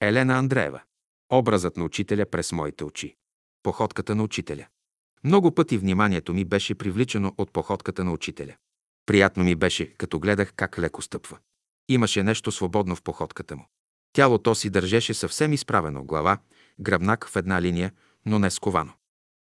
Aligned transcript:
Елена 0.00 0.38
Андреева. 0.38 0.82
Образът 1.32 1.76
на 1.76 1.84
учителя 1.84 2.26
през 2.26 2.52
моите 2.52 2.84
очи. 2.84 3.16
Походката 3.62 4.14
на 4.14 4.22
учителя. 4.22 4.66
Много 5.24 5.54
пъти 5.54 5.78
вниманието 5.78 6.34
ми 6.34 6.44
беше 6.44 6.74
привличано 6.74 7.34
от 7.38 7.52
походката 7.52 8.04
на 8.04 8.12
учителя. 8.12 8.56
Приятно 9.06 9.44
ми 9.44 9.54
беше, 9.54 9.94
като 9.94 10.20
гледах 10.20 10.52
как 10.56 10.78
леко 10.78 11.02
стъпва. 11.02 11.38
Имаше 11.88 12.22
нещо 12.22 12.52
свободно 12.52 12.96
в 12.96 13.02
походката 13.02 13.56
му. 13.56 13.66
Тялото 14.12 14.54
си 14.54 14.70
държеше 14.70 15.14
съвсем 15.14 15.52
изправено, 15.52 16.04
глава, 16.04 16.38
гръбнак 16.80 17.28
в 17.28 17.36
една 17.36 17.62
линия, 17.62 17.92
но 18.26 18.38
не 18.38 18.50
сковано. 18.50 18.92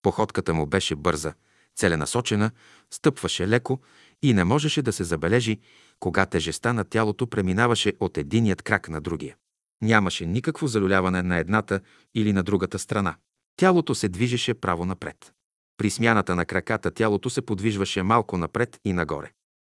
Походката 0.02 0.54
му 0.54 0.66
беше 0.66 0.96
бърза, 0.96 1.34
целенасочена, 1.76 2.50
стъпваше 2.90 3.48
леко 3.48 3.80
и 4.22 4.34
не 4.34 4.44
можеше 4.44 4.82
да 4.82 4.92
се 4.92 5.04
забележи, 5.04 5.60
кога 6.00 6.26
тежестта 6.26 6.72
на 6.72 6.84
тялото 6.84 7.26
преминаваше 7.26 7.92
от 8.00 8.18
единият 8.18 8.62
крак 8.62 8.88
на 8.88 9.00
другия. 9.00 9.36
Нямаше 9.82 10.26
никакво 10.26 10.66
залюляване 10.66 11.22
на 11.22 11.38
едната 11.38 11.80
или 12.14 12.32
на 12.32 12.42
другата 12.42 12.78
страна. 12.78 13.16
Тялото 13.56 13.94
се 13.94 14.08
движеше 14.08 14.54
право 14.54 14.84
напред. 14.84 15.32
При 15.76 15.90
смяната 15.90 16.34
на 16.34 16.44
краката 16.44 16.90
тялото 16.90 17.30
се 17.30 17.42
подвижваше 17.42 18.02
малко 18.02 18.38
напред 18.38 18.80
и 18.84 18.92
нагоре. 18.92 19.30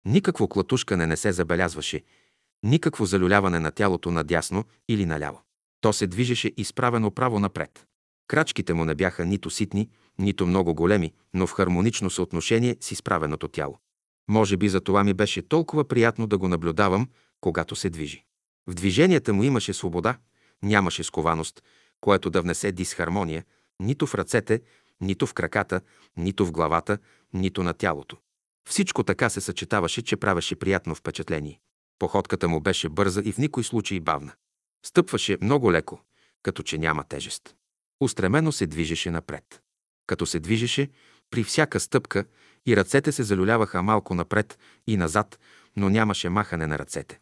Никакво 0.05 0.48
клатушкане 0.48 1.08
не 1.08 1.17
се 1.17 1.31
забелязваше, 1.31 2.03
никакво 2.63 3.05
залюляване 3.05 3.59
на 3.59 3.72
тялото 3.72 4.12
надясно 4.12 4.63
или 4.89 5.05
наляво. 5.05 5.41
То 5.81 5.94
се 5.94 6.08
движеше 6.08 6.52
изправено 6.58 7.11
право 7.11 7.39
напред. 7.39 7.86
Крачките 8.27 8.73
му 8.73 8.86
не 8.86 8.95
бяха 8.95 9.25
нито 9.25 9.50
ситни, 9.50 9.89
нито 10.20 10.48
много 10.48 10.73
големи, 10.73 11.14
но 11.34 11.48
в 11.48 11.52
хармонично 11.52 12.09
съотношение 12.09 12.75
с 12.81 12.91
изправеното 12.91 13.48
тяло. 13.48 13.80
Може 14.30 14.58
би 14.58 14.70
за 14.70 14.81
това 14.81 15.03
ми 15.03 15.14
беше 15.14 15.41
толкова 15.41 15.88
приятно 15.88 16.27
да 16.27 16.38
го 16.38 16.48
наблюдавам, 16.48 17.08
когато 17.41 17.75
се 17.75 17.89
движи. 17.89 18.23
В 18.67 18.73
движенията 18.73 19.34
му 19.34 19.44
имаше 19.44 19.73
свобода, 19.73 20.17
нямаше 20.63 21.03
скованост, 21.03 21.63
което 22.02 22.30
да 22.30 22.41
внесе 22.41 22.71
дисхармония, 22.71 23.45
нито 23.80 24.08
в 24.08 24.16
ръцете, 24.16 24.62
нито 25.02 25.28
в 25.28 25.33
краката, 25.33 25.81
нито 26.17 26.45
в 26.45 26.52
главата, 26.52 26.97
нито 27.33 27.64
на 27.64 27.73
тялото. 27.73 28.17
Всичко 28.69 29.03
така 29.03 29.30
се 29.30 29.42
съчетаваше, 29.42 30.02
че 30.02 30.17
правеше 30.17 30.55
приятно 30.55 30.95
впечатление. 30.95 31.59
Походката 32.00 32.47
му 32.47 32.59
беше 32.59 32.89
бърза 32.89 33.22
и 33.25 33.31
в 33.31 33.38
никой 33.38 33.64
случай 33.64 34.00
бавна. 34.00 34.33
Стъпваше 34.86 35.38
много 35.42 35.72
леко, 35.72 36.02
като 36.44 36.64
че 36.64 36.77
няма 36.77 37.03
тежест. 37.03 37.55
Устремено 38.02 38.52
се 38.52 38.67
движеше 38.67 39.11
напред. 39.11 39.61
Като 40.08 40.25
се 40.25 40.39
движеше, 40.39 40.89
при 41.31 41.44
всяка 41.44 41.80
стъпка 41.80 42.25
и 42.66 42.77
ръцете 42.77 43.11
се 43.11 43.23
залюляваха 43.23 43.83
малко 43.83 44.16
напред 44.16 44.59
и 44.88 44.97
назад, 44.97 45.39
но 45.75 45.89
нямаше 45.89 46.30
махане 46.30 46.67
на 46.67 46.80
ръцете. 46.80 47.20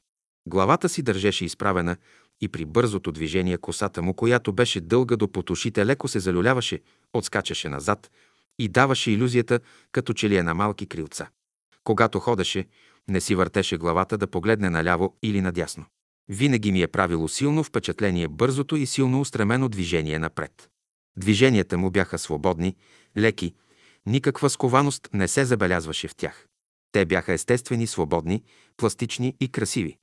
Главата 0.47 0.89
си 0.89 1.01
държеше 1.01 1.45
изправена 1.45 1.97
и 2.41 2.47
при 2.47 2.65
бързото 2.65 3.11
движение 3.11 3.57
косата 3.57 4.01
му, 4.01 4.13
която 4.13 4.53
беше 4.53 4.81
дълга 4.81 5.15
до 5.15 5.31
потушите, 5.31 5.85
леко 5.85 6.07
се 6.07 6.19
залюляваше, 6.19 6.81
отскачаше 7.13 7.69
назад 7.69 8.11
и 8.59 8.67
даваше 8.67 9.11
иллюзията, 9.11 9.59
като 9.91 10.13
че 10.13 10.29
ли 10.29 10.35
е 10.37 10.43
на 10.43 10.53
малки 10.53 10.87
крилца. 10.87 11.27
Когато 11.83 12.19
ходеше, 12.19 12.67
не 13.07 13.21
си 13.21 13.35
въртеше 13.35 13.77
главата 13.77 14.17
да 14.17 14.27
погледне 14.27 14.69
наляво 14.69 15.17
или 15.23 15.41
надясно. 15.41 15.85
Винаги 16.29 16.71
ми 16.71 16.81
е 16.81 16.87
правило 16.87 17.27
силно 17.27 17.63
впечатление 17.63 18.27
бързото 18.27 18.75
и 18.75 18.85
силно 18.85 19.21
устремено 19.21 19.69
движение 19.69 20.19
напред. 20.19 20.69
Движенията 21.17 21.77
му 21.77 21.91
бяха 21.91 22.17
свободни, 22.17 22.75
леки, 23.17 23.53
никаква 24.05 24.49
скованост 24.49 25.09
не 25.13 25.27
се 25.27 25.45
забелязваше 25.45 26.07
в 26.07 26.15
тях. 26.15 26.47
Те 26.91 27.05
бяха 27.05 27.33
естествени, 27.33 27.87
свободни, 27.87 28.43
пластични 28.77 29.35
и 29.39 29.47
красиви. 29.47 29.97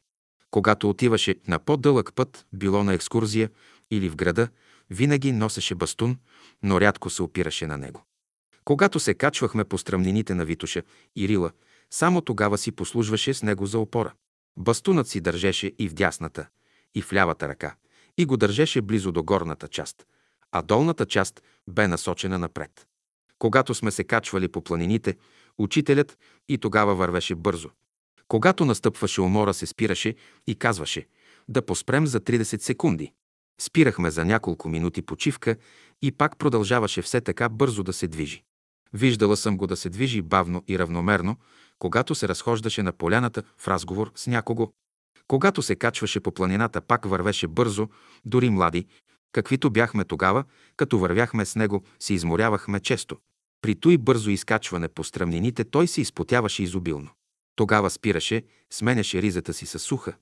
Когато 0.52 0.90
отиваше 0.90 1.36
на 1.48 1.58
по-дълъг 1.58 2.12
път, 2.14 2.46
било 2.52 2.84
на 2.84 2.94
екскурзия 2.94 3.50
или 3.90 4.08
в 4.08 4.16
града, 4.16 4.48
винаги 4.90 5.32
носеше 5.32 5.74
бастун, 5.74 6.16
но 6.62 6.80
рядко 6.80 7.10
се 7.10 7.22
опираше 7.22 7.66
на 7.66 7.78
него. 7.78 8.04
Когато 8.64 9.00
се 9.00 9.14
качвахме 9.14 9.64
по 9.64 9.78
стръмнините 9.78 10.34
на 10.34 10.44
Витуша 10.44 10.82
и 11.16 11.28
Рила, 11.28 11.50
само 11.90 12.20
тогава 12.20 12.58
си 12.58 12.72
послужваше 12.72 13.34
с 13.34 13.42
него 13.42 13.66
за 13.66 13.78
опора. 13.78 14.12
Бастунът 14.58 15.08
си 15.08 15.20
държеше 15.20 15.72
и 15.78 15.88
в 15.88 15.94
дясната, 15.94 16.46
и 16.94 17.02
в 17.02 17.12
лявата 17.12 17.48
ръка, 17.48 17.74
и 18.18 18.24
го 18.24 18.36
държеше 18.36 18.82
близо 18.82 19.12
до 19.12 19.22
горната 19.22 19.68
част, 19.68 20.06
а 20.50 20.62
долната 20.62 21.06
част 21.06 21.42
бе 21.68 21.88
насочена 21.88 22.38
напред. 22.38 22.86
Когато 23.38 23.74
сме 23.74 23.90
се 23.90 24.04
качвали 24.04 24.48
по 24.48 24.64
планините, 24.64 25.16
учителят 25.58 26.18
и 26.48 26.58
тогава 26.58 26.94
вървеше 26.94 27.34
бързо. 27.34 27.70
Когато 28.32 28.64
настъпваше 28.64 29.20
умора, 29.20 29.52
се 29.52 29.66
спираше 29.66 30.14
и 30.46 30.54
казваше 30.54 31.06
да 31.48 31.66
поспрем 31.66 32.06
за 32.06 32.20
30 32.20 32.42
секунди. 32.60 33.12
Спирахме 33.60 34.10
за 34.10 34.24
няколко 34.24 34.68
минути 34.68 35.02
почивка 35.02 35.56
и 36.02 36.12
пак 36.12 36.38
продължаваше 36.38 37.02
все 37.02 37.20
така 37.20 37.48
бързо 37.48 37.82
да 37.82 37.92
се 37.92 38.08
движи. 38.08 38.42
Виждала 38.92 39.36
съм 39.36 39.56
го 39.56 39.66
да 39.66 39.76
се 39.76 39.88
движи 39.88 40.22
бавно 40.22 40.62
и 40.68 40.78
равномерно, 40.78 41.36
когато 41.78 42.14
се 42.14 42.28
разхождаше 42.28 42.82
на 42.82 42.92
поляната 42.92 43.42
в 43.58 43.68
разговор 43.68 44.12
с 44.14 44.26
някого. 44.26 44.70
Когато 45.28 45.62
се 45.62 45.76
качваше 45.76 46.20
по 46.20 46.32
планината, 46.32 46.80
пак 46.80 47.04
вървеше 47.04 47.48
бързо, 47.48 47.88
дори 48.24 48.50
млади, 48.50 48.86
каквито 49.32 49.70
бяхме 49.70 50.04
тогава, 50.04 50.44
като 50.76 50.98
вървяхме 50.98 51.44
с 51.44 51.56
него, 51.56 51.82
се 52.00 52.14
изморявахме 52.14 52.80
често. 52.80 53.16
При 53.62 53.74
той 53.74 53.98
бързо 53.98 54.30
изкачване 54.30 54.88
по 54.88 55.04
стръмнините 55.04 55.64
той 55.64 55.86
се 55.86 56.00
изпотяваше 56.00 56.62
изобилно. 56.62 57.10
Тогава 57.62 57.90
спираше, 57.90 58.42
сменяше 58.70 59.22
ризата 59.22 59.52
си 59.52 59.66
със 59.66 59.82
суха. 59.82 60.14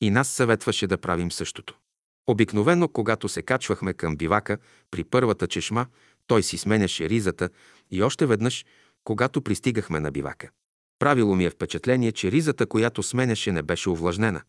И 0.00 0.10
нас 0.10 0.28
съветваше 0.28 0.86
да 0.86 0.98
правим 0.98 1.32
същото. 1.32 1.78
Обикновено, 2.26 2.88
когато 2.88 3.28
се 3.28 3.42
качвахме 3.42 3.94
към 3.94 4.16
бивака, 4.16 4.58
при 4.90 5.04
първата 5.04 5.46
чешма, 5.46 5.86
той 6.26 6.42
си 6.42 6.58
сменяше 6.58 7.08
ризата 7.08 7.50
и 7.90 8.02
още 8.02 8.26
веднъж, 8.26 8.66
когато 9.04 9.42
пристигахме 9.42 10.00
на 10.00 10.10
бивака. 10.10 10.50
Правило 10.98 11.34
ми 11.34 11.44
е 11.44 11.50
впечатление, 11.50 12.12
че 12.12 12.32
ризата, 12.32 12.66
която 12.66 13.02
сменяше, 13.02 13.52
не 13.52 13.62
беше 13.62 13.90
увлажнена, 13.90 14.42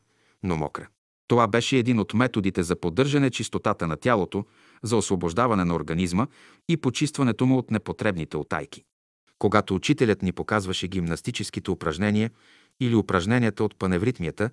но 0.43 0.57
мокра. 0.57 0.87
Това 1.27 1.47
беше 1.47 1.77
един 1.77 1.99
от 1.99 2.13
методите 2.13 2.63
за 2.63 2.75
поддържане 2.75 3.29
чистотата 3.29 3.87
на 3.87 3.97
тялото, 3.97 4.45
за 4.83 4.97
освобождаване 4.97 5.65
на 5.65 5.75
организма 5.75 6.27
и 6.69 6.77
почистването 6.77 7.45
му 7.45 7.57
от 7.57 7.71
непотребните 7.71 8.37
отайки. 8.37 8.83
Когато 9.39 9.75
учителят 9.75 10.21
ни 10.21 10.31
показваше 10.31 10.87
гимнастическите 10.87 11.71
упражнения 11.71 12.31
или 12.79 12.95
упражненията 12.95 13.63
от 13.63 13.75
паневритмията, 13.75 14.49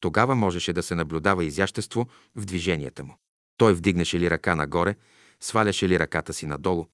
тогава 0.00 0.34
можеше 0.34 0.72
да 0.72 0.82
се 0.82 0.94
наблюдава 0.94 1.44
изящество 1.44 2.06
в 2.36 2.44
движенията 2.44 3.04
му. 3.04 3.16
Той 3.56 3.74
вдигнеше 3.74 4.20
ли 4.20 4.30
ръка 4.30 4.54
нагоре, 4.54 4.94
сваляше 5.40 5.88
ли 5.88 5.98
ръката 5.98 6.32
си 6.32 6.46
надолу, 6.46 6.86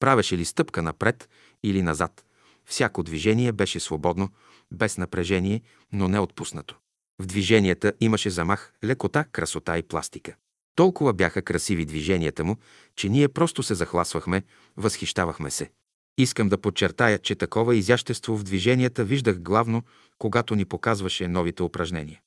правеше 0.00 0.38
ли 0.38 0.44
стъпка 0.44 0.82
напред 0.82 1.28
или 1.62 1.82
назад. 1.82 2.24
Всяко 2.64 3.02
движение 3.02 3.52
беше 3.52 3.80
свободно, 3.80 4.28
без 4.72 4.98
напрежение, 4.98 5.62
но 5.92 6.08
не 6.08 6.18
отпуснато. 6.18 6.76
В 7.18 7.26
движенията 7.26 7.92
имаше 8.00 8.30
замах, 8.30 8.72
лекота, 8.84 9.24
красота 9.24 9.78
и 9.78 9.82
пластика. 9.82 10.34
Толкова 10.74 11.12
бяха 11.12 11.42
красиви 11.42 11.84
движенията 11.84 12.44
му, 12.44 12.56
че 12.96 13.08
ние 13.08 13.28
просто 13.28 13.62
се 13.62 13.74
захласвахме, 13.74 14.42
възхищавахме 14.76 15.50
се. 15.50 15.70
Искам 16.18 16.48
да 16.48 16.58
подчертая, 16.58 17.18
че 17.18 17.34
такова 17.34 17.76
изящество 17.76 18.36
в 18.36 18.42
движенията 18.42 19.04
виждах 19.04 19.40
главно, 19.40 19.82
когато 20.18 20.54
ни 20.54 20.64
показваше 20.64 21.28
новите 21.28 21.62
упражнения. 21.62 22.20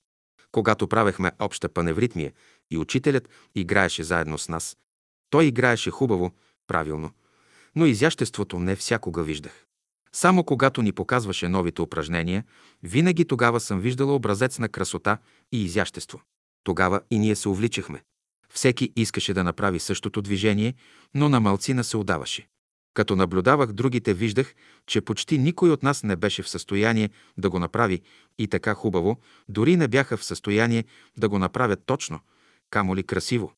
Когато 0.52 0.88
правехме 0.88 1.32
обща 1.40 1.70
паневритмия 1.70 2.32
и 2.72 2.78
учителят 2.78 3.30
играеше 3.56 4.04
заедно 4.04 4.38
с 4.38 4.50
нас, 4.50 4.78
той 5.30 5.46
играеше 5.46 5.92
хубаво, 5.92 6.32
правилно, 6.68 7.12
но 7.76 7.86
изяществото 7.86 8.60
не 8.60 8.76
всякога 8.76 9.24
виждах. 9.24 9.66
Само 10.14 10.44
когато 10.44 10.82
ни 10.82 10.92
показваше 10.92 11.48
новите 11.48 11.82
упражнения, 11.82 12.44
винаги 12.84 13.26
тогава 13.26 13.60
съм 13.60 13.80
виждала 13.80 14.16
образец 14.16 14.60
на 14.60 14.70
красота 14.70 15.18
и 15.52 15.64
изящество. 15.64 16.22
Тогава 16.64 17.02
и 17.12 17.20
ние 17.20 17.36
се 17.36 17.50
увличахме. 17.50 18.04
Всеки 18.54 18.94
искаше 18.96 19.34
да 19.34 19.44
направи 19.44 19.80
същото 19.80 20.22
движение, 20.22 20.74
но 21.14 21.30
на 21.30 21.40
малцина 21.40 21.84
се 21.84 21.98
отдаваше. 21.98 22.48
Като 22.94 23.16
наблюдавах 23.16 23.72
другите, 23.72 24.14
виждах, 24.14 24.56
че 24.88 25.02
почти 25.02 25.38
никой 25.38 25.70
от 25.72 25.84
нас 25.84 26.04
не 26.04 26.16
беше 26.16 26.44
в 26.44 26.50
състояние 26.50 27.10
да 27.38 27.50
го 27.50 27.60
направи 27.60 28.02
и 28.38 28.48
така 28.48 28.74
хубаво, 28.74 29.20
дори 29.50 29.78
не 29.78 29.88
бяха 29.88 30.18
в 30.18 30.24
състояние 30.24 30.86
да 31.18 31.30
го 31.30 31.40
направят 31.40 31.80
точно, 31.86 32.20
камо 32.70 32.96
ли 32.96 33.04
красиво. 33.04 33.54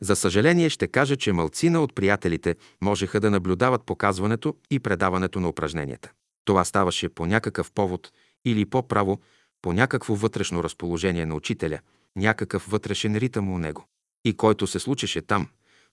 За 0.00 0.16
съжаление 0.16 0.70
ще 0.70 0.88
кажа, 0.88 1.16
че 1.16 1.32
мълцина 1.32 1.82
от 1.82 1.94
приятелите 1.94 2.56
можеха 2.80 3.20
да 3.20 3.30
наблюдават 3.30 3.84
показването 3.86 4.56
и 4.70 4.80
предаването 4.80 5.40
на 5.40 5.48
упражненията. 5.48 6.10
Това 6.44 6.64
ставаше 6.64 7.08
по 7.08 7.26
някакъв 7.26 7.72
повод 7.72 8.12
или 8.44 8.64
по-право 8.64 9.20
по 9.62 9.72
някакво 9.72 10.14
вътрешно 10.14 10.64
разположение 10.64 11.26
на 11.26 11.34
учителя, 11.34 11.78
някакъв 12.16 12.66
вътрешен 12.68 13.16
ритъм 13.16 13.52
у 13.52 13.58
него. 13.58 13.84
И 14.24 14.36
който 14.36 14.66
се 14.66 14.78
случеше 14.78 15.22
там, 15.22 15.48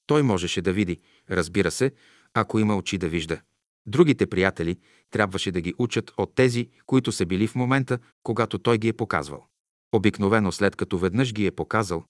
той 0.08 0.24
можеше 0.24 0.62
да 0.62 0.74
види, 0.74 1.00
разбира 1.30 1.72
се, 1.72 1.92
ако 2.36 2.60
има 2.60 2.78
очи 2.78 2.98
да 2.98 3.10
вижда. 3.10 3.42
Другите 3.86 4.28
приятели 4.28 4.78
трябваше 5.12 5.52
да 5.52 5.62
ги 5.62 5.74
учат 5.78 6.12
от 6.18 6.36
тези, 6.36 6.70
които 6.86 7.12
са 7.12 7.26
били 7.26 7.48
в 7.48 7.56
момента, 7.56 8.00
когато 8.24 8.60
той 8.60 8.78
ги 8.78 8.88
е 8.88 8.94
показвал. 8.94 9.46
Обикновено 9.96 10.52
след 10.52 10.76
като 10.76 10.98
веднъж 10.98 11.34
ги 11.34 11.46
е 11.46 11.52
показал, 11.52 12.04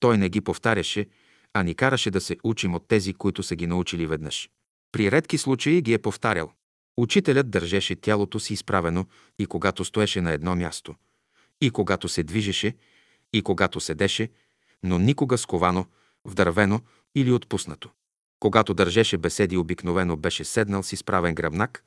Той 0.00 0.18
не 0.18 0.28
ги 0.28 0.40
повтаряше, 0.40 1.06
а 1.54 1.62
ни 1.62 1.74
караше 1.74 2.10
да 2.10 2.20
се 2.20 2.36
учим 2.44 2.74
от 2.74 2.88
тези, 2.88 3.14
които 3.14 3.42
са 3.42 3.56
ги 3.56 3.66
научили 3.66 4.06
веднъж. 4.06 4.50
При 4.92 5.10
редки 5.10 5.38
случаи 5.38 5.82
ги 5.82 5.92
е 5.92 5.98
повтарял. 5.98 6.52
Учителят 6.96 7.50
държеше 7.50 7.96
тялото 7.96 8.40
си 8.40 8.52
изправено 8.52 9.06
и 9.38 9.46
когато 9.46 9.84
стоеше 9.84 10.20
на 10.20 10.32
едно 10.32 10.56
място, 10.56 10.94
и 11.60 11.70
когато 11.70 12.08
се 12.08 12.22
движеше, 12.22 12.76
и 13.32 13.42
когато 13.42 13.80
седеше, 13.80 14.30
но 14.82 14.98
никога 14.98 15.38
сковано, 15.38 15.86
вдървено 16.24 16.80
или 17.14 17.32
отпуснато. 17.32 17.90
Когато 18.40 18.74
държеше 18.74 19.18
беседи, 19.18 19.56
обикновено 19.56 20.16
беше 20.16 20.44
седнал 20.44 20.82
с 20.82 20.92
изправен 20.92 21.34
гръбнак 21.34 21.84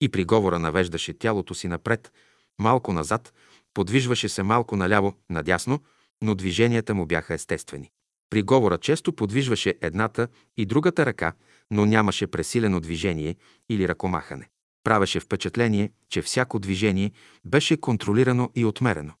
и 0.00 0.08
при 0.08 0.24
говора 0.24 0.58
навеждаше 0.58 1.12
тялото 1.12 1.54
си 1.54 1.68
напред, 1.68 2.12
малко 2.58 2.92
назад, 2.92 3.34
подвижваше 3.74 4.28
се 4.28 4.42
малко 4.42 4.76
наляво, 4.76 5.14
надясно, 5.30 5.80
но 6.22 6.34
движенията 6.34 6.94
му 6.94 7.06
бяха 7.06 7.34
естествени. 7.34 7.90
При 8.30 8.42
говора 8.42 8.78
често 8.78 9.12
подвижваше 9.12 9.74
едната 9.80 10.28
и 10.56 10.66
другата 10.66 11.06
ръка, 11.06 11.32
но 11.70 11.86
нямаше 11.86 12.26
пресилено 12.26 12.80
движение 12.80 13.36
или 13.68 13.88
ръкомахане. 13.88 14.48
Правеше 14.84 15.20
впечатление, 15.20 15.92
че 16.08 16.22
всяко 16.22 16.58
движение 16.58 17.12
беше 17.44 17.76
контролирано 17.76 18.50
и 18.54 18.64
отмерено. 18.64 19.12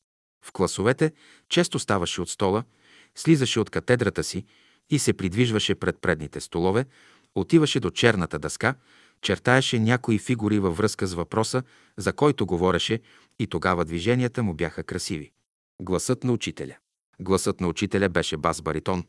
В 0.44 0.52
класовете 0.52 1.12
често 1.48 1.78
ставаше 1.78 2.20
от 2.20 2.28
стола, 2.28 2.64
слизаше 3.14 3.60
от 3.60 3.70
катедрата 3.70 4.24
си 4.24 4.44
и 4.90 4.98
се 4.98 5.12
придвижваше 5.12 5.74
пред 5.74 5.98
предните 6.00 6.40
столове, 6.40 6.84
отиваше 7.34 7.80
до 7.80 7.90
черната 7.90 8.38
дъска, 8.38 8.74
чертаеше 9.22 9.78
някои 9.78 10.18
фигури 10.18 10.58
във 10.58 10.76
връзка 10.76 11.06
с 11.06 11.14
въпроса, 11.14 11.62
за 11.96 12.12
който 12.12 12.46
говореше, 12.46 13.00
и 13.38 13.46
тогава 13.46 13.84
движенията 13.84 14.42
му 14.42 14.54
бяха 14.54 14.82
красиви. 14.82 15.32
Гласът 15.82 16.24
на 16.24 16.32
учителя. 16.32 16.76
Гласът 17.20 17.60
на 17.60 17.68
учителя 17.68 18.08
беше 18.08 18.36
бас-баритон. 18.36 19.04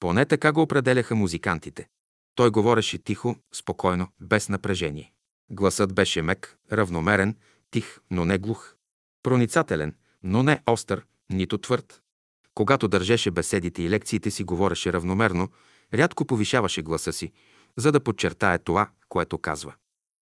Поне 0.00 0.26
така 0.26 0.52
го 0.52 0.62
определяха 0.62 1.14
музикантите. 1.14 1.88
Той 2.34 2.50
говореше 2.50 2.98
тихо, 2.98 3.36
спокойно, 3.52 4.08
без 4.20 4.48
напрежение. 4.48 5.12
Гласът 5.50 5.94
беше 5.94 6.22
мек, 6.22 6.58
равномерен, 6.72 7.36
тих, 7.70 7.98
но 8.10 8.24
не 8.24 8.38
глух. 8.38 8.74
Проницателен, 9.22 9.94
но 10.22 10.42
не 10.42 10.62
остър, 10.66 11.06
нито 11.30 11.58
твърд. 11.58 12.03
Когато 12.54 12.88
държеше 12.88 13.30
беседите 13.30 13.82
и 13.82 13.90
лекциите 13.90 14.30
си, 14.30 14.44
говореше 14.44 14.92
равномерно, 14.92 15.48
рядко 15.94 16.24
повишаваше 16.24 16.82
гласа 16.82 17.12
си, 17.12 17.32
за 17.76 17.92
да 17.92 18.00
подчертае 18.00 18.58
това, 18.58 18.90
което 19.08 19.38
казва. 19.38 19.74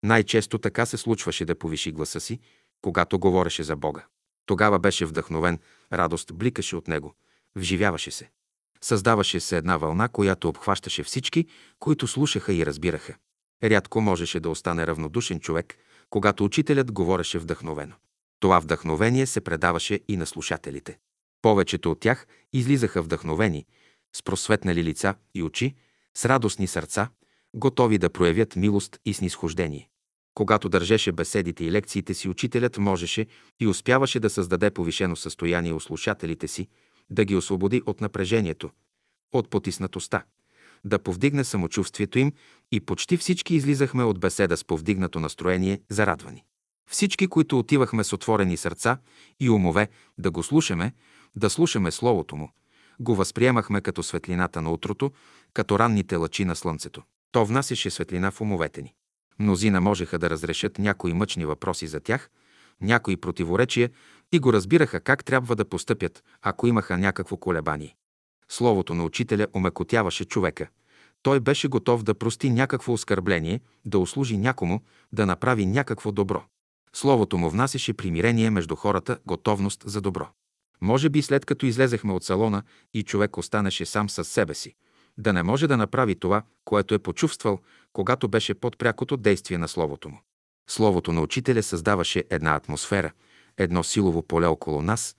Най-често 0.02 0.58
така 0.58 0.86
се 0.86 0.96
случваше 0.96 1.44
да 1.44 1.58
повиши 1.58 1.92
гласа 1.92 2.20
си, 2.20 2.40
когато 2.82 3.18
говореше 3.18 3.62
за 3.62 3.76
Бога. 3.76 4.06
Тогава 4.46 4.78
беше 4.78 5.06
вдъхновен, 5.06 5.58
радост 5.92 6.34
бликаше 6.34 6.76
от 6.76 6.88
него, 6.88 7.14
вживяваше 7.56 8.10
се. 8.10 8.30
Създаваше 8.80 9.40
се 9.40 9.56
една 9.56 9.76
вълна, 9.76 10.08
която 10.08 10.48
обхващаше 10.48 11.02
всички, 11.02 11.46
които 11.78 12.06
слушаха 12.06 12.54
и 12.54 12.66
разбираха. 12.66 13.14
Рядко 13.64 14.00
можеше 14.00 14.40
да 14.40 14.50
остане 14.50 14.86
равнодушен 14.86 15.40
човек, 15.40 15.74
когато 16.10 16.44
учителят 16.44 16.92
говореше 16.92 17.38
вдъхновено. 17.38 17.94
Това 18.40 18.58
вдъхновение 18.58 19.26
се 19.26 19.40
предаваше 19.40 20.00
и 20.08 20.16
на 20.16 20.26
слушателите. 20.26 20.98
Повечето 21.42 21.90
от 21.90 22.00
тях 22.00 22.26
излизаха 22.52 23.02
вдъхновени, 23.02 23.66
с 24.12 24.22
просветнали 24.22 24.84
лица 24.84 25.14
и 25.34 25.42
очи, 25.42 25.74
с 26.14 26.24
радостни 26.24 26.66
сърца, 26.66 27.08
готови 27.54 27.98
да 27.98 28.10
проявят 28.10 28.56
милост 28.56 29.00
и 29.04 29.14
снисхождение. 29.14 29.88
Когато 30.34 30.68
държеше 30.68 31.12
беседите 31.12 31.64
и 31.64 31.72
лекциите 31.72 32.14
си, 32.14 32.28
учителят 32.28 32.78
можеше 32.78 33.26
и 33.60 33.66
успяваше 33.66 34.20
да 34.20 34.30
създаде 34.30 34.70
повишено 34.70 35.16
състояние 35.16 35.72
у 35.72 35.80
слушателите 35.80 36.48
си, 36.48 36.68
да 37.10 37.24
ги 37.24 37.36
освободи 37.36 37.82
от 37.86 38.00
напрежението, 38.00 38.70
от 39.32 39.50
потиснатостта, 39.50 40.24
да 40.84 40.98
повдигне 40.98 41.44
самочувствието 41.44 42.18
им 42.18 42.32
и 42.72 42.80
почти 42.80 43.16
всички 43.16 43.54
излизахме 43.54 44.04
от 44.04 44.20
беседа 44.20 44.56
с 44.56 44.64
повдигнато 44.64 45.20
настроение, 45.20 45.80
зарадвани. 45.90 46.44
Всички, 46.90 47.26
които 47.26 47.58
отивахме 47.58 48.04
с 48.04 48.12
отворени 48.12 48.56
сърца 48.56 48.98
и 49.40 49.50
умове 49.50 49.88
да 50.18 50.30
го 50.30 50.42
слушаме, 50.42 50.92
да 51.36 51.50
слушаме 51.50 51.90
Словото 51.90 52.36
му, 52.36 52.52
го 53.00 53.14
възприемахме 53.14 53.80
като 53.80 54.02
светлината 54.02 54.62
на 54.62 54.72
утрото, 54.72 55.12
като 55.54 55.78
ранните 55.78 56.16
лъчи 56.16 56.44
на 56.44 56.56
слънцето. 56.56 57.02
То 57.32 57.44
внасяше 57.44 57.90
светлина 57.90 58.30
в 58.30 58.40
умовете 58.40 58.82
ни. 58.82 58.94
Мнозина 59.38 59.80
можеха 59.80 60.18
да 60.18 60.30
разрешат 60.30 60.78
някои 60.78 61.12
мъчни 61.12 61.44
въпроси 61.44 61.86
за 61.86 62.00
тях, 62.00 62.30
някои 62.80 63.16
противоречия 63.16 63.90
и 64.32 64.38
го 64.38 64.52
разбираха 64.52 65.00
как 65.00 65.24
трябва 65.24 65.56
да 65.56 65.64
постъпят, 65.64 66.24
ако 66.42 66.66
имаха 66.66 66.98
някакво 66.98 67.36
колебание. 67.36 67.96
Словото 68.48 68.94
на 68.94 69.04
учителя 69.04 69.46
омекотяваше 69.54 70.24
човека. 70.24 70.68
Той 71.22 71.40
беше 71.40 71.68
готов 71.68 72.02
да 72.02 72.14
прости 72.14 72.50
някакво 72.50 72.92
оскърбление, 72.92 73.60
да 73.84 73.98
услужи 73.98 74.38
някому, 74.38 74.80
да 75.12 75.26
направи 75.26 75.66
някакво 75.66 76.12
добро. 76.12 76.42
Словото 76.92 77.38
му 77.38 77.50
внасяше 77.50 77.92
примирение 77.92 78.50
между 78.50 78.76
хората, 78.76 79.18
готовност 79.26 79.82
за 79.86 80.00
добро. 80.00 80.28
Може 80.82 81.08
би 81.08 81.22
след 81.22 81.44
като 81.44 81.66
излезехме 81.66 82.12
от 82.12 82.24
салона 82.24 82.62
и 82.94 83.02
човек 83.02 83.36
останеше 83.36 83.86
сам 83.86 84.10
със 84.10 84.28
себе 84.28 84.54
си, 84.54 84.74
да 85.18 85.32
не 85.32 85.42
може 85.42 85.66
да 85.66 85.76
направи 85.76 86.14
това, 86.14 86.42
което 86.64 86.94
е 86.94 86.98
почувствал, 86.98 87.58
когато 87.92 88.28
беше 88.28 88.54
под 88.54 88.78
прякото 88.78 89.16
действие 89.16 89.58
на 89.58 89.68
Словото 89.68 90.08
му. 90.08 90.20
Словото 90.68 91.12
на 91.12 91.20
учителя 91.20 91.62
създаваше 91.62 92.24
една 92.30 92.54
атмосфера, 92.54 93.12
едно 93.58 93.82
силово 93.82 94.22
поле 94.22 94.46
около 94.46 94.82
нас 94.82 95.16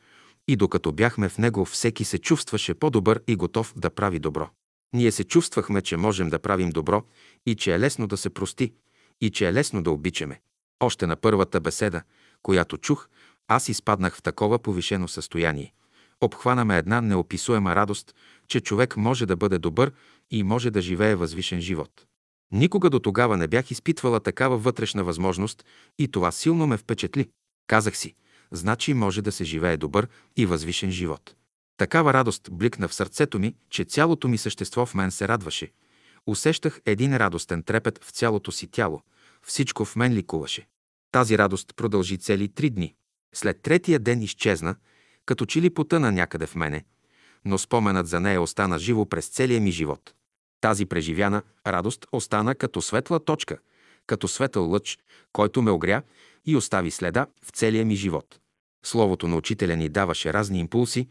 и 0.48 0.56
докато 0.56 0.92
бяхме 0.92 1.30
в 1.30 1.38
него, 1.38 1.66
всеки 1.66 2.06
се 2.06 2.18
чувстваше 2.18 2.74
по-добър 2.74 3.22
и 3.28 3.36
готов 3.36 3.74
да 3.76 3.90
прави 3.90 4.20
добро. 4.20 4.50
Ние 4.94 5.12
се 5.12 5.24
чувствахме, 5.24 5.82
че 5.82 5.98
можем 5.98 6.30
да 6.30 6.40
правим 6.40 6.70
добро 6.70 7.04
и 7.46 7.56
че 7.56 7.74
е 7.74 7.80
лесно 7.80 8.08
да 8.08 8.18
се 8.18 8.30
прости, 8.30 8.74
и 9.22 9.32
че 9.32 9.48
е 9.48 9.54
лесно 9.54 9.84
да 9.84 9.92
обичаме. 9.92 10.42
Още 10.80 11.08
на 11.08 11.16
първата 11.16 11.60
беседа, 11.60 12.02
която 12.42 12.78
чух, 12.78 13.08
аз 13.48 13.70
изпаднах 13.70 14.16
в 14.16 14.22
такова 14.22 14.60
повишено 14.60 15.08
състояние. 15.08 15.74
Обхванаме 16.22 16.78
една 16.78 17.02
неописуема 17.02 17.76
радост, 17.76 18.16
че 18.48 18.60
човек 18.60 18.98
може 18.98 19.26
да 19.26 19.36
бъде 19.36 19.60
добър 19.60 19.92
и 20.32 20.44
може 20.44 20.72
да 20.72 20.82
живее 20.82 21.16
възвишен 21.16 21.62
живот. 21.62 22.06
Никога 22.52 22.90
до 22.90 23.00
тогава 23.00 23.38
не 23.38 23.48
бях 23.48 23.72
изпитвала 23.72 24.20
такава 24.20 24.58
вътрешна 24.58 25.04
възможност 25.04 25.66
и 26.00 26.08
това 26.08 26.32
силно 26.32 26.68
ме 26.68 26.78
впечатли. 26.78 27.30
Казах 27.68 27.98
си, 27.98 28.16
значи 28.52 28.94
може 28.94 29.22
да 29.22 29.32
се 29.32 29.44
живее 29.44 29.78
добър 29.78 30.08
и 30.38 30.46
възвишен 30.46 30.92
живот. 30.92 31.36
Такава 31.78 32.14
радост 32.14 32.50
бликна 32.52 32.88
в 32.88 32.94
сърцето 32.94 33.40
ми, 33.40 33.56
че 33.70 33.84
цялото 33.84 34.28
ми 34.28 34.38
същество 34.38 34.86
в 34.86 34.94
мен 34.94 35.12
се 35.12 35.28
радваше. 35.28 35.72
Усещах 36.28 36.82
един 36.86 37.18
радостен 37.18 37.64
трепет 37.64 38.04
в 38.04 38.12
цялото 38.12 38.52
си 38.52 38.68
тяло. 38.68 39.02
Всичко 39.46 39.86
в 39.86 39.96
мен 39.96 40.14
ликуваше. 40.14 40.68
Тази 41.12 41.38
радост 41.38 41.76
продължи 41.76 42.18
цели 42.18 42.48
три 42.48 42.70
дни. 42.70 42.96
След 43.34 43.62
третия 43.62 44.00
ден 44.00 44.22
изчезна, 44.22 44.76
като 45.26 45.46
че 45.46 45.62
ли 45.62 45.70
потъна 45.70 46.12
някъде 46.12 46.46
в 46.46 46.56
мене, 46.56 46.86
но 47.46 47.58
споменът 47.58 48.08
за 48.08 48.20
нея 48.20 48.42
остана 48.42 48.80
живо 48.80 49.06
през 49.06 49.28
целия 49.28 49.62
ми 49.62 49.72
живот. 49.72 50.14
Тази 50.62 50.86
преживяна 50.86 51.42
радост 51.68 52.06
остана 52.12 52.56
като 52.56 52.82
светла 52.82 53.20
точка, 53.20 53.58
като 54.08 54.28
светъл 54.28 54.70
лъч, 54.70 55.00
който 55.34 55.62
ме 55.62 55.72
огря 55.72 56.02
и 56.46 56.56
остави 56.56 56.92
следа 56.92 57.28
в 57.46 57.50
целия 57.50 57.86
ми 57.86 57.96
живот. 57.96 58.40
Словото 58.86 59.28
на 59.28 59.36
учителя 59.36 59.76
ни 59.76 59.90
даваше 59.90 60.34
разни 60.34 60.60
импулси, 60.60 61.08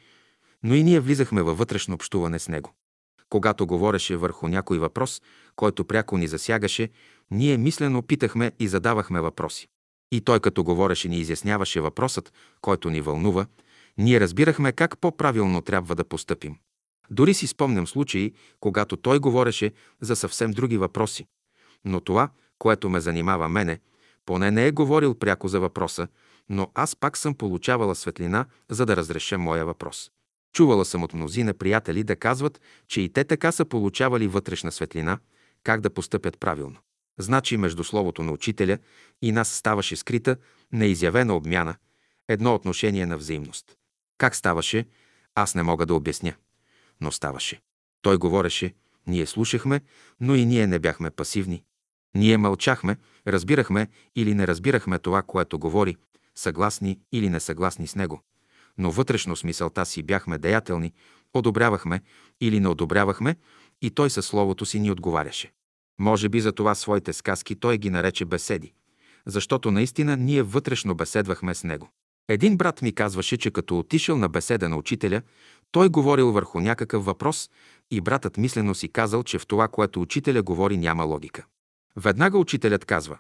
но 0.63 0.75
и 0.75 0.83
ние 0.83 1.01
влизахме 1.01 1.43
във 1.43 1.59
вътрешно 1.59 1.95
общуване 1.95 2.39
с 2.39 2.49
него. 2.49 2.75
Когато 3.29 3.67
говореше 3.67 4.17
върху 4.17 4.49
някой 4.49 4.79
въпрос, 4.79 5.23
който 5.57 5.85
пряко 5.85 6.19
ни 6.19 6.29
засягаше, 6.29 6.91
ние 7.31 7.57
мислено 7.57 8.03
питахме 8.03 8.53
и 8.59 8.69
задавахме 8.69 9.21
въпроси. 9.21 9.69
И 10.13 10.21
той 10.21 10.41
като 10.41 10.65
говореше 10.65 11.09
ни 11.09 11.17
изясняваше 11.17 11.81
въпросът, 11.81 12.33
който 12.61 12.91
ни 12.91 13.01
вълнува, 13.01 13.47
ние 13.99 14.21
разбирахме 14.21 14.73
как 14.73 14.99
по-правилно 14.99 15.61
трябва 15.61 15.95
да 15.95 16.05
постъпим. 16.05 16.57
Дори 17.11 17.35
си 17.35 17.47
спомням 17.47 17.87
случаи, 17.87 18.33
когато 18.61 18.97
той 18.97 19.19
говореше 19.19 19.73
за 20.01 20.17
съвсем 20.17 20.51
други 20.51 20.79
въпроси. 20.79 21.27
Но 21.85 22.01
това, 22.01 22.31
което 22.59 22.91
ме 22.91 23.01
занимава 23.01 23.49
мене, 23.49 23.81
поне 24.27 24.51
не 24.51 24.67
е 24.67 24.73
говорил 24.73 25.15
пряко 25.15 25.49
за 25.49 25.61
въпроса, 25.61 26.09
но 26.49 26.71
аз 26.75 26.97
пак 26.97 27.17
съм 27.17 27.35
получавала 27.35 27.95
светлина, 27.95 28.47
за 28.71 28.87
да 28.87 28.97
разреша 28.97 29.39
моя 29.39 29.67
въпрос. 29.67 30.11
Чувала 30.55 30.85
съм 30.85 31.03
от 31.03 31.15
мнозина 31.15 31.55
приятели 31.55 32.05
да 32.05 32.17
казват, 32.17 32.61
че 32.89 33.01
и 33.01 33.13
те 33.13 33.25
така 33.25 33.53
са 33.53 33.65
получавали 33.65 34.29
вътрешна 34.29 34.73
светлина, 34.73 35.19
как 35.65 35.81
да 35.81 35.91
постъпят 35.91 36.41
правилно. 36.41 36.77
Значи 37.19 37.57
между 37.57 37.85
словото 37.85 38.23
на 38.23 38.33
учителя 38.33 38.79
и 39.23 39.33
нас 39.33 39.49
ставаше 39.49 39.97
скрита, 39.97 40.37
неизявена 40.73 41.37
обмяна, 41.37 41.77
едно 42.29 42.55
отношение 42.55 43.07
на 43.07 43.17
взаимност. 43.17 43.77
Как 44.19 44.37
ставаше, 44.37 44.87
аз 45.35 45.55
не 45.55 45.63
мога 45.63 45.87
да 45.87 45.95
обясня. 45.95 46.35
Но 47.01 47.13
ставаше. 47.13 47.61
Той 48.03 48.17
говореше, 48.17 48.75
ние 49.07 49.27
слушахме, 49.27 49.81
но 50.21 50.35
и 50.35 50.47
ние 50.47 50.67
не 50.67 50.79
бяхме 50.79 51.11
пасивни. 51.11 51.65
Ние 52.15 52.37
мълчахме, 52.37 52.97
разбирахме 53.27 53.89
или 54.17 54.35
не 54.35 54.47
разбирахме 54.47 54.99
това, 54.99 55.23
което 55.23 55.59
говори, 55.59 55.97
съгласни 56.35 57.01
или 57.13 57.29
несъгласни 57.29 57.87
с 57.87 57.95
него. 57.95 58.23
Но 58.79 58.91
вътрешно 58.91 59.37
смисълта 59.37 59.87
си 59.87 60.03
бяхме 60.03 60.39
деятелни 60.39 60.93
одобрявахме 61.35 62.01
или 62.41 62.61
не 62.61 62.69
одобрявахме 62.69 63.37
и 63.83 63.91
той 63.91 64.11
със 64.11 64.27
словото 64.27 64.67
си 64.67 64.81
ни 64.81 64.91
отговаряше. 64.91 65.53
Може 65.99 66.29
би 66.29 66.41
за 66.41 66.53
това 66.53 66.75
своите 66.75 67.13
сказки 67.13 67.55
той 67.55 67.79
ги 67.79 67.91
нарече 67.91 68.25
беседи, 68.25 68.73
защото 69.27 69.71
наистина 69.71 70.17
ние 70.17 70.43
вътрешно 70.43 70.95
беседвахме 70.95 71.55
с 71.55 71.65
него. 71.65 71.91
Един 72.29 72.57
брат 72.57 72.83
ми 72.83 72.93
казваше, 72.93 73.37
че 73.37 73.51
като 73.51 73.79
отишъл 73.79 74.19
на 74.19 74.29
беседа 74.29 74.69
на 74.69 74.77
учителя, 74.77 75.23
той 75.71 75.89
говорил 75.89 76.33
върху 76.33 76.61
някакъв 76.61 77.05
въпрос 77.05 77.51
и 77.91 78.01
братът 78.01 78.37
мислено 78.37 78.75
си 78.75 78.89
казал, 78.89 79.23
че 79.23 79.39
в 79.39 79.47
това, 79.47 79.69
което 79.69 80.01
учителя 80.01 80.43
говори, 80.43 80.77
няма 80.77 81.05
логика. 81.05 81.45
Веднага 81.97 82.39
учителят 82.39 82.85
казва, 82.85 83.19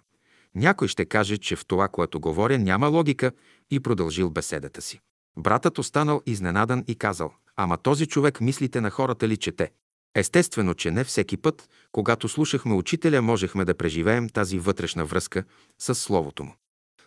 някой 0.54 0.88
ще 0.88 1.04
каже, 1.04 1.38
че 1.38 1.56
в 1.56 1.66
това, 1.66 1.88
което 1.88 2.20
говоря, 2.20 2.58
няма 2.58 2.86
логика 2.86 3.32
и 3.70 3.80
продължил 3.80 4.30
беседата 4.30 4.82
си. 4.82 5.00
Братът 5.36 5.78
останал 5.78 6.22
изненадан 6.26 6.84
и 6.88 6.94
казал, 6.94 7.32
ама 7.56 7.76
този 7.78 8.06
човек 8.06 8.40
мислите 8.40 8.80
на 8.80 8.90
хората 8.90 9.28
ли 9.28 9.36
чете? 9.36 9.70
Естествено, 10.14 10.74
че 10.74 10.90
не 10.90 11.04
всеки 11.04 11.36
път, 11.36 11.68
когато 11.92 12.28
слушахме 12.28 12.74
учителя, 12.74 13.22
можехме 13.22 13.64
да 13.64 13.74
преживеем 13.74 14.28
тази 14.28 14.58
вътрешна 14.58 15.04
връзка 15.04 15.44
с 15.78 15.94
Словото 15.94 16.44
му. 16.44 16.54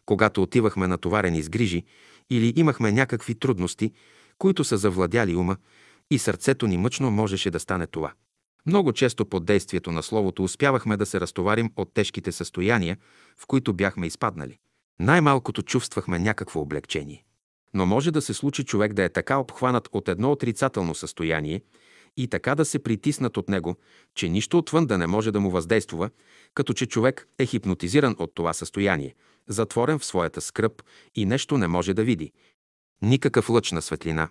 Когато 0.06 0.42
отивахме 0.42 0.88
натоварени 0.88 1.42
с 1.42 1.50
грижи 1.50 1.84
или 2.30 2.54
имахме 2.56 2.92
някакви 2.92 3.36
трудности, 3.36 3.92
които 4.38 4.64
са 4.64 4.78
завладяли 4.78 5.36
ума, 5.36 5.58
и 6.12 6.20
сърцето 6.20 6.68
ни 6.68 6.78
мъчно 6.78 7.12
можеше 7.12 7.52
да 7.52 7.60
стане 7.60 7.88
това. 7.88 8.14
Много 8.66 8.94
често 8.94 9.26
под 9.26 9.46
действието 9.46 9.92
на 9.92 10.04
Словото 10.04 10.44
успявахме 10.44 10.98
да 10.98 11.06
се 11.06 11.20
разтоварим 11.20 11.72
от 11.76 11.94
тежките 11.94 12.32
състояния, 12.32 12.98
в 13.38 13.48
които 13.48 13.74
бяхме 13.74 14.08
изпаднали. 14.08 14.58
Най-малкото 15.00 15.62
чувствахме 15.62 16.20
някакво 16.20 16.60
облегчение. 16.60 17.24
Но 17.74 17.86
може 17.86 18.12
да 18.12 18.22
се 18.22 18.34
случи 18.34 18.64
човек 18.64 18.94
да 18.94 19.04
е 19.04 19.10
така 19.10 19.38
обхванат 19.38 19.90
от 19.92 20.10
едно 20.10 20.32
отрицателно 20.32 20.96
състояние 20.96 21.62
и 22.18 22.28
така 22.28 22.56
да 22.56 22.66
се 22.66 22.80
притиснат 22.80 23.38
от 23.38 23.50
него, 23.50 23.76
че 24.16 24.30
нищо 24.30 24.58
отвън 24.58 24.88
да 24.88 24.98
не 24.98 25.08
може 25.08 25.32
да 25.32 25.40
му 25.40 25.52
въздействува, 25.52 26.10
като 26.54 26.74
че 26.74 26.86
човек 26.86 27.28
е 27.40 27.46
хипнотизиран 27.46 28.16
от 28.20 28.32
това 28.36 28.54
състояние, 28.54 29.16
затворен 29.48 30.00
в 30.00 30.06
своята 30.06 30.42
скръп 30.42 30.84
и 31.16 31.26
нещо 31.26 31.58
не 31.58 31.68
може 31.68 31.94
да 31.94 32.04
види. 32.04 32.32
Никакъв 33.02 33.50
лъч 33.50 33.72
на 33.72 33.82
светлина, 33.82 34.30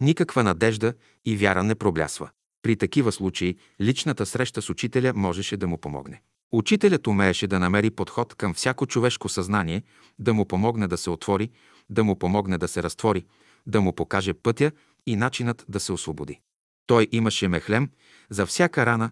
никаква 0.00 0.44
надежда 0.44 0.94
и 1.24 1.36
вяра 1.36 1.64
не 1.64 1.74
проблясва. 1.74 2.30
При 2.62 2.76
такива 2.76 3.12
случаи 3.12 3.56
личната 3.80 4.26
среща 4.26 4.62
с 4.62 4.70
учителя 4.70 5.12
можеше 5.14 5.56
да 5.56 5.66
му 5.66 5.78
помогне. 5.78 6.22
Учителят 6.52 7.06
умееше 7.06 7.46
да 7.46 7.58
намери 7.58 7.90
подход 7.90 8.34
към 8.34 8.54
всяко 8.54 8.86
човешко 8.86 9.28
съзнание, 9.28 9.82
да 10.18 10.34
му 10.34 10.44
помогне 10.44 10.88
да 10.88 10.96
се 10.96 11.10
отвори, 11.10 11.50
да 11.90 12.04
му 12.04 12.18
помогне 12.18 12.58
да 12.58 12.68
се 12.68 12.82
разтвори, 12.82 13.24
да 13.66 13.80
му 13.80 13.92
покаже 13.92 14.34
пътя 14.34 14.72
и 15.06 15.16
начинът 15.16 15.64
да 15.68 15.80
се 15.80 15.92
освободи. 15.92 16.40
Той 16.88 17.08
имаше 17.12 17.48
мехлем 17.48 17.90
за 18.30 18.46
всяка 18.46 18.86
рана, 18.86 19.10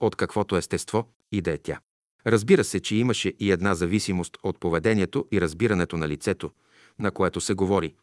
от 0.00 0.16
каквото 0.16 0.56
естество 0.56 1.08
и 1.32 1.40
да 1.40 1.52
е 1.52 1.58
тя. 1.58 1.80
Разбира 2.26 2.64
се, 2.64 2.80
че 2.80 2.96
имаше 2.96 3.32
и 3.40 3.50
една 3.50 3.74
зависимост 3.74 4.36
от 4.42 4.60
поведението 4.60 5.26
и 5.32 5.40
разбирането 5.40 5.96
на 5.96 6.08
лицето, 6.08 6.50
на 6.98 7.10
което 7.10 7.40
се 7.40 7.54
говори, 7.54 7.94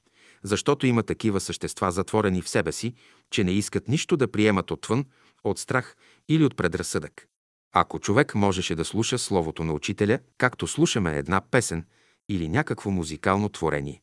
защото 0.44 0.88
има 0.88 1.04
такива 1.04 1.40
същества 1.40 1.92
затворени 1.92 2.42
в 2.42 2.50
себе 2.50 2.72
си, 2.72 2.94
че 3.32 3.44
не 3.44 3.52
искат 3.52 3.88
нищо 3.88 4.18
да 4.18 4.32
приемат 4.32 4.72
отвън, 4.72 5.06
от 5.44 5.60
страх 5.60 5.96
или 6.30 6.46
от 6.46 6.56
предразсъдък. 6.56 7.28
Ако 7.74 8.00
човек 8.00 8.36
можеше 8.36 8.76
да 8.76 8.86
слуша 8.86 9.18
словото 9.18 9.64
на 9.64 9.74
учителя, 9.74 10.20
както 10.38 10.68
слушаме 10.68 11.18
една 11.18 11.42
песен 11.52 11.86
или 12.30 12.50
някакво 12.50 12.92
музикално 12.92 13.50
творение, 13.50 14.02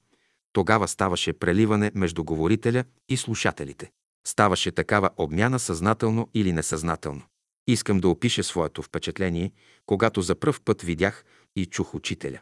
тогава 0.53 0.89
ставаше 0.89 1.33
преливане 1.33 1.91
между 1.95 2.25
говорителя 2.25 2.85
и 3.09 3.17
слушателите. 3.17 3.91
Ставаше 4.27 4.71
такава 4.71 5.11
обмяна 5.17 5.59
съзнателно 5.59 6.29
или 6.35 6.53
несъзнателно. 6.53 7.23
Искам 7.67 8.01
да 8.01 8.09
опиша 8.09 8.43
своето 8.43 8.83
впечатление, 8.83 9.53
когато 9.87 10.23
за 10.23 10.35
пръв 10.35 10.61
път 10.61 10.83
видях 10.83 11.25
и 11.57 11.67
чух 11.67 11.95
учителя. 11.95 12.39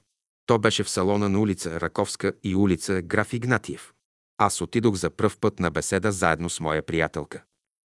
То 0.47 0.59
беше 0.59 0.85
в 0.85 0.91
салона 0.91 1.29
на 1.29 1.41
улица 1.41 1.81
Раковска 1.81 2.33
и 2.43 2.55
улица 2.55 3.03
Граф 3.03 3.33
Игнатиев. 3.33 3.93
Аз 4.39 4.61
отидох 4.61 4.95
за 4.95 5.11
пръв 5.11 5.39
път 5.39 5.61
на 5.61 5.71
беседа 5.71 6.13
заедно 6.13 6.51
с 6.51 6.61
моя 6.61 6.83
приятелка. 6.83 7.43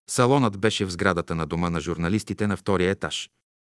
Салонът 0.10 0.60
беше 0.60 0.86
в 0.86 0.92
сградата 0.92 1.36
на 1.36 1.48
дома 1.48 1.70
на 1.70 1.80
журналистите 1.80 2.48
на 2.48 2.58
втория 2.58 2.92
етаж. 2.92 3.30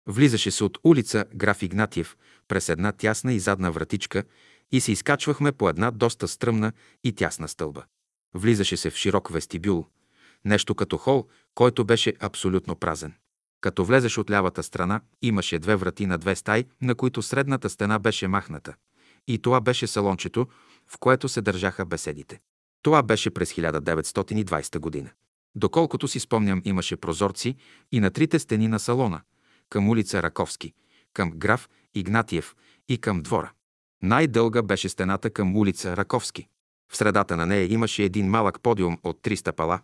Влизаше 0.09 0.50
се 0.50 0.64
от 0.64 0.79
улица 0.85 1.25
Граф 1.35 1.62
Игнатиев 1.62 2.17
през 2.49 2.69
една 2.69 2.93
тясна 2.93 3.33
и 3.33 3.38
задна 3.38 3.73
вратичка 3.73 4.25
и 4.73 4.81
се 4.81 4.93
изкачвахме 4.93 5.52
по 5.52 5.69
една 5.69 5.91
доста 5.91 6.29
стръмна 6.29 6.73
и 7.05 7.12
тясна 7.12 7.49
стълба. 7.49 7.85
Влизаше 8.35 8.76
се 8.76 8.91
в 8.91 8.97
широк 8.97 9.29
вестибюл, 9.33 9.87
нещо 10.45 10.75
като 10.75 10.97
хол, 10.97 11.27
който 11.55 11.85
беше 11.85 12.15
абсолютно 12.21 12.77
празен. 12.77 13.15
Като 13.61 13.85
влезеш 13.85 14.19
от 14.19 14.31
лявата 14.31 14.63
страна, 14.63 15.01
имаше 15.23 15.59
две 15.59 15.77
врати 15.77 16.07
на 16.07 16.19
две 16.19 16.37
стаи, 16.37 16.65
на 16.81 16.95
които 16.95 17.23
средната 17.23 17.71
стена 17.71 17.99
беше 17.99 18.29
махната. 18.29 18.75
И 19.29 19.39
това 19.39 19.61
беше 19.61 19.87
салончето, 19.87 20.47
в 20.89 20.99
което 20.99 21.29
се 21.29 21.43
държаха 21.43 21.87
беседите. 21.87 22.41
Това 22.83 23.03
беше 23.03 23.31
през 23.31 23.53
1920 23.53 24.79
година. 24.79 25.11
Доколкото 25.55 26.09
си 26.09 26.21
спомням, 26.21 26.63
имаше 26.65 26.97
прозорци 26.97 27.57
и 27.93 28.01
на 28.01 28.11
трите 28.11 28.39
стени 28.39 28.69
на 28.69 28.79
салона, 28.79 29.21
към 29.69 29.89
улица 29.89 30.23
Раковски, 30.23 30.73
към 31.13 31.31
граф 31.31 31.69
Игнатиев 31.95 32.55
и 32.89 32.99
към 32.99 33.23
двора. 33.23 33.53
Най-дълга 34.03 34.63
беше 34.63 34.89
стената 34.89 35.31
към 35.31 35.57
улица 35.57 35.97
Раковски. 35.97 36.49
В 36.93 36.97
средата 36.97 37.37
на 37.37 37.47
нея 37.47 37.73
имаше 37.73 38.03
един 38.03 38.27
малък 38.27 38.61
подиум 38.61 38.99
от 39.03 39.23
300 39.23 39.53
пала, 39.53 39.81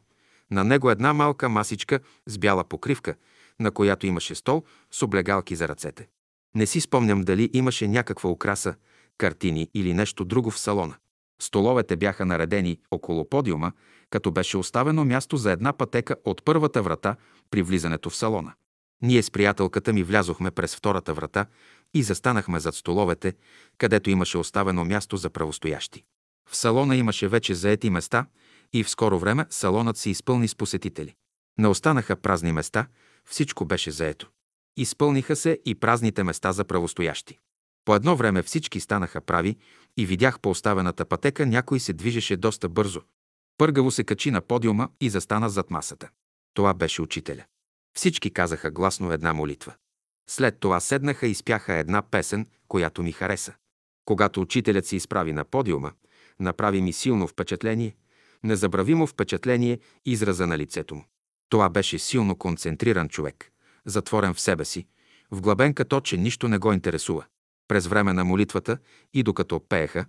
на 0.51 0.65
него 0.65 0.91
една 0.91 1.13
малка 1.13 1.49
масичка 1.49 2.01
с 2.27 2.39
бяла 2.39 2.65
покривка, 2.65 3.15
на 3.61 3.71
която 3.71 4.07
имаше 4.07 4.35
стол 4.35 4.65
с 4.91 5.03
облегалки 5.03 5.57
за 5.57 5.69
ръцете. 5.69 6.09
Не 6.55 6.67
си 6.67 6.81
спомням 6.81 7.23
дали 7.23 7.51
имаше 7.53 7.89
някаква 7.89 8.31
украса, 8.31 8.75
картини 9.19 9.69
или 9.75 9.95
нещо 9.95 10.25
друго 10.25 10.51
в 10.51 10.59
салона. 10.59 10.95
Столовете 11.41 11.97
бяха 11.97 12.27
наредени 12.27 12.79
около 12.91 13.29
подиума, 13.29 13.73
като 14.11 14.31
беше 14.31 14.57
оставено 14.57 15.05
място 15.05 15.37
за 15.37 15.53
една 15.53 15.73
пътека 15.73 16.17
от 16.25 16.45
първата 16.45 16.83
врата 16.83 17.17
при 17.51 17.63
влизането 17.63 18.11
в 18.11 18.17
салона. 18.17 18.53
Ние 19.03 19.23
с 19.23 19.31
приятелката 19.31 19.93
ми 19.93 20.03
влязохме 20.03 20.51
през 20.51 20.77
втората 20.77 21.15
врата 21.15 21.47
и 21.95 22.03
застанахме 22.03 22.61
зад 22.61 22.75
столовете, 22.75 23.35
където 23.79 24.11
имаше 24.11 24.39
оставено 24.39 24.85
място 24.85 25.17
за 25.17 25.31
правостоящи. 25.31 26.05
В 26.51 26.57
салона 26.57 26.97
имаше 26.97 27.29
вече 27.29 27.55
заети 27.55 27.91
места 27.91 28.27
и 28.73 28.85
в 28.85 28.91
скоро 28.91 29.19
време 29.19 29.47
салонът 29.51 29.97
се 29.97 30.11
изпълни 30.11 30.49
с 30.49 30.55
посетители. 30.55 31.15
Не 31.59 31.69
останаха 31.69 32.17
празни 32.17 32.53
места, 32.53 32.87
всичко 33.25 33.65
беше 33.65 33.91
заето. 33.91 34.31
Изпълниха 34.77 35.37
се 35.37 35.61
и 35.65 35.75
празните 35.75 36.25
места 36.25 36.53
за 36.53 36.65
правостоящи. 36.65 37.39
По 37.85 37.95
едно 37.95 38.17
време 38.17 38.43
всички 38.43 38.81
станаха 38.81 39.21
прави 39.21 39.57
и 39.97 40.07
видях 40.07 40.41
по 40.41 40.51
оставената 40.51 41.05
пътека 41.05 41.47
някой 41.47 41.81
се 41.81 41.93
движеше 41.93 42.37
доста 42.37 42.69
бързо. 42.69 43.03
Пъргаво 43.59 43.91
се 43.91 44.05
качи 44.05 44.31
на 44.31 44.41
подиума 44.41 44.89
и 45.01 45.11
застана 45.11 45.49
зад 45.49 45.71
масата. 45.71 46.09
Това 46.55 46.75
беше 46.75 47.03
учителя. 47.03 47.45
Всички 47.97 48.31
казаха 48.31 48.71
гласно 48.71 49.13
една 49.13 49.33
молитва. 49.33 49.75
След 50.31 50.61
това 50.61 50.81
седнаха 50.81 51.27
и 51.27 51.35
спяха 51.35 51.75
една 51.75 52.03
песен, 52.03 52.47
която 52.69 53.03
ми 53.03 53.13
хареса. 53.13 53.55
Когато 54.05 54.41
учителят 54.41 54.87
се 54.87 54.97
изправи 54.97 55.33
на 55.33 55.45
подиума, 55.45 55.93
направи 56.41 56.83
ми 56.83 56.93
силно 56.93 57.27
впечатление, 57.27 57.97
незабравимо 58.45 59.07
впечатление 59.07 59.79
израза 60.05 60.47
на 60.47 60.59
лицето 60.59 60.95
му. 60.95 61.05
Това 61.49 61.69
беше 61.69 61.99
силно 61.99 62.37
концентриран 62.37 63.09
човек, 63.09 63.53
затворен 63.87 64.35
в 64.35 64.41
себе 64.41 64.65
си, 64.65 64.87
вглъбен 65.31 65.75
като 65.75 66.01
че 66.01 66.17
нищо 66.17 66.49
не 66.49 66.59
го 66.59 66.73
интересува. 66.73 67.25
През 67.69 67.87
време 67.87 68.13
на 68.13 68.25
молитвата 68.25 68.79
и 69.15 69.23
докато 69.23 69.61
пееха, 69.61 70.07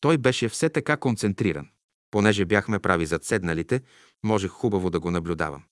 той 0.00 0.18
беше 0.18 0.48
все 0.48 0.68
така 0.68 0.96
концентриран. 0.96 1.68
Понеже 2.10 2.44
бяхме 2.44 2.78
прави 2.78 3.06
зад 3.06 3.24
седналите, 3.24 3.80
можех 4.22 4.50
хубаво 4.50 4.90
да 4.90 5.00
го 5.00 5.10
наблюдавам. 5.10 5.62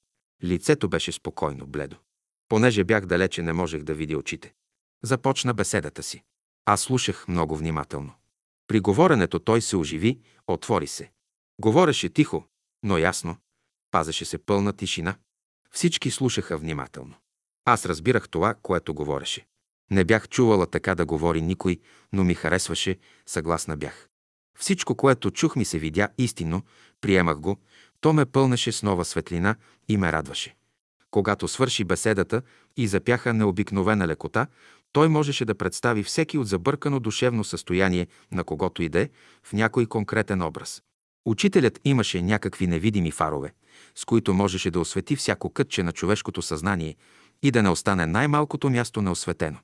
Лицето 0.44 0.88
беше 0.88 1.12
спокойно, 1.12 1.66
бледо. 1.66 1.96
Понеже 2.48 2.84
бях 2.84 3.06
далече, 3.06 3.42
не 3.42 3.52
можех 3.52 3.82
да 3.82 3.94
видя 3.94 4.18
очите. 4.18 4.52
Започна 5.02 5.54
беседата 5.54 6.02
си. 6.02 6.22
Аз 6.64 6.80
слушах 6.80 7.28
много 7.28 7.56
внимателно. 7.56 8.12
При 8.66 8.80
говоренето 8.80 9.38
той 9.38 9.60
се 9.60 9.76
оживи, 9.76 10.20
отвори 10.46 10.86
се. 10.86 11.10
Говореше 11.60 12.08
тихо, 12.08 12.44
но 12.82 12.98
ясно. 12.98 13.36
Пазеше 13.90 14.24
се 14.24 14.38
пълна 14.38 14.72
тишина. 14.72 15.16
Всички 15.70 16.10
слушаха 16.10 16.58
внимателно. 16.58 17.14
Аз 17.64 17.86
разбирах 17.86 18.28
това, 18.28 18.54
което 18.62 18.94
говореше. 18.94 19.46
Не 19.90 20.04
бях 20.04 20.28
чувала 20.28 20.66
така 20.66 20.94
да 20.94 21.06
говори 21.06 21.42
никой, 21.42 21.80
но 22.12 22.24
ми 22.24 22.34
харесваше, 22.34 22.98
съгласна 23.26 23.76
бях. 23.76 24.08
Всичко, 24.58 24.94
което 24.94 25.30
чух 25.30 25.56
ми 25.56 25.64
се 25.64 25.78
видя 25.78 26.08
истинно, 26.18 26.62
приемах 27.00 27.40
го, 27.40 27.58
то 28.00 28.12
ме 28.12 28.26
пълнеше 28.26 28.72
с 28.72 28.82
нова 28.82 29.04
светлина 29.04 29.56
и 29.88 29.96
ме 29.96 30.12
радваше. 30.12 30.56
Когато 31.10 31.48
свърши 31.48 31.84
беседата 31.84 32.42
и 32.76 32.86
запяха 32.86 33.34
необикновена 33.34 34.06
лекота, 34.06 34.46
той 34.92 35.08
можеше 35.08 35.44
да 35.44 35.54
представи 35.54 36.02
всеки 36.02 36.38
от 36.38 36.48
забъркано 36.48 37.00
душевно 37.00 37.44
състояние 37.44 38.06
на 38.32 38.44
когото 38.44 38.82
иде 38.82 39.10
в 39.42 39.52
някой 39.52 39.86
конкретен 39.86 40.42
образ. 40.42 40.82
Учителят 41.24 41.80
имаше 41.84 42.22
някакви 42.22 42.66
невидими 42.66 43.10
фарове, 43.10 43.52
с 43.94 44.04
които 44.04 44.34
можеше 44.34 44.70
да 44.70 44.80
освети 44.80 45.16
всяко 45.16 45.50
кътче 45.50 45.82
на 45.82 45.92
човешкото 45.92 46.42
съзнание 46.42 46.96
и 47.42 47.50
да 47.50 47.62
не 47.62 47.68
остане 47.68 48.06
най-малкото 48.06 48.70
място 48.70 49.02
неосветено. 49.02 49.58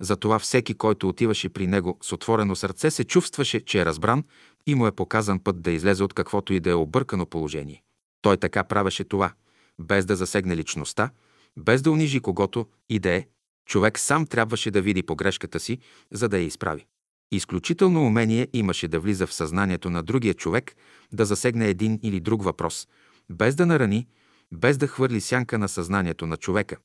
Затова 0.00 0.38
всеки, 0.38 0.74
който 0.74 1.08
отиваше 1.08 1.48
при 1.48 1.66
него 1.66 1.98
с 2.02 2.12
отворено 2.12 2.56
сърце, 2.56 2.90
се 2.90 3.04
чувстваше, 3.04 3.64
че 3.64 3.80
е 3.80 3.84
разбран 3.84 4.24
и 4.66 4.74
му 4.74 4.86
е 4.86 4.92
показан 4.92 5.38
път 5.38 5.62
да 5.62 5.70
излезе 5.70 6.04
от 6.04 6.14
каквото 6.14 6.52
и 6.52 6.60
да 6.60 6.70
е 6.70 6.74
объркано 6.74 7.26
положение. 7.26 7.82
Той 8.22 8.36
така 8.36 8.64
правеше 8.64 9.04
това, 9.04 9.32
без 9.78 10.06
да 10.06 10.16
засегне 10.16 10.56
личността, 10.56 11.10
без 11.56 11.82
да 11.82 11.90
унижи 11.90 12.20
когото 12.20 12.66
и 12.88 12.98
да 12.98 13.10
е. 13.10 13.26
Човек 13.66 13.98
сам 13.98 14.26
трябваше 14.26 14.70
да 14.70 14.82
види 14.82 15.02
погрешката 15.02 15.60
си, 15.60 15.78
за 16.10 16.28
да 16.28 16.38
я 16.38 16.44
изправи. 16.44 16.86
Изключително 17.32 18.06
умение 18.06 18.48
имаше 18.52 18.88
да 18.88 19.00
влиза 19.00 19.26
в 19.26 19.34
съзнанието 19.34 19.90
на 19.90 20.02
другия 20.02 20.34
човек, 20.34 20.76
да 21.12 21.24
засегне 21.24 21.68
един 21.68 22.00
или 22.02 22.20
друг 22.20 22.44
въпрос, 22.44 22.88
без 23.30 23.54
да 23.54 23.66
нарани, 23.66 24.06
без 24.52 24.78
да 24.78 24.86
хвърли 24.86 25.20
сянка 25.20 25.58
на 25.58 25.68
съзнанието 25.68 26.26
на 26.26 26.36
човека. 26.36 26.76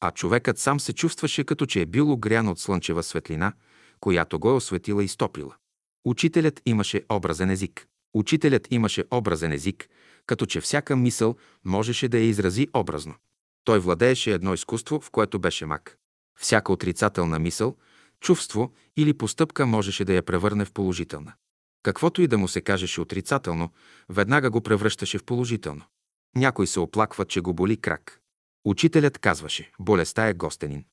А 0.00 0.10
човекът 0.10 0.58
сам 0.58 0.80
се 0.80 0.92
чувстваше 0.92 1.44
като 1.44 1.66
че 1.66 1.80
е 1.80 1.86
бил 1.86 2.12
огрян 2.12 2.48
от 2.48 2.58
слънчева 2.58 3.02
светлина, 3.02 3.52
която 4.00 4.38
го 4.38 4.50
е 4.50 4.52
осветила 4.52 5.04
и 5.04 5.08
стоплила. 5.08 5.54
Учителят 6.04 6.60
имаше 6.66 7.02
образен 7.08 7.50
език. 7.50 7.86
Учителят 8.14 8.68
имаше 8.70 9.04
образен 9.10 9.52
език, 9.52 9.88
като 10.26 10.46
че 10.46 10.60
всяка 10.60 10.96
мисъл 10.96 11.36
можеше 11.64 12.08
да 12.08 12.18
я 12.18 12.24
изрази 12.24 12.68
образно. 12.74 13.14
Той 13.64 13.78
владееше 13.78 14.32
едно 14.32 14.54
изкуство, 14.54 15.00
в 15.00 15.10
което 15.10 15.38
беше 15.38 15.66
мак. 15.66 15.98
Всяка 16.40 16.72
отрицателна 16.72 17.38
мисъл, 17.38 17.76
чувство 18.20 18.72
или 18.96 19.18
постъпка 19.18 19.66
можеше 19.66 20.04
да 20.04 20.14
я 20.14 20.22
превърне 20.22 20.64
в 20.64 20.72
положителна. 20.72 21.32
Каквото 21.82 22.22
и 22.22 22.26
да 22.26 22.38
му 22.38 22.48
се 22.48 22.60
кажеше 22.60 23.00
отрицателно, 23.00 23.72
веднага 24.08 24.50
го 24.50 24.60
превръщаше 24.60 25.18
в 25.18 25.24
положително. 25.24 25.84
Някой 26.36 26.66
се 26.66 26.80
оплаква, 26.80 27.24
че 27.24 27.40
го 27.40 27.54
боли 27.54 27.76
крак. 27.76 28.20
Учителят 28.64 29.18
казваше, 29.18 29.70
болестта 29.80 30.26
е 30.26 30.34
гостенин. 30.34 30.84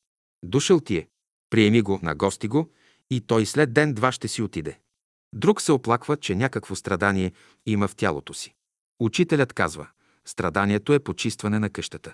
Душъл 0.44 0.79
ти 0.79 0.98
е. 0.98 1.08
Приеми 1.50 1.82
го, 1.82 2.00
на 2.03 2.15
гости 2.15 2.48
го 2.48 2.72
и 3.10 3.22
той 3.22 3.46
след 3.46 3.74
ден-два 3.74 4.12
ще 4.12 4.27
си 4.27 4.41
отиде. 4.41 4.79
Друг 5.34 5.62
се 5.62 5.72
оплаква, 5.72 6.17
че 6.17 6.36
някакво 6.36 6.75
страдание 6.75 7.32
има 7.65 7.88
в 7.88 7.96
тялото 7.96 8.34
си. 8.34 8.53
Учителят 9.00 9.53
казва, 9.53 9.88
страданието 10.25 10.94
е 10.94 11.00
почистване 11.00 11.60
на 11.60 11.70
къщата. 11.70 12.13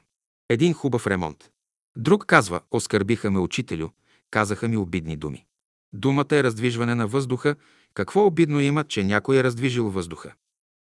Един 0.49 0.73
хубав 0.73 1.07
ремонт. 1.07 1.49
Друг 1.97 2.25
казва, 2.25 2.61
оскърбиха 2.71 3.31
ме 3.31 3.39
учителю, 3.39 3.89
казаха 4.31 4.67
ми 4.67 4.77
обидни 4.77 5.15
думи. 5.15 5.45
Думата 5.93 6.27
е 6.31 6.43
раздвижване 6.43 6.95
на 6.95 7.07
въздуха. 7.07 7.55
Какво 7.93 8.25
обидно 8.25 8.59
има, 8.59 8.83
че 8.83 9.03
някой 9.03 9.37
е 9.37 9.43
раздвижил 9.43 9.89
въздуха? 9.89 10.33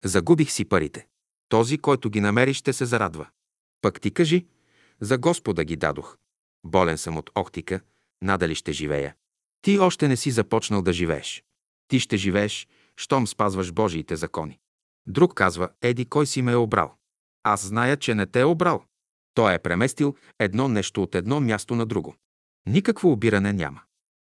Загубих 0.03 0.51
си 0.51 0.65
парите. 0.65 1.07
Този, 1.49 1.77
който 1.77 2.09
ги 2.09 2.21
намери, 2.21 2.53
ще 2.53 2.73
се 2.73 2.85
зарадва. 2.85 3.27
Пък 3.81 4.01
ти 4.01 4.11
кажи, 4.11 4.45
за 5.01 5.17
Господа 5.17 5.63
ги 5.63 5.75
дадох. 5.75 6.17
Болен 6.63 6.97
съм 6.97 7.17
от 7.17 7.29
охтика, 7.35 7.81
надали 8.21 8.55
ще 8.55 8.71
живея. 8.71 9.15
Ти 9.61 9.79
още 9.79 10.07
не 10.07 10.17
си 10.17 10.31
започнал 10.31 10.81
да 10.81 10.93
живееш. 10.93 11.43
Ти 11.87 11.99
ще 11.99 12.17
живееш, 12.17 12.67
щом 12.97 13.27
спазваш 13.27 13.71
Божиите 13.71 14.15
закони. 14.15 14.59
Друг 15.07 15.33
казва, 15.33 15.69
еди, 15.81 16.05
кой 16.05 16.27
си 16.27 16.41
ме 16.41 16.51
е 16.51 16.55
обрал? 16.55 16.95
Аз 17.43 17.65
зная, 17.65 17.97
че 17.97 18.15
не 18.15 18.25
те 18.25 18.39
е 18.39 18.45
обрал. 18.45 18.83
Той 19.33 19.53
е 19.53 19.59
преместил 19.59 20.15
едно 20.39 20.67
нещо 20.67 21.03
от 21.03 21.15
едно 21.15 21.39
място 21.39 21.75
на 21.75 21.85
друго. 21.85 22.15
Никакво 22.67 23.11
обиране 23.11 23.53
няма. 23.53 23.81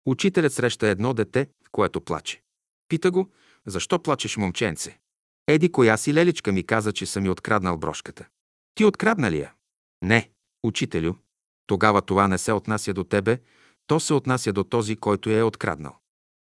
Учителят 0.06 0.52
среща 0.52 0.88
едно 0.88 1.14
дете, 1.14 1.48
което 1.72 2.00
плаче. 2.00 2.42
Пита 2.88 3.10
го, 3.10 3.30
защо 3.66 4.02
плачеш, 4.02 4.36
момченце? 4.36 4.98
Еди, 5.48 5.72
коя 5.72 5.96
си 5.96 6.14
леличка 6.14 6.52
ми 6.52 6.66
каза, 6.66 6.92
че 6.92 7.06
съм 7.06 7.22
ми 7.22 7.28
откраднал 7.28 7.78
брошката. 7.78 8.26
Ти 8.74 8.84
открадна 8.84 9.30
ли 9.30 9.38
я? 9.38 9.52
Не, 10.02 10.30
учителю. 10.62 11.14
Тогава 11.66 12.02
това 12.02 12.28
не 12.28 12.38
се 12.38 12.52
отнася 12.52 12.92
до 12.92 13.04
тебе, 13.04 13.38
то 13.86 14.00
се 14.00 14.14
отнася 14.14 14.52
до 14.52 14.64
този, 14.64 14.96
който 14.96 15.30
я 15.30 15.38
е 15.38 15.42
откраднал. 15.42 15.96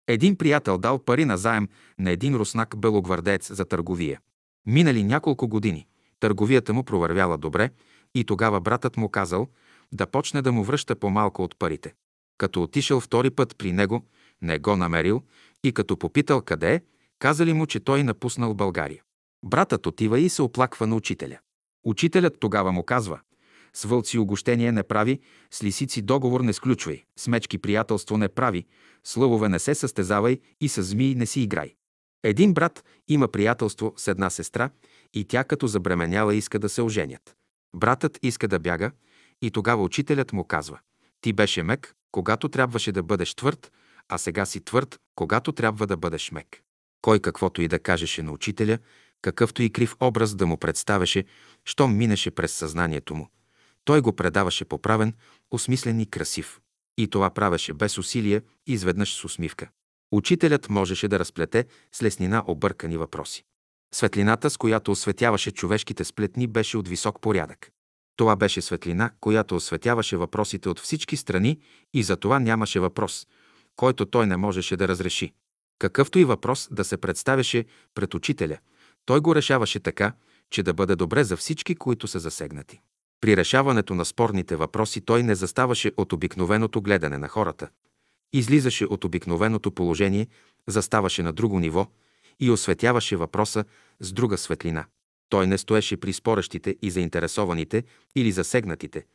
Един 0.08 0.36
приятел 0.36 0.78
дал 0.78 0.98
пари 0.98 1.24
на 1.24 1.36
заем 1.36 1.68
на 1.98 2.10
един 2.10 2.36
руснак 2.36 2.76
белогвардеец 2.76 3.52
за 3.52 3.64
търговия. 3.64 4.20
Минали 4.66 5.04
няколко 5.04 5.48
години. 5.48 5.86
Търговията 6.20 6.72
му 6.72 6.84
провървяла 6.84 7.38
добре 7.38 7.70
и 8.14 8.24
тогава 8.24 8.60
братът 8.60 8.96
му 8.96 9.08
казал 9.08 9.48
да 9.92 10.06
почне 10.06 10.42
да 10.42 10.52
му 10.52 10.64
връща 10.64 10.96
по-малко 10.96 11.42
от 11.42 11.58
парите. 11.58 11.94
Като 12.38 12.62
отишъл 12.62 13.00
втори 13.00 13.30
път 13.30 13.56
при 13.58 13.72
него, 13.72 14.06
не 14.42 14.58
го 14.58 14.76
намерил 14.76 15.22
и 15.64 15.72
като 15.72 15.96
попитал 15.96 16.42
къде 16.42 16.74
е, 16.74 16.80
казали 17.18 17.52
му, 17.52 17.66
че 17.66 17.80
той 17.80 18.02
напуснал 18.02 18.54
България. 18.54 19.02
Братът 19.44 19.86
отива 19.86 20.20
и 20.20 20.28
се 20.28 20.42
оплаква 20.42 20.86
на 20.86 20.96
учителя. 20.96 21.38
Учителят 21.84 22.40
тогава 22.40 22.72
му 22.72 22.82
казва 22.82 23.20
с 23.74 23.84
вълци 23.84 24.18
огощение 24.18 24.72
не 24.72 24.82
прави, 24.82 25.20
с 25.50 25.64
лисици 25.64 26.02
договор 26.02 26.40
не 26.40 26.52
сключвай, 26.52 27.04
с 27.16 27.28
мечки 27.28 27.58
приятелство 27.58 28.18
не 28.18 28.28
прави, 28.28 28.66
с 29.04 29.16
лъвове 29.16 29.48
не 29.48 29.58
се 29.58 29.74
състезавай 29.74 30.40
и 30.60 30.68
с 30.68 30.82
змии 30.82 31.14
не 31.14 31.26
си 31.26 31.40
играй. 31.40 31.74
Един 32.22 32.54
брат 32.54 32.84
има 33.08 33.28
приятелство 33.28 33.94
с 33.96 34.08
една 34.08 34.30
сестра 34.30 34.70
и 35.14 35.24
тя 35.24 35.44
като 35.44 35.66
забременяла 35.66 36.34
иска 36.34 36.58
да 36.58 36.68
се 36.68 36.82
оженят. 36.82 37.36
Братът 37.76 38.18
иска 38.22 38.48
да 38.48 38.58
бяга 38.58 38.90
и 39.42 39.50
тогава 39.50 39.82
учителят 39.82 40.32
му 40.32 40.44
казва 40.44 40.78
«Ти 41.20 41.32
беше 41.32 41.62
мек, 41.62 41.94
когато 42.12 42.48
трябваше 42.48 42.92
да 42.92 43.02
бъдеш 43.02 43.34
твърд, 43.34 43.72
а 44.08 44.18
сега 44.18 44.46
си 44.46 44.64
твърд, 44.64 44.98
когато 45.14 45.52
трябва 45.52 45.86
да 45.86 45.96
бъдеш 45.96 46.30
мек». 46.30 46.62
Кой 47.02 47.20
каквото 47.20 47.62
и 47.62 47.68
да 47.68 47.78
кажеше 47.78 48.22
на 48.22 48.32
учителя, 48.32 48.78
какъвто 49.22 49.62
и 49.62 49.70
крив 49.70 49.96
образ 50.00 50.34
да 50.34 50.46
му 50.46 50.56
представяше, 50.56 51.24
щом 51.64 51.96
минеше 51.96 52.30
през 52.30 52.52
съзнанието 52.52 53.14
му. 53.14 53.28
Той 53.84 54.00
го 54.00 54.12
предаваше 54.16 54.64
поправен, 54.64 55.14
осмислен 55.50 56.00
и 56.00 56.06
красив. 56.06 56.60
И 56.98 57.08
това 57.08 57.30
правеше 57.30 57.72
без 57.72 57.98
усилие, 57.98 58.42
изведнъж 58.66 59.14
с 59.14 59.24
усмивка. 59.24 59.68
Учителят 60.12 60.68
можеше 60.68 61.08
да 61.08 61.18
разплете 61.18 61.66
с 61.92 62.02
леснина 62.02 62.44
объркани 62.46 62.96
въпроси. 62.96 63.44
Светлината, 63.94 64.50
с 64.50 64.56
която 64.56 64.90
осветяваше 64.90 65.50
човешките 65.50 66.04
сплетни, 66.04 66.46
беше 66.46 66.78
от 66.78 66.88
висок 66.88 67.20
порядък. 67.20 67.70
Това 68.20 68.36
беше 68.36 68.60
светлина, 68.60 69.10
която 69.20 69.56
осветяваше 69.56 70.16
въпросите 70.16 70.68
от 70.68 70.80
всички 70.80 71.16
страни 71.16 71.58
и 71.94 72.02
за 72.02 72.16
това 72.16 72.38
нямаше 72.38 72.80
въпрос, 72.80 73.26
който 73.76 74.06
той 74.06 74.26
не 74.26 74.36
можеше 74.36 74.76
да 74.76 74.88
разреши. 74.88 75.32
Какъвто 75.78 76.18
и 76.18 76.24
въпрос 76.24 76.68
да 76.70 76.84
се 76.84 76.96
представяше 76.96 77.64
пред 77.94 78.14
учителя, 78.14 78.58
той 79.04 79.20
го 79.20 79.34
решаваше 79.34 79.80
така, 79.80 80.12
че 80.50 80.62
да 80.62 80.74
бъде 80.74 80.96
добре 80.96 81.24
за 81.24 81.36
всички, 81.36 81.74
които 81.74 82.08
са 82.08 82.18
засегнати. 82.18 82.80
При 83.20 83.36
решаването 83.36 83.94
на 83.94 84.04
спорните 84.04 84.56
въпроси 84.56 85.00
той 85.00 85.22
не 85.22 85.34
заставаше 85.34 85.92
от 85.96 86.12
обикновеното 86.12 86.82
гледане 86.82 87.18
на 87.18 87.28
хората. 87.28 87.68
Излизаше 88.32 88.84
от 88.84 89.04
обикновеното 89.04 89.70
положение, 89.70 90.26
заставаше 90.68 91.22
на 91.22 91.32
друго 91.32 91.60
ниво 91.60 91.86
и 92.40 92.50
осветяваше 92.50 93.16
въпроса 93.16 93.64
с 94.00 94.12
друга 94.12 94.38
светлина. 94.38 94.84
Той 95.30 95.46
не 95.46 95.58
стоеше 95.58 95.96
при 95.96 96.12
спорещите 96.12 96.76
и 96.82 96.90
заинтересованите 96.90 97.84
или 98.16 98.32
засегнатите, 98.32 99.06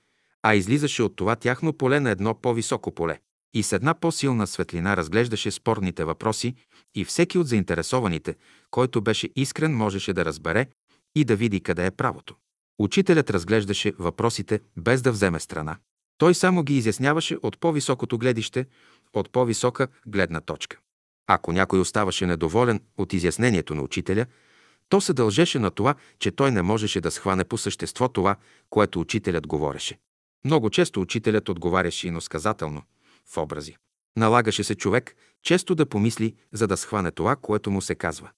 а 0.43 0.55
излизаше 0.55 1.03
от 1.03 1.15
това 1.15 1.35
тяхно 1.35 1.73
поле 1.73 1.99
на 1.99 2.09
едно 2.09 2.33
по-високо 2.33 2.91
поле. 2.91 3.19
И 3.53 3.63
с 3.63 3.73
една 3.73 3.93
по-силна 3.93 4.47
светлина 4.47 4.97
разглеждаше 4.97 5.51
спорните 5.51 6.03
въпроси 6.03 6.55
и 6.95 7.05
всеки 7.05 7.37
от 7.37 7.47
заинтересованите, 7.47 8.35
който 8.71 9.01
беше 9.01 9.29
искрен, 9.35 9.75
можеше 9.75 10.13
да 10.13 10.25
разбере 10.25 10.67
и 11.15 11.23
да 11.23 11.35
види 11.35 11.61
къде 11.61 11.85
е 11.85 11.91
правото. 11.91 12.35
Учителят 12.79 13.29
разглеждаше 13.29 13.93
въпросите 13.99 14.59
без 14.77 15.01
да 15.01 15.11
вземе 15.11 15.39
страна. 15.39 15.77
Той 16.17 16.35
само 16.35 16.63
ги 16.63 16.77
изясняваше 16.77 17.37
от 17.43 17.59
по-високото 17.59 18.17
гледище, 18.17 18.65
от 19.13 19.31
по-висока 19.31 19.87
гледна 20.07 20.41
точка. 20.41 20.77
Ако 21.27 21.51
някой 21.51 21.79
оставаше 21.79 22.25
недоволен 22.25 22.81
от 22.97 23.13
изяснението 23.13 23.75
на 23.75 23.81
учителя, 23.81 24.25
то 24.89 25.01
се 25.01 25.13
дължеше 25.13 25.59
на 25.59 25.71
това, 25.71 25.95
че 26.19 26.31
той 26.31 26.51
не 26.51 26.61
можеше 26.61 27.01
да 27.01 27.11
схване 27.11 27.43
по 27.43 27.57
същество 27.57 28.07
това, 28.07 28.35
което 28.69 28.99
учителят 28.99 29.47
говореше. 29.47 29.99
Много 30.45 30.69
често 30.69 31.01
учителят 31.01 31.49
отговаряше 31.49 32.07
иносказателно, 32.07 32.81
в 33.25 33.37
образи. 33.37 33.77
Налагаше 34.17 34.63
се 34.63 34.75
човек 34.75 35.15
често 35.43 35.75
да 35.75 35.85
помисли, 35.85 36.35
за 36.53 36.67
да 36.67 36.77
схване 36.77 37.11
това, 37.11 37.35
което 37.35 37.71
му 37.71 37.81
се 37.81 37.95
казва. 37.95 38.29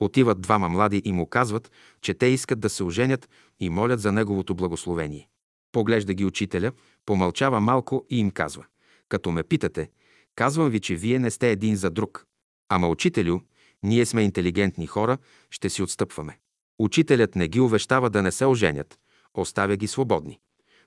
Отиват 0.00 0.40
двама 0.40 0.68
млади 0.68 1.02
и 1.04 1.12
му 1.12 1.26
казват, 1.26 1.70
че 2.02 2.14
те 2.14 2.26
искат 2.26 2.60
да 2.60 2.68
се 2.70 2.84
оженят 2.84 3.28
и 3.60 3.70
молят 3.70 4.00
за 4.00 4.12
неговото 4.12 4.54
благословение. 4.54 5.28
Поглежда 5.72 6.14
ги 6.14 6.24
учителя, 6.24 6.72
помълчава 7.06 7.60
малко 7.60 8.06
и 8.10 8.18
им 8.18 8.30
казва. 8.30 8.64
Като 9.08 9.30
ме 9.30 9.42
питате, 9.42 9.90
казвам 10.34 10.70
ви, 10.70 10.80
че 10.80 10.94
вие 10.94 11.18
не 11.18 11.30
сте 11.30 11.50
един 11.50 11.76
за 11.76 11.90
друг. 11.90 12.26
Ама 12.68 12.88
учителю, 12.88 13.40
ние 13.82 14.06
сме 14.06 14.22
интелигентни 14.22 14.86
хора, 14.86 15.18
ще 15.50 15.70
си 15.70 15.82
отстъпваме. 15.82 16.38
Учителят 16.78 17.36
не 17.36 17.48
ги 17.48 17.60
увещава 17.60 18.10
да 18.10 18.22
не 18.22 18.32
се 18.32 18.46
оженят, 18.46 18.98
оставя 19.34 19.76
ги 19.76 19.86
свободни. 19.86 20.38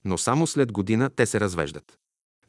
Но 0.05 0.17
само 0.17 0.47
след 0.47 0.71
година 0.71 1.09
те 1.09 1.25
се 1.25 1.39
развеждат. 1.39 1.97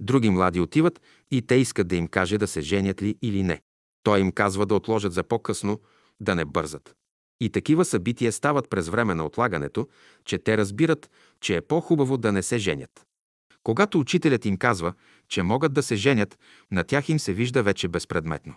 Други 0.01 0.31
млади 0.31 0.61
отиват 0.61 1.01
и 1.31 1.43
те 1.43 1.55
искат 1.55 1.89
да 1.89 1.97
им 1.97 2.09
каже 2.09 2.39
да 2.39 2.47
се 2.47 2.61
женят 2.61 3.03
ли 3.03 3.17
или 3.23 3.43
не. 3.43 3.61
Той 4.03 4.21
им 4.21 4.33
казва 4.33 4.67
да 4.67 4.75
отложат 4.75 5.13
за 5.13 5.23
по-късно, 5.23 5.81
да 6.21 6.35
не 6.35 6.45
бързат. 6.45 6.95
И 7.41 7.51
такива 7.51 7.85
събития 7.85 8.33
стават 8.33 8.71
през 8.71 8.89
време 8.89 9.15
на 9.15 9.27
отлагането, 9.27 9.89
че 10.25 10.39
те 10.39 10.57
разбират, 10.57 11.11
че 11.41 11.57
е 11.57 11.61
по-хубаво 11.61 12.17
да 12.17 12.33
не 12.33 12.43
се 12.43 12.59
женят. 12.59 13.07
Когато 13.63 14.01
учителят 14.01 14.45
им 14.45 14.57
казва, 14.57 14.95
че 15.29 15.43
могат 15.43 15.73
да 15.73 15.83
се 15.83 15.97
женят, 15.97 16.39
на 16.71 16.85
тях 16.85 17.09
им 17.09 17.19
се 17.19 17.33
вижда 17.33 17.63
вече 17.63 17.89
безпредметно. 17.89 18.55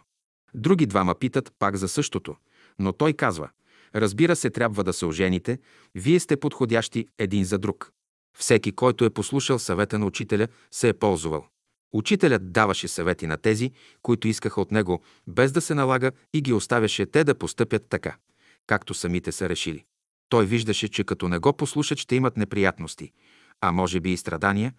Други 0.56 0.86
двама 0.86 1.16
питат 1.16 1.54
пак 1.60 1.76
за 1.76 1.88
същото, 1.88 2.36
но 2.80 2.94
той 2.94 3.14
казва, 3.14 3.50
разбира 3.96 4.36
се, 4.36 4.50
трябва 4.50 4.84
да 4.84 4.94
се 4.94 5.06
ожените, 5.06 5.60
вие 5.96 6.20
сте 6.20 6.38
подходящи 6.38 7.08
един 7.18 7.44
за 7.44 7.58
друг. 7.58 7.92
Всеки, 8.38 8.72
който 8.72 9.06
е 9.06 9.10
послушал 9.10 9.60
съвета 9.60 10.00
на 10.00 10.06
учителя, 10.06 10.48
се 10.72 10.90
е 10.90 10.94
ползвал. 10.94 11.46
Учителят 11.94 12.52
даваше 12.52 12.88
съвети 12.88 13.28
на 13.28 13.38
тези, 13.38 13.72
които 14.02 14.28
искаха 14.28 14.62
от 14.62 14.72
него, 14.72 15.04
без 15.28 15.52
да 15.52 15.62
се 15.62 15.76
налага 15.76 16.12
и 16.34 16.42
ги 16.42 16.54
оставяше 16.54 17.06
те 17.06 17.24
да 17.24 17.36
постъпят 17.36 17.86
така, 17.90 18.16
както 18.68 18.94
самите 18.94 19.32
са 19.32 19.50
решили. 19.50 19.86
Той 20.30 20.46
виждаше, 20.46 20.88
че 20.88 21.04
като 21.04 21.28
не 21.28 21.40
го 21.40 21.54
послушат, 21.54 21.98
ще 21.98 22.16
имат 22.16 22.38
неприятности, 22.38 23.12
а 23.62 23.72
може 23.72 24.00
би 24.00 24.12
и 24.12 24.18
страдания, 24.18 24.74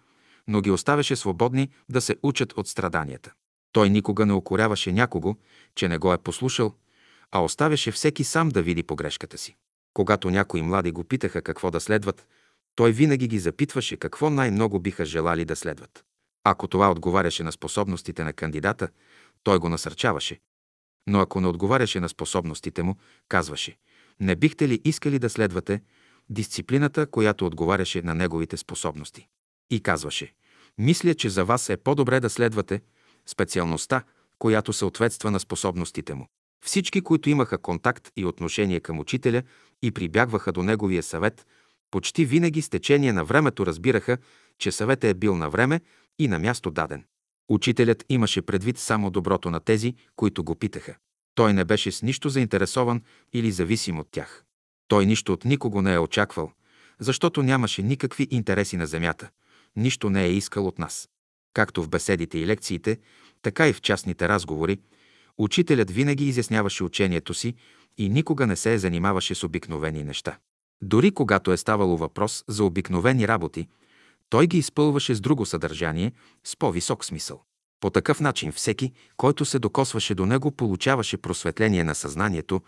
но 0.47 0.61
ги 0.61 0.71
оставяше 0.71 1.15
свободни 1.15 1.69
да 1.89 2.01
се 2.01 2.15
учат 2.23 2.53
от 2.53 2.67
страданията. 2.67 3.33
Той 3.75 3.89
никога 3.89 4.25
не 4.25 4.33
окоряваше 4.33 4.91
някого, 4.91 5.35
че 5.75 5.87
не 5.87 5.97
го 5.97 6.13
е 6.13 6.17
послушал, 6.17 6.73
а 7.31 7.43
оставяше 7.43 7.91
всеки 7.91 8.23
сам 8.23 8.49
да 8.49 8.61
види 8.61 8.83
погрешката 8.83 9.37
си. 9.37 9.55
Когато 9.93 10.29
някои 10.29 10.61
млади 10.61 10.91
го 10.91 11.03
питаха 11.03 11.41
какво 11.41 11.71
да 11.71 11.79
следват, 11.79 12.27
той 12.75 12.91
винаги 12.91 13.27
ги 13.27 13.39
запитваше 13.39 13.97
какво 13.97 14.29
най-много 14.29 14.79
биха 14.79 15.05
желали 15.05 15.45
да 15.45 15.55
следват. 15.55 16.05
Ако 16.43 16.67
това 16.67 16.91
отговаряше 16.91 17.43
на 17.43 17.51
способностите 17.51 18.23
на 18.23 18.33
кандидата, 18.33 18.89
той 19.43 19.59
го 19.59 19.69
насърчаваше. 19.69 20.39
Но 21.07 21.19
ако 21.19 21.41
не 21.41 21.47
отговаряше 21.47 21.99
на 21.99 22.09
способностите 22.09 22.83
му, 22.83 22.95
казваше 23.29 23.77
«Не 24.19 24.35
бихте 24.35 24.67
ли 24.67 24.81
искали 24.85 25.19
да 25.19 25.29
следвате 25.29 25.81
дисциплината, 26.29 27.07
която 27.07 27.45
отговаряше 27.45 28.01
на 28.01 28.15
неговите 28.15 28.57
способности?» 28.57 29.27
И 29.69 29.79
казваше 29.79 30.33
«Мисля, 30.77 31.15
че 31.15 31.29
за 31.29 31.45
вас 31.45 31.69
е 31.69 31.77
по-добре 31.77 32.19
да 32.19 32.29
следвате 32.29 32.81
специалността, 33.25 34.03
която 34.39 34.73
съответства 34.73 35.31
на 35.31 35.39
способностите 35.39 36.13
му». 36.13 36.27
Всички, 36.65 37.01
които 37.01 37.29
имаха 37.29 37.57
контакт 37.57 38.11
и 38.17 38.25
отношение 38.25 38.79
към 38.79 38.99
учителя 38.99 39.43
и 39.81 39.91
прибягваха 39.91 40.51
до 40.51 40.63
неговия 40.63 41.03
съвет, 41.03 41.45
почти 41.91 42.25
винаги 42.25 42.61
с 42.61 42.69
течение 42.69 43.13
на 43.13 43.25
времето 43.25 43.65
разбираха, 43.65 44.17
че 44.59 44.71
съветът 44.71 45.03
е 45.03 45.13
бил 45.13 45.35
на 45.35 45.49
време 45.49 45.81
и 46.19 46.27
на 46.27 46.39
място 46.39 46.71
даден. 46.71 47.03
Учителят 47.49 48.05
имаше 48.09 48.41
предвид 48.41 48.77
само 48.77 49.11
доброто 49.11 49.49
на 49.49 49.59
тези, 49.59 49.95
които 50.15 50.43
го 50.43 50.55
питаха. 50.55 50.95
Той 51.35 51.53
не 51.53 51.65
беше 51.65 51.91
с 51.91 52.01
нищо 52.01 52.29
заинтересован 52.29 53.01
или 53.33 53.51
зависим 53.51 53.99
от 53.99 54.07
тях. 54.11 54.43
Той 54.87 55.05
нищо 55.05 55.33
от 55.33 55.45
никого 55.45 55.81
не 55.81 55.93
е 55.93 55.99
очаквал, 55.99 56.51
защото 56.99 57.43
нямаше 57.43 57.81
никакви 57.81 58.27
интереси 58.31 58.77
на 58.77 58.87
земята. 58.87 59.29
Нищо 59.75 60.09
не 60.09 60.23
е 60.23 60.33
искал 60.33 60.67
от 60.67 60.79
нас. 60.79 61.09
Както 61.55 61.83
в 61.83 61.89
беседите 61.89 62.39
и 62.39 62.47
лекциите, 62.47 62.97
така 63.41 63.67
и 63.67 63.73
в 63.73 63.81
частните 63.81 64.29
разговори, 64.29 64.79
учителят 65.37 65.91
винаги 65.91 66.27
изясняваше 66.27 66.83
учението 66.83 67.33
си 67.33 67.55
и 67.97 68.09
никога 68.09 68.47
не 68.47 68.55
се 68.55 68.73
е 68.73 68.77
занимаваше 68.77 69.35
с 69.35 69.43
обикновени 69.43 70.03
неща. 70.03 70.37
Дори 70.81 71.11
когато 71.11 71.51
е 71.51 71.57
ставало 71.57 71.97
въпрос 71.97 72.43
за 72.47 72.63
обикновени 72.63 73.27
работи, 73.27 73.67
той 74.29 74.47
ги 74.47 74.57
изпълваше 74.57 75.15
с 75.15 75.21
друго 75.21 75.45
съдържание, 75.45 76.11
с 76.43 76.55
по-висок 76.55 77.05
смисъл. 77.05 77.43
По 77.79 77.89
такъв 77.89 78.19
начин 78.19 78.51
всеки, 78.51 78.93
който 79.17 79.45
се 79.45 79.59
докосваше 79.59 80.15
до 80.15 80.25
него, 80.25 80.51
получаваше 80.51 81.17
просветление 81.17 81.83
на 81.83 81.95
съзнанието, 81.95 82.61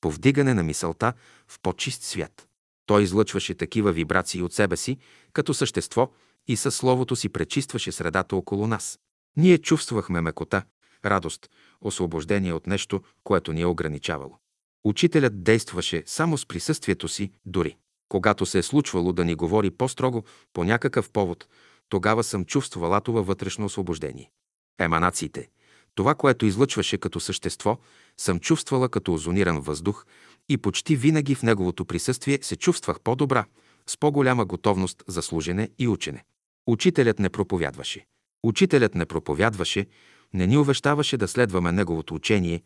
повдигане 0.00 0.54
на 0.54 0.62
мисълта 0.62 1.12
в 1.48 1.58
по-чист 1.62 2.02
свят. 2.02 2.48
Той 2.86 3.02
излъчваше 3.02 3.54
такива 3.54 3.92
вибрации 3.92 4.42
от 4.42 4.52
себе 4.52 4.76
си, 4.76 4.98
като 5.32 5.54
същество, 5.54 6.10
и 6.48 6.56
със 6.56 6.76
словото 6.76 7.16
си 7.16 7.28
пречистваше 7.28 7.92
средата 7.92 8.36
около 8.36 8.66
нас. 8.66 8.98
Ние 9.36 9.58
чувствахме 9.58 10.20
мекота, 10.20 10.62
радост, 11.04 11.50
освобождение 11.80 12.52
от 12.52 12.66
нещо, 12.66 13.02
което 13.24 13.52
ни 13.52 13.60
е 13.60 13.66
ограничавало. 13.66 14.38
Учителят 14.84 15.42
действаше 15.42 16.02
само 16.06 16.38
с 16.38 16.46
присъствието 16.46 17.08
си 17.08 17.32
дори. 17.46 17.76
Когато 18.08 18.46
се 18.46 18.58
е 18.58 18.62
случвало 18.62 19.12
да 19.12 19.24
ни 19.24 19.34
говори 19.34 19.70
по-строго 19.70 20.24
по 20.52 20.64
някакъв 20.64 21.10
повод, 21.10 21.48
тогава 21.88 22.24
съм 22.24 22.44
чувствала 22.44 23.00
това 23.00 23.22
вътрешно 23.22 23.64
освобождение. 23.64 24.30
Еманациите, 24.78 25.48
това, 25.94 26.14
което 26.14 26.46
излъчваше 26.46 26.98
като 26.98 27.20
същество, 27.20 27.78
съм 28.16 28.40
чувствала 28.40 28.88
като 28.88 29.14
озониран 29.14 29.60
въздух 29.60 30.06
и 30.48 30.56
почти 30.58 30.96
винаги 30.96 31.34
в 31.34 31.42
неговото 31.42 31.84
присъствие 31.84 32.38
се 32.42 32.56
чувствах 32.56 33.00
по-добра, 33.00 33.44
с 33.86 33.96
по-голяма 33.96 34.44
готовност 34.44 35.02
за 35.06 35.22
служене 35.22 35.68
и 35.78 35.88
учене. 35.88 36.24
Учителят 36.66 37.18
не 37.18 37.30
проповядваше. 37.30 38.06
Учителят 38.42 38.94
не 38.94 39.06
проповядваше, 39.06 39.86
не 40.34 40.46
ни 40.46 40.58
увещаваше 40.58 41.16
да 41.16 41.28
следваме 41.28 41.72
неговото 41.72 42.14
учение, 42.14 42.62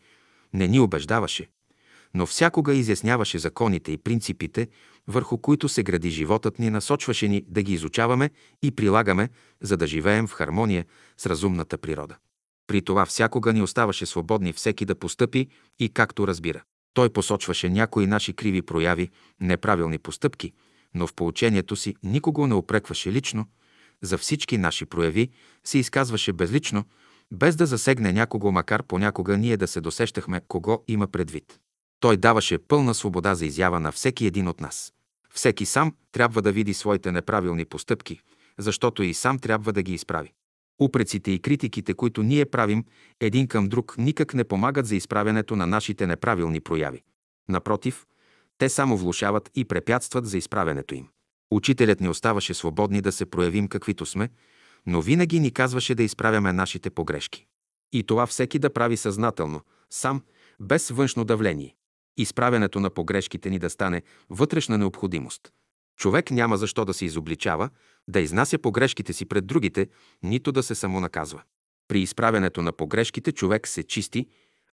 не 0.52 0.68
ни 0.68 0.80
убеждаваше, 0.80 1.48
но 2.14 2.26
всякога 2.26 2.74
изясняваше 2.74 3.38
законите 3.38 3.92
и 3.92 3.98
принципите, 3.98 4.68
върху 5.08 5.38
които 5.38 5.68
се 5.68 5.82
гради 5.82 6.10
животът 6.10 6.58
ни, 6.58 6.70
насочваше 6.70 7.28
ни 7.28 7.44
да 7.48 7.62
ги 7.62 7.72
изучаваме 7.72 8.30
и 8.62 8.70
прилагаме, 8.70 9.28
за 9.60 9.76
да 9.76 9.86
живеем 9.86 10.26
в 10.26 10.32
хармония 10.32 10.84
с 11.18 11.26
разумната 11.26 11.78
природа. 11.78 12.16
При 12.66 12.82
това 12.82 13.06
всякога 13.06 13.52
ни 13.52 13.62
оставаше 13.62 14.06
свободни 14.06 14.52
всеки 14.52 14.84
да 14.84 14.94
постъпи 14.94 15.46
и 15.78 15.88
както 15.88 16.28
разбира. 16.28 16.62
Той 16.94 17.10
посочваше 17.10 17.68
някои 17.68 18.06
наши 18.06 18.32
криви 18.32 18.62
прояви, 18.62 19.10
неправилни 19.40 19.98
постъпки, 19.98 20.52
но 20.94 21.06
в 21.06 21.14
поучението 21.14 21.76
си 21.76 21.96
никого 22.02 22.46
не 22.46 22.54
опрекваше 22.54 23.12
лично, 23.12 23.46
за 24.02 24.18
всички 24.18 24.58
наши 24.58 24.86
прояви 24.86 25.30
се 25.64 25.78
изказваше 25.78 26.32
безлично, 26.32 26.84
без 27.32 27.56
да 27.56 27.66
засегне 27.66 28.12
някого, 28.12 28.52
макар 28.52 28.82
понякога 28.82 29.38
ние 29.38 29.56
да 29.56 29.66
се 29.66 29.80
досещахме 29.80 30.40
кого 30.48 30.84
има 30.88 31.06
предвид. 31.06 31.58
Той 32.00 32.16
даваше 32.16 32.58
пълна 32.58 32.94
свобода 32.94 33.34
за 33.34 33.46
изява 33.46 33.80
на 33.80 33.92
всеки 33.92 34.26
един 34.26 34.48
от 34.48 34.60
нас. 34.60 34.92
Всеки 35.34 35.66
сам 35.66 35.94
трябва 36.12 36.42
да 36.42 36.52
види 36.52 36.74
своите 36.74 37.12
неправилни 37.12 37.64
постъпки, 37.64 38.20
защото 38.58 39.02
и 39.02 39.14
сам 39.14 39.38
трябва 39.38 39.72
да 39.72 39.82
ги 39.82 39.94
изправи. 39.94 40.32
Упреците 40.80 41.30
и 41.30 41.38
критиките, 41.38 41.94
които 41.94 42.22
ние 42.22 42.44
правим 42.44 42.84
един 43.20 43.48
към 43.48 43.68
друг, 43.68 43.94
никак 43.98 44.34
не 44.34 44.44
помагат 44.44 44.86
за 44.86 44.96
изправянето 44.96 45.56
на 45.56 45.66
нашите 45.66 46.06
неправилни 46.06 46.60
прояви. 46.60 47.02
Напротив, 47.48 48.06
те 48.58 48.68
само 48.68 48.96
влушават 48.96 49.50
и 49.54 49.64
препятстват 49.64 50.26
за 50.26 50.38
изправянето 50.38 50.94
им. 50.94 51.08
Учителят 51.50 52.00
ни 52.00 52.08
оставаше 52.08 52.54
свободни 52.54 53.00
да 53.00 53.12
се 53.12 53.26
проявим 53.26 53.68
каквито 53.68 54.06
сме, 54.06 54.28
но 54.86 55.00
винаги 55.00 55.40
ни 55.40 55.50
казваше 55.50 55.94
да 55.94 56.02
изправяме 56.02 56.52
нашите 56.52 56.90
погрешки. 56.90 57.46
И 57.92 58.02
това 58.02 58.26
всеки 58.26 58.58
да 58.58 58.72
прави 58.72 58.96
съзнателно, 58.96 59.60
сам, 59.90 60.22
без 60.60 60.90
външно 60.90 61.24
давление 61.24 61.76
изправянето 62.16 62.80
на 62.80 62.90
погрешките 62.90 63.50
ни 63.50 63.58
да 63.58 63.70
стане 63.70 64.02
вътрешна 64.30 64.78
необходимост. 64.78 65.52
Човек 65.96 66.30
няма 66.30 66.56
защо 66.56 66.84
да 66.84 66.94
се 66.94 67.04
изобличава, 67.04 67.70
да 68.08 68.20
изнася 68.20 68.58
погрешките 68.58 69.12
си 69.12 69.24
пред 69.24 69.46
другите, 69.46 69.88
нито 70.22 70.52
да 70.52 70.62
се 70.62 70.74
самонаказва. 70.74 71.42
При 71.88 72.00
изправянето 72.00 72.62
на 72.62 72.72
погрешките 72.72 73.32
човек 73.32 73.68
се 73.68 73.82
чисти, 73.82 74.28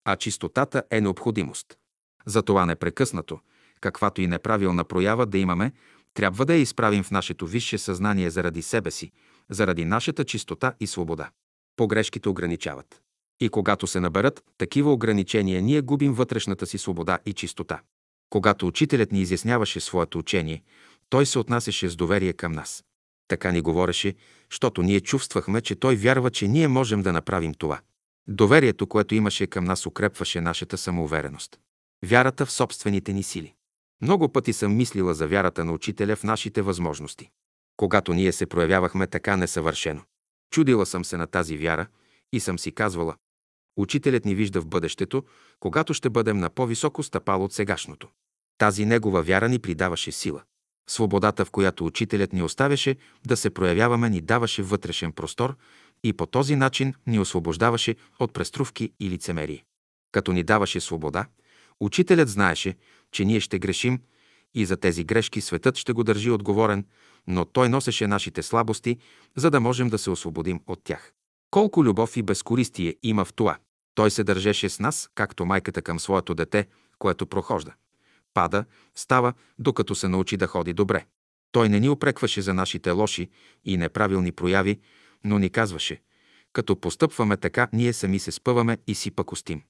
а 0.06 0.16
чистотата 0.16 0.84
е 0.92 1.02
необходимост. 1.02 1.78
Затова 2.26 2.66
непрекъснато, 2.66 3.40
каквато 3.82 4.22
и 4.22 4.28
неправилна 4.28 4.84
проява 4.84 5.26
да 5.26 5.38
имаме, 5.38 5.72
трябва 6.14 6.46
да 6.46 6.54
я 6.54 6.60
изправим 6.60 7.04
в 7.04 7.12
нашето 7.12 7.48
висше 7.48 7.78
съзнание 7.78 8.30
заради 8.30 8.62
себе 8.62 8.92
си, 8.92 9.12
заради 9.50 9.86
нашата 9.86 10.24
чистота 10.24 10.74
и 10.80 10.88
свобода. 10.88 11.30
Погрешките 11.76 12.30
ограничават. 12.30 13.02
И 13.40 13.50
когато 13.50 13.88
се 13.88 14.00
наберат 14.00 14.44
такива 14.58 14.94
ограничения, 14.94 15.62
ние 15.62 15.82
губим 15.82 16.14
вътрешната 16.14 16.66
си 16.66 16.78
свобода 16.78 17.20
и 17.26 17.34
чистота. 17.34 17.82
Когато 18.30 18.68
учителят 18.68 19.12
ни 19.12 19.22
изясняваше 19.22 19.80
своето 19.80 20.18
учение, 20.18 20.64
той 21.10 21.26
се 21.26 21.40
отнасяше 21.40 21.90
с 21.90 21.96
доверие 21.96 22.34
към 22.34 22.52
нас. 22.52 22.84
Така 23.28 23.52
ни 23.52 23.62
говореше, 23.62 24.16
защото 24.52 24.84
ние 24.84 25.02
чувствахме, 25.02 25.62
че 25.62 25.76
той 25.76 25.96
вярва, 25.96 26.32
че 26.32 26.48
ние 26.48 26.68
можем 26.68 27.02
да 27.02 27.14
направим 27.14 27.54
това. 27.54 27.80
Доверието, 28.28 28.88
което 28.88 29.16
имаше 29.16 29.48
към 29.48 29.64
нас, 29.64 29.86
укрепваше 29.86 30.42
нашата 30.42 30.78
самоувереност. 30.78 31.60
Вярата 32.06 32.46
в 32.46 32.52
собствените 32.52 33.14
ни 33.14 33.24
сили. 33.24 33.54
Много 34.02 34.30
пъти 34.30 34.54
съм 34.54 34.78
мислила 34.78 35.14
за 35.14 35.28
вярата 35.28 35.66
на 35.66 35.74
учителя 35.74 36.16
в 36.16 36.24
нашите 36.24 36.62
възможности. 36.62 37.30
Когато 37.78 38.14
ние 38.14 38.32
се 38.32 38.46
проявявахме 38.46 39.08
така 39.08 39.38
несъвършено. 39.38 40.02
Чудила 40.52 40.86
съм 40.86 41.06
се 41.06 41.18
на 41.18 41.28
тази 41.28 41.58
вяра 41.58 41.88
и 42.34 42.40
съм 42.40 42.60
си 42.60 42.72
казвала, 42.72 43.16
Учителят 43.78 44.26
ни 44.26 44.36
вижда 44.36 44.62
в 44.62 44.68
бъдещето, 44.68 45.24
когато 45.60 45.94
ще 45.94 46.10
бъдем 46.10 46.38
на 46.38 46.50
по-високо 46.50 47.04
стъпало 47.04 47.46
от 47.46 47.54
сегашното. 47.54 48.08
Тази 48.58 48.86
негова 48.86 49.22
вяра 49.22 49.50
ни 49.50 49.60
придаваше 49.60 50.12
сила. 50.12 50.44
Свободата, 50.90 51.46
в 51.46 51.52
която 51.52 51.86
учителят 51.86 52.34
ни 52.34 52.44
оставяше 52.44 52.96
да 53.28 53.38
се 53.38 53.50
проявяваме, 53.50 54.10
ни 54.10 54.22
даваше 54.22 54.64
вътрешен 54.64 55.12
простор 55.12 55.56
и 56.04 56.14
по 56.14 56.26
този 56.26 56.56
начин 56.56 56.94
ни 57.08 57.20
освобождаваше 57.20 57.96
от 58.20 58.34
преструвки 58.34 58.94
и 59.00 59.10
лицемерие. 59.10 59.64
Като 60.12 60.32
ни 60.32 60.44
даваше 60.44 60.80
свобода, 60.80 61.26
учителят 61.80 62.30
знаеше, 62.30 62.76
че 63.12 63.26
ние 63.26 63.40
ще 63.40 63.60
грешим 63.60 64.00
и 64.54 64.66
за 64.66 64.78
тези 64.78 65.04
грешки 65.04 65.42
светът 65.42 65.78
ще 65.78 65.94
го 65.94 66.04
държи 66.04 66.32
отговорен, 66.32 66.86
но 67.28 67.46
той 67.46 67.70
носеше 67.70 68.08
нашите 68.08 68.44
слабости, 68.44 68.98
за 69.36 69.52
да 69.52 69.60
можем 69.60 69.90
да 69.90 69.98
се 69.98 70.10
освободим 70.10 70.62
от 70.68 70.84
тях. 70.84 71.14
Колко 71.52 71.84
любов 71.84 72.18
и 72.18 72.22
безкористие 72.22 72.96
има 73.04 73.26
в 73.26 73.34
това. 73.34 73.58
Той 73.96 74.12
се 74.12 74.24
държеше 74.24 74.70
с 74.70 74.80
нас, 74.80 75.10
както 75.16 75.46
майката 75.46 75.82
към 75.82 76.00
своето 76.00 76.36
дете, 76.36 76.68
което 77.00 77.28
прохожда. 77.28 77.74
Пада, 78.34 78.66
става, 78.96 79.34
докато 79.60 79.96
се 79.96 80.08
научи 80.08 80.38
да 80.38 80.48
ходи 80.48 80.74
добре. 80.74 81.06
Той 81.52 81.70
не 81.70 81.80
ни 81.80 81.90
опрекваше 81.90 82.42
за 82.42 82.54
нашите 82.54 82.92
лоши 82.92 83.30
и 83.66 83.78
неправилни 83.78 84.32
прояви, 84.32 84.80
но 85.24 85.40
ни 85.40 85.50
казваше, 85.50 86.02
като 86.54 86.80
постъпваме 86.80 87.38
така, 87.38 87.68
ние 87.74 87.94
сами 87.94 88.20
се 88.20 88.32
спъваме 88.32 88.78
и 88.88 88.96
си 88.96 89.12
пакостим. 89.12 89.62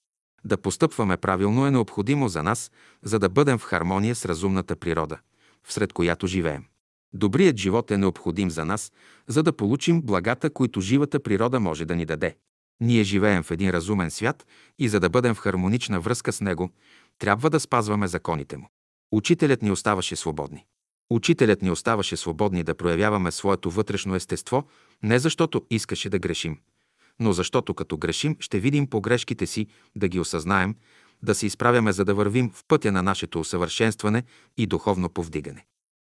Да 0.45 0.58
постъпваме 0.58 1.17
правилно 1.17 1.65
е 1.65 1.71
необходимо 1.71 2.27
за 2.27 2.43
нас, 2.43 2.71
за 3.04 3.19
да 3.19 3.30
бъдем 3.30 3.58
в 3.58 3.63
хармония 3.63 4.15
с 4.15 4.25
разумната 4.25 4.75
природа, 4.75 5.17
всред 5.63 5.93
която 5.93 6.27
живеем. 6.27 6.65
Добрият 7.13 7.58
живот 7.58 7.91
е 7.91 7.97
необходим 7.97 8.51
за 8.51 8.65
нас, 8.65 8.91
за 9.27 9.43
да 9.43 9.54
получим 9.54 10.01
благата, 10.01 10.49
които 10.49 10.82
живата 10.82 11.19
природа 11.19 11.60
може 11.60 11.86
да 11.86 11.95
ни 11.95 12.06
даде. 12.06 12.36
Ние 12.80 13.04
живеем 13.04 13.43
в 13.43 13.51
един 13.51 13.69
разумен 13.69 14.12
свят 14.12 14.45
и 14.80 14.89
за 14.89 14.99
да 14.99 15.10
бъдем 15.10 15.36
в 15.36 15.39
хармонична 15.39 15.99
връзка 15.99 16.34
с 16.34 16.41
него, 16.41 16.69
трябва 17.19 17.49
да 17.49 17.60
спазваме 17.60 18.08
законите 18.08 18.58
му. 18.58 18.69
Учителят 19.12 19.62
ни 19.62 19.71
оставаше 19.71 20.15
свободни. 20.15 20.65
Учителят 21.10 21.62
ни 21.62 21.71
оставаше 21.71 22.17
свободни 22.17 22.63
да 22.63 22.75
проявяваме 22.75 23.32
своето 23.32 23.71
вътрешно 23.71 24.15
естество, 24.15 24.63
не 25.04 25.19
защото 25.19 25.65
искаше 25.69 26.10
да 26.10 26.19
грешим, 26.19 26.58
но 27.21 27.34
защото 27.34 27.73
като 27.73 27.97
грешим 27.97 28.36
ще 28.39 28.60
видим 28.60 28.88
погрешките 28.88 29.45
си, 29.45 29.67
да 29.95 30.07
ги 30.07 30.19
осъзнаем, 30.19 30.75
да 31.23 31.36
се 31.36 31.45
изправяме, 31.45 31.91
за 31.91 32.05
да 32.05 32.13
вървим 32.13 32.49
в 32.49 32.63
пътя 32.67 32.91
на 32.91 33.03
нашето 33.03 33.39
усъвършенстване 33.39 34.23
и 34.57 34.67
духовно 34.67 35.10
повдигане. 35.10 35.65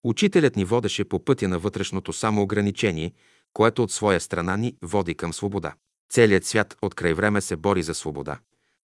Учителят 0.04 0.56
ни 0.56 0.64
водеше 0.64 1.04
по 1.04 1.24
пътя 1.24 1.48
на 1.48 1.58
вътрешното 1.58 2.12
самоограничение, 2.12 3.12
което 3.52 3.82
от 3.82 3.92
своя 3.92 4.20
страна 4.20 4.56
ни 4.56 4.76
води 4.82 5.14
към 5.14 5.32
свобода. 5.32 5.74
Целият 6.10 6.44
свят 6.44 6.76
от 6.82 6.94
край 6.94 7.14
време 7.14 7.40
се 7.40 7.56
бори 7.56 7.82
за 7.82 7.94
свобода, 7.94 8.38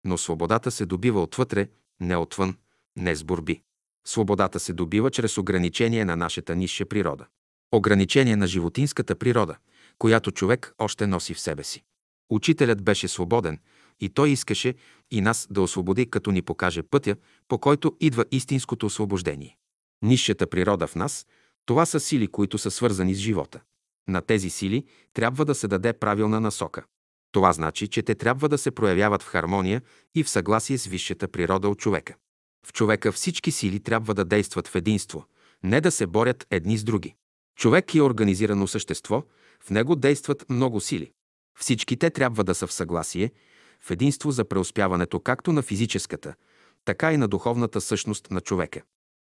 но 0.04 0.18
свободата 0.18 0.70
се 0.70 0.86
добива 0.86 1.22
отвътре, 1.22 1.68
не 2.00 2.16
отвън, 2.16 2.56
не 2.96 3.14
с 3.14 3.24
борби. 3.24 3.62
Свободата 4.06 4.60
се 4.60 4.72
добива 4.72 5.10
чрез 5.10 5.38
ограничение 5.38 6.04
на 6.04 6.16
нашата 6.16 6.56
нисша 6.56 6.86
природа. 6.86 7.26
Ограничение 7.72 8.36
на 8.36 8.46
животинската 8.46 9.14
природа, 9.14 9.56
която 9.98 10.30
човек 10.30 10.74
още 10.78 11.06
носи 11.06 11.34
в 11.34 11.40
себе 11.40 11.64
си. 11.64 11.84
Учителят 12.30 12.82
беше 12.82 13.08
свободен 13.08 13.58
и 14.00 14.08
той 14.08 14.30
искаше 14.30 14.74
и 15.10 15.20
нас 15.20 15.46
да 15.50 15.62
освободи, 15.62 16.10
като 16.10 16.30
ни 16.30 16.42
покаже 16.42 16.82
пътя, 16.82 17.16
по 17.48 17.58
който 17.58 17.96
идва 18.00 18.24
истинското 18.30 18.86
освобождение. 18.86 19.56
Нисшата 20.02 20.46
природа 20.46 20.86
в 20.86 20.94
нас– 20.94 21.26
това 21.66 21.86
са 21.86 22.00
сили, 22.00 22.28
които 22.28 22.58
са 22.58 22.70
свързани 22.70 23.14
с 23.14 23.18
живота. 23.18 23.60
На 24.08 24.20
тези 24.20 24.50
сили 24.50 24.84
трябва 25.14 25.44
да 25.44 25.54
се 25.54 25.68
даде 25.68 25.92
правилна 25.92 26.40
насока. 26.40 26.84
Това 27.32 27.52
значи, 27.52 27.88
че 27.88 28.02
те 28.02 28.14
трябва 28.14 28.48
да 28.48 28.58
се 28.58 28.70
проявяват 28.70 29.22
в 29.22 29.26
хармония 29.26 29.82
и 30.14 30.24
в 30.24 30.30
съгласие 30.30 30.78
с 30.78 30.86
висшата 30.86 31.28
природа 31.28 31.68
от 31.68 31.78
човека. 31.78 32.14
В 32.66 32.72
човека 32.72 33.12
всички 33.12 33.50
сили 33.50 33.80
трябва 33.80 34.14
да 34.14 34.24
действат 34.24 34.68
в 34.68 34.74
единство, 34.74 35.24
не 35.62 35.80
да 35.80 35.90
се 35.90 36.06
борят 36.06 36.46
едни 36.50 36.78
с 36.78 36.84
други. 36.84 37.14
Човек 37.58 37.94
е 37.94 38.02
организирано 38.02 38.66
същество, 38.66 39.22
в 39.62 39.70
него 39.70 39.96
действат 39.96 40.50
много 40.50 40.80
сили. 40.80 41.12
Всички 41.57 41.97
те 41.97 42.11
трябва 42.11 42.45
да 42.45 42.55
са 42.55 42.66
в 42.66 42.73
съгласие, 42.73 43.31
в 43.81 43.90
единство 43.90 44.31
за 44.31 44.45
преуспяването 44.45 45.21
както 45.21 45.53
на 45.53 45.62
физическата, 45.62 46.35
така 46.85 47.12
и 47.12 47.16
на 47.16 47.29
духовната 47.29 47.81
същност 47.81 48.31
на 48.31 48.40
човека. 48.40 48.83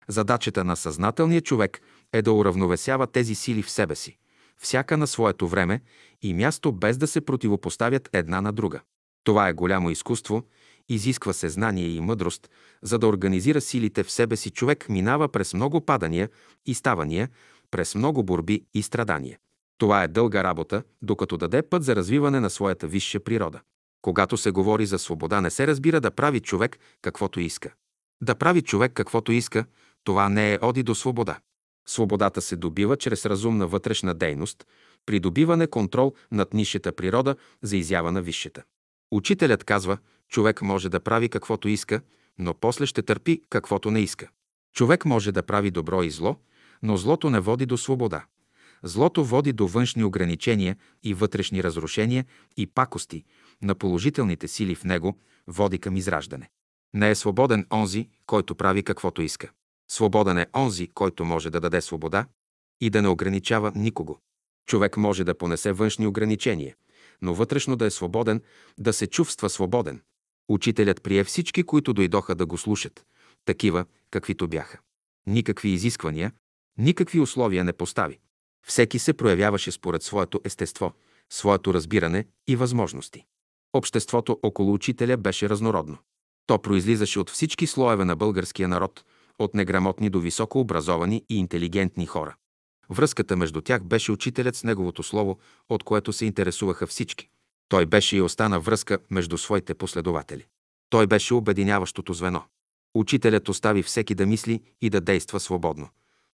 Задачата 0.09 0.65
на 0.65 0.77
съзнателния 0.77 1.41
човек 1.41 1.81
е 2.13 2.23
да 2.23 2.33
уравновесява 2.33 3.07
тези 3.07 3.35
сили 3.35 3.63
в 3.63 3.71
себе 3.71 3.95
си, 3.95 4.19
всяка 4.57 4.97
на 4.97 5.07
своето 5.07 5.49
време 5.49 5.81
и 6.23 6.35
място, 6.35 6.73
без 6.73 6.99
да 6.99 7.07
се 7.07 7.21
противопоставят 7.21 8.09
една 8.13 8.41
на 8.41 8.53
друга. 8.53 8.81
Това 9.25 9.49
е 9.49 9.53
голямо 9.53 9.91
изкуство, 9.91 10.43
изисква 10.89 11.33
се 11.33 11.49
знание 11.49 11.89
и 11.89 12.01
мъдрост, 12.01 12.51
за 12.83 12.99
да 12.99 13.07
организира 13.07 13.61
силите 13.61 14.03
в 14.03 14.11
себе 14.11 14.37
си. 14.37 14.51
Човек 14.51 14.89
минава 14.89 15.29
през 15.29 15.55
много 15.55 15.81
падания 15.81 16.29
и 16.67 16.75
ставания, 16.75 17.29
през 17.71 17.95
много 17.95 18.23
борби 18.23 18.65
и 18.75 18.83
страдания. 18.83 19.39
Това 19.79 20.03
е 20.03 20.09
дълга 20.09 20.45
работа, 20.45 20.83
докато 21.03 21.37
даде 21.37 21.63
път 21.63 21.85
за 21.85 21.97
развиване 21.97 22.41
на 22.41 22.51
своята 22.51 22.87
висша 22.87 23.21
природа. 23.21 23.61
Когато 24.03 24.37
се 24.37 24.51
говори 24.51 24.87
за 24.87 24.99
свобода, 24.99 25.41
не 25.41 25.51
се 25.51 25.67
разбира 25.67 26.01
да 26.01 26.11
прави 26.11 26.41
човек 26.41 26.79
каквото 27.03 27.41
иска. 27.41 27.73
Да 28.23 28.35
прави 28.35 28.63
човек 28.63 28.93
каквото 28.93 29.33
иска, 29.33 29.65
това 30.05 30.29
не 30.29 30.53
е 30.53 30.59
оди 30.63 30.83
до 30.83 30.95
свобода. 30.95 31.39
Свободата 31.89 32.41
се 32.43 32.57
добива 32.57 32.97
чрез 32.97 33.27
разумна 33.27 33.67
вътрешна 33.67 34.15
дейност, 34.15 34.67
придобиване 35.07 35.67
контрол 35.67 36.15
над 36.33 36.55
нишата 36.55 36.93
природа 36.93 37.37
за 37.63 37.77
изява 37.77 38.13
на 38.13 38.23
висшата. 38.23 38.63
Учителят 39.11 39.65
казва, 39.65 39.99
човек 40.29 40.63
може 40.63 40.89
да 40.89 41.01
прави 41.01 41.29
каквото 41.29 41.69
иска, 41.69 42.01
но 42.39 42.55
после 42.55 42.87
ще 42.87 43.03
търпи 43.03 43.43
каквото 43.51 43.91
не 43.91 44.01
иска. 44.01 44.29
Човек 44.75 45.05
може 45.05 45.33
да 45.33 45.43
прави 45.43 45.71
добро 45.71 46.03
и 46.03 46.11
зло, 46.11 46.37
но 46.83 46.97
злото 46.97 47.31
не 47.31 47.41
води 47.41 47.67
до 47.67 47.77
свобода. 47.77 48.25
Злото 48.83 49.25
води 49.25 49.53
до 49.53 49.67
външни 49.67 50.05
ограничения 50.05 50.77
и 51.03 51.15
вътрешни 51.15 51.63
разрушения 51.63 52.25
и 52.57 52.67
пакости 52.67 53.25
на 53.63 53.75
положителните 53.75 54.49
сили 54.49 54.75
в 54.75 54.85
него, 54.85 55.19
води 55.47 55.79
към 55.79 55.97
израждане. 55.97 56.51
Не 56.95 57.11
е 57.11 57.15
свободен 57.15 57.67
онзи, 57.73 58.09
който 58.27 58.55
прави 58.55 58.83
каквото 58.83 59.23
иска. 59.23 59.51
Свободен 59.91 60.39
е 60.39 60.47
онзи, 60.57 60.87
който 60.87 61.25
може 61.25 61.51
да 61.51 61.61
даде 61.61 61.81
свобода 61.81 62.27
и 62.81 62.91
да 62.91 63.03
не 63.03 63.09
ограничава 63.09 63.73
никого. 63.75 64.19
Човек 64.67 64.97
може 64.97 65.25
да 65.25 65.39
понесе 65.39 65.73
външни 65.73 66.07
ограничения, 66.07 66.75
но 67.23 67.35
вътрешно 67.35 67.77
да 67.77 67.87
е 67.87 67.91
свободен, 67.91 68.43
да 68.79 68.93
се 68.93 69.07
чувства 69.07 69.51
свободен. 69.51 70.01
Учителят 70.49 71.03
прие 71.03 71.25
всички, 71.25 71.63
които 71.63 71.93
дойдоха 71.93 72.35
да 72.35 72.47
го 72.47 72.59
слушат, 72.59 73.07
такива, 73.45 73.85
каквито 74.11 74.49
бяха. 74.49 74.79
Никакви 75.27 75.69
изисквания, 75.69 76.33
никакви 76.79 77.21
условия 77.21 77.65
не 77.65 77.73
постави. 77.73 78.19
Всеки 78.67 78.99
се 78.99 79.13
проявяваше 79.13 79.71
според 79.71 80.03
своето 80.03 80.41
естество, 80.45 80.93
своето 81.31 81.75
разбиране 81.75 82.27
и 82.49 82.57
възможности. 82.57 83.25
Обществото 83.73 84.39
около 84.43 84.73
учителя 84.73 85.17
беше 85.17 85.49
разнородно. 85.49 85.99
То 86.47 86.59
произлизаше 86.59 87.21
от 87.21 87.31
всички 87.31 87.67
слоеве 87.67 88.05
на 88.05 88.17
българския 88.17 88.69
народ, 88.69 89.05
от 89.39 89.55
неграмотни 89.55 90.11
до 90.11 90.21
високо 90.21 90.61
образовани 90.61 91.25
и 91.29 91.39
интелигентни 91.39 92.07
хора. 92.07 92.37
Връзката 92.91 93.37
между 93.37 93.61
тях 93.61 93.85
беше 93.85 94.13
учителят 94.13 94.57
с 94.57 94.65
неговото 94.65 95.03
слово, 95.03 95.39
от 95.69 95.85
което 95.85 96.13
се 96.13 96.27
интересуваха 96.27 96.87
всички. 96.87 97.29
Той 97.69 97.87
беше 97.87 98.17
и 98.17 98.21
остана 98.21 98.61
връзка 98.61 98.99
между 99.11 99.39
своите 99.39 99.75
последователи. 99.75 100.47
Той 100.91 101.07
беше 101.07 101.35
обединяващото 101.35 102.13
звено. 102.13 102.43
Учителят 102.95 103.49
остави 103.49 103.83
всеки 103.83 104.15
да 104.15 104.27
мисли 104.27 104.63
и 104.81 104.91
да 104.91 105.01
действа 105.01 105.41
свободно. 105.41 105.89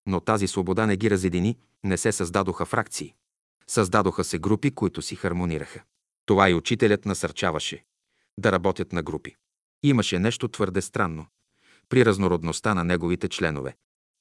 Но 0.06 0.20
тази 0.20 0.46
свобода 0.46 0.86
не 0.86 0.96
ги 0.96 1.10
разедини, 1.10 1.58
не 1.84 1.96
се 1.96 2.12
създадоха 2.12 2.64
фракции. 2.64 3.14
Създадоха 3.66 4.24
се 4.24 4.38
групи, 4.38 4.70
които 4.70 5.02
си 5.02 5.16
хармонираха. 5.16 5.82
Това 6.26 6.50
и 6.50 6.54
учителят 6.54 7.04
насърчаваше– 7.04 7.84
да 8.38 8.52
работят 8.52 8.92
на 8.92 9.02
групи. 9.02 9.36
Имаше 9.82 10.18
нещо 10.18 10.48
твърде 10.48 10.82
странно. 10.82 11.26
При 11.88 12.04
разнородността 12.04 12.74
на 12.74 12.84
неговите 12.84 13.28
членове. 13.28 13.76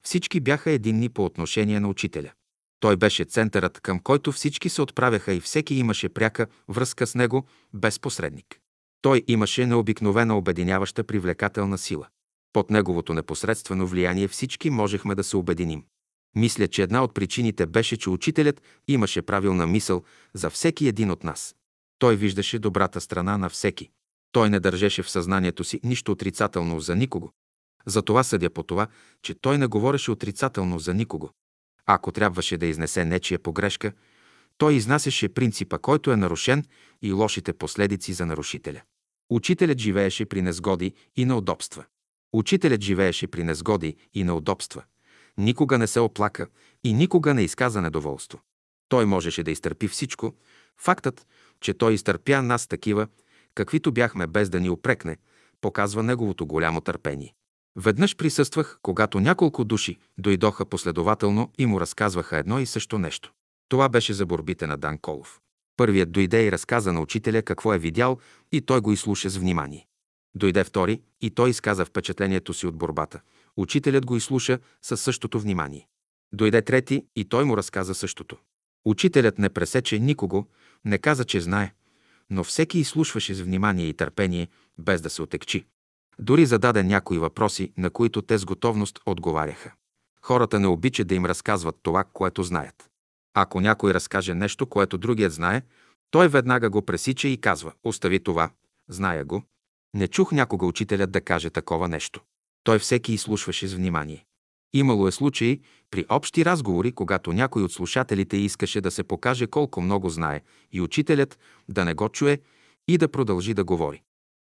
Всички 0.06 0.40
бяха 0.40 0.70
единни 0.70 1.08
по 1.08 1.24
отношение 1.24 1.80
на 1.80 1.88
учителя. 1.88 2.32
Той 2.80 2.96
беше 2.96 3.24
центърът, 3.24 3.80
към 3.80 4.00
който 4.00 4.32
всички 4.32 4.68
се 4.68 4.82
отправяха 4.82 5.32
и 5.32 5.40
всеки 5.40 5.74
имаше 5.74 6.08
пряка 6.08 6.46
връзка 6.68 7.06
с 7.06 7.14
него, 7.14 7.46
без 7.74 8.00
посредник. 8.00 8.60
Той 9.02 9.22
имаше 9.28 9.66
необикновена 9.66 10.36
обединяваща 10.36 11.04
привлекателна 11.04 11.78
сила. 11.78 12.08
Под 12.54 12.70
неговото 12.70 13.14
непосредствено 13.14 13.86
влияние 13.86 14.28
всички 14.28 14.70
можехме 14.70 15.14
да 15.14 15.24
се 15.24 15.36
обединим. 15.36 15.84
Мисля, 16.36 16.68
че 16.68 16.82
една 16.82 17.04
от 17.04 17.14
причините 17.14 17.66
беше, 17.66 17.96
че 17.96 18.10
учителят 18.10 18.62
имаше 18.88 19.22
правилна 19.22 19.66
мисъл 19.66 20.04
за 20.34 20.50
всеки 20.50 20.88
един 20.88 21.10
от 21.10 21.24
нас. 21.24 21.56
Той 21.98 22.16
виждаше 22.16 22.58
добрата 22.58 23.00
страна 23.00 23.38
на 23.38 23.48
всеки. 23.48 23.90
Той 24.32 24.50
не 24.50 24.60
държеше 24.60 25.02
в 25.02 25.10
съзнанието 25.10 25.64
си 25.64 25.80
нищо 25.84 26.12
отрицателно 26.12 26.80
за 26.80 26.96
никого. 26.96 27.30
Затова 27.86 28.22
съдя 28.24 28.50
по 28.50 28.62
това, 28.62 28.86
че 29.22 29.34
той 29.34 29.58
не 29.58 29.66
говореше 29.66 30.10
отрицателно 30.10 30.78
за 30.78 30.94
никого. 30.94 31.30
Ако 31.86 32.12
трябваше 32.12 32.56
да 32.56 32.66
изнесе 32.66 33.04
нечия 33.04 33.38
погрешка, 33.38 33.92
той 34.58 34.74
изнасяше 34.74 35.28
принципа, 35.28 35.78
който 35.78 36.12
е 36.12 36.16
нарушен 36.16 36.64
и 37.02 37.12
лошите 37.12 37.52
последици 37.52 38.12
за 38.12 38.26
нарушителя. 38.26 38.82
Учителят 39.30 39.78
живееше 39.78 40.26
при 40.26 40.42
незгоди 40.42 40.94
и 41.16 41.24
неудобства. 41.24 41.84
Учителят 42.34 42.82
живееше 42.82 43.26
при 43.26 43.44
незгоди 43.44 43.96
и 44.14 44.24
неудобства. 44.24 44.82
Никога 45.38 45.78
не 45.78 45.86
се 45.86 46.00
оплака 46.00 46.46
и 46.84 46.92
никога 46.92 47.34
не 47.34 47.42
изказа 47.42 47.82
недоволство. 47.82 48.40
Той 48.88 49.06
можеше 49.06 49.42
да 49.42 49.50
изтърпи 49.50 49.88
всичко. 49.88 50.34
Фактът, 50.80 51.26
че 51.60 51.74
той 51.74 51.94
изтърпя 51.94 52.42
нас 52.42 52.66
такива, 52.66 53.08
каквито 53.54 53.92
бяхме 53.92 54.26
без 54.26 54.50
да 54.50 54.60
ни 54.60 54.70
опрекне, 54.70 55.16
показва 55.60 56.02
неговото 56.02 56.46
голямо 56.46 56.80
търпение. 56.80 57.34
Веднъж 57.76 58.16
присъствах, 58.16 58.78
когато 58.82 59.20
няколко 59.20 59.64
души 59.64 59.98
дойдоха 60.18 60.66
последователно 60.66 61.50
и 61.58 61.66
му 61.66 61.80
разказваха 61.80 62.38
едно 62.38 62.60
и 62.60 62.66
също 62.66 62.98
нещо. 62.98 63.32
Това 63.68 63.88
беше 63.88 64.12
за 64.12 64.26
борбите 64.26 64.66
на 64.66 64.76
Дан 64.76 64.98
Колов. 64.98 65.40
Първият 65.76 66.12
дойде 66.12 66.46
и 66.46 66.52
разказа 66.52 66.92
на 66.92 67.00
учителя 67.00 67.42
какво 67.42 67.74
е 67.74 67.78
видял 67.78 68.18
и 68.52 68.60
той 68.60 68.80
го 68.80 68.92
изслуша 68.92 69.30
с 69.30 69.36
внимание. 69.36 69.86
Дойде 70.34 70.64
втори 70.64 71.02
и 71.20 71.30
той 71.30 71.50
изказа 71.50 71.84
впечатлението 71.84 72.54
си 72.54 72.66
от 72.66 72.76
борбата. 72.76 73.20
Учителят 73.56 74.06
го 74.06 74.16
изслуша 74.16 74.58
със 74.82 75.00
същото 75.00 75.40
внимание. 75.40 75.88
Дойде 76.32 76.62
трети 76.62 77.06
и 77.16 77.24
той 77.24 77.44
му 77.44 77.56
разказа 77.56 77.94
същото. 77.94 78.36
Учителят 78.84 79.38
не 79.38 79.48
пресече 79.48 79.98
никого, 79.98 80.46
не 80.84 80.98
каза, 80.98 81.24
че 81.24 81.40
знае, 81.40 81.74
но 82.30 82.44
всеки 82.44 82.78
изслушваше 82.78 83.34
с 83.34 83.40
внимание 83.40 83.86
и 83.86 83.94
търпение, 83.94 84.48
без 84.78 85.00
да 85.00 85.10
се 85.10 85.22
отекчи. 85.22 85.66
Дори 86.18 86.46
зададе 86.46 86.82
някои 86.82 87.18
въпроси, 87.18 87.72
на 87.76 87.90
които 87.90 88.22
те 88.22 88.38
с 88.38 88.44
готовност 88.44 89.00
отговаряха. 89.06 89.72
Хората 90.22 90.60
не 90.60 90.66
обичат 90.66 91.08
да 91.08 91.14
им 91.14 91.24
разказват 91.24 91.76
това, 91.82 92.04
което 92.04 92.42
знаят. 92.42 92.90
Ако 93.34 93.60
някой 93.60 93.94
разкаже 93.94 94.34
нещо, 94.34 94.66
което 94.66 94.98
другият 94.98 95.32
знае, 95.32 95.62
той 96.10 96.28
веднага 96.28 96.70
го 96.70 96.82
пресича 96.82 97.28
и 97.28 97.40
казва 97.40 97.72
«Остави 97.84 98.22
това, 98.22 98.50
зная 98.88 99.24
го». 99.24 99.42
Не 99.94 100.08
чух 100.08 100.32
някога 100.32 100.66
учителят 100.66 101.10
да 101.10 101.20
каже 101.20 101.50
такова 101.50 101.88
нещо. 101.88 102.20
Той 102.64 102.78
всеки 102.78 103.12
изслушваше 103.12 103.66
с 103.66 103.74
внимание. 103.74 104.24
Имало 104.72 105.08
е 105.08 105.12
случаи 105.12 105.60
при 105.90 106.04
общи 106.08 106.44
разговори, 106.44 106.92
когато 106.92 107.32
някой 107.32 107.62
от 107.62 107.72
слушателите 107.72 108.36
искаше 108.36 108.80
да 108.80 108.90
се 108.90 109.04
покаже 109.04 109.46
колко 109.46 109.80
много 109.80 110.10
знае 110.10 110.40
и 110.72 110.80
учителят 110.80 111.38
да 111.68 111.84
не 111.84 111.94
го 111.94 112.08
чуе 112.08 112.38
и 112.88 112.98
да 112.98 113.08
продължи 113.08 113.54
да 113.54 113.64
говори. 113.64 114.02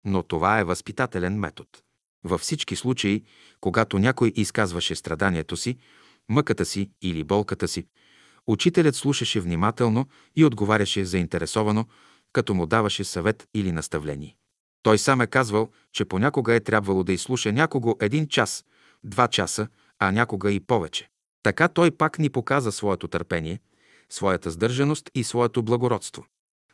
Но 0.05 0.23
това 0.23 0.61
е 0.61 0.65
възпитателен 0.65 1.39
метод. 1.39 1.69
Във 2.25 2.41
всички 2.41 2.77
случаи, 2.77 3.25
когато 3.61 3.99
някой 3.99 4.33
изказваше 4.37 4.95
страданието 4.95 5.57
си, 5.57 5.77
мъката 6.29 6.65
си 6.65 6.91
или 7.03 7.25
болката 7.25 7.69
си, 7.69 7.87
учителят 8.47 8.95
слушаше 8.95 9.41
внимателно 9.41 10.07
и 10.37 10.45
отговаряше 10.45 11.05
заинтересовано, 11.05 11.87
като 12.33 12.55
му 12.55 12.67
даваше 12.67 13.05
съвет 13.05 13.49
или 13.55 13.73
наставление. 13.73 14.37
Той 14.87 14.99
сам 14.99 15.21
е 15.21 15.27
казвал, 15.27 15.69
че 15.93 16.05
понякога 16.05 16.55
е 16.55 16.61
трябвало 16.61 17.05
да 17.05 17.13
изслуша 17.13 17.53
някого 17.53 17.97
един 18.01 18.29
час, 18.29 18.65
два 19.05 19.29
часа, 19.29 19.69
а 19.99 20.13
някога 20.13 20.53
и 20.53 20.61
повече. 20.61 21.11
Така 21.43 21.69
той 21.69 21.91
пак 21.91 22.19
ни 22.19 22.31
показа 22.31 22.73
своето 22.73 23.09
търпение, 23.09 23.61
своята 24.11 24.51
сдържаност 24.51 25.11
и 25.15 25.25
своето 25.25 25.63
благородство. 25.63 26.25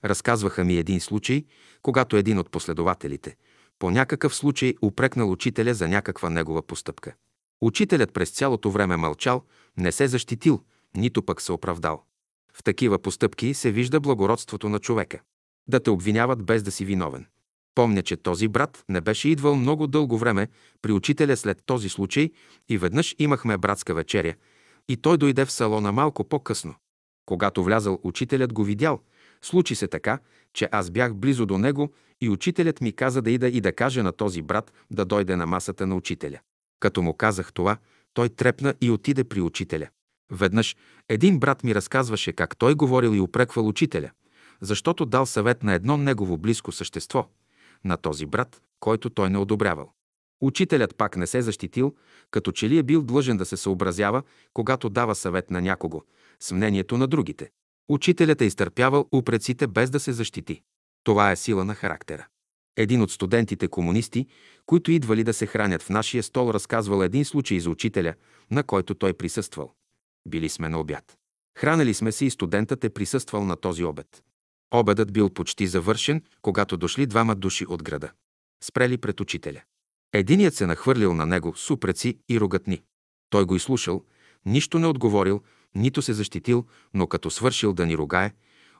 Разказваха 0.05 0.64
ми 0.64 0.77
един 0.77 1.01
случай, 1.01 1.44
когато 1.83 2.16
един 2.16 2.38
от 2.38 2.51
последователите 2.51 3.37
по 3.79 3.90
някакъв 3.90 4.35
случай 4.35 4.75
упрекнал 4.83 5.31
учителя 5.31 5.75
за 5.75 5.88
някаква 5.88 6.31
негова 6.31 6.62
постъпка. 6.62 7.14
Учителят 7.61 8.12
през 8.12 8.31
цялото 8.31 8.70
време 8.70 8.96
мълчал, 8.96 9.42
не 9.77 9.92
се 9.92 10.07
защитил, 10.07 10.61
нито 10.96 11.22
пък 11.22 11.40
се 11.40 11.53
оправдал. 11.53 12.05
В 12.55 12.62
такива 12.62 12.98
постъпки 12.98 13.55
се 13.55 13.72
вижда 13.72 14.01
благородството 14.01 14.68
на 14.68 14.79
човека. 14.79 15.20
Да 15.68 15.81
те 15.81 15.90
обвиняват 15.90 16.44
без 16.44 16.62
да 16.62 16.70
си 16.70 16.85
виновен. 16.85 17.27
Помня, 17.74 18.02
че 18.02 18.16
този 18.16 18.48
брат 18.48 18.85
не 18.88 19.00
беше 19.00 19.28
идвал 19.28 19.56
много 19.56 19.87
дълго 19.87 20.18
време 20.18 20.48
при 20.82 20.92
учителя 20.92 21.37
след 21.37 21.62
този 21.66 21.88
случай 21.88 22.30
и 22.68 22.78
веднъж 22.78 23.14
имахме 23.18 23.58
братска 23.58 23.94
вечеря 23.94 24.35
и 24.88 24.96
той 24.96 25.18
дойде 25.18 25.44
в 25.44 25.52
салона 25.52 25.92
малко 25.92 26.24
по-късно. 26.24 26.74
Когато 27.26 27.64
влязал, 27.64 28.00
учителят 28.02 28.52
го 28.52 28.64
видял. 28.64 29.00
Случи 29.42 29.74
се 29.74 29.88
така, 29.88 30.18
че 30.54 30.68
аз 30.72 30.90
бях 30.90 31.14
близо 31.14 31.46
до 31.46 31.58
него 31.58 31.92
и 32.20 32.28
учителят 32.28 32.80
ми 32.80 32.92
каза 32.92 33.22
да 33.22 33.30
ида 33.30 33.48
и 33.48 33.61
да 33.61 33.72
каже 33.72 34.02
на 34.02 34.12
този 34.12 34.42
брат 34.42 34.72
да 34.90 35.04
дойде 35.04 35.37
на 35.37 35.46
масата 35.46 35.87
на 35.87 35.94
учителя. 35.94 36.38
Като 36.80 37.02
му 37.02 37.14
казах 37.14 37.52
това, 37.52 37.76
той 38.14 38.28
трепна 38.28 38.74
и 38.80 38.90
отиде 38.90 39.24
при 39.24 39.40
учителя. 39.40 39.88
Веднъж 40.32 40.76
един 41.08 41.38
брат 41.38 41.64
ми 41.64 41.74
разказваше 41.74 42.32
как 42.32 42.56
той 42.56 42.74
говорил 42.74 43.16
и 43.16 43.20
упреквал 43.20 43.68
учителя, 43.68 44.11
защото 44.61 45.06
дал 45.06 45.26
съвет 45.26 45.62
на 45.62 45.74
едно 45.74 45.96
негово 45.96 46.38
близко 46.38 46.72
същество– 46.72 47.28
на 47.85 47.97
този 47.97 48.27
брат, 48.27 48.62
който 48.81 49.11
той 49.11 49.31
не 49.31 49.38
одобрявал. 49.38 49.92
Учителят 50.40 50.97
пак 50.97 51.16
не 51.16 51.27
се 51.27 51.42
защитил, 51.42 51.95
като 52.31 52.53
че 52.53 52.68
ли 52.68 52.79
е 52.79 52.83
бил 52.83 53.03
длъжен 53.03 53.37
да 53.37 53.45
се 53.45 53.57
съобразява, 53.57 54.23
когато 54.53 54.90
дава 54.90 55.14
съвет 55.14 55.51
на 55.51 55.61
някого, 55.61 56.03
с 56.40 56.53
мнението 56.53 56.99
на 56.99 57.07
другите. 57.07 57.51
Учителят 57.88 58.40
е 58.40 58.45
изтърпявал 58.45 59.09
упреците 59.12 59.66
без 59.66 59.90
да 59.90 60.01
се 60.01 60.12
защити. 60.12 60.62
Това 61.05 61.31
е 61.31 61.37
сила 61.37 61.64
на 61.64 61.75
характера. 61.75 62.27
Един 62.77 63.03
от 63.03 63.11
студентите 63.11 63.68
комунисти, 63.68 64.27
които 64.66 64.92
идвали 64.92 65.25
да 65.25 65.35
се 65.35 65.47
хранят 65.47 65.83
в 65.83 65.90
нашия 65.90 66.23
стол, 66.23 66.51
разказвал 66.55 67.03
един 67.03 67.25
случай 67.25 67.61
за 67.61 67.71
учителя, 67.71 68.14
на 68.51 68.62
който 68.62 68.95
той 68.95 69.12
присъствал. 69.12 69.75
Били 70.29 70.49
сме 70.49 70.68
на 70.68 70.81
обяд. 70.81 71.18
Хранали 71.59 71.95
сме 71.95 72.12
се 72.12 72.25
и 72.25 72.31
студентът 72.31 72.85
е 72.85 72.90
присъствал 72.90 73.45
на 73.45 73.57
този 73.57 73.85
обед. 73.85 74.23
Обедът 74.74 75.12
бил 75.12 75.30
почти 75.30 75.66
завършен, 75.66 76.22
когато 76.42 76.76
дошли 76.76 77.06
двама 77.06 77.35
души 77.35 77.66
от 77.68 77.82
града. 77.82 78.12
Спрели 78.64 78.98
пред 78.98 79.20
учителя. 79.20 79.62
Единият 80.12 80.54
се 80.54 80.66
нахвърлил 80.66 81.14
на 81.14 81.26
него 81.26 81.56
с 81.56 81.70
упреци 81.70 82.18
и 82.28 82.40
рогатни. 82.40 82.82
Той 83.30 83.44
го 83.44 83.56
изслушал, 83.56 84.04
нищо 84.46 84.78
не 84.78 84.87
отговорил, 84.87 85.42
нито 85.74 86.02
се 86.02 86.12
защитил, 86.12 86.66
но 86.94 87.06
като 87.06 87.30
свършил 87.30 87.72
да 87.72 87.87
ни 87.87 87.96
ругае, 87.96 88.32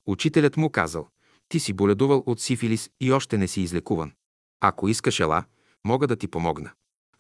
учителят 0.07 0.57
му 0.57 0.71
казал, 0.71 1.09
ти 1.49 1.61
си 1.61 1.73
боледувал 1.73 2.23
от 2.27 2.41
сифилис 2.41 2.91
и 3.01 3.13
още 3.13 3.39
не 3.39 3.49
си 3.49 3.61
излекуван. 3.61 4.13
Ако 4.61 4.89
искаш 4.89 5.21
ела, 5.21 5.45
мога 5.85 6.07
да 6.07 6.17
ти 6.17 6.29
помогна. 6.29 6.71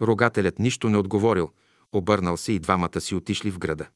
Рогателят 0.03 0.59
нищо 0.59 0.89
не 0.89 0.97
отговорил, 0.97 1.51
обърнал 1.93 2.37
се 2.37 2.53
и 2.53 2.59
двамата 2.59 3.01
си 3.01 3.15
отишли 3.15 3.51
в 3.51 3.59
града. 3.59 3.89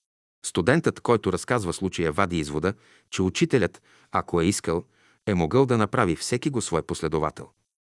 Студентът, 0.47 1.01
който 1.01 1.33
разказва 1.33 1.73
случая, 1.73 2.13
вади 2.13 2.39
извода, 2.39 2.75
че 3.11 3.23
учителят, 3.23 3.83
ако 4.13 4.41
е 4.41 4.45
искал, 4.45 4.85
е 5.27 5.35
могъл 5.35 5.67
да 5.67 5.79
направи 5.79 6.17
всеки 6.17 6.51
го 6.51 6.61
свой 6.61 6.83
последовател. 6.83 7.49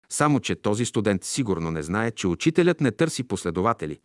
Само, 0.10 0.40
че 0.40 0.56
този 0.56 0.86
студент 0.86 1.24
сигурно 1.24 1.72
не 1.72 1.84
знае, 1.84 2.12
че 2.12 2.28
учителят 2.28 2.82
не 2.82 2.92
търси 2.92 3.24
последователи, 3.24 4.00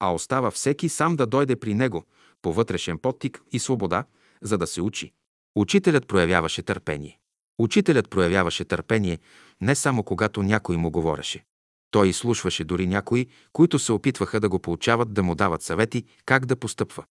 а 0.00 0.14
остава 0.14 0.50
всеки 0.50 0.88
сам 0.88 1.16
да 1.16 1.26
дойде 1.26 1.56
при 1.56 1.74
него 1.74 2.04
по 2.42 2.52
вътрешен 2.52 2.98
подтик 2.98 3.42
и 3.52 3.58
свобода, 3.58 4.04
за 4.42 4.58
да 4.58 4.66
се 4.66 4.80
учи. 4.80 5.12
Учителят 5.56 6.06
проявяваше 6.06 6.62
търпение. 6.62 7.18
Учителят 7.58 8.10
проявяваше 8.10 8.64
търпение 8.64 9.18
не 9.60 9.74
само 9.74 10.02
когато 10.02 10.42
някой 10.42 10.76
му 10.76 10.90
говореше. 10.90 11.44
Той 11.90 12.08
изслушваше 12.08 12.64
дори 12.64 12.86
някои, 12.86 13.26
които 13.52 13.78
се 13.78 13.92
опитваха 13.92 14.40
да 14.40 14.48
го 14.48 14.58
получават 14.58 15.14
да 15.14 15.22
му 15.22 15.34
дават 15.34 15.62
съвети 15.62 16.04
как 16.26 16.46
да 16.46 16.56
постъпва 16.56 17.04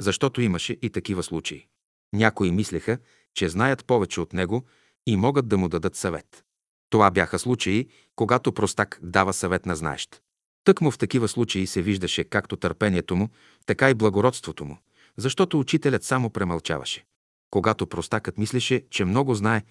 защото 0.00 0.40
имаше 0.40 0.76
и 0.82 0.90
такива 0.90 1.22
случаи. 1.22 1.66
Някои 2.12 2.50
мислеха, 2.50 2.98
че 3.34 3.48
знаят 3.48 3.84
повече 3.84 4.20
от 4.20 4.32
него 4.32 4.64
и 5.06 5.16
могат 5.16 5.48
да 5.48 5.58
му 5.58 5.68
дадат 5.68 5.96
съвет. 5.96 6.44
Това 6.90 7.10
бяха 7.10 7.38
случаи, 7.38 7.88
когато 8.16 8.52
простак 8.52 8.98
дава 9.02 9.32
съвет 9.32 9.66
на 9.66 9.76
знаещ. 9.76 10.22
Тъкмо 10.64 10.90
в 10.90 10.98
такива 10.98 11.28
случаи 11.28 11.66
се 11.66 11.82
виждаше 11.82 12.24
както 12.24 12.56
търпението 12.56 13.16
му, 13.16 13.28
така 13.66 13.90
и 13.90 13.94
благородството 13.94 14.64
му, 14.64 14.78
защото 15.16 15.60
учителят 15.60 16.04
само 16.04 16.30
премълчаваше. 16.30 17.04
Когато 17.50 17.86
простакът 17.86 18.38
мислеше, 18.38 18.84
че 18.90 19.04
много 19.04 19.34
знае 19.34 19.62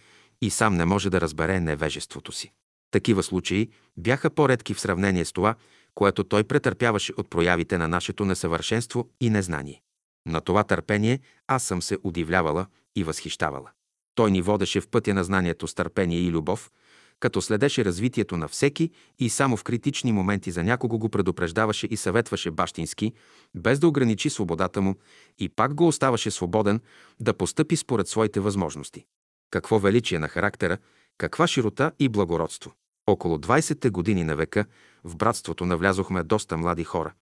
и 0.42 0.50
сам 0.50 0.76
не 0.76 0.86
може 0.86 1.10
да 1.10 1.22
разбере 1.22 1.60
невежеството 1.60 2.32
си. 2.32 2.52
Такива 2.92 3.24
случаи 3.24 3.70
бяха 3.98 4.30
по-редки 4.30 4.74
в 4.74 4.80
сравнение 4.80 5.26
с 5.26 5.32
това, 5.32 5.56
което 5.96 6.24
той 6.24 6.44
претърпяваше 6.44 7.14
от 7.18 7.30
проявите 7.30 7.78
на 7.78 7.88
нашето 7.88 8.26
несъвършенство 8.26 9.10
и 9.22 9.30
незнание. 9.30 9.82
На 10.30 10.42
това 10.42 10.64
търпение 10.64 11.20
аз 11.48 11.64
съм 11.64 11.82
се 11.82 11.98
удивлявала 12.04 12.66
и 12.96 13.04
възхищавала. 13.04 13.70
Той 14.16 14.32
ни 14.32 14.42
водеше 14.42 14.82
в 14.82 14.88
пътя 14.88 15.14
на 15.14 15.24
знанието 15.24 15.68
с 15.68 15.74
търпение 15.74 16.20
и 16.20 16.32
любов, 16.32 16.72
като 17.20 17.42
следеше 17.42 17.86
развитието 17.86 18.38
на 18.38 18.48
всеки 18.48 18.92
и 19.20 19.30
само 19.30 19.58
в 19.58 19.64
критични 19.64 20.12
моменти 20.12 20.52
за 20.52 20.64
някого 20.64 21.00
го 21.00 21.10
предупреждаваше 21.10 21.88
и 21.92 21.98
съветваше 21.98 22.52
бащински, 22.52 23.14
без 23.56 23.80
да 23.80 23.88
ограничи 23.88 24.30
свободата 24.30 24.82
му 24.82 24.96
и 25.40 25.50
пак 25.50 25.74
го 25.74 25.88
оставаше 25.88 26.32
свободен 26.32 26.82
да 27.20 27.34
постъпи 27.34 27.76
според 27.76 28.08
своите 28.08 28.40
възможности. 28.40 29.06
Какво 29.52 29.80
величие 29.80 30.20
на 30.20 30.28
характера, 30.28 30.78
каква 31.18 31.48
широта 31.48 31.92
и 32.00 32.10
благородство. 32.10 32.72
Около 33.08 33.38
20-те 33.38 33.90
години 33.90 34.24
на 34.24 34.36
века 34.36 34.66
в 35.04 35.16
братството 35.16 35.66
навлязохме 35.66 36.24
доста 36.24 36.58
млади 36.58 36.84
хора. 36.84 37.14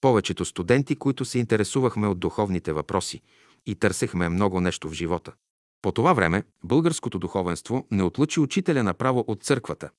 Повечето 0.00 0.44
студенти, 0.44 0.96
които 0.96 1.24
се 1.24 1.38
интересувахме 1.38 2.06
от 2.06 2.18
духовните 2.18 2.72
въпроси 2.72 3.22
и 3.66 3.74
търсехме 3.74 4.28
много 4.28 4.60
нещо 4.60 4.88
в 4.88 4.92
живота. 4.92 5.32
По 5.82 5.92
това 5.92 6.12
време 6.12 6.42
българското 6.64 7.18
духовенство 7.18 7.86
не 7.90 8.02
отлъчи 8.02 8.40
учителя 8.40 8.82
направо 8.82 9.24
от 9.26 9.42
църквата, 9.42 9.90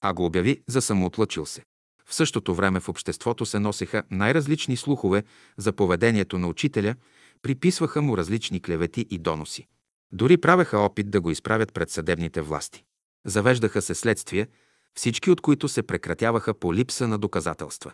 а 0.00 0.14
го 0.14 0.24
обяви 0.24 0.62
за 0.66 0.82
самоотлъчил 0.82 1.46
се. 1.46 1.64
В 2.06 2.14
същото 2.14 2.54
време 2.54 2.80
в 2.80 2.88
обществото 2.88 3.46
се 3.46 3.58
носеха 3.58 4.02
най-различни 4.10 4.76
слухове 4.76 5.22
за 5.56 5.72
поведението 5.72 6.38
на 6.38 6.48
учителя, 6.48 6.94
приписваха 7.42 8.02
му 8.02 8.16
различни 8.16 8.60
клевети 8.60 9.06
и 9.10 9.18
доноси. 9.18 9.66
Дори 10.12 10.36
правеха 10.36 10.78
опит 10.78 11.10
да 11.10 11.20
го 11.20 11.30
изправят 11.30 11.72
пред 11.72 11.90
съдебните 11.90 12.40
власти. 12.40 12.84
Завеждаха 13.26 13.82
се 13.82 13.94
следствия, 13.94 14.48
всички 14.94 15.30
от 15.30 15.40
които 15.40 15.68
се 15.68 15.82
прекратяваха 15.82 16.54
по 16.54 16.74
липса 16.74 17.08
на 17.08 17.18
доказателства. 17.18 17.92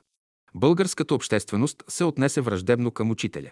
Българската 0.54 1.14
общественост 1.14 1.82
се 1.88 2.04
отнесе 2.04 2.40
враждебно 2.40 2.90
към 2.90 3.10
учителя. 3.10 3.50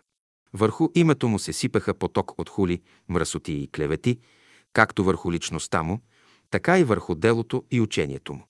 Върху 0.52 0.88
името 0.94 1.28
му 1.28 1.38
се 1.38 1.52
сипаха 1.52 1.94
поток 1.94 2.34
от 2.38 2.48
хули, 2.48 2.82
мръсоти 3.08 3.52
и 3.52 3.68
клевети, 3.70 4.18
както 4.72 5.04
върху 5.04 5.32
личността 5.32 5.82
му, 5.82 6.00
така 6.50 6.78
и 6.78 6.84
върху 6.84 7.14
делото 7.14 7.64
и 7.70 7.80
учението 7.80 8.34
му. 8.34 8.46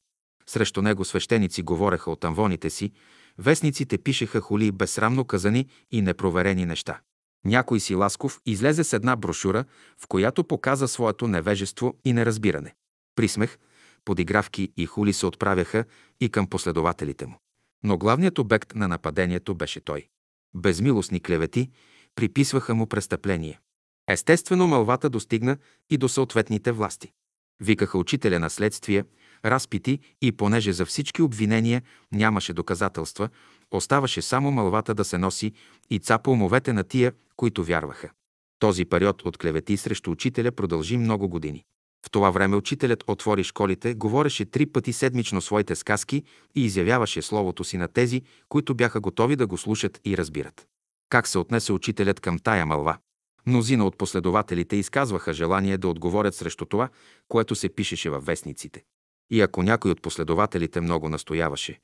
Срещу 0.47 0.83
него 0.83 1.05
свещеници 1.05 1.63
говореха 1.63 2.11
от 2.11 2.25
амвоните 2.25 2.71
си, 2.71 2.93
вестниците 3.39 3.99
пишеха 3.99 4.41
хули, 4.41 4.73
безсрамно 4.73 5.25
казани 5.25 5.67
и 5.91 6.03
непроверени 6.03 6.67
неща. 6.67 7.01
Някой 7.45 7.81
си 7.81 7.95
Ласков 7.95 8.41
излезе 8.47 8.85
с 8.85 8.93
една 8.93 9.17
брошура, 9.17 9.65
в 9.99 10.07
която 10.07 10.45
показа 10.45 10.89
своето 10.89 11.29
невежество 11.29 11.95
и 12.05 12.13
неразбиране. 12.13 12.75
Присмех, 13.17 13.59
подигравки 14.05 14.73
и 14.77 14.87
хули 14.87 15.13
се 15.13 15.27
отправяха 15.27 15.85
и 16.21 16.29
към 16.29 16.47
последователите 16.47 17.27
му. 17.27 17.39
Но 17.85 17.99
главният 17.99 18.39
обект 18.39 18.75
на 18.75 18.89
нападението 18.89 19.55
беше 19.55 19.81
той. 19.81 20.09
Безмилостни 20.55 21.21
клевети 21.21 21.71
приписваха 22.15 22.75
му 22.75 22.87
престъпление. 22.87 23.61
Естествено, 24.09 24.67
мълвата 24.67 25.11
достигна 25.11 25.57
и 25.91 25.97
до 25.97 26.09
съответните 26.09 26.73
власти. 26.73 27.13
Викаха 27.61 27.99
учителя 27.99 28.39
на 28.39 28.51
следствие, 28.51 29.05
разпити 29.45 29.99
и 30.23 30.33
понеже 30.33 30.73
за 30.73 30.87
всички 30.87 31.23
обвинения 31.23 31.83
нямаше 32.13 32.53
доказателства, 32.53 33.29
оставаше 33.71 34.23
само 34.23 34.51
мълвата 34.51 34.95
да 34.95 35.05
се 35.05 35.19
носи 35.19 35.53
и 35.91 35.99
цапа 35.99 36.31
умовете 36.31 36.73
на 36.73 36.85
тия, 36.85 37.13
които 37.37 37.65
вярваха. 37.65 38.11
Този 38.59 38.85
период 38.85 39.23
от 39.23 39.39
клевети 39.39 39.77
срещу 39.77 40.11
учителя 40.11 40.53
продължи 40.53 40.97
много 40.97 41.29
години. 41.29 41.65
В 42.07 42.11
това 42.11 42.31
време 42.31 42.57
учителят 42.57 43.05
отвори 43.07 43.45
школите, 43.45 43.95
говореше 43.95 44.45
три 44.45 44.67
пъти 44.67 44.93
седмично 44.93 45.41
своите 45.41 45.75
сказки 45.75 46.23
и 46.55 46.65
изявяваше 46.65 47.23
словото 47.23 47.65
си 47.65 47.77
на 47.77 47.89
тези, 47.89 48.23
които 48.49 48.75
бяха 48.75 49.01
готови 49.01 49.37
да 49.37 49.47
го 49.47 49.59
слушат 49.59 50.01
и 50.05 50.17
разбират. 50.17 50.67
Как 51.09 51.29
се 51.29 51.39
отнесе 51.39 51.73
учителят 51.73 52.21
към 52.21 52.39
тая 52.39 52.67
мълва? 52.67 52.99
Мнозина 53.47 53.87
от 53.87 53.99
последователите 53.99 54.77
изказваха 54.77 55.33
желание 55.33 55.79
да 55.79 55.89
отговорят 55.89 56.35
срещу 56.35 56.65
това, 56.65 56.89
което 57.29 57.55
се 57.55 57.69
пишеше 57.69 58.11
във 58.11 58.27
вестниците. 58.27 58.83
И 59.31 59.41
ако 59.41 59.63
някой 59.63 59.91
от 59.91 60.03
последователите 60.03 60.81
много 60.81 61.09
настояваше, 61.09 61.81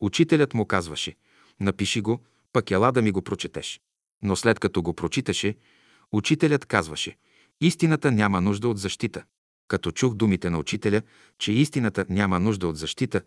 учителят 0.00 0.54
му 0.54 0.66
казваше 0.66 1.14
«Напиши 1.60 2.00
го, 2.00 2.20
пък 2.52 2.70
ела 2.70 2.92
да 2.92 3.02
ми 3.02 3.10
го 3.10 3.22
прочетеш». 3.22 3.80
Но 4.22 4.36
след 4.36 4.58
като 4.58 4.82
го 4.82 4.94
прочиташе, 4.94 5.54
учителят 6.12 6.66
казваше 6.66 7.16
«Истината 7.60 8.12
няма 8.12 8.40
нужда 8.40 8.68
от 8.68 8.78
защита». 8.78 9.24
Като 9.70 9.92
чух 9.92 10.14
думите 10.14 10.50
на 10.50 10.58
учителя, 10.58 11.02
че 11.38 11.52
истината 11.52 12.04
няма 12.08 12.40
нужда 12.40 12.68
от 12.68 12.76
защита, 12.76 13.22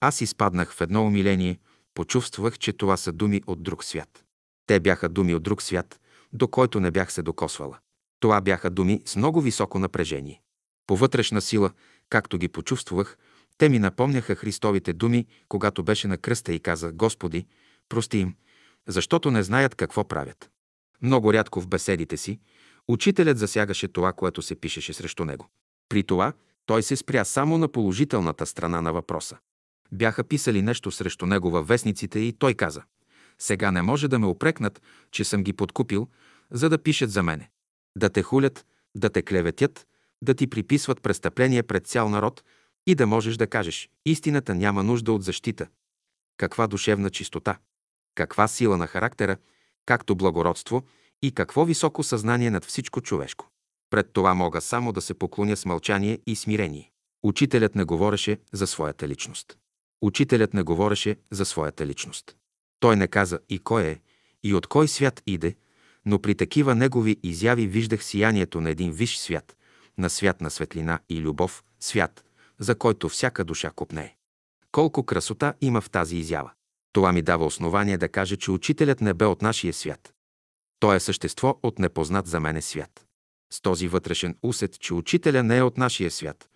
аз 0.00 0.20
изпаднах 0.20 0.72
в 0.72 0.80
едно 0.80 1.06
умиление, 1.06 1.58
почувствах, 1.94 2.58
че 2.58 2.72
това 2.72 2.96
са 2.96 3.12
думи 3.12 3.42
от 3.46 3.62
друг 3.62 3.84
свят. 3.84 4.24
Те 4.66 4.80
бяха 4.80 5.08
думи 5.08 5.34
от 5.34 5.42
друг 5.42 5.62
свят, 5.62 6.00
до 6.32 6.48
който 6.48 6.80
не 6.80 6.90
бях 6.90 7.12
се 7.12 7.22
докосвала. 7.22 7.78
Това 8.20 8.40
бяха 8.40 8.70
думи 8.70 9.02
с 9.04 9.16
много 9.16 9.40
високо 9.40 9.78
напрежение. 9.78 10.40
По 10.86 10.96
вътрешна 10.96 11.40
сила, 11.40 11.70
както 12.10 12.38
ги 12.38 12.48
почувствах, 12.48 13.18
те 13.58 13.68
ми 13.68 13.78
напомняха 13.78 14.34
Христовите 14.34 14.92
думи, 14.92 15.26
когато 15.48 15.82
беше 15.82 16.08
на 16.08 16.18
кръста 16.18 16.52
и 16.52 16.60
каза 16.60 16.92
«Господи, 16.92 17.46
прости 17.88 18.18
им, 18.18 18.34
защото 18.88 19.30
не 19.30 19.42
знаят 19.42 19.74
какво 19.74 20.08
правят». 20.08 20.50
Много 21.02 21.32
рядко 21.32 21.60
в 21.60 21.68
беседите 21.68 22.16
си, 22.16 22.40
учителят 22.88 23.38
засягаше 23.38 23.88
това, 23.88 24.12
което 24.12 24.42
се 24.42 24.54
пишеше 24.54 24.92
срещу 24.92 25.24
него. 25.24 25.48
При 25.88 26.02
това 26.02 26.32
той 26.66 26.82
се 26.82 26.96
спря 26.96 27.24
само 27.24 27.58
на 27.58 27.68
положителната 27.68 28.46
страна 28.46 28.80
на 28.82 28.92
въпроса. 28.92 29.36
Бяха 29.92 30.24
писали 30.24 30.62
нещо 30.62 30.90
срещу 30.90 31.26
него 31.26 31.50
във 31.50 31.68
вестниците 31.68 32.18
и 32.18 32.32
той 32.32 32.54
каза 32.54 32.82
сега 33.38 33.70
не 33.70 33.82
може 33.82 34.08
да 34.08 34.18
ме 34.18 34.26
опрекнат, 34.26 34.82
че 35.10 35.24
съм 35.24 35.42
ги 35.42 35.52
подкупил, 35.52 36.08
за 36.50 36.68
да 36.68 36.82
пишат 36.82 37.10
за 37.10 37.22
мене. 37.22 37.50
Да 37.98 38.10
те 38.10 38.22
хулят, 38.22 38.66
да 38.94 39.10
те 39.10 39.22
клеветят, 39.22 39.86
да 40.22 40.34
ти 40.34 40.46
приписват 40.46 41.02
престъпление 41.02 41.62
пред 41.62 41.86
цял 41.86 42.08
народ 42.08 42.44
и 42.86 42.94
да 42.94 43.06
можеш 43.06 43.36
да 43.36 43.46
кажеш 43.46 43.90
истината 44.06 44.54
няма 44.54 44.82
нужда 44.82 45.12
от 45.12 45.22
защита. 45.22 45.66
Каква 46.36 46.66
душевна 46.66 47.10
чистота, 47.10 47.58
каква 48.14 48.48
сила 48.48 48.76
на 48.76 48.86
характера, 48.86 49.36
както 49.86 50.16
благородство 50.16 50.82
и 51.22 51.32
какво 51.32 51.64
високо 51.64 52.02
съзнание 52.02 52.50
над 52.50 52.64
всичко 52.64 53.00
човешко. 53.00 53.50
Пред 53.90 54.12
това 54.12 54.34
мога 54.34 54.60
само 54.60 54.92
да 54.92 55.00
се 55.00 55.14
поклоня 55.14 55.56
с 55.56 55.64
мълчание 55.64 56.18
и 56.26 56.36
смирение. 56.36 56.90
Учителят 57.22 57.74
не 57.74 57.84
говореше 57.84 58.38
за 58.52 58.66
своята 58.66 59.08
личност. 59.08 59.58
Учителят 60.02 60.54
не 60.54 60.62
говореше 60.62 61.16
за 61.30 61.44
своята 61.44 61.86
личност. 61.86 62.36
Той 62.80 62.96
не 62.96 63.08
каза 63.08 63.38
и 63.48 63.58
кой 63.58 63.82
е, 63.82 64.00
и 64.42 64.54
от 64.54 64.66
кой 64.66 64.88
свят 64.88 65.22
иде, 65.26 65.56
но 66.06 66.18
при 66.18 66.34
такива 66.34 66.74
негови 66.74 67.16
изяви 67.22 67.66
виждах 67.66 68.04
сиянието 68.04 68.60
на 68.60 68.70
един 68.70 68.92
висш 68.92 69.18
свят, 69.18 69.56
на 69.98 70.10
свят 70.10 70.40
на 70.40 70.50
светлина 70.50 71.00
и 71.08 71.20
любов, 71.20 71.64
свят, 71.80 72.24
за 72.58 72.74
който 72.74 73.08
всяка 73.08 73.44
душа 73.44 73.70
купнее. 73.70 74.16
Колко 74.72 75.02
красота 75.02 75.54
има 75.60 75.80
в 75.80 75.90
тази 75.90 76.16
изява! 76.16 76.50
Това 76.92 77.12
ми 77.12 77.22
дава 77.22 77.46
основание 77.46 77.98
да 77.98 78.08
кажа, 78.08 78.36
че 78.36 78.50
учителят 78.50 79.00
не 79.00 79.14
бе 79.14 79.24
от 79.24 79.42
нашия 79.42 79.72
свят. 79.72 80.12
Той 80.80 80.96
е 80.96 81.00
същество 81.00 81.58
от 81.62 81.78
непознат 81.78 82.26
за 82.26 82.40
мене 82.40 82.62
свят. 82.62 83.07
С 83.52 83.60
този 83.60 83.88
вътрешен 83.88 84.36
усет, 84.42 84.80
че 84.80 84.94
учителя 84.94 85.42
не 85.42 85.56
е 85.58 85.62
от 85.62 85.78
нашия 85.78 86.10
свят. 86.10 86.48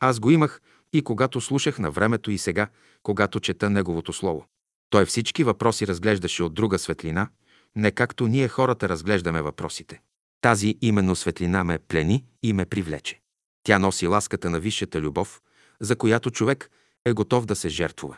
Аз 0.00 0.20
го 0.20 0.30
имах 0.30 0.60
и 0.92 1.02
когато 1.02 1.40
слушах 1.40 1.78
на 1.78 1.90
времето 1.90 2.30
и 2.30 2.38
сега, 2.38 2.68
когато 3.02 3.40
чета 3.40 3.70
Неговото 3.70 4.12
Слово. 4.12 4.46
Той 4.90 5.04
всички 5.04 5.44
въпроси 5.44 5.86
разглеждаше 5.86 6.42
от 6.42 6.54
друга 6.54 6.78
светлина, 6.78 7.28
не 7.76 7.90
както 7.90 8.26
ние 8.26 8.48
хората 8.48 8.88
разглеждаме 8.88 9.42
въпросите. 9.42 10.00
Тази 10.40 10.78
именно 10.80 11.16
светлина 11.16 11.64
ме 11.64 11.78
плени 11.78 12.24
и 12.42 12.52
ме 12.52 12.66
привлече. 12.66 13.20
Тя 13.62 13.78
носи 13.78 14.06
ласката 14.06 14.50
на 14.50 14.60
висшата 14.60 15.00
любов, 15.00 15.40
за 15.80 15.96
която 15.96 16.30
човек 16.30 16.70
е 17.04 17.12
готов 17.12 17.46
да 17.46 17.56
се 17.56 17.68
жертвува. 17.68 18.16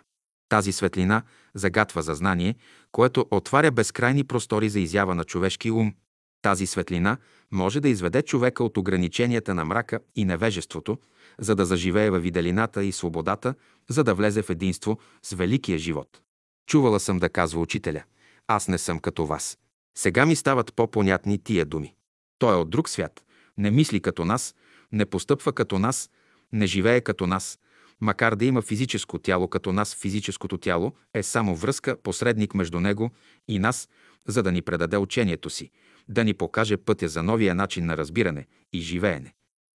Тази 0.49 0.72
светлина 0.72 1.22
загатва 1.55 2.03
за 2.03 2.14
знание, 2.14 2.55
което 2.93 3.26
отваря 3.30 3.70
безкрайни 3.70 4.24
простори 4.24 4.68
за 4.68 4.80
изява 4.80 5.14
на 5.14 5.24
човешки 5.24 5.70
ум. 5.70 5.95
Тази 6.43 6.66
светлина 6.66 7.16
може 7.51 7.80
да 7.80 7.88
изведе 7.88 8.22
човека 8.22 8.64
от 8.64 8.76
ограниченията 8.76 9.55
на 9.55 9.64
мрака 9.64 10.01
и 10.16 10.24
невежеството, 10.24 10.99
за 11.38 11.55
да 11.55 11.64
заживее 11.64 12.11
във 12.11 12.22
виделината 12.22 12.84
и 12.84 12.93
свободата, 12.93 13.55
за 13.88 14.05
да 14.05 14.14
влезе 14.14 14.43
в 14.43 14.51
единство 14.51 14.99
с 15.22 15.34
великия 15.34 15.78
живот. 15.78 16.20
Чувала 16.66 17.01
съм 17.01 17.18
да 17.18 17.28
казва 17.28 17.61
учителя. 17.61 18.03
Аз 18.49 18.68
не 18.68 18.78
съм 18.78 18.99
като 18.99 19.26
вас. 19.26 19.59
Сега 19.99 20.26
ми 20.26 20.36
стават 20.36 20.74
по-понятни 20.74 21.38
тия 21.38 21.64
думи. 21.64 21.95
Той 22.38 22.55
е 22.55 22.59
от 22.59 22.70
друг 22.70 22.88
свят. 22.88 23.24
Не 23.59 23.70
мисли 23.70 24.01
като 24.01 24.24
нас, 24.24 24.55
не 24.93 25.07
постъпва 25.07 25.53
като 25.53 25.78
нас, 25.78 26.11
не 26.53 26.66
живее 26.66 27.01
като 27.01 27.26
нас. 27.26 27.59
Макар 28.01 28.34
да 28.34 28.45
има 28.45 28.62
физическо 28.62 29.18
тяло 29.18 29.49
като 29.49 29.72
нас, 29.72 29.95
физическото 29.95 30.59
тяло 30.59 30.93
е 31.14 31.22
само 31.22 31.57
връзка, 31.57 31.97
посредник 32.03 32.55
между 32.55 32.80
него 32.80 33.11
и 33.49 33.59
нас, 33.59 33.88
за 34.26 34.43
да 34.43 34.53
ни 34.53 34.62
предаде 34.62 34.97
учението 34.97 35.51
си, 35.51 35.70
да 36.09 36.24
ни 36.24 36.34
покаже 36.34 36.76
пътя 36.76 37.09
за 37.09 37.22
новия 37.22 37.55
начин 37.55 37.86
на 37.86 37.96
разбиране 37.96 38.46
и 38.72 38.80
живеене. 38.80 39.32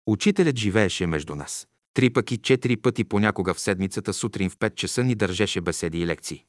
Учителят 0.08 0.58
живееше 0.58 1.08
между 1.08 1.36
нас. 1.36 1.68
Три 1.94 2.10
пъти, 2.10 2.38
четири 2.38 2.78
пъти 2.78 3.04
понякога 3.04 3.54
в 3.54 3.60
седмицата 3.60 4.14
сутрин 4.14 4.50
в 4.50 4.58
5 4.58 4.76
часа 4.76 5.04
ни 5.04 5.16
държеше 5.16 5.62
беседи 5.62 6.02
и 6.02 6.08
лекции. 6.08 6.46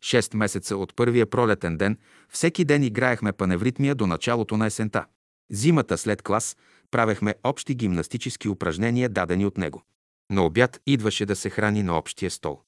Шест 0.00 0.34
месеца 0.34 0.76
от 0.76 0.96
първия 0.96 1.26
пролетен 1.26 1.76
ден 1.76 1.98
всеки 2.28 2.64
ден 2.64 2.82
играехме 2.82 3.32
паневритмия 3.32 3.94
до 3.94 4.06
началото 4.06 4.56
на 4.56 4.66
есента. 4.66 5.04
Зимата 5.50 5.98
след 5.98 6.22
клас 6.22 6.56
правехме 6.90 7.34
общи 7.44 7.74
гимнастически 7.74 8.48
упражнения, 8.48 9.08
дадени 9.08 9.46
от 9.46 9.58
него. 9.58 9.82
На 10.30 10.44
обяд 10.44 10.80
идваше 10.86 11.26
да 11.26 11.36
се 11.36 11.50
храни 11.50 11.82
на 11.82 11.98
общия 11.98 12.30
стол. 12.30 12.60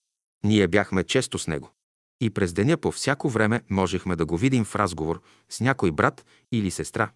Ние 0.44 0.68
бяхме 0.68 1.04
често 1.04 1.38
с 1.38 1.46
него. 1.46 1.70
И 2.20 2.30
през 2.30 2.52
деня 2.52 2.76
по 2.76 2.92
всяко 2.92 3.28
време 3.28 3.62
можехме 3.70 4.16
да 4.16 4.26
го 4.26 4.36
видим 4.36 4.64
в 4.64 4.76
разговор 4.76 5.22
с 5.48 5.60
някой 5.60 5.90
брат 5.90 6.24
или 6.52 6.70
сестра, 6.70 7.10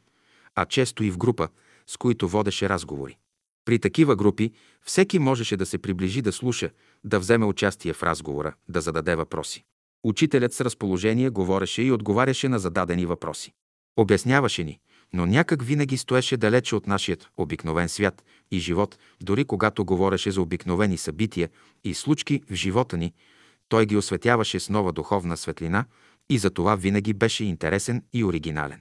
а 0.54 0.66
често 0.66 1.04
и 1.04 1.10
в 1.10 1.18
група, 1.18 1.48
с 1.86 1.96
които 1.96 2.28
водеше 2.28 2.68
разговори. 2.68 3.18
При 3.64 3.78
такива 3.78 4.16
групи 4.16 4.52
всеки 4.82 5.18
можеше 5.18 5.56
да 5.56 5.66
се 5.66 5.78
приближи 5.78 6.22
да 6.22 6.32
слуша, 6.32 6.70
да 7.04 7.18
вземе 7.18 7.44
участие 7.44 7.92
в 7.92 8.02
разговора, 8.02 8.54
да 8.68 8.80
зададе 8.80 9.16
въпроси. 9.16 9.64
Учителят 10.04 10.52
с 10.52 10.60
разположение 10.60 11.30
говореше 11.30 11.82
и 11.82 11.92
отговаряше 11.92 12.48
на 12.48 12.58
зададени 12.58 13.06
въпроси. 13.06 13.52
Обясняваше 13.96 14.64
ни, 14.64 14.78
но 15.12 15.26
някак 15.26 15.62
винаги 15.62 15.96
стоеше 15.96 16.36
далече 16.36 16.76
от 16.76 16.86
нашият 16.86 17.28
обикновен 17.36 17.88
свят 17.88 18.24
и 18.50 18.58
живот, 18.58 18.98
дори 19.22 19.44
когато 19.44 19.84
говореше 19.84 20.30
за 20.30 20.42
обикновени 20.42 20.98
събития 20.98 21.48
и 21.84 21.94
случки 21.94 22.42
в 22.50 22.54
живота 22.54 22.96
ни, 22.96 23.14
той 23.68 23.86
ги 23.86 23.96
осветяваше 23.96 24.60
с 24.60 24.68
нова 24.68 24.92
духовна 24.92 25.36
светлина 25.36 25.84
и 26.30 26.38
за 26.38 26.50
това 26.50 26.76
винаги 26.76 27.12
беше 27.12 27.44
интересен 27.44 28.02
и 28.12 28.24
оригинален. 28.24 28.80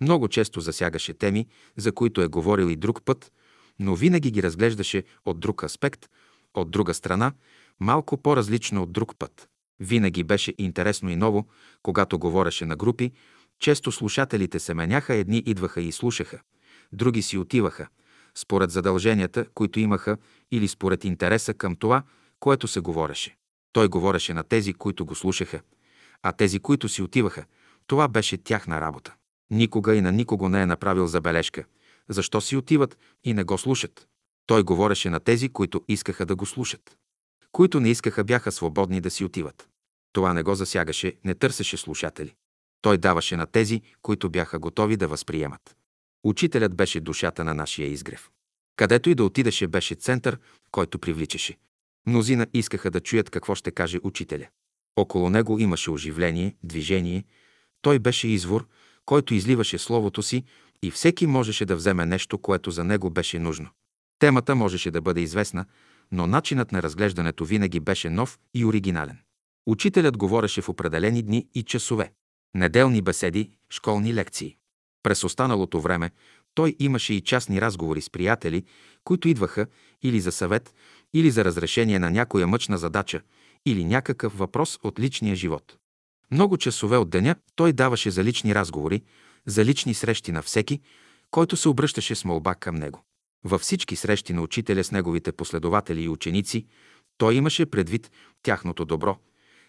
Много 0.00 0.28
често 0.28 0.60
засягаше 0.60 1.14
теми, 1.14 1.46
за 1.76 1.92
които 1.92 2.22
е 2.22 2.28
говорил 2.28 2.66
и 2.66 2.76
друг 2.76 3.04
път, 3.04 3.32
но 3.78 3.94
винаги 3.94 4.30
ги 4.30 4.42
разглеждаше 4.42 5.04
от 5.24 5.40
друг 5.40 5.62
аспект, 5.62 6.08
от 6.54 6.70
друга 6.70 6.94
страна, 6.94 7.32
малко 7.80 8.16
по-различно 8.16 8.82
от 8.82 8.92
друг 8.92 9.18
път. 9.18 9.48
Винаги 9.80 10.24
беше 10.24 10.54
интересно 10.58 11.10
и 11.10 11.16
ново, 11.16 11.46
когато 11.82 12.18
говореше 12.18 12.66
на 12.66 12.76
групи. 12.76 13.12
Често 13.58 13.92
слушателите 13.92 14.58
се 14.58 14.74
меняха, 14.74 15.14
едни 15.14 15.42
идваха 15.46 15.80
и 15.80 15.92
слушаха, 15.92 16.40
други 16.92 17.22
си 17.22 17.38
отиваха, 17.38 17.88
според 18.34 18.70
задълженията, 18.70 19.46
които 19.54 19.80
имаха 19.80 20.16
или 20.50 20.68
според 20.68 21.04
интереса 21.04 21.54
към 21.54 21.76
това, 21.76 22.02
което 22.40 22.68
се 22.68 22.80
говореше. 22.80 23.37
Той 23.72 23.88
говореше 23.88 24.34
на 24.34 24.42
тези, 24.44 24.74
които 24.74 25.06
го 25.06 25.14
слушаха, 25.14 25.60
а 26.22 26.32
тези, 26.32 26.58
които 26.58 26.88
си 26.88 27.02
отиваха, 27.02 27.44
това 27.86 28.08
беше 28.08 28.38
тяхна 28.38 28.80
работа. 28.80 29.14
Никога 29.50 29.96
и 29.96 30.00
на 30.00 30.12
никого 30.12 30.48
не 30.48 30.62
е 30.62 30.66
направил 30.66 31.06
забележка. 31.06 31.64
Защо 32.08 32.40
си 32.40 32.56
отиват 32.56 32.98
и 33.24 33.34
не 33.34 33.44
го 33.44 33.58
слушат? 33.58 34.08
Той 34.46 34.62
говореше 34.62 35.10
на 35.10 35.20
тези, 35.20 35.48
които 35.48 35.84
искаха 35.88 36.26
да 36.26 36.36
го 36.36 36.46
слушат. 36.46 36.96
Които 37.52 37.80
не 37.80 37.88
искаха, 37.88 38.24
бяха 38.24 38.52
свободни 38.52 39.00
да 39.00 39.10
си 39.10 39.24
отиват. 39.24 39.68
Това 40.12 40.34
не 40.34 40.42
го 40.42 40.54
засягаше, 40.54 41.16
не 41.24 41.34
търсеше 41.34 41.76
слушатели. 41.76 42.34
Той 42.82 42.98
даваше 42.98 43.36
на 43.36 43.46
тези, 43.46 43.82
които 44.02 44.30
бяха 44.30 44.58
готови 44.58 44.96
да 44.96 45.08
възприемат. 45.08 45.76
Учителят 46.24 46.74
беше 46.74 47.00
душата 47.00 47.44
на 47.44 47.54
нашия 47.54 47.88
изгрев. 47.88 48.30
Където 48.76 49.10
и 49.10 49.14
да 49.14 49.24
отидеше, 49.24 49.66
беше 49.66 49.94
център, 49.94 50.38
който 50.70 50.98
привличаше. 50.98 51.56
Мнозина 52.06 52.46
искаха 52.54 52.90
да 52.90 53.00
чуят 53.00 53.30
какво 53.30 53.54
ще 53.54 53.70
каже 53.70 53.98
учителя. 54.02 54.46
Около 54.96 55.30
него 55.30 55.58
имаше 55.58 55.90
оживление, 55.90 56.56
движение. 56.62 57.24
Той 57.82 57.98
беше 57.98 58.28
извор, 58.28 58.68
който 59.04 59.34
изливаше 59.34 59.78
словото 59.78 60.22
си 60.22 60.44
и 60.82 60.90
всеки 60.90 61.26
можеше 61.26 61.64
да 61.64 61.76
вземе 61.76 62.06
нещо, 62.06 62.38
което 62.38 62.70
за 62.70 62.84
него 62.84 63.10
беше 63.10 63.38
нужно. 63.38 63.68
Темата 64.18 64.54
можеше 64.54 64.90
да 64.90 65.00
бъде 65.00 65.20
известна, 65.20 65.64
но 66.12 66.26
начинът 66.26 66.72
на 66.72 66.82
разглеждането 66.82 67.44
винаги 67.44 67.80
беше 67.80 68.10
нов 68.10 68.38
и 68.54 68.64
оригинален. 68.64 69.18
Учителят 69.66 70.16
говореше 70.16 70.62
в 70.62 70.68
определени 70.68 71.22
дни 71.22 71.48
и 71.54 71.62
часове. 71.62 72.12
Неделни 72.54 73.02
беседи, 73.02 73.50
школни 73.70 74.14
лекции. 74.14 74.56
През 75.02 75.24
останалото 75.24 75.80
време 75.80 76.10
той 76.54 76.76
имаше 76.78 77.14
и 77.14 77.20
частни 77.20 77.60
разговори 77.60 78.00
с 78.00 78.10
приятели, 78.10 78.64
които 79.04 79.28
идваха 79.28 79.66
или 80.02 80.20
за 80.20 80.32
съвет, 80.32 80.74
или 81.14 81.30
за 81.30 81.44
разрешение 81.44 81.98
на 81.98 82.10
някоя 82.10 82.46
мъчна 82.46 82.78
задача, 82.78 83.20
или 83.66 83.84
някакъв 83.84 84.38
въпрос 84.38 84.78
от 84.82 85.00
личния 85.00 85.36
живот. 85.36 85.76
Много 86.30 86.56
часове 86.56 86.96
от 86.96 87.10
деня 87.10 87.36
той 87.54 87.72
даваше 87.72 88.10
за 88.10 88.24
лични 88.24 88.54
разговори, 88.54 89.02
за 89.46 89.64
лични 89.64 89.94
срещи 89.94 90.32
на 90.32 90.42
всеки, 90.42 90.80
който 91.30 91.56
се 91.56 91.68
обръщаше 91.68 92.14
с 92.14 92.24
молба 92.24 92.54
към 92.54 92.74
него. 92.74 93.04
Във 93.44 93.60
всички 93.60 93.96
срещи 93.96 94.32
на 94.32 94.42
учителя 94.42 94.84
с 94.84 94.92
неговите 94.92 95.32
последователи 95.32 96.02
и 96.02 96.08
ученици, 96.08 96.66
той 97.18 97.34
имаше 97.34 97.66
предвид 97.66 98.10
тяхното 98.42 98.84
добро, 98.84 99.18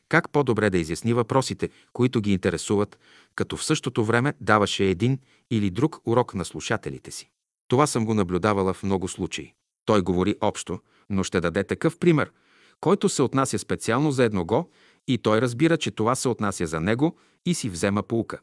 как 0.09 0.29
по-добре 0.31 0.69
да 0.69 0.77
изясни 0.77 1.13
въпросите, 1.13 1.69
които 1.93 2.21
ги 2.21 2.33
интересуват, 2.33 2.99
като 3.35 3.57
в 3.57 3.63
същото 3.63 4.05
време 4.05 4.33
даваше 4.41 4.85
един 4.85 5.19
или 5.51 5.69
друг 5.69 5.99
урок 6.05 6.33
на 6.33 6.45
слушателите 6.45 7.11
си. 7.11 7.29
Това 7.67 7.87
съм 7.87 8.05
го 8.05 8.13
наблюдавала 8.13 8.73
в 8.73 8.83
много 8.83 9.07
случаи. 9.07 9.53
Той 9.85 10.01
говори 10.01 10.35
общо, 10.41 10.79
но 11.09 11.23
ще 11.23 11.41
даде 11.41 11.63
такъв 11.63 11.99
пример, 11.99 12.31
който 12.79 13.09
се 13.09 13.21
отнася 13.21 13.59
специално 13.59 14.11
за 14.11 14.23
едного 14.23 14.69
и 15.07 15.17
той 15.17 15.41
разбира, 15.41 15.77
че 15.77 15.91
това 15.91 16.15
се 16.15 16.29
отнася 16.29 16.67
за 16.67 16.79
него 16.79 17.17
и 17.45 17.53
си 17.53 17.69
взема 17.69 18.03
полука. 18.03 18.39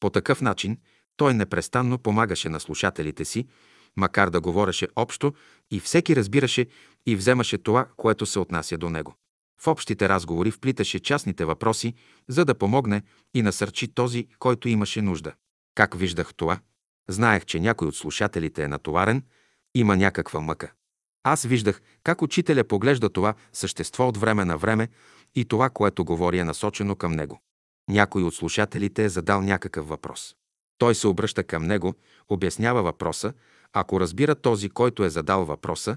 По 0.00 0.10
такъв 0.10 0.40
начин 0.40 0.78
той 1.16 1.34
непрестанно 1.34 1.98
помагаше 1.98 2.48
на 2.48 2.60
слушателите 2.60 3.24
си, 3.24 3.46
макар 3.96 4.30
да 4.30 4.40
говореше 4.40 4.88
общо 4.96 5.34
и 5.70 5.80
всеки 5.80 6.16
разбираше 6.16 6.66
и 7.06 7.16
вземаше 7.16 7.58
това, 7.58 7.88
което 7.96 8.26
се 8.26 8.38
отнася 8.38 8.78
до 8.78 8.90
него. 8.90 9.14
В 9.62 9.66
общите 9.66 10.08
разговори 10.08 10.50
вплиташе 10.50 11.00
частните 11.00 11.44
въпроси, 11.44 11.94
за 12.28 12.44
да 12.44 12.54
помогне 12.54 13.02
и 13.34 13.42
насърчи 13.42 13.88
този, 13.88 14.26
който 14.38 14.68
имаше 14.68 15.02
нужда. 15.02 15.32
Как 15.74 15.98
виждах 15.98 16.34
това? 16.34 16.60
Знаех, 17.08 17.44
че 17.44 17.60
някой 17.60 17.88
от 17.88 17.96
слушателите 17.96 18.62
е 18.62 18.68
натоварен, 18.68 19.22
има 19.74 19.96
някаква 19.96 20.40
мъка. 20.40 20.72
Аз 21.24 21.42
виждах 21.44 21.80
как 22.04 22.22
учителя 22.22 22.64
поглежда 22.64 23.10
това 23.10 23.34
същество 23.52 24.08
от 24.08 24.16
време 24.16 24.44
на 24.44 24.58
време 24.58 24.88
и 25.34 25.44
това, 25.44 25.70
което 25.70 26.04
говори 26.04 26.38
е 26.38 26.44
насочено 26.44 26.96
към 26.96 27.12
него. 27.12 27.40
Някой 27.88 28.22
от 28.22 28.34
слушателите 28.34 29.04
е 29.04 29.08
задал 29.08 29.42
някакъв 29.42 29.88
въпрос. 29.88 30.36
Той 30.78 30.94
се 30.94 31.08
обръща 31.08 31.44
към 31.44 31.66
него, 31.66 31.94
обяснява 32.28 32.82
въпроса, 32.82 33.32
ако 33.72 34.00
разбира 34.00 34.34
този, 34.34 34.70
който 34.70 35.04
е 35.04 35.10
задал 35.10 35.44
въпроса, 35.44 35.96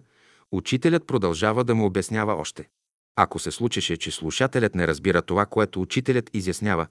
учителят 0.52 1.08
продължава 1.08 1.64
да 1.64 1.76
му 1.76 1.86
обяснява 1.86 2.34
още. 2.34 2.70
Ако 3.16 3.40
се 3.40 3.52
случеше, 3.52 3.98
че 3.98 4.12
слушателят 4.12 4.76
не 4.76 4.88
разбира 4.88 5.22
това, 5.22 5.46
което 5.46 5.82
учителят 5.82 6.30
изяснява, 6.34 6.88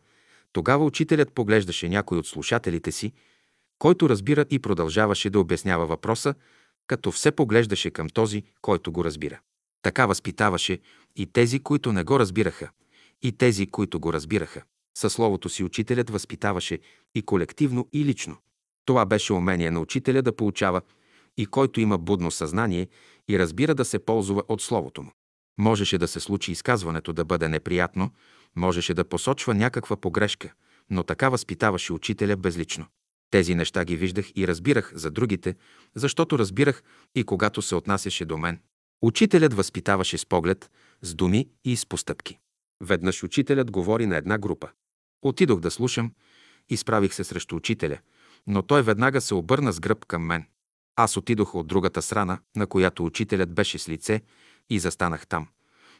тогава 0.52 0.84
учителят 0.84 1.32
поглеждаше 1.32 1.88
някой 1.88 2.18
от 2.18 2.26
слушателите 2.26 2.92
си, 2.92 3.12
който 3.78 4.08
разбира 4.08 4.44
и 4.50 4.58
продължаваше 4.58 5.30
да 5.30 5.40
обяснява 5.40 5.86
въпроса, 5.86 6.34
като 6.86 7.12
все 7.12 7.32
поглеждаше 7.32 7.90
към 7.90 8.08
този, 8.08 8.42
който 8.60 8.92
го 8.92 9.04
разбира. 9.04 9.40
Така 9.82 10.06
възпитаваше 10.06 10.78
и 11.16 11.26
тези, 11.26 11.58
които 11.58 11.92
не 11.92 12.04
го 12.04 12.18
разбираха, 12.18 12.70
и 13.22 13.32
тези, 13.32 13.66
които 13.66 14.00
го 14.00 14.12
разбираха. 14.12 14.62
Със 14.98 15.12
словото 15.12 15.48
си 15.48 15.64
учителят 15.64 16.10
възпитаваше 16.10 16.78
и 17.14 17.22
колективно, 17.22 17.88
и 17.92 18.04
лично. 18.04 18.36
Това 18.84 19.06
беше 19.06 19.32
умение 19.32 19.70
на 19.70 19.80
учителя 19.80 20.22
да 20.22 20.36
получава 20.36 20.80
и 21.36 21.46
който 21.46 21.80
има 21.80 21.98
будно 21.98 22.30
съзнание 22.30 22.88
и 23.28 23.38
разбира 23.38 23.74
да 23.74 23.84
се 23.84 23.98
ползва 23.98 24.42
от 24.48 24.62
словото 24.62 25.02
му. 25.02 25.12
Можеше 25.58 25.98
да 25.98 26.08
се 26.08 26.20
случи 26.20 26.52
изказването 26.52 27.12
да 27.12 27.24
бъде 27.24 27.48
неприятно, 27.48 28.10
можеше 28.56 28.94
да 28.94 29.04
посочва 29.04 29.54
някаква 29.54 29.96
погрешка, 29.96 30.52
но 30.90 31.02
така 31.02 31.28
възпитаваше 31.28 31.92
учителя 31.92 32.36
безлично. 32.36 32.86
Тези 33.32 33.54
неща 33.54 33.84
ги 33.84 33.96
виждах 33.96 34.26
и 34.36 34.48
разбирах 34.48 34.92
за 34.94 35.10
другите, 35.10 35.54
защото 35.94 36.38
разбирах 36.38 36.82
и 37.14 37.24
когато 37.24 37.62
се 37.62 37.74
отнасяше 37.74 38.24
до 38.24 38.38
мен. 38.38 38.60
Учителят 39.02 39.54
възпитаваше 39.54 40.18
с 40.18 40.26
поглед, 40.26 40.70
с 41.02 41.14
думи 41.14 41.48
и 41.64 41.76
с 41.76 41.86
постъпки. 41.86 42.38
Веднъж 42.80 43.22
учителят 43.22 43.70
говори 43.70 44.06
на 44.06 44.16
една 44.16 44.38
група. 44.38 44.68
Отидох 45.22 45.60
да 45.60 45.70
слушам, 45.70 46.12
изправих 46.68 47.14
се 47.14 47.24
срещу 47.24 47.56
учителя, 47.56 47.98
но 48.46 48.62
той 48.62 48.82
веднага 48.82 49.20
се 49.20 49.34
обърна 49.34 49.72
с 49.72 49.80
гръб 49.80 50.06
към 50.06 50.22
мен. 50.22 50.44
Аз 50.96 51.16
отидох 51.16 51.54
от 51.54 51.66
другата 51.66 52.02
страна, 52.02 52.38
на 52.56 52.66
която 52.66 53.04
учителят 53.04 53.54
беше 53.54 53.78
с 53.78 53.88
лице 53.88 54.20
и 54.70 54.78
застанах 54.78 55.26
там. 55.26 55.48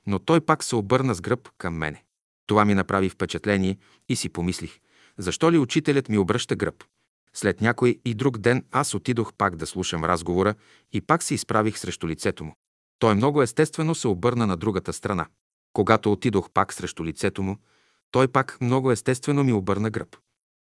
Но 0.07 0.19
той 0.19 0.41
пак 0.41 0.65
се 0.65 0.77
обърна 0.77 1.15
с 1.15 1.21
гръб 1.21 1.49
към 1.59 1.75
мене. 1.75 2.05
Това 2.47 2.65
ми 2.65 2.75
направи 2.75 3.09
впечатление 3.09 3.79
и 4.09 4.17
си 4.17 4.29
помислих, 4.29 4.81
защо 5.19 5.53
ли 5.53 5.59
учителят 5.59 6.09
ми 6.09 6.19
обръща 6.19 6.57
гръб? 6.57 6.85
След 7.37 7.61
някой 7.61 8.01
и 8.05 8.15
друг 8.15 8.39
ден 8.39 8.65
аз 8.71 8.95
отидох 8.95 9.33
пак 9.39 9.57
да 9.57 9.67
слушам 9.67 10.05
разговора 10.05 10.55
и 10.93 11.01
пак 11.01 11.23
се 11.23 11.35
изправих 11.35 11.79
срещу 11.79 12.09
лицето 12.09 12.45
му. 12.45 12.55
Той 12.99 13.15
много 13.15 13.43
естествено 13.43 13.95
се 13.95 14.09
обърна 14.09 14.47
на 14.47 14.57
другата 14.57 14.93
страна. 14.93 15.27
Когато 15.73 16.13
отидох 16.13 16.51
пак 16.51 16.73
срещу 16.73 17.05
лицето 17.05 17.43
му, 17.43 17.57
той 18.11 18.29
пак 18.29 18.59
много 18.61 18.91
естествено 18.91 19.45
ми 19.45 19.53
обърна 19.53 19.91
гръб. 19.91 20.17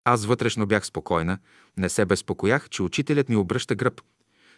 Аз 0.04 0.26
вътрешно 0.26 0.66
бях 0.66 0.86
спокойна, 0.86 1.38
не 1.76 1.88
се 1.88 2.04
безпокоях, 2.04 2.68
че 2.68 2.82
учителят 2.82 3.28
ми 3.28 3.36
обръща 3.36 3.74
гръб, 3.74 4.00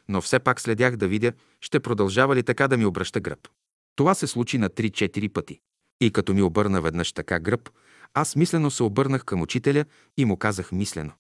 но 0.09 0.21
все 0.21 0.39
пак 0.39 0.61
следях 0.61 0.97
да 0.97 1.09
видя, 1.09 1.33
ще 1.61 1.81
продължава 1.81 2.37
ли 2.37 2.43
така 2.43 2.69
да 2.69 2.77
ми 2.77 2.87
обръща 2.87 3.21
гръб. 3.21 3.49
Това 3.97 4.15
се 4.15 4.27
случи 4.27 4.59
на 4.59 4.71
3-4 4.71 5.33
пъти. 5.33 5.61
И 6.01 6.11
като 6.11 6.35
ми 6.35 6.43
обърна 6.43 6.81
веднъж 6.81 7.13
така 7.13 7.41
гръб, 7.41 7.71
аз 8.15 8.37
мислено 8.37 8.71
се 8.71 8.83
обърнах 8.83 9.25
към 9.25 9.43
учителя 9.43 9.85
и 10.17 10.25
му 10.25 10.37
казах 10.37 10.73
мислено. 10.73 11.13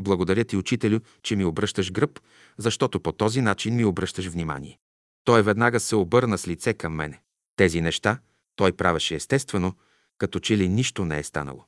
Благодаря 0.00 0.44
ти, 0.44 0.56
учителю, 0.56 1.00
че 1.22 1.36
ми 1.36 1.44
обръщаш 1.44 1.92
гръб, 1.92 2.20
защото 2.58 3.00
по 3.00 3.12
този 3.12 3.40
начин 3.40 3.76
ми 3.76 3.84
обръщаш 3.84 4.26
внимание. 4.26 4.78
Той 5.24 5.42
веднага 5.42 5.80
се 5.80 5.96
обърна 5.96 6.38
с 6.38 6.48
лице 6.48 6.74
към 6.74 6.94
мене. 6.94 7.20
Тези 7.56 7.80
неща 7.80 8.18
той 8.56 8.72
правеше 8.72 9.14
естествено, 9.14 9.74
като 10.18 10.38
че 10.38 10.56
ли 10.56 10.68
нищо 10.68 11.04
не 11.04 11.18
е 11.18 11.22
станало. 11.22 11.64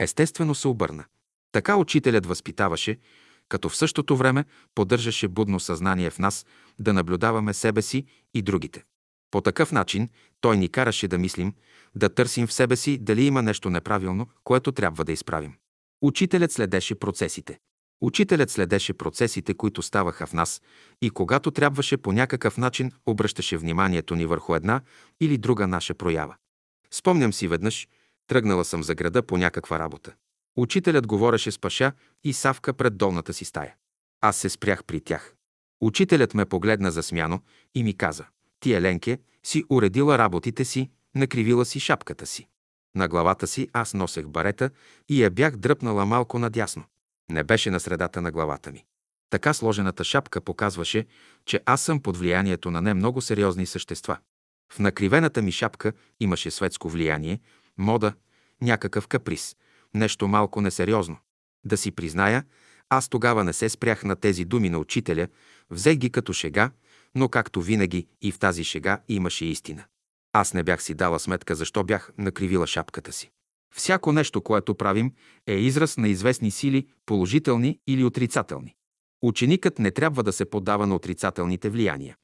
Естествено 0.00 0.54
се 0.54 0.68
обърна. 0.68 1.04
Така 1.52 1.76
учителят 1.76 2.26
възпитаваше, 2.26 2.98
като 3.48 3.68
в 3.68 3.76
същото 3.76 4.16
време 4.16 4.44
поддържаше 4.74 5.28
будно 5.28 5.60
съзнание 5.60 6.10
в 6.10 6.18
нас 6.18 6.46
да 6.78 6.92
наблюдаваме 6.92 7.54
себе 7.54 7.82
си 7.82 8.04
и 8.34 8.42
другите. 8.42 8.84
По 9.30 9.40
такъв 9.40 9.72
начин 9.72 10.08
той 10.40 10.56
ни 10.56 10.68
караше 10.68 11.08
да 11.08 11.18
мислим, 11.18 11.54
да 11.94 12.08
търсим 12.08 12.46
в 12.46 12.52
себе 12.52 12.76
си 12.76 12.98
дали 12.98 13.24
има 13.24 13.42
нещо 13.42 13.70
неправилно, 13.70 14.26
което 14.44 14.72
трябва 14.72 15.04
да 15.04 15.12
изправим. 15.12 15.54
Учителят 16.02 16.52
следеше 16.52 16.94
процесите. 16.94 17.58
Учителят 18.04 18.50
следеше 18.50 18.92
процесите, 18.92 19.54
които 19.54 19.82
ставаха 19.82 20.26
в 20.26 20.32
нас 20.32 20.62
и 21.02 21.10
когато 21.10 21.50
трябваше 21.50 21.96
по 21.96 22.12
някакъв 22.12 22.58
начин 22.58 22.92
обръщаше 23.06 23.56
вниманието 23.56 24.16
ни 24.16 24.26
върху 24.26 24.54
една 24.54 24.80
или 25.20 25.38
друга 25.38 25.66
наша 25.66 25.94
проява. 25.94 26.36
Спомням 26.90 27.32
си 27.32 27.48
веднъж, 27.48 27.88
тръгнала 28.26 28.64
съм 28.64 28.82
за 28.82 28.94
града 28.94 29.22
по 29.22 29.36
някаква 29.36 29.78
работа. 29.78 30.12
Учителят 30.56 31.06
говореше 31.06 31.50
с 31.50 31.58
Паша 31.58 31.92
и 32.24 32.32
Савка 32.32 32.72
пред 32.72 32.96
долната 32.96 33.34
си 33.34 33.44
стая. 33.44 33.74
Аз 34.20 34.36
се 34.36 34.48
спрях 34.48 34.84
при 34.84 35.00
тях. 35.00 35.34
Учителят 35.80 36.34
ме 36.34 36.44
погледна 36.44 36.90
за 36.90 37.02
смяно 37.02 37.40
и 37.74 37.82
ми 37.82 37.96
каза, 37.96 38.24
ти, 38.60 38.72
Еленке, 38.72 39.18
си 39.42 39.64
уредила 39.70 40.18
работите 40.18 40.64
си, 40.64 40.90
накривила 41.14 41.64
си 41.64 41.80
шапката 41.80 42.26
си. 42.26 42.46
На 42.94 43.08
главата 43.08 43.46
си 43.46 43.68
аз 43.72 43.94
носех 43.94 44.28
барета 44.28 44.70
и 45.08 45.22
я 45.22 45.30
бях 45.30 45.56
дръпнала 45.56 46.06
малко 46.06 46.38
надясно. 46.38 46.84
Не 47.30 47.44
беше 47.44 47.70
на 47.70 47.80
средата 47.80 48.20
на 48.20 48.30
главата 48.30 48.72
ми. 48.72 48.84
Така 49.30 49.54
сложената 49.54 50.04
шапка 50.04 50.40
показваше, 50.40 51.06
че 51.46 51.60
аз 51.66 51.82
съм 51.82 52.00
под 52.00 52.16
влиянието 52.16 52.70
на 52.70 52.82
не 52.82 52.94
много 52.94 53.20
сериозни 53.20 53.66
същества. 53.66 54.18
В 54.72 54.78
накривената 54.78 55.42
ми 55.42 55.52
шапка 55.52 55.92
имаше 56.20 56.50
светско 56.50 56.88
влияние, 56.88 57.40
мода, 57.78 58.14
някакъв 58.62 59.08
каприз, 59.08 59.56
нещо 59.94 60.28
малко 60.28 60.60
несериозно. 60.60 61.16
Да 61.64 61.76
си 61.76 61.90
призная, 61.90 62.44
аз 62.88 63.08
тогава 63.08 63.44
не 63.44 63.52
се 63.52 63.68
спрях 63.68 64.04
на 64.04 64.16
тези 64.16 64.44
думи 64.44 64.70
на 64.70 64.78
учителя, 64.78 65.28
взех 65.70 65.96
ги 65.96 66.10
като 66.10 66.32
шега, 66.32 66.70
но 67.14 67.28
както 67.28 67.62
винаги 67.62 68.06
и 68.22 68.32
в 68.32 68.38
тази 68.38 68.64
шега 68.64 69.00
имаше 69.08 69.44
истина. 69.44 69.84
Аз 70.32 70.54
не 70.54 70.62
бях 70.62 70.82
си 70.82 70.94
дала 70.94 71.18
сметка 71.18 71.54
защо 71.54 71.84
бях 71.84 72.12
накривила 72.18 72.66
шапката 72.66 73.12
си. 73.12 73.30
Всяко 73.76 74.12
нещо, 74.12 74.40
което 74.40 74.74
правим, 74.74 75.12
е 75.46 75.54
израз 75.54 75.96
на 75.96 76.08
известни 76.08 76.50
сили, 76.50 76.88
положителни 77.06 77.78
или 77.86 78.04
отрицателни. 78.04 78.74
Ученикът 79.22 79.78
не 79.78 79.90
трябва 79.90 80.22
да 80.22 80.32
се 80.32 80.44
поддава 80.44 80.86
на 80.86 80.94
отрицателните 80.94 81.70
влияния. 81.70 82.16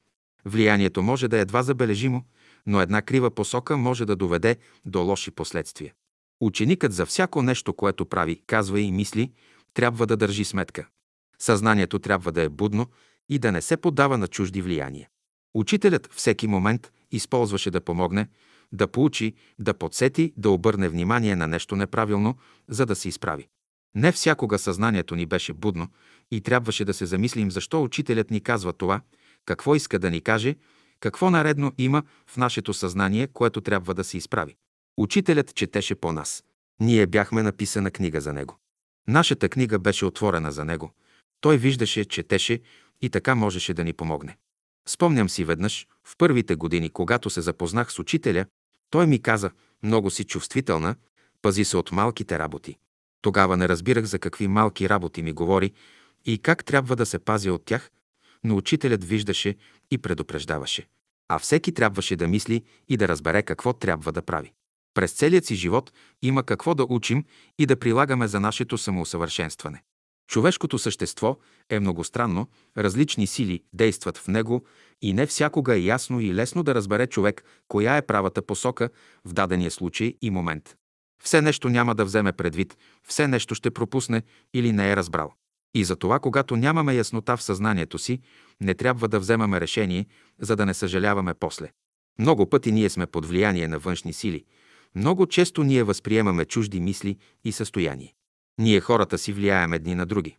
Влиянието 0.45 1.03
може 1.03 1.27
да 1.27 1.37
е 1.37 1.41
едва 1.41 1.63
забележимо, 1.63 2.23
но 2.67 2.81
една 2.81 3.01
крива 3.01 3.31
посока 3.31 3.77
може 3.77 4.05
да 4.05 4.15
доведе 4.15 4.57
до 4.85 5.01
лоши 5.01 5.31
последствия. 5.31 5.93
Ученикът 6.41 6.93
за 6.93 7.05
всяко 7.05 7.41
нещо, 7.41 7.73
което 7.73 8.05
прави, 8.05 8.41
казва 8.47 8.81
и 8.81 8.91
мисли, 8.91 9.31
трябва 9.73 10.07
да 10.07 10.17
държи 10.17 10.45
сметка. 10.45 10.87
Съзнанието 11.39 11.99
трябва 11.99 12.31
да 12.31 12.41
е 12.41 12.49
будно 12.49 12.87
и 13.29 13.39
да 13.39 13.51
не 13.51 13.61
се 13.61 13.77
поддава 13.77 14.17
на 14.17 14.27
чужди 14.27 14.61
влияния. 14.61 15.09
Учителят 15.53 16.13
всеки 16.13 16.47
момент 16.47 16.91
използваше 17.11 17.71
да 17.71 17.81
помогне, 17.81 18.27
да 18.73 18.87
поучи, 18.87 19.33
да 19.59 19.73
подсети, 19.73 20.33
да 20.37 20.49
обърне 20.49 20.89
внимание 20.89 21.35
на 21.35 21.47
нещо 21.47 21.75
неправилно, 21.75 22.37
за 22.69 22.85
да 22.85 22.95
се 22.95 23.09
изправи. 23.09 23.47
Не 23.95 24.11
всякога 24.11 24.59
съзнанието 24.59 25.15
ни 25.15 25.25
беше 25.25 25.53
будно 25.53 25.87
и 26.31 26.41
трябваше 26.41 26.85
да 26.85 26.93
се 26.93 27.05
замислим 27.05 27.51
защо 27.51 27.83
учителят 27.83 28.31
ни 28.31 28.41
казва 28.41 28.73
това, 28.73 29.01
какво 29.45 29.75
иска 29.75 29.99
да 29.99 30.11
ни 30.11 30.21
каже, 30.21 30.55
какво 30.99 31.29
наредно 31.29 31.73
има 31.77 32.03
в 32.27 32.37
нашето 32.37 32.73
съзнание, 32.73 33.27
което 33.27 33.61
трябва 33.61 33.93
да 33.93 34.03
се 34.03 34.17
изправи. 34.17 34.55
Учителят 34.97 35.55
четеше 35.55 35.95
по 35.95 36.11
нас. 36.11 36.43
Ние 36.79 37.07
бяхме 37.07 37.43
написана 37.43 37.91
книга 37.91 38.21
за 38.21 38.33
него. 38.33 38.57
Нашата 39.07 39.49
книга 39.49 39.79
беше 39.79 40.05
отворена 40.05 40.51
за 40.51 40.65
него. 40.65 40.91
Той 41.41 41.57
виждаше, 41.57 42.05
четеше 42.05 42.59
и 43.01 43.09
така 43.09 43.35
можеше 43.35 43.73
да 43.73 43.83
ни 43.83 43.93
помогне. 43.93 44.37
Спомням 44.87 45.29
си 45.29 45.43
веднъж, 45.43 45.87
в 46.03 46.17
първите 46.17 46.55
години, 46.55 46.89
когато 46.89 47.29
се 47.29 47.41
запознах 47.41 47.91
с 47.91 47.99
учителя, 47.99 48.45
той 48.91 49.07
ми 49.07 49.21
каза, 49.21 49.51
много 49.83 50.09
си 50.09 50.23
чувствителна, 50.23 50.95
пази 51.41 51.65
се 51.65 51.77
от 51.77 51.91
малките 51.91 52.39
работи. 52.39 52.77
Тогава 53.21 53.57
не 53.57 53.69
разбирах 53.69 54.05
за 54.05 54.19
какви 54.19 54.47
малки 54.47 54.89
работи 54.89 55.23
ми 55.23 55.31
говори 55.31 55.71
и 56.25 56.37
как 56.37 56.65
трябва 56.65 56.95
да 56.95 57.05
се 57.05 57.19
пазя 57.19 57.53
от 57.53 57.65
тях, 57.65 57.91
но 58.43 58.57
учителят 58.57 59.03
виждаше 59.03 59.55
и 59.91 59.97
предупреждаваше. 59.97 60.87
А 61.27 61.39
всеки 61.39 61.73
трябваше 61.73 62.15
да 62.15 62.27
мисли 62.27 62.63
и 62.89 62.97
да 62.97 63.07
разбере 63.07 63.43
какво 63.43 63.73
трябва 63.73 64.11
да 64.11 64.21
прави. 64.21 64.53
През 64.93 65.11
целият 65.11 65.45
си 65.45 65.55
живот 65.55 65.93
има 66.21 66.43
какво 66.43 66.75
да 66.75 66.85
учим 66.89 67.25
и 67.59 67.65
да 67.65 67.79
прилагаме 67.79 68.27
за 68.27 68.39
нашето 68.39 68.77
самоусъвършенстване. 68.77 69.83
Човешкото 70.27 70.79
същество 70.79 71.37
е 71.71 71.79
многостранно, 71.79 72.47
различни 72.77 73.27
сили 73.27 73.63
действат 73.73 74.17
в 74.17 74.27
него 74.27 74.65
и 75.01 75.13
не 75.13 75.25
всякога 75.25 75.75
е 75.75 75.81
ясно 75.81 76.19
и 76.19 76.33
лесно 76.33 76.63
да 76.63 76.75
разбере 76.75 77.07
човек 77.07 77.43
коя 77.67 77.97
е 77.97 78.05
правата 78.05 78.41
посока 78.41 78.89
в 79.25 79.33
дадения 79.33 79.71
случай 79.71 80.13
и 80.21 80.29
момент. 80.29 80.75
Все 81.23 81.41
нещо 81.41 81.69
няма 81.69 81.95
да 81.95 82.05
вземе 82.05 82.31
предвид, 82.31 82.77
все 83.07 83.27
нещо 83.27 83.55
ще 83.55 83.71
пропусне 83.71 84.21
или 84.53 84.71
не 84.71 84.91
е 84.91 84.95
разбрал. 84.95 85.33
И 85.73 85.83
затова, 85.83 86.19
когато 86.19 86.55
нямаме 86.55 86.95
яснота 86.95 87.37
в 87.37 87.43
съзнанието 87.43 87.97
си, 87.97 88.19
не 88.61 88.73
трябва 88.73 89.07
да 89.07 89.19
вземаме 89.19 89.61
решение, 89.61 90.05
за 90.39 90.55
да 90.55 90.65
не 90.65 90.73
съжаляваме 90.73 91.33
после. 91.33 91.71
Много 92.19 92.49
пъти 92.49 92.71
ние 92.71 92.89
сме 92.89 93.07
под 93.07 93.25
влияние 93.25 93.67
на 93.67 93.79
външни 93.79 94.13
сили. 94.13 94.45
Много 94.95 95.27
често 95.27 95.63
ние 95.63 95.83
възприемаме 95.83 96.45
чужди 96.45 96.79
мисли 96.79 97.17
и 97.43 97.51
състояние. 97.51 98.13
Ние 98.59 98.79
хората 98.79 99.17
си 99.17 99.33
влияем 99.33 99.73
едни 99.73 99.95
на 99.95 100.05
други. 100.05 100.37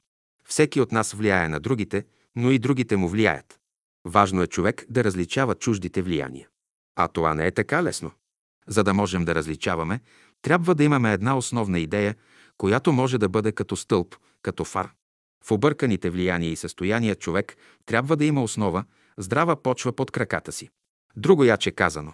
Всеки 0.48 0.80
от 0.80 0.92
нас 0.92 1.12
влияе 1.12 1.48
на 1.48 1.60
другите, 1.60 2.04
но 2.36 2.50
и 2.50 2.58
другите 2.58 2.96
му 2.96 3.08
влияят. 3.08 3.60
Важно 4.04 4.42
е 4.42 4.46
човек 4.46 4.84
да 4.88 5.04
различава 5.04 5.54
чуждите 5.54 6.02
влияния. 6.02 6.48
А 6.96 7.08
това 7.08 7.34
не 7.34 7.46
е 7.46 7.50
така 7.50 7.82
лесно. 7.82 8.10
За 8.66 8.84
да 8.84 8.94
можем 8.94 9.24
да 9.24 9.34
различаваме, 9.34 10.00
трябва 10.42 10.74
да 10.74 10.84
имаме 10.84 11.12
една 11.12 11.36
основна 11.36 11.80
идея, 11.80 12.14
която 12.58 12.92
може 12.92 13.18
да 13.18 13.28
бъде 13.28 13.52
като 13.52 13.76
стълб, 13.76 14.16
като 14.42 14.64
фар. 14.64 14.90
В 15.44 15.50
обърканите 15.50 16.10
влияния 16.10 16.50
и 16.50 16.56
състояния 16.56 17.14
човек 17.14 17.56
трябва 17.86 18.16
да 18.16 18.24
има 18.24 18.42
основа, 18.42 18.84
здрава 19.18 19.62
почва 19.62 19.92
под 19.92 20.10
краката 20.10 20.52
си. 20.52 20.68
Друго 21.16 21.44
яче 21.44 21.70
казано, 21.70 22.12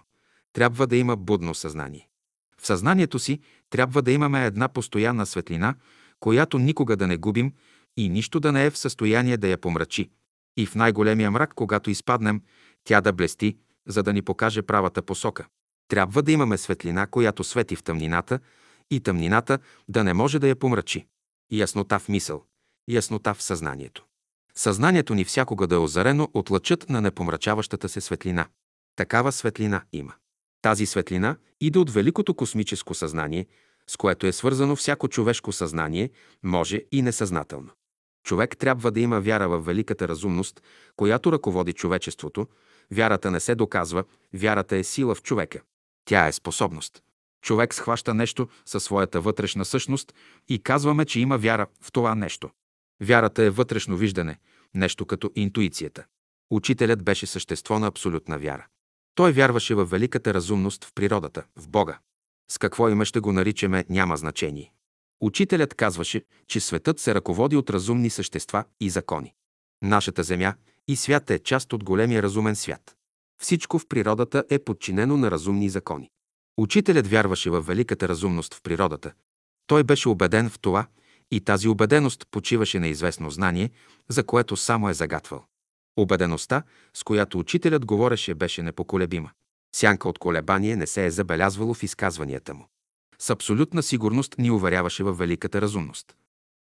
трябва 0.53 0.87
да 0.87 0.97
има 0.97 1.17
будно 1.17 1.55
съзнание. 1.55 2.09
В 2.61 2.67
съзнанието 2.67 3.19
си 3.19 3.41
трябва 3.71 4.03
да 4.03 4.13
имаме 4.13 4.47
една 4.47 4.69
постоянна 4.69 5.27
светлина, 5.27 5.75
която 6.21 6.59
никога 6.59 6.97
да 6.97 7.07
не 7.07 7.17
губим 7.17 7.53
и 7.99 8.09
нищо 8.09 8.41
да 8.41 8.53
не 8.53 8.67
е 8.67 8.71
в 8.71 8.79
състояние 8.79 9.37
да 9.37 9.49
я 9.49 9.59
помрачи. 9.59 10.11
И 10.57 10.67
в 10.67 10.75
най-големия 10.75 11.31
мрак, 11.31 11.55
когато 11.55 11.91
изпаднем, 11.91 12.43
тя 12.85 13.01
да 13.01 13.13
блести, 13.13 13.57
за 13.87 14.03
да 14.03 14.13
ни 14.13 14.23
покаже 14.23 14.63
правата 14.63 15.03
посока. 15.03 15.47
Трябва 15.89 16.23
да 16.23 16.33
имаме 16.33 16.59
светлина, 16.59 17.07
която 17.07 17.45
свети 17.45 17.77
в 17.77 17.83
тъмнината 17.83 18.39
и 18.91 19.01
тъмнината 19.01 19.59
да 19.89 20.05
не 20.05 20.15
може 20.15 20.39
да 20.39 20.49
я 20.49 20.57
помрачи. 20.57 21.07
Яснота 21.53 21.99
в 21.99 22.09
мисъл, 22.09 22.45
яснота 22.89 23.35
в 23.35 23.43
съзнанието. 23.43 24.05
Съзнанието 24.55 25.15
ни 25.15 25.25
всякога 25.25 25.67
да 25.67 25.75
е 25.75 25.79
озарено 25.79 26.29
от 26.35 26.51
лъчът 26.51 26.89
на 26.89 27.01
непомрачаващата 27.01 27.89
се 27.89 28.01
светлина. 28.01 28.47
Такава 28.97 29.33
светлина 29.33 29.83
има. 29.93 30.15
Тази 30.63 30.87
светлина 30.87 31.37
иде 31.61 31.79
от 31.79 31.91
великото 31.91 32.35
космическо 32.35 32.95
съзнание, 32.95 33.47
с 33.87 33.97
което 33.97 34.27
е 34.27 34.33
свързано 34.33 34.77
всяко 34.77 35.09
човешко 35.09 35.53
съзнание, 35.53 36.11
може 36.43 36.83
и 36.93 37.03
несъзнателно. 37.03 37.71
Човек 38.25 38.57
трябва 38.57 38.91
да 38.91 39.01
има 39.01 39.21
вяра 39.21 39.49
в 39.49 39.61
великата 39.61 40.09
разумност, 40.09 40.63
която 40.97 41.33
ръководи 41.33 41.73
човечеството. 41.73 42.47
Вярата 42.91 43.31
не 43.31 43.41
се 43.41 43.55
доказва, 43.55 44.05
вярата 44.35 44.77
е 44.77 44.85
сила 44.85 45.15
в 45.15 45.23
човека. 45.23 45.61
Тя 46.05 46.27
е 46.27 46.33
способност. 46.33 47.03
Човек 47.43 47.75
схваща 47.75 48.15
нещо 48.15 48.49
със 48.67 48.85
своята 48.85 49.21
вътрешна 49.21 49.65
същност 49.65 50.15
и 50.49 50.63
казваме, 50.63 51.05
че 51.05 51.21
има 51.21 51.39
вяра 51.39 51.67
в 51.83 51.93
това 51.93 52.15
нещо. 52.15 52.51
Вярата 53.03 53.43
е 53.43 53.51
вътрешно 53.51 53.97
виждане, 53.97 54.39
нещо 54.75 55.07
като 55.07 55.31
интуицията. 55.35 56.05
Учителят 56.51 57.05
беше 57.05 57.27
същество 57.27 57.79
на 57.79 57.87
абсолютна 57.87 58.39
вяра. 58.39 58.67
Той 59.15 59.33
вярваше 59.33 59.75
в 59.75 59.85
великата 59.85 60.35
разумност 60.35 60.85
в 60.85 60.93
природата, 60.95 61.45
в 61.57 61.69
Бога. 61.69 61.99
С 62.51 62.59
какво 62.59 62.89
има 62.89 63.05
ще 63.05 63.21
го 63.21 63.33
наричаме, 63.33 63.85
няма 63.89 64.17
значение. 64.17 64.73
Учителят 65.21 65.75
казваше, 65.75 66.23
че 66.47 66.61
светът 66.61 67.01
се 67.01 67.15
ръководи 67.15 67.57
от 67.57 67.71
разумни 67.71 68.11
същества 68.11 68.65
и 68.81 68.91
закони. 68.91 69.35
Нашата 69.83 70.23
Земя 70.23 70.55
и 70.89 70.97
свят 70.97 71.31
е 71.31 71.39
част 71.39 71.73
от 71.73 71.85
големия 71.85 72.23
разумен 72.23 72.57
свят. 72.57 72.97
Всичко 73.43 73.79
в 73.79 73.87
природата 73.89 74.45
е 74.51 74.59
подчинено 74.59 75.17
на 75.17 75.31
разумни 75.31 75.69
закони. 75.69 76.11
Учителят 76.59 77.07
вярваше 77.07 77.51
в 77.51 77.61
великата 77.61 78.09
разумност 78.09 78.55
в 78.55 78.63
природата. 78.63 79.13
Той 79.67 79.85
беше 79.85 80.09
убеден 80.09 80.51
в 80.51 80.59
това 80.59 80.87
и 81.31 81.41
тази 81.41 81.69
убеденост 81.69 82.27
почиваше 82.31 82.81
на 82.81 82.89
известно 82.89 83.31
знание, 83.31 83.71
за 84.09 84.25
което 84.25 84.57
само 84.57 84.89
е 84.89 84.95
загатвал. 84.95 85.45
Обедеността, 85.97 86.63
с 86.95 87.03
която 87.05 87.39
учителят 87.39 87.87
говореше, 87.87 88.35
беше 88.35 88.63
непоколебима. 88.63 89.31
Сянка 89.77 90.09
от 90.09 90.19
колебание 90.19 90.77
не 90.77 90.87
се 90.87 91.07
е 91.07 91.11
забелязвало 91.11 91.75
в 91.75 91.83
изказванията 91.83 92.55
му. 92.55 92.69
С 93.21 93.31
абсолютна 93.31 93.83
сигурност 93.83 94.35
ни 94.39 94.51
уверяваше 94.51 95.05
във 95.05 95.19
великата 95.19 95.61
разумност. 95.61 96.17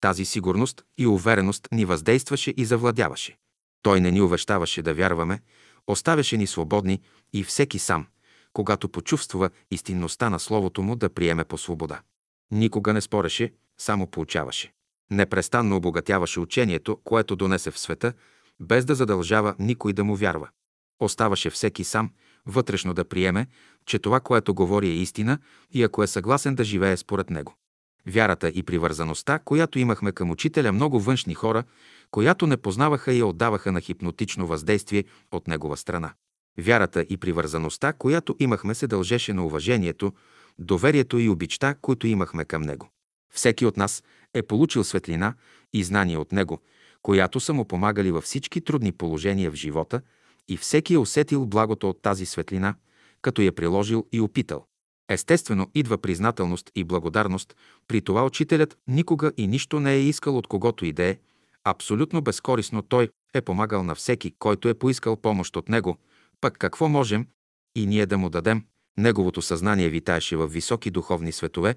Тази 0.01 0.25
сигурност 0.25 0.83
и 0.97 1.07
увереност 1.07 1.67
ни 1.71 1.85
въздействаше 1.85 2.53
и 2.57 2.65
завладяваше. 2.65 3.37
Той 3.81 4.01
не 4.01 4.11
ни 4.11 4.21
увещаваше 4.21 4.81
да 4.81 4.93
вярваме, 4.93 5.41
оставяше 5.87 6.37
ни 6.37 6.47
свободни 6.47 7.01
и 7.33 7.43
всеки 7.43 7.79
сам, 7.79 8.07
когато 8.53 8.89
почувствува 8.89 9.49
истинността 9.71 10.29
на 10.29 10.39
Словото 10.39 10.81
му 10.81 10.95
да 10.95 11.09
приеме 11.09 11.43
по 11.43 11.57
свобода. 11.57 12.01
Никога 12.51 12.93
не 12.93 13.01
спореше, 13.01 13.53
само 13.77 14.07
получаваше. 14.07 14.73
Непрестанно 15.11 15.75
обогатяваше 15.75 16.39
учението, 16.39 16.97
което 17.03 17.35
донесе 17.35 17.71
в 17.71 17.79
света, 17.79 18.13
без 18.59 18.85
да 18.85 18.95
задължава 18.95 19.55
никой 19.59 19.93
да 19.93 20.03
му 20.03 20.15
вярва. 20.15 20.49
Оставаше 20.99 21.49
всеки 21.49 21.83
сам, 21.83 22.11
вътрешно 22.45 22.93
да 22.93 23.05
приеме, 23.05 23.47
че 23.85 23.99
това, 23.99 24.19
което 24.19 24.53
говори 24.53 24.87
е 24.87 24.93
истина 24.93 25.39
и 25.71 25.83
ако 25.83 26.03
е 26.03 26.07
съгласен 26.07 26.55
да 26.55 26.63
живее 26.63 26.97
според 26.97 27.29
него. 27.29 27.55
Вярата 28.07 28.49
и 28.49 28.63
привързаността, 28.63 29.39
която 29.39 29.79
имахме 29.79 30.11
към 30.11 30.31
учителя 30.31 30.71
много 30.71 30.99
външни 30.99 31.33
хора, 31.33 31.63
която 32.11 32.47
не 32.47 32.57
познаваха 32.57 33.13
и 33.13 33.19
я 33.19 33.25
отдаваха 33.25 33.71
на 33.71 33.81
хипнотично 33.81 34.47
въздействие 34.47 35.03
от 35.31 35.47
негова 35.47 35.77
страна. 35.77 36.13
Вярата 36.57 37.05
и 37.09 37.17
привързаността, 37.17 37.93
която 37.93 38.35
имахме, 38.39 38.75
се 38.75 38.87
дължеше 38.87 39.33
на 39.33 39.45
уважението, 39.45 40.13
доверието 40.59 41.19
и 41.19 41.29
обичта, 41.29 41.75
които 41.81 42.07
имахме 42.07 42.45
към 42.45 42.61
Него. 42.61 42.89
Всеки 43.33 43.65
от 43.65 43.77
нас 43.77 44.03
е 44.33 44.41
получил 44.41 44.83
светлина 44.83 45.33
и 45.73 45.83
знание 45.83 46.17
от 46.17 46.31
Него, 46.31 46.61
която 47.01 47.39
са 47.39 47.53
му 47.53 47.65
помагали 47.65 48.11
във 48.11 48.23
всички 48.23 48.61
трудни 48.61 48.91
положения 48.91 49.51
в 49.51 49.55
живота 49.55 50.01
и 50.47 50.57
всеки 50.57 50.93
е 50.93 50.97
усетил 50.97 51.45
благото 51.45 51.89
от 51.89 52.01
тази 52.01 52.25
светлина, 52.25 52.75
като 53.21 53.41
я 53.41 53.51
приложил 53.51 54.07
и 54.11 54.21
опитал. 54.21 54.65
Естествено, 55.09 55.71
идва 55.75 55.97
признателност 55.97 56.71
и 56.75 56.83
благодарност, 56.83 57.55
при 57.87 58.01
това 58.01 58.25
учителят 58.25 58.77
никога 58.87 59.31
и 59.37 59.47
нищо 59.47 59.79
не 59.79 59.93
е 59.93 60.03
искал 60.03 60.37
от 60.37 60.47
когото 60.47 60.85
и 60.85 60.93
да 60.93 61.03
е. 61.03 61.17
Абсолютно 61.63 62.21
безкорисно 62.21 62.81
той 62.81 63.09
е 63.33 63.41
помагал 63.41 63.83
на 63.83 63.95
всеки, 63.95 64.33
който 64.39 64.69
е 64.69 64.73
поискал 64.73 65.15
помощ 65.15 65.55
от 65.55 65.69
него, 65.69 65.97
пък 66.41 66.57
какво 66.57 66.89
можем 66.89 67.27
и 67.75 67.85
ние 67.85 68.05
да 68.05 68.17
му 68.17 68.29
дадем? 68.29 68.63
Неговото 68.97 69.41
съзнание 69.41 69.89
витаеше 69.89 70.35
в 70.35 70.47
високи 70.47 70.91
духовни 70.91 71.31
светове, 71.31 71.75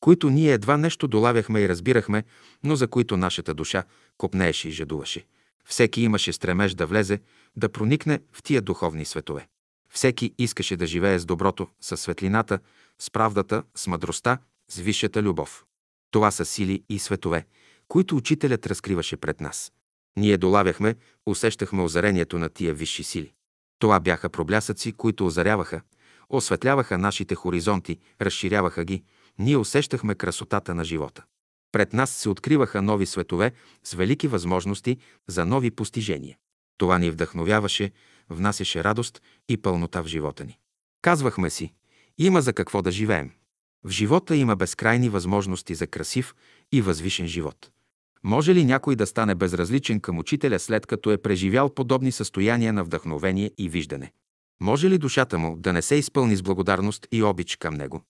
които 0.00 0.30
ние 0.30 0.52
едва 0.52 0.76
нещо 0.76 1.08
долавяхме 1.08 1.60
и 1.60 1.68
разбирахме, 1.68 2.24
но 2.64 2.76
за 2.76 2.88
които 2.88 3.16
нашата 3.16 3.54
душа 3.54 3.84
копнееше 4.18 4.68
и 4.68 4.72
жадуваше. 4.72 5.24
Всеки 5.68 6.00
имаше 6.00 6.32
стремеж 6.32 6.74
да 6.74 6.86
влезе, 6.86 7.20
да 7.56 7.68
проникне 7.68 8.20
в 8.32 8.42
тия 8.42 8.62
духовни 8.62 9.04
светове. 9.04 9.48
Всеки 9.92 10.34
искаше 10.38 10.76
да 10.76 10.86
живее 10.86 11.18
с 11.18 11.24
доброто, 11.24 11.68
с 11.80 11.96
светлината, 11.96 12.58
с 12.98 13.10
правдата, 13.10 13.62
с 13.74 13.86
мъдростта, 13.86 14.38
с 14.70 14.78
висшата 14.78 15.22
любов. 15.22 15.64
Това 16.10 16.30
са 16.30 16.44
сили 16.44 16.82
и 16.88 16.98
светове, 16.98 17.46
които 17.88 18.16
учителят 18.16 18.66
разкриваше 18.66 19.16
пред 19.16 19.40
нас. 19.40 19.72
Ние 20.16 20.36
долавяхме, 20.36 20.94
усещахме 21.26 21.82
озарението 21.82 22.38
на 22.38 22.48
тия 22.48 22.74
висши 22.74 23.04
сили. 23.04 23.32
Това 23.78 24.00
бяха 24.00 24.28
проблясъци, 24.28 24.92
които 24.92 25.26
озаряваха, 25.26 25.80
осветляваха 26.28 26.98
нашите 26.98 27.34
хоризонти, 27.34 27.98
разширяваха 28.20 28.84
ги, 28.84 29.02
ние 29.38 29.56
усещахме 29.56 30.14
красотата 30.14 30.74
на 30.74 30.84
живота. 30.84 31.24
Пред 31.72 31.92
нас 31.92 32.10
се 32.10 32.28
откриваха 32.28 32.82
нови 32.82 33.06
светове 33.06 33.52
с 33.84 33.94
велики 33.94 34.28
възможности 34.28 34.96
за 35.28 35.44
нови 35.44 35.70
постижения. 35.70 36.36
Това 36.78 36.98
ни 36.98 37.10
вдъхновяваше, 37.10 37.90
внасяше 38.30 38.84
радост 38.84 39.22
и 39.48 39.56
пълнота 39.56 40.02
в 40.02 40.06
живота 40.06 40.44
ни. 40.44 40.58
Казвахме 41.02 41.50
си, 41.50 41.72
има 42.18 42.42
за 42.42 42.52
какво 42.52 42.82
да 42.82 42.90
живеем. 42.90 43.30
В 43.84 43.90
живота 43.90 44.36
има 44.36 44.56
безкрайни 44.56 45.08
възможности 45.08 45.74
за 45.74 45.86
красив 45.86 46.34
и 46.72 46.82
възвишен 46.82 47.26
живот. 47.26 47.70
Може 48.22 48.54
ли 48.54 48.64
някой 48.64 48.96
да 48.96 49.06
стане 49.06 49.34
безразличен 49.34 50.00
към 50.00 50.18
учителя 50.18 50.58
след 50.58 50.86
като 50.86 51.10
е 51.10 51.18
преживял 51.18 51.74
подобни 51.74 52.12
състояния 52.12 52.72
на 52.72 52.84
вдъхновение 52.84 53.50
и 53.58 53.68
виждане? 53.68 54.12
Може 54.60 54.90
ли 54.90 54.98
душата 54.98 55.38
му 55.38 55.56
да 55.56 55.72
не 55.72 55.82
се 55.82 55.94
изпълни 55.94 56.36
с 56.36 56.42
благодарност 56.42 57.06
и 57.12 57.22
обич 57.22 57.56
към 57.56 57.74
него? 57.74 58.02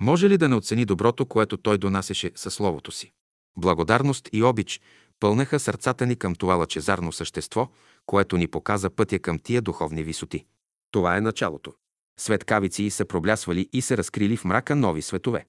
Може 0.00 0.28
ли 0.28 0.38
да 0.38 0.48
не 0.48 0.54
оцени 0.54 0.84
доброто, 0.84 1.26
което 1.26 1.56
той 1.56 1.78
донасеше 1.78 2.30
със 2.34 2.54
словото 2.54 2.92
си? 2.92 3.12
Благодарност 3.58 4.28
и 4.32 4.42
обич 4.42 4.80
пълнеха 5.20 5.60
сърцата 5.60 6.06
ни 6.06 6.16
към 6.16 6.34
това 6.34 6.54
лъчезарно 6.54 7.12
същество, 7.12 7.68
което 8.06 8.36
ни 8.36 8.46
показа 8.48 8.90
пътя 8.90 9.18
към 9.18 9.38
тия 9.38 9.62
духовни 9.62 10.02
висоти. 10.02 10.44
Това 10.90 11.16
е 11.16 11.20
началото. 11.20 11.72
Светкавици 12.20 12.90
са 12.90 13.04
проблясвали 13.04 13.68
и 13.72 13.82
се 13.82 13.96
разкрили 13.96 14.36
в 14.36 14.44
мрака 14.44 14.76
нови 14.76 15.02
светове. 15.02 15.46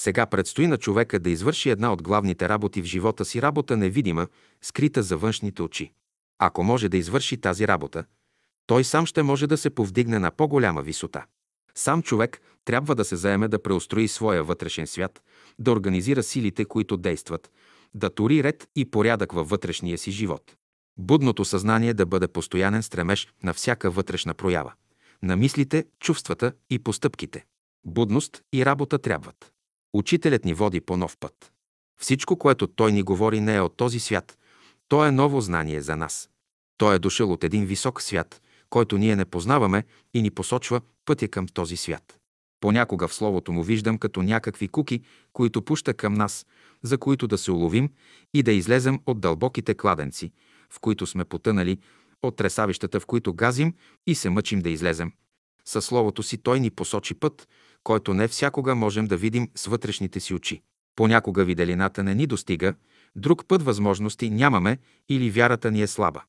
Сега 0.00 0.26
предстои 0.26 0.66
на 0.66 0.76
човека 0.76 1.18
да 1.18 1.30
извърши 1.30 1.70
една 1.70 1.92
от 1.92 2.02
главните 2.02 2.48
работи 2.48 2.82
в 2.82 2.84
живота 2.84 3.24
си, 3.24 3.42
работа 3.42 3.76
невидима, 3.76 4.26
скрита 4.62 5.02
за 5.02 5.16
външните 5.16 5.62
очи. 5.62 5.92
Ако 6.38 6.64
може 6.64 6.88
да 6.88 6.96
извърши 6.96 7.36
тази 7.36 7.68
работа, 7.68 8.04
той 8.66 8.84
сам 8.84 9.06
ще 9.06 9.22
може 9.22 9.46
да 9.46 9.56
се 9.56 9.70
повдигне 9.70 10.18
на 10.18 10.30
по-голяма 10.30 10.82
висота. 10.82 11.24
Сам 11.74 12.02
човек 12.02 12.40
трябва 12.64 12.94
да 12.94 13.04
се 13.04 13.16
заеме 13.16 13.48
да 13.48 13.62
преустрои 13.62 14.08
своя 14.08 14.44
вътрешен 14.44 14.86
свят, 14.86 15.22
да 15.58 15.72
организира 15.72 16.22
силите, 16.22 16.64
които 16.64 16.96
действат, 16.96 17.50
да 17.94 18.10
тори 18.10 18.44
ред 18.44 18.68
и 18.76 18.90
порядък 18.90 19.32
във 19.32 19.48
вътрешния 19.48 19.98
си 19.98 20.10
живот. 20.10 20.56
Будното 20.98 21.44
съзнание 21.44 21.94
да 21.94 22.06
бъде 22.06 22.28
постоянен 22.28 22.82
стремеж 22.82 23.28
на 23.42 23.54
всяка 23.54 23.90
вътрешна 23.90 24.34
проява, 24.34 24.72
на 25.22 25.36
мислите, 25.36 25.84
чувствата 26.00 26.52
и 26.70 26.78
постъпките. 26.78 27.44
Будност 27.86 28.42
и 28.52 28.66
работа 28.66 28.98
трябват. 28.98 29.52
Учителят 29.92 30.44
ни 30.44 30.54
води 30.54 30.80
по 30.80 30.96
нов 30.96 31.16
път. 31.20 31.52
Всичко, 32.00 32.36
което 32.36 32.66
той 32.66 32.92
ни 32.92 33.02
говори, 33.02 33.40
не 33.40 33.56
е 33.56 33.60
от 33.60 33.76
този 33.76 34.00
свят. 34.00 34.38
То 34.88 35.06
е 35.06 35.10
ново 35.10 35.40
знание 35.40 35.80
за 35.80 35.96
нас. 35.96 36.30
Той 36.76 36.94
е 36.94 36.98
дошъл 36.98 37.32
от 37.32 37.44
един 37.44 37.66
висок 37.66 38.02
свят, 38.02 38.42
който 38.70 38.98
ние 38.98 39.16
не 39.16 39.24
познаваме 39.24 39.84
и 40.14 40.22
ни 40.22 40.30
посочва 40.30 40.80
пътя 41.04 41.28
към 41.28 41.46
този 41.46 41.76
свят. 41.76 42.18
Понякога 42.60 43.08
в 43.08 43.14
Словото 43.14 43.52
му 43.52 43.62
виждам 43.62 43.98
като 43.98 44.22
някакви 44.22 44.68
куки, 44.68 45.02
които 45.32 45.62
пуща 45.62 45.94
към 45.94 46.14
нас, 46.14 46.46
за 46.82 46.98
които 46.98 47.26
да 47.26 47.38
се 47.38 47.52
уловим 47.52 47.90
и 48.34 48.42
да 48.42 48.52
излезем 48.52 49.00
от 49.06 49.20
дълбоките 49.20 49.74
кладенци, 49.74 50.32
в 50.70 50.80
които 50.80 51.06
сме 51.06 51.24
потънали, 51.24 51.78
от 52.22 52.36
тресавищата, 52.36 53.00
в 53.00 53.06
които 53.06 53.34
газим 53.34 53.74
и 54.06 54.14
се 54.14 54.30
мъчим 54.30 54.60
да 54.60 54.70
излезем. 54.70 55.12
Със 55.64 55.84
Словото 55.84 56.22
си 56.22 56.38
Той 56.38 56.60
ни 56.60 56.70
посочи 56.70 57.14
път, 57.14 57.48
който 57.84 58.14
не 58.14 58.28
всякога 58.28 58.74
можем 58.74 59.06
да 59.06 59.16
видим 59.16 59.48
с 59.54 59.66
вътрешните 59.66 60.20
си 60.20 60.34
очи. 60.34 60.62
Понякога 60.96 61.44
виделината 61.44 62.02
не 62.02 62.14
ни 62.14 62.26
достига, 62.26 62.74
друг 63.16 63.46
път 63.48 63.62
възможности 63.62 64.30
нямаме 64.30 64.78
или 65.08 65.30
вярата 65.30 65.70
ни 65.70 65.82
е 65.82 65.86
слаба. 65.86 66.22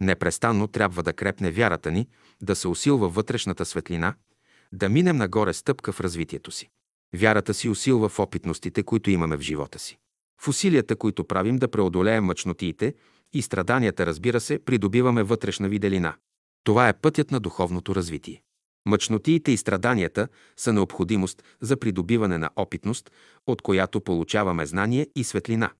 Непрестанно 0.00 0.66
трябва 0.66 1.02
да 1.02 1.12
крепне 1.12 1.50
вярата 1.50 1.90
ни, 1.90 2.08
да 2.42 2.56
се 2.56 2.68
усилва 2.68 3.08
вътрешната 3.08 3.64
светлина, 3.64 4.14
да 4.72 4.88
минем 4.88 5.16
нагоре 5.16 5.52
стъпка 5.52 5.92
в 5.92 6.00
развитието 6.00 6.50
си. 6.50 6.68
Вярата 7.14 7.54
си 7.54 7.68
усилва 7.68 8.08
в 8.08 8.18
опитностите, 8.18 8.82
които 8.82 9.10
имаме 9.10 9.36
в 9.36 9.40
живота 9.40 9.78
си. 9.78 9.98
В 10.40 10.48
усилията, 10.48 10.96
които 10.96 11.24
правим 11.24 11.56
да 11.56 11.68
преодолеем 11.68 12.24
мъчнотиите 12.24 12.94
и 13.32 13.42
страданията, 13.42 14.06
разбира 14.06 14.40
се, 14.40 14.58
придобиваме 14.64 15.22
вътрешна 15.22 15.68
виделина. 15.68 16.14
Това 16.64 16.88
е 16.88 16.98
пътят 17.00 17.30
на 17.30 17.40
духовното 17.40 17.94
развитие. 17.94 18.42
Мъчнотиите 18.86 19.52
и 19.52 19.56
страданията 19.56 20.28
са 20.56 20.72
необходимост 20.72 21.42
за 21.60 21.76
придобиване 21.76 22.38
на 22.38 22.50
опитност, 22.56 23.10
от 23.46 23.62
която 23.62 24.00
получаваме 24.00 24.66
знание 24.66 25.06
и 25.16 25.24
светлина. 25.24 25.70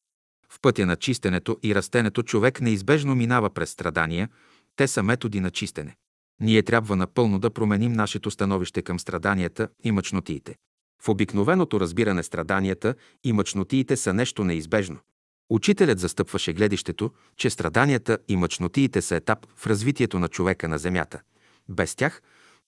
В 0.49 0.61
пътя 0.61 0.87
на 0.87 0.97
чистенето 0.97 1.59
и 1.63 1.75
растенето 1.75 2.23
човек 2.23 2.61
неизбежно 2.61 3.15
минава 3.15 3.51
през 3.51 3.71
страдания, 3.71 4.29
те 4.77 4.89
са 4.89 5.03
методи 5.03 5.41
на 5.41 5.51
чистене. 5.51 5.97
Ние 6.41 6.63
трябва 6.63 6.97
напълно 6.97 7.39
да 7.39 7.51
променим 7.51 7.93
нашето 7.93 8.31
становище 8.31 8.83
към 8.83 9.01
страданията 9.01 9.69
и 9.85 9.93
мъчнотиите. 9.93 10.57
В 11.03 11.09
обикновеното 11.09 11.81
разбиране 11.81 12.23
страданията 12.23 12.95
и 13.25 13.33
мъчнотиите 13.33 13.97
са 13.97 14.15
нещо 14.15 14.45
неизбежно. 14.45 14.99
Учителят 15.51 15.99
застъпваше 15.99 16.53
гледището, 16.53 17.11
че 17.37 17.51
страданията 17.51 18.19
и 18.29 18.37
мъчнотиите 18.37 19.03
са 19.03 19.17
етап 19.17 19.47
в 19.57 19.67
развитието 19.67 20.19
на 20.19 20.29
човека 20.29 20.69
на 20.69 20.79
Земята. 20.79 21.21
Без 21.69 21.95
тях 21.95 22.23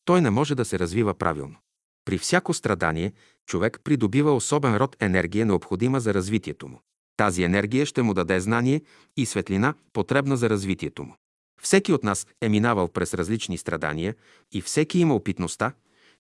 той 0.04 0.20
не 0.20 0.30
може 0.30 0.54
да 0.54 0.64
се 0.64 0.78
развива 0.78 1.14
правилно. 1.14 1.56
При 2.04 2.18
всяко 2.18 2.54
страдание 2.54 3.12
човек 3.46 3.80
придобива 3.84 4.32
особен 4.32 4.76
род 4.76 4.96
енергия, 5.00 5.46
необходима 5.46 6.00
за 6.00 6.14
развитието 6.14 6.68
му. 6.68 6.80
Тази 7.18 7.42
енергия 7.42 7.86
ще 7.86 8.02
му 8.02 8.14
даде 8.14 8.40
знание 8.40 8.82
и 9.16 9.26
светлина, 9.26 9.74
потребна 9.92 10.36
за 10.36 10.50
развитието 10.50 11.04
му. 11.04 11.16
Всеки 11.62 11.92
от 11.92 12.04
нас 12.04 12.26
е 12.40 12.48
минавал 12.48 12.88
през 12.88 13.14
различни 13.14 13.58
страдания 13.58 14.14
и 14.52 14.60
всеки 14.60 14.98
има 14.98 15.14
опитността, 15.14 15.72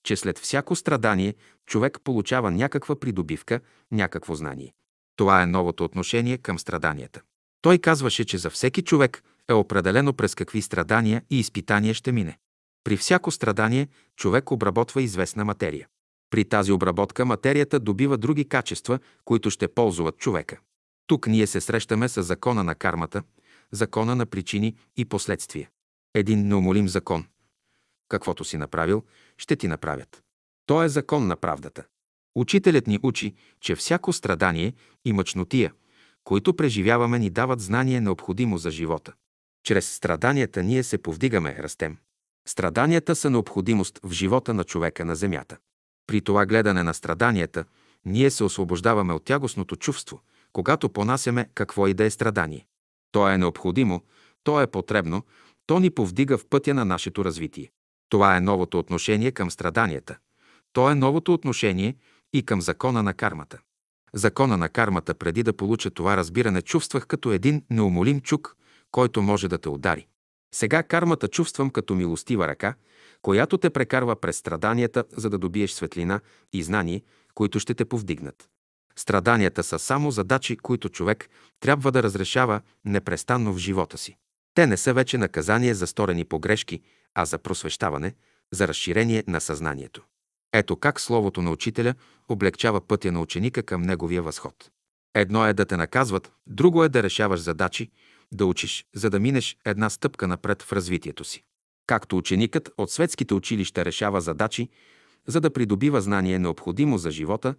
че 0.02 0.16
след 0.16 0.38
всяко 0.38 0.76
страдание 0.76 1.34
човек 1.66 1.98
получава 2.04 2.50
някаква 2.50 2.96
придобивка, 2.96 3.60
някакво 3.92 4.34
знание. 4.34 4.72
Това 5.16 5.42
е 5.42 5.46
новото 5.46 5.84
отношение 5.84 6.38
към 6.38 6.58
страданията. 6.58 7.20
Той 7.62 7.78
казваше, 7.78 8.24
че 8.24 8.38
за 8.38 8.50
всеки 8.50 8.82
човек 8.82 9.22
е 9.48 9.52
определено 9.52 10.12
през 10.12 10.34
какви 10.34 10.62
страдания 10.62 11.22
и 11.30 11.38
изпитания 11.38 11.94
ще 11.94 12.12
мине. 12.12 12.38
При 12.84 12.96
всяко 12.96 13.30
страдание 13.30 13.88
човек 14.16 14.50
обработва 14.50 15.02
известна 15.02 15.44
материя. 15.44 15.88
При 16.30 16.44
тази 16.44 16.72
обработка 16.72 17.24
материята 17.24 17.80
добива 17.80 18.18
други 18.18 18.48
качества, 18.48 18.98
които 19.24 19.50
ще 19.50 19.68
ползват 19.68 20.18
човека. 20.18 20.58
Тук 21.08 21.26
ние 21.26 21.46
се 21.46 21.60
срещаме 21.60 22.08
с 22.08 22.22
закона 22.22 22.64
на 22.64 22.74
кармата, 22.74 23.22
закона 23.72 24.16
на 24.16 24.26
причини 24.26 24.76
и 24.96 25.04
последствия. 25.04 25.70
Един 26.14 26.48
неумолим 26.48 26.88
закон. 26.88 27.26
Каквото 28.08 28.44
си 28.44 28.56
направил, 28.56 29.04
ще 29.38 29.56
ти 29.56 29.68
направят. 29.68 30.22
То 30.66 30.82
е 30.82 30.88
закон 30.88 31.26
на 31.26 31.36
правдата. 31.36 31.84
Учителят 32.34 32.86
ни 32.86 32.98
учи, 33.02 33.34
че 33.60 33.74
всяко 33.74 34.12
страдание 34.12 34.72
и 35.04 35.12
мъчнотия, 35.12 35.72
които 36.24 36.56
преживяваме, 36.56 37.18
ни 37.18 37.30
дават 37.30 37.60
знание 37.60 38.00
необходимо 38.00 38.58
за 38.58 38.70
живота. 38.70 39.12
Чрез 39.64 39.92
страданията 39.92 40.62
ние 40.62 40.82
се 40.82 40.98
повдигаме, 40.98 41.56
растем. 41.58 41.96
Страданията 42.48 43.16
са 43.16 43.30
необходимост 43.30 44.00
в 44.02 44.12
живота 44.12 44.54
на 44.54 44.64
човека 44.64 45.04
на 45.04 45.16
земята. 45.16 45.56
При 46.06 46.20
това 46.20 46.46
гледане 46.46 46.82
на 46.82 46.94
страданията, 46.94 47.64
ние 48.04 48.30
се 48.30 48.44
освобождаваме 48.44 49.12
от 49.12 49.24
тягостното 49.24 49.76
чувство, 49.76 50.20
когато 50.58 50.88
понасяме 50.88 51.48
какво 51.54 51.86
и 51.86 51.94
да 51.94 52.04
е 52.04 52.10
страдание. 52.10 52.66
То 53.12 53.28
е 53.28 53.38
необходимо, 53.38 54.02
то 54.44 54.60
е 54.60 54.66
потребно, 54.66 55.22
то 55.66 55.80
ни 55.80 55.90
повдига 55.90 56.38
в 56.38 56.46
пътя 56.50 56.74
на 56.74 56.84
нашето 56.84 57.24
развитие. 57.24 57.70
Това 58.08 58.36
е 58.36 58.40
новото 58.40 58.78
отношение 58.78 59.32
към 59.32 59.50
страданията. 59.50 60.18
То 60.72 60.90
е 60.90 60.94
новото 60.94 61.34
отношение 61.34 61.96
и 62.32 62.42
към 62.42 62.62
закона 62.62 63.02
на 63.02 63.14
кармата. 63.14 63.58
Закона 64.14 64.56
на 64.56 64.68
кармата, 64.68 65.14
преди 65.14 65.42
да 65.42 65.52
получа 65.52 65.90
това 65.90 66.16
разбиране, 66.16 66.62
чувствах 66.62 67.06
като 67.06 67.32
един 67.32 67.62
неумолим 67.70 68.20
чук, 68.20 68.56
който 68.90 69.22
може 69.22 69.48
да 69.48 69.58
те 69.58 69.68
удари. 69.68 70.06
Сега 70.54 70.82
кармата 70.82 71.28
чувствам 71.28 71.70
като 71.70 71.94
милостива 71.94 72.48
ръка, 72.48 72.74
която 73.22 73.58
те 73.58 73.70
прекарва 73.70 74.16
през 74.16 74.36
страданията, 74.36 75.04
за 75.16 75.30
да 75.30 75.38
добиеш 75.38 75.70
светлина 75.70 76.20
и 76.52 76.62
знание, 76.62 77.02
които 77.34 77.60
ще 77.60 77.74
те 77.74 77.84
повдигнат. 77.84 78.48
Страданията 78.98 79.62
са 79.62 79.78
само 79.78 80.10
задачи, 80.10 80.56
които 80.56 80.88
човек 80.88 81.28
трябва 81.60 81.92
да 81.92 82.02
разрешава 82.02 82.60
непрестанно 82.84 83.52
в 83.52 83.58
живота 83.58 83.98
си. 83.98 84.16
Те 84.54 84.66
не 84.66 84.76
са 84.76 84.94
вече 84.94 85.18
наказание 85.18 85.74
за 85.74 85.86
сторени 85.86 86.24
погрешки, 86.24 86.82
а 87.14 87.24
за 87.24 87.38
просвещаване, 87.38 88.14
за 88.52 88.68
разширение 88.68 89.24
на 89.26 89.40
съзнанието. 89.40 90.02
Ето 90.52 90.76
как 90.76 91.00
Словото 91.00 91.42
на 91.42 91.50
Учителя 91.50 91.94
облегчава 92.28 92.80
пътя 92.80 93.12
на 93.12 93.20
ученика 93.20 93.62
към 93.62 93.82
неговия 93.82 94.22
възход. 94.22 94.70
Едно 95.14 95.46
е 95.46 95.52
да 95.52 95.64
те 95.64 95.76
наказват, 95.76 96.32
друго 96.46 96.84
е 96.84 96.88
да 96.88 97.02
решаваш 97.02 97.40
задачи, 97.40 97.90
да 98.32 98.46
учиш, 98.46 98.84
за 98.94 99.10
да 99.10 99.20
минеш 99.20 99.56
една 99.64 99.90
стъпка 99.90 100.28
напред 100.28 100.62
в 100.62 100.72
развитието 100.72 101.24
си. 101.24 101.44
Както 101.86 102.16
ученикът 102.16 102.70
от 102.78 102.90
светските 102.90 103.34
училища 103.34 103.84
решава 103.84 104.20
задачи, 104.20 104.68
за 105.26 105.40
да 105.40 105.50
придобива 105.50 106.00
знание 106.00 106.38
необходимо 106.38 106.98
за 106.98 107.10
живота, 107.10 107.54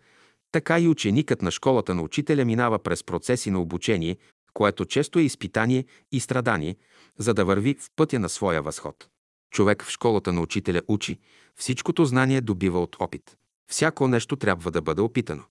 така 0.52 0.80
и 0.80 0.88
ученикът 0.88 1.42
на 1.42 1.52
школата 1.52 1.96
на 1.96 2.02
учителя 2.02 2.46
минава 2.46 2.80
през 2.80 3.04
процеси 3.04 3.52
на 3.52 3.60
обучение, 3.62 4.18
което 4.54 4.86
често 4.86 5.20
е 5.20 5.22
изпитание 5.22 5.86
и 6.12 6.20
страдание, 6.20 6.76
за 7.18 7.34
да 7.34 7.46
върви 7.46 7.76
в 7.76 7.90
пътя 7.96 8.20
на 8.20 8.30
своя 8.30 8.62
възход. 8.62 9.08
Човек 9.52 9.84
в 9.84 9.90
школата 9.90 10.34
на 10.34 10.42
учителя 10.42 10.82
учи, 10.88 11.20
всичкото 11.56 12.06
знание 12.06 12.42
добива 12.42 12.82
от 12.82 12.96
опит. 13.00 13.38
Всяко 13.72 14.08
нещо 14.08 14.36
трябва 14.36 14.72
да 14.72 14.82
бъде 14.82 15.02
опитано. 15.02 15.44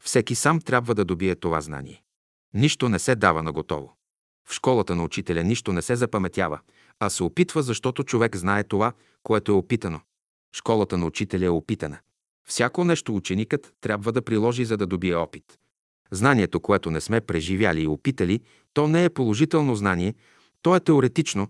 Всеки 0.00 0.34
сам 0.34 0.60
трябва 0.60 0.94
да 0.94 1.04
добие 1.04 1.34
това 1.34 1.60
знание. 1.60 2.02
Нищо 2.54 2.88
не 2.88 2.98
се 2.98 3.16
дава 3.16 3.42
на 3.42 3.52
готово. 3.52 3.94
В 4.48 4.54
школата 4.54 4.96
на 4.96 5.04
учителя 5.04 5.44
нищо 5.44 5.72
не 5.72 5.82
се 5.82 5.96
запаметява, 5.96 6.60
а 7.00 7.10
се 7.10 7.22
опитва, 7.22 7.62
защото 7.62 8.04
човек 8.04 8.36
знае 8.36 8.64
това, 8.64 8.92
което 9.22 9.52
е 9.52 9.54
опитано. 9.54 10.00
Школата 10.56 10.98
на 10.98 11.06
учителя 11.06 11.44
е 11.44 11.48
опитана. 11.48 11.98
Всяко 12.48 12.84
нещо 12.84 13.16
ученикът 13.16 13.74
трябва 13.80 14.12
да 14.12 14.22
приложи, 14.22 14.64
за 14.64 14.76
да 14.76 14.86
добие 14.86 15.14
опит. 15.14 15.44
Знанието, 16.10 16.60
което 16.60 16.90
не 16.90 17.00
сме 17.00 17.20
преживяли 17.20 17.82
и 17.82 17.86
опитали, 17.86 18.40
то 18.72 18.88
не 18.88 19.04
е 19.04 19.10
положително 19.10 19.74
знание, 19.74 20.14
то 20.62 20.76
е 20.76 20.80
теоретично, 20.80 21.48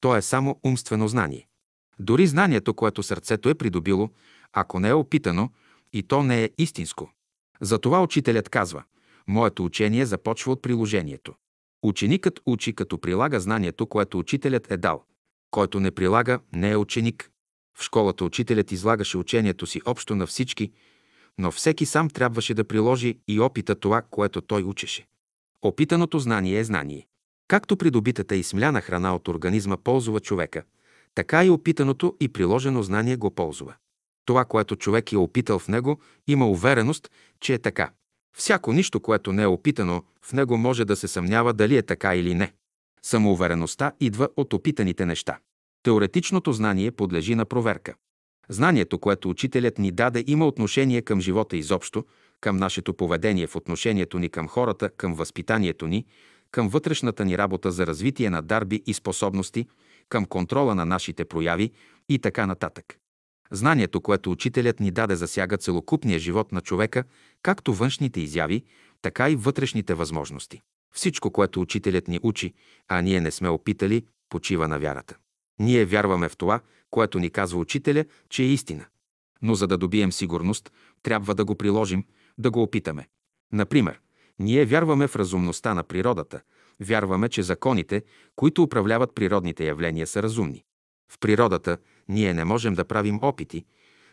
то 0.00 0.16
е 0.16 0.22
само 0.22 0.60
умствено 0.64 1.08
знание. 1.08 1.46
Дори 1.98 2.26
знанието, 2.26 2.74
което 2.74 3.02
сърцето 3.02 3.48
е 3.48 3.54
придобило, 3.54 4.10
ако 4.52 4.80
не 4.80 4.88
е 4.88 4.94
опитано, 4.94 5.50
и 5.92 6.02
то 6.02 6.22
не 6.22 6.44
е 6.44 6.50
истинско. 6.58 7.10
Затова 7.60 8.02
учителят 8.02 8.48
казва, 8.48 8.82
моето 9.28 9.64
учение 9.64 10.06
започва 10.06 10.52
от 10.52 10.62
приложението. 10.62 11.34
Ученикът 11.82 12.40
учи 12.46 12.72
като 12.72 12.98
прилага 12.98 13.40
знанието, 13.40 13.86
което 13.86 14.18
учителят 14.18 14.70
е 14.70 14.76
дал. 14.76 15.04
Който 15.50 15.80
не 15.80 15.90
прилага, 15.90 16.40
не 16.52 16.70
е 16.70 16.76
ученик. 16.76 17.30
В 17.80 17.84
школата 17.84 18.24
учителят 18.24 18.72
излагаше 18.72 19.18
учението 19.18 19.66
си 19.66 19.80
общо 19.84 20.16
на 20.16 20.26
всички, 20.26 20.72
но 21.38 21.50
всеки 21.50 21.86
сам 21.86 22.10
трябваше 22.10 22.54
да 22.54 22.64
приложи 22.64 23.18
и 23.28 23.40
опита 23.40 23.74
това, 23.74 24.02
което 24.02 24.40
той 24.40 24.62
учеше. 24.62 25.06
Опитаното 25.62 26.18
знание 26.18 26.58
е 26.58 26.64
знание. 26.64 27.06
Както 27.48 27.76
придобитата 27.76 28.36
и 28.36 28.42
смляна 28.42 28.80
храна 28.80 29.14
от 29.14 29.28
организма 29.28 29.76
ползва 29.76 30.20
човека, 30.20 30.62
така 31.14 31.44
и 31.44 31.50
опитаното 31.50 32.16
и 32.20 32.28
приложено 32.28 32.82
знание 32.82 33.16
го 33.16 33.30
ползва. 33.30 33.74
Това, 34.24 34.44
което 34.44 34.76
човек 34.76 35.12
е 35.12 35.16
опитал 35.16 35.58
в 35.58 35.68
него, 35.68 36.00
има 36.26 36.50
увереност, 36.50 37.10
че 37.40 37.54
е 37.54 37.58
така. 37.58 37.90
Всяко 38.36 38.72
нищо, 38.72 39.00
което 39.00 39.32
не 39.32 39.42
е 39.42 39.46
опитано, 39.46 40.02
в 40.22 40.32
него 40.32 40.56
може 40.56 40.84
да 40.84 40.96
се 40.96 41.08
съмнява 41.08 41.52
дали 41.52 41.76
е 41.76 41.82
така 41.82 42.14
или 42.14 42.34
не. 42.34 42.52
Самоувереността 43.02 43.92
идва 44.00 44.28
от 44.36 44.52
опитаните 44.52 45.06
неща. 45.06 45.38
Теоретичното 45.82 46.52
знание 46.52 46.90
подлежи 46.90 47.34
на 47.34 47.44
проверка. 47.44 47.94
Знанието, 48.48 48.98
което 48.98 49.30
учителят 49.30 49.78
ни 49.78 49.90
даде, 49.90 50.24
има 50.26 50.46
отношение 50.46 51.02
към 51.02 51.20
живота 51.20 51.56
изобщо, 51.56 52.04
към 52.40 52.56
нашето 52.56 52.94
поведение 52.94 53.46
в 53.46 53.56
отношението 53.56 54.18
ни 54.18 54.28
към 54.28 54.48
хората, 54.48 54.90
към 54.90 55.14
възпитанието 55.14 55.86
ни, 55.86 56.06
към 56.50 56.68
вътрешната 56.68 57.24
ни 57.24 57.38
работа 57.38 57.70
за 57.70 57.86
развитие 57.86 58.30
на 58.30 58.42
дарби 58.42 58.82
и 58.86 58.94
способности, 58.94 59.66
към 60.08 60.24
контрола 60.24 60.74
на 60.74 60.86
нашите 60.86 61.24
прояви 61.24 61.70
и 62.08 62.18
така 62.18 62.46
нататък. 62.46 62.98
Знанието, 63.50 64.00
което 64.00 64.30
учителят 64.30 64.80
ни 64.80 64.90
даде, 64.90 65.16
засяга 65.16 65.58
целокупния 65.58 66.18
живот 66.18 66.52
на 66.52 66.60
човека, 66.60 67.04
както 67.42 67.74
външните 67.74 68.20
изяви, 68.20 68.64
така 69.02 69.30
и 69.30 69.36
вътрешните 69.36 69.94
възможности. 69.94 70.60
Всичко, 70.94 71.30
което 71.30 71.60
учителят 71.60 72.08
ни 72.08 72.20
учи, 72.22 72.54
а 72.88 73.00
ние 73.00 73.20
не 73.20 73.30
сме 73.30 73.48
опитали, 73.48 74.04
почива 74.28 74.68
на 74.68 74.78
вярата. 74.78 75.16
Ние 75.60 75.84
вярваме 75.84 76.28
в 76.28 76.36
това, 76.36 76.60
което 76.90 77.18
ни 77.18 77.30
казва 77.30 77.58
учителя, 77.58 78.04
че 78.28 78.42
е 78.42 78.46
истина. 78.46 78.84
Но 79.42 79.54
за 79.54 79.66
да 79.66 79.78
добием 79.78 80.12
сигурност, 80.12 80.72
трябва 81.02 81.34
да 81.34 81.44
го 81.44 81.54
приложим, 81.54 82.04
да 82.38 82.50
го 82.50 82.62
опитаме. 82.62 83.08
Например, 83.52 84.00
ние 84.38 84.64
вярваме 84.64 85.06
в 85.06 85.16
разумността 85.16 85.74
на 85.74 85.82
природата, 85.82 86.40
вярваме, 86.80 87.28
че 87.28 87.42
законите, 87.42 88.02
които 88.36 88.62
управляват 88.62 89.14
природните 89.14 89.64
явления, 89.64 90.06
са 90.06 90.22
разумни. 90.22 90.64
В 91.12 91.18
природата 91.18 91.78
ние 92.08 92.34
не 92.34 92.44
можем 92.44 92.74
да 92.74 92.84
правим 92.84 93.18
опити, 93.22 93.64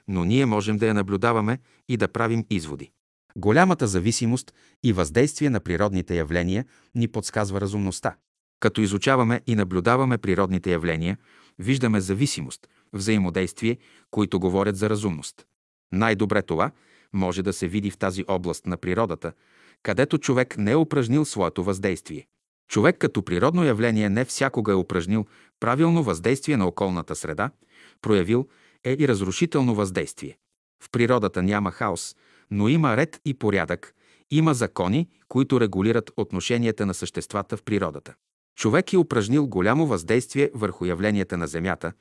но 0.07 0.25
ние 0.25 0.45
можем 0.45 0.77
да 0.77 0.87
я 0.87 0.93
наблюдаваме 0.93 1.59
и 1.89 1.97
да 1.97 2.07
правим 2.07 2.45
изводи. 2.49 2.91
Голямата 3.35 3.87
зависимост 3.87 4.53
и 4.83 4.93
въздействие 4.93 5.49
на 5.49 5.59
природните 5.59 6.17
явления 6.17 6.65
ни 6.95 7.07
подсказва 7.07 7.61
разумността. 7.61 8.15
Като 8.59 8.81
изучаваме 8.81 9.41
и 9.47 9.55
наблюдаваме 9.55 10.17
природните 10.17 10.71
явления, 10.71 11.17
виждаме 11.59 12.01
зависимост, 12.01 12.67
взаимодействие, 12.93 13.77
които 14.11 14.39
говорят 14.39 14.77
за 14.77 14.89
разумност. 14.89 15.45
Най-добре 15.91 16.41
това 16.41 16.71
може 17.13 17.43
да 17.43 17.53
се 17.53 17.67
види 17.67 17.91
в 17.91 17.97
тази 17.97 18.25
област 18.27 18.65
на 18.65 18.77
природата, 18.77 19.31
където 19.83 20.17
човек 20.17 20.57
не 20.57 20.71
е 20.71 20.75
упражнил 20.75 21.25
своето 21.25 21.63
въздействие. 21.63 22.27
Човек 22.69 22.97
като 22.97 23.23
природно 23.23 23.63
явление 23.63 24.09
не 24.09 24.25
всякога 24.25 24.71
е 24.71 24.75
упражнил 24.75 25.25
правилно 25.59 26.03
въздействие 26.03 26.57
на 26.57 26.67
околната 26.67 27.15
среда, 27.15 27.51
проявил 28.01 28.47
е 28.83 28.95
и 28.99 29.07
разрушително 29.07 29.75
въздействие. 29.75 30.37
В 30.83 30.89
природата 30.91 31.43
няма 31.43 31.71
хаос, 31.71 32.15
но 32.51 32.67
има 32.67 32.97
ред 32.97 33.21
и 33.25 33.33
порядък, 33.33 33.93
има 34.31 34.53
закони, 34.53 35.09
които 35.27 35.59
регулират 35.59 36.11
отношенията 36.17 36.85
на 36.85 36.93
съществата 36.93 37.57
в 37.57 37.63
природата. 37.63 38.15
Човек 38.57 38.93
е 38.93 38.97
упражнил 38.97 39.47
голямо 39.47 39.87
въздействие 39.87 40.51
върху 40.53 40.85
явленията 40.85 41.37
на 41.37 41.47
Земята, 41.47 41.93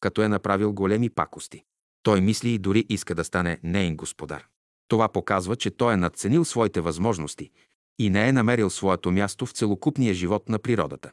като 0.00 0.22
е 0.22 0.28
направил 0.28 0.72
големи 0.72 1.10
пакости. 1.10 1.64
Той 2.02 2.20
мисли 2.20 2.50
и 2.50 2.58
дори 2.58 2.86
иска 2.88 3.14
да 3.14 3.24
стане 3.24 3.60
нейн 3.62 3.96
господар. 3.96 4.46
Това 4.88 5.08
показва, 5.08 5.56
че 5.56 5.70
той 5.70 5.94
е 5.94 5.96
надценил 5.96 6.44
своите 6.44 6.80
възможности 6.80 7.50
и 7.98 8.10
не 8.10 8.28
е 8.28 8.32
намерил 8.32 8.70
своето 8.70 9.10
място 9.10 9.46
в 9.46 9.52
целокупния 9.52 10.14
живот 10.14 10.48
на 10.48 10.58
природата. 10.58 11.10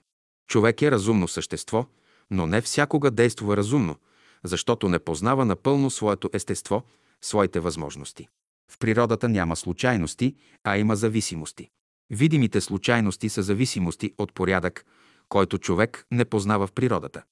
Човек 0.47 0.81
е 0.81 0.91
разумно 0.91 1.27
същество, 1.27 1.85
но 2.31 2.47
не 2.47 2.61
всякога 2.61 3.11
действа 3.11 3.57
разумно, 3.57 3.95
защото 4.43 4.89
не 4.89 4.99
познава 4.99 5.45
напълно 5.45 5.89
своето 5.89 6.29
естество, 6.33 6.83
своите 7.21 7.59
възможности. 7.59 8.27
В 8.71 8.77
природата 8.79 9.29
няма 9.29 9.55
случайности, 9.55 10.35
а 10.63 10.77
има 10.77 10.95
зависимости. 10.95 11.69
Видимите 12.11 12.61
случайности 12.61 13.29
са 13.29 13.43
зависимости 13.43 14.13
от 14.17 14.33
порядък, 14.33 14.85
който 15.29 15.57
човек 15.57 16.05
не 16.11 16.25
познава 16.25 16.67
в 16.67 16.71
природата. 16.71 17.23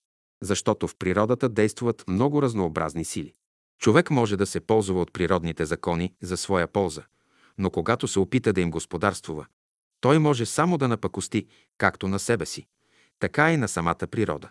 Защото 0.41 0.87
в 0.87 0.95
природата 0.95 1.49
действуват 1.49 2.03
много 2.07 2.41
разнообразни 2.41 3.05
сили. 3.05 3.33
Човек 3.79 4.09
може 4.09 4.37
да 4.37 4.45
се 4.45 4.59
ползва 4.59 5.01
от 5.01 5.13
природните 5.13 5.65
закони 5.65 6.13
за 6.21 6.37
своя 6.37 6.67
полза, 6.67 7.03
но 7.57 7.69
когато 7.69 8.07
се 8.07 8.19
опита 8.19 8.53
да 8.53 8.61
им 8.61 8.71
господарствува, 8.71 9.45
той 10.01 10.19
може 10.19 10.45
само 10.45 10.77
да 10.77 10.87
напакости 10.87 11.47
както 11.77 12.07
на 12.07 12.19
себе 12.19 12.45
си, 12.45 12.67
така 13.19 13.51
и 13.51 13.57
на 13.57 13.67
самата 13.67 14.07
природа. 14.11 14.49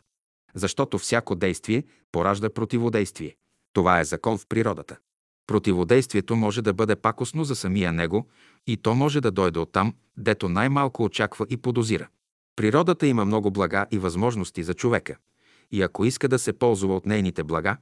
Защото 0.55 0.99
всяко 0.99 1.35
действие 1.35 1.85
поражда 2.13 2.51
противодействие. 2.51 3.37
Това 3.73 4.01
е 4.01 4.05
закон 4.05 4.39
в 4.39 4.47
природата. 4.47 4.97
Противодействието 5.49 6.37
може 6.37 6.63
да 6.63 6.73
бъде 6.73 6.97
пакосно 6.97 7.45
за 7.45 7.57
самия 7.57 7.93
него 7.93 8.29
и 8.67 8.77
то 8.77 8.95
може 8.95 9.21
да 9.21 9.31
дойде 9.31 9.59
оттам, 9.59 9.95
дето 10.17 10.49
най-малко 10.49 11.05
очаква 11.05 11.47
и 11.51 11.57
подозира. 11.57 12.09
Природата 12.57 13.07
има 13.07 13.25
много 13.25 13.51
блага 13.51 13.87
и 13.91 13.99
възможности 13.99 14.63
за 14.63 14.75
човека. 14.75 15.17
И 15.71 15.83
ако 15.83 16.05
иска 16.05 16.29
да 16.29 16.39
се 16.39 16.53
ползва 16.53 16.97
от 16.97 17.07
нейните 17.07 17.45
блага, 17.45 17.77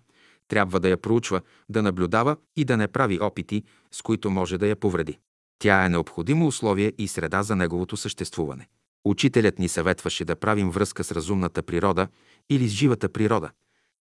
трябва 0.48 0.80
да 0.80 0.88
я 0.88 0.96
проучва, 0.96 1.40
да 1.68 1.82
наблюдава 1.82 2.36
и 2.56 2.64
да 2.64 2.76
не 2.76 2.88
прави 2.88 3.18
опити, 3.20 3.62
с 3.92 4.02
които 4.02 4.30
може 4.30 4.58
да 4.58 4.66
я 4.66 4.76
повреди. 4.76 5.18
Тя 5.58 5.84
е 5.84 5.88
необходимо 5.88 6.46
условие 6.46 6.92
и 6.98 7.08
среда 7.08 7.42
за 7.42 7.56
неговото 7.56 7.96
съществуване. 7.96 8.68
Учителят 9.04 9.58
ни 9.58 9.68
съветваше 9.68 10.24
да 10.24 10.36
правим 10.36 10.70
връзка 10.70 11.04
с 11.04 11.12
разумната 11.12 11.62
природа 11.62 12.08
или 12.50 12.68
с 12.68 12.72
живата 12.72 13.08
природа, 13.08 13.50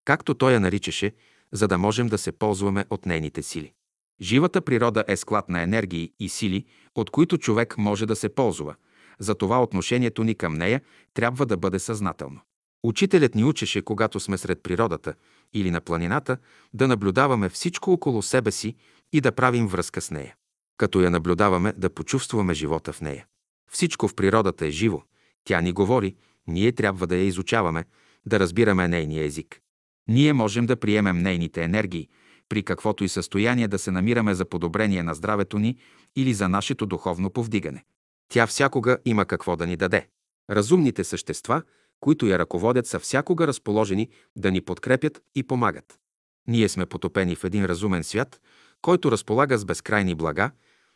както 0.06 0.34
той 0.34 0.54
я 0.54 0.60
наричаше, 0.60 1.12
за 1.56 1.68
да 1.68 1.78
можем 1.78 2.08
да 2.08 2.18
се 2.18 2.32
ползваме 2.32 2.86
от 2.90 3.06
нейните 3.06 3.44
сили. 3.44 3.74
Живата 4.22 4.62
природа 4.62 5.04
е 5.08 5.18
склад 5.18 5.50
на 5.50 5.62
енергии 5.62 6.14
и 6.20 6.30
сили, 6.30 6.66
от 6.96 7.10
които 7.10 7.38
човек 7.38 7.78
може 7.78 8.06
да 8.06 8.16
се 8.16 8.30
ползва. 8.30 8.76
Затова 9.20 9.64
отношението 9.64 10.24
ни 10.24 10.36
към 10.36 10.54
нея 10.54 10.82
трябва 11.14 11.46
да 11.46 11.58
бъде 11.58 11.80
съзнателно. 11.80 12.42
Учителят 12.84 13.36
ни 13.36 13.44
учеше, 13.44 13.82
когато 13.82 14.20
сме 14.20 14.38
сред 14.38 14.64
природата 14.64 15.14
или 15.54 15.72
на 15.72 15.82
планината, 15.82 16.38
да 16.74 16.88
наблюдаваме 16.88 17.50
всичко 17.50 17.92
около 17.92 18.22
себе 18.22 18.52
си 18.52 18.76
и 19.14 19.22
да 19.22 19.32
правим 19.32 19.68
връзка 19.68 20.02
с 20.02 20.12
нея. 20.12 20.36
Като 20.78 21.02
я 21.02 21.10
наблюдаваме, 21.10 21.74
да 21.78 21.90
почувстваме 21.90 22.54
живота 22.54 22.94
в 22.94 23.02
нея. 23.02 23.26
Всичко 23.72 24.08
в 24.08 24.16
природата 24.16 24.66
е 24.66 24.72
живо. 24.72 25.02
Тя 25.44 25.62
ни 25.62 25.72
говори, 25.72 26.16
ние 26.48 26.72
трябва 26.72 27.08
да 27.08 27.16
я 27.16 27.24
изучаваме, 27.24 27.86
да 28.26 28.40
разбираме 28.40 28.88
нейния 28.88 29.26
език. 29.26 29.62
Ние 30.08 30.34
можем 30.34 30.66
да 30.66 30.76
приемем 30.76 31.18
нейните 31.18 31.64
енергии, 31.64 32.10
при 32.50 32.64
каквото 32.64 33.04
и 33.04 33.10
състояние 33.10 33.68
да 33.68 33.80
се 33.80 33.92
намираме 33.92 34.34
за 34.34 34.46
подобрение 34.46 35.04
на 35.04 35.16
здравето 35.16 35.60
ни 35.60 35.78
или 36.16 36.34
за 36.34 36.50
нашето 36.50 36.86
духовно 36.86 37.30
повдигане. 37.30 37.84
Тя 38.30 38.48
всякога 38.48 38.98
има 39.06 39.26
какво 39.26 39.56
да 39.56 39.68
ни 39.68 39.78
даде. 39.78 40.08
Разумните 40.50 41.04
същества, 41.04 41.62
които 42.00 42.26
я 42.26 42.40
ръководят, 42.40 42.88
са 42.88 43.00
всякога 43.00 43.48
разположени 43.48 44.10
да 44.36 44.52
ни 44.52 44.62
подкрепят 44.62 45.22
и 45.36 45.44
помагат. 45.44 46.00
Ние 46.48 46.70
сме 46.70 46.86
потопени 46.86 47.36
в 47.36 47.44
един 47.44 47.66
разумен 47.66 48.04
свят, 48.04 48.42
който 48.82 49.12
разполага 49.12 49.58
с 49.58 49.66
безкрайни 49.66 50.16
блага 50.16 50.52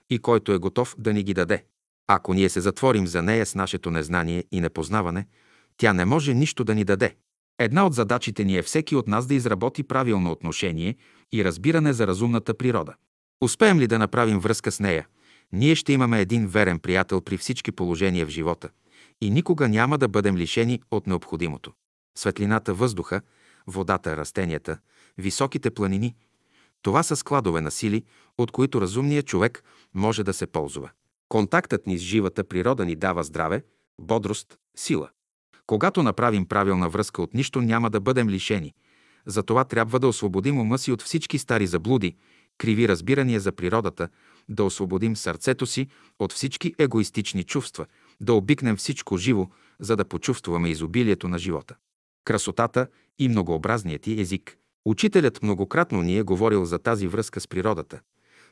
и 0.09 0.19
който 0.19 0.53
е 0.53 0.57
готов 0.57 0.95
да 0.97 1.13
ни 1.13 1.23
ги 1.23 1.33
даде. 1.33 1.65
Ако 2.07 2.33
ние 2.33 2.49
се 2.49 2.61
затворим 2.61 3.07
за 3.07 3.21
нея 3.21 3.45
с 3.45 3.55
нашето 3.55 3.91
незнание 3.91 4.43
и 4.51 4.61
непознаване, 4.61 5.27
тя 5.77 5.93
не 5.93 6.05
може 6.05 6.33
нищо 6.33 6.63
да 6.63 6.75
ни 6.75 6.83
даде. 6.83 7.15
Една 7.59 7.85
от 7.85 7.93
задачите 7.93 8.43
ни 8.43 8.57
е 8.57 8.61
всеки 8.61 8.95
от 8.95 9.07
нас 9.07 9.25
да 9.25 9.33
изработи 9.33 9.83
правилно 9.83 10.31
отношение 10.31 10.95
и 11.31 11.45
разбиране 11.45 11.93
за 11.93 12.07
разумната 12.07 12.53
природа. 12.53 12.93
Успеем 13.41 13.79
ли 13.79 13.87
да 13.87 13.99
направим 13.99 14.39
връзка 14.39 14.71
с 14.71 14.79
нея, 14.79 15.07
ние 15.51 15.75
ще 15.75 15.93
имаме 15.93 16.21
един 16.21 16.47
верен 16.47 16.79
приятел 16.79 17.21
при 17.21 17.37
всички 17.37 17.71
положения 17.71 18.25
в 18.25 18.29
живота 18.29 18.69
и 19.21 19.29
никога 19.29 19.69
няма 19.69 19.97
да 19.97 20.07
бъдем 20.07 20.37
лишени 20.37 20.81
от 20.91 21.07
необходимото. 21.07 21.71
Светлината, 22.17 22.73
въздуха, 22.73 23.21
водата, 23.67 24.17
растенията, 24.17 24.77
високите 25.17 25.71
планини– 25.71 26.15
това 26.81 27.03
са 27.03 27.15
складове 27.15 27.61
на 27.61 27.71
сили, 27.71 28.03
от 28.37 28.51
които 28.51 28.81
разумният 28.81 29.25
човек 29.25 29.63
може 29.93 30.23
да 30.23 30.33
се 30.33 30.47
ползва. 30.47 30.89
Контактът 31.29 31.87
ни 31.87 31.97
с 31.97 32.01
живата 32.01 32.43
природа 32.43 32.85
ни 32.85 32.95
дава 32.95 33.23
здраве, 33.23 33.63
бодрост, 34.01 34.57
сила. 34.75 35.09
Когато 35.69 36.03
направим 36.03 36.45
правилна 36.45 36.89
връзка 36.89 37.21
от 37.21 37.33
нищо, 37.33 37.61
няма 37.61 37.89
да 37.89 37.99
бъдем 37.99 38.29
лишени. 38.29 38.73
Затова 39.25 39.63
трябва 39.63 39.99
да 39.99 40.07
освободим 40.07 40.59
ума 40.59 40.77
си 40.77 40.91
от 40.91 41.01
всички 41.01 41.37
стари 41.37 41.67
заблуди, 41.67 42.15
криви 42.57 42.87
разбирания 42.87 43.39
за 43.39 43.51
природата, 43.51 44.09
да 44.49 44.63
освободим 44.63 45.15
сърцето 45.15 45.65
си 45.65 45.87
от 46.19 46.33
всички 46.33 46.73
егоистични 46.79 47.43
чувства, 47.43 47.85
да 48.21 48.33
обикнем 48.33 48.75
всичко 48.75 49.17
живо, 49.17 49.47
за 49.79 49.95
да 49.95 50.05
почувстваме 50.05 50.69
изобилието 50.69 51.27
на 51.27 51.39
живота. 51.39 51.75
Красотата 52.25 52.87
и 53.19 53.29
многообразният 53.29 54.01
ти 54.01 54.21
език. 54.21 54.57
Учителят 54.85 55.43
многократно 55.43 56.01
ни 56.01 56.17
е 56.17 56.23
говорил 56.23 56.65
за 56.65 56.79
тази 56.79 57.07
връзка 57.07 57.39
с 57.39 57.47
природата. 57.47 57.99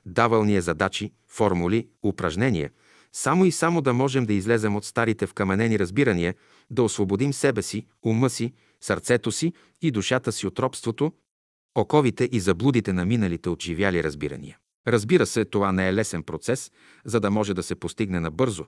Давал 0.06 0.44
ни 0.44 0.56
е 0.56 0.62
задачи, 0.62 1.12
формули, 1.28 1.88
упражнения, 2.04 2.72
само 3.14 3.46
и 3.46 3.52
само 3.52 3.82
да 3.82 3.94
можем 3.94 4.26
да 4.26 4.34
излезем 4.34 4.76
от 4.76 4.86
старите 4.86 5.28
вкаменени 5.28 5.80
разбирания, 5.80 6.36
да 6.70 6.84
освободим 6.84 7.34
себе 7.34 7.62
си, 7.62 7.86
ума 8.04 8.30
си, 8.30 8.54
сърцето 8.82 9.32
си 9.32 9.54
и 9.82 9.92
душата 9.92 10.32
си 10.32 10.48
от 10.48 10.60
робството, 10.60 11.12
оковите 11.76 12.30
и 12.32 12.40
заблудите 12.40 12.94
на 12.94 13.06
миналите 13.06 13.50
отживяли 13.50 14.04
разбирания. 14.04 14.58
Разбира 14.88 15.26
се, 15.26 15.46
това 15.46 15.72
не 15.72 15.88
е 15.88 15.94
лесен 15.94 16.24
процес, 16.24 16.72
за 17.06 17.20
да 17.20 17.32
може 17.32 17.54
да 17.54 17.64
се 17.64 17.76
постигне 17.76 18.20
набързо, 18.20 18.66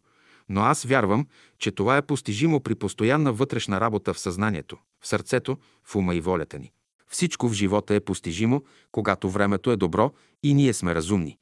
но 0.49 0.61
аз 0.61 0.83
вярвам, 0.83 1.27
че 1.57 1.71
това 1.71 1.97
е 1.97 2.01
постижимо 2.01 2.59
при 2.59 2.75
постоянна 2.75 3.33
вътрешна 3.33 3.81
работа 3.81 4.13
в 4.13 4.19
съзнанието, 4.19 4.77
в 5.01 5.07
сърцето, 5.07 5.57
в 5.83 5.95
ума 5.95 6.15
и 6.15 6.21
волята 6.21 6.59
ни. 6.59 6.71
Всичко 7.07 7.49
в 7.49 7.53
живота 7.53 7.95
е 7.95 7.99
постижимо, 7.99 8.63
когато 8.91 9.29
времето 9.29 9.71
е 9.71 9.77
добро 9.77 10.11
и 10.43 10.53
ние 10.53 10.73
сме 10.73 10.95
разумни, 10.95 11.37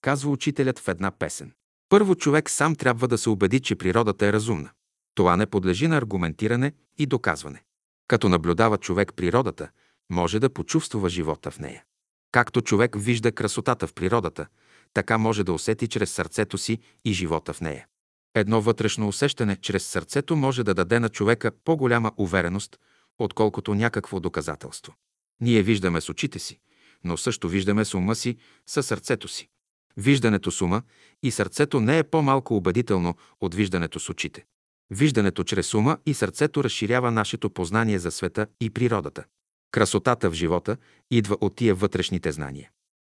казва 0.00 0.30
учителят 0.30 0.78
в 0.78 0.88
една 0.88 1.10
песен. 1.10 1.52
Първо 1.88 2.14
човек 2.14 2.50
сам 2.50 2.76
трябва 2.76 3.08
да 3.08 3.18
се 3.18 3.30
убеди, 3.30 3.60
че 3.60 3.74
природата 3.74 4.26
е 4.26 4.32
разумна. 4.32 4.70
Това 5.14 5.36
не 5.36 5.46
подлежи 5.46 5.88
на 5.88 5.96
аргументиране 5.96 6.72
и 6.98 7.06
доказване. 7.06 7.62
Като 8.08 8.28
наблюдава 8.28 8.78
човек 8.78 9.12
природата, 9.16 9.68
може 10.10 10.38
да 10.38 10.50
почувства 10.50 11.08
живота 11.08 11.50
в 11.50 11.58
нея. 11.58 11.84
Както 12.32 12.62
човек 12.62 12.96
вижда 12.98 13.32
красотата 13.32 13.86
в 13.86 13.94
природата, 13.94 14.46
така 14.94 15.18
може 15.18 15.44
да 15.44 15.52
усети 15.52 15.88
чрез 15.88 16.12
сърцето 16.12 16.58
си 16.58 16.78
и 17.04 17.12
живота 17.12 17.52
в 17.52 17.60
нея. 17.60 17.86
Едно 18.34 18.60
вътрешно 18.60 19.08
усещане 19.08 19.56
чрез 19.56 19.86
сърцето 19.86 20.36
може 20.36 20.64
да 20.64 20.74
даде 20.74 21.00
на 21.00 21.08
човека 21.08 21.50
по-голяма 21.64 22.12
увереност, 22.16 22.78
отколкото 23.18 23.74
някакво 23.74 24.20
доказателство. 24.20 24.94
Ние 25.40 25.62
виждаме 25.62 26.00
с 26.00 26.08
очите 26.08 26.38
си, 26.38 26.60
но 27.04 27.16
също 27.16 27.48
виждаме 27.48 27.84
с 27.84 27.94
ума 27.94 28.14
си, 28.14 28.36
със 28.66 28.86
сърцето 28.86 29.28
си. 29.28 29.48
Виждането 29.96 30.50
с 30.50 30.62
ума 30.62 30.82
и 31.22 31.30
сърцето 31.30 31.80
не 31.80 31.98
е 31.98 32.04
по-малко 32.04 32.56
убедително 32.56 33.14
от 33.40 33.54
виждането 33.54 34.00
с 34.00 34.08
очите. 34.08 34.44
Виждането 34.90 35.44
чрез 35.44 35.74
ума 35.74 35.98
и 36.06 36.14
сърцето 36.14 36.64
разширява 36.64 37.10
нашето 37.10 37.50
познание 37.50 37.98
за 37.98 38.10
света 38.10 38.46
и 38.60 38.70
природата. 38.70 39.24
Красотата 39.70 40.30
в 40.30 40.34
живота 40.34 40.76
идва 41.10 41.36
от 41.40 41.56
тия 41.56 41.74
вътрешните 41.74 42.32
знания. 42.32 42.70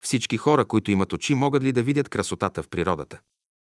Всички 0.06 0.38
хора, 0.38 0.66
които 0.66 0.92
имат 0.92 1.14
очи, 1.14 1.34
могат 1.36 1.64
ли 1.64 1.72
да 1.72 1.84
видят 1.84 2.10
красотата 2.10 2.64
в 2.64 2.70
природата? 2.70 3.20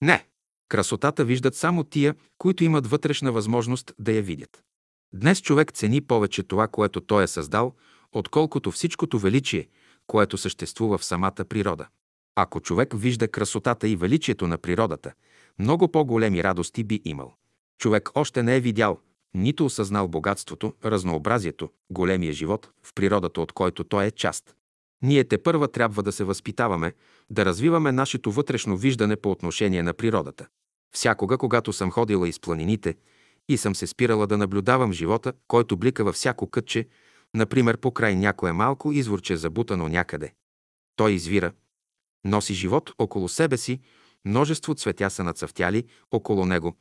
Не! 0.03 0.27
Красотата 0.69 1.25
виждат 1.25 1.55
само 1.55 1.85
тия, 1.85 2.15
които 2.39 2.65
имат 2.65 2.87
вътрешна 2.87 3.33
възможност 3.33 3.93
да 3.99 4.13
я 4.13 4.23
видят. 4.23 4.63
Днес 5.15 5.43
човек 5.43 5.73
цени 5.73 6.01
повече 6.01 6.43
това, 6.43 6.69
което 6.69 7.01
той 7.01 7.25
е 7.25 7.27
създал, 7.27 7.75
отколкото 8.13 8.71
всичкото 8.71 9.19
величие, 9.19 9.69
което 10.07 10.39
съществува 10.39 10.99
в 10.99 11.05
самата 11.05 11.45
природа. 11.49 11.87
Ако 12.37 12.61
човек 12.61 12.95
вижда 12.97 13.29
красотата 13.29 13.89
и 13.89 13.97
величието 13.97 14.47
на 14.47 14.59
природата, 14.59 15.13
много 15.59 15.93
по-големи 15.93 16.45
радости 16.45 16.85
би 16.85 17.03
имал. 17.05 17.35
Човек 17.81 18.11
още 18.15 18.43
не 18.43 18.57
е 18.57 18.61
видял, 18.61 18.99
нито 19.35 19.65
осъзнал 19.65 20.09
богатството, 20.09 20.75
разнообразието, 20.85 21.71
големия 21.91 22.33
живот 22.33 22.71
в 22.83 22.95
природата, 22.95 23.41
от 23.41 23.53
който 23.53 23.85
той 23.85 24.05
е 24.05 24.11
част. 24.11 24.55
Ние 25.03 25.25
те 25.25 25.43
първа 25.43 25.69
трябва 25.69 26.03
да 26.03 26.13
се 26.13 26.25
възпитаваме, 26.25 26.93
да 27.31 27.45
развиваме 27.45 27.93
нашето 27.93 28.33
вътрешно 28.33 28.77
виждане 28.77 29.17
по 29.17 29.31
отношение 29.31 29.83
на 29.83 29.95
природата. 29.95 30.47
Всякога, 30.95 31.39
когато 31.39 31.73
съм 31.73 31.91
ходила 31.91 32.29
из 32.29 32.41
планините 32.41 32.97
и 33.49 33.57
съм 33.57 33.75
се 33.75 33.87
спирала 33.87 34.27
да 34.27 34.39
наблюдавам 34.39 34.93
живота, 34.93 35.33
който 35.49 35.77
блика 35.77 36.05
във 36.05 36.15
всяко 36.15 36.51
кътче, 36.51 36.89
например 37.35 37.77
покрай 37.77 38.15
някое 38.15 38.53
малко 38.53 38.93
изворче 38.93 39.37
забутано 39.37 39.89
някъде. 39.89 40.33
Той 40.97 41.13
извира, 41.13 41.53
носи 42.25 42.55
живот 42.55 42.93
около 42.99 43.29
себе 43.29 43.57
си, 43.57 43.81
множество 44.25 44.75
цветя 44.75 45.11
са 45.11 45.25
нацъфтяли 45.25 45.85
около 46.11 46.47
него, 46.47 46.77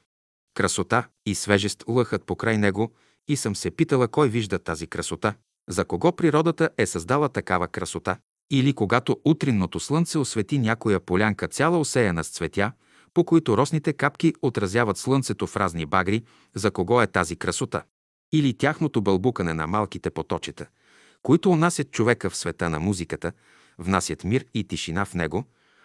красота 0.60 1.08
и 1.26 1.36
свежест 1.36 1.84
лъхат 1.88 2.24
покрай 2.24 2.58
него 2.58 2.92
и 3.28 3.36
съм 3.36 3.56
се 3.56 3.72
питала 3.72 4.08
кой 4.08 4.30
вижда 4.30 4.60
тази 4.60 4.88
красота, 4.88 5.34
за 5.70 5.86
кого 5.86 6.12
природата 6.12 6.70
е 6.78 6.86
създала 6.86 7.30
такава 7.30 7.68
красота. 7.68 8.18
Или 8.52 8.74
когато 8.74 9.20
утринното 9.26 9.80
слънце 9.80 10.18
освети 10.18 10.60
някоя 10.60 11.00
полянка 11.00 11.48
цяла 11.48 11.80
осеяна 11.80 12.24
с 12.24 12.30
цветя, 12.30 12.72
по 13.14 13.24
които 13.24 13.58
росните 13.58 13.94
капки 13.94 14.34
отразяват 14.42 14.98
слънцето 14.98 15.48
в 15.48 15.56
разни 15.56 15.86
багри, 15.86 16.24
за 16.56 16.72
кого 16.72 17.02
е 17.02 17.08
тази 17.08 17.36
красота. 17.36 17.84
Или 18.34 18.54
тяхното 18.54 19.02
бълбукане 19.02 19.54
на 19.54 19.68
малките 19.68 20.10
поточета, 20.10 20.66
които 21.24 21.52
унасят 21.52 21.92
човека 21.92 22.30
в 22.30 22.38
света 22.38 22.70
на 22.70 22.80
музиката, 22.80 23.32
внасят 23.78 24.24
мир 24.24 24.46
и 24.54 24.64
тишина 24.64 25.06
в 25.06 25.14
него, 25.14 25.44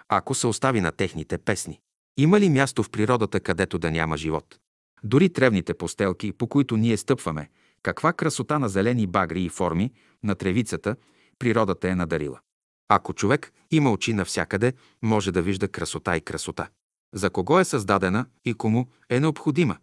ако 0.09 0.35
се 0.35 0.47
остави 0.47 0.81
на 0.81 0.93
техните 0.93 1.39
песни. 1.39 1.81
Има 2.17 2.41
ли 2.41 2.49
място 2.49 2.83
в 2.83 2.91
природата, 2.91 3.41
където 3.41 3.79
да 3.79 3.91
няма 3.91 4.17
живот? 4.17 4.59
Дори 5.05 5.29
тревните 5.29 5.75
постелки, 5.75 6.33
по 6.33 6.47
които 6.47 6.77
ние 6.77 6.97
стъпваме, 6.97 7.49
каква 7.83 8.13
красота 8.13 8.59
на 8.59 8.69
зелени 8.69 9.07
багри 9.07 9.43
и 9.43 9.49
форми, 9.49 9.93
на 10.23 10.35
тревицата, 10.35 10.97
природата 11.39 11.89
е 11.89 11.95
надарила. 11.95 12.41
Ако 12.89 13.15
човек 13.15 13.53
има 13.71 13.93
очи 13.93 14.13
навсякъде, 14.13 14.73
може 15.03 15.33
да 15.33 15.43
вижда 15.43 15.69
красота 15.69 16.17
и 16.17 16.21
красота. 16.21 16.69
За 17.15 17.31
кого 17.31 17.61
е 17.61 17.65
създадена 17.65 18.27
и 18.45 18.55
кому 18.55 18.87
е 19.11 19.21
необходима? 19.21 19.77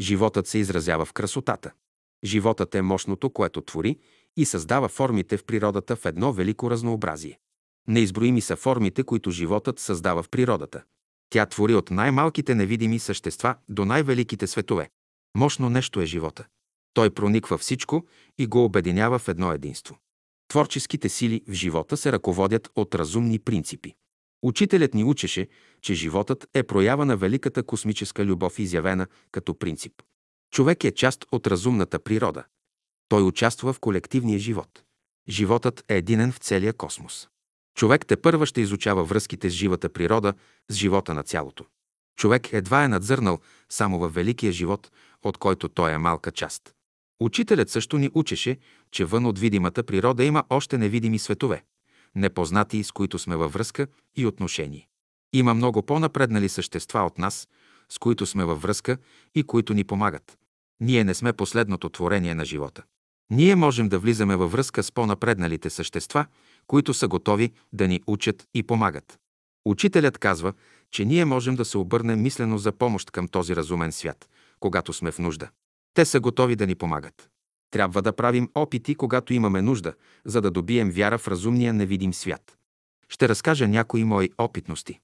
Животът 0.00 0.46
се 0.46 0.58
изразява 0.58 1.04
в 1.04 1.12
красотата. 1.12 1.72
Животът 2.24 2.74
е 2.74 2.82
мощното, 2.82 3.30
което 3.30 3.60
твори 3.60 3.98
и 4.36 4.44
създава 4.44 4.88
формите 4.88 5.36
в 5.36 5.44
природата 5.44 5.96
в 5.96 6.06
едно 6.06 6.32
велико 6.32 6.70
разнообразие. 6.70 7.38
Неизброими 7.88 8.40
са 8.40 8.56
формите, 8.56 9.02
които 9.02 9.30
животът 9.30 9.78
създава 9.78 10.22
в 10.22 10.28
природата. 10.28 10.82
Тя 11.30 11.46
твори 11.46 11.74
от 11.74 11.90
най-малките 11.90 12.54
невидими 12.54 12.98
същества 12.98 13.54
до 13.68 13.84
най-великите 13.84 14.46
светове. 14.46 14.88
Мощно 15.36 15.70
нещо 15.70 16.00
е 16.00 16.06
живота. 16.06 16.46
Той 16.94 17.10
прониква 17.10 17.58
всичко 17.58 18.06
и 18.38 18.46
го 18.46 18.64
обединява 18.64 19.18
в 19.18 19.28
едно 19.28 19.52
единство. 19.52 19.98
Творческите 20.48 21.08
сили 21.08 21.42
в 21.48 21.52
живота 21.52 21.96
се 21.96 22.12
ръководят 22.12 22.70
от 22.74 22.94
разумни 22.94 23.38
принципи. 23.38 23.94
Учителят 24.42 24.94
ни 24.94 25.04
учеше, 25.04 25.48
че 25.82 25.94
животът 25.94 26.48
е 26.54 26.62
проява 26.62 27.04
на 27.04 27.16
великата 27.16 27.62
космическа 27.62 28.24
любов, 28.24 28.58
изявена 28.58 29.06
като 29.32 29.58
принцип. 29.58 29.92
Човек 30.50 30.84
е 30.84 30.94
част 30.94 31.26
от 31.32 31.46
разумната 31.46 31.98
природа. 31.98 32.44
Той 33.08 33.22
участва 33.22 33.72
в 33.72 33.80
колективния 33.80 34.38
живот. 34.38 34.82
Животът 35.28 35.84
е 35.88 35.96
единен 35.96 36.32
в 36.32 36.38
целия 36.38 36.72
космос. 36.72 37.28
Човек 37.78 38.06
те 38.06 38.16
първа 38.16 38.46
ще 38.46 38.60
изучава 38.60 39.04
връзките 39.04 39.50
с 39.50 39.52
живата 39.52 39.88
природа, 39.88 40.34
с 40.68 40.74
живота 40.74 41.14
на 41.14 41.22
цялото. 41.22 41.64
Човек 42.16 42.52
едва 42.52 42.84
е 42.84 42.88
надзърнал 42.88 43.38
само 43.68 43.98
във 43.98 44.14
великия 44.14 44.52
живот, 44.52 44.90
от 45.22 45.38
който 45.38 45.68
той 45.68 45.92
е 45.92 45.98
малка 45.98 46.32
част. 46.32 46.74
Учителят 47.20 47.70
също 47.70 47.98
ни 47.98 48.10
учеше, 48.14 48.58
че 48.90 49.04
вън 49.04 49.26
от 49.26 49.38
видимата 49.38 49.82
природа 49.82 50.24
има 50.24 50.44
още 50.50 50.78
невидими 50.78 51.18
светове, 51.18 51.64
непознати, 52.14 52.84
с 52.84 52.92
които 52.92 53.18
сме 53.18 53.36
във 53.36 53.52
връзка 53.52 53.86
и 54.16 54.26
отношение. 54.26 54.88
Има 55.32 55.54
много 55.54 55.82
по-напреднали 55.82 56.48
същества 56.48 57.00
от 57.00 57.18
нас, 57.18 57.48
с 57.88 57.98
които 57.98 58.26
сме 58.26 58.44
във 58.44 58.62
връзка 58.62 58.98
и 59.34 59.42
които 59.42 59.74
ни 59.74 59.84
помагат. 59.84 60.38
Ние 60.80 61.04
не 61.04 61.14
сме 61.14 61.32
последното 61.32 61.88
творение 61.88 62.34
на 62.34 62.44
живота. 62.44 62.82
Ние 63.30 63.54
можем 63.54 63.88
да 63.88 63.98
влизаме 63.98 64.36
във 64.36 64.52
връзка 64.52 64.82
с 64.82 64.92
по-напредналите 64.92 65.70
същества, 65.70 66.26
които 66.68 66.94
са 66.94 67.08
готови 67.08 67.52
да 67.72 67.88
ни 67.88 68.00
учат 68.06 68.44
и 68.54 68.62
помагат. 68.62 69.18
Учителят 69.64 70.18
казва, 70.18 70.52
че 70.90 71.04
ние 71.04 71.24
можем 71.24 71.56
да 71.56 71.64
се 71.64 71.78
обърнем 71.78 72.22
мислено 72.22 72.58
за 72.58 72.72
помощ 72.72 73.10
към 73.10 73.28
този 73.28 73.56
разумен 73.56 73.92
свят, 73.92 74.28
когато 74.60 74.92
сме 74.92 75.10
в 75.10 75.18
нужда. 75.18 75.48
Те 75.94 76.04
са 76.04 76.20
готови 76.20 76.56
да 76.56 76.66
ни 76.66 76.74
помагат. 76.74 77.30
Трябва 77.70 78.02
да 78.02 78.12
правим 78.12 78.50
опити, 78.54 78.94
когато 78.94 79.34
имаме 79.34 79.62
нужда, 79.62 79.94
за 80.24 80.40
да 80.40 80.50
добием 80.50 80.90
вяра 80.90 81.18
в 81.18 81.28
разумния 81.28 81.74
невидим 81.74 82.14
свят. 82.14 82.56
Ще 83.08 83.28
разкажа 83.28 83.68
някои 83.68 84.04
мои 84.04 84.30
опитности. 84.38 85.00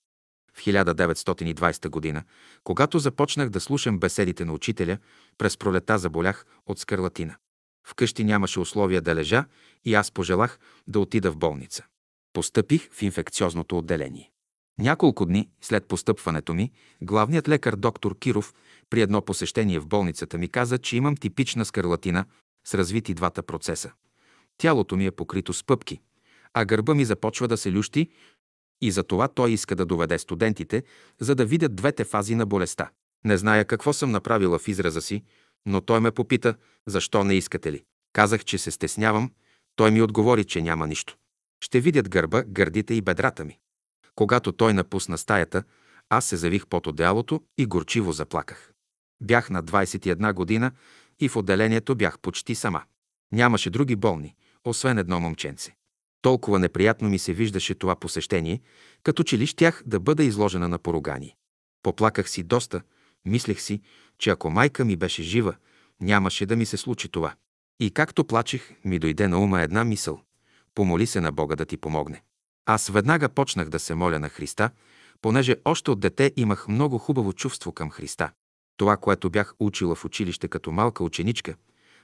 В 0.55 0.61
1920 0.61 1.89
година, 1.89 2.23
когато 2.65 2.99
започнах 2.99 3.49
да 3.49 3.61
слушам 3.61 3.99
беседите 3.99 4.45
на 4.45 4.53
учителя, 4.53 4.99
през 5.39 5.57
пролета 5.57 5.99
заболях 5.99 6.47
от 6.67 6.79
скарлатина. 6.79 7.37
Вкъщи 7.87 8.25
нямаше 8.25 8.61
условия 8.61 9.03
да 9.03 9.15
лежа 9.15 9.45
и 9.85 9.95
аз 9.95 10.11
пожелах 10.11 10.59
да 10.87 11.01
отида 11.01 11.31
в 11.31 11.37
болница. 11.37 11.85
Постъпих 12.33 12.91
в 12.93 13.03
инфекциозното 13.03 13.79
отделение. 13.79 14.31
Няколко 14.79 15.27
дни 15.27 15.49
след 15.61 15.87
постъпването 15.87 16.55
ми, 16.55 16.73
главният 17.03 17.49
лекар 17.49 17.77
доктор 17.77 18.19
Киров 18.19 18.55
при 18.91 19.01
едно 19.01 19.23
посещение 19.23 19.79
в 19.79 19.87
болницата 19.87 20.39
ми 20.39 20.49
каза, 20.49 20.79
че 20.79 20.97
имам 20.97 21.17
типична 21.17 21.65
скарлатина 21.65 22.25
с 22.67 22.75
развити 22.75 23.15
двата 23.15 23.43
процеса. 23.43 23.93
Тялото 24.59 24.97
ми 24.97 25.07
е 25.07 25.11
покрито 25.11 25.53
с 25.53 25.65
пъпки, 25.65 26.01
а 26.55 26.65
гърба 26.65 26.95
ми 26.95 27.05
започва 27.05 27.49
да 27.49 27.57
се 27.57 27.73
лющи 27.73 28.11
и 28.81 28.91
за 28.91 29.03
това 29.03 29.29
той 29.29 29.51
иска 29.51 29.77
да 29.77 29.87
доведе 29.87 30.19
студентите, 30.19 30.83
за 31.21 31.35
да 31.35 31.45
видят 31.45 31.77
двете 31.77 32.05
фази 32.05 32.35
на 32.35 32.47
болестта. 32.47 32.91
Не 33.25 33.37
зная 33.37 33.65
какво 33.65 33.93
съм 33.93 34.11
направила 34.11 34.59
в 34.59 34.69
израза 34.69 35.03
си, 35.03 35.23
но 35.67 35.81
той 35.81 36.01
ме 36.01 36.11
попита, 36.11 36.55
защо 36.87 37.25
не 37.25 37.35
искате 37.35 37.73
ли. 37.73 37.85
Казах, 38.13 38.45
че 38.45 38.59
се 38.59 38.71
стеснявам. 38.71 39.31
Той 39.77 39.91
ми 39.91 40.03
отговори, 40.03 40.45
че 40.45 40.63
няма 40.63 40.87
нищо. 40.87 41.17
Ще 41.65 41.81
видят 41.81 42.09
гърба, 42.09 42.43
гърдите 42.43 42.95
и 42.95 43.01
бедрата 43.01 43.45
ми. 43.45 43.59
Когато 44.15 44.53
той 44.53 44.75
напусна 44.75 45.19
стаята, 45.19 45.65
аз 46.09 46.25
се 46.25 46.37
завих 46.37 46.67
под 46.67 46.87
одеялото 46.87 47.41
и 47.59 47.67
горчиво 47.67 48.13
заплаках. 48.13 48.73
Бях 49.21 49.51
на 49.51 49.63
21 49.63 50.33
година 50.33 50.73
и 51.21 51.29
в 51.29 51.37
отделението 51.37 51.95
бях 51.95 52.19
почти 52.19 52.55
сама. 52.55 52.83
Нямаше 53.33 53.71
други 53.71 53.97
болни, 53.97 54.35
освен 54.65 54.99
едно 54.99 55.21
момченце. 55.21 55.77
Толкова 56.23 56.59
неприятно 56.59 57.09
ми 57.09 57.19
се 57.19 57.33
виждаше 57.33 57.75
това 57.75 57.97
посещение, 57.97 58.61
като 59.03 59.23
че 59.23 59.39
ли 59.39 59.47
щях 59.47 59.83
да 59.87 60.01
бъда 60.01 60.25
изложена 60.25 60.69
на 60.69 60.79
поругание. 60.79 61.37
Поплаках 61.83 62.31
си 62.31 62.43
доста, 62.43 62.83
мислех 63.25 63.61
си, 63.61 63.81
че 64.19 64.31
ако 64.31 64.51
майка 64.51 64.85
ми 64.85 64.97
беше 64.97 65.23
жива, 65.23 65.55
нямаше 66.01 66.47
да 66.47 66.57
ми 66.57 66.67
се 66.67 66.77
случи 66.77 67.09
това. 67.09 67.35
И 67.81 67.91
както 67.91 68.25
плачех, 68.25 68.73
ми 68.85 68.99
дойде 68.99 69.29
на 69.29 69.39
ума 69.39 69.63
една 69.63 69.85
мисъл. 69.85 70.21
Помоли 70.75 71.07
се 71.07 71.21
на 71.21 71.33
Бога 71.33 71.57
да 71.57 71.65
ти 71.65 71.77
помогне. 71.77 72.23
Аз 72.67 72.89
веднага 72.89 73.29
почнах 73.29 73.69
да 73.69 73.79
се 73.79 73.95
моля 73.95 74.19
на 74.19 74.29
Христа, 74.29 74.71
понеже 75.21 75.57
още 75.65 75.91
от 75.91 76.01
дете 76.01 76.33
имах 76.37 76.69
много 76.69 76.99
хубаво 76.99 77.33
чувство 77.33 77.73
към 77.73 77.91
Христа. 77.91 78.31
Това, 78.77 78.97
което 78.97 79.31
бях 79.31 79.55
учила 79.59 79.95
в 79.95 80.05
училище 80.05 80.49
като 80.49 80.73
малка 80.73 81.05
ученичка, 81.05 81.55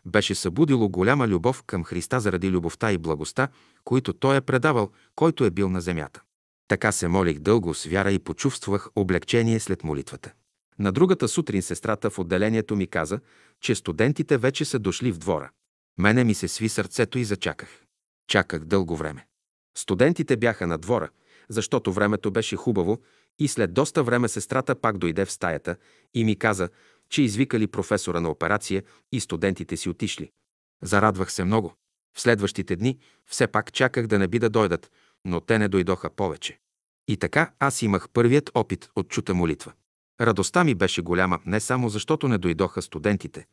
беше 0.06 0.34
събудило 0.34 0.88
голяма 0.88 1.28
любов 1.28 1.62
към 1.62 1.84
Христа 1.84 2.20
заради 2.20 2.50
любовта 2.50 2.92
и 2.92 2.98
благостта, 2.98 3.48
които 3.84 4.12
Той 4.12 4.36
е 4.36 4.40
предавал, 4.40 4.90
който 5.14 5.44
е 5.44 5.50
бил 5.50 5.68
на 5.68 5.80
земята. 5.80 6.22
Така 6.68 6.92
се 6.92 7.08
молих 7.08 7.38
дълго 7.38 7.74
с 7.74 7.84
вяра 7.84 8.12
и 8.12 8.18
почувствах 8.18 8.88
облегчение 8.96 9.60
след 9.60 9.84
молитвата. 9.84 10.32
На 10.78 10.92
другата 10.92 11.28
сутрин 11.28 11.62
сестрата 11.62 12.10
в 12.10 12.18
отделението 12.18 12.76
ми 12.76 12.86
каза, 12.86 13.20
че 13.60 13.74
студентите 13.74 14.38
вече 14.38 14.64
са 14.64 14.78
дошли 14.78 15.12
в 15.12 15.18
двора. 15.18 15.50
Мене 16.00 16.24
ми 16.24 16.34
се 16.34 16.48
сви 16.48 16.68
сърцето 16.68 17.18
и 17.18 17.24
зачаках. 17.24 17.84
Чаках 18.28 18.64
дълго 18.64 18.96
време. 18.96 19.26
Студентите 19.76 20.36
бяха 20.36 20.66
на 20.66 20.78
двора, 20.78 21.08
защото 21.48 21.92
времето 21.92 22.30
беше 22.30 22.56
хубаво 22.56 23.00
и 23.38 23.48
след 23.48 23.74
доста 23.74 24.02
време 24.02 24.28
сестрата 24.28 24.74
пак 24.80 24.98
дойде 24.98 25.24
в 25.24 25.32
стаята 25.32 25.76
и 26.14 26.24
ми 26.24 26.36
каза, 26.36 26.68
че 27.10 27.22
извикали 27.22 27.66
професора 27.66 28.20
на 28.20 28.30
операция 28.30 28.82
и 29.12 29.20
студентите 29.20 29.76
си 29.76 29.88
отишли. 29.88 30.30
Зарадвах 30.82 31.32
се 31.32 31.44
много. 31.44 31.74
В 32.16 32.20
следващите 32.20 32.76
дни 32.76 32.98
все 33.26 33.46
пак 33.46 33.72
чаках 33.72 34.06
да 34.06 34.18
не 34.18 34.28
би 34.28 34.38
да 34.38 34.50
дойдат, 34.50 34.90
но 35.24 35.40
те 35.40 35.58
не 35.58 35.68
дойдоха 35.68 36.10
повече. 36.10 36.58
И 37.08 37.16
така 37.16 37.52
аз 37.58 37.82
имах 37.82 38.08
първият 38.08 38.50
опит 38.54 38.90
от 38.96 39.08
чута 39.08 39.34
молитва. 39.34 39.72
Радостта 40.20 40.64
ми 40.64 40.74
беше 40.74 41.02
голяма 41.02 41.38
не 41.46 41.60
само 41.60 41.88
защото 41.88 42.28
не 42.28 42.38
дойдоха 42.38 42.82
студентите, 42.82 43.46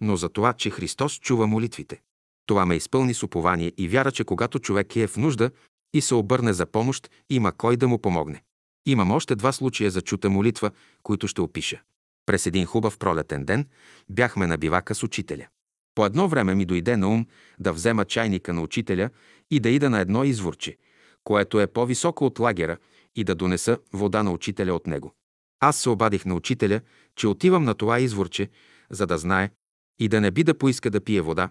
но 0.00 0.16
за 0.16 0.28
това, 0.28 0.52
че 0.52 0.70
Христос 0.70 1.18
чува 1.18 1.46
молитвите. 1.46 2.00
Това 2.46 2.66
ме 2.66 2.74
изпълни 2.74 3.14
с 3.14 3.22
упование 3.22 3.72
и 3.78 3.88
вяра, 3.88 4.12
че 4.12 4.24
когато 4.24 4.58
човек 4.58 4.96
е 4.96 5.06
в 5.06 5.16
нужда 5.16 5.50
и 5.94 6.00
се 6.00 6.14
обърне 6.14 6.52
за 6.52 6.66
помощ, 6.66 7.10
има 7.30 7.52
кой 7.52 7.76
да 7.76 7.88
му 7.88 7.98
помогне. 7.98 8.42
Имам 8.86 9.10
още 9.10 9.36
два 9.36 9.52
случая 9.52 9.90
за 9.90 10.02
чута 10.02 10.30
молитва, 10.30 10.70
които 11.02 11.28
ще 11.28 11.40
опиша. 11.40 11.82
През 12.26 12.46
един 12.46 12.66
хубав 12.66 12.98
пролетен 12.98 13.44
ден 13.44 13.66
бяхме 14.10 14.46
на 14.46 14.58
бивака 14.58 14.94
с 14.94 15.02
учителя. 15.02 15.46
По 15.94 16.06
едно 16.06 16.28
време 16.28 16.54
ми 16.54 16.64
дойде 16.64 16.96
на 16.96 17.08
ум 17.08 17.26
да 17.58 17.72
взема 17.72 18.04
чайника 18.04 18.52
на 18.52 18.62
учителя 18.62 19.10
и 19.50 19.60
да 19.60 19.68
ида 19.68 19.90
на 19.90 20.00
едно 20.00 20.24
изворче, 20.24 20.76
което 21.24 21.60
е 21.60 21.66
по-високо 21.66 22.26
от 22.26 22.38
лагера, 22.38 22.76
и 23.16 23.24
да 23.24 23.34
донеса 23.34 23.78
вода 23.92 24.22
на 24.22 24.32
учителя 24.32 24.74
от 24.74 24.86
него. 24.86 25.14
Аз 25.60 25.76
се 25.76 25.90
обадих 25.90 26.24
на 26.24 26.34
учителя, 26.34 26.80
че 27.16 27.28
отивам 27.28 27.64
на 27.64 27.74
това 27.74 28.00
изворче, 28.00 28.50
за 28.90 29.06
да 29.06 29.18
знае 29.18 29.50
и 29.98 30.08
да 30.08 30.20
не 30.20 30.30
би 30.30 30.44
да 30.44 30.58
поиска 30.58 30.90
да 30.90 31.00
пие 31.00 31.20
вода, 31.20 31.50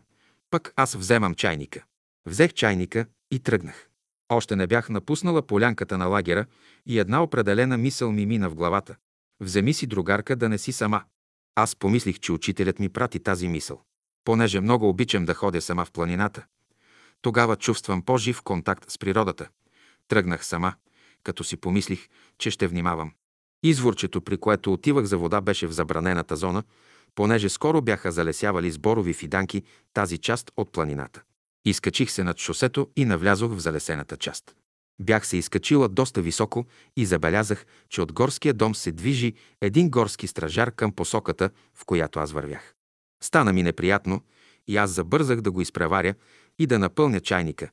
пък 0.50 0.74
аз 0.76 0.96
вземам 0.96 1.36
чайника. 1.36 1.84
Взех 2.26 2.54
чайника 2.54 3.06
и 3.32 3.40
тръгнах. 3.40 3.90
Още 4.30 4.56
не 4.56 4.68
бях 4.68 4.90
напуснала 4.90 5.42
полянката 5.42 5.98
на 5.98 6.06
лагера 6.06 6.46
и 6.86 7.00
една 7.00 7.24
определена 7.24 7.78
мисъл 7.78 8.12
ми 8.12 8.26
мина 8.26 8.50
в 8.50 8.56
главата. 8.56 8.96
Вземи 9.40 9.74
си 9.74 9.88
другарка 9.88 10.36
да 10.36 10.50
не 10.50 10.58
си 10.58 10.72
сама. 10.72 11.04
Аз 11.56 11.76
помислих, 11.76 12.20
че 12.20 12.32
учителят 12.32 12.80
ми 12.80 12.90
прати 12.90 13.20
тази 13.20 13.48
мисъл. 13.48 13.82
Понеже 14.24 14.60
много 14.60 14.90
обичам 14.90 15.26
да 15.26 15.34
ходя 15.34 15.62
сама 15.62 15.86
в 15.86 15.92
планината. 15.92 16.46
Тогава 17.22 17.56
чувствам 17.56 18.02
по-жив 18.02 18.42
контакт 18.42 18.92
с 18.92 18.98
природата. 18.98 19.50
Тръгнах 20.08 20.46
сама, 20.46 20.74
като 21.24 21.44
си 21.44 21.58
помислих, 21.58 22.08
че 22.38 22.52
ще 22.52 22.68
внимавам. 22.68 23.12
Изворчето, 23.64 24.22
при 24.22 24.38
което 24.38 24.74
отивах 24.74 25.06
за 25.06 25.18
вода, 25.18 25.42
беше 25.42 25.68
в 25.68 25.72
забранената 25.72 26.36
зона, 26.36 26.64
понеже 27.16 27.50
скоро 27.50 27.82
бяха 27.82 28.12
залесявали 28.12 28.72
с 28.72 28.78
борови 28.78 29.14
фиданки 29.14 29.64
тази 29.94 30.18
част 30.18 30.52
от 30.58 30.72
планината. 30.72 31.22
Изкачих 31.66 32.12
се 32.12 32.24
над 32.24 32.38
шосето 32.38 32.88
и 32.96 33.06
навлязох 33.06 33.54
в 33.54 33.60
залесената 33.60 34.18
част. 34.18 34.56
Бях 35.00 35.28
се 35.28 35.38
изкачила 35.38 35.90
доста 35.90 36.22
високо 36.22 36.66
и 36.98 37.06
забелязах, 37.06 37.66
че 37.90 38.02
от 38.02 38.14
горския 38.14 38.54
дом 38.54 38.76
се 38.76 38.92
движи 38.92 39.34
един 39.62 39.90
горски 39.90 40.28
стражар 40.28 40.72
към 40.72 40.92
посоката, 40.92 41.50
в 41.74 41.86
която 41.86 42.20
аз 42.20 42.32
вървях. 42.32 42.74
Стана 43.24 43.54
ми 43.54 43.64
неприятно 43.64 44.22
и 44.68 44.78
аз 44.78 44.92
забързах 44.92 45.42
да 45.42 45.52
го 45.52 45.62
изпреваря 45.62 46.14
и 46.60 46.68
да 46.68 46.80
напълня 46.80 47.20
чайника, 47.20 47.70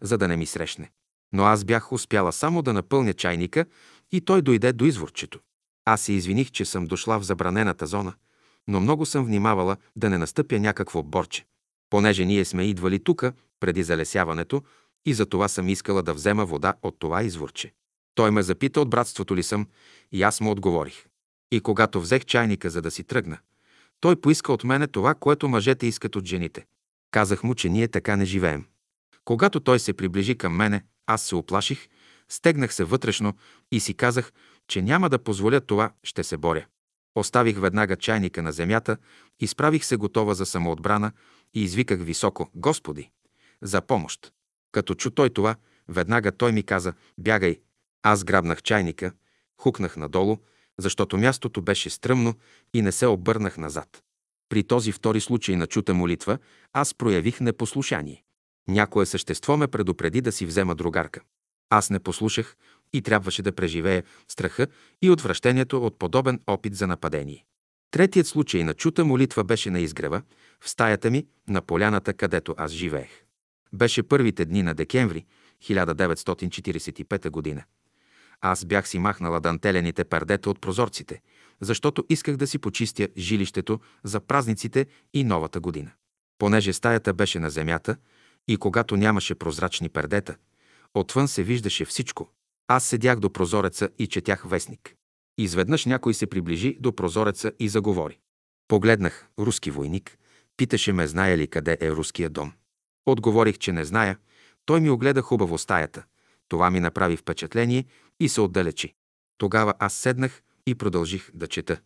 за 0.00 0.18
да 0.18 0.28
не 0.28 0.36
ми 0.36 0.46
срещне. 0.46 0.90
Но 1.32 1.44
аз 1.44 1.64
бях 1.64 1.92
успяла 1.92 2.32
само 2.32 2.62
да 2.62 2.72
напълня 2.72 3.12
чайника 3.12 3.66
и 4.12 4.20
той 4.20 4.42
дойде 4.42 4.72
до 4.72 4.84
изворчето. 4.84 5.40
Аз 5.84 6.00
се 6.00 6.12
извиних, 6.12 6.50
че 6.50 6.64
съм 6.64 6.86
дошла 6.86 7.18
в 7.20 7.24
забранената 7.24 7.86
зона, 7.86 8.14
но 8.68 8.80
много 8.80 9.06
съм 9.06 9.24
внимавала 9.24 9.76
да 9.96 10.10
не 10.10 10.18
настъпя 10.18 10.60
някакво 10.60 11.02
борче. 11.02 11.46
Понеже 11.90 12.24
ние 12.24 12.44
сме 12.44 12.64
идвали 12.64 13.04
тука 13.04 13.32
преди 13.60 13.82
залесяването 13.82 14.62
и 15.06 15.14
за 15.14 15.26
това 15.26 15.48
съм 15.48 15.68
искала 15.68 16.02
да 16.02 16.14
взема 16.14 16.46
вода 16.46 16.74
от 16.82 16.98
това 16.98 17.22
изворче. 17.22 17.72
Той 18.14 18.30
ме 18.30 18.42
запита 18.42 18.80
от 18.80 18.90
братството 18.90 19.36
ли 19.36 19.42
съм 19.42 19.66
и 20.12 20.22
аз 20.22 20.40
му 20.40 20.50
отговорих. 20.50 21.06
И 21.52 21.60
когато 21.60 22.00
взех 22.00 22.24
чайника, 22.24 22.70
за 22.70 22.82
да 22.82 22.90
си 22.90 23.04
тръгна, 23.04 23.38
той 24.00 24.16
поиска 24.16 24.52
от 24.52 24.64
мене 24.64 24.86
това, 24.86 25.14
което 25.14 25.48
мъжете 25.48 25.86
искат 25.86 26.16
от 26.16 26.26
жените. 26.26 26.66
Казах 27.10 27.42
му, 27.42 27.54
че 27.54 27.68
ние 27.68 27.88
така 27.88 28.16
не 28.16 28.24
живеем. 28.24 28.64
Когато 29.24 29.60
той 29.60 29.78
се 29.78 29.92
приближи 29.92 30.34
към 30.38 30.56
мене, 30.56 30.84
аз 31.06 31.22
се 31.22 31.34
оплаших, 31.34 31.88
Стегнах 32.28 32.74
се 32.74 32.84
вътрешно 32.84 33.34
и 33.72 33.80
си 33.80 33.94
казах, 33.94 34.32
че 34.68 34.82
няма 34.82 35.08
да 35.10 35.18
позволя 35.18 35.60
това, 35.60 35.92
ще 36.02 36.24
се 36.24 36.36
боря. 36.36 36.66
Оставих 37.14 37.60
веднага 37.60 37.96
чайника 37.96 38.42
на 38.42 38.52
земята, 38.52 38.96
изправих 39.40 39.84
се 39.84 39.96
готова 39.96 40.34
за 40.34 40.46
самоотбрана 40.46 41.12
и 41.54 41.62
извиках 41.62 42.02
високо 42.02 42.50
«Господи!» 42.54 43.10
за 43.62 43.80
помощ. 43.80 44.32
Като 44.72 44.94
чу 44.94 45.10
той 45.10 45.30
това, 45.30 45.56
веднага 45.88 46.32
той 46.32 46.52
ми 46.52 46.62
каза 46.62 46.92
«Бягай!» 47.18 47.60
Аз 48.02 48.24
грабнах 48.24 48.62
чайника, 48.62 49.12
хукнах 49.60 49.96
надолу, 49.96 50.36
защото 50.78 51.18
мястото 51.18 51.62
беше 51.62 51.90
стръмно 51.90 52.34
и 52.74 52.82
не 52.82 52.92
се 52.92 53.06
обърнах 53.06 53.58
назад. 53.58 54.02
При 54.48 54.62
този 54.62 54.92
втори 54.92 55.20
случай 55.20 55.56
на 55.56 55.66
чута 55.66 55.94
молитва 55.94 56.38
аз 56.72 56.94
проявих 56.94 57.40
непослушание. 57.40 58.24
Някое 58.68 59.06
същество 59.06 59.56
ме 59.56 59.68
предупреди 59.68 60.20
да 60.20 60.32
си 60.32 60.46
взема 60.46 60.74
другарка. 60.74 61.20
Аз 61.70 61.90
не 61.90 61.98
послушах 61.98 62.56
и 62.94 63.02
трябваше 63.02 63.42
да 63.42 63.52
преживея 63.52 64.02
страха 64.28 64.66
и 65.02 65.10
отвращението 65.10 65.86
от 65.86 65.98
подобен 65.98 66.40
опит 66.46 66.74
за 66.74 66.86
нападение. 66.86 67.44
Третият 67.90 68.26
случай 68.26 68.64
на 68.64 68.74
чута 68.74 69.04
молитва 69.04 69.44
беше 69.44 69.70
на 69.70 69.80
изгрева, 69.80 70.22
в 70.60 70.68
стаята 70.70 71.10
ми, 71.10 71.26
на 71.48 71.62
поляната, 71.62 72.14
където 72.14 72.54
аз 72.58 72.72
живеех. 72.72 73.24
Беше 73.72 74.02
първите 74.02 74.44
дни 74.44 74.62
на 74.62 74.74
декември 74.74 75.24
1945 75.64 77.30
година. 77.30 77.64
Аз 78.40 78.64
бях 78.64 78.88
си 78.88 78.98
махнала 78.98 79.40
дантелените 79.40 80.04
пердета 80.04 80.50
от 80.50 80.60
прозорците, 80.60 81.20
защото 81.60 82.04
исках 82.08 82.36
да 82.36 82.46
си 82.46 82.58
почистя 82.58 83.08
жилището 83.18 83.80
за 84.04 84.20
празниците 84.20 84.86
и 85.14 85.24
новата 85.24 85.60
година. 85.60 85.90
Понеже 86.38 86.72
стаята 86.72 87.14
беше 87.14 87.38
на 87.38 87.50
земята 87.50 87.96
и 88.48 88.56
когато 88.56 88.96
нямаше 88.96 89.34
прозрачни 89.34 89.88
пердета, 89.88 90.36
отвън 90.94 91.28
се 91.28 91.42
виждаше 91.42 91.84
всичко. 91.84 92.30
Аз 92.68 92.84
седях 92.84 93.20
до 93.20 93.32
прозореца 93.32 93.88
и 93.98 94.06
четях 94.06 94.44
вестник. 94.46 94.94
Изведнъж 95.38 95.84
някой 95.84 96.14
се 96.14 96.26
приближи 96.26 96.76
до 96.80 96.96
прозореца 96.96 97.52
и 97.58 97.68
заговори. 97.68 98.18
Погледнах 98.68 99.28
руски 99.38 99.70
войник, 99.70 100.18
питаше 100.56 100.92
ме 100.92 101.06
знае 101.06 101.38
ли 101.38 101.46
къде 101.46 101.78
е 101.80 101.90
руския 101.90 102.30
дом. 102.30 102.52
Отговорих, 103.06 103.58
че 103.58 103.72
не 103.72 103.84
зная. 103.84 104.18
Той 104.64 104.80
ми 104.80 104.90
огледа 104.90 105.22
хубаво 105.22 105.58
стаята. 105.58 106.04
Това 106.48 106.70
ми 106.70 106.80
направи 106.80 107.16
впечатление 107.16 107.84
и 108.20 108.28
се 108.28 108.40
отдалечи. 108.40 108.94
Тогава 109.38 109.74
аз 109.78 109.94
седнах 109.94 110.42
и 110.66 110.74
продължих 110.74 111.30
да 111.34 111.46
чета. 111.46 111.80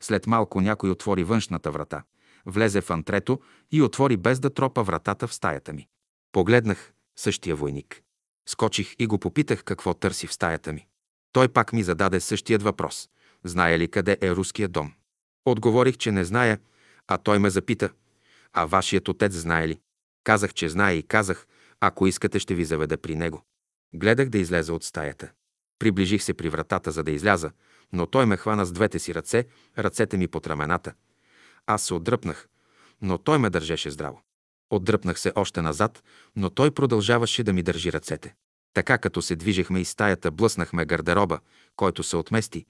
След 0.00 0.26
малко 0.26 0.60
някой 0.60 0.90
отвори 0.90 1.24
външната 1.24 1.70
врата, 1.70 2.02
влезе 2.46 2.80
в 2.80 2.90
антрето 2.90 3.40
и 3.72 3.82
отвори 3.82 4.16
без 4.16 4.40
да 4.40 4.50
тропа 4.50 4.82
вратата 4.82 5.28
в 5.28 5.34
стаята 5.34 5.72
ми. 5.72 5.88
Погледнах 6.32 6.92
същия 7.16 7.56
войник. 7.56 8.02
Скочих 8.48 8.94
и 8.98 9.06
го 9.06 9.18
попитах 9.18 9.64
какво 9.64 9.94
търси 9.94 10.26
в 10.26 10.32
стаята 10.32 10.72
ми. 10.72 10.86
Той 11.32 11.48
пак 11.48 11.72
ми 11.72 11.82
зададе 11.82 12.20
същият 12.20 12.62
въпрос. 12.62 13.08
Знае 13.44 13.78
ли 13.78 13.88
къде 13.88 14.18
е 14.20 14.30
руския 14.30 14.68
дом? 14.68 14.92
Отговорих, 15.44 15.96
че 15.96 16.12
не 16.12 16.24
зная, 16.24 16.58
а 17.08 17.18
той 17.18 17.38
ме 17.38 17.50
запита. 17.50 17.90
А 18.52 18.64
вашият 18.64 19.08
отец 19.08 19.32
знае 19.32 19.68
ли? 19.68 19.80
Казах, 20.24 20.54
че 20.54 20.68
знае 20.68 20.94
и 20.94 21.02
казах, 21.02 21.46
ако 21.80 22.06
искате, 22.06 22.38
ще 22.38 22.54
ви 22.54 22.64
заведа 22.64 22.96
при 22.96 23.16
него. 23.16 23.42
Гледах 23.94 24.28
да 24.28 24.38
излезе 24.38 24.72
от 24.72 24.84
стаята. 24.84 25.30
Приближих 25.78 26.22
се 26.22 26.34
при 26.34 26.48
вратата, 26.48 26.90
за 26.90 27.02
да 27.02 27.10
изляза, 27.10 27.50
но 27.92 28.06
той 28.06 28.26
ме 28.26 28.36
хвана 28.36 28.66
с 28.66 28.72
двете 28.72 28.98
си 28.98 29.14
ръце, 29.14 29.46
ръцете 29.78 30.16
ми 30.16 30.28
под 30.28 30.46
рамената. 30.46 30.94
Аз 31.66 31.82
се 31.82 31.94
отдръпнах, 31.94 32.48
но 33.02 33.18
той 33.18 33.38
ме 33.38 33.50
държеше 33.50 33.90
здраво. 33.90 34.22
Отдръпнах 34.74 35.20
се 35.20 35.32
още 35.34 35.62
назад, 35.62 36.02
но 36.36 36.50
той 36.50 36.70
продължаваше 36.70 37.42
да 37.42 37.52
ми 37.52 37.62
държи 37.62 37.92
ръцете. 37.92 38.34
Така 38.72 38.98
като 38.98 39.22
се 39.22 39.36
движехме 39.36 39.80
из 39.80 39.88
стаята, 39.88 40.30
блъснахме 40.30 40.86
гардероба, 40.86 41.38
който 41.76 42.02
се 42.02 42.16
отмести. 42.16 42.66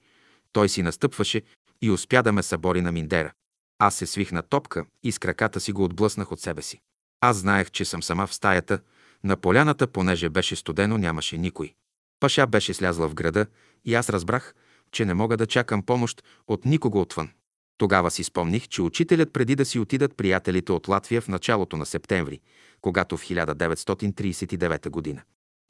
Той 0.51 0.69
си 0.69 0.81
настъпваше 0.81 1.41
и 1.81 1.91
успя 1.91 2.23
да 2.23 2.31
ме 2.31 2.43
събори 2.43 2.81
на 2.81 2.91
миндера. 2.91 3.33
Аз 3.79 3.95
се 3.95 4.05
свих 4.05 4.31
на 4.31 4.41
топка 4.41 4.85
и 5.03 5.11
с 5.11 5.19
краката 5.19 5.59
си 5.59 5.71
го 5.71 5.83
отблъснах 5.83 6.31
от 6.31 6.39
себе 6.39 6.61
си. 6.61 6.81
Аз 7.21 7.37
знаех, 7.37 7.71
че 7.71 7.85
съм 7.85 8.03
сама 8.03 8.27
в 8.27 8.33
стаята. 8.33 8.79
На 9.23 9.37
поляната, 9.37 9.87
понеже 9.87 10.29
беше 10.29 10.55
студено, 10.55 10.97
нямаше 10.97 11.37
никой. 11.37 11.73
Паша 12.19 12.47
беше 12.47 12.73
слязла 12.73 13.09
в 13.09 13.15
града 13.15 13.45
и 13.85 13.95
аз 13.95 14.09
разбрах, 14.09 14.55
че 14.91 15.05
не 15.05 15.13
мога 15.13 15.37
да 15.37 15.47
чакам 15.47 15.83
помощ 15.83 16.23
от 16.47 16.65
никого 16.65 17.01
отвън. 17.01 17.29
Тогава 17.77 18.11
си 18.11 18.23
спомних, 18.23 18.67
че 18.67 18.81
учителят 18.81 19.33
преди 19.33 19.55
да 19.55 19.65
си 19.65 19.79
отидат 19.79 20.17
приятелите 20.17 20.71
от 20.71 20.87
Латвия 20.87 21.21
в 21.21 21.27
началото 21.27 21.77
на 21.77 21.85
септември, 21.85 22.39
когато 22.81 23.17
в 23.17 23.23
1939 23.23 24.89
година 24.89 25.21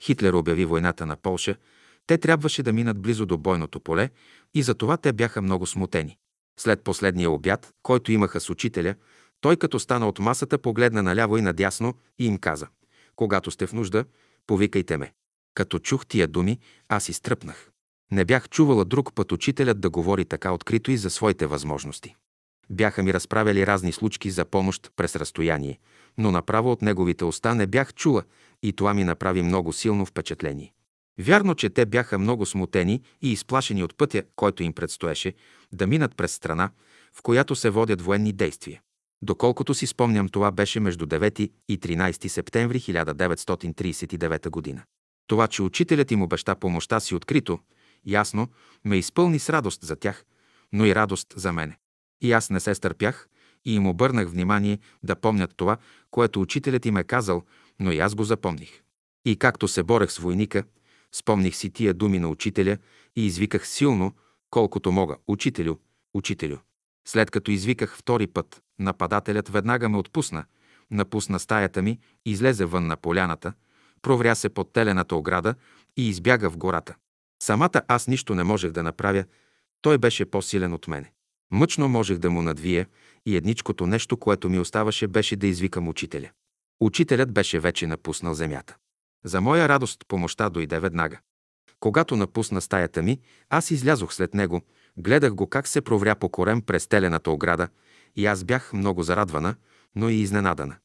Хитлер 0.03 0.33
обяви 0.33 0.65
войната 0.65 1.05
на 1.05 1.15
Полша, 1.15 1.55
те 2.07 2.17
трябваше 2.17 2.63
да 2.63 2.73
минат 2.73 3.01
близо 3.01 3.25
до 3.25 3.37
бойното 3.37 3.79
поле 3.79 4.09
и 4.53 4.63
за 4.63 4.73
това 4.75 4.97
те 4.97 5.13
бяха 5.13 5.41
много 5.41 5.65
смутени. 5.65 6.17
След 6.59 6.83
последния 6.83 7.31
обяд, 7.31 7.73
който 7.83 8.11
имаха 8.11 8.39
с 8.39 8.49
учителя, 8.49 8.95
той 9.41 9.57
като 9.57 9.79
стана 9.79 10.07
от 10.07 10.19
масата, 10.19 10.57
погледна 10.57 11.03
наляво 11.03 11.37
и 11.37 11.41
надясно 11.41 11.93
и 12.19 12.25
им 12.25 12.37
каза 12.37 12.67
«Когато 13.15 13.51
сте 13.51 13.67
в 13.67 13.73
нужда, 13.73 14.05
повикайте 14.47 14.97
ме». 14.97 15.13
Като 15.53 15.79
чух 15.79 16.05
тия 16.05 16.27
думи, 16.27 16.59
аз 16.89 17.09
изтръпнах. 17.09 17.71
Не 18.11 18.25
бях 18.25 18.49
чувала 18.49 18.85
друг 18.85 19.13
път 19.13 19.31
учителят 19.31 19.79
да 19.79 19.89
говори 19.89 20.25
така 20.25 20.51
открито 20.51 20.91
и 20.91 20.97
за 20.97 21.09
своите 21.09 21.45
възможности. 21.45 22.15
Бяха 22.69 23.03
ми 23.03 23.13
разправили 23.13 23.67
разни 23.67 23.91
случки 23.91 24.29
за 24.31 24.45
помощ 24.45 24.91
през 24.95 25.15
разстояние, 25.15 25.79
но 26.17 26.31
направо 26.31 26.71
от 26.71 26.81
неговите 26.81 27.25
уста 27.25 27.55
не 27.55 27.67
бях 27.67 27.93
чула 27.93 28.23
и 28.63 28.73
това 28.73 28.93
ми 28.93 29.03
направи 29.03 29.41
много 29.41 29.73
силно 29.73 30.05
впечатление. 30.05 30.73
Вярно, 31.19 31.55
че 31.55 31.69
те 31.69 31.85
бяха 31.85 32.19
много 32.19 32.45
смутени 32.45 33.01
и 33.21 33.31
изплашени 33.31 33.83
от 33.83 33.97
пътя, 33.97 34.23
който 34.35 34.63
им 34.63 34.73
предстоеше, 34.73 35.33
да 35.73 35.87
минат 35.87 36.15
през 36.15 36.33
страна, 36.33 36.69
в 37.13 37.21
която 37.21 37.55
се 37.55 37.69
водят 37.69 38.01
военни 38.01 38.33
действия. 38.33 38.81
Доколкото 39.21 39.73
си 39.73 39.87
спомням, 39.87 40.29
това 40.29 40.51
беше 40.51 40.79
между 40.79 41.05
9 41.05 41.51
и 41.69 41.79
13 41.79 42.27
септември 42.27 42.79
1939 42.79 44.49
година. 44.49 44.83
Това, 45.27 45.47
че 45.47 45.63
учителят 45.63 46.11
им 46.11 46.21
обеща 46.21 46.55
помощта 46.55 46.99
си 46.99 47.15
открито, 47.15 47.59
ясно, 48.05 48.47
ме 48.85 48.97
изпълни 48.97 49.39
с 49.39 49.49
радост 49.49 49.83
за 49.83 49.95
тях, 49.95 50.25
но 50.73 50.85
и 50.85 50.95
радост 50.95 51.33
за 51.35 51.53
мене. 51.53 51.77
И 52.21 52.31
аз 52.31 52.49
не 52.49 52.59
се 52.59 52.75
стърпях 52.75 53.27
и 53.65 53.75
им 53.75 53.87
обърнах 53.87 54.29
внимание 54.29 54.79
да 55.03 55.15
помнят 55.15 55.53
това, 55.57 55.77
което 56.11 56.41
учителят 56.41 56.85
им 56.85 56.97
е 56.97 57.03
казал, 57.03 57.43
но 57.79 57.91
и 57.91 57.99
аз 57.99 58.15
го 58.15 58.23
запомних. 58.23 58.81
И 59.25 59.35
както 59.35 59.67
се 59.67 59.83
борех 59.83 60.11
с 60.11 60.17
войника, 60.17 60.63
спомних 61.11 61.55
си 61.55 61.69
тия 61.69 61.93
думи 61.93 62.19
на 62.19 62.29
учителя 62.29 62.77
и 63.15 63.25
извиках 63.25 63.67
силно, 63.67 64.15
колкото 64.49 64.91
мога, 64.91 65.15
учителю, 65.27 65.75
учителю. 66.13 66.57
След 67.07 67.31
като 67.31 67.51
извиках 67.51 67.97
втори 67.97 68.27
път, 68.27 68.61
нападателят 68.79 69.49
веднага 69.49 69.89
ме 69.89 69.97
отпусна, 69.97 70.45
напусна 70.91 71.39
стаята 71.39 71.81
ми, 71.81 71.99
излезе 72.25 72.65
вън 72.65 72.87
на 72.87 72.97
поляната, 72.97 73.53
провря 74.01 74.35
се 74.35 74.49
под 74.49 74.73
телената 74.73 75.15
ограда 75.15 75.55
и 75.97 76.09
избяга 76.09 76.49
в 76.49 76.57
гората. 76.57 76.95
Самата 77.45 77.81
аз 77.87 78.07
нищо 78.07 78.35
не 78.35 78.43
можех 78.43 78.71
да 78.71 78.83
направя, 78.83 79.23
той 79.81 79.97
беше 79.97 80.25
по-силен 80.25 80.73
от 80.73 80.87
мене. 80.87 81.11
Мъчно 81.51 81.87
можех 81.87 82.17
да 82.17 82.29
му 82.29 82.41
надвия 82.41 82.87
и 83.25 83.35
едничкото 83.35 83.87
нещо, 83.87 84.17
което 84.17 84.49
ми 84.49 84.59
оставаше, 84.59 85.07
беше 85.07 85.35
да 85.35 85.47
извикам 85.47 85.87
учителя. 85.87 86.29
Учителят 86.79 87.31
беше 87.31 87.59
вече 87.59 87.87
напуснал 87.87 88.33
земята. 88.33 88.75
За 89.25 89.41
моя 89.41 89.69
радост 89.69 89.99
помощта 90.07 90.49
дойде 90.49 90.79
веднага. 90.79 91.19
Когато 91.79 92.15
напусна 92.15 92.61
стаята 92.61 93.01
ми, 93.01 93.19
аз 93.49 93.71
излязох 93.71 94.13
след 94.13 94.33
него, 94.33 94.61
гледах 94.97 95.33
го 95.33 95.47
как 95.47 95.67
се 95.67 95.81
провря 95.81 96.15
по 96.15 96.29
корем 96.29 96.61
през 96.61 96.87
телената 96.87 97.31
ограда 97.31 97.67
и 98.15 98.25
аз 98.25 98.43
бях 98.43 98.73
много 98.73 99.03
зарадвана, 99.03 99.55
но 99.95 100.09
и 100.09 100.15
изненадана. 100.15 100.75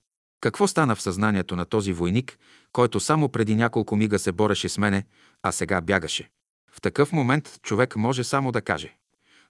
Какво 0.41 0.67
стана 0.67 0.97
в 0.97 1.03
съзнанието 1.03 1.57
на 1.57 1.65
този 1.65 1.93
войник, 1.93 2.39
който 2.73 3.01
само 3.01 3.29
преди 3.29 3.57
няколко 3.57 3.97
мига 3.97 4.19
се 4.19 4.33
бореше 4.33 4.69
с 4.69 4.79
мене, 4.79 5.05
а 5.43 5.53
сега 5.53 5.81
бягаше? 5.81 6.31
В 6.73 6.81
такъв 6.81 7.13
момент 7.13 7.59
човек 7.63 7.97
може 7.97 8.25
само 8.25 8.53
да 8.53 8.63
каже 8.63 8.95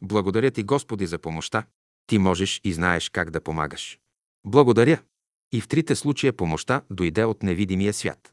Благодаря 0.03 0.51
ти, 0.51 0.63
Господи, 0.63 1.07
за 1.07 1.19
помощта. 1.19 1.65
Ти 2.07 2.19
можеш 2.19 2.61
и 2.65 2.73
знаеш 2.73 3.09
как 3.09 3.31
да 3.31 3.41
помагаш. 3.41 3.99
Благодаря. 4.47 4.99
И 5.53 5.61
в 5.61 5.69
трите 5.69 5.97
случая 5.97 6.33
помощта 6.33 6.83
дойде 6.91 7.25
от 7.25 7.43
невидимия 7.43 7.93
свят. 7.93 8.33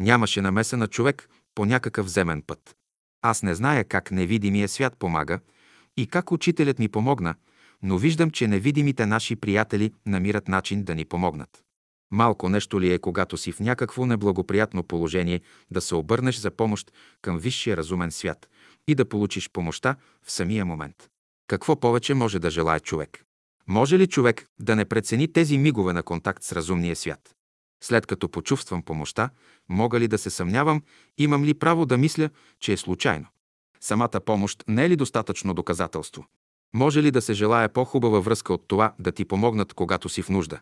Нямаше 0.00 0.40
намеса 0.40 0.76
на 0.76 0.88
човек 0.88 1.28
по 1.54 1.64
някакъв 1.64 2.08
земен 2.08 2.42
път. 2.42 2.76
Аз 3.22 3.42
не 3.42 3.54
зная 3.54 3.84
как 3.84 4.10
невидимия 4.10 4.68
свят 4.68 4.96
помага 4.98 5.40
и 5.96 6.06
как 6.06 6.32
учителят 6.32 6.78
ми 6.78 6.88
помогна, 6.88 7.34
но 7.82 7.98
виждам, 7.98 8.30
че 8.30 8.48
невидимите 8.48 9.06
наши 9.06 9.36
приятели 9.36 9.92
намират 10.06 10.48
начин 10.48 10.84
да 10.84 10.94
ни 10.94 11.04
помогнат. 11.04 11.65
Малко 12.10 12.48
нещо 12.48 12.80
ли 12.80 12.92
е, 12.92 12.98
когато 12.98 13.36
си 13.36 13.52
в 13.52 13.60
някакво 13.60 14.06
неблагоприятно 14.06 14.82
положение, 14.82 15.40
да 15.70 15.80
се 15.80 15.94
обърнеш 15.94 16.36
за 16.36 16.50
помощ 16.50 16.92
към 17.22 17.38
висшия 17.38 17.76
разумен 17.76 18.10
свят 18.10 18.48
и 18.88 18.94
да 18.94 19.08
получиш 19.08 19.50
помощта 19.50 19.96
в 20.22 20.32
самия 20.32 20.64
момент. 20.64 21.08
Какво 21.46 21.80
повече 21.80 22.14
може 22.14 22.38
да 22.38 22.50
желая 22.50 22.80
човек? 22.80 23.24
Може 23.68 23.98
ли 23.98 24.06
човек 24.06 24.46
да 24.60 24.76
не 24.76 24.84
прецени 24.84 25.32
тези 25.32 25.58
мигове 25.58 25.92
на 25.92 26.02
контакт 26.02 26.42
с 26.42 26.52
разумния 26.52 26.96
свят? 26.96 27.34
След 27.84 28.06
като 28.06 28.28
почувствам 28.28 28.82
помощта, 28.82 29.30
мога 29.68 30.00
ли 30.00 30.08
да 30.08 30.18
се 30.18 30.30
съмнявам, 30.30 30.82
имам 31.18 31.44
ли 31.44 31.54
право 31.54 31.86
да 31.86 31.98
мисля, 31.98 32.30
че 32.60 32.72
е 32.72 32.76
случайно? 32.76 33.26
Самата 33.80 34.20
помощ 34.26 34.64
не 34.68 34.84
е 34.84 34.90
ли 34.90 34.96
достатъчно 34.96 35.54
доказателство? 35.54 36.26
Може 36.74 37.02
ли 37.02 37.10
да 37.10 37.22
се 37.22 37.32
желая 37.32 37.68
по-хубава 37.68 38.20
връзка 38.20 38.52
от 38.52 38.68
това 38.68 38.94
да 38.98 39.12
ти 39.12 39.24
помогнат, 39.24 39.74
когато 39.74 40.08
си 40.08 40.22
в 40.22 40.28
нужда? 40.28 40.60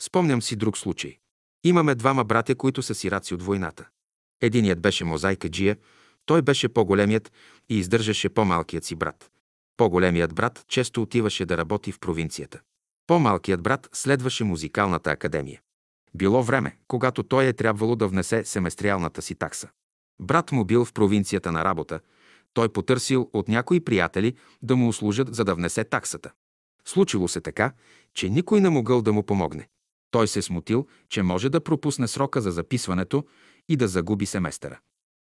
Спомням 0.00 0.42
си 0.42 0.56
друг 0.56 0.78
случай. 0.78 1.18
Имаме 1.64 1.94
двама 1.94 2.24
братя, 2.24 2.54
които 2.54 2.82
са 2.82 2.94
сираци 2.94 3.34
от 3.34 3.42
войната. 3.42 3.88
Единият 4.40 4.80
беше 4.80 5.04
мозайка 5.04 5.48
Джия, 5.48 5.76
той 6.26 6.42
беше 6.42 6.68
по-големият 6.68 7.32
и 7.68 7.78
издържаше 7.78 8.28
по-малкият 8.28 8.84
си 8.84 8.96
брат. 8.96 9.30
По-големият 9.76 10.34
брат 10.34 10.64
често 10.68 11.02
отиваше 11.02 11.46
да 11.46 11.56
работи 11.56 11.92
в 11.92 12.00
провинцията. 12.00 12.60
По-малкият 13.06 13.62
брат 13.62 13.88
следваше 13.92 14.44
музикалната 14.44 15.10
академия. 15.10 15.60
Било 16.14 16.42
време, 16.42 16.76
когато 16.88 17.22
той 17.22 17.46
е 17.46 17.52
трябвало 17.52 17.96
да 17.96 18.08
внесе 18.08 18.44
семестриалната 18.44 19.22
си 19.22 19.34
такса. 19.34 19.68
Брат 20.20 20.52
му 20.52 20.64
бил 20.64 20.84
в 20.84 20.92
провинцията 20.92 21.52
на 21.52 21.64
работа, 21.64 22.00
той 22.54 22.68
потърсил 22.68 23.30
от 23.32 23.48
някои 23.48 23.80
приятели 23.84 24.36
да 24.62 24.76
му 24.76 24.88
услужат, 24.88 25.34
за 25.34 25.44
да 25.44 25.54
внесе 25.54 25.84
таксата. 25.84 26.32
Случило 26.84 27.28
се 27.28 27.40
така, 27.40 27.72
че 28.14 28.28
никой 28.28 28.60
не 28.60 28.70
могъл 28.70 29.02
да 29.02 29.12
му 29.12 29.22
помогне. 29.22 29.68
Той 30.14 30.28
се 30.28 30.42
смутил, 30.42 30.86
че 31.08 31.22
може 31.22 31.48
да 31.48 31.60
пропусне 31.60 32.08
срока 32.08 32.40
за 32.40 32.50
записването 32.50 33.24
и 33.68 33.76
да 33.76 33.88
загуби 33.88 34.26
семестъра. 34.26 34.78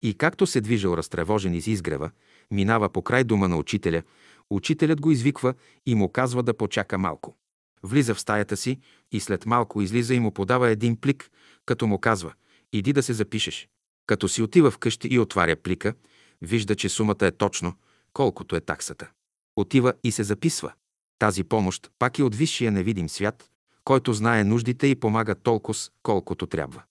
И 0.02 0.14
както 0.14 0.46
се 0.46 0.60
движил 0.60 0.94
разтревожен 0.96 1.54
из 1.54 1.66
изгрева, 1.66 2.10
минава 2.50 2.88
по 2.88 3.02
край 3.02 3.24
дома 3.24 3.48
на 3.48 3.56
учителя, 3.56 4.02
учителят 4.50 5.00
го 5.00 5.10
извиква 5.10 5.54
и 5.86 5.94
му 5.94 6.12
казва 6.12 6.42
да 6.42 6.54
почака 6.54 6.98
малко. 6.98 7.36
Влиза 7.82 8.14
в 8.14 8.20
стаята 8.20 8.56
си 8.56 8.80
и 9.12 9.20
след 9.20 9.46
малко 9.46 9.82
излиза 9.82 10.14
и 10.14 10.20
му 10.20 10.32
подава 10.32 10.70
един 10.70 10.96
плик, 10.96 11.30
като 11.66 11.86
му 11.86 11.98
казва 11.98 12.32
«Иди 12.72 12.92
да 12.92 13.02
се 13.02 13.12
запишеш». 13.12 13.68
Като 14.06 14.28
си 14.28 14.42
отива 14.42 14.70
вкъщи 14.70 15.08
и 15.08 15.18
отваря 15.18 15.56
плика, 15.56 15.94
вижда, 16.42 16.74
че 16.74 16.88
сумата 16.88 17.26
е 17.26 17.30
точно, 17.30 17.74
колкото 18.12 18.56
е 18.56 18.60
таксата. 18.60 19.10
Отива 19.56 19.92
и 20.04 20.12
се 20.12 20.22
записва. 20.22 20.72
Тази 21.18 21.44
помощ 21.44 21.90
пак 21.98 22.18
е 22.18 22.22
от 22.22 22.34
висшия 22.34 22.72
невидим 22.72 23.08
свят, 23.08 23.50
който 23.88 24.12
знае 24.12 24.44
нуждите 24.44 24.86
и 24.86 24.94
помага 24.94 25.34
толкова, 25.34 25.78
колкото 26.02 26.46
трябва. 26.46 26.82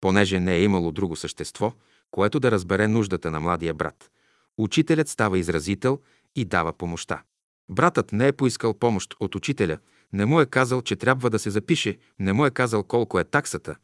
Понеже 0.00 0.40
не 0.40 0.54
е 0.54 0.62
имало 0.62 0.92
друго 0.92 1.16
същество, 1.16 1.72
което 2.10 2.40
да 2.40 2.50
разбере 2.50 2.88
нуждата 2.88 3.30
на 3.30 3.40
младия 3.40 3.74
брат. 3.74 4.10
Учителят 4.58 5.08
става 5.08 5.38
изразител 5.38 6.00
и 6.36 6.44
дава 6.44 6.72
помощта. 6.72 7.22
Братът 7.70 8.12
не 8.12 8.26
е 8.28 8.32
поискал 8.32 8.74
помощ 8.74 9.14
от 9.20 9.34
учителя, 9.34 9.78
не 10.12 10.26
му 10.26 10.40
е 10.40 10.46
казал, 10.46 10.82
че 10.82 10.96
трябва 10.96 11.30
да 11.30 11.38
се 11.38 11.50
запише, 11.50 11.98
не 12.18 12.32
му 12.32 12.46
е 12.46 12.50
казал 12.50 12.82
колко 12.84 13.18
е 13.18 13.24
таксата, 13.24 13.76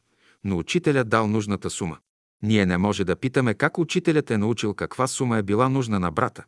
но 0.45 0.59
учителят 0.59 1.09
дал 1.09 1.27
нужната 1.27 1.71
сума. 1.71 1.99
Ние 2.43 2.67
не 2.67 2.79
може 2.79 3.05
да 3.05 3.17
питаме 3.17 3.55
как 3.55 3.79
учителят 3.79 4.31
е 4.31 4.39
научил 4.39 4.75
каква 4.75 5.07
сума 5.07 5.39
е 5.39 5.43
била 5.43 5.69
нужна 5.69 6.01
на 6.01 6.11
брата, 6.11 6.45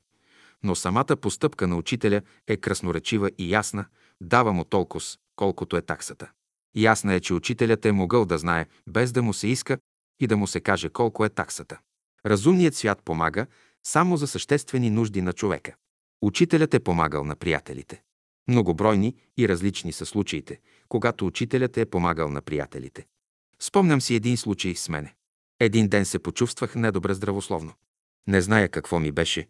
но 0.63 0.75
самата 0.75 1.17
постъпка 1.21 1.67
на 1.67 1.77
учителя 1.77 2.23
е 2.47 2.57
красноречива 2.57 3.31
и 3.39 3.53
ясна, 3.53 3.85
дава 4.21 4.53
му 4.53 4.65
толкова, 4.65 5.05
колкото 5.43 5.77
е 5.77 5.83
таксата. 5.83 6.31
Ясна 6.77 7.15
е, 7.15 7.21
че 7.21 7.35
учителят 7.35 7.87
е 7.87 7.93
могъл 7.93 8.25
да 8.25 8.39
знае, 8.39 8.67
без 8.89 9.13
да 9.13 9.23
му 9.23 9.35
се 9.35 9.49
иска 9.49 9.79
и 10.21 10.27
да 10.27 10.37
му 10.37 10.47
се 10.47 10.61
каже 10.61 10.89
колко 10.89 11.25
е 11.25 11.29
таксата. 11.29 11.79
Разумният 12.27 12.75
свят 12.75 13.03
помага 13.05 13.47
само 13.87 14.17
за 14.17 14.27
съществени 14.27 14.91
нужди 14.91 15.23
на 15.23 15.33
човека. 15.33 15.75
Учителят 16.23 16.75
е 16.75 16.81
помагал 16.81 17.25
на 17.25 17.37
приятелите. 17.37 18.03
Многобройни 18.49 19.17
и 19.37 19.49
различни 19.49 19.93
са 19.93 20.07
случаите, 20.07 20.61
когато 20.89 21.27
учителят 21.27 21.77
е 21.77 21.87
помагал 21.87 22.31
на 22.31 22.43
приятелите. 22.43 23.07
Спомням 23.61 24.01
си 24.01 24.15
един 24.15 24.37
случай 24.37 24.75
с 24.75 24.89
мене. 24.89 25.15
Един 25.61 25.89
ден 25.89 26.05
се 26.05 26.19
почувствах 26.19 26.75
недобре 26.75 27.15
здравословно. 27.15 27.73
Не 28.27 28.41
зная 28.41 28.69
какво 28.69 29.01
ми 29.01 29.13
беше, 29.13 29.49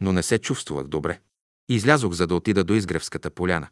но 0.00 0.12
не 0.12 0.22
се 0.22 0.38
чувствах 0.38 0.86
добре. 0.86 1.20
Излязох, 1.68 2.12
за 2.12 2.26
да 2.26 2.34
отида 2.34 2.64
до 2.64 2.74
Изгревската 2.74 3.30
поляна. 3.30 3.68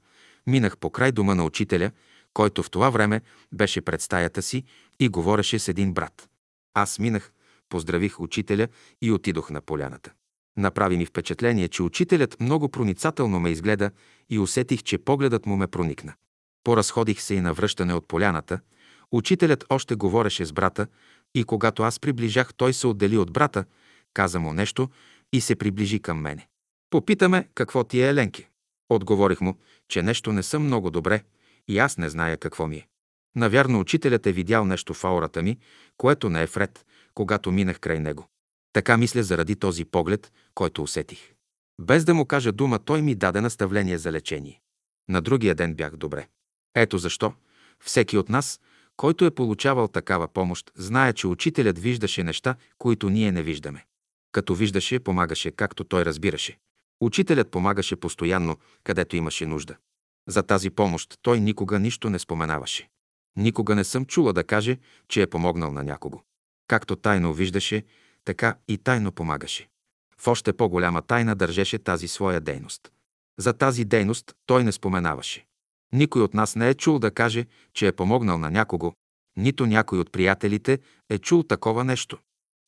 Минах 0.46 0.78
по 0.78 0.90
край 0.90 1.12
дома 1.12 1.34
на 1.34 1.44
учителя, 1.44 1.90
който 2.34 2.62
в 2.62 2.70
това 2.70 2.90
време 2.90 3.20
беше 3.52 3.80
пред 3.80 4.02
стаята 4.02 4.42
си 4.42 4.64
и 5.00 5.08
говореше 5.08 5.58
с 5.58 5.68
един 5.68 5.94
брат. 5.94 6.28
Аз 6.74 6.98
минах, 6.98 7.32
поздравих 7.68 8.20
учителя 8.20 8.68
и 9.02 9.12
отидох 9.12 9.50
на 9.50 9.60
поляната. 9.60 10.12
Направи 10.56 10.96
ми 10.96 11.06
впечатление, 11.06 11.68
че 11.68 11.82
учителят 11.82 12.40
много 12.40 12.68
проницателно 12.68 13.40
ме 13.40 13.50
изгледа 13.50 13.90
и 14.30 14.38
усетих, 14.38 14.82
че 14.82 14.98
погледът 14.98 15.46
му 15.46 15.56
ме 15.56 15.66
проникна. 15.66 16.14
Поразходих 16.64 17.20
се 17.20 17.34
и 17.34 17.40
на 17.40 17.54
връщане 17.54 17.94
от 17.94 18.08
поляната. 18.08 18.60
Учителят 19.12 19.64
още 19.68 19.94
говореше 19.94 20.44
с 20.44 20.52
брата 20.52 20.86
и 21.34 21.44
когато 21.44 21.82
аз 21.82 22.00
приближах, 22.00 22.54
той 22.54 22.72
се 22.72 22.86
отдели 22.86 23.18
от 23.18 23.32
брата, 23.32 23.64
каза 24.14 24.40
му 24.40 24.52
нещо 24.52 24.88
и 25.32 25.40
се 25.40 25.56
приближи 25.56 26.00
към 26.00 26.20
мене. 26.20 26.48
Попитаме 26.90 27.48
какво 27.54 27.84
ти 27.84 28.02
е, 28.02 28.08
Еленки. 28.08 28.49
Отговорих 28.90 29.40
му, 29.40 29.58
че 29.88 30.02
нещо 30.02 30.32
не 30.32 30.42
съм 30.42 30.64
много 30.64 30.90
добре 30.90 31.22
и 31.68 31.78
аз 31.78 31.98
не 31.98 32.08
зная 32.08 32.36
какво 32.36 32.66
ми 32.66 32.76
е. 32.76 32.86
Навярно 33.36 33.80
учителят 33.80 34.26
е 34.26 34.32
видял 34.32 34.64
нещо 34.64 34.94
в 34.94 35.04
аурата 35.04 35.42
ми, 35.42 35.58
което 35.96 36.30
не 36.30 36.42
е 36.42 36.46
вред, 36.46 36.86
когато 37.14 37.52
минах 37.52 37.80
край 37.80 38.00
него. 38.00 38.28
Така 38.72 38.96
мисля 38.96 39.22
заради 39.22 39.56
този 39.56 39.84
поглед, 39.84 40.32
който 40.54 40.82
усетих. 40.82 41.32
Без 41.80 42.04
да 42.04 42.14
му 42.14 42.26
кажа 42.26 42.52
дума, 42.52 42.78
той 42.78 43.02
ми 43.02 43.14
даде 43.14 43.40
наставление 43.40 43.98
за 43.98 44.12
лечение. 44.12 44.60
На 45.08 45.20
другия 45.20 45.54
ден 45.54 45.74
бях 45.74 45.96
добре. 45.96 46.28
Ето 46.74 46.98
защо 46.98 47.32
всеки 47.84 48.18
от 48.18 48.28
нас, 48.28 48.60
който 48.96 49.24
е 49.24 49.30
получавал 49.30 49.88
такава 49.88 50.28
помощ, 50.28 50.72
знае, 50.74 51.12
че 51.12 51.26
учителят 51.26 51.78
виждаше 51.78 52.22
неща, 52.22 52.56
които 52.78 53.10
ние 53.10 53.32
не 53.32 53.42
виждаме. 53.42 53.86
Като 54.32 54.54
виждаше, 54.54 55.00
помагаше, 55.00 55.50
както 55.50 55.84
той 55.84 56.04
разбираше. 56.04 56.58
Учителят 57.00 57.50
помагаше 57.50 57.96
постоянно, 57.96 58.56
където 58.84 59.16
имаше 59.16 59.46
нужда. 59.46 59.76
За 60.28 60.42
тази 60.42 60.70
помощ 60.70 61.18
той 61.22 61.40
никога 61.40 61.78
нищо 61.78 62.10
не 62.10 62.18
споменаваше. 62.18 62.88
Никога 63.36 63.74
не 63.74 63.84
съм 63.84 64.04
чула 64.04 64.32
да 64.32 64.44
каже, 64.44 64.78
че 65.08 65.22
е 65.22 65.26
помогнал 65.26 65.72
на 65.72 65.82
някого. 65.82 66.20
Както 66.68 66.96
тайно 66.96 67.34
виждаше, 67.34 67.84
така 68.24 68.56
и 68.68 68.78
тайно 68.78 69.12
помагаше. 69.12 69.68
В 70.18 70.28
още 70.28 70.52
по-голяма 70.52 71.02
тайна 71.02 71.36
държеше 71.36 71.78
тази 71.78 72.08
своя 72.08 72.40
дейност. 72.40 72.92
За 73.38 73.52
тази 73.52 73.84
дейност 73.84 74.34
той 74.46 74.64
не 74.64 74.72
споменаваше. 74.72 75.46
Никой 75.92 76.22
от 76.22 76.34
нас 76.34 76.56
не 76.56 76.68
е 76.68 76.74
чул 76.74 76.98
да 76.98 77.10
каже, 77.10 77.46
че 77.74 77.86
е 77.86 77.92
помогнал 77.92 78.38
на 78.38 78.50
някого, 78.50 78.92
нито 79.36 79.66
някой 79.66 79.98
от 79.98 80.12
приятелите 80.12 80.78
е 81.10 81.18
чул 81.18 81.42
такова 81.42 81.84
нещо. 81.84 82.18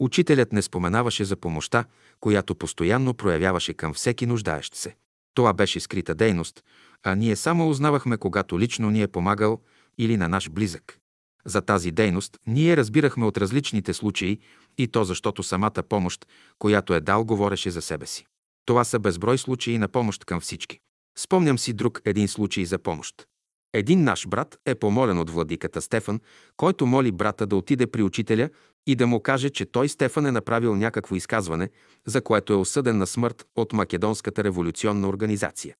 Учителят 0.02 0.52
не 0.52 0.62
споменаваше 0.62 1.24
за 1.24 1.36
помощта, 1.36 1.84
която 2.20 2.54
постоянно 2.54 3.14
проявяваше 3.14 3.74
към 3.74 3.94
всеки 3.94 4.26
нуждаещ 4.26 4.74
се. 4.74 4.96
Това 5.34 5.52
беше 5.52 5.80
скрита 5.80 6.14
дейност, 6.14 6.64
а 7.02 7.14
ние 7.14 7.36
само 7.36 7.68
узнавахме, 7.68 8.16
когато 8.16 8.60
лично 8.60 8.90
ни 8.90 9.02
е 9.02 9.08
помагал 9.08 9.60
или 9.98 10.16
на 10.16 10.28
наш 10.28 10.50
близък. 10.50 10.98
За 11.44 11.60
тази 11.60 11.90
дейност 11.90 12.38
ние 12.46 12.76
разбирахме 12.76 13.26
от 13.26 13.38
различните 13.38 13.94
случаи 13.94 14.38
и 14.78 14.88
то 14.88 15.04
защото 15.04 15.42
самата 15.42 15.82
помощ, 15.88 16.26
която 16.58 16.94
е 16.94 17.00
дал, 17.00 17.24
говореше 17.24 17.70
за 17.70 17.82
себе 17.82 18.06
си. 18.06 18.26
Това 18.66 18.84
са 18.84 18.98
безброй 18.98 19.38
случаи 19.38 19.78
на 19.78 19.88
помощ 19.88 20.24
към 20.24 20.40
всички. 20.40 20.78
Спомням 21.18 21.58
си 21.58 21.72
друг 21.72 22.00
един 22.04 22.28
случай 22.28 22.64
за 22.64 22.78
помощ. 22.78 23.26
Един 23.74 24.04
наш 24.04 24.26
брат 24.28 24.58
е 24.66 24.74
помолен 24.74 25.18
от 25.18 25.30
владиката 25.30 25.82
Стефан, 25.82 26.20
който 26.56 26.86
моли 26.86 27.12
брата 27.12 27.46
да 27.46 27.56
отиде 27.56 27.86
при 27.86 28.02
учителя 28.02 28.50
и 28.86 28.94
да 28.94 29.06
му 29.06 29.20
каже, 29.20 29.50
че 29.50 29.64
той 29.64 29.88
Стефан 29.88 30.26
е 30.26 30.32
направил 30.32 30.76
някакво 30.76 31.16
изказване, 31.16 31.70
за 32.06 32.20
което 32.20 32.52
е 32.52 32.56
осъден 32.56 32.98
на 32.98 33.06
смърт 33.06 33.46
от 33.56 33.72
Македонската 33.72 34.44
революционна 34.44 35.08
организация. 35.08 35.74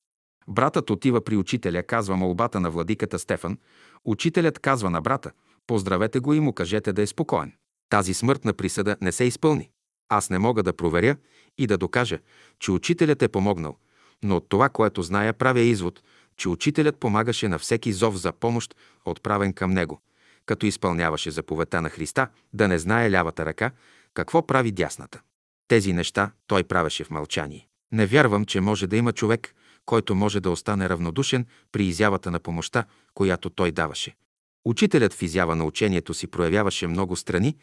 Братът 0.49 0.91
отива 0.91 1.24
при 1.24 1.37
учителя, 1.37 1.83
казва 1.83 2.16
молбата 2.16 2.61
на 2.61 2.70
владиката 2.70 3.19
Стефан. 3.19 3.59
Учителят 4.05 4.59
казва 4.59 4.91
на 4.91 5.01
брата, 5.01 5.31
поздравете 5.66 6.20
го 6.20 6.35
и 6.35 6.41
му 6.41 6.53
кажете 6.53 6.93
да 6.93 7.03
е 7.03 7.07
спокоен. 7.07 7.53
Тази 7.91 8.15
смъртна 8.15 8.53
присъда 8.53 8.97
не 9.01 9.12
се 9.12 9.24
изпълни. 9.24 9.70
Аз 10.09 10.31
не 10.31 10.39
мога 10.39 10.62
да 10.62 10.73
проверя 10.73 11.16
и 11.59 11.66
да 11.66 11.79
докажа, 11.79 12.19
че 12.59 12.73
учителят 12.73 13.23
е 13.23 13.29
помогнал, 13.29 13.77
но 14.23 14.37
от 14.37 14.49
това, 14.49 14.69
което 14.69 15.03
зная, 15.03 15.33
правя 15.33 15.61
извод, 15.61 16.03
че 16.37 16.49
учителят 16.49 16.97
помагаше 16.97 17.49
на 17.49 17.59
всеки 17.59 17.93
зов 17.93 18.16
за 18.16 18.33
помощ, 18.33 18.74
отправен 19.05 19.53
към 19.53 19.70
него, 19.70 20.01
като 20.47 20.66
изпълняваше 20.66 21.31
заповедта 21.31 21.81
на 21.81 21.90
Христа 21.90 22.28
да 22.52 22.69
не 22.69 22.78
знае 22.78 23.10
лявата 23.10 23.47
ръка 23.47 23.70
какво 24.14 24.47
прави 24.47 24.73
дясната. 24.73 25.20
Тези 25.69 25.93
неща 25.93 26.31
той 26.47 26.64
правеше 26.64 27.05
в 27.05 27.10
мълчание. 27.10 27.69
Не 27.93 28.06
вярвам, 28.06 28.44
че 28.44 28.60
може 28.60 28.86
да 28.86 28.97
има 28.97 29.12
човек, 29.12 29.55
който 29.86 30.14
може 30.14 30.40
да 30.40 30.51
остане 30.51 30.89
равнодушен 30.89 31.47
при 31.73 31.86
изявата 31.86 32.31
на 32.31 32.40
помощта, 32.40 32.85
която 33.14 33.51
той 33.51 33.73
даваше. 33.73 34.16
Учителят 34.64 35.14
в 35.14 35.23
изява 35.23 35.56
на 35.56 35.64
учението 35.64 36.14
си 36.14 36.27
проявяваше 36.27 36.86
много 36.86 37.16
страни, 37.16 37.56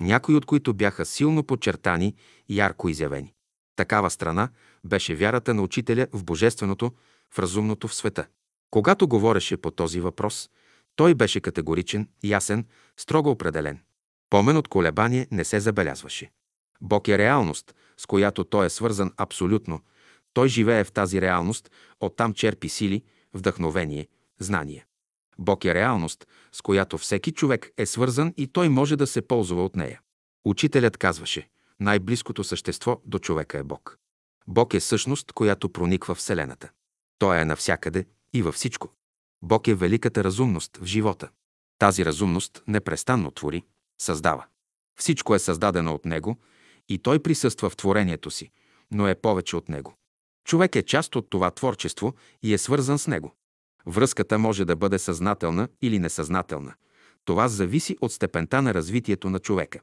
някои 0.00 0.34
от 0.34 0.46
които 0.46 0.74
бяха 0.74 1.06
силно 1.06 1.44
подчертани 1.44 2.14
и 2.48 2.58
ярко 2.58 2.88
изявени. 2.88 3.34
Такава 3.76 4.10
страна 4.10 4.48
беше 4.84 5.14
вярата 5.14 5.54
на 5.54 5.62
учителя 5.62 6.06
в 6.12 6.24
божественото, 6.24 6.92
в 7.34 7.38
разумното 7.38 7.88
в 7.88 7.94
света. 7.94 8.26
Когато 8.70 9.08
говореше 9.08 9.56
по 9.56 9.70
този 9.70 10.00
въпрос, 10.00 10.50
Той 11.00 11.14
беше 11.14 11.40
категоричен, 11.40 12.08
ясен, 12.24 12.66
строго 12.96 13.30
определен. 13.30 13.80
Помен 14.30 14.56
от 14.56 14.68
колебание 14.68 15.26
не 15.30 15.44
се 15.44 15.60
забелязваше. 15.60 16.30
Бог 16.80 17.08
е 17.08 17.18
реалност, 17.18 17.74
с 17.96 18.06
която 18.06 18.44
той 18.44 18.66
е 18.66 18.70
свързан 18.70 19.12
абсолютно. 19.16 19.80
Той 20.32 20.48
живее 20.48 20.84
в 20.84 20.92
тази 20.92 21.20
реалност, 21.20 21.70
оттам 22.00 22.34
черпи 22.34 22.68
сили, 22.68 23.02
вдъхновение, 23.34 24.08
знание. 24.38 24.86
Бог 25.38 25.64
е 25.64 25.74
реалност, 25.74 26.26
с 26.52 26.62
която 26.62 26.98
всеки 26.98 27.32
човек 27.32 27.70
е 27.78 27.86
свързан 27.86 28.34
и 28.36 28.46
той 28.46 28.68
може 28.68 28.96
да 28.96 29.06
се 29.06 29.22
ползва 29.22 29.64
от 29.64 29.76
нея. 29.76 30.00
Учителят 30.44 30.96
казваше, 30.96 31.48
най-близкото 31.80 32.44
същество 32.44 33.00
до 33.04 33.18
човека 33.18 33.58
е 33.58 33.62
Бог. 33.62 33.98
Бог 34.46 34.74
е 34.74 34.80
същност, 34.80 35.32
която 35.32 35.68
прониква 35.68 36.14
Вселената. 36.14 36.70
Той 37.18 37.40
е 37.40 37.44
навсякъде 37.44 38.06
и 38.32 38.42
във 38.42 38.54
всичко. 38.54 38.99
Бог 39.42 39.68
е 39.68 39.74
великата 39.74 40.24
разумност 40.24 40.76
в 40.76 40.84
живота. 40.84 41.28
Тази 41.78 42.04
разумност 42.04 42.62
непрестанно 42.66 43.30
твори, 43.30 43.62
създава. 44.00 44.46
Всичко 44.98 45.34
е 45.34 45.38
създадено 45.38 45.94
от 45.94 46.04
Него 46.04 46.36
и 46.88 46.98
Той 46.98 47.18
присъства 47.18 47.70
в 47.70 47.76
творението 47.76 48.30
си, 48.30 48.50
но 48.90 49.08
е 49.08 49.14
повече 49.14 49.56
от 49.56 49.68
Него. 49.68 49.94
Човек 50.44 50.76
е 50.76 50.82
част 50.82 51.16
от 51.16 51.30
това 51.30 51.50
творчество 51.50 52.14
и 52.42 52.54
е 52.54 52.58
свързан 52.58 52.98
с 52.98 53.06
Него. 53.06 53.34
Връзката 53.86 54.38
може 54.38 54.64
да 54.64 54.76
бъде 54.76 54.98
съзнателна 54.98 55.68
или 55.82 55.98
несъзнателна. 55.98 56.74
Това 57.24 57.48
зависи 57.48 57.96
от 58.00 58.12
степента 58.12 58.62
на 58.62 58.74
развитието 58.74 59.30
на 59.30 59.38
човека. 59.38 59.80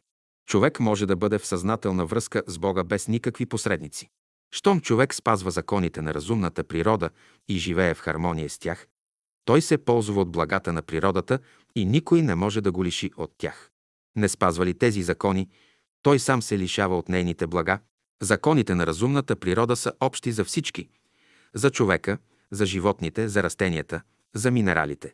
Човек 0.48 0.80
може 0.80 1.06
да 1.06 1.16
бъде 1.16 1.38
в 1.38 1.48
съзнателна 1.48 2.06
връзка 2.06 2.44
с 2.48 2.60
Бога 2.60 2.84
без 2.84 3.08
никакви 3.08 3.46
посредници. 3.46 4.10
Щом 4.52 4.82
човек 4.82 5.14
спазва 5.14 5.52
законите 5.52 6.02
на 6.02 6.14
разумната 6.14 6.64
природа 6.64 7.10
и 7.48 7.58
живее 7.58 7.94
в 7.94 8.00
хармония 8.00 8.50
с 8.50 8.60
тях, 8.60 8.88
той 9.48 9.62
се 9.62 9.78
ползва 9.78 10.22
от 10.22 10.32
благата 10.32 10.74
на 10.74 10.82
природата 10.82 11.40
и 11.76 11.86
никой 11.86 12.22
не 12.22 12.36
може 12.36 12.62
да 12.62 12.72
го 12.72 12.86
лиши 12.86 13.12
от 13.18 13.32
тях. 13.38 13.70
Не 14.16 14.30
спазва 14.30 14.66
ли 14.66 14.74
тези 14.74 15.04
закони, 15.04 15.50
той 16.02 16.20
сам 16.20 16.42
се 16.42 16.58
лишава 16.58 16.98
от 16.98 17.10
нейните 17.10 17.48
блага. 17.48 17.80
Законите 18.22 18.76
на 18.76 18.88
разумната 18.88 19.36
природа 19.36 19.76
са 19.76 19.92
общи 20.00 20.32
за 20.32 20.46
всички– 20.46 20.90
за 21.54 21.70
човека, 21.70 22.18
за 22.52 22.66
животните, 22.66 23.28
за 23.28 23.44
растенията, 23.44 24.02
за 24.36 24.52
минералите. 24.52 25.14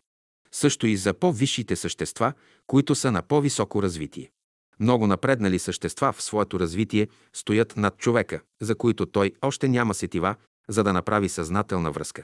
Също 0.51 0.87
и 0.87 0.97
за 0.97 1.13
по-висшите 1.13 1.75
същества, 1.75 2.33
които 2.67 2.95
са 2.95 3.11
на 3.11 3.21
по-високо 3.21 3.83
развитие. 3.83 4.31
Много 4.79 5.07
напреднали 5.07 5.59
същества 5.59 6.13
в 6.13 6.21
своето 6.21 6.59
развитие 6.59 7.07
стоят 7.33 7.77
над 7.77 7.97
човека, 7.97 8.41
за 8.61 8.75
които 8.75 9.05
той 9.05 9.31
още 9.41 9.67
няма 9.67 9.93
сетива, 9.93 10.35
за 10.69 10.83
да 10.83 10.93
направи 10.93 11.29
съзнателна 11.29 11.91
връзка. 11.91 12.23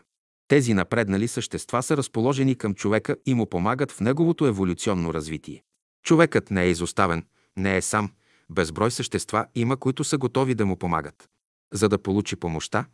Тези 0.50 0.74
напреднали 0.74 1.28
същества 1.28 1.84
са 1.84 1.98
разположени 1.98 2.56
към 2.56 2.76
човека 2.76 3.16
и 3.26 3.34
му 3.34 3.46
помагат 3.46 3.92
в 3.92 4.00
неговото 4.02 4.46
еволюционно 4.46 5.14
развитие. 5.14 5.64
Човекът 6.04 6.52
не 6.52 6.64
е 6.64 6.70
изоставен, 6.70 7.26
не 7.58 7.78
е 7.78 7.82
сам, 7.82 8.12
безброй 8.50 8.92
същества 8.92 9.46
има, 9.56 9.78
които 9.78 10.04
са 10.04 10.18
готови 10.18 10.56
да 10.56 10.66
му 10.66 10.76
помагат. 10.76 11.30
За 11.74 11.90
да 11.90 11.98
получи 11.98 12.36
помощта, 12.36 12.86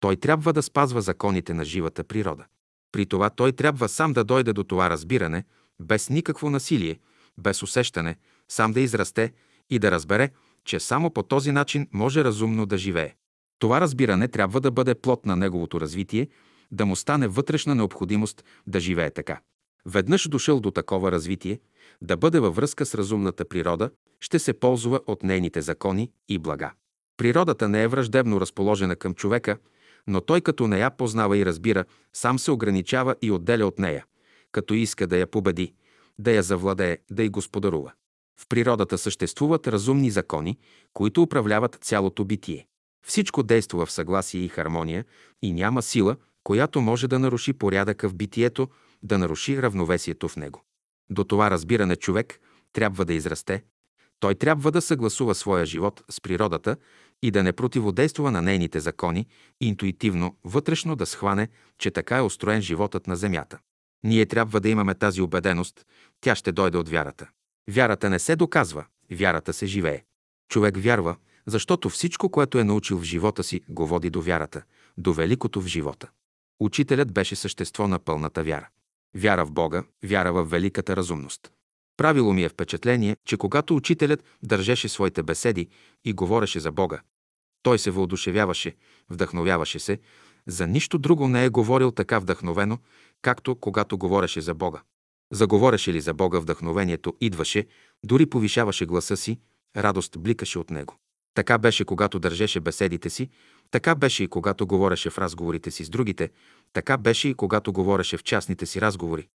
той 0.00 0.16
трябва 0.16 0.52
да 0.52 0.62
спазва 0.62 1.02
законите 1.02 1.54
на 1.54 1.64
живата 1.64 2.04
природа. 2.04 2.44
При 2.92 3.06
това 3.06 3.30
той 3.30 3.52
трябва 3.52 3.88
сам 3.88 4.12
да 4.12 4.24
дойде 4.24 4.52
до 4.52 4.64
това 4.64 4.90
разбиране, 4.90 5.44
без 5.80 6.10
никакво 6.10 6.50
насилие, 6.50 6.98
без 7.38 7.62
усещане, 7.62 8.16
сам 8.48 8.72
да 8.72 8.80
израсте 8.80 9.32
и 9.70 9.78
да 9.78 9.90
разбере, 9.90 10.30
че 10.64 10.80
само 10.80 11.10
по 11.10 11.22
този 11.22 11.52
начин 11.52 11.88
може 11.92 12.24
разумно 12.24 12.66
да 12.66 12.78
живее. 12.78 13.14
Това 13.58 13.80
разбиране 13.80 14.28
трябва 14.28 14.60
да 14.60 14.70
бъде 14.70 14.94
плод 14.94 15.26
на 15.26 15.36
неговото 15.36 15.80
развитие, 15.80 16.28
да 16.70 16.86
му 16.86 16.96
стане 16.96 17.28
вътрешна 17.28 17.74
необходимост 17.74 18.44
да 18.66 18.80
живее 18.80 19.10
така. 19.10 19.40
Веднъж 19.86 20.28
дошъл 20.28 20.60
до 20.60 20.70
такова 20.70 21.12
развитие, 21.12 21.60
да 22.02 22.16
бъде 22.16 22.40
във 22.40 22.56
връзка 22.56 22.86
с 22.86 22.94
разумната 22.94 23.44
природа, 23.44 23.90
ще 24.20 24.38
се 24.38 24.52
ползва 24.52 25.00
от 25.06 25.22
нейните 25.22 25.60
закони 25.60 26.10
и 26.28 26.38
блага. 26.38 26.72
Природата 27.16 27.68
не 27.68 27.82
е 27.82 27.88
враждебно 27.88 28.40
разположена 28.40 28.96
към 28.96 29.14
човека, 29.14 29.58
но 30.06 30.20
той 30.20 30.40
като 30.40 30.66
не 30.66 30.78
я 30.78 30.90
познава 30.90 31.38
и 31.38 31.46
разбира, 31.46 31.84
сам 32.12 32.38
се 32.38 32.50
ограничава 32.50 33.14
и 33.22 33.30
отделя 33.30 33.66
от 33.66 33.78
нея, 33.78 34.04
като 34.52 34.74
иска 34.74 35.06
да 35.06 35.16
я 35.16 35.26
победи, 35.26 35.74
да 36.18 36.32
я 36.32 36.42
завладее, 36.42 36.98
да 37.10 37.22
й 37.22 37.28
господарува. 37.28 37.92
В 38.40 38.48
природата 38.48 38.98
съществуват 38.98 39.68
разумни 39.68 40.10
закони, 40.10 40.58
които 40.92 41.22
управляват 41.22 41.78
цялото 41.80 42.24
битие. 42.24 42.66
Всичко 43.06 43.42
действа 43.42 43.86
в 43.86 43.92
съгласие 43.92 44.40
и 44.40 44.48
хармония 44.48 45.04
и 45.42 45.52
няма 45.52 45.82
сила, 45.82 46.16
която 46.44 46.80
може 46.80 47.08
да 47.08 47.18
наруши 47.18 47.52
порядъка 47.52 48.08
в 48.08 48.14
битието, 48.14 48.68
да 49.02 49.18
наруши 49.18 49.62
равновесието 49.62 50.28
в 50.28 50.36
него. 50.36 50.64
До 51.10 51.24
това 51.24 51.50
разбиране 51.50 51.96
човек 51.96 52.40
трябва 52.72 53.04
да 53.04 53.14
израсте. 53.14 53.62
Той 54.20 54.34
трябва 54.34 54.70
да 54.70 54.80
съгласува 54.80 55.34
своя 55.34 55.66
живот 55.66 56.04
с 56.10 56.20
природата 56.20 56.76
и 57.22 57.30
да 57.30 57.42
не 57.42 57.52
противодейства 57.52 58.30
на 58.30 58.42
нейните 58.42 58.80
закони, 58.80 59.26
интуитивно, 59.60 60.36
вътрешно 60.44 60.96
да 60.96 61.06
схване, 61.06 61.48
че 61.78 61.90
така 61.90 62.16
е 62.16 62.22
устроен 62.22 62.62
животът 62.62 63.06
на 63.06 63.16
Земята. 63.16 63.58
Ние 64.04 64.26
трябва 64.26 64.60
да 64.60 64.68
имаме 64.68 64.94
тази 64.94 65.22
убеденост, 65.22 65.86
тя 66.20 66.34
ще 66.34 66.52
дойде 66.52 66.78
от 66.78 66.88
вярата. 66.88 67.28
Вярата 67.70 68.10
не 68.10 68.18
се 68.18 68.36
доказва, 68.36 68.84
вярата 69.10 69.52
се 69.52 69.66
живее. 69.66 70.04
Човек 70.48 70.76
вярва, 70.76 71.16
защото 71.46 71.90
всичко, 71.90 72.30
което 72.30 72.58
е 72.58 72.64
научил 72.64 72.98
в 72.98 73.04
живота 73.04 73.42
си, 73.42 73.60
го 73.68 73.86
води 73.86 74.10
до 74.10 74.22
вярата, 74.22 74.62
до 74.98 75.12
великото 75.12 75.60
в 75.60 75.66
живота. 75.66 76.08
Учителят 76.60 77.12
беше 77.12 77.36
същество 77.36 77.88
на 77.88 77.98
пълната 77.98 78.44
вяра. 78.44 78.68
Вяра 79.16 79.46
в 79.46 79.52
Бога, 79.52 79.84
вяра 80.04 80.32
в 80.32 80.44
великата 80.44 80.96
разумност. 80.96 81.52
Правило 81.96 82.32
ми 82.32 82.42
е 82.42 82.48
впечатление, 82.48 83.16
че 83.24 83.36
когато 83.36 83.76
учителят 83.76 84.24
държеше 84.42 84.88
своите 84.88 85.22
беседи 85.22 85.68
и 86.04 86.12
говореше 86.12 86.60
за 86.60 86.72
Бога, 86.72 87.00
той 87.62 87.78
се 87.78 87.90
въодушевяваше, 87.90 88.76
вдъхновяваше 89.10 89.78
се, 89.78 90.00
за 90.46 90.66
нищо 90.66 90.98
друго 90.98 91.28
не 91.28 91.44
е 91.44 91.48
говорил 91.48 91.90
така 91.90 92.18
вдъхновено, 92.18 92.78
както 93.22 93.56
когато 93.56 93.98
говореше 93.98 94.40
за 94.40 94.54
Бога. 94.54 94.82
Заговореше 95.32 95.92
ли 95.92 96.00
за 96.00 96.14
Бога, 96.14 96.38
вдъхновението 96.38 97.14
идваше, 97.20 97.66
дори 98.04 98.26
повишаваше 98.26 98.86
гласа 98.86 99.16
си, 99.16 99.40
радост 99.76 100.18
бликаше 100.18 100.58
от 100.58 100.70
него. 100.70 100.96
Така 101.34 101.58
беше, 101.58 101.84
когато 101.84 102.18
държеше 102.18 102.60
беседите 102.60 103.10
си, 103.10 103.28
така 103.70 103.94
беше 103.94 104.24
и 104.24 104.28
когато 104.28 104.66
говореше 104.66 105.10
в 105.10 105.18
разговорите 105.18 105.70
си 105.70 105.84
с 105.84 105.90
другите, 105.90 106.30
така 106.72 106.96
беше 106.96 107.28
и 107.28 107.34
когато 107.34 107.72
говореше 107.72 108.16
в 108.16 108.22
частните 108.22 108.66
си 108.66 108.80
разговори, 108.80 109.28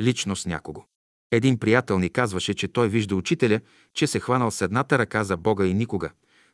лично 0.00 0.36
с 0.36 0.46
някого. 0.46 0.84
Един 1.30 1.58
приятел 1.58 1.98
ни 1.98 2.10
казваше, 2.10 2.54
че 2.54 2.68
той 2.68 2.88
вижда 2.88 3.16
учителя, 3.16 3.60
че 3.94 4.06
се 4.06 4.20
хванал 4.20 4.50
с 4.50 4.60
едната 4.60 4.98
ръка 4.98 5.24
за 5.24 5.36
Бога 5.36 5.66
и 5.66 5.74
никога, 5.74 6.10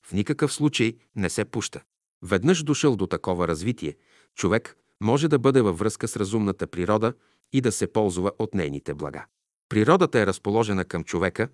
в 0.07 0.13
никакъв 0.13 0.53
случай 0.53 0.97
не 1.17 1.31
се 1.31 1.45
пуща. 1.45 1.81
Веднъж 2.23 2.63
дошъл 2.63 2.97
до 2.97 3.07
такова 3.07 3.49
развитие, 3.49 3.97
човек 4.35 4.77
може 5.01 5.29
да 5.29 5.39
бъде 5.39 5.61
във 5.61 5.79
връзка 5.79 6.09
с 6.09 6.17
разумната 6.17 6.67
природа 6.67 7.15
и 7.53 7.61
да 7.61 7.73
се 7.73 7.93
ползва 7.93 8.33
от 8.39 8.55
нейните 8.55 8.95
блага. 8.95 9.25
Природата 9.69 10.21
е 10.21 10.27
разположена 10.27 10.85
към 10.85 11.05
човека, 11.05 11.49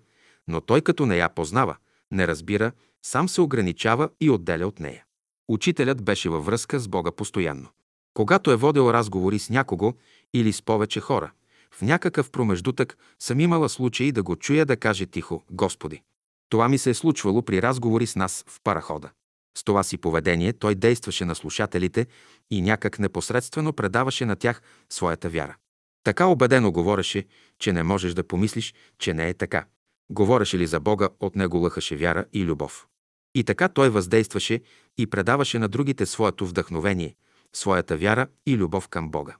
но 0.47 0.61
той 0.61 0.81
като 0.81 1.05
не 1.05 1.17
я 1.17 1.29
познава, 1.29 1.77
не 2.11 2.27
разбира, 2.27 2.71
сам 3.05 3.29
се 3.29 3.41
ограничава 3.41 4.09
и 4.21 4.29
отделя 4.29 4.67
от 4.67 4.79
нея. 4.79 5.03
Учителят 5.47 6.03
беше 6.03 6.29
във 6.29 6.45
връзка 6.45 6.79
с 6.79 6.87
Бога 6.87 7.11
постоянно. 7.11 7.67
Когато 8.13 8.51
е 8.51 8.55
водил 8.55 8.91
разговори 8.91 9.39
с 9.39 9.49
някого 9.49 9.93
или 10.33 10.53
с 10.53 10.61
повече 10.61 10.99
хора, 10.99 11.31
в 11.71 11.81
някакъв 11.81 12.31
промеждутък 12.31 12.97
съм 13.19 13.39
имала 13.39 13.69
случай 13.69 14.11
да 14.11 14.23
го 14.23 14.35
чуя 14.35 14.65
да 14.65 14.77
каже 14.77 15.05
тихо 15.05 15.43
«Господи». 15.51 16.01
Това 16.49 16.69
ми 16.69 16.77
се 16.77 16.89
е 16.89 16.93
случвало 16.93 17.41
при 17.41 17.61
разговори 17.61 18.07
с 18.07 18.15
нас 18.15 18.45
в 18.47 18.59
парахода. 18.63 19.09
С 19.57 19.63
това 19.63 19.83
си 19.83 19.97
поведение 19.97 20.53
той 20.53 20.75
действаше 20.75 21.25
на 21.25 21.35
слушателите 21.35 22.07
и 22.51 22.61
някак 22.61 22.99
непосредствено 22.99 23.73
предаваше 23.73 24.25
на 24.25 24.35
тях 24.35 24.61
своята 24.89 25.29
вяра. 25.29 25.55
Така 26.03 26.25
убедено 26.25 26.71
говореше, 26.71 27.25
че 27.59 27.73
не 27.73 27.83
можеш 27.83 28.13
да 28.13 28.27
помислиш, 28.27 28.73
че 28.99 29.13
не 29.13 29.29
е 29.29 29.33
така. 29.33 29.65
Говореше 30.11 30.57
ли 30.57 30.67
за 30.67 30.79
Бога, 30.79 31.09
от 31.19 31.35
него 31.35 31.57
лъхаше 31.57 31.95
вяра 31.95 32.25
и 32.33 32.45
любов. 32.45 32.87
И 33.35 33.43
така 33.43 33.69
той 33.69 33.89
въздействаше 33.89 34.61
и 34.97 35.07
предаваше 35.07 35.59
на 35.59 35.67
другите 35.67 36.05
своето 36.05 36.47
вдъхновение, 36.47 37.15
своята 37.53 37.97
вяра 37.97 38.27
и 38.45 38.57
любов 38.57 38.87
към 38.87 39.11
Бога. 39.11 39.35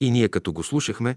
И 0.00 0.10
ние 0.10 0.28
като 0.28 0.52
го 0.52 0.62
слушахме, 0.62 1.16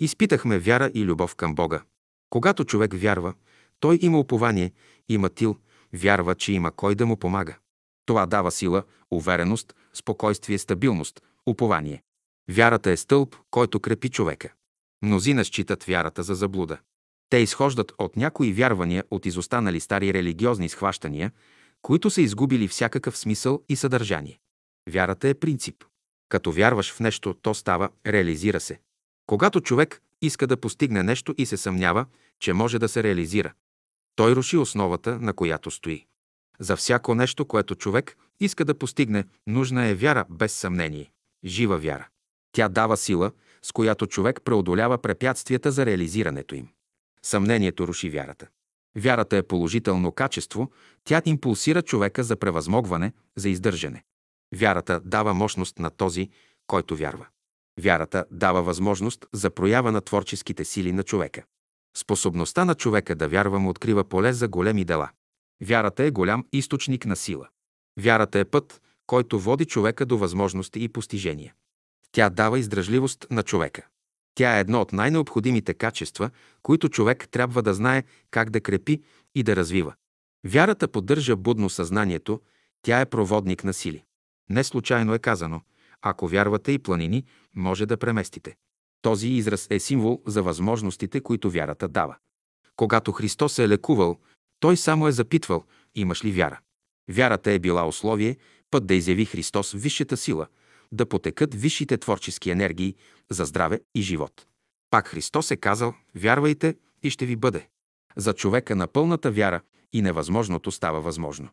изпитахме 0.00 0.58
вяра 0.58 0.90
и 0.94 1.04
любов 1.04 1.34
към 1.34 1.54
Бога. 1.54 1.82
Когато 2.30 2.64
човек 2.64 2.94
вярва, 2.94 3.34
той 3.80 3.98
има 4.02 4.18
упование, 4.18 4.72
има 5.08 5.28
тил, 5.28 5.56
вярва, 5.92 6.34
че 6.34 6.52
има 6.52 6.72
кой 6.72 6.94
да 6.94 7.06
му 7.06 7.16
помага. 7.16 7.56
Това 8.06 8.26
дава 8.26 8.50
сила, 8.50 8.82
увереност, 9.10 9.74
спокойствие, 9.94 10.58
стабилност, 10.58 11.22
упование. 11.46 12.02
Вярата 12.50 12.90
е 12.90 12.96
стълб, 12.96 13.36
който 13.50 13.80
крепи 13.80 14.08
човека. 14.08 14.52
Мнозина 15.02 15.44
считат 15.44 15.84
вярата 15.84 16.22
за 16.22 16.34
заблуда. 16.34 16.78
Те 17.30 17.36
изхождат 17.36 17.92
от 17.98 18.16
някои 18.16 18.52
вярвания 18.52 19.04
от 19.10 19.26
изостанали 19.26 19.80
стари 19.80 20.14
религиозни 20.14 20.68
схващания, 20.68 21.32
които 21.82 22.10
са 22.10 22.22
изгубили 22.22 22.68
всякакъв 22.68 23.18
смисъл 23.18 23.62
и 23.68 23.76
съдържание. 23.76 24.38
Вярата 24.90 25.28
е 25.28 25.34
принцип. 25.34 25.84
Като 26.28 26.52
вярваш 26.52 26.92
в 26.92 27.00
нещо, 27.00 27.34
то 27.42 27.54
става, 27.54 27.88
реализира 28.06 28.60
се. 28.60 28.80
Когато 29.26 29.60
човек 29.60 30.02
иска 30.22 30.46
да 30.46 30.56
постигне 30.56 31.02
нещо 31.02 31.34
и 31.38 31.46
се 31.46 31.56
съмнява, 31.56 32.06
че 32.40 32.52
може 32.52 32.78
да 32.78 32.88
се 32.88 33.02
реализира. 33.02 33.52
Той 34.16 34.36
руши 34.36 34.56
основата, 34.56 35.18
на 35.20 35.32
която 35.32 35.70
стои. 35.70 36.06
За 36.60 36.76
всяко 36.76 37.14
нещо, 37.14 37.44
което 37.44 37.74
човек 37.74 38.16
иска 38.40 38.64
да 38.64 38.78
постигне, 38.78 39.24
нужна 39.46 39.86
е 39.86 39.94
вяра 39.94 40.24
без 40.30 40.52
съмнение. 40.52 41.12
Жива 41.44 41.78
вяра. 41.78 42.08
Тя 42.52 42.68
дава 42.68 42.96
сила, 42.96 43.32
с 43.62 43.72
която 43.72 44.06
човек 44.06 44.40
преодолява 44.44 44.98
препятствията 44.98 45.72
за 45.72 45.86
реализирането 45.86 46.54
им. 46.54 46.68
Съмнението 47.26 47.88
руши 47.88 48.10
вярата. 48.10 48.46
Вярата 48.98 49.36
е 49.36 49.42
положително 49.42 50.12
качество, 50.12 50.70
тя 51.04 51.22
импулсира 51.24 51.82
човека 51.82 52.24
за 52.24 52.36
превъзмогване, 52.36 53.12
за 53.36 53.48
издържане. 53.48 54.04
Вярата 54.54 55.00
дава 55.04 55.34
мощност 55.34 55.78
на 55.78 55.90
този, 55.90 56.30
който 56.66 56.96
вярва. 56.96 57.26
Вярата 57.80 58.24
дава 58.30 58.62
възможност 58.62 59.26
за 59.32 59.50
проява 59.50 59.92
на 59.92 60.00
творческите 60.00 60.64
сили 60.64 60.92
на 60.92 61.02
човека. 61.02 61.44
Способността 61.96 62.64
на 62.64 62.74
човека 62.74 63.14
да 63.14 63.28
вярва 63.28 63.58
му 63.58 63.70
открива 63.70 64.04
поле 64.04 64.32
за 64.32 64.48
големи 64.48 64.84
дела. 64.84 65.10
Вярата 65.62 66.04
е 66.04 66.10
голям 66.10 66.44
източник 66.52 67.06
на 67.06 67.16
сила. 67.16 67.48
Вярата 68.00 68.38
е 68.38 68.44
път, 68.44 68.82
който 69.06 69.40
води 69.40 69.64
човека 69.64 70.06
до 70.06 70.18
възможности 70.18 70.84
и 70.84 70.88
постижения. 70.88 71.54
Тя 72.12 72.30
дава 72.30 72.58
издръжливост 72.58 73.26
на 73.30 73.42
човека. 73.42 73.86
Тя 74.38 74.56
е 74.56 74.60
едно 74.60 74.80
от 74.80 74.92
най-необходимите 74.92 75.74
качества, 75.74 76.30
които 76.62 76.88
човек 76.88 77.28
трябва 77.30 77.62
да 77.62 77.74
знае 77.74 78.04
как 78.30 78.50
да 78.50 78.60
крепи 78.60 79.02
и 79.34 79.42
да 79.42 79.56
развива. 79.56 79.94
Вярата 80.46 80.88
поддържа 80.88 81.36
будно 81.36 81.70
съзнанието, 81.70 82.40
тя 82.82 83.00
е 83.00 83.06
проводник 83.06 83.64
на 83.64 83.72
сили. 83.72 84.04
Не 84.50 84.64
случайно 84.64 85.14
е 85.14 85.18
казано, 85.18 85.60
ако 86.02 86.28
вярвате 86.28 86.72
и 86.72 86.78
планини, 86.78 87.24
може 87.54 87.86
да 87.86 87.96
преместите. 87.96 88.56
Този 89.02 89.28
израз 89.28 89.66
е 89.70 89.78
символ 89.78 90.22
за 90.26 90.42
възможностите, 90.42 91.20
които 91.20 91.50
вярата 91.50 91.88
дава. 91.88 92.16
Когато 92.76 93.12
Христос 93.12 93.58
е 93.58 93.68
лекувал, 93.68 94.18
той 94.60 94.76
само 94.76 95.08
е 95.08 95.12
запитвал, 95.12 95.64
имаш 95.94 96.24
ли 96.24 96.32
вяра. 96.32 96.60
Вярата 97.10 97.50
е 97.50 97.58
била 97.58 97.88
условие, 97.88 98.36
път 98.70 98.86
да 98.86 98.94
изяви 98.94 99.24
Христос 99.24 99.72
висшата 99.72 100.16
сила, 100.16 100.46
да 100.92 101.06
потекат 101.06 101.54
висшите 101.54 101.98
творчески 101.98 102.50
енергии 102.50 102.94
за 103.30 103.44
здраве 103.44 103.80
и 103.94 104.02
живот. 104.02 104.46
Пак 104.90 105.08
Христос 105.08 105.50
е 105.50 105.56
казал, 105.56 105.94
вярвайте 106.14 106.76
и 107.02 107.10
ще 107.10 107.26
ви 107.26 107.36
бъде. 107.36 107.68
За 108.16 108.32
човека 108.32 108.76
на 108.76 108.86
пълната 108.86 109.30
вяра 109.30 109.60
и 109.92 110.02
невъзможното 110.02 110.70
става 110.70 111.00
възможно. 111.00 111.48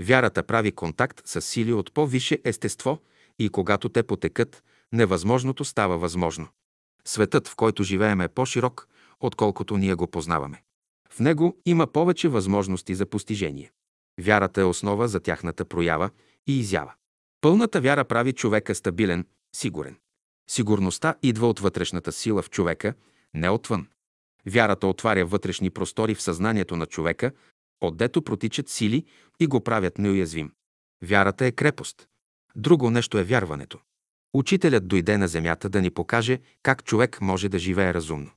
Вярата 0.00 0.42
прави 0.42 0.72
контакт 0.72 1.20
с 1.24 1.40
сили 1.40 1.72
от 1.72 1.94
по-висше 1.94 2.38
естество 2.44 2.98
и 3.38 3.48
когато 3.48 3.88
те 3.88 4.02
потекат, 4.02 4.62
невъзможното 4.92 5.64
става 5.64 5.98
възможно. 5.98 6.48
Светът, 7.04 7.48
в 7.48 7.56
който 7.56 7.82
живеем 7.82 8.20
е 8.20 8.28
по-широк, 8.28 8.88
отколкото 9.20 9.76
ние 9.76 9.94
го 9.94 10.06
познаваме. 10.06 10.62
В 11.10 11.20
него 11.20 11.56
има 11.66 11.86
повече 11.86 12.28
възможности 12.28 12.94
за 12.94 13.06
постижение. 13.06 13.70
Вярата 14.20 14.60
е 14.60 14.64
основа 14.64 15.08
за 15.08 15.20
тяхната 15.20 15.64
проява 15.64 16.10
и 16.46 16.58
изява. 16.58 16.92
Пълната 17.44 17.80
вяра 17.80 18.04
прави 18.04 18.32
човека 18.32 18.74
стабилен, 18.74 19.26
сигурен. 19.56 19.96
Сигурността 20.50 21.14
идва 21.22 21.48
от 21.48 21.60
вътрешната 21.60 22.12
сила 22.12 22.42
в 22.42 22.50
човека, 22.50 22.94
не 23.34 23.50
отвън. 23.50 23.86
Вярата 24.46 24.86
отваря 24.86 25.26
вътрешни 25.26 25.70
простори 25.70 26.14
в 26.14 26.22
съзнанието 26.22 26.76
на 26.76 26.86
човека, 26.86 27.32
отдето 27.80 28.22
протичат 28.22 28.68
сили 28.68 29.04
и 29.40 29.46
го 29.46 29.60
правят 29.60 29.98
неуязвим. 29.98 30.52
Вярата 31.02 31.46
е 31.46 31.52
крепост. 31.52 32.08
Друго 32.56 32.90
нещо 32.90 33.18
е 33.18 33.24
вярването. 33.24 33.78
Учителят 34.34 34.88
дойде 34.88 35.18
на 35.18 35.28
земята 35.28 35.68
да 35.68 35.80
ни 35.80 35.90
покаже 35.90 36.40
как 36.62 36.84
човек 36.84 37.20
може 37.20 37.48
да 37.48 37.58
живее 37.58 37.94
разумно. 37.94 38.30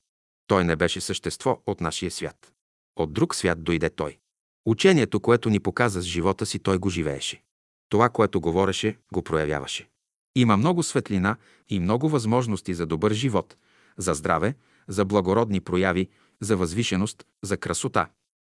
Той 0.47 0.63
не 0.63 0.75
беше 0.75 1.01
същество 1.01 1.61
от 1.65 1.81
нашия 1.81 2.11
свят. 2.11 2.53
От 2.95 3.13
друг 3.13 3.35
свят 3.35 3.63
дойде 3.63 3.89
той. 3.89 4.17
Учението, 4.65 5.19
което 5.19 5.49
ни 5.49 5.59
показа 5.59 6.01
с 6.01 6.05
живота 6.05 6.45
си, 6.45 6.59
той 6.59 6.77
го 6.77 6.89
живееше. 6.89 7.41
Това, 7.89 8.09
което 8.09 8.41
говореше, 8.41 8.97
го 9.13 9.21
проявяваше. 9.21 9.89
Има 10.35 10.57
много 10.57 10.83
светлина 10.83 11.35
и 11.69 11.79
много 11.79 12.09
възможности 12.09 12.73
за 12.73 12.85
добър 12.85 13.13
живот, 13.13 13.57
за 13.97 14.13
здраве, 14.13 14.55
за 14.87 15.05
благородни 15.05 15.61
прояви, 15.61 16.09
за 16.41 16.57
възвишеност, 16.57 17.25
за 17.43 17.57
красота. 17.57 18.09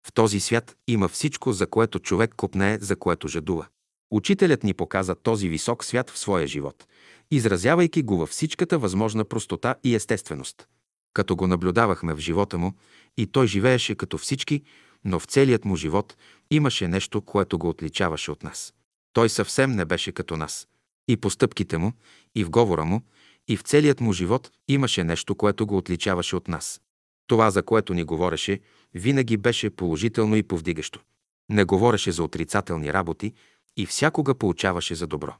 В 0.06 0.12
този 0.12 0.40
свят 0.40 0.76
има 0.88 1.08
всичко, 1.08 1.52
за 1.52 1.66
което 1.66 1.98
човек 1.98 2.34
копнее, 2.36 2.78
за 2.78 2.96
което 2.96 3.28
жадува. 3.28 3.66
Учителят 4.10 4.62
ни 4.62 4.74
показа 4.74 5.14
този 5.14 5.48
висок 5.48 5.84
свят 5.84 6.10
в 6.10 6.18
своя 6.18 6.46
живот, 6.46 6.86
изразявайки 7.30 8.02
го 8.02 8.16
във 8.16 8.30
всичката 8.30 8.78
възможна 8.78 9.24
простота 9.24 9.74
и 9.84 9.94
естественост. 9.94 10.68
Като 11.14 11.36
го 11.36 11.46
наблюдавахме 11.46 12.14
в 12.14 12.18
живота 12.18 12.58
му, 12.58 12.72
и 13.16 13.26
той 13.26 13.46
живееше 13.46 13.94
като 13.94 14.18
всички, 14.18 14.62
но 15.04 15.18
в 15.18 15.24
целият 15.24 15.64
му 15.64 15.76
живот 15.76 16.16
имаше 16.50 16.88
нещо, 16.88 17.20
което 17.20 17.58
го 17.58 17.68
отличаваше 17.68 18.30
от 18.30 18.42
нас. 18.42 18.74
Той 19.12 19.28
съвсем 19.28 19.72
не 19.72 19.84
беше 19.84 20.12
като 20.12 20.36
нас. 20.36 20.68
И 21.08 21.16
постъпките 21.16 21.78
му, 21.78 21.92
и 22.34 22.44
в 22.44 22.50
говора 22.50 22.84
му, 22.84 23.02
и 23.48 23.56
в 23.56 23.62
целият 23.62 24.00
му 24.00 24.12
живот 24.12 24.50
имаше 24.68 25.04
нещо, 25.04 25.34
което 25.34 25.66
го 25.66 25.76
отличаваше 25.76 26.36
от 26.36 26.48
нас. 26.48 26.80
Това, 27.26 27.50
за 27.50 27.62
което 27.62 27.94
ни 27.94 28.04
говореше, 28.04 28.60
винаги 28.94 29.36
беше 29.36 29.70
положително 29.70 30.36
и 30.36 30.42
повдигащо. 30.42 31.00
Не 31.48 31.64
говореше 31.64 32.12
за 32.12 32.24
отрицателни 32.24 32.92
работи 32.92 33.32
и 33.76 33.86
всякога 33.86 34.34
получаваше 34.34 34.94
за 34.94 35.06
добро. 35.06 35.34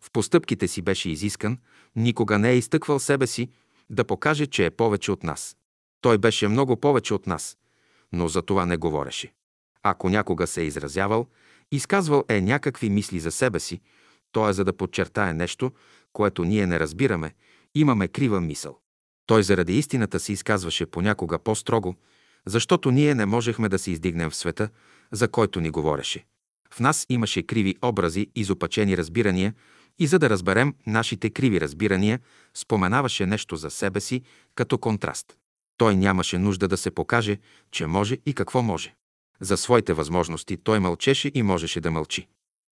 В 0.00 0.10
постъпките 0.10 0.68
си 0.68 0.82
беше 0.82 1.10
изискан, 1.10 1.58
никога 1.96 2.38
не 2.38 2.50
е 2.50 2.56
изтъквал 2.56 2.98
себе 2.98 3.26
си 3.26 3.50
да 3.90 4.04
покаже, 4.04 4.46
че 4.46 4.66
е 4.66 4.70
повече 4.70 5.12
от 5.12 5.22
нас. 5.22 5.56
Той 6.00 6.18
беше 6.18 6.48
много 6.48 6.76
повече 6.76 7.14
от 7.14 7.26
нас, 7.26 7.56
но 8.12 8.28
за 8.28 8.42
това 8.42 8.66
не 8.66 8.76
говореше. 8.76 9.32
Ако 9.82 10.08
някога 10.08 10.46
се 10.46 10.62
е 10.62 10.64
изразявал, 10.64 11.26
изказвал 11.72 12.24
е 12.28 12.40
някакви 12.40 12.90
мисли 12.90 13.20
за 13.20 13.30
себе 13.30 13.60
си, 13.60 13.80
то 14.32 14.48
е 14.48 14.52
за 14.52 14.64
да 14.64 14.72
подчертае 14.72 15.34
нещо, 15.34 15.72
което 16.12 16.44
ние 16.44 16.66
не 16.66 16.80
разбираме, 16.80 17.34
имаме 17.74 18.08
крива 18.08 18.40
мисъл. 18.40 18.78
Той 19.26 19.42
заради 19.42 19.78
истината 19.78 20.20
се 20.20 20.32
изказваше 20.32 20.86
понякога 20.86 21.38
по-строго, 21.38 21.94
защото 22.46 22.90
ние 22.90 23.14
не 23.14 23.26
можехме 23.26 23.68
да 23.68 23.78
се 23.78 23.90
издигнем 23.90 24.30
в 24.30 24.36
света, 24.36 24.68
за 25.12 25.28
който 25.28 25.60
ни 25.60 25.70
говореше. 25.70 26.24
В 26.74 26.80
нас 26.80 27.06
имаше 27.08 27.42
криви 27.42 27.76
образи, 27.82 28.26
изопачени 28.34 28.96
разбирания 28.96 29.54
и 29.98 30.06
за 30.06 30.18
да 30.18 30.30
разберем 30.30 30.74
нашите 30.86 31.30
криви 31.30 31.60
разбирания, 31.60 32.20
споменаваше 32.54 33.26
нещо 33.26 33.56
за 33.56 33.70
себе 33.70 34.00
си 34.00 34.22
като 34.54 34.78
контраст. 34.78 35.36
Той 35.76 35.96
нямаше 35.96 36.38
нужда 36.38 36.68
да 36.68 36.76
се 36.76 36.90
покаже, 36.90 37.38
че 37.70 37.86
може 37.86 38.18
и 38.26 38.34
какво 38.34 38.62
може. 38.62 38.94
За 39.42 39.56
своите 39.56 39.92
възможности 39.92 40.56
той 40.56 40.78
мълчеше 40.78 41.30
и 41.34 41.42
можеше 41.42 41.80
да 41.80 41.90
мълчи. 41.90 42.28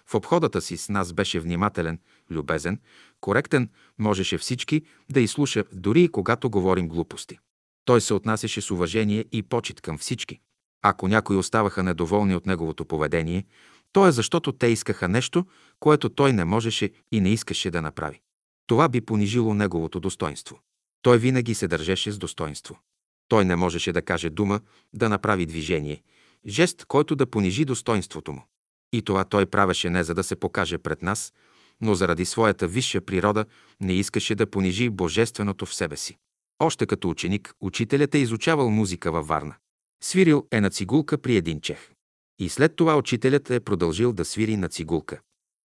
В 0.06 0.16
обходата 0.16 0.62
си 0.62 0.78
с 0.78 0.90
нас 0.90 1.14
беше 1.14 1.40
внимателен, 1.40 2.00
любезен, 2.32 2.80
коректен, 3.22 3.70
можеше 4.00 4.38
всички 4.38 4.82
да 5.12 5.22
изслуша, 5.22 5.64
дори 5.74 6.04
и 6.04 6.10
когато 6.10 6.50
говорим 6.50 6.88
глупости. 6.88 7.40
Той 7.86 8.02
се 8.02 8.14
отнасяше 8.14 8.62
с 8.62 8.72
уважение 8.72 9.26
и 9.32 9.44
почет 9.44 9.82
към 9.82 9.98
всички. 9.98 10.40
Ако 10.82 11.08
някои 11.08 11.38
оставаха 11.38 11.84
недоволни 11.84 12.36
от 12.36 12.46
неговото 12.46 12.86
поведение, 12.86 13.46
то 13.92 14.08
е 14.08 14.12
защото 14.12 14.52
те 14.52 14.68
искаха 14.68 15.08
нещо, 15.08 15.46
което 15.80 16.10
той 16.10 16.34
не 16.34 16.46
можеше 16.46 16.92
и 17.12 17.22
не 17.22 17.30
искаше 17.30 17.72
да 17.72 17.82
направи. 17.82 18.22
Това 18.68 18.90
би 18.90 19.02
понижило 19.02 19.54
неговото 19.54 20.00
достоинство. 20.00 20.60
Той 21.02 21.18
винаги 21.18 21.56
се 21.56 21.68
държеше 21.68 22.12
с 22.12 22.18
достоинство. 22.18 22.80
Той 23.28 23.46
не 23.46 23.56
можеше 23.56 23.92
да 23.92 24.02
каже 24.02 24.30
дума, 24.30 24.60
да 24.94 25.10
направи 25.10 25.46
движение, 25.46 26.02
жест, 26.48 26.86
който 26.86 27.16
да 27.16 27.26
понижи 27.26 27.66
достоинството 27.66 28.34
му. 28.34 28.46
И 28.94 29.02
това 29.02 29.24
той 29.24 29.46
правеше 29.46 29.90
не 29.90 30.04
за 30.04 30.14
да 30.14 30.24
се 30.24 30.36
покаже 30.36 30.78
пред 30.78 31.02
нас, 31.02 31.34
но 31.82 31.96
заради 31.96 32.26
своята 32.26 32.68
висша 32.68 33.02
природа 33.02 33.46
не 33.82 33.94
искаше 33.94 34.36
да 34.36 34.50
понижи 34.50 34.90
божественото 34.90 35.66
в 35.66 35.74
себе 35.74 35.98
си. 35.98 36.18
Още 36.60 36.86
като 36.86 37.10
ученик, 37.10 37.54
учителят 37.62 38.16
е 38.16 38.18
изучавал 38.18 38.70
музика 38.70 39.12
във 39.12 39.28
Варна. 39.28 39.56
Свирил 40.04 40.48
е 40.52 40.62
на 40.62 40.70
цигулка 40.70 41.18
при 41.18 41.36
един 41.36 41.62
чех. 41.62 41.92
И 42.40 42.50
след 42.50 42.76
това 42.76 42.98
учителят 42.98 43.50
е 43.50 43.60
продължил 43.60 44.14
да 44.14 44.26
свири 44.26 44.58
на 44.58 44.70
цигулка. 44.70 45.20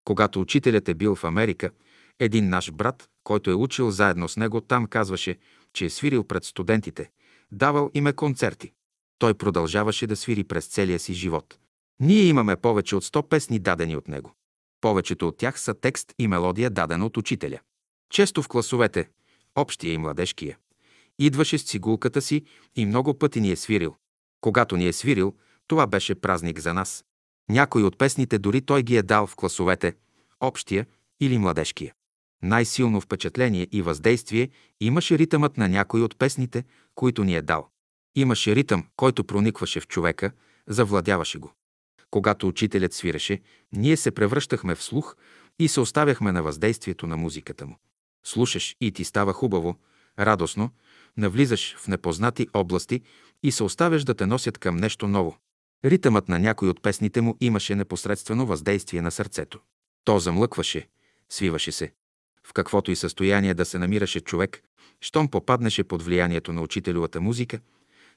Когато 0.04 0.40
учителят 0.40 0.88
е 0.88 0.94
бил 0.94 1.14
в 1.14 1.24
Америка, 1.24 1.70
един 2.20 2.48
наш 2.48 2.72
брат, 2.72 3.08
който 3.24 3.50
е 3.50 3.54
учил 3.54 3.90
заедно 3.90 4.28
с 4.28 4.36
него, 4.36 4.60
там 4.60 4.86
казваше, 4.86 5.38
че 5.72 5.84
е 5.84 5.90
свирил 5.90 6.24
пред 6.24 6.44
студентите, 6.44 7.10
давал 7.52 7.90
им 7.94 8.06
е 8.06 8.12
концерти. 8.12 8.72
Той 9.18 9.34
продължаваше 9.34 10.06
да 10.06 10.16
свири 10.16 10.44
през 10.44 10.66
целия 10.66 10.98
си 10.98 11.14
живот. 11.14 11.58
Ние 12.00 12.22
имаме 12.22 12.56
повече 12.56 12.96
от 12.96 13.04
100 13.04 13.28
песни 13.28 13.58
дадени 13.58 13.96
от 13.96 14.08
него. 14.08 14.34
Повечето 14.80 15.28
от 15.28 15.36
тях 15.36 15.60
са 15.60 15.74
текст 15.74 16.14
и 16.18 16.28
мелодия 16.28 16.70
дадена 16.70 17.06
от 17.06 17.16
учителя. 17.16 17.58
Често 18.10 18.42
в 18.42 18.48
класовете, 18.48 19.08
общия 19.56 19.92
и 19.92 19.98
младежкия, 19.98 20.58
идваше 21.18 21.58
с 21.58 21.64
цигулката 21.64 22.22
си 22.22 22.44
и 22.76 22.86
много 22.86 23.18
пъти 23.18 23.40
ни 23.40 23.50
е 23.50 23.56
свирил. 23.56 23.96
Когато 24.40 24.76
ни 24.76 24.88
е 24.88 24.92
свирил, 24.92 25.34
това 25.66 25.86
беше 25.86 26.14
празник 26.14 26.58
за 26.58 26.74
нас. 26.74 27.04
Някой 27.50 27.82
от 27.82 27.98
песните 27.98 28.38
дори 28.38 28.60
той 28.60 28.82
ги 28.82 28.96
е 28.96 29.02
дал 29.02 29.26
в 29.26 29.36
класовете, 29.36 29.94
общия 30.40 30.86
или 31.20 31.38
младежкия. 31.38 31.94
Най-силно 32.42 33.00
впечатление 33.00 33.68
и 33.72 33.82
въздействие 33.82 34.50
имаше 34.80 35.18
ритъмът 35.18 35.56
на 35.56 35.68
някой 35.68 36.02
от 36.02 36.18
песните, 36.18 36.64
които 36.94 37.24
ни 37.24 37.34
е 37.34 37.42
дал. 37.42 37.68
Имаше 38.16 38.56
ритъм, 38.56 38.86
който 38.96 39.24
проникваше 39.24 39.80
в 39.80 39.88
човека, 39.88 40.32
завладяваше 40.66 41.38
го. 41.38 41.52
Когато 42.10 42.48
учителят 42.48 42.92
свиреше, 42.92 43.40
ние 43.72 43.96
се 43.96 44.10
превръщахме 44.10 44.74
в 44.74 44.82
слух 44.82 45.16
и 45.58 45.68
се 45.68 45.80
оставяхме 45.80 46.32
на 46.32 46.42
въздействието 46.42 47.06
на 47.06 47.16
музиката 47.16 47.66
му. 47.66 47.78
Слушаш 48.24 48.76
и 48.80 48.92
ти 48.92 49.04
става 49.04 49.32
хубаво, 49.32 49.78
радостно, 50.18 50.70
навлизаш 51.16 51.76
в 51.76 51.88
непознати 51.88 52.48
области 52.54 53.00
и 53.42 53.52
се 53.52 53.62
оставяш 53.62 54.04
да 54.04 54.14
те 54.14 54.26
носят 54.26 54.58
към 54.58 54.76
нещо 54.76 55.08
ново. 55.08 55.36
Ритъмът 55.84 56.28
на 56.28 56.38
някой 56.38 56.68
от 56.68 56.82
песните 56.82 57.20
му 57.20 57.36
имаше 57.40 57.74
непосредствено 57.74 58.46
въздействие 58.46 59.02
на 59.02 59.10
сърцето. 59.10 59.60
То 60.04 60.18
замлъкваше, 60.18 60.88
свиваше 61.28 61.72
се. 61.72 61.92
В 62.46 62.52
каквото 62.52 62.90
и 62.90 62.96
състояние 62.96 63.54
да 63.54 63.64
се 63.64 63.78
намираше 63.78 64.20
човек, 64.20 64.62
щом 65.00 65.28
попаднеше 65.28 65.84
под 65.84 66.02
влиянието 66.02 66.52
на 66.52 66.62
учителевата 66.62 67.20
музика, 67.20 67.60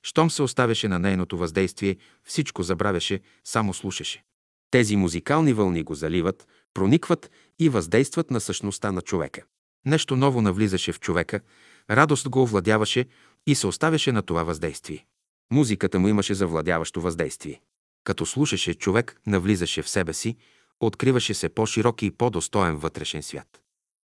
щом 0.07 0.29
се 0.29 0.43
оставяше 0.43 0.87
на 0.87 0.99
нейното 0.99 1.37
въздействие, 1.37 1.97
всичко 2.23 2.63
забравяше, 2.63 3.19
само 3.43 3.73
слушаше. 3.73 4.23
Тези 4.71 4.95
музикални 4.95 5.53
вълни 5.53 5.83
го 5.83 5.95
заливат, 5.95 6.47
проникват 6.73 7.31
и 7.59 7.69
въздействат 7.69 8.31
на 8.31 8.41
същността 8.41 8.91
на 8.91 9.01
човека. 9.01 9.41
Нещо 9.85 10.15
ново 10.15 10.41
навлизаше 10.41 10.91
в 10.91 10.99
човека, 10.99 11.39
радост 11.89 12.29
го 12.29 12.41
овладяваше 12.41 13.05
и 13.47 13.55
се 13.55 13.67
оставяше 13.67 14.11
на 14.11 14.21
това 14.21 14.43
въздействие. 14.43 15.05
Музиката 15.51 15.99
му 15.99 16.07
имаше 16.07 16.33
завладяващо 16.33 17.01
въздействие. 17.01 17.61
Като 18.03 18.25
слушаше, 18.25 18.73
човек 18.73 19.21
навлизаше 19.27 19.81
в 19.81 19.89
себе 19.89 20.13
си, 20.13 20.35
откриваше 20.79 21.33
се 21.33 21.49
по-широки 21.49 22.05
и 22.05 22.11
по-достоен 22.11 22.77
вътрешен 22.77 23.23
свят. 23.23 23.61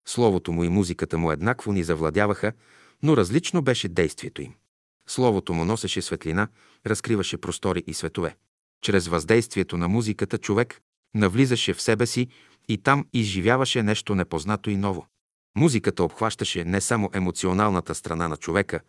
Словото 0.07 0.51
му 0.51 0.63
и 0.63 0.69
музиката 0.69 1.17
му 1.17 1.31
еднакво 1.31 1.71
ни 1.71 1.83
завладяваха, 1.83 2.53
но 3.03 3.17
различно 3.17 3.61
беше 3.61 3.87
действието 3.87 4.41
им. 4.41 4.53
Словото 5.07 5.53
му 5.53 5.65
носеше 5.65 6.01
светлина, 6.01 6.47
разкриваше 6.87 7.37
простори 7.37 7.83
и 7.87 7.93
светове. 7.93 8.35
Чрез 8.81 9.07
въздействието 9.07 9.77
на 9.77 9.87
музиката 9.87 10.37
човек 10.37 10.81
навлизаше 11.15 11.73
в 11.73 11.81
себе 11.81 12.05
си 12.05 12.27
и 12.67 12.77
там 12.77 13.05
изживяваше 13.13 13.83
нещо 13.83 14.15
непознато 14.15 14.69
и 14.69 14.77
ново. 14.77 15.07
Музиката 15.57 16.03
обхващаше 16.03 16.63
не 16.63 16.81
само 16.81 17.09
емоционалната 17.13 17.95
страна 17.95 18.27
на 18.27 18.37
човека, 18.37 18.79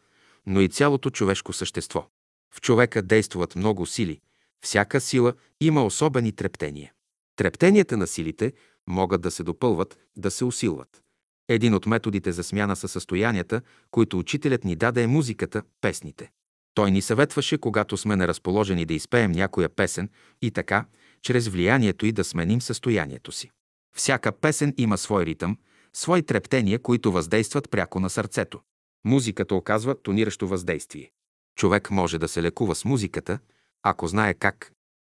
но 0.46 0.60
и 0.60 0.68
цялото 0.68 1.10
човешко 1.10 1.52
същество. 1.52 2.06
В 2.54 2.60
човека 2.60 3.02
действуват 3.02 3.56
много 3.56 3.86
сили. 3.86 4.20
Всяка 4.64 5.00
сила 5.00 5.34
има 5.60 5.84
особени 5.84 6.32
трептения. 6.32 6.92
Трептенията 7.36 7.96
на 7.96 8.06
силите 8.06 8.52
могат 8.86 9.20
да 9.20 9.30
се 9.30 9.42
допълват, 9.42 9.98
да 10.16 10.30
се 10.30 10.44
усилват. 10.44 11.03
Един 11.48 11.74
от 11.74 11.86
методите 11.86 12.32
за 12.32 12.44
смяна 12.44 12.76
са 12.76 12.88
състоянията, 12.88 13.60
които 13.90 14.18
учителят 14.18 14.64
ни 14.64 14.76
даде 14.76 15.02
е 15.02 15.06
музиката, 15.06 15.62
песните. 15.80 16.30
Той 16.74 16.90
ни 16.90 17.02
съветваше, 17.02 17.58
когато 17.58 17.96
сме 17.96 18.16
неразположени 18.16 18.84
да 18.84 18.94
изпеем 18.94 19.32
някоя 19.32 19.68
песен 19.68 20.08
и 20.42 20.50
така, 20.50 20.84
чрез 21.22 21.48
влиянието 21.48 22.06
и 22.06 22.12
да 22.12 22.24
сменим 22.24 22.60
състоянието 22.60 23.32
си. 23.32 23.50
Всяка 23.96 24.32
песен 24.32 24.74
има 24.76 24.98
свой 24.98 25.26
ритъм, 25.26 25.58
свои 25.92 26.22
трептения, 26.22 26.78
които 26.78 27.12
въздействат 27.12 27.70
пряко 27.70 28.00
на 28.00 28.10
сърцето. 28.10 28.60
Музиката 29.04 29.54
оказва 29.54 30.02
тониращо 30.02 30.48
въздействие. 30.48 31.10
Човек 31.56 31.90
може 31.90 32.18
да 32.18 32.28
се 32.28 32.42
лекува 32.42 32.74
с 32.74 32.84
музиката, 32.84 33.38
ако 33.82 34.08
знае 34.08 34.34
как. 34.34 34.72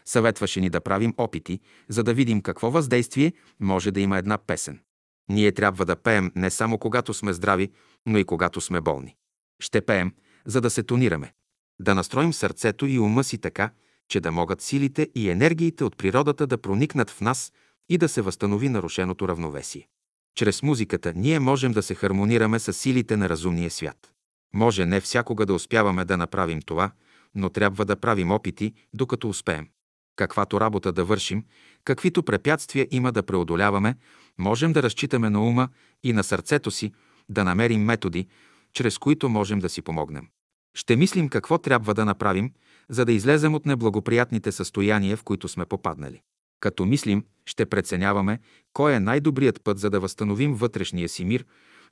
Съветваше 0.05 0.61
ни 0.61 0.71
да 0.71 0.81
правим 0.81 1.15
опити, 1.17 1.61
за 1.89 2.03
да 2.03 2.15
видим 2.15 2.43
какво 2.43 2.71
въздействие 2.71 3.33
може 3.61 3.91
да 3.91 4.01
има 4.01 4.19
една 4.19 4.39
песен. 4.39 4.81
Ние 5.29 5.53
трябва 5.53 5.85
да 5.85 5.97
пеем 5.97 6.33
не 6.37 6.51
само 6.51 6.79
когато 6.79 7.15
сме 7.15 7.33
здрави, 7.33 7.73
но 8.07 8.19
и 8.19 8.25
когато 8.25 8.61
сме 8.61 8.81
болни. 8.81 9.17
Ще 9.61 9.81
пеем, 9.81 10.15
за 10.47 10.61
да 10.61 10.71
се 10.71 10.83
тонираме. 10.83 11.33
Да 11.81 11.95
настроим 11.95 12.33
сърцето 12.33 12.87
и 12.87 12.99
ума 12.99 13.25
си 13.25 13.39
така, 13.39 13.71
че 14.09 14.21
да 14.21 14.33
могат 14.33 14.63
силите 14.63 15.11
и 15.15 15.31
енергиите 15.31 15.85
от 15.85 15.97
природата 15.97 16.47
да 16.47 16.59
проникнат 16.59 17.11
в 17.11 17.21
нас 17.21 17.53
и 17.89 17.99
да 17.99 18.09
се 18.09 18.23
възстанови 18.23 18.69
нарушеното 18.69 19.29
равновесие. 19.29 19.89
Чрез 20.35 20.63
музиката 20.63 21.13
ние 21.17 21.39
можем 21.39 21.73
да 21.73 21.83
се 21.83 21.95
хармонираме 21.95 22.59
с 22.59 22.73
силите 22.73 23.17
на 23.17 23.29
разумния 23.29 23.71
свят. 23.71 24.13
Може 24.55 24.87
не 24.87 25.01
всякога 25.01 25.47
да 25.47 25.55
успяваме 25.55 26.05
да 26.05 26.17
направим 26.17 26.63
това, 26.63 26.93
но 27.35 27.51
трябва 27.51 27.85
да 27.85 27.97
правим 27.97 28.31
опити, 28.31 28.75
докато 28.95 29.29
успеем. 29.29 29.69
Каквато 30.17 30.61
работа 30.61 30.93
да 30.93 31.05
вършим, 31.05 31.45
каквито 31.85 32.23
препятствия 32.23 32.89
има 32.91 33.13
да 33.13 33.23
преодоляваме, 33.23 33.95
можем 34.39 34.73
да 34.73 34.83
разчитаме 34.83 35.31
на 35.31 35.47
ума 35.47 35.69
и 36.03 36.13
на 36.13 36.25
сърцето 36.25 36.71
си, 36.71 36.93
да 37.29 37.45
намерим 37.45 37.85
методи, 37.85 38.27
чрез 38.73 38.99
които 38.99 39.29
можем 39.29 39.59
да 39.59 39.69
си 39.69 39.83
помогнем. 39.83 40.29
Ще 40.75 40.97
мислим 40.97 41.29
какво 41.29 41.59
трябва 41.59 41.95
да 41.95 42.05
направим, 42.05 42.53
за 42.89 43.05
да 43.05 43.13
излезем 43.13 43.55
от 43.55 43.67
неблагоприятните 43.67 44.53
състояния, 44.53 45.17
в 45.17 45.25
които 45.25 45.49
сме 45.49 45.65
попаднали. 45.65 46.23
Като 46.61 46.87
мислим, 46.87 47.25
ще 47.47 47.67
преценяваме 47.67 48.39
кой 48.73 48.95
е 48.95 49.01
най-добрият 49.01 49.65
път, 49.65 49.79
за 49.79 49.91
да 49.91 50.01
възстановим 50.01 50.55
вътрешния 50.55 51.09
си 51.09 51.25
мир, 51.25 51.45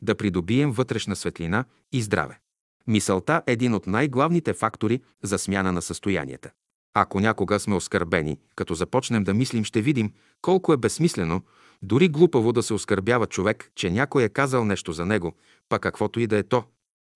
да 0.02 0.14
придобием 0.14 0.73
вътрешна 0.73 1.16
светлина 1.16 1.64
и 1.93 2.02
здраве. 2.02 2.39
Мисълта 2.86 3.43
е 3.47 3.52
един 3.52 3.74
от 3.74 3.86
най-главните 3.86 4.52
фактори 4.52 5.01
за 5.23 5.39
смяна 5.39 5.73
на 5.73 5.82
състоянията. 5.82 6.51
Ако 6.94 7.20
някога 7.20 7.60
сме 7.60 7.74
оскърбени, 7.74 8.39
като 8.56 8.74
започнем 8.74 9.24
да 9.24 9.35
мислим, 9.35 9.64
ще 9.64 9.82
видим 9.82 10.12
колко 10.43 10.73
е 10.73 10.77
безсмислено, 10.77 11.43
дори 11.82 12.09
глупаво 12.09 12.52
да 12.52 12.62
се 12.62 12.74
оскърбява 12.74 13.27
човек, 13.27 13.70
че 13.74 13.90
някой 13.90 14.23
е 14.23 14.28
казал 14.28 14.64
нещо 14.64 14.93
за 14.93 15.06
него, 15.06 15.32
па 15.69 15.78
каквото 15.78 16.20
и 16.20 16.27
да 16.27 16.36
е 16.36 16.43
то. 16.43 16.64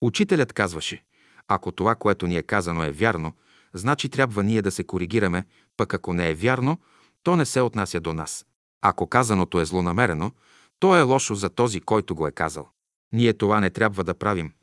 Учителят 0.01 0.53
казваше, 0.53 1.03
ако 1.47 1.71
това, 1.71 1.95
което 1.95 2.27
ни 2.27 2.37
е 2.37 2.43
казано 2.43 2.83
е 2.83 2.91
вярно, 2.91 3.33
значи 3.73 4.09
трябва 4.09 4.43
ние 4.43 4.61
да 4.61 4.71
се 4.71 4.83
коригираме, 4.83 5.45
пък 5.77 5.93
ако 5.93 6.13
не 6.13 6.29
е 6.29 6.33
вярно, 6.33 6.77
то 7.23 7.35
не 7.35 7.45
се 7.45 7.61
отнася 7.61 7.99
до 7.99 8.13
нас. 8.13 8.45
Ако 8.81 9.07
казаното 9.07 9.59
е 9.59 9.65
злонамерено, 9.65 10.31
то 10.79 10.97
е 10.97 11.01
лошо 11.01 11.35
за 11.35 11.49
този, 11.49 11.81
който 11.81 12.15
го 12.15 12.27
е 12.27 12.31
казал. 12.31 12.69
Ние 13.13 13.33
това 13.33 13.59
не 13.59 13.69
трябва 13.69 14.03
да 14.03 14.13
правим, 14.13 14.53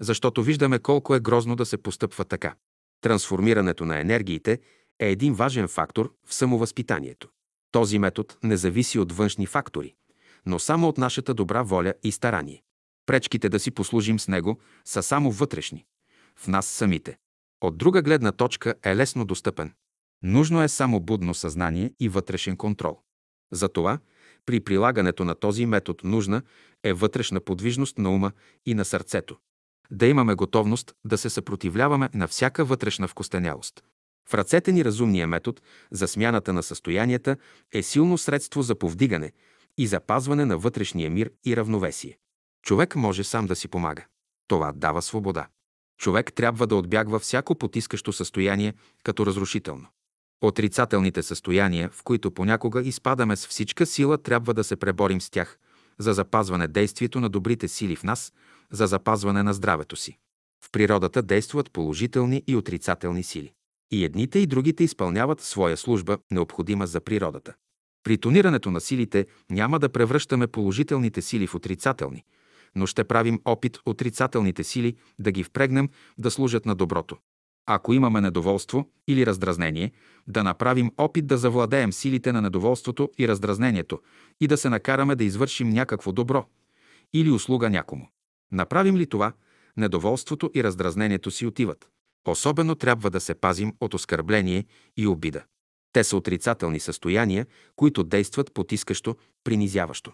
защото 0.00 0.42
виждаме 0.42 0.78
колко 0.78 1.14
е 1.14 1.20
грозно 1.20 1.56
да 1.56 1.66
се 1.66 1.76
постъпва 1.76 2.24
така. 2.24 2.54
Трансформирането 3.04 3.84
на 3.84 4.00
енергиите 4.00 4.60
е 5.00 5.10
един 5.10 5.34
важен 5.34 5.68
фактор 5.68 6.14
в 6.26 6.34
самовъзпитанието. 6.34 7.28
Този 7.72 7.98
метод 7.98 8.34
не 8.42 8.56
зависи 8.56 8.98
от 8.98 9.12
външни 9.12 9.46
фактори, 9.46 9.94
но 10.46 10.58
само 10.58 10.88
от 10.88 10.98
нашата 10.98 11.34
добра 11.34 11.62
воля 11.62 11.94
и 12.02 12.12
старание. 12.12 12.62
Пречките 13.06 13.48
да 13.48 13.60
си 13.60 13.70
послужим 13.70 14.20
с 14.20 14.28
него 14.28 14.58
са 14.84 15.02
само 15.02 15.30
вътрешни, 15.30 15.84
в 16.36 16.48
нас 16.48 16.66
самите. 16.66 17.18
От 17.60 17.78
друга 17.78 18.02
гледна 18.02 18.32
точка 18.32 18.74
е 18.84 18.96
лесно 18.96 19.24
достъпен. 19.24 19.72
Нужно 20.22 20.62
е 20.62 20.68
само 20.68 21.00
будно 21.00 21.34
съзнание 21.34 21.92
и 22.00 22.08
вътрешен 22.08 22.56
контрол. 22.56 23.00
Затова, 23.52 23.98
при 24.46 24.60
прилагането 24.60 25.24
на 25.24 25.34
този 25.34 25.66
метод 25.66 25.98
нужна 26.04 26.42
е 26.84 26.92
вътрешна 26.92 27.40
подвижност 27.40 27.98
на 27.98 28.10
ума 28.10 28.32
и 28.66 28.74
на 28.74 28.84
сърцето. 28.84 29.36
Да 29.90 30.06
имаме 30.06 30.34
готовност 30.34 30.94
да 31.04 31.18
се 31.18 31.30
съпротивляваме 31.30 32.08
на 32.14 32.28
всяка 32.28 32.64
вътрешна 32.64 33.08
вкостенялост. 33.08 33.84
В 34.28 34.34
ръцете 34.34 34.72
ни 34.72 34.84
разумния 34.84 35.26
метод 35.26 35.60
за 35.90 36.08
смяната 36.08 36.52
на 36.52 36.62
състоянията 36.62 37.36
е 37.72 37.82
силно 37.82 38.18
средство 38.18 38.62
за 38.62 38.74
повдигане 38.74 39.32
и 39.78 39.86
запазване 39.86 40.44
на 40.44 40.58
вътрешния 40.58 41.10
мир 41.10 41.30
и 41.46 41.56
равновесие. 41.56 42.18
Човек 42.62 42.96
може 42.96 43.24
сам 43.24 43.46
да 43.46 43.56
си 43.56 43.68
помага. 43.68 44.04
Това 44.48 44.72
дава 44.76 45.02
свобода. 45.02 45.46
Човек 45.98 46.32
трябва 46.32 46.66
да 46.66 46.76
отбягва 46.76 47.18
всяко 47.18 47.54
потискащо 47.54 48.12
състояние 48.12 48.74
като 49.02 49.26
разрушително. 49.26 49.86
Отрицателните 50.40 51.22
състояния, 51.22 51.90
в 51.92 52.02
които 52.02 52.30
понякога 52.30 52.82
изпадаме 52.82 53.36
с 53.36 53.46
всичка 53.46 53.86
сила, 53.86 54.18
трябва 54.18 54.54
да 54.54 54.64
се 54.64 54.76
преборим 54.76 55.20
с 55.20 55.30
тях, 55.30 55.58
за 55.98 56.12
запазване 56.12 56.68
действието 56.68 57.20
на 57.20 57.28
добрите 57.28 57.68
сили 57.68 57.96
в 57.96 58.02
нас, 58.02 58.32
за 58.72 58.86
запазване 58.86 59.42
на 59.42 59.54
здравето 59.54 59.96
си. 59.96 60.18
В 60.64 60.70
природата 60.72 61.22
действуват 61.22 61.70
положителни 61.72 62.42
и 62.46 62.56
отрицателни 62.56 63.22
сили. 63.22 63.52
И 63.90 64.04
едните 64.04 64.38
и 64.38 64.46
другите 64.46 64.84
изпълняват 64.84 65.40
своя 65.40 65.76
служба, 65.76 66.18
необходима 66.30 66.86
за 66.86 67.00
природата. 67.00 67.54
При 68.04 68.18
тонирането 68.18 68.70
на 68.70 68.80
силите 68.80 69.26
няма 69.50 69.78
да 69.78 69.88
превръщаме 69.88 70.46
положителните 70.46 71.22
сили 71.22 71.46
в 71.46 71.54
отрицателни, 71.54 72.24
но 72.74 72.86
ще 72.86 73.04
правим 73.04 73.40
опит 73.44 73.78
отрицателните 73.86 74.64
сили 74.64 74.96
да 75.18 75.32
ги 75.32 75.44
впрегнем 75.44 75.88
да 76.18 76.30
служат 76.30 76.66
на 76.66 76.74
доброто. 76.74 77.16
Ако 77.66 77.92
имаме 77.92 78.20
недоволство 78.20 78.90
или 79.08 79.26
раздразнение, 79.26 79.92
да 80.26 80.42
направим 80.42 80.90
опит 80.98 81.26
да 81.26 81.38
завладеем 81.38 81.92
силите 81.92 82.32
на 82.32 82.42
недоволството 82.42 83.10
и 83.18 83.28
раздразнението 83.28 84.00
и 84.40 84.46
да 84.46 84.56
се 84.56 84.68
накараме 84.68 85.16
да 85.16 85.24
извършим 85.24 85.68
някакво 85.68 86.12
добро 86.12 86.46
или 87.12 87.30
услуга 87.30 87.70
някому. 87.70 88.08
Направим 88.54 88.96
ли 88.96 89.06
това, 89.06 89.32
недоволството 89.76 90.50
и 90.54 90.64
раздразнението 90.64 91.30
си 91.30 91.46
отиват. 91.46 91.88
Особено 92.28 92.74
трябва 92.74 93.10
да 93.10 93.20
се 93.20 93.34
пазим 93.34 93.74
от 93.80 93.94
оскърбление 93.94 94.64
и 94.96 95.06
обида. 95.06 95.44
Те 95.92 96.04
са 96.04 96.16
отрицателни 96.16 96.80
състояния, 96.80 97.46
които 97.76 98.04
действат 98.04 98.54
потискащо, 98.54 99.16
принизяващо. 99.44 100.12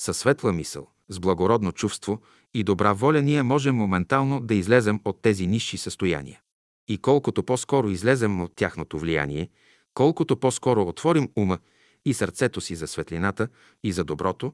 Със 0.00 0.18
светла 0.18 0.52
мисъл, 0.52 0.88
с 1.08 1.20
благородно 1.20 1.72
чувство 1.72 2.20
и 2.54 2.64
добра 2.64 2.92
воля 2.92 3.22
ние 3.22 3.42
можем 3.42 3.76
моментално 3.76 4.40
да 4.40 4.54
излезем 4.54 5.00
от 5.04 5.22
тези 5.22 5.46
нисши 5.46 5.78
състояния. 5.78 6.40
И 6.88 6.98
колкото 6.98 7.42
по-скоро 7.42 7.90
излезем 7.90 8.40
от 8.40 8.52
тяхното 8.56 8.98
влияние, 8.98 9.48
колкото 9.94 10.36
по-скоро 10.36 10.82
отворим 10.82 11.28
ума 11.36 11.58
и 12.04 12.14
сърцето 12.14 12.60
си 12.60 12.74
за 12.74 12.86
светлината 12.86 13.48
и 13.84 13.92
за 13.92 14.04
доброто, 14.04 14.52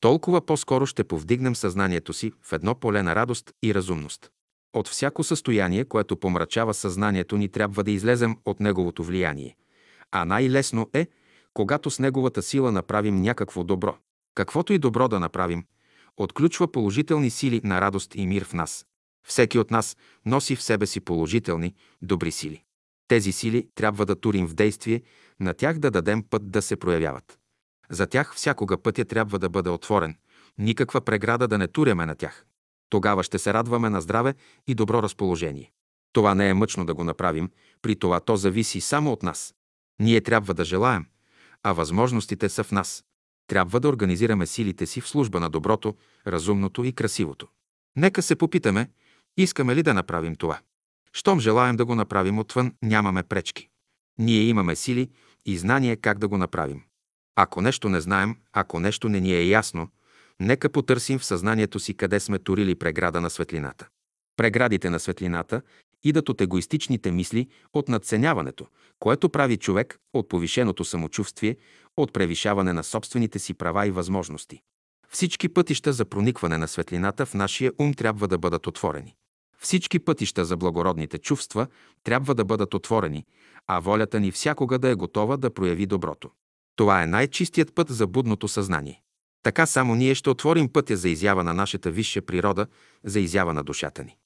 толкова 0.00 0.46
по-скоро 0.46 0.86
ще 0.86 1.04
повдигнем 1.04 1.56
съзнанието 1.56 2.12
си 2.12 2.32
в 2.42 2.52
едно 2.52 2.74
поле 2.74 3.02
на 3.02 3.14
радост 3.14 3.52
и 3.62 3.74
разумност. 3.74 4.30
От 4.72 4.88
всяко 4.88 5.24
състояние, 5.24 5.84
което 5.84 6.16
помрачава 6.16 6.74
съзнанието 6.74 7.36
ни, 7.36 7.48
трябва 7.48 7.84
да 7.84 7.90
излезем 7.90 8.36
от 8.44 8.60
неговото 8.60 9.04
влияние. 9.04 9.56
А 10.10 10.24
най-лесно 10.24 10.90
е, 10.92 11.06
когато 11.54 11.90
с 11.90 11.98
неговата 11.98 12.42
сила 12.42 12.72
направим 12.72 13.20
някакво 13.20 13.64
добро. 13.64 13.96
Каквото 14.34 14.72
и 14.72 14.78
добро 14.78 15.08
да 15.08 15.20
направим, 15.20 15.64
отключва 16.16 16.72
положителни 16.72 17.30
сили 17.30 17.60
на 17.64 17.80
радост 17.80 18.14
и 18.14 18.26
мир 18.26 18.44
в 18.44 18.52
нас. 18.52 18.86
Всеки 19.26 19.58
от 19.58 19.70
нас 19.70 19.96
носи 20.26 20.56
в 20.56 20.62
себе 20.62 20.86
си 20.86 21.00
положителни, 21.00 21.74
добри 22.02 22.30
сили. 22.30 22.62
Тези 23.08 23.32
сили 23.32 23.68
трябва 23.74 24.06
да 24.06 24.20
турим 24.20 24.46
в 24.46 24.54
действие, 24.54 25.02
на 25.40 25.54
тях 25.54 25.78
да 25.78 25.90
дадем 25.90 26.22
път 26.22 26.50
да 26.50 26.62
се 26.62 26.76
проявяват. 26.76 27.39
За 27.90 28.06
тях 28.06 28.34
всякога 28.34 28.78
пътя 28.78 29.04
трябва 29.04 29.38
да 29.38 29.48
бъде 29.48 29.70
отворен, 29.70 30.16
никаква 30.58 31.00
преграда 31.00 31.48
да 31.48 31.58
не 31.58 31.68
туряме 31.68 32.06
на 32.06 32.14
тях. 32.14 32.46
Тогава 32.90 33.22
ще 33.22 33.38
се 33.38 33.54
радваме 33.54 33.90
на 33.90 34.00
здраве 34.00 34.34
и 34.66 34.74
добро 34.74 35.02
разположение. 35.02 35.72
Това 36.12 36.34
не 36.34 36.48
е 36.48 36.54
мъчно 36.54 36.86
да 36.86 36.94
го 36.94 37.04
направим, 37.04 37.50
при 37.82 37.96
това 37.96 38.20
то 38.20 38.36
зависи 38.36 38.80
само 38.80 39.12
от 39.12 39.22
нас. 39.22 39.54
Ние 40.00 40.20
трябва 40.20 40.54
да 40.54 40.64
желаем, 40.64 41.06
а 41.62 41.72
възможностите 41.72 42.48
са 42.48 42.64
в 42.64 42.72
нас. 42.72 43.04
Трябва 43.46 43.80
да 43.80 43.88
организираме 43.88 44.46
силите 44.46 44.86
си 44.86 45.00
в 45.00 45.08
служба 45.08 45.40
на 45.40 45.50
доброто, 45.50 45.96
разумното 46.26 46.84
и 46.84 46.92
красивото. 46.92 47.48
Нека 47.96 48.22
се 48.22 48.36
попитаме, 48.36 48.90
искаме 49.36 49.74
ли 49.74 49.82
да 49.82 49.94
направим 49.94 50.36
това. 50.36 50.60
Щом 51.12 51.40
желаем 51.40 51.76
да 51.76 51.84
го 51.84 51.94
направим 51.94 52.38
отвън, 52.38 52.74
нямаме 52.82 53.22
пречки. 53.22 53.68
Ние 54.18 54.42
имаме 54.42 54.76
сили 54.76 55.10
и 55.46 55.58
знание 55.58 55.96
как 55.96 56.18
да 56.18 56.28
го 56.28 56.38
направим. 56.38 56.82
Ако 57.36 57.60
нещо 57.60 57.88
не 57.88 58.00
знаем, 58.00 58.36
ако 58.52 58.80
нещо 58.80 59.08
не 59.08 59.20
ни 59.20 59.34
е 59.34 59.48
ясно, 59.48 59.88
нека 60.40 60.68
потърсим 60.68 61.18
в 61.18 61.24
съзнанието 61.24 61.80
си 61.80 61.94
къде 61.94 62.20
сме 62.20 62.38
турили 62.38 62.74
преграда 62.74 63.20
на 63.20 63.30
светлината. 63.30 63.88
Преградите 64.36 64.90
на 64.90 65.00
светлината 65.00 65.62
идат 66.04 66.28
от 66.28 66.40
егоистичните 66.40 67.10
мисли, 67.10 67.48
от 67.72 67.88
надценяването, 67.88 68.66
което 68.98 69.28
прави 69.28 69.56
човек, 69.56 69.98
от 70.12 70.28
повишеното 70.28 70.84
самочувствие, 70.84 71.56
от 71.96 72.12
превишаване 72.12 72.72
на 72.72 72.84
собствените 72.84 73.38
си 73.38 73.54
права 73.54 73.86
и 73.86 73.90
възможности. 73.90 74.62
Всички 75.08 75.48
пътища 75.48 75.92
за 75.92 76.04
проникване 76.04 76.58
на 76.58 76.68
светлината 76.68 77.26
в 77.26 77.34
нашия 77.34 77.72
ум 77.78 77.94
трябва 77.94 78.28
да 78.28 78.38
бъдат 78.38 78.66
отворени. 78.66 79.14
Всички 79.58 79.98
пътища 79.98 80.44
за 80.44 80.56
благородните 80.56 81.18
чувства 81.18 81.66
трябва 82.04 82.34
да 82.34 82.44
бъдат 82.44 82.74
отворени, 82.74 83.24
а 83.66 83.80
волята 83.80 84.20
ни 84.20 84.30
всякога 84.30 84.78
да 84.78 84.88
е 84.88 84.94
готова 84.94 85.36
да 85.36 85.54
прояви 85.54 85.86
доброто. 85.86 86.30
Това 86.80 87.02
е 87.02 87.06
най-чистият 87.06 87.74
път 87.74 87.88
за 87.88 88.06
будното 88.06 88.48
съзнание. 88.48 89.02
Така 89.42 89.66
само 89.66 89.94
ние 89.94 90.14
ще 90.14 90.30
отворим 90.30 90.68
пътя 90.68 90.96
за 90.96 91.08
изява 91.08 91.44
на 91.44 91.54
нашата 91.54 91.90
висша 91.90 92.22
природа, 92.22 92.66
за 93.04 93.20
изява 93.20 93.54
на 93.54 93.64
душата 93.64 94.04
ни. 94.04 94.16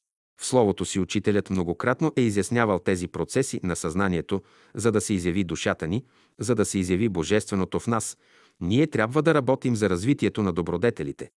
В 0.40 0.46
Словото 0.46 0.84
си 0.84 1.00
учителят 1.00 1.50
многократно 1.50 2.12
е 2.16 2.20
изяснявал 2.20 2.78
тези 2.78 3.08
процеси 3.08 3.60
на 3.62 3.76
съзнанието, 3.76 4.42
за 4.74 4.92
да 4.92 5.00
се 5.00 5.14
изяви 5.14 5.44
душата 5.44 5.86
ни, 5.86 6.04
за 6.38 6.54
да 6.54 6.64
се 6.64 6.78
изяви 6.78 7.08
Божественото 7.08 7.80
в 7.80 7.86
нас. 7.86 8.16
Ние 8.60 8.86
трябва 8.86 9.22
да 9.22 9.34
работим 9.34 9.76
за 9.76 9.90
развитието 9.90 10.42
на 10.42 10.52
добродетелите. 10.52 11.30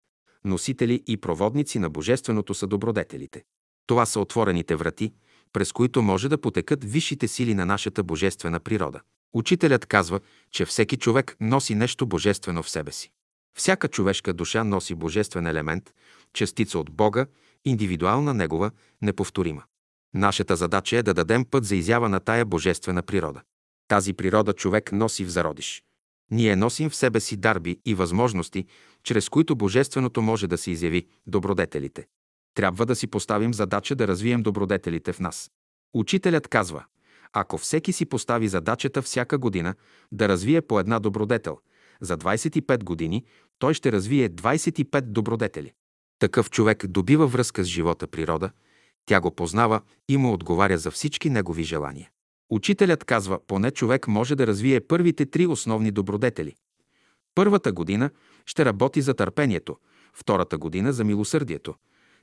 Носители 0.44 1.02
и 1.06 1.16
проводници 1.16 1.78
на 1.78 1.90
Божественото 1.90 2.54
са 2.54 2.66
добродетелите. 2.66 3.42
Това 3.86 4.06
са 4.06 4.20
отворените 4.20 4.76
врати, 4.76 5.12
през 5.52 5.72
които 5.72 6.02
може 6.02 6.28
да 6.28 6.40
потекат 6.40 6.84
висшите 6.84 7.28
сили 7.28 7.54
на 7.54 7.66
нашата 7.66 8.02
божествена 8.02 8.60
природа. 8.60 9.00
Учителят 9.34 9.86
казва, 9.86 10.20
че 10.50 10.64
всеки 10.64 10.96
човек 10.96 11.36
носи 11.40 11.74
нещо 11.74 12.06
божествено 12.06 12.62
в 12.62 12.70
себе 12.70 12.92
си. 12.92 13.10
Всяка 13.56 13.88
човешка 13.88 14.32
душа 14.32 14.64
носи 14.64 14.94
божествен 14.94 15.46
елемент, 15.46 15.94
частица 16.32 16.78
от 16.78 16.90
Бога, 16.90 17.26
индивидуална 17.64 18.34
негова, 18.34 18.70
неповторима. 19.02 19.62
Нашата 20.14 20.56
задача 20.56 20.96
е 20.96 21.02
да 21.02 21.14
дадем 21.14 21.44
път 21.44 21.64
за 21.64 21.76
изява 21.76 22.08
на 22.08 22.20
тая 22.20 22.44
божествена 22.44 23.02
природа. 23.02 23.42
Тази 23.88 24.12
природа 24.12 24.52
човек 24.52 24.92
носи 24.92 25.24
в 25.24 25.30
зародиш. 25.30 25.82
Ние 26.30 26.56
носим 26.56 26.90
в 26.90 26.96
себе 26.96 27.20
си 27.20 27.36
дарби 27.36 27.80
и 27.84 27.94
възможности, 27.94 28.66
чрез 29.02 29.28
които 29.28 29.56
божественото 29.56 30.22
може 30.22 30.46
да 30.46 30.58
се 30.58 30.70
изяви 30.70 31.06
добродетелите. 31.26 32.06
Трябва 32.54 32.86
да 32.86 32.96
си 32.96 33.06
поставим 33.06 33.54
задача 33.54 33.94
да 33.94 34.08
развием 34.08 34.42
добродетелите 34.42 35.12
в 35.12 35.20
нас. 35.20 35.50
Учителят 35.94 36.48
казва, 36.48 36.84
ако 37.34 37.58
всеки 37.58 37.92
си 37.92 38.06
постави 38.06 38.48
задачата 38.48 39.02
всяка 39.02 39.38
година 39.38 39.74
да 40.12 40.28
развие 40.28 40.60
по 40.60 40.80
една 40.80 40.98
добродетел, 40.98 41.58
за 42.00 42.18
25 42.18 42.84
години 42.84 43.24
той 43.58 43.74
ще 43.74 43.92
развие 43.92 44.30
25 44.30 45.00
добродетели. 45.00 45.72
Такъв 46.18 46.50
човек 46.50 46.86
добива 46.86 47.26
връзка 47.26 47.64
с 47.64 47.66
живота 47.66 48.06
природа, 48.06 48.50
тя 49.06 49.20
го 49.20 49.30
познава 49.30 49.80
и 50.08 50.16
му 50.16 50.32
отговаря 50.32 50.78
за 50.78 50.90
всички 50.90 51.30
негови 51.30 51.62
желания. 51.62 52.10
Учителят 52.50 53.04
казва, 53.04 53.40
поне 53.46 53.70
човек 53.70 54.08
може 54.08 54.36
да 54.36 54.46
развие 54.46 54.80
първите 54.80 55.26
три 55.26 55.46
основни 55.46 55.90
добродетели. 55.90 56.54
Първата 57.34 57.72
година 57.72 58.10
ще 58.46 58.64
работи 58.64 59.02
за 59.02 59.14
търпението, 59.14 59.76
втората 60.14 60.58
година 60.58 60.92
за 60.92 61.04
милосърдието, 61.04 61.74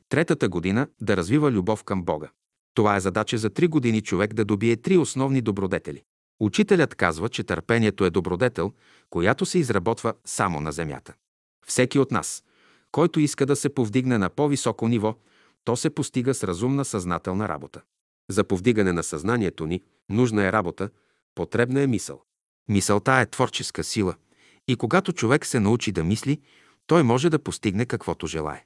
третата 0.10 0.50
година 0.50 0.88
да 1.02 1.18
развива 1.18 1.52
любов 1.52 1.84
към 1.84 2.04
Бога. 2.04 2.30
Това 2.74 2.96
е 2.96 3.00
задача 3.00 3.38
за 3.38 3.50
три 3.50 3.68
години 3.68 4.02
човек 4.02 4.34
да 4.34 4.46
добие 4.46 4.78
три 4.78 4.98
основни 4.98 5.42
добродетели. 5.42 6.04
Учителят 6.40 6.96
казва, 6.96 7.30
че 7.30 7.44
търпението 7.44 8.06
е 8.06 8.10
добродетел, 8.10 8.74
която 9.10 9.46
се 9.46 9.60
изработва 9.60 10.14
само 10.26 10.62
на 10.62 10.72
земята. 10.72 11.14
Всеки 11.68 12.00
от 12.00 12.12
нас, 12.12 12.44
който 12.92 13.20
иска 13.20 13.46
да 13.46 13.56
се 13.56 13.70
повдигне 13.70 14.18
на 14.18 14.30
по-високо 14.30 14.88
ниво, 14.88 15.16
то 15.64 15.76
се 15.76 15.90
постига 15.90 16.34
с 16.34 16.44
разумна 16.44 16.86
съзнателна 16.86 17.48
работа. 17.48 17.82
За 18.30 18.44
повдигане 18.44 18.94
на 18.94 19.04
съзнанието 19.04 19.66
ни 19.66 19.82
нужна 20.10 20.44
е 20.44 20.52
работа, 20.52 20.90
потребна 21.36 21.82
е 21.82 21.88
мисъл. 21.88 22.22
Мисълта 22.70 23.14
е 23.14 23.26
творческа 23.26 23.84
сила 23.84 24.16
и 24.68 24.76
когато 24.76 25.14
човек 25.14 25.46
се 25.46 25.60
научи 25.60 25.92
да 25.92 26.04
мисли, 26.04 26.42
той 26.88 27.04
може 27.04 27.30
да 27.30 27.40
постигне 27.40 27.86
каквото 27.86 28.28
желае. 28.28 28.66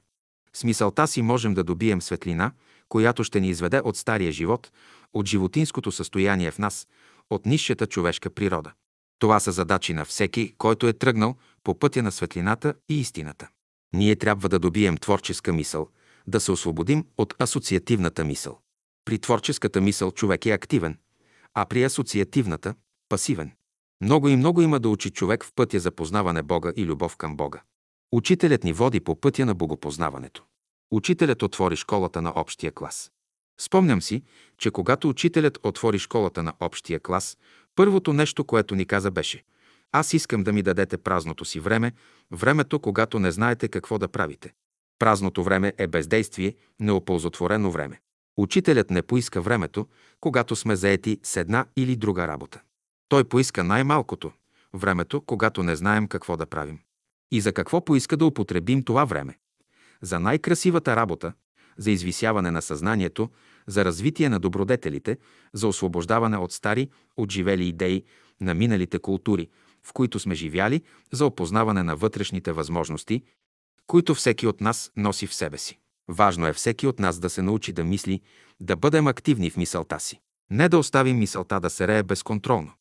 С 0.52 0.64
мисълта 0.64 1.06
си 1.06 1.22
можем 1.22 1.54
да 1.54 1.64
добием 1.64 2.02
светлина, 2.02 2.52
която 2.88 3.24
ще 3.24 3.40
ни 3.40 3.48
изведе 3.48 3.80
от 3.84 3.96
стария 3.96 4.32
живот, 4.32 4.72
от 5.12 5.26
животинското 5.26 5.92
състояние 5.92 6.50
в 6.50 6.58
нас, 6.58 6.86
от 7.30 7.46
нисшата 7.46 7.86
човешка 7.86 8.30
природа. 8.30 8.72
Това 9.18 9.40
са 9.40 9.52
задачи 9.52 9.94
на 9.94 10.04
всеки, 10.04 10.54
който 10.58 10.86
е 10.88 10.92
тръгнал 10.92 11.36
по 11.64 11.78
пътя 11.78 12.02
на 12.02 12.12
светлината 12.12 12.74
и 12.88 13.00
истината. 13.00 13.48
Ние 13.92 14.16
трябва 14.16 14.48
да 14.48 14.58
добием 14.58 14.96
творческа 14.96 15.52
мисъл, 15.52 15.88
да 16.26 16.40
се 16.40 16.52
освободим 16.52 17.04
от 17.18 17.34
асоциативната 17.38 18.24
мисъл. 18.24 18.60
При 19.04 19.18
творческата 19.18 19.80
мисъл 19.80 20.10
човек 20.10 20.46
е 20.46 20.50
активен, 20.50 20.98
а 21.54 21.64
при 21.64 21.84
асоциативната– 21.84 22.74
пасивен. 23.08 23.52
Много 24.00 24.28
и 24.28 24.36
много 24.36 24.62
има 24.62 24.80
да 24.80 24.88
учи 24.88 25.10
човек 25.10 25.44
в 25.44 25.52
пътя 25.54 25.80
за 25.80 25.90
познаване 25.90 26.42
Бога 26.42 26.72
и 26.76 26.84
любов 26.84 27.16
към 27.16 27.36
Бога. 27.36 27.62
Учителят 28.12 28.64
ни 28.64 28.72
води 28.72 29.00
по 29.00 29.20
пътя 29.20 29.46
на 29.46 29.54
богопознаването. 29.54 30.44
Учителят 30.90 31.42
отвори 31.42 31.76
школата 31.76 32.22
на 32.22 32.32
общия 32.36 32.72
клас. 32.72 33.12
Спомням 33.60 34.02
си, 34.02 34.22
че 34.58 34.70
когато 34.70 35.08
учителят 35.08 35.58
отвори 35.62 35.98
школата 35.98 36.42
на 36.42 36.52
общия 36.60 37.00
клас, 37.00 37.38
първото 37.74 38.12
нещо, 38.12 38.44
което 38.44 38.74
ни 38.74 38.86
каза 38.86 39.10
беше 39.10 39.44
«Аз 39.92 40.12
искам 40.12 40.44
да 40.44 40.52
ми 40.52 40.62
дадете 40.62 40.96
празното 40.96 41.44
си 41.44 41.60
време, 41.60 41.92
времето, 42.32 42.80
когато 42.80 43.18
не 43.18 43.30
знаете 43.30 43.68
какво 43.68 43.98
да 43.98 44.08
правите. 44.08 44.52
Празното 44.98 45.42
време 45.44 45.72
е 45.78 45.86
бездействие, 45.86 46.54
неоползотворено 46.80 47.70
време. 47.70 48.00
Учителят 48.36 48.90
не 48.90 49.02
поиска 49.02 49.40
времето, 49.40 49.86
когато 50.20 50.56
сме 50.56 50.76
заети 50.76 51.20
с 51.22 51.36
една 51.36 51.66
или 51.76 51.96
друга 51.96 52.28
работа. 52.28 52.60
Той 53.08 53.24
поиска 53.24 53.64
най-малкото– 53.64 54.32
времето, 54.74 55.20
когато 55.20 55.62
не 55.62 55.76
знаем 55.76 56.08
какво 56.08 56.36
да 56.36 56.46
правим. 56.46 56.78
И 57.30 57.40
за 57.40 57.52
какво 57.52 57.84
поиска 57.84 58.16
да 58.16 58.26
употребим 58.26 58.82
това 58.82 59.04
време? 59.04 59.38
За 60.02 60.20
най-красивата 60.20 60.96
работа, 60.96 61.32
за 61.78 61.90
извисяване 61.90 62.50
на 62.50 62.62
съзнанието, 62.62 63.30
за 63.66 63.84
развитие 63.84 64.28
на 64.28 64.40
добродетелите, 64.40 65.18
за 65.52 65.68
освобождаване 65.68 66.36
от 66.36 66.52
стари, 66.52 66.88
отживели 67.16 67.68
идеи 67.68 68.04
на 68.40 68.54
миналите 68.54 68.98
култури, 68.98 69.48
в 69.86 69.92
които 69.92 70.18
сме 70.18 70.34
живяли, 70.34 70.82
за 71.12 71.26
опознаване 71.26 71.82
на 71.82 71.96
вътрешните 71.96 72.52
възможности, 72.52 73.22
които 73.86 74.14
всеки 74.14 74.46
от 74.46 74.60
нас 74.60 74.92
носи 74.96 75.26
в 75.26 75.34
себе 75.34 75.58
си. 75.58 75.78
Важно 76.08 76.46
е 76.46 76.52
всеки 76.52 76.86
от 76.86 76.98
нас 76.98 77.18
да 77.18 77.30
се 77.30 77.42
научи 77.42 77.72
да 77.72 77.84
мисли, 77.84 78.20
да 78.60 78.76
бъдем 78.76 79.06
активни 79.06 79.50
в 79.50 79.56
мисълта 79.56 80.00
си. 80.00 80.20
Не 80.50 80.68
да 80.68 80.78
оставим 80.78 81.18
мисълта 81.18 81.60
да 81.60 81.70
се 81.70 81.88
рее 81.88 82.02
безконтролно. 82.02 82.72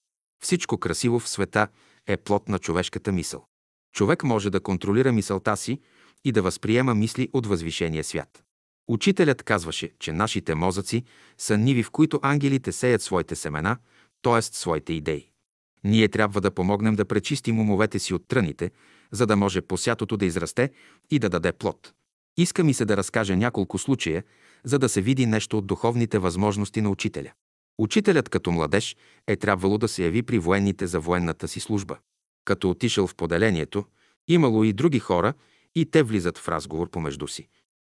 Всичко 0.44 0.78
красиво 0.78 1.20
в 1.20 1.30
света 1.30 1.68
е 2.08 2.18
плод 2.18 2.50
на 2.50 2.60
човешката 2.60 3.12
мисъл. 3.12 3.46
Човек 3.94 4.24
може 4.24 4.50
да 4.50 4.60
контролира 4.60 5.12
мисълта 5.12 5.58
си 5.58 5.80
и 6.26 6.31
да 6.31 6.41
възприема 6.41 6.95
мисли 6.95 7.30
от 7.34 7.45
възвишения 7.47 8.03
свят. 8.03 8.43
Учителят 8.88 9.43
казваше, 9.43 9.91
че 9.99 10.14
нашите 10.14 10.56
мозъци 10.56 11.03
са 11.38 11.57
ниви, 11.57 11.84
в 11.84 11.91
които 11.91 12.19
ангелите 12.22 12.72
сеят 12.72 13.02
своите 13.02 13.35
семена, 13.35 13.77
т.е. 14.22 14.41
своите 14.41 14.93
идеи. 14.93 15.30
Ние 15.84 16.07
трябва 16.07 16.41
да 16.41 16.52
помогнем 16.52 16.95
да 16.95 17.06
пречистим 17.06 17.60
умовете 17.60 17.99
си 17.99 18.14
от 18.14 18.27
тръните, 18.27 18.72
за 19.11 19.26
да 19.26 19.35
може 19.35 19.61
посятото 19.61 20.18
да 20.18 20.26
израсте 20.26 20.72
и 21.11 21.19
да 21.19 21.30
даде 21.30 21.52
плод. 21.52 21.93
Иска 22.38 22.64
ми 22.64 22.73
се 22.73 22.85
да 22.85 22.97
разкажа 22.97 23.35
няколко 23.35 23.77
случая, 23.77 24.23
за 24.64 24.80
да 24.80 24.89
се 24.89 25.02
види 25.02 25.26
нещо 25.26 25.57
от 25.57 25.68
духовните 25.68 26.19
възможности 26.19 26.81
на 26.81 26.89
учителя. 26.89 27.31
Учителят 27.77 28.30
като 28.30 28.52
младеж 28.52 28.95
е 29.27 29.35
трябвало 29.35 29.77
да 29.77 29.88
се 29.88 30.03
яви 30.03 30.23
при 30.23 30.39
военните 30.39 30.88
за 30.88 30.99
военната 30.99 31.47
си 31.47 31.60
служба. 31.60 31.97
Като 32.45 32.69
отишъл 32.69 33.07
в 33.07 33.15
поделението, 33.15 33.85
имало 34.27 34.64
и 34.64 34.73
други 34.73 34.99
хора, 34.99 35.34
и 35.76 35.91
те 35.91 36.03
влизат 36.03 36.38
в 36.38 36.47
разговор 36.47 36.89
помежду 36.89 37.27
си. 37.27 37.47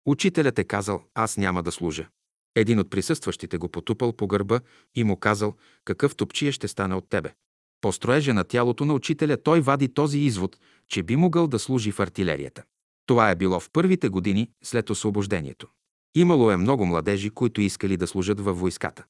Учителят 0.05 0.59
е 0.59 0.63
казал, 0.63 1.03
аз 1.15 1.37
няма 1.37 1.63
да 1.63 1.71
служа. 1.71 2.07
Един 2.55 2.79
от 2.79 2.89
присъстващите 2.89 3.57
го 3.57 3.69
потупал 3.69 4.13
по 4.13 4.27
гърба 4.27 4.59
и 4.95 5.03
му 5.03 5.17
казал, 5.17 5.55
какъв 5.85 6.15
топчия 6.15 6.51
ще 6.51 6.67
стане 6.67 6.95
от 6.95 7.09
тебе. 7.09 7.33
По 7.81 7.91
строежа 7.91 8.33
на 8.33 8.43
тялото 8.43 8.85
на 8.85 8.93
учителя 8.93 9.37
той 9.43 9.61
вади 9.61 9.93
този 9.93 10.19
извод, 10.19 10.57
че 10.87 11.03
би 11.03 11.15
могъл 11.15 11.47
да 11.47 11.59
служи 11.59 11.91
в 11.91 11.99
артилерията. 11.99 12.63
Това 13.05 13.31
е 13.31 13.35
било 13.35 13.59
в 13.59 13.69
първите 13.73 14.09
години 14.09 14.51
след 14.63 14.89
освобождението. 14.89 15.67
Имало 16.15 16.51
е 16.51 16.57
много 16.57 16.85
младежи, 16.85 17.29
които 17.29 17.61
искали 17.61 17.97
да 17.97 18.07
служат 18.07 18.39
във 18.39 18.59
войската. 18.59 19.03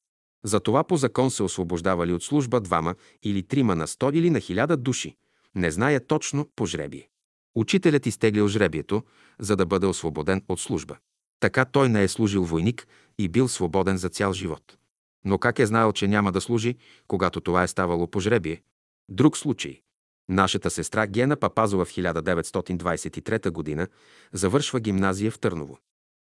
Затова 0.43 0.83
по 0.83 0.97
закон 0.97 1.31
се 1.31 1.43
освобождавали 1.43 2.13
от 2.13 2.23
служба 2.23 2.61
двама 2.61 2.95
или 3.23 3.43
трима 3.43 3.75
на 3.75 3.87
сто 3.87 4.11
или 4.13 4.29
на 4.29 4.39
хиляда 4.39 4.77
души. 4.77 5.15
Не 5.55 5.71
зная 5.71 6.07
точно 6.07 6.49
по 6.55 6.65
жребие. 6.65 7.09
Учителят 7.55 8.05
изтеглил 8.05 8.47
жребието, 8.47 9.03
за 9.39 9.55
да 9.55 9.65
бъде 9.65 9.85
освободен 9.85 10.41
от 10.49 10.59
служба. 10.59 10.97
Така 11.39 11.65
той 11.65 11.89
не 11.89 12.03
е 12.03 12.07
служил 12.07 12.43
войник 12.43 12.88
и 13.17 13.27
бил 13.27 13.47
свободен 13.47 13.97
за 13.97 14.09
цял 14.09 14.34
живот. 14.34 14.77
Но 15.25 15.38
как 15.38 15.59
е 15.59 15.65
знаел, 15.65 15.91
че 15.91 16.07
няма 16.07 16.31
да 16.31 16.41
служи, 16.41 16.75
когато 17.07 17.41
това 17.41 17.63
е 17.63 17.67
ставало 17.67 18.07
по 18.07 18.19
жребие? 18.19 18.61
Друг 19.09 19.38
случай. 19.38 19.81
Нашата 20.30 20.69
сестра 20.69 21.07
Гена 21.07 21.35
Папазова 21.35 21.85
в 21.85 21.91
1923 21.91 23.77
г. 23.77 23.88
завършва 24.34 24.80
гимназия 24.80 25.31
в 25.31 25.39
Търново. 25.39 25.77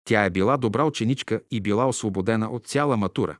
Тя 0.06 0.26
е 0.26 0.30
била 0.30 0.58
добра 0.58 0.84
ученичка 0.86 1.42
и 1.52 1.62
била 1.62 1.88
освободена 1.88 2.50
от 2.50 2.68
цяла 2.68 2.98
матура, 2.98 3.38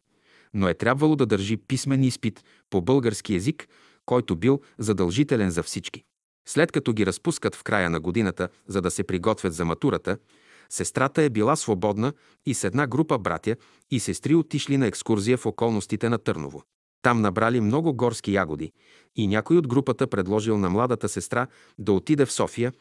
но 0.54 0.68
е 0.70 0.74
трябвало 0.74 1.16
да 1.16 1.26
държи 1.26 1.58
писмен 1.58 2.04
изпит 2.04 2.44
по 2.70 2.82
български 2.82 3.34
язик, 3.34 3.68
който 4.06 4.36
бил 4.36 4.62
задължителен 4.78 5.50
за 5.52 5.64
всички. 5.64 6.04
След 6.48 6.72
като 6.72 6.94
ги 6.94 7.06
разпускат 7.06 7.56
в 7.56 7.64
края 7.64 7.90
на 7.90 8.00
годината, 8.00 8.50
за 8.68 8.82
да 8.82 8.92
се 8.92 9.04
приготвят 9.04 9.54
за 9.54 9.66
матурата, 9.66 10.18
сестрата 10.70 11.22
е 11.22 11.30
била 11.30 11.56
свободна 11.56 12.14
и 12.46 12.54
с 12.54 12.64
една 12.64 12.88
група 12.88 13.20
братя 13.20 13.56
и 13.92 14.00
сестри 14.00 14.36
отишли 14.36 14.78
на 14.78 14.88
екскурзия 14.88 15.38
в 15.38 15.46
околностите 15.46 16.10
на 16.10 16.18
Търново. 16.18 16.64
Там 17.02 17.22
набрали 17.22 17.62
много 17.62 17.94
горски 17.94 18.34
ягоди 18.34 18.72
и 19.16 19.28
някой 19.28 19.58
от 19.58 19.68
групата 19.68 20.08
предложил 20.08 20.58
на 20.58 20.70
младата 20.70 21.10
сестра 21.10 21.48
да 21.80 21.92
отиде 21.92 22.26
в 22.26 22.32
София 22.32 22.74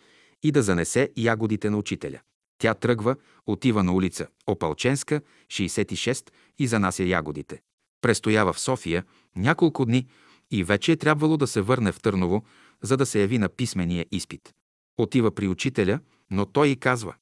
и 0.43 0.53
да 0.53 0.62
занесе 0.62 1.11
ягодите 1.16 1.70
на 1.70 1.77
учителя. 1.77 2.20
Тя 2.59 2.74
тръгва, 2.74 3.16
отива 3.47 3.85
на 3.85 3.93
улица 3.93 4.27
Опалченска, 4.47 5.20
66 5.49 6.31
и 6.59 6.66
занася 6.66 7.03
ягодите. 7.03 7.61
Престоява 8.01 8.53
в 8.53 8.61
София 8.61 9.05
няколко 9.37 9.85
дни 9.85 10.07
и 10.51 10.65
вече 10.65 10.93
е 10.93 10.97
трябвало 10.97 11.37
да 11.37 11.47
се 11.47 11.61
върне 11.61 11.93
в 11.93 12.01
Търново, 12.01 12.45
за 12.82 12.97
да 12.97 13.07
се 13.07 13.20
яви 13.20 13.39
на 13.39 13.48
писмения 13.48 14.07
изпит. 14.12 14.55
Отива 14.98 15.35
при 15.35 15.48
учителя, 15.48 16.01
но 16.31 16.47
той 16.47 16.69
и 16.69 16.77
казва 16.77 17.15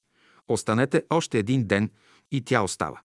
«Останете 0.48 1.02
още 1.10 1.38
един 1.38 1.64
ден» 1.66 1.90
и 2.32 2.40
тя 2.40 2.62
остава. 2.62 3.00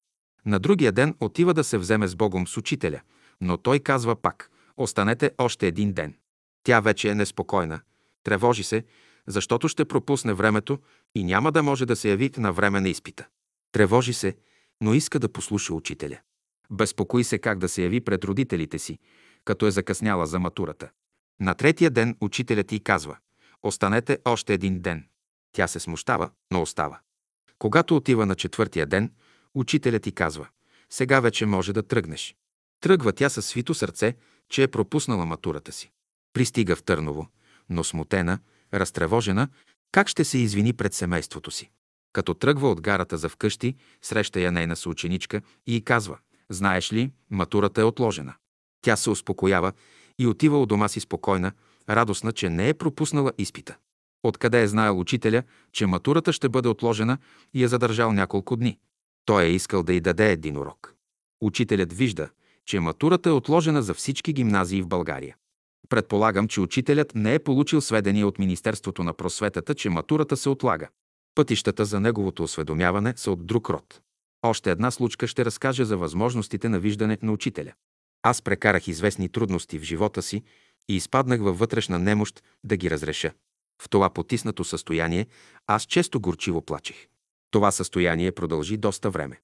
На 0.45 0.59
другия 0.59 0.91
ден 0.91 1.15
отива 1.19 1.53
да 1.53 1.63
се 1.63 1.77
вземе 1.77 2.07
с 2.07 2.15
Богом 2.15 2.47
с 2.47 2.57
учителя, 2.57 3.01
но 3.41 3.57
той 3.57 3.79
казва 3.79 4.15
пак 4.15 4.51
«Останете 4.77 5.31
още 5.37 5.67
един 5.67 5.93
ден». 5.93 6.15
Тя 6.63 6.79
вече 6.79 7.09
е 7.09 7.15
неспокойна, 7.15 7.81
тревожи 8.23 8.63
се, 8.63 8.83
защото 9.27 9.67
ще 9.67 9.85
пропусне 9.85 10.33
времето 10.33 10.79
и 11.15 11.23
няма 11.23 11.51
да 11.51 11.63
може 11.63 11.85
да 11.85 11.95
се 11.95 12.09
яви 12.09 12.31
на 12.37 12.53
време 12.53 12.81
на 12.81 12.89
изпита. 12.89 13.27
Тревожи 13.71 14.13
се, 14.13 14.35
но 14.81 14.93
иска 14.93 15.19
да 15.19 15.29
послуша 15.29 15.73
учителя. 15.73 16.19
Безпокои 16.71 17.23
се 17.23 17.37
как 17.37 17.59
да 17.59 17.69
се 17.69 17.83
яви 17.83 18.01
пред 18.01 18.23
родителите 18.23 18.79
си, 18.79 18.99
като 19.45 19.67
е 19.67 19.71
закъсняла 19.71 20.27
за 20.27 20.39
матурата. 20.39 20.89
На 21.41 21.53
третия 21.53 21.91
ден 21.91 22.17
учителят 22.21 22.71
й 22.71 22.79
казва 22.79 23.17
«Останете 23.63 24.17
още 24.25 24.53
един 24.53 24.79
ден». 24.79 25.07
Тя 25.51 25.67
се 25.67 25.79
смущава, 25.79 26.29
но 26.51 26.61
остава. 26.61 26.99
Когато 27.59 27.95
отива 27.95 28.25
на 28.25 28.35
четвъртия 28.35 28.85
ден, 28.85 29.11
учителят 29.53 30.03
ти 30.03 30.11
казва 30.11 30.47
«Сега 30.89 31.19
вече 31.19 31.45
може 31.45 31.73
да 31.73 31.83
тръгнеш». 31.83 32.35
Тръгва 32.81 33.13
тя 33.13 33.29
със 33.29 33.45
свито 33.45 33.73
сърце, 33.73 34.15
че 34.49 34.63
е 34.63 34.67
пропуснала 34.67 35.25
матурата 35.25 35.71
си. 35.71 35.91
Пристига 36.33 36.75
в 36.75 36.83
Търново, 36.83 37.27
но 37.69 37.83
смутена, 37.83 38.39
разтревожена, 38.73 39.47
как 39.91 40.07
ще 40.07 40.23
се 40.23 40.37
извини 40.37 40.73
пред 40.73 40.93
семейството 40.93 41.51
си. 41.51 41.69
Като 42.13 42.33
тръгва 42.33 42.71
от 42.71 42.81
гарата 42.81 43.17
за 43.17 43.29
вкъщи, 43.29 43.75
среща 44.01 44.39
я 44.39 44.51
нейна 44.51 44.75
съученичка 44.75 45.41
и 45.67 45.75
й 45.75 45.81
казва 45.81 46.17
«Знаеш 46.49 46.93
ли, 46.93 47.11
матурата 47.29 47.81
е 47.81 47.83
отложена». 47.83 48.33
Тя 48.81 48.95
се 48.95 49.09
успокоява 49.09 49.71
и 50.19 50.27
отива 50.27 50.61
у 50.61 50.65
дома 50.65 50.87
си 50.87 50.99
спокойна, 50.99 51.51
радостна, 51.89 52.31
че 52.31 52.49
не 52.49 52.69
е 52.69 52.73
пропуснала 52.73 53.31
изпита. 53.37 53.77
Откъде 54.23 54.61
е 54.61 54.67
знаел 54.67 54.99
учителя, 54.99 55.43
че 55.71 55.85
матурата 55.85 56.33
ще 56.33 56.49
бъде 56.49 56.69
отложена 56.69 57.17
и 57.53 57.63
е 57.63 57.67
задържал 57.67 58.13
няколко 58.13 58.55
дни. 58.55 58.77
Той 59.25 59.43
е 59.43 59.51
искал 59.51 59.83
да 59.83 59.93
й 59.93 60.01
даде 60.01 60.31
един 60.31 60.57
урок. 60.57 60.93
Учителят 61.41 61.93
вижда, 61.93 62.29
че 62.65 62.79
матурата 62.79 63.29
е 63.29 63.33
отложена 63.33 63.83
за 63.83 63.93
всички 63.93 64.33
гимназии 64.33 64.81
в 64.81 64.87
България. 64.87 65.35
Предполагам, 65.89 66.47
че 66.47 66.61
учителят 66.61 67.15
не 67.15 67.33
е 67.33 67.39
получил 67.39 67.81
сведения 67.81 68.27
от 68.27 68.39
Министерството 68.39 69.03
на 69.03 69.13
просветата, 69.13 69.75
че 69.75 69.89
матурата 69.89 70.37
се 70.37 70.49
отлага. 70.49 70.87
Пътищата 71.35 71.85
за 71.85 71.99
неговото 71.99 72.43
осведомяване 72.43 73.13
са 73.17 73.31
от 73.31 73.45
друг 73.45 73.69
род. 73.69 74.01
Още 74.41 74.71
една 74.71 74.91
случка 74.91 75.27
ще 75.27 75.45
разкаже 75.45 75.85
за 75.85 75.97
възможностите 75.97 76.69
на 76.69 76.79
виждане 76.79 77.17
на 77.21 77.31
учителя. 77.31 77.73
Аз 78.23 78.41
прекарах 78.41 78.87
известни 78.87 79.29
трудности 79.29 79.79
в 79.79 79.83
живота 79.83 80.21
си 80.21 80.43
и 80.89 80.95
изпаднах 80.95 81.41
във 81.41 81.59
вътрешна 81.59 81.99
немощ 81.99 82.43
да 82.63 82.77
ги 82.77 82.89
разреша. 82.89 83.33
В 83.81 83.89
това 83.89 84.09
потиснато 84.09 84.63
състояние 84.63 85.27
аз 85.67 85.83
често 85.83 86.19
горчиво 86.19 86.61
плачех. 86.61 87.07
Това 87.51 87.71
състояние 87.71 88.31
продължи 88.31 88.77
доста 88.77 89.09
време. 89.09 89.41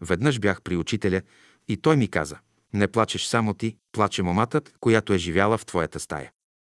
Веднъж 0.00 0.38
бях 0.38 0.62
при 0.62 0.76
учителя 0.76 1.22
и 1.68 1.76
той 1.76 1.96
ми 1.96 2.08
каза– 2.08 2.38
не 2.74 2.88
плачеш 2.88 3.24
само 3.24 3.54
ти, 3.54 3.76
плаче 3.92 4.22
момата, 4.22 4.60
която 4.80 5.12
е 5.12 5.18
живяла 5.18 5.58
в 5.58 5.66
твоята 5.66 6.00
стая. 6.00 6.32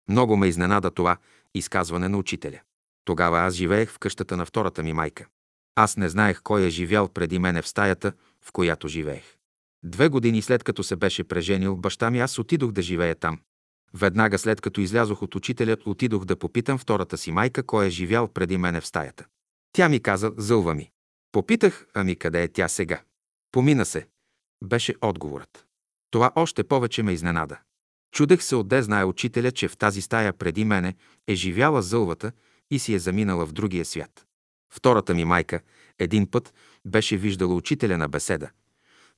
Много 0.10 0.38
ме 0.38 0.48
изненада 0.48 0.92
това 0.92 1.18
изказване 1.54 2.10
на 2.10 2.18
учителя. 2.18 2.60
Тогава 3.06 3.40
аз 3.40 3.54
живеех 3.54 3.92
в 3.92 4.00
къщата 4.00 4.38
на 4.38 4.46
втората 4.46 4.84
ми 4.84 4.94
майка. 4.94 5.26
Аз 5.76 5.98
не 5.98 6.10
знаех 6.10 6.42
кой 6.44 6.66
е 6.66 6.70
живял 6.70 7.08
преди 7.08 7.40
мене 7.40 7.62
в 7.62 7.68
стаята, 7.68 8.14
в 8.46 8.52
която 8.52 8.88
живеех. 8.88 9.39
Две 9.84 10.10
години 10.10 10.42
след 10.42 10.64
като 10.64 10.84
се 10.84 10.96
беше 10.96 11.24
преженил 11.24 11.78
баща 11.78 12.12
ми, 12.12 12.20
аз 12.20 12.40
отидох 12.40 12.72
да 12.72 12.82
живея 12.82 13.16
там. 13.16 13.40
Веднага 13.94 14.40
след 14.40 14.62
като 14.62 14.82
излязох 14.82 15.22
от 15.22 15.36
учителя, 15.36 15.78
отидох 15.86 16.26
да 16.26 16.36
попитам 16.36 16.78
втората 16.78 17.18
си 17.18 17.32
майка, 17.32 17.64
кой 17.64 17.86
е 17.86 17.90
живял 17.90 18.28
преди 18.28 18.58
мене 18.58 18.82
в 18.82 18.88
стаята. 18.88 19.26
Тя 19.74 19.90
ми 19.90 20.00
каза, 20.00 20.32
зълва 20.38 20.76
ми. 20.76 20.92
Попитах, 21.32 21.88
ами 21.94 22.16
къде 22.16 22.44
е 22.44 22.48
тя 22.48 22.68
сега? 22.68 23.02
Помина 23.52 23.86
се. 23.86 24.08
Беше 24.64 24.96
отговорът. 25.02 25.66
Това 26.12 26.32
още 26.36 26.64
повече 26.64 27.04
ме 27.04 27.14
изненада. 27.14 27.60
Чудех 28.12 28.44
се 28.44 28.56
отде 28.56 28.82
знае 28.82 29.04
учителя, 29.04 29.52
че 29.52 29.68
в 29.68 29.78
тази 29.78 30.02
стая 30.02 30.34
преди 30.34 30.66
мене 30.66 30.96
е 31.28 31.36
живяла 31.36 31.82
зълвата 31.82 32.32
и 32.72 32.80
си 32.80 32.94
е 32.94 33.00
заминала 33.00 33.46
в 33.46 33.52
другия 33.52 33.86
свят. 33.86 34.26
Втората 34.74 35.14
ми 35.14 35.26
майка 35.26 35.60
един 36.00 36.32
път 36.32 36.54
беше 36.86 37.18
виждала 37.18 37.56
учителя 37.56 37.98
на 37.98 38.08
беседа, 38.08 38.50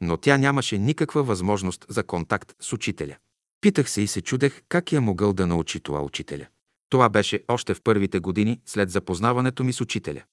но 0.01 0.17
тя 0.17 0.37
нямаше 0.37 0.77
никаква 0.77 1.23
възможност 1.23 1.85
за 1.89 2.03
контакт 2.03 2.53
с 2.59 2.73
учителя. 2.73 3.15
Питах 3.61 3.89
се 3.89 4.01
и 4.01 4.07
се 4.07 4.21
чудех 4.21 4.61
как 4.69 4.91
я 4.91 5.01
могъл 5.01 5.33
да 5.33 5.47
научи 5.47 5.79
това 5.79 6.01
учителя. 6.01 6.47
Това 6.89 7.09
беше 7.09 7.43
още 7.47 7.73
в 7.73 7.81
първите 7.81 8.19
години 8.19 8.61
след 8.65 8.89
запознаването 8.91 9.63
ми 9.63 9.73
с 9.73 9.81
учителя. 9.81 10.23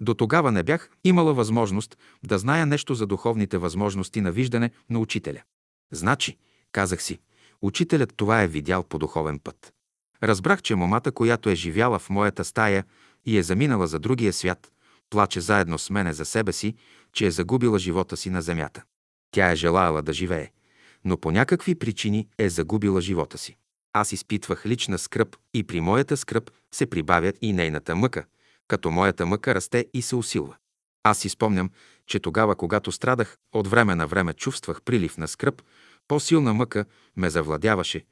До 0.00 0.14
тогава 0.14 0.52
не 0.52 0.62
бях 0.62 0.90
имала 1.04 1.34
възможност 1.34 1.98
да 2.24 2.38
зная 2.38 2.66
нещо 2.66 2.94
за 2.94 3.06
духовните 3.06 3.58
възможности 3.58 4.20
на 4.20 4.32
виждане 4.32 4.70
на 4.90 4.98
учителя. 4.98 5.42
Значи, 5.92 6.38
казах 6.72 7.02
си, 7.02 7.18
учителят 7.62 8.12
това 8.16 8.42
е 8.42 8.48
видял 8.48 8.82
по 8.82 8.98
духовен 8.98 9.38
път. 9.38 9.72
Разбрах, 10.22 10.62
че 10.62 10.74
момата, 10.74 11.12
която 11.12 11.50
е 11.50 11.54
живяла 11.54 11.98
в 11.98 12.10
моята 12.10 12.44
стая 12.44 12.84
и 13.26 13.38
е 13.38 13.42
заминала 13.42 13.86
за 13.86 13.98
другия 13.98 14.32
свят, 14.32 14.72
плаче 15.10 15.40
заедно 15.40 15.78
с 15.78 15.90
мене 15.90 16.12
за 16.12 16.24
себе 16.24 16.52
си, 16.52 16.74
че 17.12 17.26
е 17.26 17.30
загубила 17.30 17.78
живота 17.78 18.16
си 18.16 18.30
на 18.30 18.42
земята. 18.42 18.82
Тя 19.30 19.50
е 19.50 19.56
желаяла 19.56 20.02
да 20.02 20.12
живее, 20.12 20.50
но 21.04 21.16
по 21.16 21.30
някакви 21.30 21.74
причини 21.74 22.28
е 22.38 22.48
загубила 22.48 23.00
живота 23.00 23.38
си. 23.38 23.56
Аз 23.92 24.12
изпитвах 24.12 24.66
лична 24.66 24.98
скръп 24.98 25.36
и 25.54 25.64
при 25.64 25.80
моята 25.80 26.16
скръп 26.16 26.50
се 26.74 26.86
прибавя 26.86 27.32
и 27.42 27.52
нейната 27.52 27.96
мъка, 27.96 28.24
като 28.68 28.90
моята 28.90 29.26
мъка 29.26 29.54
расте 29.54 29.86
и 29.94 30.02
се 30.02 30.16
усилва. 30.16 30.56
Аз 31.02 31.18
си 31.18 31.28
спомням, 31.28 31.70
че 32.06 32.20
тогава, 32.20 32.56
когато 32.56 32.92
страдах, 32.92 33.38
от 33.52 33.66
време 33.66 33.94
на 33.94 34.06
време 34.06 34.34
чувствах 34.34 34.82
прилив 34.82 35.18
на 35.18 35.28
скръп, 35.28 35.62
по-силна 36.08 36.54
мъка 36.54 36.84
ме 37.16 37.30
завладяваше, 37.30 38.04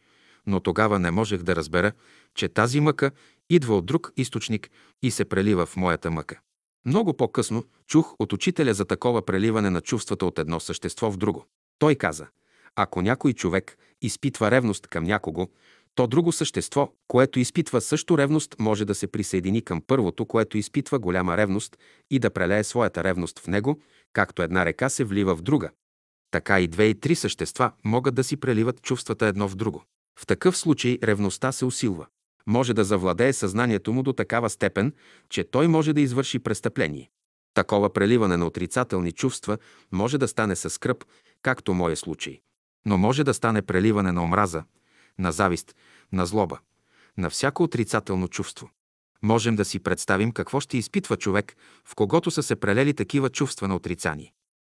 но 0.47 0.61
тогава 0.61 0.99
не 0.99 1.11
можех 1.11 1.43
да 1.43 1.57
разбера, 1.57 1.93
че 2.35 2.49
тази 2.49 2.81
мъка 2.81 3.11
идва 3.51 3.77
от 3.77 3.87
друг 3.87 4.13
източник 4.17 4.71
и 5.03 5.11
се 5.11 5.25
прелива 5.25 5.67
в 5.67 5.77
моята 5.77 6.11
мъка. 6.11 6.41
Много 6.87 7.17
по-късно 7.17 7.65
чух 7.87 8.15
от 8.19 8.33
учителя 8.33 8.75
за 8.75 8.85
такова 8.85 9.27
преливане 9.27 9.71
на 9.71 9.81
чувствата 9.81 10.27
от 10.27 10.39
едно 10.39 10.61
същество 10.61 11.11
в 11.11 11.17
друго. 11.17 11.47
Той 11.79 11.95
каза, 11.95 12.27
ако 12.77 13.03
някой 13.03 13.33
човек 13.33 13.79
изпитва 14.03 14.51
ревност 14.51 14.87
към 14.87 15.05
някого, 15.05 15.49
то 15.95 16.07
друго 16.07 16.33
същество, 16.33 16.93
което 17.09 17.41
изпитва 17.41 17.81
също 17.81 18.19
ревност, 18.19 18.57
може 18.59 18.85
да 18.85 18.95
се 18.95 19.07
присъедини 19.07 19.63
към 19.63 19.83
първото, 19.87 20.27
което 20.27 20.59
изпитва 20.59 20.99
голяма 20.99 21.37
ревност 21.37 21.79
и 22.11 22.19
да 22.19 22.31
прелее 22.31 22.65
своята 22.65 23.05
ревност 23.05 23.39
в 23.39 23.47
него, 23.47 23.81
както 24.13 24.43
една 24.43 24.65
река 24.65 24.89
се 24.89 25.05
влива 25.05 25.37
в 25.37 25.43
друга. 25.43 25.71
Така 26.31 26.61
и 26.61 26.69
две 26.69 26.85
и 26.85 27.01
три 27.01 27.15
същества 27.15 27.73
могат 27.85 28.15
да 28.15 28.25
си 28.25 28.37
преливат 28.37 28.83
чувствата 28.83 29.27
едно 29.27 29.49
в 29.49 29.57
друго. 29.57 29.85
В 30.19 30.27
такъв 30.27 30.57
случай 30.57 30.99
ревността 31.03 31.53
се 31.53 31.65
усилва. 31.65 32.07
Може 32.47 32.75
да 32.75 32.85
завладее 32.85 33.33
съзнанието 33.33 33.93
му 33.93 34.03
до 34.03 34.13
такава 34.13 34.51
степен, 34.51 34.93
че 35.29 35.45
той 35.45 35.69
може 35.69 35.93
да 35.93 36.01
извърши 36.01 36.39
престъпление. 36.39 37.11
Такова 37.55 37.93
преливане 37.93 38.37
на 38.37 38.47
отрицателни 38.47 39.13
чувства 39.13 39.59
може 39.93 40.19
да 40.19 40.29
стане 40.29 40.57
със 40.57 40.73
скръп, 40.73 41.05
както 41.43 41.75
моя 41.75 41.97
случай. 41.97 42.41
Но 42.87 42.99
може 42.99 43.25
да 43.25 43.35
стане 43.35 43.63
преливане 43.63 44.13
на 44.13 44.23
омраза, 44.23 44.65
на 45.19 45.33
завист, 45.33 45.75
на 46.13 46.27
злоба, 46.27 46.59
на 47.19 47.31
всяко 47.31 47.63
отрицателно 47.63 48.29
чувство. 48.29 48.71
Можем 49.23 49.57
да 49.57 49.65
си 49.65 49.79
представим 49.79 50.33
какво 50.33 50.61
ще 50.61 50.79
изпитва 50.79 51.17
човек, 51.17 51.57
в 51.85 51.95
когото 51.95 52.31
са 52.31 52.43
се 52.43 52.57
прелели 52.57 52.95
такива 52.95 53.31
чувства 53.31 53.69
на 53.69 53.77
отрицание. 53.77 54.33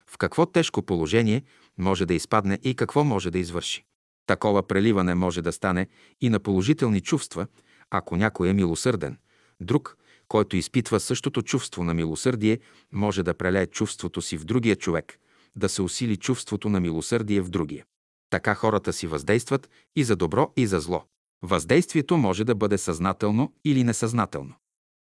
В 0.06 0.18
какво 0.18 0.46
тежко 0.46 0.82
положение 0.82 1.42
може 1.78 2.06
да 2.06 2.14
изпадне 2.14 2.58
и 2.62 2.74
какво 2.74 3.04
може 3.04 3.30
да 3.30 3.38
извърши. 3.38 3.84
Такова 4.30 4.62
преливане 4.62 5.14
може 5.14 5.42
да 5.42 5.52
стане 5.52 5.86
и 6.20 6.28
на 6.28 6.40
положителни 6.40 7.00
чувства, 7.00 7.46
ако 7.90 8.16
някой 8.16 8.48
е 8.48 8.52
милосърден. 8.52 9.18
Друг, 9.60 9.96
който 10.28 10.56
изпитва 10.56 11.00
същото 11.00 11.42
чувство 11.42 11.84
на 11.84 11.94
милосърдие, 11.94 12.58
може 12.92 13.22
да 13.22 13.34
прелее 13.34 13.66
чувството 13.66 14.22
си 14.22 14.36
в 14.36 14.44
другия 14.44 14.76
човек, 14.76 15.18
да 15.56 15.68
се 15.68 15.82
усили 15.82 16.16
чувството 16.16 16.68
на 16.68 16.80
милосърдие 16.80 17.40
в 17.40 17.50
другия. 17.50 17.84
Така 18.30 18.54
хората 18.54 18.92
си 18.92 19.06
въздействат 19.06 19.70
и 19.96 20.04
за 20.04 20.16
добро, 20.16 20.52
и 20.56 20.66
за 20.66 20.80
зло. 20.80 21.04
Въздействието 21.42 22.16
може 22.16 22.44
да 22.44 22.54
бъде 22.54 22.78
съзнателно 22.78 23.52
или 23.64 23.84
несъзнателно. 23.84 24.54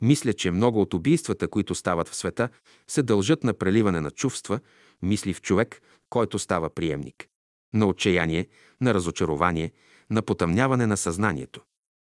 Мисля, 0.03 0.32
че 0.32 0.51
много 0.51 0.81
от 0.81 0.94
убийствата, 0.94 1.48
които 1.48 1.74
стават 1.74 2.09
в 2.09 2.16
света, 2.16 2.48
се 2.89 3.03
дължат 3.03 3.44
на 3.44 3.55
преливане 3.55 4.01
на 4.01 4.11
чувства, 4.11 4.61
мисли 5.03 5.35
в 5.35 5.43
човек, 5.43 5.82
който 6.11 6.39
става 6.39 6.70
приемник. 6.70 7.28
На 7.77 7.86
отчаяние, 7.86 8.47
на 8.81 8.94
разочарование, 8.94 9.73
на 10.11 10.23
потъмняване 10.23 10.86
на 10.86 10.97
съзнанието. 10.97 11.61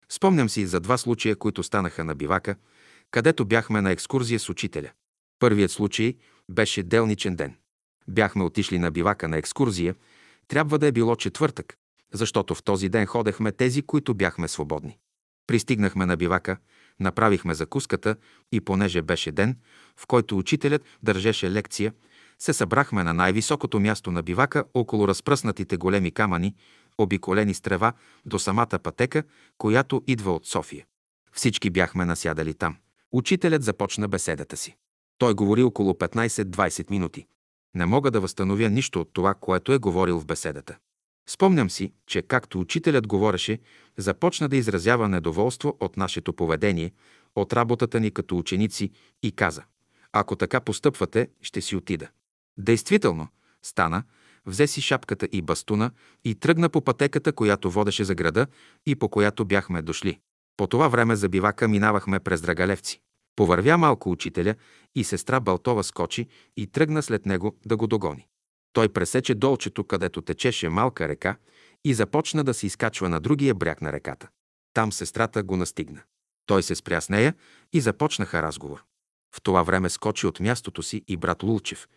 Спомням 0.09 0.49
си 0.49 0.65
за 0.65 0.79
два 0.79 0.97
случая, 0.97 1.35
които 1.35 1.63
станаха 1.63 2.03
на 2.03 2.15
бивака, 2.15 2.55
където 3.11 3.45
бяхме 3.45 3.81
на 3.81 3.91
екскурзия 3.91 4.39
с 4.39 4.49
учителя. 4.49 4.91
Първият 5.39 5.71
случай 5.71 6.15
беше 6.49 6.83
делничен 6.83 7.35
ден. 7.35 7.55
Бяхме 8.07 8.43
отишли 8.43 8.79
на 8.79 8.91
бивака 8.91 9.27
на 9.27 9.37
екскурзия 9.37 9.95
трябва 10.47 10.79
да 10.79 10.87
е 10.87 10.91
било 10.91 11.15
четвъртък, 11.15 11.77
защото 12.13 12.55
в 12.55 12.63
този 12.63 12.89
ден 12.89 13.05
ходехме 13.05 13.51
тези, 13.51 13.81
които 13.81 14.13
бяхме 14.13 14.47
свободни. 14.47 14.97
Пристигнахме 15.47 16.05
на 16.05 16.17
бивака, 16.17 16.57
направихме 16.99 17.53
закуската 17.53 18.15
и 18.51 18.61
понеже 18.61 19.01
беше 19.01 19.31
ден, 19.31 19.57
в 19.97 20.07
който 20.07 20.37
учителят 20.37 20.83
държеше 21.03 21.51
лекция, 21.51 21.93
се 22.39 22.53
събрахме 22.53 23.03
на 23.03 23.13
най-високото 23.13 23.79
място 23.79 24.11
на 24.11 24.23
бивака 24.23 24.63
около 24.73 25.07
разпръснатите 25.07 25.77
големи 25.77 26.11
камъни, 26.11 26.55
обиколени 26.97 27.53
с 27.53 27.61
трева 27.61 27.93
до 28.25 28.39
самата 28.39 28.79
пътека, 28.83 29.23
която 29.57 30.01
идва 30.07 30.31
от 30.31 30.45
София. 30.45 30.85
Всички 31.31 31.69
бяхме 31.69 32.05
насядали 32.05 32.53
там. 32.53 32.77
Учителят 33.11 33.63
започна 33.63 34.07
беседата 34.07 34.57
си. 34.57 34.75
Той 35.17 35.33
говори 35.33 35.63
около 35.63 35.93
15-20 35.93 36.89
минути. 36.89 37.25
Не 37.75 37.85
мога 37.85 38.11
да 38.11 38.19
възстановя 38.19 38.69
нищо 38.69 39.01
от 39.01 39.09
това, 39.13 39.33
което 39.33 39.73
е 39.73 39.77
говорил 39.77 40.19
в 40.19 40.25
беседата. 40.25 40.77
Спомням 41.29 41.69
си, 41.69 41.93
че 42.07 42.21
както 42.21 42.59
учителят 42.59 43.07
говореше, 43.07 43.59
започна 43.97 44.49
да 44.49 44.57
изразява 44.57 45.09
недоволство 45.09 45.77
от 45.79 45.97
нашето 45.97 46.33
поведение, 46.33 46.91
от 47.35 47.53
работата 47.53 47.99
ни 47.99 48.11
като 48.11 48.37
ученици 48.37 48.91
и 49.23 49.31
каза 49.31 49.63
«Ако 50.11 50.35
така 50.35 50.59
постъпвате, 50.59 51.29
ще 51.41 51.61
си 51.61 51.75
отида». 51.75 52.09
Действително, 52.57 53.27
стана, 53.61 54.03
взе 54.45 54.67
си 54.67 54.81
шапката 54.81 55.27
и 55.31 55.41
бастуна 55.41 55.91
и 56.23 56.35
тръгна 56.35 56.69
по 56.69 56.81
пътеката, 56.81 57.33
която 57.33 57.71
водеше 57.71 58.03
за 58.03 58.15
града 58.15 58.47
и 58.85 58.95
по 58.95 59.09
която 59.09 59.45
бяхме 59.45 59.81
дошли. 59.81 60.19
По 60.57 60.67
това 60.67 60.87
време 60.87 61.15
за 61.15 61.29
бивака 61.29 61.67
минавахме 61.67 62.19
през 62.19 62.41
Драгалевци. 62.41 63.01
Повървя 63.35 63.77
малко 63.77 64.11
учителя 64.11 64.55
и 64.95 65.03
сестра 65.03 65.39
Балтова 65.39 65.83
скочи 65.83 66.27
и 66.57 66.67
тръгна 66.67 67.03
след 67.03 67.25
него 67.25 67.55
да 67.65 67.77
го 67.77 67.87
догони. 67.87 68.27
Той 68.73 68.89
пресече 68.89 69.35
долчето, 69.35 69.83
където 69.83 70.21
течеше 70.21 70.69
малка 70.69 71.07
река 71.07 71.35
и 71.85 71.93
започна 71.93 72.43
да 72.43 72.53
се 72.53 72.65
изкачва 72.65 73.09
на 73.09 73.19
другия 73.19 73.53
бряг 73.53 73.81
на 73.81 73.93
реката. 73.93 74.29
Там 74.73 74.91
сестрата 74.91 75.43
го 75.43 75.57
настигна. 75.57 76.01
Той 76.45 76.63
се 76.63 76.75
спря 76.75 77.01
с 77.01 77.09
нея 77.09 77.33
и 77.73 77.81
започнаха 77.81 78.41
разговор. 78.41 78.83
В 79.35 79.41
това 79.41 79.63
време 79.63 79.89
скочи 79.89 80.27
от 80.27 80.39
мястото 80.39 80.83
си 80.83 81.03
и 81.07 81.17
брат 81.17 81.43
Лулчев, 81.43 81.87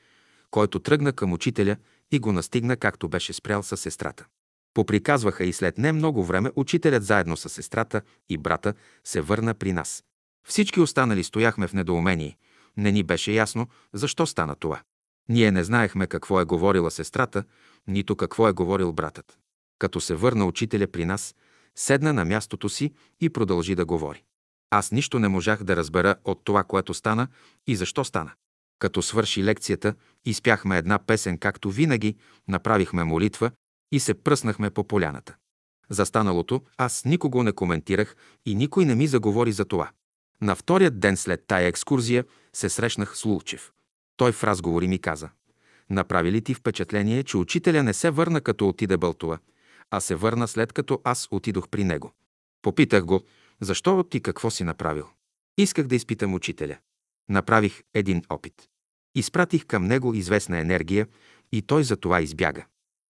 който 0.50 0.78
тръгна 0.78 1.12
към 1.12 1.32
учителя 1.32 1.76
и 2.10 2.18
го 2.18 2.32
настигна, 2.32 2.76
както 2.76 3.08
беше 3.08 3.32
спрял 3.32 3.62
със 3.62 3.80
сестрата. 3.80 4.26
Поприказваха 4.74 5.44
и 5.44 5.52
след 5.52 5.78
не 5.78 5.92
много 5.92 6.24
време 6.24 6.50
учителят 6.56 7.04
заедно 7.04 7.36
с 7.36 7.48
сестрата 7.48 8.02
и 8.28 8.38
брата 8.38 8.74
се 9.04 9.20
върна 9.20 9.54
при 9.54 9.72
нас. 9.72 10.04
Всички 10.48 10.80
останали 10.80 11.24
стояхме 11.24 11.66
в 11.66 11.72
недоумение. 11.72 12.36
Не 12.76 12.92
ни 12.92 13.02
беше 13.02 13.32
ясно 13.32 13.68
защо 13.92 14.26
стана 14.26 14.54
това. 14.54 14.82
Ние 15.28 15.50
не 15.50 15.64
знаехме 15.64 16.06
какво 16.06 16.40
е 16.40 16.44
говорила 16.44 16.90
сестрата, 16.90 17.44
нито 17.86 18.16
какво 18.16 18.48
е 18.48 18.52
говорил 18.52 18.92
братът. 18.92 19.38
Като 19.78 20.00
се 20.00 20.14
върна 20.14 20.44
учителя 20.44 20.86
при 20.86 21.04
нас, 21.04 21.34
седна 21.74 22.12
на 22.12 22.24
мястото 22.24 22.68
си 22.68 22.92
и 23.20 23.30
продължи 23.30 23.74
да 23.74 23.84
говори. 23.84 24.22
Аз 24.70 24.92
нищо 24.92 25.18
не 25.18 25.28
можах 25.28 25.62
да 25.62 25.76
разбера 25.76 26.16
от 26.24 26.44
това, 26.44 26.64
което 26.64 26.94
стана 26.94 27.28
и 27.66 27.76
защо 27.76 28.04
стана. 28.04 28.32
Като 28.78 29.02
свърши 29.02 29.44
лекцията, 29.44 29.94
изпяхме 30.24 30.78
една 30.78 30.98
песен, 30.98 31.38
както 31.38 31.70
винаги, 31.70 32.16
направихме 32.48 33.04
молитва 33.04 33.50
и 33.92 34.00
се 34.00 34.14
пръснахме 34.14 34.70
по 34.70 34.84
поляната. 34.84 35.36
За 35.90 36.06
станалото 36.06 36.62
аз 36.78 37.04
никого 37.04 37.42
не 37.42 37.52
коментирах 37.52 38.16
и 38.46 38.54
никой 38.54 38.84
не 38.84 38.94
ми 38.94 39.06
заговори 39.06 39.52
за 39.52 39.64
това. 39.64 39.90
На 40.42 40.56
вторият 40.56 41.00
ден 41.00 41.16
след 41.16 41.44
тая 41.46 41.66
екскурзия 41.66 42.24
се 42.52 42.68
срещнах 42.68 43.16
с 43.16 43.24
Лулчев. 43.24 43.72
Той 44.16 44.32
в 44.32 44.44
разговори 44.44 44.88
ми 44.88 44.98
каза. 44.98 45.30
Направи 45.90 46.32
ли 46.32 46.42
ти 46.42 46.54
впечатление, 46.54 47.22
че 47.22 47.36
учителя 47.36 47.82
не 47.82 47.94
се 47.94 48.10
върна 48.10 48.40
като 48.40 48.68
отиде 48.68 48.96
Бълтова, 48.96 49.38
а 49.90 50.00
се 50.00 50.14
върна 50.14 50.48
след 50.48 50.72
като 50.72 51.00
аз 51.04 51.28
отидох 51.30 51.68
при 51.68 51.84
него? 51.84 52.12
Попитах 52.62 53.04
го, 53.04 53.22
защо 53.60 54.02
ти 54.02 54.20
какво 54.20 54.50
си 54.50 54.64
направил? 54.64 55.06
Исках 55.58 55.86
да 55.86 55.94
изпитам 55.94 56.34
учителя. 56.34 56.78
Направих 57.28 57.82
един 57.94 58.22
опит. 58.28 58.54
Изпратих 59.14 59.66
към 59.66 59.84
него 59.84 60.14
известна 60.14 60.58
енергия 60.58 61.06
и 61.52 61.62
той 61.62 61.84
за 61.84 61.96
това 61.96 62.20
избяга. 62.20 62.64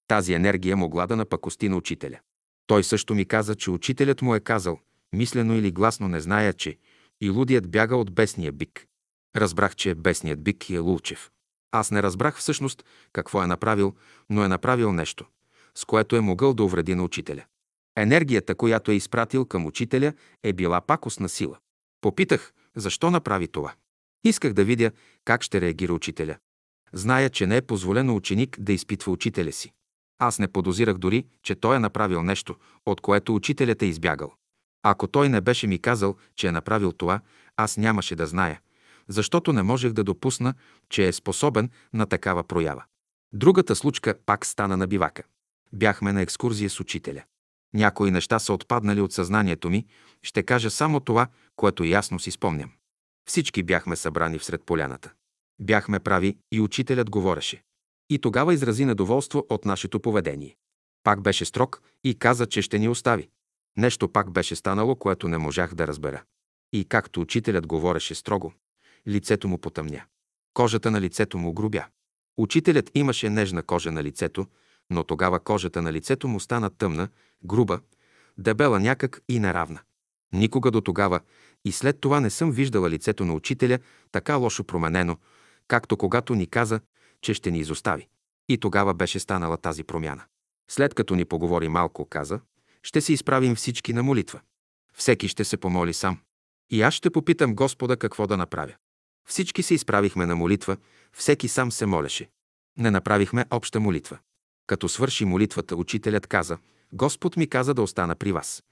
Тази 0.08 0.32
енергия 0.32 0.76
могла 0.76 1.06
да 1.06 1.16
напакости 1.16 1.68
на 1.68 1.76
учителя. 1.76 2.18
Той 2.66 2.84
също 2.84 3.14
ми 3.14 3.24
каза, 3.24 3.54
че 3.54 3.70
учителят 3.70 4.22
му 4.22 4.34
е 4.34 4.40
казал, 4.40 4.78
мислено 5.12 5.54
или 5.54 5.70
гласно 5.70 6.08
не 6.08 6.20
зная, 6.20 6.52
че 6.52 6.78
и 7.20 7.30
лудият 7.30 7.70
бяга 7.70 7.96
от 7.96 8.14
бесния 8.14 8.52
бик. 8.52 8.86
Разбрах, 9.36 9.76
че 9.76 9.94
бесният 9.94 10.42
бик 10.42 10.70
е 10.70 10.78
Лулчев. 10.78 11.30
Аз 11.72 11.90
не 11.90 12.02
разбрах 12.02 12.38
всъщност 12.38 12.84
какво 13.12 13.42
е 13.42 13.46
направил, 13.46 13.94
но 14.30 14.44
е 14.44 14.48
направил 14.48 14.92
нещо, 14.92 15.24
с 15.74 15.84
което 15.84 16.16
е 16.16 16.20
могъл 16.20 16.54
да 16.54 16.64
увреди 16.64 16.94
на 16.94 17.04
учителя. 17.04 17.44
Енергията, 17.96 18.54
която 18.54 18.90
е 18.90 18.94
изпратил 18.94 19.44
към 19.44 19.66
учителя, 19.66 20.12
е 20.42 20.52
била 20.52 20.80
пакостна 20.80 21.28
сила. 21.28 21.58
Попитах, 22.00 22.52
защо 22.76 23.10
направи 23.10 23.48
това. 23.48 23.74
Исках 24.24 24.52
да 24.52 24.64
видя 24.64 24.90
как 25.24 25.42
ще 25.42 25.60
реагира 25.60 25.92
учителя. 25.92 26.36
Зная, 26.92 27.30
че 27.30 27.46
не 27.46 27.56
е 27.56 27.62
позволено 27.62 28.16
ученик 28.16 28.56
да 28.60 28.72
изпитва 28.72 29.12
учителя 29.12 29.52
си. 29.52 29.72
Аз 30.18 30.38
не 30.38 30.48
подозирах 30.48 30.98
дори, 30.98 31.26
че 31.42 31.54
той 31.54 31.76
е 31.76 31.80
направил 31.80 32.22
нещо, 32.22 32.56
от 32.86 33.00
което 33.00 33.34
учителят 33.34 33.82
е 33.82 33.86
избягал. 33.86 34.32
Ако 34.82 35.06
той 35.06 35.28
не 35.28 35.40
беше 35.40 35.66
ми 35.66 35.78
казал, 35.78 36.16
че 36.36 36.48
е 36.48 36.52
направил 36.52 36.92
това, 36.92 37.20
аз 37.56 37.76
нямаше 37.76 38.16
да 38.16 38.26
зная, 38.26 38.60
защото 39.08 39.52
не 39.52 39.62
можех 39.62 39.92
да 39.92 40.04
допусна, 40.04 40.54
че 40.88 41.08
е 41.08 41.12
способен 41.12 41.70
на 41.92 42.06
такава 42.06 42.44
проява. 42.44 42.84
Другата 43.32 43.76
случка 43.76 44.14
пак 44.26 44.46
стана 44.46 44.76
на 44.76 44.86
бивака. 44.86 45.22
Бяхме 45.72 46.12
на 46.12 46.22
екскурзия 46.22 46.70
с 46.70 46.80
учителя. 46.80 47.22
Някои 47.74 48.10
неща 48.10 48.38
са 48.38 48.52
отпаднали 48.52 49.00
от 49.00 49.12
съзнанието 49.12 49.70
ми, 49.70 49.86
ще 50.22 50.42
кажа 50.42 50.70
само 50.70 51.00
това, 51.00 51.26
което 51.56 51.84
ясно 51.84 52.18
си 52.18 52.30
спомням. 52.30 52.72
Всички 53.28 53.62
бяхме 53.62 53.96
събрани 53.96 54.38
всред 54.38 54.62
поляната. 54.64 55.12
Бяхме 55.60 56.00
прави 56.00 56.38
и 56.52 56.60
учителят 56.60 57.10
говореше. 57.10 57.62
И 58.10 58.18
тогава 58.18 58.54
изрази 58.54 58.84
недоволство 58.84 59.46
от 59.48 59.64
нашето 59.64 60.00
поведение. 60.00 60.56
Пак 61.02 61.20
беше 61.20 61.44
строг 61.44 61.82
и 62.04 62.18
каза, 62.18 62.46
че 62.46 62.62
ще 62.62 62.78
ни 62.78 62.88
остави. 62.88 63.28
Нещо 63.76 64.08
пак 64.08 64.30
беше 64.30 64.56
станало, 64.56 64.96
което 64.96 65.28
не 65.28 65.38
можах 65.38 65.74
да 65.74 65.86
разбера. 65.86 66.22
И 66.72 66.84
както 66.84 67.20
учителят 67.20 67.66
говореше 67.66 68.14
строго, 68.14 68.52
лицето 69.08 69.48
му 69.48 69.58
потъмня. 69.58 70.04
Кожата 70.54 70.90
на 70.90 71.00
лицето 71.00 71.38
му 71.38 71.52
грубя. 71.52 71.84
Учителят 72.38 72.90
имаше 72.94 73.30
нежна 73.30 73.62
кожа 73.62 73.92
на 73.92 74.02
лицето, 74.02 74.46
но 74.90 75.04
тогава 75.04 75.40
кожата 75.40 75.82
на 75.82 75.92
лицето 75.92 76.28
му 76.28 76.40
стана 76.40 76.70
тъмна, 76.70 77.08
груба, 77.44 77.80
дебела 78.38 78.80
някак 78.80 79.22
и 79.28 79.38
неравна. 79.38 79.80
Никога 80.32 80.70
до 80.70 80.80
тогава 80.80 81.20
и 81.66 81.72
след 81.72 82.00
това 82.00 82.20
не 82.20 82.30
съм 82.30 82.50
виждала 82.50 82.90
лицето 82.90 83.24
на 83.24 83.34
учителя 83.34 83.78
така 84.12 84.34
лошо 84.34 84.64
променено, 84.64 85.16
както 85.68 85.96
когато 85.96 86.34
ни 86.34 86.46
каза, 86.46 86.80
че 87.20 87.34
ще 87.34 87.50
ни 87.50 87.58
изостави. 87.58 88.08
И 88.48 88.58
тогава 88.58 88.94
беше 88.94 89.20
станала 89.20 89.56
тази 89.56 89.84
промяна. 89.84 90.24
След 90.70 90.94
като 90.94 91.14
ни 91.14 91.24
поговори 91.24 91.68
малко, 91.68 92.06
каза, 92.06 92.40
ще 92.82 93.00
се 93.00 93.12
изправим 93.12 93.54
всички 93.54 93.92
на 93.92 94.02
молитва. 94.02 94.40
Всеки 94.94 95.28
ще 95.28 95.44
се 95.44 95.56
помоли 95.56 95.92
сам. 95.92 96.18
И 96.70 96.82
аз 96.82 96.94
ще 96.94 97.10
попитам 97.10 97.54
Господа 97.54 97.96
какво 97.96 98.26
да 98.26 98.36
направя. 98.36 98.74
Всички 99.28 99.62
се 99.62 99.74
изправихме 99.74 100.26
на 100.26 100.36
молитва, 100.36 100.76
всеки 101.12 101.48
сам 101.48 101.72
се 101.72 101.86
молеше. 101.86 102.28
Не 102.78 102.90
направихме 102.90 103.44
обща 103.50 103.80
молитва. 103.80 104.18
Като 104.66 104.88
свърши 104.88 105.24
молитвата, 105.24 105.76
учителят 105.76 106.26
каза, 106.26 106.58
Господ 106.92 107.36
ми 107.36 107.46
каза 107.46 107.74
да 107.74 107.82
остана 107.82 108.14
при 108.14 108.32
вас. 108.32 108.62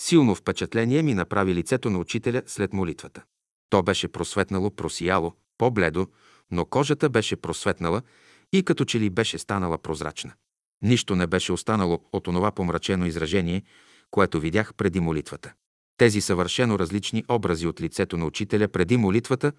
Силно 0.00 0.34
впечатление 0.34 1.02
ми 1.02 1.14
направи 1.14 1.54
лицето 1.54 1.90
на 1.90 1.98
учителя 1.98 2.42
след 2.46 2.72
молитвата. 2.72 3.22
То 3.70 3.82
беше 3.82 4.08
просветнало, 4.08 4.70
просияло, 4.70 5.34
по-бледо, 5.58 6.06
но 6.50 6.64
кожата 6.64 7.08
беше 7.08 7.36
просветнала 7.36 8.02
и 8.52 8.62
като 8.62 8.84
че 8.84 9.00
ли 9.00 9.10
беше 9.10 9.38
станала 9.38 9.78
прозрачна. 9.78 10.32
Нищо 10.82 11.16
не 11.16 11.26
беше 11.26 11.52
останало 11.52 12.00
от 12.12 12.28
онова 12.28 12.52
помрачено 12.52 13.06
изражение, 13.06 13.62
което 14.10 14.40
видях 14.40 14.74
преди 14.74 15.00
молитвата. 15.00 15.52
Тези 15.98 16.20
съвършено 16.20 16.78
различни 16.78 17.24
образи 17.28 17.66
от 17.66 17.80
лицето 17.80 18.16
на 18.16 18.26
учителя 18.26 18.68
преди 18.68 18.96
молитвата 18.96 19.52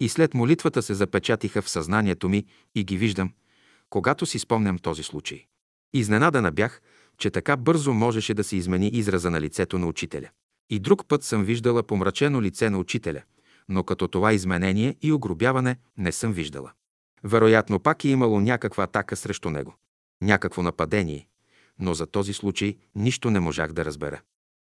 и 0.00 0.08
след 0.08 0.34
молитвата 0.34 0.82
се 0.82 0.94
запечатиха 0.94 1.62
в 1.62 1.70
съзнанието 1.70 2.28
ми 2.28 2.44
и 2.74 2.84
ги 2.84 2.96
виждам, 2.96 3.32
когато 3.90 4.26
си 4.26 4.38
спомням 4.38 4.78
този 4.78 5.02
случай. 5.02 5.46
Изненадана 5.94 6.52
бях, 6.52 6.82
че 7.20 7.30
така 7.30 7.56
бързо 7.56 7.92
можеше 7.92 8.34
да 8.34 8.44
се 8.44 8.56
измени 8.56 8.88
израза 8.88 9.30
на 9.30 9.40
лицето 9.40 9.78
на 9.78 9.86
учителя. 9.86 10.28
И 10.70 10.78
друг 10.78 11.08
път 11.08 11.24
съм 11.24 11.44
виждала 11.44 11.82
помрачено 11.82 12.42
лице 12.42 12.70
на 12.70 12.78
учителя, 12.78 13.22
но 13.68 13.84
като 13.84 14.08
това 14.08 14.32
изменение 14.32 14.96
и 15.02 15.12
огробяване 15.12 15.76
не 15.96 16.12
съм 16.12 16.32
виждала. 16.32 16.72
Вероятно 17.24 17.80
пак 17.80 18.04
е 18.04 18.08
имало 18.08 18.40
някаква 18.40 18.84
атака 18.84 19.16
срещу 19.16 19.50
него. 19.50 19.74
Някакво 20.22 20.62
нападение, 20.62 21.28
но 21.78 21.94
за 21.94 22.06
този 22.06 22.32
случай 22.32 22.76
нищо 22.94 23.30
не 23.30 23.40
можах 23.40 23.72
да 23.72 23.84
разбера. 23.84 24.20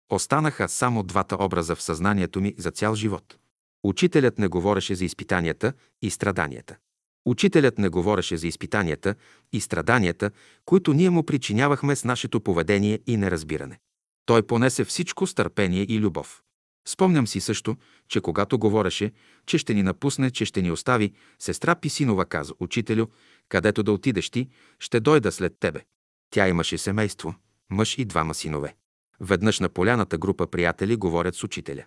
Останаха 0.09 0.69
само 0.69 1.03
двата 1.03 1.37
образа 1.39 1.75
в 1.75 1.81
съзнанието 1.81 2.41
ми 2.41 2.55
за 2.57 2.71
цял 2.71 2.95
живот. 2.95 3.37
Учителят 3.83 4.39
не 4.39 4.47
говореше 4.47 4.95
за 4.95 5.05
изпитанията 5.05 5.73
и 6.01 6.09
страданията. 6.09 6.77
Учителят 7.25 7.77
не 7.77 7.89
говореше 7.89 8.37
за 8.37 8.47
изпитанията 8.47 9.15
и 9.53 9.61
страданията, 9.61 10.31
които 10.65 10.93
ние 10.93 11.09
му 11.09 11.23
причинявахме 11.23 11.95
с 11.95 12.03
нашето 12.03 12.41
поведение 12.41 12.99
и 13.07 13.17
неразбиране. 13.17 13.79
Той 14.25 14.43
понесе 14.43 14.85
всичко 14.85 15.27
с 15.27 15.33
търпение 15.33 15.81
и 15.89 15.99
любов. 15.99 16.41
Спомням 16.87 17.27
си 17.27 17.39
също, 17.39 17.77
че 18.07 18.21
когато 18.21 18.59
говореше, 18.59 19.11
че 19.45 19.57
ще 19.57 19.73
ни 19.73 19.83
напусне, 19.83 20.31
че 20.31 20.45
ще 20.45 20.61
ни 20.61 20.71
остави, 20.71 21.13
сестра 21.39 21.75
Писинова 21.75 22.25
каза, 22.25 22.53
учителю, 22.59 23.05
където 23.49 23.83
да 23.83 23.91
отидеш 23.91 24.29
ти, 24.29 24.49
ще 24.79 24.99
дойда 24.99 25.31
след 25.31 25.53
тебе. 25.59 25.81
Тя 26.29 26.47
имаше 26.47 26.77
семейство, 26.77 27.35
мъж 27.69 27.97
и 27.97 28.05
двама 28.05 28.33
синове. 28.33 28.75
Веднъж 29.19 29.59
на 29.59 29.69
поляната 29.69 30.17
група 30.17 30.47
приятели 30.47 30.95
говорят 30.95 31.35
с 31.35 31.43
учителя. 31.43 31.85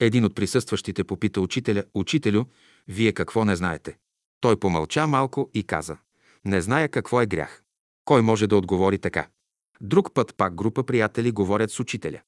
Един 0.00 0.24
от 0.24 0.34
присъстващите 0.34 1.04
попита 1.04 1.40
учителя, 1.40 1.84
учителю, 1.94 2.44
вие 2.88 3.12
какво 3.12 3.44
не 3.44 3.56
знаете? 3.56 3.96
Той 4.44 4.56
помълча 4.56 5.06
малко 5.06 5.50
и 5.54 5.62
каза, 5.62 5.96
не 6.44 6.60
зная 6.60 6.88
какво 6.88 7.20
е 7.20 7.26
грях. 7.26 7.62
Кой 8.04 8.22
може 8.22 8.46
да 8.46 8.56
отговори 8.56 8.98
така? 8.98 9.26
Друг 9.80 10.14
път 10.14 10.34
пак 10.36 10.54
група 10.54 10.84
приятели 10.84 11.30
говорят 11.30 11.70
с 11.70 11.80
учителя. 11.80 12.20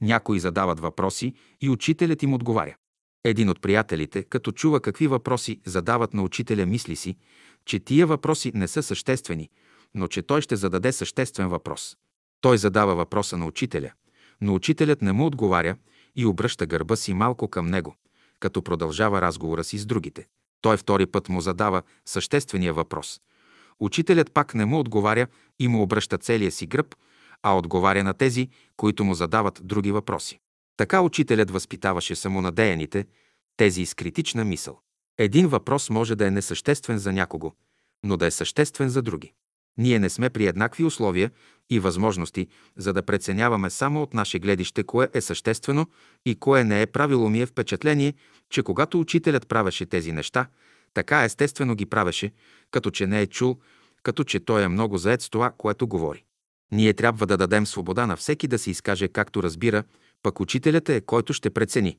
Някои 0.00 0.40
задават 0.40 0.80
въпроси 0.80 1.34
и 1.60 1.70
учителят 1.70 2.22
им 2.22 2.34
отговаря. 2.34 2.76
Един 3.24 3.48
от 3.48 3.60
приятелите, 3.60 4.22
като 4.22 4.52
чува 4.52 4.80
какви 4.80 5.06
въпроси 5.06 5.60
задават 5.66 6.14
на 6.14 6.22
учителя, 6.22 6.66
мисли 6.66 6.96
си, 6.96 7.16
че 7.64 7.80
тия 7.80 8.06
въпроси 8.06 8.52
не 8.54 8.68
са 8.68 8.82
съществени, 8.82 9.50
но 9.94 10.08
че 10.08 10.22
той 10.22 10.40
ще 10.40 10.56
зададе 10.56 10.92
съществен 10.92 11.48
въпрос. 11.48 11.96
Той 12.40 12.58
задава 12.58 12.94
въпроса 12.94 13.36
на 13.38 13.46
учителя, 13.46 13.92
но 14.40 14.54
учителят 14.54 15.02
не 15.02 15.12
му 15.12 15.26
отговаря 15.26 15.76
и 16.16 16.26
обръща 16.26 16.66
гърба 16.66 16.96
си 16.96 17.14
малко 17.14 17.48
към 17.48 17.66
него, 17.66 17.96
като 18.40 18.62
продължава 18.62 19.22
разговора 19.22 19.64
си 19.64 19.78
с 19.78 19.86
другите. 19.86 20.26
Той 20.62 20.76
втори 20.76 21.06
път 21.06 21.28
му 21.28 21.40
задава 21.40 21.82
съществения 22.06 22.74
въпрос. 22.74 23.20
Учителят 23.80 24.32
пак 24.32 24.54
не 24.54 24.64
му 24.64 24.78
отговаря 24.78 25.26
и 25.58 25.68
му 25.68 25.82
обръща 25.82 26.18
целия 26.18 26.52
си 26.52 26.66
гръб, 26.66 26.94
а 27.42 27.56
отговаря 27.56 28.04
на 28.04 28.14
тези, 28.14 28.48
които 28.76 29.04
му 29.04 29.14
задават 29.14 29.60
други 29.64 29.92
въпроси. 29.92 30.40
Така 30.76 31.00
учителят 31.00 31.50
възпитаваше 31.50 32.14
самонадеяните, 32.14 33.06
тези 33.56 33.86
с 33.86 33.94
критична 33.94 34.44
мисъл. 34.44 34.80
Един 35.18 35.48
въпрос 35.48 35.90
може 35.90 36.16
да 36.16 36.26
е 36.26 36.30
несъществен 36.30 36.98
за 36.98 37.12
някого, 37.12 37.52
но 38.04 38.16
да 38.16 38.26
е 38.26 38.30
съществен 38.30 38.88
за 38.88 39.02
други. 39.02 39.32
Ние 39.78 39.98
не 39.98 40.10
сме 40.10 40.30
при 40.30 40.46
еднакви 40.46 40.84
условия 40.84 41.30
и 41.70 41.80
възможности, 41.80 42.48
за 42.76 42.92
да 42.92 43.02
преценяваме 43.02 43.70
само 43.70 44.02
от 44.02 44.14
наше 44.14 44.38
гледище 44.38 44.82
кое 44.82 45.08
е 45.14 45.20
съществено 45.20 45.86
и 46.26 46.34
кое 46.34 46.64
не 46.64 46.82
е 46.82 46.86
правило 46.86 47.28
ми 47.28 47.40
е 47.40 47.46
впечатление, 47.46 48.14
че 48.50 48.62
когато 48.62 49.00
учителят 49.00 49.48
правеше 49.48 49.86
тези 49.86 50.12
неща, 50.12 50.46
така 50.94 51.24
естествено 51.24 51.74
ги 51.74 51.86
правеше, 51.86 52.32
като 52.70 52.90
че 52.90 53.06
не 53.06 53.20
е 53.20 53.26
чул, 53.26 53.58
като 54.02 54.24
че 54.24 54.40
той 54.40 54.62
е 54.62 54.68
много 54.68 54.98
заед 54.98 55.22
с 55.22 55.30
това, 55.30 55.50
което 55.58 55.86
говори. 55.86 56.24
Ние 56.72 56.92
трябва 56.92 57.26
да 57.26 57.36
дадем 57.36 57.66
свобода 57.66 58.06
на 58.06 58.16
всеки 58.16 58.48
да 58.48 58.58
се 58.58 58.70
изкаже 58.70 59.08
както 59.08 59.42
разбира, 59.42 59.84
пък 60.22 60.40
учителят 60.40 60.88
е 60.88 61.00
който 61.00 61.32
ще 61.32 61.50
прецени. 61.50 61.98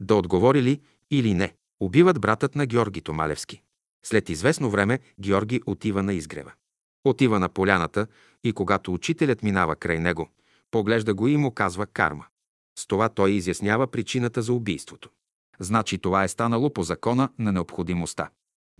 Да 0.00 0.14
отговори 0.14 0.62
ли 0.62 0.80
или 1.10 1.34
не. 1.34 1.54
Убиват 1.80 2.20
братът 2.20 2.54
на 2.54 2.66
Георги 2.66 3.00
Томалевски. 3.00 3.62
След 4.06 4.28
известно 4.28 4.70
време 4.70 4.98
Георги 5.20 5.60
отива 5.66 6.02
на 6.02 6.14
изгрева. 6.14 6.52
Отива 7.04 7.40
на 7.40 7.48
поляната 7.48 8.06
и 8.44 8.52
когато 8.52 8.94
учителят 8.94 9.42
минава 9.42 9.76
край 9.76 9.98
него, 9.98 10.28
поглежда 10.70 11.14
го 11.14 11.28
и 11.28 11.36
му 11.36 11.50
казва 11.50 11.86
карма. 11.86 12.26
С 12.78 12.86
това 12.86 13.08
той 13.08 13.30
изяснява 13.30 13.86
причината 13.86 14.42
за 14.42 14.52
убийството. 14.52 15.10
Значи 15.58 15.98
това 15.98 16.24
е 16.24 16.28
станало 16.28 16.72
по 16.72 16.82
закона 16.82 17.28
на 17.38 17.52
необходимостта. 17.52 18.30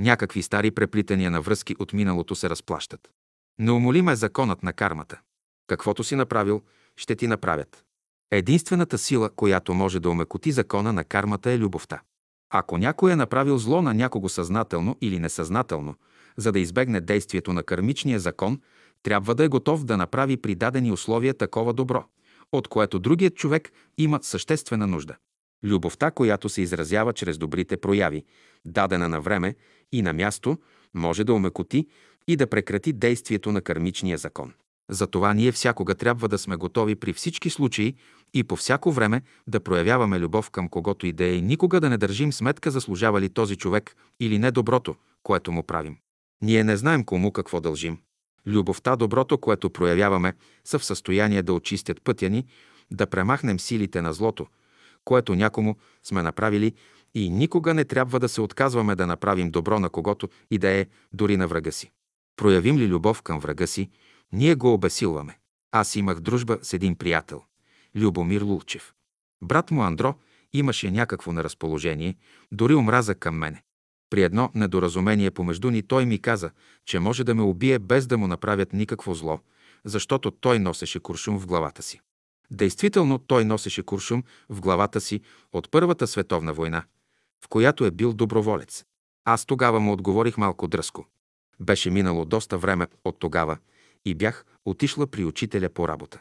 Някакви 0.01 0.42
стари 0.42 0.70
преплитания 0.70 1.30
на 1.30 1.40
връзки 1.40 1.76
от 1.78 1.92
миналото 1.92 2.34
се 2.34 2.51
разплащат. 2.51 3.10
Неумолим 3.59 4.09
е 4.09 4.16
законът 4.16 4.62
на 4.62 4.72
кармата. 4.72 5.20
Каквото 5.66 6.05
си 6.05 6.16
направил, 6.16 6.62
ще 6.96 7.16
ти 7.16 7.26
направят. 7.26 7.84
Единствената 8.30 8.98
сила, 8.98 9.30
която 9.30 9.74
може 9.74 10.01
да 10.01 10.10
омекоти 10.10 10.52
закона 10.52 10.92
на 10.92 11.05
кармата 11.05 11.51
е 11.51 11.59
любовта. 11.59 12.01
Ако 12.51 12.78
някой 12.78 13.12
е 13.12 13.16
направил 13.16 13.59
зло 13.59 13.82
на 13.82 13.94
някого 13.94 14.28
съзнателно 14.28 14.96
или 15.01 15.18
несъзнателно, 15.18 15.94
за 16.36 16.52
да 16.52 16.59
избегне 16.59 17.01
действието 17.01 17.52
на 17.52 17.62
кармичния 17.62 18.20
закон, 18.20 18.61
трябва 19.02 19.35
да 19.35 19.44
е 19.44 19.48
готов 19.48 19.85
да 19.85 19.97
направи 19.97 20.36
при 20.36 20.55
дадени 20.55 20.93
условия 20.93 21.35
такова 21.35 21.73
добро, 21.73 22.05
от 22.52 22.69
което 22.69 22.98
другият 22.98 23.35
човек 23.35 23.73
има 23.98 24.19
съществена 24.23 24.86
нужда. 24.86 25.16
Любовта, 25.65 26.11
която 26.11 26.48
се 26.48 26.62
изразява 26.62 27.12
чрез 27.12 27.39
добрите 27.39 27.77
прояви, 27.77 28.24
дадена 28.65 29.09
на 29.09 29.20
време 29.20 29.55
и 29.93 30.02
на 30.02 30.12
място, 30.12 30.59
може 30.94 31.24
да 31.24 31.35
омекоти 31.35 31.86
и 32.28 32.36
да 32.36 32.47
прекрати 32.47 32.93
действието 32.93 33.52
на 33.52 33.61
кармичния 33.61 34.19
закон. 34.19 34.52
Затова 34.90 35.35
ние 35.35 35.52
всякога 35.52 35.94
трябва 35.94 36.28
да 36.28 36.39
сме 36.39 36.56
готови 36.56 36.94
при 36.94 37.12
всички 37.12 37.51
случаи 37.51 37.94
и 38.35 38.44
по 38.44 38.56
всяко 38.56 38.93
време 38.93 39.23
да 39.47 39.61
проявяваме 39.61 40.19
любов 40.19 40.51
към 40.51 40.69
когото 40.69 41.06
и 41.06 41.12
да 41.12 41.24
е 41.24 41.35
и 41.35 41.43
никога 41.43 41.81
да 41.81 41.90
не 41.90 41.98
държим 41.98 42.32
сметка 42.32 42.70
заслужава 42.70 43.20
ли 43.20 43.28
този 43.28 43.56
човек 43.56 43.97
или 44.20 44.39
не 44.39 44.51
доброто, 44.51 44.94
което 45.23 45.52
му 45.52 45.62
правим. 45.62 45.97
Ние 46.43 46.65
не 46.65 46.77
знаем 46.77 47.05
кому 47.05 47.32
какво 47.32 47.61
дължим. 47.61 47.98
Любовта, 48.47 48.97
доброто, 48.97 49.39
което 49.39 49.70
проявяваме, 49.70 50.32
са 50.65 50.78
в 50.78 50.85
състояние 50.85 51.43
да 51.43 51.52
очистят 51.52 52.02
пътя 52.02 52.31
ни, 52.31 52.47
да 52.90 53.06
премахнем 53.06 53.61
силите 53.61 54.02
на 54.02 54.12
злото, 54.12 54.47
което 55.05 55.35
някому 55.35 55.77
сме 56.02 56.23
направили 56.23 56.73
и 57.15 57.31
никога 57.31 57.74
не 57.74 57.85
трябва 57.85 58.20
да 58.20 58.28
се 58.28 58.40
отказваме 58.40 58.94
да 58.94 59.06
направим 59.06 59.51
добро 59.51 59.81
на 59.81 59.90
когото 59.90 60.28
и 60.51 60.59
да 60.59 60.69
е, 60.69 60.86
дори 61.12 61.36
на 61.36 61.47
врага 61.47 61.73
си. 61.73 61.90
Проявим 62.36 62.78
ли 62.78 62.89
любов 62.89 63.23
към 63.23 63.39
врага 63.39 63.66
си, 63.66 63.90
ние 64.32 64.55
го 64.55 64.73
обесилваме. 64.73 65.39
Аз 65.73 65.97
имах 65.97 66.20
дружба 66.20 66.59
с 66.62 66.73
един 66.73 66.97
приятел, 66.97 67.43
Любомир 67.97 68.43
Лулчев. 68.43 68.94
Брат 69.43 69.70
му 69.70 69.82
Андро 69.82 70.15
имаше 70.52 70.90
някакво 70.90 71.32
неразположение, 71.32 72.16
дори 72.52 72.74
омраза 72.74 73.15
към 73.15 73.36
мене. 73.36 73.62
При 74.14 74.22
едно 74.22 74.50
недоразумение 74.54 75.30
помежду 75.30 75.70
ни 75.70 75.82
той 75.82 76.06
ми 76.06 76.18
каза, 76.18 76.50
че 76.84 76.98
може 76.98 77.24
да 77.24 77.34
ме 77.34 77.42
убие 77.42 77.78
без 77.78 78.06
да 78.06 78.18
му 78.18 78.26
направят 78.26 78.72
никакво 78.72 79.14
зло, 79.14 79.40
защото 79.84 80.30
той 80.30 80.58
носеше 80.58 81.00
куршум 81.00 81.38
в 81.38 81.46
главата 81.46 81.82
си. 81.82 82.00
Действително 82.50 83.18
той 83.18 83.44
носеше 83.44 83.82
куршум 83.82 84.22
в 84.48 84.60
главата 84.60 85.00
си 85.00 85.20
от 85.52 85.70
Първата 85.70 86.06
световна 86.06 86.52
война, 86.52 86.84
в 87.44 87.48
която 87.48 87.84
е 87.84 87.90
бил 87.90 88.12
доброволец. 88.12 88.84
Аз 89.24 89.46
тогава 89.46 89.80
му 89.80 89.92
отговорих 89.92 90.36
малко 90.36 90.68
дръско. 90.68 91.06
Беше 91.60 91.90
минало 91.90 92.24
доста 92.24 92.58
време 92.58 92.86
от 93.04 93.18
тогава 93.18 93.58
и 94.04 94.14
бях 94.14 94.44
отишла 94.64 95.06
при 95.06 95.24
учителя 95.24 95.68
по 95.68 95.88
работа. 95.88 96.20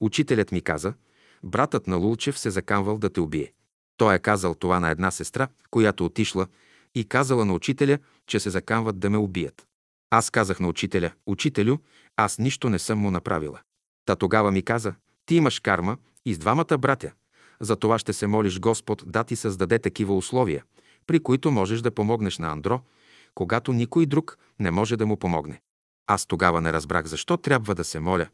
Учителят 0.00 0.52
ми 0.52 0.60
каза, 0.60 0.94
братът 1.42 1.86
на 1.86 1.96
Лулчев 1.96 2.38
се 2.38 2.50
закамвал 2.50 2.98
да 2.98 3.10
те 3.10 3.20
убие. 3.20 3.52
Той 3.96 4.14
е 4.14 4.18
казал 4.18 4.54
това 4.54 4.80
на 4.80 4.90
една 4.90 5.10
сестра, 5.10 5.48
която 5.70 6.04
отишла 6.04 6.46
и 6.94 7.04
казала 7.04 7.44
на 7.44 7.54
учителя, 7.54 7.98
че 8.26 8.40
се 8.40 8.50
закамват 8.50 8.98
да 8.98 9.10
ме 9.10 9.16
убият. 9.16 9.66
Аз 10.10 10.30
казах 10.30 10.60
на 10.60 10.68
учителя, 10.68 11.10
учителю, 11.26 11.76
аз 12.16 12.38
нищо 12.38 12.68
не 12.68 12.78
съм 12.78 12.98
му 12.98 13.10
направила. 13.10 13.60
Та 14.06 14.16
тогава 14.16 14.50
ми 14.50 14.62
каза, 14.62 14.94
ти 15.26 15.34
имаш 15.34 15.60
карма 15.60 15.96
и 16.24 16.34
с 16.34 16.38
двамата 16.38 16.78
братя. 16.78 17.12
За 17.60 17.76
това 17.76 17.98
ще 17.98 18.12
се 18.12 18.26
молиш 18.26 18.60
Господ 18.60 19.02
да 19.06 19.24
ти 19.24 19.36
създаде 19.36 19.78
такива 19.78 20.16
условия, 20.16 20.64
при 21.06 21.20
които 21.20 21.50
можеш 21.50 21.80
да 21.80 21.90
помогнеш 21.90 22.38
на 22.38 22.52
Андро, 22.52 22.80
когато 23.34 23.72
никой 23.72 24.06
друг 24.06 24.38
не 24.60 24.70
може 24.70 24.96
да 24.96 25.06
му 25.06 25.16
помогне. 25.16 25.60
Аз 26.06 26.26
тогава 26.26 26.60
не 26.60 26.72
разбрах 26.72 27.06
защо 27.06 27.36
трябва 27.36 27.74
да 27.74 27.84
се 27.84 28.00
моля, 28.00 28.26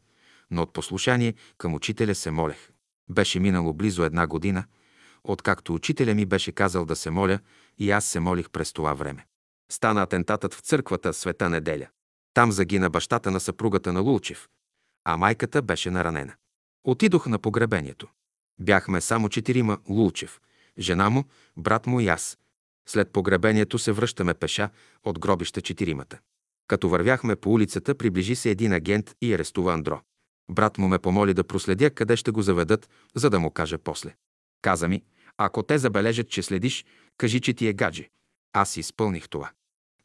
но 0.51 0.61
от 0.61 0.73
послушание 0.73 1.33
към 1.57 1.73
учителя 1.73 2.15
се 2.15 2.31
молех. 2.31 2.69
Беше 3.09 3.39
минало 3.39 3.73
близо 3.73 4.03
една 4.03 4.27
година, 4.27 4.63
откакто 5.23 5.73
учителя 5.73 6.13
ми 6.15 6.25
беше 6.25 6.51
казал 6.51 6.85
да 6.85 6.95
се 6.95 7.09
моля 7.09 7.39
и 7.77 7.91
аз 7.91 8.05
се 8.05 8.19
молих 8.19 8.49
през 8.49 8.73
това 8.73 8.93
време. 8.93 9.25
Стана 9.71 10.01
атентатът 10.01 10.53
в 10.53 10.59
църквата 10.59 11.13
Света 11.13 11.49
неделя. 11.49 11.87
Там 12.33 12.51
загина 12.51 12.89
бащата 12.89 13.31
на 13.31 13.39
съпругата 13.39 13.93
на 13.93 13.99
Лулчев, 13.99 14.47
а 15.05 15.17
майката 15.17 15.61
беше 15.61 15.91
наранена. 15.91 16.33
Отидох 16.83 17.27
на 17.27 17.39
погребението. 17.39 18.07
Бяхме 18.59 19.01
само 19.01 19.29
четирима 19.29 19.77
Лулчев, 19.89 20.41
жена 20.79 21.09
му, 21.09 21.23
брат 21.57 21.87
му 21.87 21.99
и 21.99 22.07
аз. 22.07 22.37
След 22.87 23.11
погребението 23.11 23.79
се 23.79 23.91
връщаме 23.91 24.33
пеша 24.33 24.69
от 25.03 25.19
гробища 25.19 25.61
четиримата. 25.61 26.19
Като 26.67 26.89
вървяхме 26.89 27.35
по 27.35 27.51
улицата, 27.51 27.95
приближи 27.95 28.35
се 28.35 28.49
един 28.49 28.73
агент 28.73 29.15
и 29.21 29.33
арестува 29.33 29.73
Андро. 29.73 30.01
Брат 30.51 30.77
му 30.77 30.87
ме 30.87 30.99
помоли 30.99 31.33
да 31.33 31.43
проследя 31.43 31.89
къде 31.89 32.15
ще 32.15 32.31
го 32.31 32.41
заведат, 32.41 32.89
за 33.15 33.29
да 33.29 33.39
му 33.39 33.51
каже 33.51 33.77
после. 33.77 34.15
Каза 34.61 34.87
ми, 34.87 35.03
ако 35.45 35.63
те 35.63 35.77
забележат, 35.77 36.29
че 36.29 36.43
следиш, 36.43 36.85
кажи, 37.17 37.41
че 37.41 37.53
ти 37.53 37.67
е 37.67 37.73
гадже. 37.73 38.09
Аз 38.53 38.77
изпълних 38.77 39.29
това. 39.29 39.51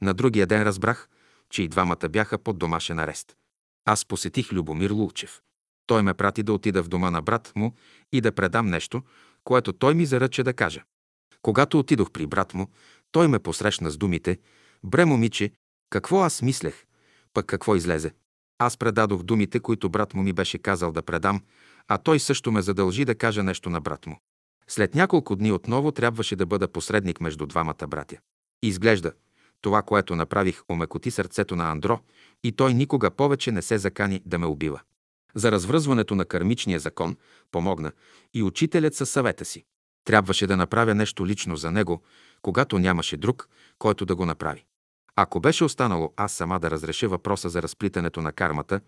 На 0.03 0.15
другия 0.15 0.47
ден 0.47 0.63
разбрах, 0.63 1.09
че 1.51 1.63
и 1.63 1.69
двамата 1.69 2.09
бяха 2.11 2.39
под 2.39 2.59
домашен 2.59 2.99
арест. 2.99 3.37
Аз 3.85 4.05
посетих 4.05 4.53
Любомир 4.53 4.91
Лулчев. 4.91 5.41
Той 5.87 6.03
ме 6.03 6.15
прати 6.15 6.43
да 6.43 6.53
отида 6.53 6.83
в 6.83 6.89
дома 6.89 7.11
на 7.11 7.23
брат 7.23 7.53
му 7.57 7.75
и 8.13 8.21
да 8.21 8.33
предам 8.33 8.67
нещо, 8.67 9.03
което 9.45 9.73
той 9.73 9.95
ми 9.95 10.07
заръча 10.07 10.45
да 10.45 10.53
кажа. 10.53 10.83
Когато 11.43 11.79
отидох 11.79 12.11
при 12.11 12.27
брат 12.27 12.55
му, 12.55 12.71
той 13.13 13.29
ме 13.29 13.39
посрещна 13.39 13.91
с 13.91 13.97
думите 13.97 14.39
«Бре, 14.85 15.05
момиче, 15.05 15.53
какво 15.91 16.21
аз 16.21 16.43
мислех, 16.43 16.85
пък 17.35 17.47
какво 17.47 17.77
излезе?» 17.77 18.15
Аз 18.59 18.77
предадох 18.77 19.23
думите, 19.23 19.61
които 19.61 19.91
брат 19.91 20.15
му 20.15 20.23
ми 20.23 20.33
беше 20.33 20.59
казал 20.59 20.93
да 20.93 21.03
предам, 21.03 21.43
а 21.89 21.99
той 21.99 22.21
също 22.21 22.53
ме 22.53 22.63
задължи 22.63 23.05
да 23.05 23.15
кажа 23.15 23.43
нещо 23.43 23.71
на 23.71 23.81
брат 23.81 24.07
му. 24.07 24.19
След 24.71 24.95
няколко 24.95 25.37
дни 25.37 25.53
отново 25.53 25.93
трябваше 25.93 26.37
да 26.37 26.47
бъда 26.47 26.69
посредник 26.69 27.21
между 27.21 27.47
двамата 27.47 27.87
братя. 27.89 28.17
изглежда, 28.63 29.13
това, 29.61 29.83
което 29.83 30.17
направих, 30.17 30.63
омекоти 30.69 31.11
сърцето 31.11 31.57
на 31.57 31.71
Андро 31.71 32.01
и 32.45 32.53
той 32.53 32.75
никога 32.75 33.11
повече 33.11 33.53
не 33.53 33.63
се 33.63 33.79
закани 33.79 34.23
да 34.27 34.39
ме 34.39 34.47
убива. 34.47 34.81
За 35.35 35.53
развръзването 35.53 36.15
на 36.15 36.25
кармичния 36.25 36.81
закон 36.81 37.17
помогна 37.53 37.93
и 38.35 38.43
учителят 38.43 38.95
със 38.95 39.11
съвета 39.11 39.45
си. 39.45 39.65
Трябваше 40.05 40.47
да 40.47 40.57
направя 40.57 40.95
нещо 40.95 41.27
лично 41.27 41.57
за 41.57 41.71
него, 41.71 42.03
когато 42.43 42.79
нямаше 42.79 43.17
друг, 43.17 43.49
който 43.79 44.07
да 44.07 44.17
го 44.17 44.27
направи. 44.27 44.65
Ако 45.17 45.41
беше 45.41 45.65
останало 45.65 46.13
аз 46.17 46.33
сама 46.33 46.61
да 46.61 46.71
разреша 46.71 47.09
въпроса 47.09 47.49
за 47.49 47.63
разплитането 47.63 48.23
на 48.23 48.33
кармата, 48.33 48.81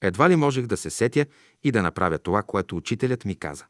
едва 0.00 0.30
ли 0.30 0.36
можех 0.36 0.66
да 0.66 0.76
се 0.76 0.90
сетя 0.90 1.26
и 1.62 1.72
да 1.72 1.82
направя 1.82 2.18
това, 2.18 2.42
което 2.42 2.76
учителят 2.76 3.24
ми 3.24 3.36
каза. 3.36 3.64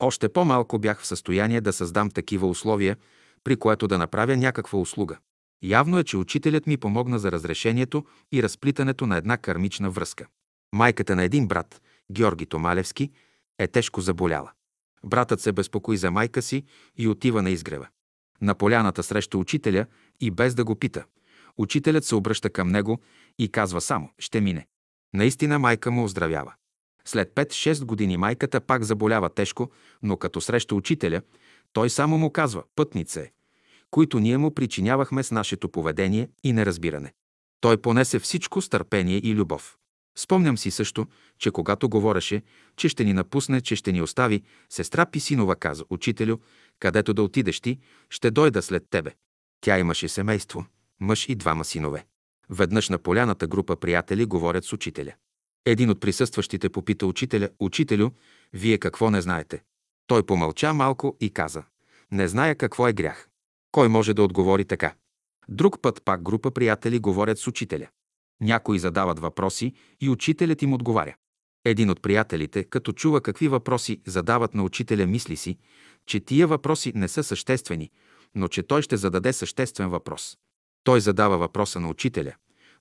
Още 0.00 0.28
по-малко 0.28 0.78
бях 0.78 1.00
в 1.00 1.06
състояние 1.06 1.60
да 1.60 1.72
създам 1.72 2.10
такива 2.10 2.48
условия, 2.48 2.96
при 3.44 3.56
което 3.56 3.88
да 3.88 3.98
направя 3.98 4.36
някаква 4.36 4.78
услуга. 4.78 5.18
Явно 5.62 5.98
е, 5.98 6.04
че 6.04 6.16
учителят 6.16 6.66
ми 6.66 6.76
помогна 6.76 7.18
за 7.18 7.32
разрешението 7.32 8.04
и 8.32 8.42
разплитането 8.42 9.06
на 9.06 9.16
една 9.16 9.36
кармична 9.36 9.90
връзка. 9.90 10.26
Майката 10.72 11.16
на 11.16 11.22
един 11.22 11.48
брат, 11.48 11.82
Георги 12.12 12.46
Томалевски, 12.46 13.10
е 13.58 13.68
тежко 13.68 14.00
заболяла. 14.00 14.50
Братът 15.04 15.40
се 15.40 15.52
безпокои 15.52 15.96
за 15.96 16.10
майка 16.10 16.42
си 16.42 16.64
и 16.98 17.08
отива 17.08 17.42
на 17.42 17.50
изгрева. 17.50 17.88
На 18.42 18.54
поляната 18.54 19.02
среща 19.02 19.38
учителя 19.38 19.86
и 20.20 20.30
без 20.30 20.54
да 20.54 20.64
го 20.64 20.76
пита. 20.76 21.04
Учителят 21.58 22.04
се 22.04 22.14
обръща 22.14 22.50
към 22.50 22.68
него 22.68 23.00
и 23.38 23.48
казва 23.48 23.80
само 23.80 24.10
«Ще 24.18 24.40
мине». 24.40 24.66
Наистина 25.14 25.58
майка 25.58 25.90
му 25.90 26.04
оздравява. 26.04 26.54
След 27.04 27.34
5-6 27.34 27.84
години 27.84 28.16
майката 28.16 28.60
пак 28.60 28.84
заболява 28.84 29.28
тежко, 29.28 29.70
но 30.02 30.16
като 30.16 30.40
среща 30.40 30.74
учителя, 30.74 31.22
той 31.72 31.90
само 31.90 32.18
му 32.18 32.30
казва 32.30 32.62
«Пътница 32.76 33.20
е», 33.20 33.30
които 33.90 34.18
ние 34.18 34.38
му 34.38 34.54
причинявахме 34.54 35.22
с 35.22 35.30
нашето 35.30 35.68
поведение 35.68 36.28
и 36.44 36.52
неразбиране. 36.52 37.12
Той 37.60 37.76
понесе 37.76 38.18
всичко 38.18 38.62
с 38.62 38.68
търпение 38.68 39.16
и 39.16 39.34
любов. 39.34 39.76
Спомням 40.16 40.58
си 40.58 40.70
също, 40.70 41.06
че 41.38 41.50
когато 41.50 41.88
говореше, 41.88 42.42
че 42.76 42.88
ще 42.88 43.04
ни 43.04 43.12
напусне, 43.12 43.60
че 43.60 43.76
ще 43.76 43.92
ни 43.92 44.02
остави, 44.02 44.42
сестра 44.68 45.06
Писинова 45.06 45.56
каза, 45.56 45.84
учителю, 45.90 46.36
където 46.78 47.14
да 47.14 47.22
отидеш 47.22 47.60
ти, 47.60 47.78
ще 48.10 48.30
дойда 48.30 48.62
след 48.62 48.84
тебе. 48.90 49.14
Тя 49.60 49.78
имаше 49.78 50.08
семейство, 50.08 50.66
мъж 51.00 51.28
и 51.28 51.34
двама 51.34 51.64
синове. 51.64 52.06
Веднъж 52.50 52.88
на 52.88 52.98
поляната 52.98 53.46
група 53.46 53.76
приятели 53.76 54.24
говорят 54.24 54.64
с 54.64 54.72
учителя. 54.72 55.12
Един 55.66 55.90
от 55.90 56.00
присъстващите 56.00 56.68
попита 56.68 57.06
учителя, 57.06 57.48
учителю, 57.60 58.10
вие 58.52 58.78
какво 58.78 59.10
не 59.10 59.20
знаете? 59.20 59.62
Той 60.06 60.22
помълча 60.22 60.74
малко 60.74 61.16
и 61.20 61.30
каза, 61.30 61.62
не 62.12 62.28
зная 62.28 62.54
какво 62.54 62.88
е 62.88 62.92
грях. 62.92 63.28
Кой 63.72 63.88
може 63.88 64.14
да 64.14 64.22
отговори 64.22 64.64
така? 64.64 64.94
Друг 65.48 65.82
път 65.82 66.02
пак 66.04 66.22
група 66.22 66.50
приятели 66.50 66.98
говорят 66.98 67.38
с 67.38 67.46
учителя. 67.46 67.88
Някои 68.40 68.78
задават 68.78 69.18
въпроси 69.18 69.74
и 70.00 70.08
учителят 70.08 70.62
им 70.62 70.72
отговаря. 70.72 71.14
Един 71.64 71.90
от 71.90 72.02
приятелите, 72.02 72.64
като 72.64 72.92
чува 72.92 73.20
какви 73.20 73.48
въпроси 73.48 74.00
задават 74.06 74.54
на 74.54 74.62
учителя, 74.62 75.06
мисли 75.06 75.36
си, 75.36 75.58
че 76.06 76.20
тия 76.20 76.46
въпроси 76.46 76.92
не 76.94 77.08
са 77.08 77.24
съществени, 77.24 77.90
но 78.34 78.48
че 78.48 78.62
той 78.62 78.82
ще 78.82 78.96
зададе 78.96 79.32
съществен 79.32 79.88
въпрос. 79.88 80.36
Той 80.84 81.00
задава 81.00 81.38
въпроса 81.38 81.80
на 81.80 81.88
учителя, 81.88 82.34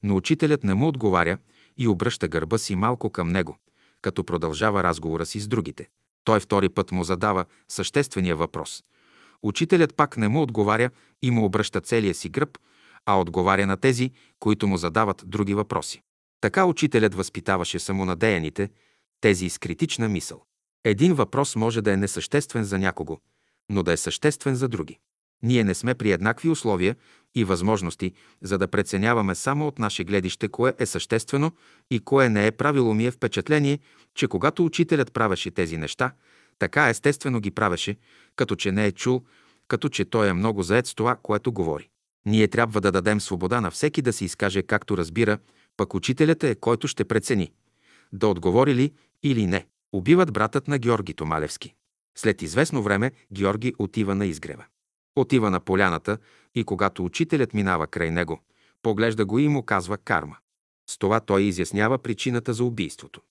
но 0.04 0.16
учителят 0.16 0.64
не 0.64 0.74
му 0.74 0.88
отговаря 0.88 1.38
и 1.80 1.88
обръща 1.88 2.28
гърба 2.28 2.58
си 2.58 2.76
малко 2.76 3.10
към 3.10 3.30
него, 3.30 3.58
като 4.02 4.24
продължава 4.24 4.84
разговора 4.84 5.26
си 5.26 5.40
с 5.40 5.48
другите. 5.48 5.90
Той 6.24 6.40
втори 6.40 6.70
път 6.70 6.92
му 6.92 7.04
задава 7.04 7.46
съществения 7.68 8.36
въпрос. 8.36 8.84
Учителят 9.44 9.96
пак 9.96 10.18
не 10.18 10.28
му 10.28 10.42
отговаря 10.42 10.90
и 11.22 11.32
му 11.32 11.46
обръща 11.46 11.82
целия 11.82 12.14
си 12.14 12.30
гръб, 12.30 12.58
а 13.06 13.20
отговаря 13.20 13.68
на 13.68 13.78
тези, 13.78 14.12
които 14.40 14.68
му 14.68 14.78
задават 14.78 15.24
други 15.26 15.54
въпроси. 15.54 16.02
Така 16.42 16.66
учителят 16.66 17.16
възпитаваше 17.16 17.80
самонадеяните, 17.80 18.70
тези 19.22 19.50
с 19.50 19.58
критична 19.58 20.10
мисъл. 20.10 20.44
Един 20.84 21.14
въпрос 21.14 21.56
може 21.56 21.82
да 21.82 21.94
е 21.94 21.98
несъществен 21.98 22.64
за 22.64 22.80
някого, 22.80 23.20
но 23.70 23.84
да 23.84 23.92
е 23.92 23.98
съществен 23.98 24.56
за 24.56 24.68
други. 24.68 25.00
Ние 25.44 25.64
не 25.64 25.74
сме 25.74 25.94
при 25.96 26.12
еднакви 26.12 26.50
условия 26.50 26.96
и 27.36 27.44
възможности, 27.44 28.14
за 28.42 28.58
да 28.58 28.68
преценяваме 28.68 29.36
само 29.36 29.68
от 29.68 29.80
наше 29.80 30.04
гледище 30.04 30.48
кое 30.48 30.74
е 30.80 30.86
съществено 30.86 31.52
и 31.92 32.00
кое 32.00 32.30
не 32.30 32.48
е 32.48 32.52
правило 32.52 32.94
ми 32.94 33.06
е 33.06 33.12
впечатление, 33.12 33.80
че 34.16 34.28
когато 34.28 34.66
учителят 34.66 35.14
правеше 35.14 35.52
тези 35.52 35.78
неща, 35.78 36.12
така 36.60 36.90
естествено 36.90 37.40
ги 37.40 37.52
правеше, 37.52 37.96
като 38.36 38.56
че 38.56 38.72
не 38.72 38.86
е 38.86 38.92
чул, 38.92 39.24
като 39.68 39.90
че 39.90 40.06
той 40.06 40.30
е 40.30 40.34
много 40.34 40.64
заед 40.64 40.88
с 40.88 40.96
това, 40.96 41.16
което 41.16 41.52
говори. 41.52 41.90
Ние 42.26 42.48
трябва 42.48 42.82
да 42.82 42.92
дадем 42.92 43.22
свобода 43.22 43.62
на 43.62 43.72
всеки 43.72 44.02
да 44.02 44.14
се 44.14 44.26
изкаже 44.26 44.62
както 44.62 44.98
разбира, 44.98 45.38
пък 45.78 45.94
учителят 45.94 46.44
е 46.44 46.56
който 46.56 46.88
ще 46.88 47.06
прецени. 47.06 47.52
Да 48.14 48.28
отговори 48.28 48.76
ли 48.76 48.94
или 49.24 49.48
не. 49.48 49.66
Убиват 49.94 50.34
братът 50.34 50.68
на 50.68 50.78
Георги 50.78 51.14
Томалевски. 51.14 51.74
След 52.18 52.42
известно 52.42 52.84
време 52.84 53.12
Георги 53.34 53.74
отива 53.80 54.16
на 54.16 54.26
изгрева. 54.26 54.66
Отива 55.20 55.50
на 55.50 55.60
поляната 55.60 56.18
и 56.56 56.64
когато 56.64 57.06
учителят 57.06 57.54
минава 57.54 57.88
край 57.88 58.12
него, 58.12 58.40
поглежда 58.82 59.26
го 59.26 59.40
и 59.40 59.48
му 59.48 59.64
казва 59.64 59.98
карма. 59.98 60.38
С 60.90 60.98
това 60.98 61.20
той 61.20 61.42
изяснява 61.42 61.98
причината 61.98 62.54
за 62.54 62.64
убийството. 62.64 63.22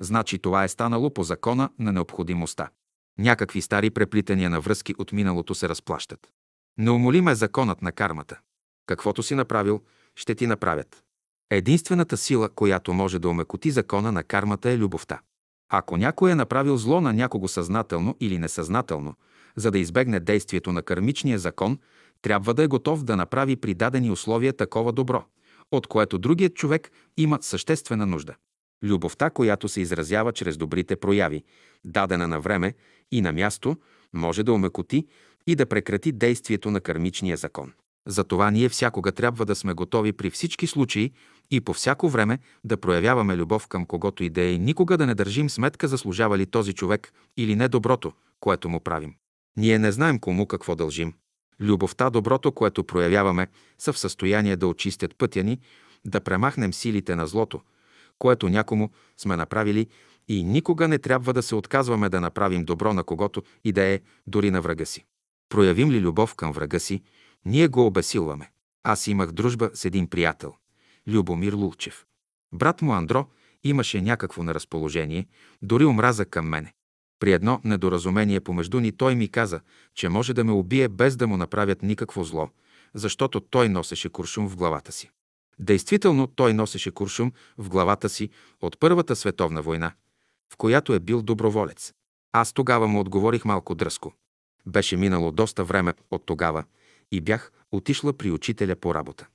Значи 0.00 0.38
това 0.38 0.64
е 0.64 0.68
станало 0.68 1.14
по 1.14 1.22
закона 1.22 1.70
на 1.78 1.92
необходимостта. 1.92 2.68
Някакви 3.18 3.60
стари 3.60 3.90
преплитания 3.90 4.50
на 4.50 4.60
връзки 4.60 4.94
от 4.98 5.12
миналото 5.12 5.54
се 5.54 5.68
разплащат. 5.68 6.28
Неумолим 6.78 7.28
е 7.28 7.34
законът 7.34 7.82
на 7.82 7.92
кармата. 7.92 8.38
Каквото 8.86 9.22
си 9.22 9.34
направил, 9.34 9.82
ще 10.14 10.34
ти 10.34 10.46
направят. 10.46 11.02
Единствената 11.50 12.16
сила, 12.16 12.48
която 12.48 12.92
може 12.92 13.18
да 13.18 13.28
омекоти 13.28 13.70
закона 13.70 14.12
на 14.12 14.22
кармата 14.22 14.70
е 14.70 14.78
любовта. 14.78 15.20
Ако 15.68 15.96
някой 15.96 16.30
е 16.30 16.34
направил 16.34 16.76
зло 16.76 17.00
на 17.00 17.12
някого 17.12 17.48
съзнателно 17.48 18.16
или 18.20 18.38
несъзнателно, 18.38 19.14
за 19.56 19.70
да 19.70 19.78
избегне 19.78 20.20
действието 20.20 20.72
на 20.72 20.82
кармичния 20.82 21.38
закон, 21.38 21.78
трябва 22.22 22.54
да 22.54 22.62
е 22.62 22.66
готов 22.66 23.04
да 23.04 23.16
направи 23.16 23.56
при 23.56 23.74
дадени 23.74 24.10
условия 24.10 24.52
такова 24.52 24.92
добро, 24.92 25.24
от 25.72 25.86
което 25.86 26.18
другият 26.18 26.54
човек 26.54 26.90
има 27.16 27.38
съществена 27.40 28.06
нужда. 28.06 28.34
Любовта, 28.82 29.30
която 29.30 29.68
се 29.68 29.80
изразява 29.80 30.32
чрез 30.32 30.56
добрите 30.56 30.96
прояви, 30.96 31.44
дадена 31.84 32.28
на 32.28 32.40
време 32.40 32.74
и 33.12 33.20
на 33.20 33.32
място, 33.32 33.76
може 34.12 34.42
да 34.42 34.52
омекоти 34.52 35.06
и 35.46 35.54
да 35.54 35.66
прекрати 35.66 36.12
действието 36.12 36.70
на 36.70 36.80
кармичния 36.80 37.36
закон. 37.36 37.72
Затова 38.06 38.50
ние 38.50 38.68
всякога 38.68 39.12
трябва 39.12 39.44
да 39.44 39.54
сме 39.54 39.72
готови 39.72 40.12
при 40.12 40.30
всички 40.30 40.66
случаи 40.66 41.12
и 41.50 41.60
по 41.60 41.72
всяко 41.72 42.08
време 42.08 42.38
да 42.64 42.76
проявяваме 42.76 43.36
любов 43.36 43.68
към 43.68 43.86
когото 43.86 44.24
и 44.24 44.30
да 44.30 44.40
е 44.40 44.52
и 44.52 44.58
никога 44.58 44.96
да 44.96 45.06
не 45.06 45.14
държим 45.14 45.50
сметка 45.50 45.88
заслужава 45.88 46.38
ли 46.38 46.46
този 46.46 46.72
човек 46.72 47.12
или 47.36 47.56
не 47.56 47.68
доброто, 47.68 48.12
което 48.40 48.68
му 48.68 48.80
правим. 48.80 49.14
Ние 49.58 49.78
не 49.78 49.92
знаем 49.92 50.18
кому 50.18 50.46
какво 50.46 50.76
дължим. 50.76 51.14
Любовта, 51.60 52.10
доброто, 52.10 52.52
което 52.52 52.84
проявяваме, 52.84 53.46
са 53.78 53.92
в 53.92 53.98
състояние 53.98 54.56
да 54.56 54.66
очистят 54.66 55.16
пътя 55.18 55.44
ни, 55.44 55.60
да 56.04 56.20
премахнем 56.20 56.74
силите 56.74 57.16
на 57.16 57.26
злото, 57.26 57.60
което 58.18 58.48
някому 58.48 58.90
сме 59.16 59.36
направили 59.36 59.86
и 60.28 60.44
никога 60.44 60.88
не 60.88 60.98
трябва 60.98 61.32
да 61.32 61.42
се 61.42 61.54
отказваме 61.54 62.08
да 62.08 62.20
направим 62.20 62.64
добро 62.64 62.94
на 62.94 63.04
когото 63.04 63.42
и 63.64 63.72
да 63.72 63.82
е, 63.82 64.00
дори 64.26 64.50
на 64.50 64.60
врага 64.60 64.86
си. 64.86 65.04
Проявим 65.48 65.90
ли 65.90 66.00
любов 66.00 66.34
към 66.34 66.52
врага 66.52 66.80
си, 66.80 67.02
ние 67.44 67.68
го 67.68 67.86
обесилваме. 67.86 68.50
Аз 68.82 69.06
имах 69.06 69.32
дружба 69.32 69.70
с 69.74 69.84
един 69.84 70.06
приятел, 70.06 70.54
Любомир 71.06 71.52
Лулчев. 71.52 72.06
Брат 72.52 72.82
му 72.82 72.92
Андро 72.92 73.26
имаше 73.64 74.00
някакво 74.00 74.42
неразположение, 74.42 75.26
дори 75.62 75.84
омраза 75.84 76.24
към 76.24 76.48
мене. 76.48 76.74
При 77.18 77.32
едно 77.32 77.60
недоразумение 77.64 78.40
помежду 78.40 78.80
ни 78.80 78.92
той 78.92 79.14
ми 79.14 79.28
каза, 79.28 79.60
че 79.94 80.08
може 80.08 80.34
да 80.34 80.44
ме 80.44 80.52
убие 80.52 80.88
без 80.88 81.16
да 81.16 81.26
му 81.26 81.36
направят 81.36 81.82
никакво 81.82 82.24
зло, 82.24 82.48
защото 82.94 83.40
той 83.40 83.68
носеше 83.68 84.08
куршум 84.08 84.48
в 84.48 84.56
главата 84.56 84.92
си. 84.92 85.10
Действително 85.58 86.26
той 86.26 86.54
носеше 86.54 86.90
куршум 86.90 87.32
в 87.58 87.68
главата 87.68 88.08
си 88.08 88.30
от 88.60 88.78
Първата 88.78 89.16
световна 89.16 89.62
война, 89.62 89.92
в 90.52 90.56
която 90.56 90.94
е 90.94 91.00
бил 91.00 91.22
доброволец. 91.22 91.92
Аз 92.32 92.52
тогава 92.52 92.88
му 92.88 93.00
отговорих 93.00 93.44
малко 93.44 93.74
дръско. 93.74 94.12
Беше 94.66 94.96
минало 94.96 95.32
доста 95.32 95.64
време 95.64 95.94
от 96.10 96.26
тогава 96.26 96.64
и 97.12 97.20
бях 97.20 97.52
отишла 97.72 98.12
при 98.12 98.30
учителя 98.30 98.76
по 98.76 98.94
работа. 98.94 99.26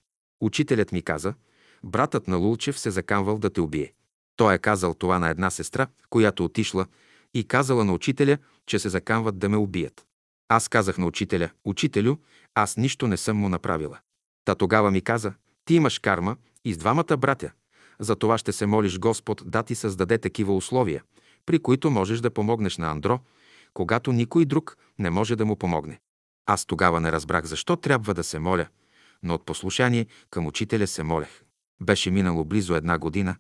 Учителят 0.42 0.92
ми 0.92 1.02
каза, 1.02 1.34
братът 1.84 2.28
на 2.28 2.38
Лулчев 2.38 2.80
се 2.80 2.92
закамвал 2.92 3.38
да 3.38 3.50
те 3.50 3.62
убие. 3.62 3.94
Той 4.36 4.54
е 4.54 4.58
казал 4.58 4.94
това 4.94 5.20
на 5.20 5.30
една 5.30 5.50
сестра, 5.50 5.88
която 6.10 6.46
отишла 6.46 6.86
и 7.34 7.44
казала 7.44 7.86
на 7.86 7.94
учителя, 7.94 8.38
че 8.66 8.80
се 8.80 8.90
закамват 8.90 9.40
да 9.40 9.50
ме 9.50 9.58
убият. 9.58 10.06
Аз 10.50 10.68
казах 10.68 10.98
на 10.98 11.06
учителя, 11.06 11.50
учителю, 11.66 12.16
аз 12.56 12.78
нищо 12.78 13.08
не 13.08 13.18
съм 13.18 13.38
му 13.38 13.50
направила. 13.50 14.00
Та 14.46 14.56
тогава 14.56 14.92
ми 14.92 15.02
каза, 15.02 15.34
ти 15.66 15.76
имаш 15.76 16.00
карма 16.00 16.38
и 16.66 16.74
с 16.74 16.78
двамата 16.78 17.18
братя. 17.18 17.52
За 18.00 18.16
това 18.16 18.38
ще 18.38 18.52
се 18.52 18.66
молиш 18.66 19.00
Господ 19.00 19.44
да 19.46 19.64
ти 19.64 19.76
създаде 19.76 20.18
такива 20.18 20.56
условия, 20.56 21.04
при 21.46 21.60
които 21.60 21.92
можеш 21.92 22.20
да 22.20 22.32
помогнеш 22.32 22.78
на 22.78 22.92
Андро, 22.92 23.20
когато 23.74 24.12
никой 24.12 24.46
друг 24.46 24.78
не 25.00 25.10
може 25.10 25.36
да 25.36 25.46
му 25.46 25.56
помогне. 25.56 26.00
Аз 26.46 26.66
тогава 26.66 27.02
не 27.02 27.12
разбрах 27.12 27.46
защо 27.46 27.76
трябва 27.76 28.14
да 28.14 28.24
се 28.24 28.40
моля, 28.40 28.68
но 29.24 29.34
от 29.34 29.46
послушание 29.46 30.06
към 30.30 30.48
учителя 30.48 30.88
се 30.88 31.04
молех. 31.04 31.44
Беше 31.82 32.12
минало 32.12 32.46
близо 32.46 32.76
една 32.76 32.98
година, 32.98 33.36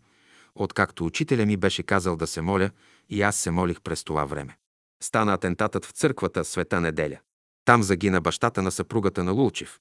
откакто 0.55 1.05
учителя 1.05 1.45
ми 1.45 1.57
беше 1.57 1.83
казал 1.83 2.15
да 2.15 2.27
се 2.27 2.41
моля 2.41 2.69
и 3.09 3.21
аз 3.21 3.35
се 3.35 3.51
молих 3.51 3.81
през 3.81 4.03
това 4.03 4.25
време. 4.25 4.57
Стана 5.03 5.33
атентатът 5.33 5.85
в 5.85 5.91
църквата 5.91 6.45
Света 6.45 6.81
неделя. 6.81 7.19
Там 7.65 7.83
загина 7.83 8.21
бащата 8.21 8.61
на 8.61 8.71
съпругата 8.71 9.23
на 9.23 9.31
Лулчев, 9.31 9.79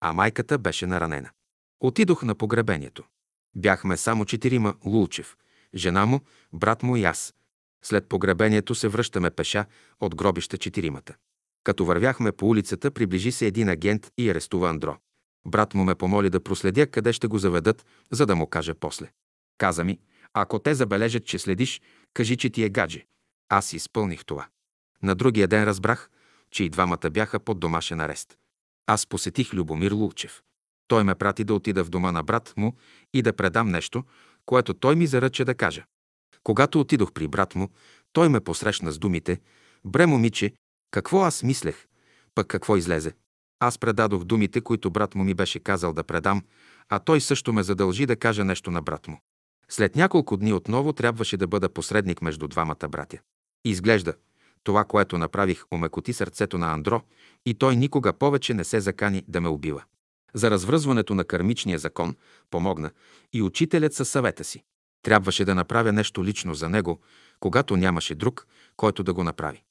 а 0.00 0.12
майката 0.12 0.58
беше 0.58 0.86
наранена. 0.86 1.30
Отидох 1.80 2.22
на 2.22 2.34
погребението. 2.34 3.04
Бяхме 3.56 3.96
само 3.96 4.24
четирима 4.24 4.74
Лулчев, 4.84 5.36
жена 5.74 6.06
му, 6.06 6.20
брат 6.52 6.82
му 6.82 6.96
и 6.96 7.04
аз. 7.04 7.34
След 7.84 8.08
погребението 8.08 8.74
се 8.74 8.88
връщаме 8.88 9.30
пеша 9.30 9.66
от 10.00 10.14
гробища 10.14 10.58
четиримата. 10.58 11.14
Като 11.64 11.84
вървяхме 11.84 12.32
по 12.32 12.48
улицата, 12.48 12.90
приближи 12.90 13.32
се 13.32 13.46
един 13.46 13.68
агент 13.68 14.12
и 14.18 14.30
арестува 14.30 14.70
Андро. 14.70 14.96
Брат 15.46 15.74
му 15.74 15.84
ме 15.84 15.94
помоли 15.94 16.30
да 16.30 16.40
проследя 16.40 16.86
къде 16.86 17.12
ще 17.12 17.26
го 17.26 17.38
заведат, 17.38 17.86
за 18.10 18.26
да 18.26 18.36
му 18.36 18.46
каже 18.46 18.74
после. 18.74 19.10
Каза 19.58 19.84
ми, 19.84 19.98
ако 20.34 20.58
те 20.58 20.74
забележат, 20.74 21.24
че 21.24 21.38
следиш, 21.38 21.80
кажи, 22.14 22.36
че 22.36 22.50
ти 22.50 22.64
е 22.64 22.68
гадже. 22.68 23.06
Аз 23.48 23.72
изпълних 23.72 24.24
това. 24.24 24.48
На 25.02 25.14
другия 25.14 25.48
ден 25.48 25.64
разбрах, 25.64 26.10
че 26.50 26.64
и 26.64 26.68
двамата 26.68 27.10
бяха 27.10 27.40
под 27.40 27.60
домашен 27.60 28.00
арест. 28.00 28.38
Аз 28.86 29.06
посетих 29.06 29.54
Любомир 29.54 29.92
Лулчев. 29.92 30.42
Той 30.88 31.04
ме 31.04 31.14
прати 31.14 31.44
да 31.44 31.54
отида 31.54 31.84
в 31.84 31.90
дома 31.90 32.12
на 32.12 32.22
брат 32.22 32.54
му 32.56 32.76
и 33.14 33.22
да 33.22 33.32
предам 33.32 33.68
нещо, 33.68 34.04
което 34.46 34.74
той 34.74 34.96
ми 34.96 35.06
заръча 35.06 35.44
да 35.44 35.54
кажа. 35.54 35.84
Когато 36.44 36.80
отидох 36.80 37.12
при 37.12 37.28
брат 37.28 37.54
му, 37.54 37.68
той 38.12 38.28
ме 38.28 38.40
посрещна 38.40 38.92
с 38.92 38.98
думите 38.98 39.40
«Бре, 39.84 40.06
момиче, 40.06 40.52
какво 40.90 41.20
аз 41.20 41.42
мислех? 41.42 41.86
Пък 42.34 42.46
какво 42.46 42.76
излезе? 42.76 43.12
Аз 43.60 43.78
предадох 43.78 44.24
думите, 44.24 44.60
които 44.60 44.90
брат 44.90 45.14
му 45.14 45.24
ми 45.24 45.34
беше 45.34 45.60
казал 45.60 45.92
да 45.92 46.04
предам, 46.04 46.42
а 46.88 46.98
той 46.98 47.20
също 47.20 47.52
ме 47.52 47.62
задължи 47.62 48.06
да 48.06 48.16
кажа 48.16 48.44
нещо 48.44 48.70
на 48.70 48.82
брат 48.82 49.08
му. 49.08 49.20
След 49.70 49.96
няколко 49.96 50.36
дни 50.36 50.52
отново 50.52 50.92
трябваше 50.92 51.36
да 51.36 51.46
бъда 51.46 51.68
посредник 51.68 52.22
между 52.22 52.48
двамата 52.48 52.88
братя. 52.88 53.18
Изглежда, 53.64 54.14
това, 54.64 54.84
което 54.84 55.18
направих, 55.18 55.64
омекоти 55.72 56.12
сърцето 56.12 56.58
на 56.58 56.72
Андро 56.72 57.02
и 57.46 57.54
той 57.54 57.76
никога 57.76 58.12
повече 58.12 58.54
не 58.54 58.64
се 58.64 58.80
закани 58.80 59.24
да 59.28 59.40
ме 59.40 59.48
убива. 59.48 59.82
За 60.34 60.50
развръзването 60.50 61.14
на 61.14 61.24
кармичния 61.24 61.78
закон 61.78 62.16
помогна 62.50 62.90
и 63.32 63.42
учителят 63.42 63.94
със 63.94 64.08
съвета 64.08 64.44
си. 64.44 64.62
Трябваше 65.02 65.44
да 65.44 65.54
направя 65.54 65.92
нещо 65.92 66.24
лично 66.24 66.54
за 66.54 66.68
него, 66.68 67.00
когато 67.40 67.76
нямаше 67.76 68.14
друг, 68.14 68.46
който 68.76 69.02
да 69.02 69.14
го 69.14 69.24
направи. 69.24 69.62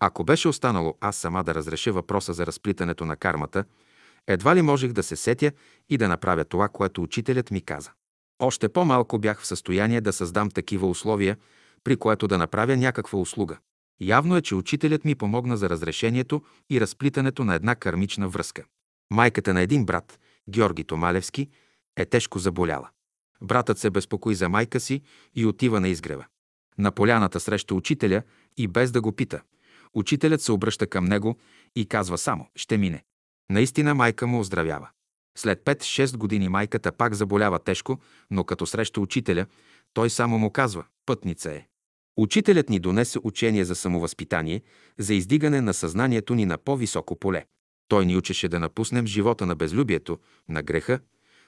Ако 0.00 0.24
беше 0.24 0.48
останало 0.48 0.96
аз 1.00 1.16
сама 1.16 1.44
да 1.44 1.54
разреша 1.54 1.92
въпроса 1.92 2.32
за 2.32 2.46
разплитането 2.46 3.04
на 3.04 3.16
кармата, 3.16 3.64
едва 4.26 4.56
ли 4.56 4.62
можех 4.62 4.92
да 4.92 5.02
се 5.02 5.16
сетя 5.16 5.52
и 5.88 5.98
да 5.98 6.08
направя 6.08 6.44
това, 6.44 6.68
което 6.68 7.02
учителят 7.02 7.50
ми 7.50 7.60
каза. 7.60 7.90
Още 8.38 8.68
по-малко 8.68 9.18
бях 9.18 9.40
в 9.40 9.46
състояние 9.46 10.00
да 10.00 10.12
създам 10.12 10.50
такива 10.50 10.88
условия, 10.88 11.36
при 11.84 11.96
което 11.96 12.28
да 12.28 12.38
направя 12.38 12.76
някаква 12.76 13.18
услуга. 13.18 13.58
Явно 14.00 14.36
е, 14.36 14.42
че 14.42 14.54
учителят 14.54 15.04
ми 15.04 15.14
помогна 15.14 15.56
за 15.56 15.70
разрешението 15.70 16.42
и 16.70 16.80
разплитането 16.80 17.44
на 17.44 17.54
една 17.54 17.74
кармична 17.74 18.28
връзка. 18.28 18.64
Майката 19.10 19.54
на 19.54 19.60
един 19.60 19.84
брат, 19.84 20.18
Георги 20.48 20.84
Томалевски, 20.84 21.48
е 21.96 22.04
тежко 22.04 22.38
заболяла. 22.38 22.88
Братът 23.42 23.78
се 23.78 23.90
безпокои 23.90 24.34
за 24.34 24.48
майка 24.48 24.80
си 24.80 25.02
и 25.34 25.46
отива 25.46 25.80
на 25.80 25.88
изгрева. 25.88 26.24
На 26.78 26.92
поляната 26.92 27.40
среща 27.40 27.74
учителя 27.74 28.22
и 28.56 28.68
без 28.68 28.90
да 28.90 29.00
го 29.00 29.12
пита. 29.12 29.42
Учителят 29.94 30.42
се 30.42 30.52
обръща 30.52 30.86
към 30.86 31.04
него 31.04 31.38
и 31.76 31.86
казва 31.86 32.18
само 32.18 32.46
«Ще 32.56 32.78
мине». 32.78 33.04
Наистина 33.50 33.94
майка 33.94 34.26
му 34.26 34.40
оздравява. 34.40 34.88
След 35.38 35.64
5-6 35.64 36.16
години 36.16 36.48
майката 36.48 36.92
пак 36.92 37.14
заболява 37.14 37.58
тежко, 37.58 37.98
но 38.30 38.44
като 38.44 38.66
среща 38.66 39.00
учителя, 39.00 39.46
той 39.94 40.10
само 40.10 40.38
му 40.38 40.50
казва 40.50 40.84
«Пътница 41.06 41.52
е». 41.52 41.66
Учителят 42.16 42.68
ни 42.68 42.78
донесе 42.78 43.18
учение 43.22 43.64
за 43.64 43.74
самовъзпитание, 43.74 44.62
за 44.98 45.14
издигане 45.14 45.60
на 45.60 45.74
съзнанието 45.74 46.34
ни 46.34 46.46
на 46.46 46.58
по-високо 46.58 47.16
поле. 47.16 47.44
Той 47.88 48.06
ни 48.06 48.16
учеше 48.16 48.48
да 48.48 48.60
напуснем 48.60 49.06
живота 49.06 49.46
на 49.46 49.54
безлюбието, 49.54 50.18
на 50.48 50.62
греха, 50.62 51.00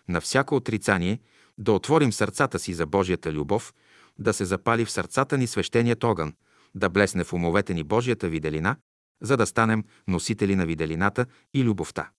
на 0.08 0.20
всяко 0.20 0.56
отрицание, 0.56 1.20
да 1.58 1.72
отворим 1.72 2.12
сърцата 2.12 2.58
си 2.58 2.74
за 2.74 2.86
Божията 2.86 3.32
любов, 3.32 3.74
да 4.18 4.32
се 4.32 4.44
запали 4.44 4.84
в 4.84 4.90
сърцата 4.90 5.38
ни 5.38 5.46
свещеният 5.46 6.04
огън, 6.04 6.34
да 6.74 6.88
блесне 6.88 7.24
в 7.24 7.32
умовете 7.32 7.74
ни 7.74 7.84
Божията 7.84 8.28
виделина, 8.28 8.76
за 9.22 9.36
да 9.36 9.46
станем 9.46 9.84
носители 10.08 10.56
на 10.56 10.66
виделината 10.66 11.26
и 11.54 11.64
любовта. 11.64 12.10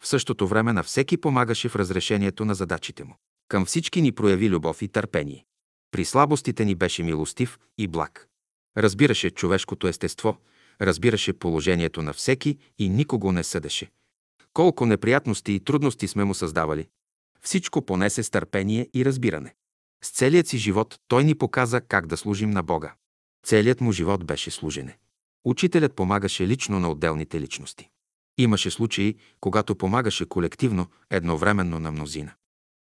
В 0.00 0.08
същото 0.08 0.46
време 0.46 0.72
на 0.72 0.82
всеки 0.82 1.16
помагаше 1.16 1.68
в 1.68 1.76
разрешението 1.76 2.44
на 2.44 2.54
задачите 2.54 3.04
му. 3.04 3.16
Към 3.48 3.64
всички 3.64 4.02
ни 4.02 4.12
прояви 4.12 4.50
любов 4.50 4.82
и 4.82 4.88
търпение. 4.88 5.44
При 5.90 6.04
слабостите 6.04 6.64
ни 6.64 6.74
беше 6.74 7.02
милостив 7.02 7.58
и 7.78 7.88
благ. 7.88 8.28
Разбираше 8.76 9.30
човешкото 9.30 9.88
естество, 9.88 10.36
разбираше 10.80 11.32
положението 11.32 12.02
на 12.02 12.12
всеки 12.12 12.58
и 12.78 12.88
никого 12.88 13.32
не 13.32 13.44
съдеше. 13.44 13.90
Колко 14.52 14.86
неприятности 14.86 15.52
и 15.52 15.60
трудности 15.60 16.08
сме 16.08 16.24
му 16.24 16.34
създавали. 16.34 16.88
Всичко 17.40 17.82
понесе 17.82 18.22
с 18.22 18.30
търпение 18.30 18.88
и 18.94 19.04
разбиране. 19.04 19.54
С 20.04 20.10
целият 20.10 20.46
си 20.46 20.58
живот 20.58 20.98
той 21.08 21.24
ни 21.24 21.34
показа 21.34 21.80
как 21.80 22.06
да 22.06 22.16
служим 22.16 22.50
на 22.50 22.62
Бога. 22.62 22.94
Целият 23.46 23.80
му 23.80 23.92
живот 23.92 24.24
беше 24.24 24.50
служене. 24.50 24.98
Учителят 25.44 25.94
помагаше 25.94 26.46
лично 26.46 26.80
на 26.80 26.90
отделните 26.90 27.40
личности. 27.40 27.90
Имаше 28.38 28.70
случаи, 28.70 29.16
когато 29.40 29.74
помагаше 29.74 30.26
колективно, 30.26 30.86
едновременно 31.10 31.78
на 31.78 31.92
мнозина. 31.92 32.32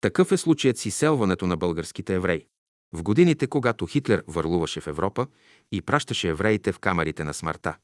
Такъв 0.00 0.32
е 0.32 0.36
случаят 0.36 0.78
с 0.78 0.86
изселването 0.86 1.46
на 1.46 1.56
българските 1.56 2.14
евреи. 2.14 2.46
В 2.92 3.02
годините, 3.02 3.46
когато 3.46 3.86
Хитлер 3.86 4.24
върлуваше 4.26 4.80
в 4.80 4.86
Европа 4.86 5.26
и 5.72 5.82
пращаше 5.82 6.28
евреите 6.28 6.72
в 6.72 6.78
камерите 6.78 7.24
на 7.24 7.34
смъртта, 7.34 7.76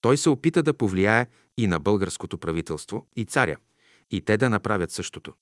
той 0.00 0.16
се 0.16 0.28
опита 0.28 0.62
да 0.62 0.74
повлияе 0.74 1.26
и 1.58 1.66
на 1.66 1.80
българското 1.80 2.38
правителство 2.38 3.06
и 3.16 3.24
царя, 3.24 3.56
и 4.10 4.20
те 4.20 4.36
да 4.36 4.50
направят 4.50 4.90
същото. 4.90 5.34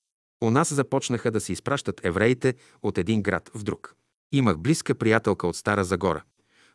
У 0.43 0.49
нас 0.49 0.73
започнаха 0.73 1.31
да 1.31 1.41
се 1.41 1.53
изпращат 1.53 2.05
евреите 2.05 2.55
от 2.81 2.97
един 2.97 3.21
град 3.21 3.51
в 3.53 3.63
друг. 3.63 3.95
Имах 4.31 4.57
близка 4.57 4.95
приятелка 4.95 5.47
от 5.47 5.55
Стара 5.55 5.83
Загора, 5.83 6.23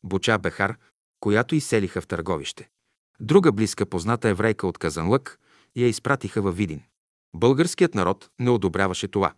Буча 0.04 0.38
Бехар, 0.38 0.76
която 1.20 1.54
изселиха 1.54 2.00
в 2.00 2.06
търговище. 2.06 2.68
Друга 3.20 3.52
близка 3.52 3.86
позната 3.86 4.28
еврейка 4.28 4.66
от 4.66 4.78
Казанлък 4.78 5.38
я 5.76 5.88
изпратиха 5.88 6.42
във 6.42 6.56
Видин. 6.56 6.82
Българският 7.34 7.94
народ 7.94 8.30
не 8.38 8.50
одобряваше 8.50 9.08
това. 9.08 9.32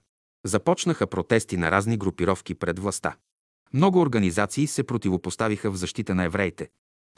Започнаха 0.44 1.06
протести 1.06 1.56
на 1.56 1.70
разни 1.70 1.96
групировки 1.96 2.54
пред 2.54 2.78
властта. 2.78 3.16
Много 3.74 4.00
организации 4.00 4.66
се 4.66 4.82
противопоставиха 4.82 5.70
в 5.70 5.76
защита 5.76 6.14
на 6.14 6.24
евреите. 6.24 6.68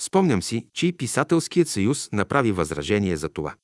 Спомням 0.01 0.43
си, 0.43 0.67
че 0.73 0.87
и 0.87 0.93
Писателският 0.93 1.69
съюз 1.69 2.09
направи 2.13 2.53
възражение 2.53 3.17
за 3.17 3.29
това. 3.29 3.55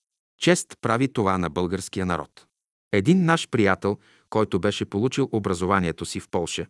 Чест 0.40 0.74
прави 0.80 1.12
това 1.12 1.38
на 1.38 1.50
българския 1.50 2.06
народ. 2.06 2.46
Един 2.92 3.24
наш 3.24 3.48
приятел, 3.48 3.98
който 4.30 4.60
беше 4.60 4.84
получил 4.84 5.28
образованието 5.32 6.04
си 6.04 6.20
в 6.20 6.28
Полша, 6.30 6.66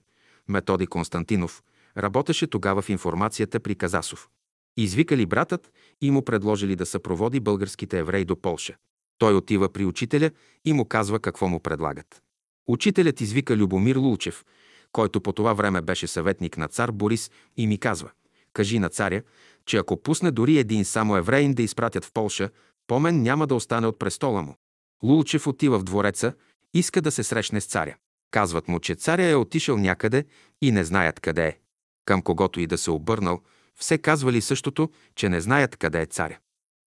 Методи 0.49 0.87
Константинов, 0.87 1.63
работеше 1.97 2.47
тогава 2.47 2.83
в 2.83 2.89
информацията 2.89 3.61
при 3.61 3.75
Казасов. 3.75 4.29
Извикали 4.77 5.27
братът 5.27 5.73
и 6.01 6.11
му 6.11 6.23
предложили 6.23 6.77
да 6.77 6.87
съпроводи 6.87 7.41
българските 7.41 7.99
евреи 7.99 8.25
до 8.25 8.37
Полша. 8.37 8.77
Той 9.19 9.35
отива 9.35 9.73
при 9.73 9.85
учителя 9.85 10.31
и 10.65 10.73
му 10.73 10.85
казва 10.85 11.21
какво 11.21 11.49
му 11.49 11.61
предлагат. 11.61 12.23
Учителят 12.69 13.21
извика 13.21 13.57
Любомир 13.57 13.97
Лулчев, 13.97 14.45
който 14.93 15.21
по 15.21 15.33
това 15.33 15.53
време 15.53 15.83
беше 15.83 16.07
съветник 16.07 16.57
на 16.57 16.69
цар 16.69 16.91
Борис 16.91 17.31
и 17.57 17.67
ми 17.67 17.79
казва 17.79 18.11
«Кажи 18.53 18.79
на 18.79 18.89
царя, 18.89 19.23
че 19.67 19.77
ако 19.77 20.03
пусне 20.03 20.31
дори 20.31 20.59
един 20.59 20.85
само 20.85 21.17
евреин 21.17 21.55
да 21.55 21.63
изпратят 21.63 22.05
в 22.05 22.13
Полша, 22.13 22.51
помен 22.87 23.23
няма 23.23 23.47
да 23.47 23.55
остане 23.55 23.87
от 23.87 23.99
престола 23.99 24.43
му». 24.43 24.55
Лулчев 25.03 25.47
отива 25.47 25.79
в 25.79 25.85
двореца, 25.85 26.33
иска 26.75 27.03
да 27.03 27.11
се 27.11 27.23
срещне 27.23 27.61
с 27.61 27.67
царя. 27.67 27.97
Казват 28.31 28.69
му, 28.69 28.81
че 28.81 28.95
царя 28.95 29.27
е 29.27 29.35
отишъл 29.35 29.77
някъде 29.77 30.25
и 30.63 30.73
не 30.73 30.85
знаят 30.85 31.21
къде 31.21 31.47
е. 31.47 31.59
Към 32.05 32.23
когото 32.23 32.61
и 32.61 32.67
да 32.67 32.79
се 32.79 32.91
обърнал, 32.91 33.41
все 33.81 33.99
казвали 33.99 34.41
същото, 34.41 34.91
че 35.15 35.29
не 35.29 35.41
знаят 35.41 35.77
къде 35.77 36.03
е 36.03 36.07
царя. 36.07 36.39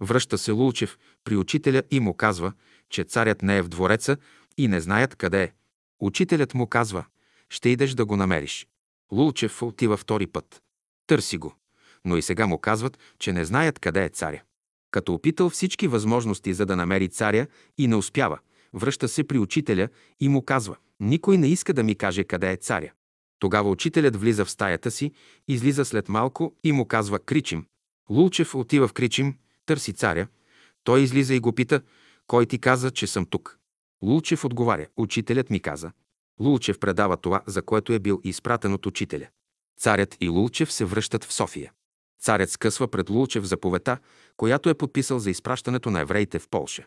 Връща 0.01 0.37
се 0.37 0.51
Лулчев 0.51 0.97
при 1.23 1.35
учителя 1.35 1.83
и 1.91 1.99
му 1.99 2.13
казва, 2.13 2.53
че 2.89 3.03
царят 3.03 3.41
не 3.41 3.57
е 3.57 3.61
в 3.61 3.69
двореца 3.69 4.17
и 4.57 4.67
не 4.67 4.81
знаят 4.81 5.15
къде 5.15 5.43
е. 5.43 5.51
Учителят 5.99 6.53
му 6.53 6.67
казва, 6.67 7.05
ще 7.49 7.69
идеш 7.69 7.93
да 7.93 8.05
го 8.05 8.15
намериш. 8.15 8.67
Лулчев 9.11 9.63
отива 9.63 9.97
втори 9.97 10.27
път. 10.27 10.61
Търси 11.07 11.37
го. 11.37 11.55
Но 12.05 12.17
и 12.17 12.21
сега 12.21 12.47
му 12.47 12.57
казват, 12.57 12.99
че 13.19 13.33
не 13.33 13.45
знаят 13.45 13.79
къде 13.79 14.05
е 14.05 14.09
царя. 14.09 14.41
Като 14.91 15.13
опитал 15.13 15.49
всички 15.49 15.87
възможности 15.87 16.53
за 16.53 16.65
да 16.65 16.75
намери 16.75 17.09
царя 17.09 17.47
и 17.77 17.87
не 17.87 17.95
успява, 17.95 18.39
връща 18.73 19.07
се 19.07 19.23
при 19.23 19.39
учителя 19.39 19.89
и 20.19 20.29
му 20.29 20.41
казва, 20.41 20.75
никой 20.99 21.37
не 21.37 21.47
иска 21.47 21.73
да 21.73 21.83
ми 21.83 21.95
каже 21.95 22.23
къде 22.23 22.51
е 22.51 22.57
царя. 22.57 22.91
Тогава 23.43 23.69
учителят 23.69 24.15
влиза 24.15 24.45
в 24.45 24.51
стаята 24.51 24.91
си, 24.91 25.11
излиза 25.47 25.85
след 25.85 26.09
малко 26.09 26.55
и 26.63 26.71
му 26.71 26.85
казва 26.85 27.19
Кричим. 27.19 27.65
Лулчев 28.09 28.55
отива 28.55 28.87
в 28.87 28.93
Кричим, 28.93 29.37
търси 29.65 29.93
царя. 29.93 30.27
Той 30.83 31.01
излиза 31.01 31.33
и 31.35 31.39
го 31.39 31.51
пита, 31.51 31.81
кой 32.27 32.45
ти 32.45 32.59
каза, 32.59 32.91
че 32.91 33.07
съм 33.07 33.25
тук. 33.25 33.59
Лулчев 34.03 34.45
отговаря, 34.45 34.87
учителят 34.97 35.49
ми 35.49 35.59
каза. 35.59 35.91
Лулчев 36.39 36.79
предава 36.79 37.17
това, 37.17 37.41
за 37.47 37.61
което 37.61 37.93
е 37.93 37.99
бил 37.99 38.21
изпратен 38.23 38.73
от 38.73 38.85
учителя. 38.85 39.27
Царят 39.79 40.17
и 40.21 40.29
Лулчев 40.29 40.71
се 40.71 40.85
връщат 40.85 41.23
в 41.23 41.33
София. 41.33 41.71
Царят 42.21 42.49
скъсва 42.49 42.87
пред 42.87 43.09
Лулчев 43.09 43.43
заповедта, 43.43 43.97
която 44.37 44.69
е 44.69 44.73
подписал 44.73 45.19
за 45.19 45.29
изпращането 45.29 45.91
на 45.91 45.99
евреите 45.99 46.39
в 46.39 46.49
Полша. 46.49 46.85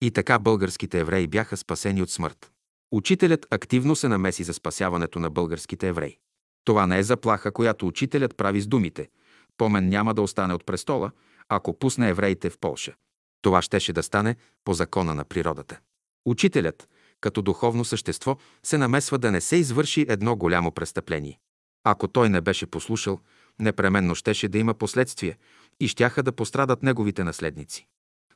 И 0.00 0.10
така 0.10 0.38
българските 0.38 1.00
евреи 1.00 1.26
бяха 1.26 1.56
спасени 1.56 2.02
от 2.02 2.10
смърт. 2.10 2.52
Учителят 2.92 3.46
активно 3.50 3.96
се 3.96 4.08
намеси 4.08 4.44
за 4.44 4.54
спасяването 4.54 5.18
на 5.18 5.30
българските 5.30 5.88
евреи. 5.88 6.18
Това 6.64 6.86
не 6.86 6.98
е 6.98 7.02
заплаха, 7.02 7.52
която 7.52 7.86
учителят 7.86 8.36
прави 8.36 8.60
с 8.60 8.66
думите. 8.66 9.08
Помен 9.56 9.88
няма 9.88 10.14
да 10.14 10.22
остане 10.22 10.54
от 10.54 10.66
престола, 10.66 11.10
ако 11.48 11.78
пусне 11.78 12.08
евреите 12.08 12.50
в 12.50 12.58
Полша. 12.58 12.94
Това 13.42 13.62
щеше 13.62 13.92
да 13.92 14.02
стане 14.02 14.36
по 14.64 14.74
закона 14.74 15.14
на 15.14 15.24
природата. 15.24 15.80
Учителят, 16.26 16.88
като 17.20 17.42
духовно 17.42 17.84
същество, 17.84 18.36
се 18.62 18.78
намесва 18.78 19.18
да 19.18 19.30
не 19.32 19.40
се 19.40 19.56
извърши 19.56 20.06
едно 20.08 20.36
голямо 20.36 20.72
престъпление. 20.72 21.38
Ако 21.84 22.08
той 22.08 22.28
не 22.28 22.40
беше 22.40 22.66
послушал, 22.66 23.20
непременно 23.58 24.14
щеше 24.14 24.48
да 24.48 24.58
има 24.58 24.74
последствия 24.74 25.36
и 25.80 25.88
щяха 25.88 26.22
да 26.22 26.32
пострадат 26.32 26.82
неговите 26.82 27.24
наследници. 27.24 27.86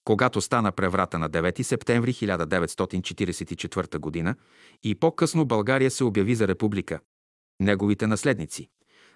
Когато 0.05 0.41
стана 0.41 0.73
преврата 0.73 1.19
на 1.19 1.31
9 1.31 1.63
септември 1.63 2.13
1944 2.13 4.25
г. 4.25 4.35
и 4.83 4.95
по-късно 4.95 5.45
България 5.45 5.91
се 5.91 6.05
обяви 6.05 6.35
за 6.35 6.49
република, 6.49 7.01
неговите 7.61 8.07
наследници, 8.07 8.69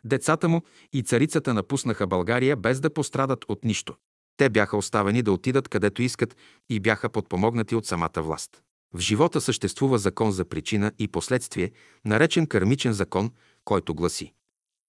децата 0.05 0.49
му 0.49 0.63
и 0.93 1.03
царицата 1.03 1.55
напуснаха 1.55 2.07
България 2.07 2.57
без 2.57 2.81
да 2.81 2.95
пострадат 2.95 3.45
от 3.49 3.65
нищо. 3.65 3.97
Те 4.37 4.49
бяха 4.49 4.77
оставени 4.77 5.23
да 5.23 5.33
отидат 5.33 5.69
където 5.69 6.03
искат 6.03 6.37
и 6.69 6.81
бяха 6.81 7.09
подпомогнати 7.09 7.75
от 7.75 7.87
самата 7.87 8.11
власт. 8.17 8.63
В 8.95 9.01
живота 9.01 9.41
съществува 9.41 9.99
закон 9.99 10.31
за 10.31 10.45
причина 10.45 10.93
и 10.99 11.09
последствие, 11.09 11.71
наречен 12.05 12.47
кърмичен 12.47 12.93
закон, 12.93 13.31
който 13.65 13.95
гласи 13.95 14.33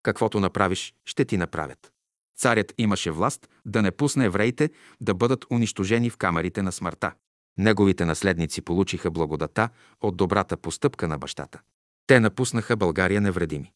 Каквото 0.03 0.39
направиш, 0.39 0.93
ще 1.05 1.25
ти 1.25 1.37
направят. 1.37 1.91
Царят 2.37 2.73
имаше 2.77 3.11
власт 3.11 3.49
да 3.65 3.81
не 3.81 3.91
пусне 3.91 4.25
евреите 4.25 4.69
да 5.01 5.13
бъдат 5.13 5.45
унищожени 5.51 6.09
в 6.09 6.17
камерите 6.17 6.61
на 6.61 6.71
смъртта. 6.71 7.11
Неговите 7.57 8.05
наследници 8.05 8.61
получиха 8.61 9.11
благодата 9.11 9.69
от 10.01 10.17
добрата 10.17 10.57
постъпка 10.57 11.07
на 11.07 11.17
бащата. 11.17 11.59
Те 12.07 12.19
напуснаха 12.19 12.75
България 12.75 13.21
невредими. 13.21 13.71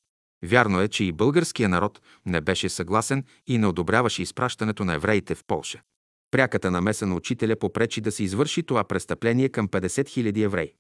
Вярно 0.45 0.81
е, 0.81 0.87
че 0.87 1.03
и 1.03 1.11
българския 1.11 1.69
народ 1.69 2.01
не 2.25 2.41
беше 2.41 2.69
съгласен 2.69 3.23
и 3.47 3.57
не 3.57 3.67
одобряваше 3.67 4.21
изпращането 4.21 4.85
на 4.85 4.93
евреите 4.93 5.35
в 5.35 5.43
Полша. 5.47 5.81
Пряката 6.31 6.71
намеса 6.71 7.05
на 7.05 7.15
учителя 7.15 7.55
попречи 7.55 8.01
да 8.01 8.11
се 8.11 8.23
извърши 8.23 8.63
това 8.63 8.83
престъпление 8.83 9.49
към 9.49 9.67
50 9.67 9.85
000 9.87 10.45
евреи. 10.45 10.73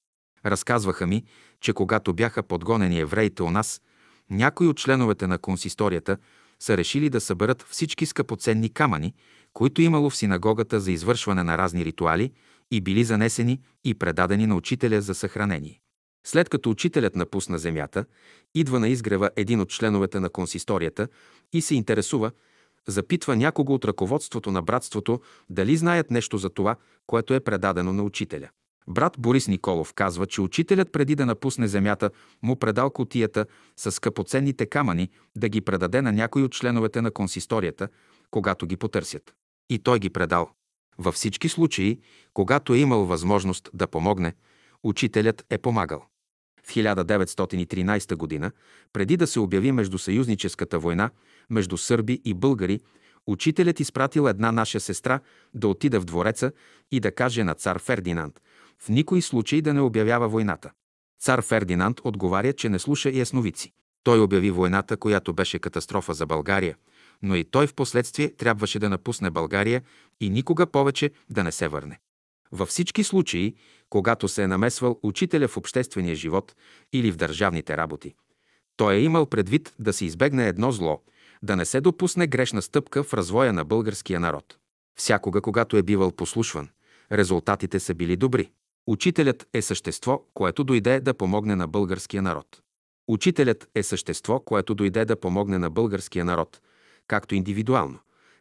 Разказваха 0.45 1.07
ми, 1.07 1.23
че 1.61 1.73
когато 1.73 2.13
бяха 2.13 2.43
подгонени 2.43 2.99
евреите 2.99 3.43
у 3.43 3.51
нас, 3.51 3.81
някои 4.29 4.67
от 4.67 4.77
членовете 4.77 5.27
на 5.27 5.37
консисторията 5.37 6.17
са 6.61 6.77
решили 6.77 7.09
да 7.09 7.21
съберат 7.21 7.65
всички 7.69 8.05
скъпоценни 8.05 8.69
камъни, 8.69 9.13
които 9.53 9.81
имало 9.81 10.09
в 10.09 10.15
синагогата 10.15 10.79
за 10.79 10.91
извършване 10.91 11.43
на 11.43 11.57
разни 11.57 11.85
ритуали 11.85 12.31
и 12.71 12.81
били 12.81 13.03
занесени 13.03 13.61
и 13.83 13.93
предадени 13.93 14.47
на 14.47 14.55
учителя 14.55 15.01
за 15.01 15.15
съхранение. 15.15 15.81
След 16.27 16.49
като 16.49 16.69
учителят 16.69 17.15
напусна 17.15 17.57
земята, 17.57 18.05
идва 18.55 18.79
на 18.79 18.89
изгрева 18.89 19.29
един 19.35 19.59
от 19.59 19.69
членовете 19.69 20.19
на 20.19 20.29
консисторията 20.29 21.07
и 21.53 21.61
се 21.61 21.75
интересува, 21.75 22.31
запитва 22.87 23.35
някого 23.35 23.73
от 23.73 23.85
ръководството 23.85 24.51
на 24.51 24.61
братството 24.61 25.21
дали 25.49 25.77
знаят 25.77 26.11
нещо 26.11 26.37
за 26.37 26.49
това, 26.49 26.75
което 27.07 27.33
е 27.33 27.39
предадено 27.39 27.93
на 27.93 28.03
учителя. 28.03 28.49
Брат 28.87 29.15
Борис 29.19 29.47
Николов 29.47 29.93
казва, 29.93 30.27
че 30.27 30.41
учителят 30.41 30.91
преди 30.91 31.15
да 31.15 31.25
напусне 31.25 31.67
земята 31.67 32.09
му 32.43 32.55
предал 32.55 32.89
котията 32.89 33.45
с 33.77 33.91
скъпоценните 33.91 34.65
камъни 34.65 35.09
да 35.37 35.49
ги 35.49 35.61
предаде 35.61 36.01
на 36.01 36.11
някой 36.11 36.43
от 36.43 36.51
членовете 36.51 37.01
на 37.01 37.11
консисторията, 37.11 37.87
когато 38.31 38.65
ги 38.65 38.77
потърсят. 38.77 39.33
И 39.69 39.79
той 39.79 39.99
ги 39.99 40.09
предал. 40.09 40.49
Във 40.97 41.15
всички 41.15 41.49
случаи, 41.49 41.99
когато 42.33 42.73
е 42.73 42.77
имал 42.77 43.05
възможност 43.05 43.69
да 43.73 43.87
помогне, 43.87 44.33
учителят 44.83 45.45
е 45.49 45.57
помагал. 45.57 46.05
В 46.63 46.73
1913 46.73 48.41
г., 48.41 48.51
преди 48.93 49.17
да 49.17 49.27
се 49.27 49.39
обяви 49.39 49.71
междусъюзническата 49.71 50.79
война 50.79 51.09
между 51.49 51.77
сърби 51.77 52.21
и 52.25 52.33
българи, 52.33 52.79
учителят 53.27 53.79
изпратил 53.79 54.27
една 54.27 54.51
наша 54.51 54.79
сестра 54.79 55.19
да 55.53 55.67
отида 55.67 55.99
в 55.99 56.05
двореца 56.05 56.51
и 56.91 56.99
да 56.99 57.11
каже 57.11 57.43
на 57.43 57.53
цар 57.53 57.79
Фердинанд, 57.79 58.41
в 58.83 58.89
никой 58.89 59.21
случай 59.21 59.61
да 59.61 59.73
не 59.73 59.81
обявява 59.81 60.29
войната. 60.29 60.71
Цар 61.19 61.41
Фердинанд 61.41 62.01
отговаря, 62.03 62.53
че 62.53 62.69
не 62.69 62.79
слуша 62.79 63.11
ясновици. 63.11 63.73
Той 64.03 64.19
обяви 64.19 64.51
войната, 64.51 64.97
която 64.97 65.33
беше 65.33 65.59
катастрофа 65.59 66.13
за 66.13 66.25
България, 66.25 66.75
но 67.21 67.35
и 67.35 67.43
той 67.43 67.67
в 67.67 67.73
последствие 67.73 68.35
трябваше 68.35 68.79
да 68.79 68.89
напусне 68.89 69.29
България 69.29 69.81
и 70.19 70.29
никога 70.29 70.67
повече 70.67 71.11
да 71.29 71.43
не 71.43 71.51
се 71.51 71.67
върне. 71.67 71.99
Във 72.51 72.69
всички 72.69 73.03
случаи, 73.03 73.55
когато 73.89 74.27
се 74.27 74.43
е 74.43 74.47
намесвал 74.47 74.99
учителя 75.03 75.47
в 75.47 75.57
обществения 75.57 76.15
живот 76.15 76.55
или 76.93 77.11
в 77.11 77.15
държавните 77.15 77.77
работи, 77.77 78.15
Той 78.77 78.95
е 78.95 79.01
имал 79.01 79.25
предвид 79.25 79.73
да 79.79 79.93
се 79.93 80.05
избегне 80.05 80.47
едно 80.47 80.71
зло, 80.71 81.01
да 81.43 81.55
не 81.55 81.65
се 81.65 81.81
допусне 81.81 82.27
грешна 82.27 82.61
стъпка 82.61 83.03
в 83.03 83.13
развоя 83.13 83.53
на 83.53 83.65
българския 83.65 84.19
народ. 84.19 84.57
Всякога, 84.95 85.41
когато 85.41 85.77
е 85.77 85.83
бивал 85.83 86.11
послушван, 86.11 86.69
резултатите 87.11 87.79
са 87.79 87.93
били 87.93 88.15
добри. 88.15 88.51
Учителят 88.87 89.47
е 89.53 89.61
същество, 89.61 90.23
което 90.33 90.63
дойде 90.63 90.99
да 90.99 91.13
помогне 91.13 91.55
на 91.55 91.67
българския 91.67 92.21
народ. 92.21 92.61
Учителят 93.07 93.69
е 93.75 93.83
същество, 93.83 94.39
което 94.39 94.75
дойде 94.75 95.05
да 95.05 95.19
помогне 95.19 95.57
на 95.57 95.69
българския 95.69 96.25
народ, 96.25 96.61
както 97.07 97.35
индивидуално, 97.35 97.99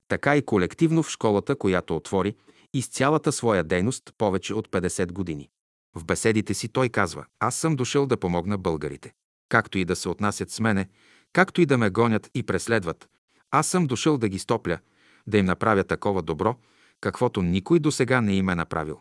така 0.08 0.36
и 0.36 0.42
колективно 0.42 1.02
в 1.02 1.10
школата, 1.10 1.56
която 1.56 1.96
отвори 1.96 2.34
и 2.74 2.82
с 2.82 2.88
цялата 2.88 3.32
своя 3.32 3.64
дейност 3.64 4.14
повече 4.18 4.54
от 4.54 4.68
50 4.68 5.12
години. 5.12 5.48
В 5.96 6.04
беседите 6.04 6.54
си 6.54 6.68
той 6.68 6.88
казва, 6.88 7.26
аз 7.40 7.54
съм 7.54 7.76
дошъл 7.76 8.06
да 8.06 8.16
помогна 8.16 8.58
българите. 8.58 9.12
Както 9.48 9.78
и 9.78 9.84
да 9.84 9.96
се 9.96 10.08
отнасят 10.08 10.50
с 10.50 10.60
мене, 10.60 10.88
както 11.32 11.60
и 11.60 11.66
да 11.66 11.78
ме 11.78 11.90
гонят 11.90 12.30
и 12.34 12.42
преследват, 12.42 13.08
аз 13.50 13.66
съм 13.66 13.86
дошъл 13.86 14.18
да 14.18 14.28
ги 14.28 14.38
стопля, 14.38 14.78
да 15.26 15.38
им 15.38 15.46
направя 15.46 15.84
такова 15.84 16.22
добро, 16.22 16.56
каквото 17.00 17.42
никой 17.42 17.78
до 17.78 17.90
сега 17.90 18.20
не 18.20 18.34
им 18.34 18.48
е 18.48 18.54
направил. 18.54 19.00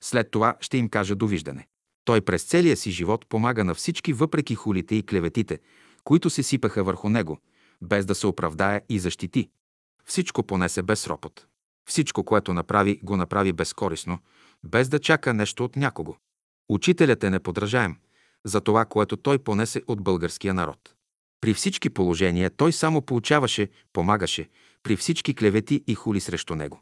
След 0.00 0.30
това 0.30 0.56
ще 0.60 0.78
им 0.78 0.88
кажа 0.88 1.14
довиждане. 1.14 1.66
Той 2.04 2.20
през 2.20 2.44
целия 2.44 2.76
си 2.76 2.90
живот 2.90 3.26
помага 3.28 3.64
на 3.64 3.74
всички 3.74 4.12
въпреки 4.12 4.54
хулите 4.54 4.94
и 4.94 5.06
клеветите, 5.06 5.58
които 6.04 6.30
се 6.30 6.42
сипаха 6.42 6.84
върху 6.84 7.08
него, 7.08 7.38
без 7.82 8.06
да 8.06 8.14
се 8.14 8.26
оправдае 8.26 8.80
и 8.88 8.98
защити. 8.98 9.50
Всичко 10.04 10.42
понесе 10.42 10.82
без 10.82 11.06
ропот. 11.06 11.46
Всичко, 11.88 12.24
което 12.24 12.54
направи, 12.54 13.00
го 13.02 13.16
направи 13.16 13.52
безкорисно, 13.52 14.18
без 14.64 14.88
да 14.88 14.98
чака 14.98 15.34
нещо 15.34 15.64
от 15.64 15.76
някого. 15.76 16.16
Учителят 16.68 17.24
е 17.24 17.30
неподражаем 17.30 17.96
за 18.44 18.60
това, 18.60 18.84
което 18.84 19.16
той 19.16 19.38
понесе 19.38 19.82
от 19.86 20.02
българския 20.02 20.54
народ. 20.54 20.94
При 21.40 21.54
всички 21.54 21.90
положения 21.90 22.50
той 22.50 22.72
само 22.72 23.02
получаваше, 23.02 23.68
помагаше, 23.92 24.48
при 24.82 24.96
всички 24.96 25.34
клевети 25.34 25.84
и 25.86 25.94
хули 25.94 26.20
срещу 26.20 26.54
него. 26.54 26.80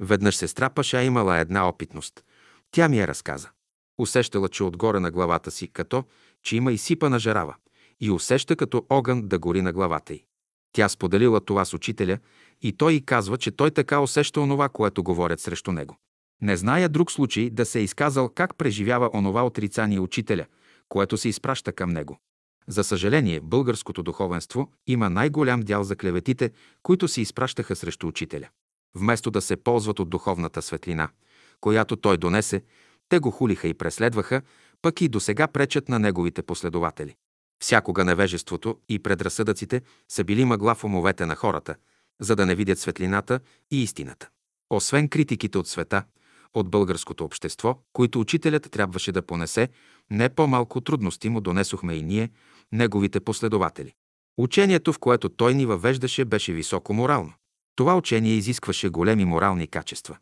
Веднъж 0.00 0.36
сестра 0.36 0.70
Паша 0.70 1.02
имала 1.02 1.38
една 1.38 1.68
опитност. 1.68 2.24
Тя 2.70 2.88
ми 2.88 3.00
е 3.00 3.06
разказа. 3.06 3.50
Усещала, 3.98 4.48
че 4.48 4.64
отгоре 4.64 5.00
на 5.00 5.10
главата 5.10 5.50
си, 5.50 5.68
като, 5.68 6.04
че 6.42 6.56
има 6.56 6.72
изсипана 6.72 7.18
жарава, 7.18 7.54
и 8.00 8.10
усеща 8.10 8.56
като 8.56 8.86
огън 8.88 9.28
да 9.28 9.38
гори 9.38 9.62
на 9.62 9.72
главата 9.72 10.14
й. 10.14 10.24
Тя 10.72 10.88
споделила 10.88 11.40
това 11.40 11.64
с 11.64 11.74
учителя 11.74 12.18
и 12.62 12.72
той 12.72 12.92
й 12.92 13.00
казва, 13.00 13.38
че 13.38 13.50
той 13.50 13.70
така 13.70 14.00
усеща 14.00 14.40
онова, 14.40 14.68
което 14.68 15.02
говорят 15.02 15.40
срещу 15.40 15.72
него. 15.72 15.96
Не 16.42 16.56
зная 16.56 16.88
друг 16.88 17.12
случай 17.12 17.50
да 17.50 17.66
се 17.66 17.78
е 17.78 17.82
изказал 17.82 18.28
как 18.28 18.56
преживява 18.56 19.10
онова 19.14 19.46
отрицание 19.46 20.00
учителя, 20.00 20.46
което 20.88 21.16
се 21.16 21.28
изпраща 21.28 21.72
към 21.72 21.90
него. 21.90 22.18
За 22.68 22.84
съжаление, 22.84 23.40
българското 23.40 24.02
духовенство 24.02 24.70
има 24.86 25.10
най-голям 25.10 25.60
дял 25.60 25.84
за 25.84 25.96
клеветите, 25.96 26.50
които 26.82 27.08
се 27.08 27.20
изпращаха 27.20 27.76
срещу 27.76 28.06
учителя. 28.06 28.48
Вместо 28.94 29.30
да 29.30 29.40
се 29.40 29.56
ползват 29.56 29.98
от 29.98 30.10
духовната 30.10 30.62
светлина, 30.62 31.08
която 31.60 31.96
той 31.96 32.16
донесе, 32.16 32.62
те 33.08 33.18
го 33.18 33.30
хулиха 33.30 33.68
и 33.68 33.74
преследваха, 33.74 34.42
пък 34.82 35.00
и 35.00 35.08
до 35.08 35.20
сега 35.20 35.46
пречат 35.46 35.88
на 35.88 35.98
неговите 35.98 36.42
последователи. 36.42 37.14
Всякога 37.62 38.04
невежеството 38.04 38.78
и 38.88 38.98
предразсъдъците 38.98 39.82
са 40.08 40.24
били 40.24 40.44
мъгла 40.44 40.74
в 40.74 40.84
умовете 40.84 41.26
на 41.26 41.36
хората, 41.36 41.74
за 42.20 42.36
да 42.36 42.46
не 42.46 42.54
видят 42.54 42.78
светлината 42.78 43.40
и 43.70 43.82
истината. 43.82 44.28
Освен 44.70 45.08
критиките 45.08 45.58
от 45.58 45.68
света, 45.68 46.04
от 46.54 46.70
българското 46.70 47.24
общество, 47.24 47.78
които 47.92 48.20
учителят 48.20 48.70
трябваше 48.70 49.12
да 49.12 49.22
понесе, 49.22 49.68
не 50.10 50.28
по-малко 50.28 50.80
трудности 50.80 51.28
му 51.28 51.40
донесохме 51.40 51.94
и 51.94 52.02
ние, 52.02 52.30
неговите 52.72 53.20
последователи. 53.20 53.92
Учението, 54.38 54.92
в 54.92 54.98
което 54.98 55.28
той 55.28 55.54
ни 55.54 55.66
въвеждаше, 55.66 56.24
беше 56.24 56.52
високо 56.52 56.94
морално. 56.94 57.32
Това 57.76 57.96
учение 57.96 58.32
изискваше 58.32 58.88
големи 58.88 59.24
морални 59.24 59.66
качества. 59.66 60.16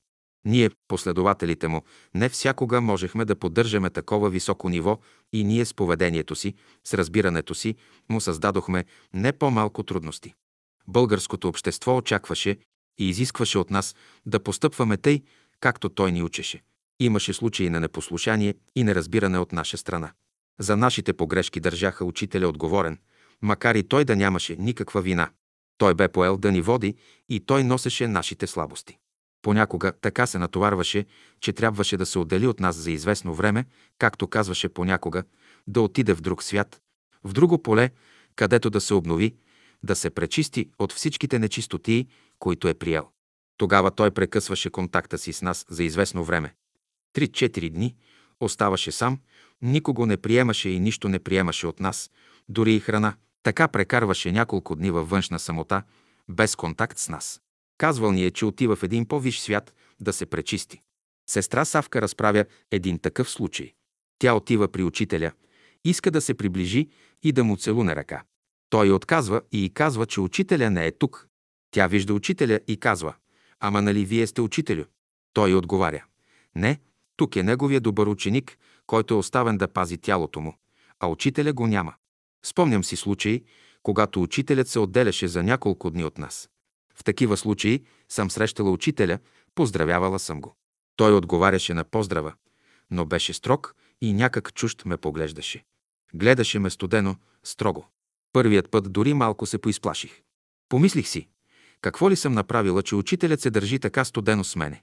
Ние, 0.45 0.71
последователите 0.89 1.69
му, 1.69 1.83
не 2.15 2.29
всякога 2.29 2.81
можехме 2.81 3.25
да 3.25 3.37
поддържаме 3.37 3.91
такова 3.91 4.31
високо 4.31 4.69
ниво 4.69 4.99
и 5.33 5.45
ние 5.45 5.65
с 5.65 5.75
поведението 5.75 6.35
си, 6.35 6.55
с 6.85 6.95
разбирането 6.95 7.55
си, 7.55 7.75
му 8.09 8.21
създадохме 8.21 8.85
не 9.15 9.33
по-малко 9.33 9.83
трудности. 9.83 10.35
Българското 10.89 11.49
общество 11.49 11.97
очакваше 11.97 12.59
и 12.99 13.09
изискваше 13.09 13.59
от 13.59 13.71
нас 13.71 13.95
да 14.27 14.41
постъпваме 14.41 14.97
тъй, 14.97 15.23
както 15.61 15.89
той 15.89 16.13
ни 16.13 16.23
учеше. 16.23 16.63
Имаше 17.01 17.33
случаи 17.33 17.71
на 17.71 17.81
непослушание 17.81 18.55
и 18.77 18.85
неразбиране 18.85 19.39
от 19.39 19.53
наша 19.53 19.77
страна. 19.77 20.13
За 20.61 20.77
нашите 20.77 21.13
погрешки 21.13 21.61
държаха 21.61 22.05
учителя 22.05 22.49
отговорен, 22.49 22.99
макар 23.43 23.75
и 23.75 23.83
той 23.83 24.05
да 24.05 24.17
нямаше 24.17 24.57
никаква 24.57 25.03
вина. 25.03 25.31
Той 25.79 25.95
бе 25.95 26.09
поел 26.09 26.37
да 26.37 26.53
ни 26.53 26.61
води 26.61 26.95
и 27.29 27.41
той 27.41 27.65
носеше 27.65 28.09
нашите 28.09 28.47
слабости. 28.47 28.99
Понякога 29.45 29.93
така 29.93 30.27
се 30.27 30.39
натоварваше, 30.39 31.07
че 31.41 31.53
трябваше 31.53 31.97
да 31.97 32.07
се 32.07 32.19
отдели 32.19 32.47
от 32.47 32.61
нас 32.61 32.77
за 32.77 32.91
известно 32.91 33.35
време, 33.35 33.65
както 33.99 34.29
казваше 34.29 34.69
понякога, 34.69 35.23
да 35.67 35.81
отиде 35.81 36.15
в 36.15 36.21
друг 36.21 36.43
свят, 36.43 36.81
в 37.25 37.33
друго 37.33 37.63
поле, 37.63 37.91
където 38.37 38.71
да 38.71 38.81
се 38.81 38.95
обнови, 38.95 39.35
да 39.83 39.97
се 39.97 40.11
пречисти 40.11 40.71
от 40.79 40.93
всичките 40.93 41.39
нечистотии, 41.39 42.09
които 42.39 42.69
е 42.69 42.75
приел. 42.75 43.09
Тогава 43.57 43.91
той 43.91 44.11
прекъсваше 44.11 44.71
контакта 44.71 45.19
си 45.19 45.33
с 45.33 45.43
нас 45.43 45.67
за 45.69 45.85
известно 45.85 46.25
време. 46.25 46.55
Три-четири 47.13 47.71
дни 47.71 47.97
оставаше 48.41 48.93
сам, 48.93 49.21
никого 49.63 50.07
не 50.07 50.17
приемаше 50.17 50.69
и 50.69 50.81
нищо 50.81 51.09
не 51.09 51.19
приемаше 51.19 51.67
от 51.67 51.81
нас, 51.81 52.11
дори 52.49 52.75
и 52.75 52.81
храна. 52.81 53.15
Така 53.43 53.69
прекарваше 53.69 54.33
няколко 54.33 54.77
дни 54.77 54.91
във 54.91 55.11
външна 55.11 55.39
самота, 55.39 55.83
без 56.29 56.57
контакт 56.57 56.99
с 56.99 57.09
нас. 57.09 57.41
Казвал 57.79 58.13
ни 58.13 58.25
е, 58.25 58.31
че 58.31 58.47
отива 58.47 58.77
в 58.77 58.83
един 58.83 59.07
по-виш 59.07 59.41
свят 59.41 59.75
да 60.01 60.13
се 60.13 60.27
пречисти. 60.27 60.81
Сестра 61.31 61.65
Савка 61.65 62.03
разправя 62.03 62.45
един 62.71 62.99
такъв 62.99 63.31
случай. 63.31 63.73
Тя 64.19 64.35
отива 64.35 64.69
при 64.69 64.83
учителя, 64.83 65.33
иска 65.85 66.11
да 66.11 66.21
се 66.21 66.35
приближи 66.35 66.89
и 67.23 67.33
да 67.33 67.45
му 67.45 67.57
целуне 67.57 67.97
ръка. 67.97 68.23
Той 68.71 68.91
отказва 68.91 69.43
и 69.53 69.71
казва, 69.75 70.07
че 70.07 70.21
учителя 70.21 70.71
не 70.71 70.87
е 70.87 70.93
тук. 70.93 71.29
Тя 71.71 71.87
вижда 71.87 72.15
учителя 72.15 72.61
и 72.69 72.77
казва, 72.77 73.15
ама 73.61 73.83
нали 73.83 74.05
вие 74.05 74.27
сте 74.27 74.41
учителю? 74.41 74.85
Той 75.33 75.55
отговаря, 75.55 76.05
не, 76.55 76.81
тук 77.17 77.37
е 77.37 77.43
неговия 77.43 77.81
добър 77.81 78.07
ученик, 78.07 78.59
който 78.87 79.15
е 79.15 79.17
оставен 79.17 79.59
да 79.59 79.69
пази 79.69 79.99
тялото 79.99 80.41
му, 80.41 80.59
а 81.01 81.07
учителя 81.07 81.53
го 81.53 81.67
няма. 81.67 81.95
Спомням 82.45 82.85
си 82.85 82.97
случаи, 82.97 83.45
когато 83.83 84.23
учителят 84.23 84.69
се 84.69 84.79
отделяше 84.79 85.29
за 85.29 85.43
няколко 85.43 85.91
дни 85.91 86.05
от 86.05 86.19
нас. 86.19 86.51
В 86.95 87.05
такива 87.05 87.37
случаи 87.37 87.85
съм 88.09 88.31
срещала 88.31 88.71
учителя, 88.71 89.19
поздравявала 89.55 90.19
съм 90.19 90.41
го. 90.41 90.57
Той 90.97 91.15
отговаряше 91.15 91.75
на 91.75 91.85
поздрава, 91.85 92.35
но 92.91 93.05
беше 93.05 93.33
строг 93.33 93.75
и 94.01 94.13
някак 94.13 94.55
чужд 94.55 94.85
ме 94.85 94.97
поглеждаше. 94.97 95.65
Гледаше 96.15 96.59
ме 96.59 96.71
студено, 96.71 97.17
строго. 97.45 97.87
Първият 98.33 98.71
път 98.71 98.93
дори 98.93 99.15
малко 99.15 99.47
се 99.47 99.59
поизплаших. 99.59 100.23
Помислих 100.69 101.09
си, 101.09 101.29
какво 101.81 102.11
ли 102.11 102.17
съм 102.17 102.33
направила, 102.33 102.83
че 102.83 102.95
учителят 102.95 103.41
се 103.41 103.51
държи 103.51 103.79
така 103.79 104.05
студено 104.05 104.45
с 104.45 104.57
мене. 104.57 104.83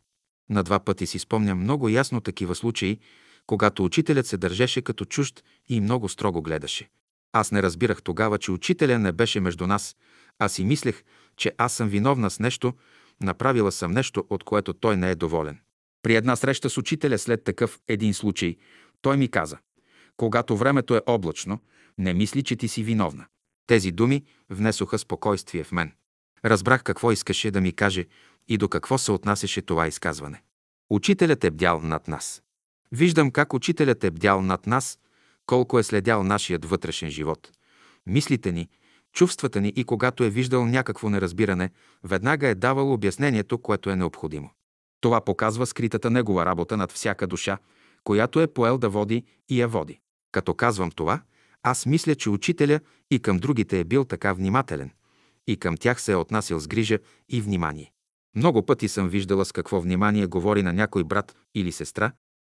На 0.49 0.63
два 0.63 0.79
пъти 0.79 1.07
си 1.07 1.19
спомням 1.19 1.59
много 1.59 1.89
ясно 1.89 2.21
такива 2.21 2.55
случаи, 2.55 2.99
когато 3.47 3.85
учителят 3.85 4.27
се 4.27 4.37
държеше 4.37 4.81
като 4.81 5.05
чужд 5.05 5.43
и 5.69 5.81
много 5.81 6.09
строго 6.09 6.41
гледаше. 6.41 6.89
Аз 7.33 7.51
не 7.51 7.63
разбирах 7.63 8.01
тогава, 8.01 8.37
че 8.37 8.51
учителя 8.51 8.99
не 8.99 9.11
беше 9.11 9.39
между 9.39 9.67
нас, 9.67 9.95
а 10.39 10.49
си 10.49 10.63
мислех, 10.63 11.03
че 11.37 11.51
аз 11.57 11.73
съм 11.73 11.89
виновна 11.89 12.29
с 12.29 12.39
нещо, 12.39 12.73
направила 13.21 13.71
съм 13.71 13.91
нещо, 13.91 14.25
от 14.29 14.43
което 14.43 14.73
той 14.73 14.97
не 14.97 15.11
е 15.11 15.15
доволен. 15.15 15.59
При 16.01 16.15
една 16.15 16.35
среща 16.35 16.69
с 16.69 16.77
учителя 16.77 17.17
след 17.17 17.43
такъв 17.43 17.79
един 17.87 18.13
случай, 18.13 18.57
той 19.01 19.17
ми 19.17 19.27
каза, 19.27 19.57
когато 20.17 20.57
времето 20.57 20.95
е 20.95 21.01
облачно, 21.05 21.59
не 21.97 22.13
мисли, 22.13 22.43
че 22.43 22.55
ти 22.55 22.67
си 22.67 22.83
виновна. 22.83 23.25
Тези 23.67 23.91
думи 23.91 24.23
внесоха 24.49 24.97
спокойствие 24.99 25.63
в 25.63 25.71
мен. 25.71 25.91
Разбрах 26.45 26.83
какво 26.83 27.11
искаше 27.11 27.51
да 27.51 27.61
ми 27.61 27.73
каже 27.73 28.05
и 28.47 28.57
до 28.57 28.69
какво 28.69 28.97
се 28.97 29.11
отнасяше 29.11 29.61
това 29.61 29.87
изказване. 29.87 30.41
Учителят 30.89 31.43
е 31.43 31.51
бдял 31.51 31.81
над 31.81 32.07
нас. 32.07 32.43
Виждам 32.91 33.31
как 33.31 33.53
учителят 33.53 34.03
е 34.03 34.11
бдял 34.11 34.41
над 34.41 34.67
нас, 34.67 34.99
колко 35.45 35.79
е 35.79 35.83
следял 35.83 36.23
нашият 36.23 36.65
вътрешен 36.65 37.09
живот. 37.09 37.51
Мислите 38.05 38.51
ни, 38.51 38.69
чувствата 39.13 39.61
ни 39.61 39.73
и 39.75 39.83
когато 39.83 40.23
е 40.23 40.29
виждал 40.29 40.65
някакво 40.65 41.09
неразбиране, 41.09 41.69
веднага 42.03 42.47
е 42.47 42.55
давал 42.55 42.93
обяснението, 42.93 43.57
което 43.57 43.89
е 43.89 43.95
необходимо. 43.95 44.49
Това 45.01 45.21
показва 45.21 45.65
скритата 45.65 46.09
негова 46.09 46.45
работа 46.45 46.77
над 46.77 46.91
всяка 46.91 47.27
душа, 47.27 47.57
която 48.03 48.39
е 48.39 48.47
поел 48.47 48.77
да 48.77 48.89
води 48.89 49.23
и 49.49 49.61
я 49.61 49.67
води. 49.67 49.99
Като 50.31 50.53
казвам 50.53 50.91
това, 50.91 51.21
аз 51.63 51.85
мисля, 51.85 52.15
че 52.15 52.29
учителя 52.29 52.79
и 53.11 53.19
към 53.19 53.37
другите 53.37 53.79
е 53.79 53.83
бил 53.83 54.05
така 54.05 54.33
внимателен, 54.33 54.91
и 55.47 55.57
към 55.57 55.77
тях 55.77 56.01
се 56.01 56.11
е 56.11 56.15
отнасял 56.15 56.59
с 56.59 56.67
грижа 56.67 56.99
и 57.29 57.41
внимание. 57.41 57.91
Много 58.35 58.65
пъти 58.65 58.87
съм 58.87 59.09
виждала 59.09 59.45
с 59.45 59.51
какво 59.51 59.81
внимание 59.81 60.25
говори 60.25 60.63
на 60.63 60.73
някой 60.73 61.03
брат 61.03 61.35
или 61.55 61.71
сестра, 61.71 62.11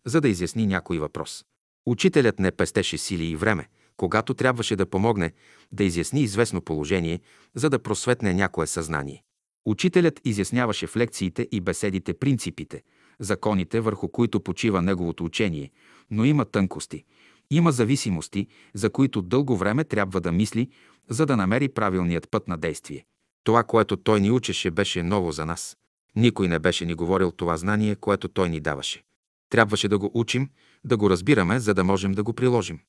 за 0.05 0.21
да 0.21 0.29
изясни 0.29 0.67
някой 0.67 0.99
въпрос. 0.99 1.45
Учителят 1.85 2.39
не 2.39 2.51
пестеше 2.51 2.97
сили 2.97 3.25
и 3.25 3.35
време, 3.35 3.67
когато 3.97 4.33
трябваше 4.33 4.75
да 4.75 4.85
помогне 4.85 5.31
да 5.71 5.83
изясни 5.83 6.21
известно 6.21 6.61
положение, 6.61 7.19
за 7.55 7.69
да 7.69 7.79
просветне 7.79 8.33
някое 8.33 8.67
съзнание. 8.67 9.23
Учителят 9.65 10.21
изясняваше 10.25 10.87
в 10.87 10.97
лекциите 10.97 11.47
и 11.51 11.61
беседите 11.61 12.13
принципите, 12.13 12.83
законите, 13.19 13.79
върху 13.79 14.09
които 14.09 14.39
почива 14.39 14.81
неговото 14.81 15.25
учение, 15.25 15.71
но 16.11 16.25
има 16.25 16.45
тънкости, 16.45 17.03
има 17.51 17.71
зависимости, 17.71 18.47
за 18.73 18.89
които 18.89 19.21
дълго 19.21 19.57
време 19.57 19.83
трябва 19.83 20.21
да 20.21 20.31
мисли, 20.31 20.69
за 21.09 21.25
да 21.25 21.37
намери 21.37 21.69
правилният 21.69 22.29
път 22.31 22.47
на 22.47 22.57
действие. 22.57 23.05
Това, 23.43 23.63
което 23.63 23.97
той 23.97 24.21
ни 24.21 24.31
учеше, 24.31 24.71
беше 24.71 25.03
ново 25.03 25.31
за 25.31 25.45
нас. 25.45 25.77
Никой 26.15 26.47
не 26.47 26.59
беше 26.59 26.85
ни 26.85 26.93
говорил 26.93 27.31
това 27.31 27.57
знание, 27.57 27.95
което 27.95 28.27
той 28.27 28.49
ни 28.49 28.59
даваше. 28.59 29.03
Трябваше 29.49 29.87
да 29.87 29.97
го 29.97 30.11
учим, 30.13 30.49
да 30.83 30.97
го 30.97 31.09
разбираме, 31.09 31.59
за 31.59 31.73
да 31.73 31.83
можем 31.83 32.11
да 32.11 32.23
го 32.23 32.33
приложим. 32.33 32.79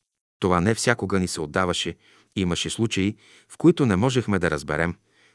Това 0.44 0.60
не 0.60 0.74
всякога 0.74 1.20
ни 1.20 1.28
се 1.28 1.40
отдаваше. 1.40 1.96
Имаше 2.36 2.70
случаи, 2.70 3.16
в 3.48 3.56
които 3.56 3.86
не 3.86 3.96
можехме 3.96 4.38
да 4.38 4.50
разберем. 4.50 4.94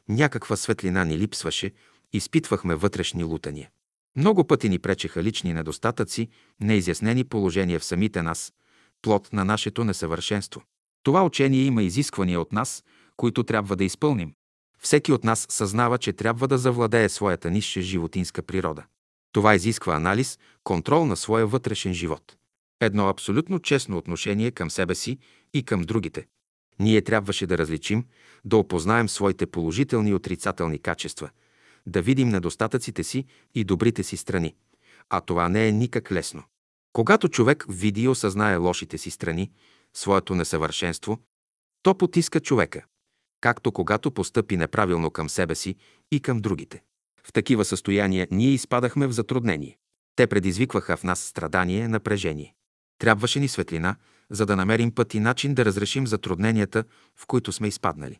Някаква 0.09 0.55
светлина 0.55 1.03
ни 1.03 1.17
липсваше, 1.17 1.71
изпитвахме 2.13 2.75
вътрешни 2.75 3.23
лутания. 3.23 3.69
Много 4.15 4.47
пъти 4.47 4.69
ни 4.69 4.79
пречеха 4.79 5.23
лични 5.23 5.53
недостатъци, 5.53 6.29
неизяснени 6.61 7.23
положения 7.23 7.79
в 7.79 7.83
самите 7.83 8.21
нас, 8.21 8.53
плод 9.01 9.33
на 9.33 9.45
нашето 9.45 9.83
несъвършенство. 9.83 10.61
Това 11.03 11.25
учение 11.25 11.63
има 11.63 11.83
изисквания 11.83 12.41
от 12.41 12.51
нас, 12.51 12.83
които 13.17 13.43
трябва 13.43 13.75
да 13.75 13.83
изпълним. 13.83 14.33
Всеки 14.79 15.11
от 15.11 15.23
нас 15.23 15.47
съзнава, 15.49 15.97
че 15.97 16.13
трябва 16.13 16.47
да 16.47 16.57
завладее 16.57 17.09
своята 17.09 17.51
нисша 17.51 17.81
животинска 17.81 18.41
природа. 18.41 18.83
Това 19.31 19.55
изисква 19.55 19.95
анализ, 19.95 20.39
контрол 20.63 21.05
на 21.05 21.15
своя 21.15 21.47
вътрешен 21.47 21.93
живот. 21.93 22.38
Едно 22.81 23.07
абсолютно 23.07 23.59
честно 23.59 23.97
отношение 23.97 24.51
към 24.51 24.71
себе 24.71 24.95
си 24.95 25.17
и 25.53 25.63
към 25.63 25.81
другите. 25.81 26.27
Ние 26.79 27.01
трябваше 27.01 27.47
да 27.47 27.57
различим, 27.57 28.05
да 28.45 28.57
опознаем 28.57 29.09
своите 29.09 29.45
положителни 29.45 30.09
и 30.09 30.13
отрицателни 30.13 30.79
качества, 30.79 31.29
да 31.85 32.01
видим 32.01 32.29
недостатъците 32.29 33.03
си 33.03 33.25
и 33.55 33.63
добрите 33.63 34.03
си 34.03 34.17
страни. 34.17 34.55
А 35.09 35.21
това 35.21 35.49
не 35.49 35.67
е 35.67 35.71
никак 35.71 36.11
лесно. 36.11 36.43
Когато 36.93 37.29
човек 37.29 37.65
види 37.69 38.01
и 38.01 38.07
осъзнае 38.07 38.57
лошите 38.57 38.97
си 38.97 39.11
страни, 39.11 39.51
своето 39.93 40.35
несъвършенство, 40.35 41.19
то 41.83 41.97
потиска 41.97 42.39
човека, 42.39 42.85
както 43.41 43.71
когато 43.71 44.11
постъпи 44.11 44.57
неправилно 44.57 45.11
към 45.11 45.29
себе 45.29 45.55
си 45.55 45.75
и 46.11 46.19
към 46.19 46.39
другите. 46.39 46.83
В 47.23 47.33
такива 47.33 47.65
състояния 47.65 48.27
ние 48.31 48.49
изпадахме 48.49 49.07
в 49.07 49.11
затруднение. 49.11 49.77
Те 50.15 50.27
предизвикваха 50.27 50.97
в 50.97 51.03
нас 51.03 51.19
страдание, 51.19 51.87
напрежение. 51.87 52.55
Трябваше 52.99 53.39
ни 53.39 53.47
светлина, 53.47 53.95
за 54.29 54.45
да 54.45 54.55
намерим 54.55 54.91
път 54.91 55.13
и 55.13 55.19
начин 55.19 55.53
да 55.53 55.65
разрешим 55.65 56.07
затрудненията, 56.07 56.83
в 57.15 57.25
които 57.27 57.51
сме 57.51 57.67
изпаднали. 57.67 58.19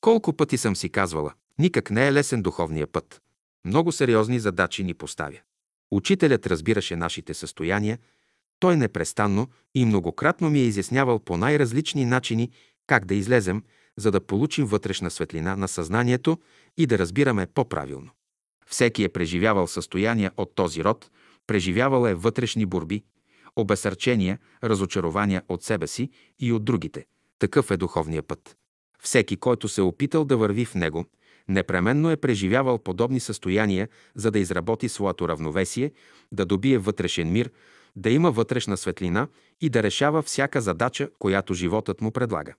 Колко 0.00 0.32
пъти 0.32 0.58
съм 0.58 0.76
си 0.76 0.88
казвала, 0.88 1.32
никак 1.58 1.90
не 1.90 2.06
е 2.08 2.12
лесен 2.12 2.42
духовния 2.42 2.86
път. 2.86 3.22
Много 3.64 3.92
сериозни 3.92 4.40
задачи 4.40 4.84
ни 4.84 4.94
поставя. 4.94 5.38
Учителят 5.90 6.46
разбираше 6.46 6.96
нашите 6.96 7.34
състояния, 7.34 7.98
той 8.58 8.76
непрестанно 8.76 9.48
и 9.74 9.84
многократно 9.84 10.50
ми 10.50 10.58
е 10.58 10.64
изяснявал 10.64 11.18
по 11.18 11.36
най-различни 11.36 12.04
начини 12.04 12.50
как 12.86 13.04
да 13.04 13.14
излезем, 13.14 13.62
за 13.96 14.10
да 14.10 14.20
получим 14.20 14.66
вътрешна 14.66 15.10
светлина 15.10 15.56
на 15.56 15.68
съзнанието 15.68 16.38
и 16.76 16.86
да 16.86 16.98
разбираме 16.98 17.46
по-правилно. 17.46 18.10
Всеки 18.66 19.04
е 19.04 19.08
преживявал 19.08 19.66
състояния 19.66 20.32
от 20.36 20.54
този 20.54 20.84
род, 20.84 21.10
преживявал 21.46 22.06
е 22.06 22.14
вътрешни 22.14 22.66
борби, 22.66 23.04
обесърчения, 23.56 24.38
разочарования 24.64 25.42
от 25.48 25.62
себе 25.62 25.86
си 25.86 26.10
и 26.38 26.52
от 26.52 26.64
другите. 26.64 27.06
Такъв 27.38 27.70
е 27.70 27.76
духовния 27.76 28.22
път. 28.22 28.56
Всеки, 29.02 29.36
който 29.36 29.68
се 29.68 29.80
е 29.80 29.84
опитал 29.84 30.24
да 30.24 30.36
върви 30.36 30.64
в 30.64 30.74
него, 30.74 31.04
непременно 31.48 32.10
е 32.10 32.16
преживявал 32.16 32.78
подобни 32.78 33.20
състояния, 33.20 33.88
за 34.14 34.30
да 34.30 34.38
изработи 34.38 34.88
своето 34.88 35.28
равновесие, 35.28 35.92
да 36.32 36.46
добие 36.46 36.78
вътрешен 36.78 37.32
мир, 37.32 37.50
да 37.96 38.10
има 38.10 38.30
вътрешна 38.30 38.76
светлина 38.76 39.28
и 39.60 39.70
да 39.70 39.82
решава 39.82 40.22
всяка 40.22 40.60
задача, 40.60 41.08
която 41.18 41.54
животът 41.54 42.00
му 42.00 42.10
предлага. 42.10 42.54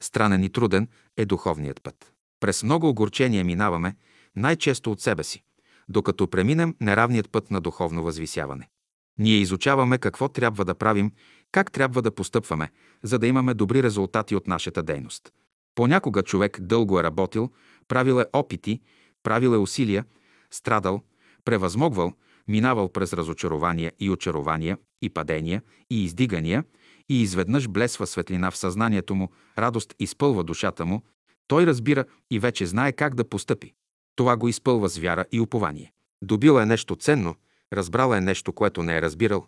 Странен 0.00 0.44
и 0.44 0.50
труден 0.50 0.88
е 1.16 1.24
духовният 1.24 1.82
път. 1.82 2.12
През 2.40 2.62
много 2.62 2.88
огорчения 2.88 3.44
минаваме, 3.44 3.96
най-често 4.36 4.92
от 4.92 5.00
себе 5.00 5.24
си, 5.24 5.42
докато 5.88 6.28
преминем 6.28 6.76
неравният 6.80 7.30
път 7.30 7.50
на 7.50 7.60
духовно 7.60 8.02
възвисяване. 8.02 8.68
Ние 9.18 9.36
изучаваме 9.36 9.98
какво 9.98 10.28
трябва 10.28 10.64
да 10.64 10.74
правим, 10.74 11.12
как 11.52 11.72
трябва 11.72 12.02
да 12.02 12.14
постъпваме, 12.14 12.70
за 13.02 13.18
да 13.18 13.26
имаме 13.26 13.54
добри 13.54 13.82
резултати 13.82 14.36
от 14.36 14.46
нашата 14.46 14.82
дейност. 14.82 15.32
Понякога 15.74 16.22
човек 16.22 16.60
дълго 16.60 17.00
е 17.00 17.02
работил, 17.02 17.50
правил 17.88 18.20
е 18.20 18.26
опити, 18.32 18.80
правил 19.22 19.48
е 19.48 19.56
усилия, 19.56 20.04
страдал, 20.50 21.02
превъзмогвал, 21.44 22.12
минавал 22.48 22.88
през 22.88 23.12
разочарования 23.12 23.92
и 23.98 24.10
очарования, 24.10 24.78
и 25.02 25.10
падения, 25.10 25.62
и 25.90 26.04
издигания, 26.04 26.64
и 27.08 27.22
изведнъж 27.22 27.68
блесва 27.68 28.06
светлина 28.06 28.50
в 28.50 28.56
съзнанието 28.56 29.14
му, 29.14 29.28
радост 29.58 29.94
изпълва 29.98 30.44
душата 30.44 30.84
му, 30.84 31.02
той 31.46 31.66
разбира 31.66 32.04
и 32.30 32.38
вече 32.38 32.66
знае 32.66 32.92
как 32.92 33.14
да 33.14 33.28
постъпи. 33.28 33.72
Това 34.16 34.36
го 34.36 34.48
изпълва 34.48 34.88
с 34.88 34.98
вяра 34.98 35.24
и 35.32 35.40
упование. 35.40 35.92
Добил 36.22 36.58
е 36.58 36.66
нещо 36.66 36.96
ценно, 36.96 37.34
разбрал 37.72 38.14
е 38.14 38.20
нещо, 38.20 38.52
което 38.52 38.82
не 38.82 38.96
е 38.96 39.02
разбирал. 39.02 39.46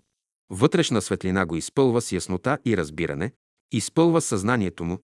Вътрешна 0.50 1.02
светлина 1.02 1.46
го 1.46 1.56
изпълва 1.56 2.00
с 2.00 2.12
яснота 2.12 2.58
и 2.64 2.76
разбиране, 2.76 3.32
изпълва 3.72 4.20
съзнанието 4.20 4.84
му. 4.84 4.98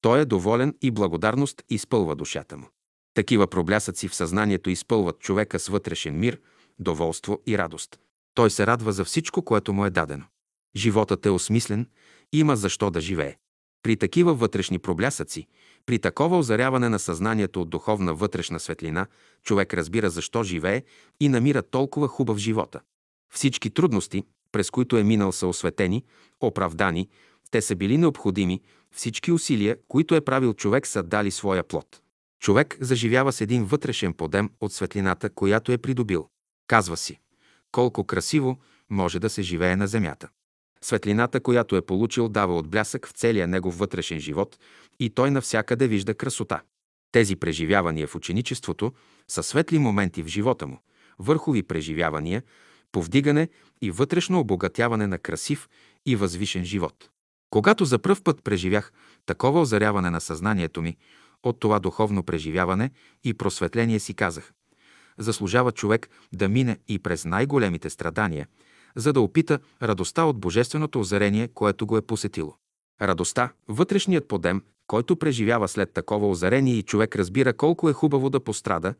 Той 0.00 0.20
е 0.20 0.24
доволен 0.24 0.74
и 0.82 0.90
благодарност 0.90 1.62
изпълва 1.70 2.16
душата 2.16 2.56
му. 2.56 2.68
Такива 3.14 3.46
проблясъци 3.46 4.08
в 4.08 4.14
съзнанието 4.14 4.70
изпълват 4.70 5.18
човека 5.18 5.58
с 5.58 5.68
вътрешен 5.68 6.18
мир, 6.18 6.40
доволство 6.78 7.42
и 7.46 7.58
радост. 7.58 8.00
Той 8.34 8.50
се 8.50 8.66
радва 8.66 8.92
за 8.92 9.04
всичко, 9.04 9.42
което 9.42 9.72
му 9.72 9.84
е 9.84 9.90
дадено. 9.90 10.24
Животът 10.76 11.26
е 11.26 11.30
осмислен, 11.30 11.86
има 12.32 12.56
защо 12.56 12.90
да 12.90 13.00
живее. 13.00 13.36
При 13.88 13.96
такива 13.96 14.34
вътрешни 14.34 14.78
проблясъци, 14.78 15.46
при 15.86 15.98
такова 15.98 16.38
озаряване 16.38 16.88
на 16.88 16.98
съзнанието 16.98 17.60
от 17.60 17.70
духовна 17.70 18.14
вътрешна 18.14 18.60
светлина, 18.60 19.06
човек 19.42 19.74
разбира 19.74 20.10
защо 20.10 20.42
живее 20.42 20.82
и 21.20 21.28
намира 21.28 21.62
толкова 21.62 22.08
хубав 22.08 22.38
живота. 22.38 22.80
Всички 23.34 23.70
трудности, 23.70 24.24
през 24.52 24.70
които 24.70 24.96
е 24.96 25.04
минал, 25.04 25.32
са 25.32 25.46
осветени, 25.46 26.04
оправдани, 26.40 27.08
те 27.50 27.60
са 27.60 27.76
били 27.76 27.98
необходими, 27.98 28.60
всички 28.92 29.32
усилия, 29.32 29.76
които 29.88 30.14
е 30.14 30.20
правил 30.20 30.54
човек, 30.54 30.86
са 30.86 31.02
дали 31.02 31.30
своя 31.30 31.62
плод. 31.62 32.00
Човек 32.40 32.76
заживява 32.80 33.32
с 33.32 33.40
един 33.40 33.64
вътрешен 33.64 34.12
подем 34.14 34.50
от 34.60 34.72
светлината, 34.72 35.30
която 35.30 35.72
е 35.72 35.78
придобил. 35.78 36.28
Казва 36.66 36.96
си, 36.96 37.20
колко 37.72 38.04
красиво 38.04 38.58
може 38.90 39.18
да 39.18 39.30
се 39.30 39.42
живее 39.42 39.76
на 39.76 39.86
земята. 39.86 40.28
Светлината, 40.80 41.40
която 41.40 41.76
е 41.76 41.82
получил, 41.82 42.28
дава 42.28 42.56
отблясък 42.56 43.06
в 43.06 43.12
целия 43.12 43.48
негов 43.48 43.78
вътрешен 43.78 44.20
живот 44.20 44.58
и 45.00 45.10
той 45.10 45.30
навсякъде 45.30 45.88
вижда 45.88 46.14
красота. 46.14 46.60
Тези 47.12 47.36
преживявания 47.36 48.06
в 48.06 48.14
ученичеството 48.14 48.92
са 49.28 49.42
светли 49.42 49.78
моменти 49.78 50.22
в 50.22 50.26
живота 50.26 50.66
му, 50.66 50.82
върхови 51.18 51.62
преживявания, 51.62 52.42
повдигане 52.92 53.48
и 53.82 53.90
вътрешно 53.90 54.40
обогатяване 54.40 55.06
на 55.06 55.18
красив 55.18 55.68
и 56.06 56.16
възвишен 56.16 56.64
живот. 56.64 57.10
Когато 57.50 57.84
за 57.84 57.98
пръв 57.98 58.22
път 58.22 58.44
преживях 58.44 58.92
такова 59.26 59.60
озаряване 59.60 60.10
на 60.10 60.20
съзнанието 60.20 60.82
ми, 60.82 60.96
от 61.42 61.60
това 61.60 61.78
духовно 61.78 62.22
преживяване 62.22 62.90
и 63.24 63.34
просветление 63.34 63.98
си 63.98 64.14
казах, 64.14 64.52
заслужава 65.18 65.72
човек 65.72 66.08
да 66.32 66.48
мине 66.48 66.78
и 66.88 66.98
през 66.98 67.24
най-големите 67.24 67.90
страдания– 67.90 68.46
за 68.98 69.12
да 69.12 69.20
опита 69.20 69.58
радостта 69.82 70.24
от 70.24 70.40
божественото 70.40 71.00
озарение, 71.00 71.48
което 71.48 71.86
го 71.86 71.96
е 71.96 72.02
посетило. 72.02 72.54
Радостта, 73.02 73.52
вътрешният 73.68 74.28
подем, 74.28 74.62
който 74.86 75.16
преживява 75.16 75.68
след 75.68 75.92
такова 75.92 76.28
озарение 76.28 76.74
и 76.74 76.82
човек 76.82 77.16
разбира 77.16 77.52
колко 77.52 77.88
е 77.88 77.92
хубаво 77.92 78.30
да 78.30 78.40
пострада, 78.40 78.94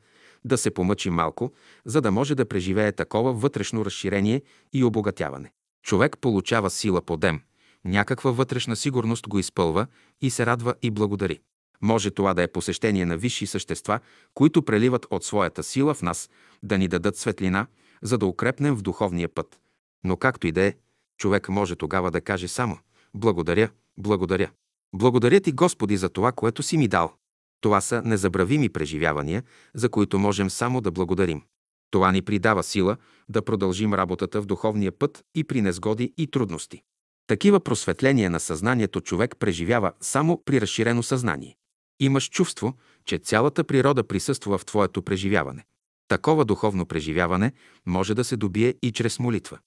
да 0.44 0.58
се 0.58 0.70
помъчи 0.70 1.10
малко, 1.10 1.52
за 1.84 2.00
да 2.00 2.10
може 2.10 2.34
да 2.34 2.48
преживее 2.48 2.92
такова 2.92 3.32
вътрешно 3.32 3.84
разширение 3.84 4.42
и 4.72 4.84
обогатяване. 4.84 5.52
Човек 5.82 6.18
получава 6.20 6.70
сила 6.70 7.02
подем, 7.02 7.40
някаква 7.84 8.30
вътрешна 8.30 8.76
сигурност 8.76 9.28
го 9.28 9.38
изпълва 9.38 9.86
и 10.20 10.30
се 10.30 10.46
радва 10.46 10.74
и 10.82 10.90
благодари. 10.90 11.40
Може 11.82 12.10
това 12.10 12.34
да 12.34 12.42
е 12.42 12.52
посещение 12.52 13.06
на 13.06 13.16
висши 13.16 13.46
същества, 13.46 14.00
които 14.34 14.62
преливат 14.62 15.06
от 15.10 15.24
своята 15.24 15.62
сила 15.62 15.94
в 15.94 16.02
нас, 16.02 16.30
да 16.62 16.78
ни 16.78 16.88
дадат 16.88 17.16
светлина, 17.16 17.66
за 18.02 18.18
да 18.18 18.26
укрепнем 18.26 18.74
в 18.74 18.82
духовния 18.82 19.28
път. 19.28 19.58
Но 20.04 20.16
както 20.16 20.46
и 20.46 20.52
да 20.52 20.62
е, 20.62 20.74
човек 21.18 21.48
може 21.48 21.76
тогава 21.76 22.10
да 22.10 22.20
каже 22.20 22.48
само 22.48 22.78
«Благодаря, 23.14 23.70
благодаря». 23.96 24.50
Благодаря 24.94 25.40
ти, 25.40 25.52
Господи, 25.52 25.96
за 25.96 26.08
това, 26.08 26.32
което 26.32 26.62
си 26.62 26.76
ми 26.76 26.88
дал. 26.88 27.12
Това 27.60 27.80
са 27.80 28.02
незабравими 28.02 28.68
преживявания, 28.68 29.42
за 29.74 29.88
които 29.88 30.18
можем 30.18 30.50
само 30.50 30.80
да 30.80 30.90
благодарим. 30.90 31.42
Това 31.90 32.12
ни 32.12 32.22
придава 32.22 32.62
сила 32.62 32.96
да 33.28 33.42
продължим 33.42 33.94
работата 33.94 34.42
в 34.42 34.46
духовния 34.46 34.92
път 34.92 35.24
и 35.34 35.44
при 35.44 35.62
незгоди 35.62 36.12
и 36.18 36.26
трудности. 36.26 36.82
Такива 37.26 37.60
просветления 37.60 38.30
на 38.30 38.40
съзнанието 38.40 39.00
човек 39.00 39.34
преживява 39.38 39.92
само 40.00 40.42
при 40.44 40.60
разширено 40.60 41.02
съзнание. 41.02 41.56
Имаш 42.00 42.28
чувство, 42.28 42.74
че 43.04 43.18
цялата 43.18 43.64
природа 43.64 44.04
присъства 44.04 44.58
в 44.58 44.64
твоето 44.64 45.02
преживяване. 45.02 45.64
Такова 46.08 46.44
духовно 46.44 46.86
преживяване 46.86 47.52
може 47.86 48.14
да 48.14 48.24
се 48.24 48.36
добие 48.36 48.74
и 48.82 48.92
чрез 48.92 49.18
молитва. 49.18 49.58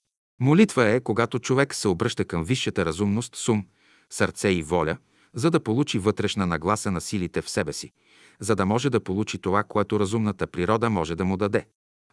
Молитва 0.43 0.89
е, 0.89 0.99
когато 0.99 1.39
човек 1.39 1.75
се 1.75 1.87
обръща 1.87 2.25
към 2.25 2.43
висшата 2.43 2.85
разумност 2.85 3.35
с 3.35 3.49
ум, 3.49 3.65
сърце 4.09 4.49
и 4.49 4.63
воля, 4.63 4.97
за 5.33 5.51
да 5.51 5.59
получи 5.59 5.99
вътрешна 5.99 6.45
нагласа 6.45 6.91
на 6.91 7.01
силите 7.01 7.41
в 7.41 7.49
себе 7.49 7.73
си, 7.73 7.91
за 8.39 8.55
да 8.55 8.65
може 8.65 8.89
да 8.89 8.99
получи 8.99 9.37
това, 9.37 9.63
което 9.63 9.99
разумната 9.99 10.47
природа 10.47 10.89
може 10.89 11.15
да 11.15 11.25
му 11.25 11.37
даде. 11.37 11.65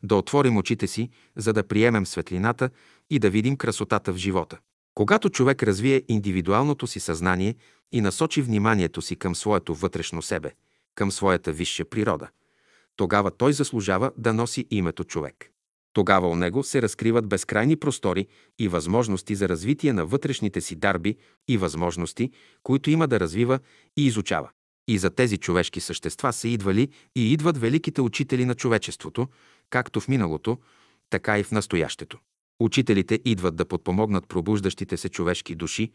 Да 0.02 0.16
отворим 0.16 0.56
очите 0.56 0.86
си, 0.86 1.10
за 1.36 1.52
да 1.52 1.68
приемем 1.68 2.06
светлината 2.06 2.70
и 3.10 3.18
да 3.18 3.30
видим 3.30 3.56
красотата 3.56 4.12
в 4.12 4.16
живота. 4.16 4.58
Когато 4.94 5.30
човек 5.30 5.62
развие 5.62 6.02
индивидуалното 6.08 6.86
си 6.86 7.00
съзнание 7.00 7.54
и 7.92 8.00
насочи 8.00 8.42
вниманието 8.42 9.02
си 9.02 9.16
към 9.16 9.34
своето 9.34 9.74
вътрешно 9.74 10.22
себе, 10.22 10.52
към 10.94 11.12
своята 11.12 11.52
висша 11.52 11.84
природа, 11.84 12.28
тогава 12.96 13.30
той 13.30 13.52
заслужава 13.52 14.12
да 14.16 14.34
носи 14.34 14.66
името 14.70 15.04
човек. 15.04 15.52
Тогава 15.98 16.28
у 16.28 16.36
него 16.36 16.62
се 16.62 16.82
разкриват 16.82 17.28
безкрайни 17.28 17.76
простори 17.76 18.26
и 18.58 18.68
възможности 18.68 19.34
за 19.34 19.48
развитие 19.48 19.92
на 19.92 20.06
вътрешните 20.06 20.60
си 20.60 20.76
дарби 20.76 21.16
и 21.48 21.56
възможности, 21.56 22.30
които 22.62 22.90
има 22.90 23.08
да 23.08 23.20
развива 23.20 23.58
и 23.96 24.06
изучава. 24.06 24.50
И 24.88 24.98
за 24.98 25.10
тези 25.10 25.36
човешки 25.36 25.80
същества 25.80 26.32
са 26.32 26.48
идвали 26.48 26.88
и 27.16 27.32
идват 27.32 27.58
великите 27.58 28.00
учители 28.00 28.44
на 28.44 28.54
човечеството, 28.54 29.28
както 29.70 30.00
в 30.00 30.08
миналото, 30.08 30.58
така 31.10 31.38
и 31.38 31.42
в 31.42 31.52
настоящето. 31.52 32.18
Учителите 32.60 33.20
идват 33.24 33.56
да 33.56 33.64
подпомогнат 33.64 34.28
пробуждащите 34.28 34.96
се 34.96 35.08
човешки 35.08 35.54
души, 35.54 35.92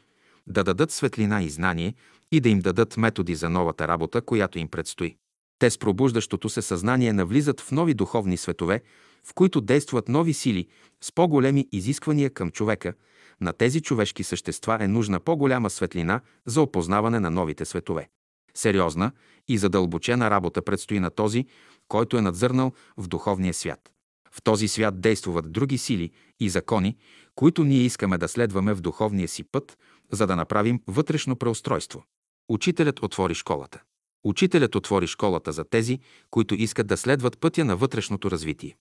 да 0.47 0.63
дадат 0.63 0.91
светлина 0.91 1.43
и 1.43 1.49
знание 1.49 1.93
и 2.31 2.39
да 2.39 2.49
им 2.49 2.59
дадат 2.59 2.97
методи 2.97 3.35
за 3.35 3.49
новата 3.49 3.87
работа, 3.87 4.21
която 4.21 4.59
им 4.59 4.67
предстои. 4.67 5.15
Те 5.59 5.69
с 5.69 5.77
пробуждащото 5.77 6.49
се 6.49 6.61
съзнание 6.61 7.13
навлизат 7.13 7.61
в 7.61 7.71
нови 7.71 7.93
духовни 7.93 8.37
светове, 8.37 8.81
в 9.27 9.33
които 9.33 9.61
действат 9.61 10.09
нови 10.09 10.33
сили 10.33 10.67
с 11.01 11.11
по-големи 11.11 11.67
изисквания 11.71 12.29
към 12.29 12.51
човека. 12.51 12.93
На 13.41 13.53
тези 13.53 13.81
човешки 13.81 14.23
същества 14.23 14.77
е 14.81 14.87
нужна 14.87 15.19
по-голяма 15.19 15.69
светлина 15.69 16.21
за 16.45 16.61
опознаване 16.61 17.19
на 17.19 17.29
новите 17.29 17.65
светове. 17.65 18.09
Сериозна 18.53 19.11
и 19.47 19.57
задълбочена 19.57 20.29
работа 20.29 20.61
предстои 20.61 20.99
на 20.99 21.09
този, 21.09 21.45
който 21.87 22.17
е 22.17 22.21
надзърнал 22.21 22.71
в 22.97 23.07
духовния 23.07 23.53
свят. 23.53 23.91
В 24.31 24.41
този 24.43 24.67
свят 24.67 25.01
действуват 25.01 25.51
други 25.51 25.77
сили 25.77 26.11
и 26.39 26.49
закони, 26.49 26.97
които 27.35 27.63
ние 27.63 27.81
искаме 27.81 28.17
да 28.17 28.27
следваме 28.27 28.73
в 28.73 28.81
духовния 28.81 29.27
си 29.27 29.43
път, 29.43 29.77
за 30.11 30.27
да 30.27 30.35
направим 30.35 30.81
вътрешно 30.87 31.35
преустройство. 31.35 32.03
Учителят 32.49 33.03
отвори 33.03 33.33
школата. 33.33 33.81
Учителят 34.23 34.75
отвори 34.75 35.07
школата 35.07 35.51
за 35.51 35.63
тези, 35.63 35.99
които 36.29 36.55
искат 36.55 36.87
да 36.87 36.97
следват 36.97 37.39
пътя 37.39 37.65
на 37.65 37.75
вътрешното 37.75 38.31
развитие. 38.31 38.75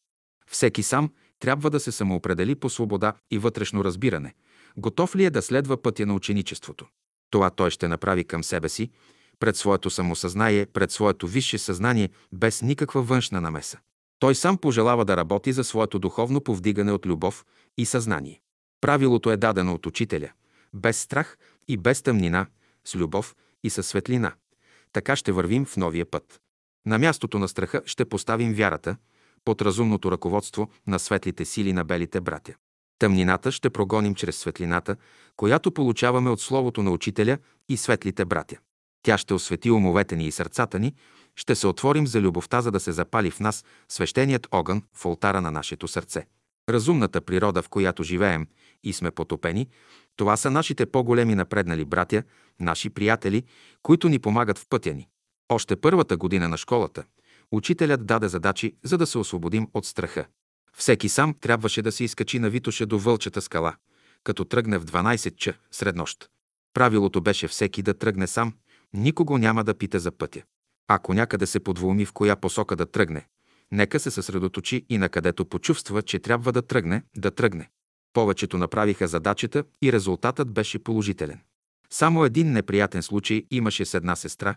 Всеки 0.52 0.82
сам 0.82 1.10
трябва 1.40 1.70
да 1.70 1.80
се 1.80 1.92
самоопредели 1.92 2.54
по 2.54 2.70
свобода 2.70 3.12
и 3.30 3.38
вътрешно 3.38 3.84
разбиране. 3.84 4.34
Готов 4.76 5.16
ли 5.16 5.24
е 5.24 5.30
да 5.30 5.42
следва 5.42 5.82
пътя 5.82 6.06
на 6.06 6.14
ученичеството? 6.14 6.86
Това 7.30 7.50
той 7.50 7.70
ще 7.70 7.88
направи 7.88 8.24
към 8.24 8.44
себе 8.44 8.68
си, 8.68 8.90
пред 9.38 9.56
своето 9.56 9.90
самосъзнание, 9.90 10.66
пред 10.66 10.90
своето 10.90 11.26
висше 11.26 11.58
съзнание, 11.58 12.10
без 12.32 12.62
никаква 12.62 13.02
външна 13.02 13.40
намеса. 13.40 13.78
Той 14.18 14.34
сам 14.34 14.58
пожелава 14.58 15.04
да 15.04 15.16
работи 15.16 15.52
за 15.52 15.64
своето 15.64 15.98
духовно 15.98 16.40
повдигане 16.40 16.92
от 16.92 17.06
любов 17.06 17.44
и 17.78 17.86
съзнание. 17.86 18.40
Правилото 18.80 19.30
е 19.30 19.36
дадено 19.36 19.74
от 19.74 19.86
учителя, 19.86 20.30
без 20.74 20.98
страх 20.98 21.38
и 21.68 21.76
без 21.76 22.02
тъмнина, 22.02 22.46
с 22.84 22.94
любов 22.94 23.36
и 23.64 23.70
със 23.70 23.86
светлина. 23.86 24.32
Така 24.92 25.16
ще 25.16 25.32
вървим 25.32 25.64
в 25.64 25.76
новия 25.76 26.10
път. 26.10 26.40
На 26.86 26.98
мястото 26.98 27.38
на 27.38 27.48
страха 27.48 27.82
ще 27.86 28.04
поставим 28.04 28.54
вярата, 28.54 28.96
под 29.44 29.62
разумното 29.62 30.12
ръководство 30.12 30.70
на 30.86 30.98
светлите 30.98 31.44
сили 31.44 31.72
на 31.72 31.84
белите 31.84 32.20
братя. 32.20 32.54
Тъмнината 32.98 33.52
ще 33.52 33.70
прогоним 33.70 34.14
чрез 34.14 34.36
светлината, 34.36 34.96
която 35.36 35.70
получаваме 35.70 36.30
от 36.30 36.40
Словото 36.40 36.82
на 36.82 36.90
Учителя 36.90 37.38
и 37.68 37.76
светлите 37.76 38.24
братя. 38.24 38.56
Тя 39.02 39.18
ще 39.18 39.34
освети 39.34 39.70
умовете 39.70 40.16
ни 40.16 40.26
и 40.26 40.32
сърцата 40.32 40.78
ни, 40.78 40.94
ще 41.36 41.54
се 41.54 41.66
отворим 41.66 42.06
за 42.06 42.20
любовта, 42.20 42.60
за 42.60 42.70
да 42.70 42.80
се 42.80 42.92
запали 42.92 43.30
в 43.30 43.40
нас 43.40 43.64
свещеният 43.88 44.48
огън 44.50 44.82
в 44.94 45.04
алтара 45.04 45.40
на 45.40 45.50
нашето 45.50 45.88
сърце. 45.88 46.26
Разумната 46.68 47.20
природа, 47.20 47.62
в 47.62 47.68
която 47.68 48.02
живеем 48.02 48.46
и 48.84 48.92
сме 48.92 49.10
потопени, 49.10 49.68
това 50.16 50.36
са 50.36 50.50
нашите 50.50 50.86
по-големи 50.86 51.34
напреднали 51.34 51.84
братя, 51.84 52.22
наши 52.60 52.90
приятели, 52.90 53.42
които 53.82 54.08
ни 54.08 54.18
помагат 54.18 54.58
в 54.58 54.66
пътя 54.68 54.94
ни. 54.94 55.08
Още 55.48 55.76
първата 55.76 56.16
година 56.16 56.48
на 56.48 56.56
школата 56.56 57.04
учителят 57.52 58.06
даде 58.06 58.28
задачи, 58.28 58.76
за 58.84 58.98
да 58.98 59.06
се 59.06 59.18
освободим 59.18 59.68
от 59.74 59.86
страха. 59.86 60.26
Всеки 60.76 61.08
сам 61.08 61.34
трябваше 61.40 61.82
да 61.82 61.92
се 61.92 62.04
изкачи 62.04 62.38
на 62.38 62.50
Витоша 62.50 62.86
до 62.86 62.98
Вълчата 62.98 63.42
скала, 63.42 63.76
като 64.24 64.44
тръгне 64.44 64.78
в 64.78 64.84
12 64.84 65.36
ч. 65.36 65.50
сред 65.70 65.96
нощ. 65.96 66.30
Правилото 66.74 67.20
беше 67.20 67.48
всеки 67.48 67.82
да 67.82 67.94
тръгне 67.94 68.26
сам, 68.26 68.54
никого 68.94 69.38
няма 69.38 69.64
да 69.64 69.74
пита 69.74 69.98
за 69.98 70.12
пътя. 70.12 70.42
Ако 70.88 71.14
някъде 71.14 71.46
се 71.46 71.60
подволми 71.60 72.04
в 72.04 72.12
коя 72.12 72.36
посока 72.36 72.76
да 72.76 72.86
тръгне, 72.86 73.26
нека 73.72 74.00
се 74.00 74.10
съсредоточи 74.10 74.86
и 74.88 74.98
на 74.98 75.08
където 75.08 75.44
почувства, 75.44 76.02
че 76.02 76.18
трябва 76.18 76.52
да 76.52 76.62
тръгне, 76.62 77.02
да 77.16 77.30
тръгне. 77.30 77.70
Повечето 78.12 78.58
направиха 78.58 79.08
задачата 79.08 79.64
и 79.82 79.92
резултатът 79.92 80.52
беше 80.52 80.78
положителен. 80.78 81.40
Само 81.90 82.24
един 82.24 82.52
неприятен 82.52 83.02
случай 83.02 83.44
имаше 83.50 83.84
с 83.84 83.94
една 83.94 84.16
сестра, 84.16 84.54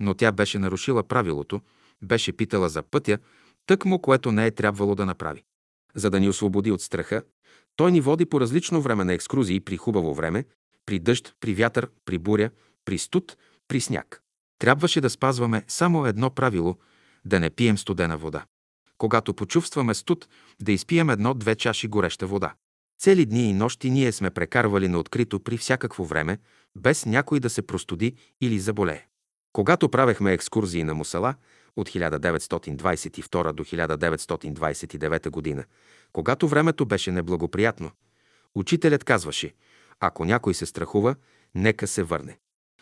но 0.00 0.14
тя 0.14 0.32
беше 0.32 0.58
нарушила 0.58 1.02
правилото, 1.02 1.60
беше 2.02 2.32
питала 2.32 2.68
за 2.68 2.82
пътя, 2.82 3.18
тъкмо 3.66 3.98
което 3.98 4.32
не 4.32 4.46
е 4.46 4.50
трябвало 4.50 4.94
да 4.94 5.06
направи. 5.06 5.44
За 5.94 6.10
да 6.10 6.20
ни 6.20 6.28
освободи 6.28 6.72
от 6.72 6.82
страха, 6.82 7.22
той 7.76 7.92
ни 7.92 8.00
води 8.00 8.26
по 8.26 8.40
различно 8.40 8.82
време 8.82 9.04
на 9.04 9.12
екскрузии 9.12 9.60
при 9.60 9.76
хубаво 9.76 10.14
време, 10.14 10.44
при 10.86 10.98
дъжд, 10.98 11.34
при 11.40 11.54
вятър, 11.54 11.90
при 12.04 12.18
буря, 12.18 12.50
при 12.84 12.98
студ, 12.98 13.36
при 13.68 13.80
сняг. 13.80 14.22
Трябваше 14.58 15.00
да 15.00 15.10
спазваме 15.10 15.64
само 15.68 16.06
едно 16.06 16.30
правило– 16.30 16.78
да 17.24 17.40
не 17.40 17.50
пием 17.50 17.78
студена 17.78 18.18
вода. 18.18 18.44
Когато 18.98 19.34
почувстваме 19.34 19.94
студ, 19.94 20.28
да 20.62 20.72
изпием 20.72 21.10
едно-две 21.10 21.54
чаши 21.54 21.88
гореща 21.88 22.26
вода. 22.26 22.54
Цели 23.00 23.26
дни 23.26 23.50
и 23.50 23.52
нощи 23.52 23.90
ние 23.90 24.12
сме 24.12 24.30
прекарвали 24.30 24.88
на 24.88 24.98
открито 24.98 25.40
при 25.40 25.56
всякакво 25.56 26.04
време, 26.04 26.38
без 26.76 27.06
някой 27.06 27.40
да 27.40 27.50
се 27.50 27.62
простуди 27.62 28.14
или 28.40 28.58
заболее. 28.58 29.06
Когато 29.52 29.88
правехме 29.88 30.32
екскурзии 30.32 30.84
на 30.84 30.94
Мусала 30.94 31.34
от 31.76 31.88
1922 31.88 33.52
до 33.52 33.64
1929 33.64 35.30
година, 35.30 35.64
когато 36.12 36.48
времето 36.48 36.86
беше 36.86 37.12
неблагоприятно, 37.12 37.90
учителят 38.54 39.04
казваше, 39.04 39.54
ако 40.00 40.24
някой 40.24 40.54
се 40.54 40.66
страхува, 40.66 41.14
нека 41.54 41.86
се 41.86 42.02
върне. 42.02 42.38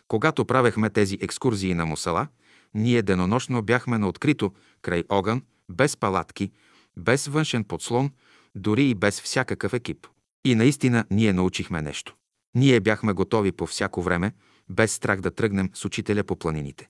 Когато 0.09 0.45
правехме 0.45 0.91
тези 0.91 1.19
екскурзии 1.21 1.75
на 1.75 1.87
Мусала, 1.87 2.29
ние 2.75 3.03
денонощно 3.03 3.63
бяхме 3.63 3.99
на 3.99 4.09
открито, 4.09 4.53
край 4.83 5.05
огън, 5.09 5.43
без 5.69 5.97
палатки, 5.97 6.53
без 6.97 7.27
външен 7.27 7.65
подслон, 7.65 8.11
дори 8.55 8.91
и 8.91 8.95
без 8.95 9.21
всякакъв 9.21 9.73
екип. 9.73 10.07
И 10.45 10.55
наистина 10.55 11.05
ние 11.11 11.33
научихме 11.33 11.83
нещо. 11.83 12.15
Ние 12.55 12.81
бяхме 12.81 13.13
готови 13.13 13.53
по 13.53 13.67
всяко 13.67 14.03
време, 14.03 14.33
без 14.69 14.93
страх 14.93 15.21
да 15.21 15.31
тръгнем 15.31 15.71
с 15.75 15.85
учителя 15.85 16.25
по 16.25 16.37
планините. 16.37 16.89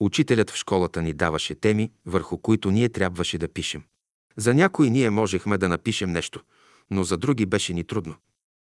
Учителят 0.00 0.50
в 0.50 0.56
школата 0.56 1.02
ни 1.02 1.12
даваше 1.12 1.54
теми, 1.54 1.92
върху 2.06 2.38
които 2.38 2.70
ние 2.70 2.88
трябваше 2.88 3.38
да 3.38 3.48
пишем. 3.48 3.84
За 4.36 4.54
някои 4.54 4.90
ние 4.90 5.10
можехме 5.10 5.58
да 5.58 5.68
напишем 5.68 6.12
нещо, 6.12 6.40
но 6.90 7.04
за 7.04 7.16
други 7.16 7.46
беше 7.46 7.74
ни 7.74 7.84
трудно. 7.84 8.14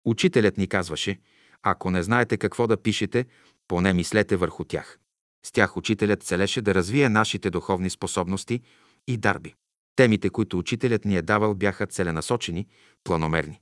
Учителят 0.05 0.57
ни 0.57 0.67
казваше, 0.67 1.19
ако 1.63 1.91
не 1.91 2.03
знаете 2.03 2.37
какво 2.37 2.67
да 2.67 2.77
пишете, 2.77 3.25
поне 3.67 3.93
мислете 3.93 4.35
върху 4.35 4.63
тях. 4.63 4.99
С 5.45 5.51
тях 5.51 5.77
учителят 5.77 6.23
целеше 6.23 6.61
да 6.61 6.75
развие 6.75 7.09
нашите 7.09 7.49
духовни 7.49 7.89
способности 7.89 8.61
и 9.07 9.17
дарби. 9.17 9.55
Темите, 9.95 10.29
които 10.29 10.57
учителят 10.57 11.05
ни 11.05 11.17
е 11.17 11.21
давал, 11.21 11.55
бяха 11.55 11.87
целенасочени, 11.87 12.67
планомерни. 13.03 13.59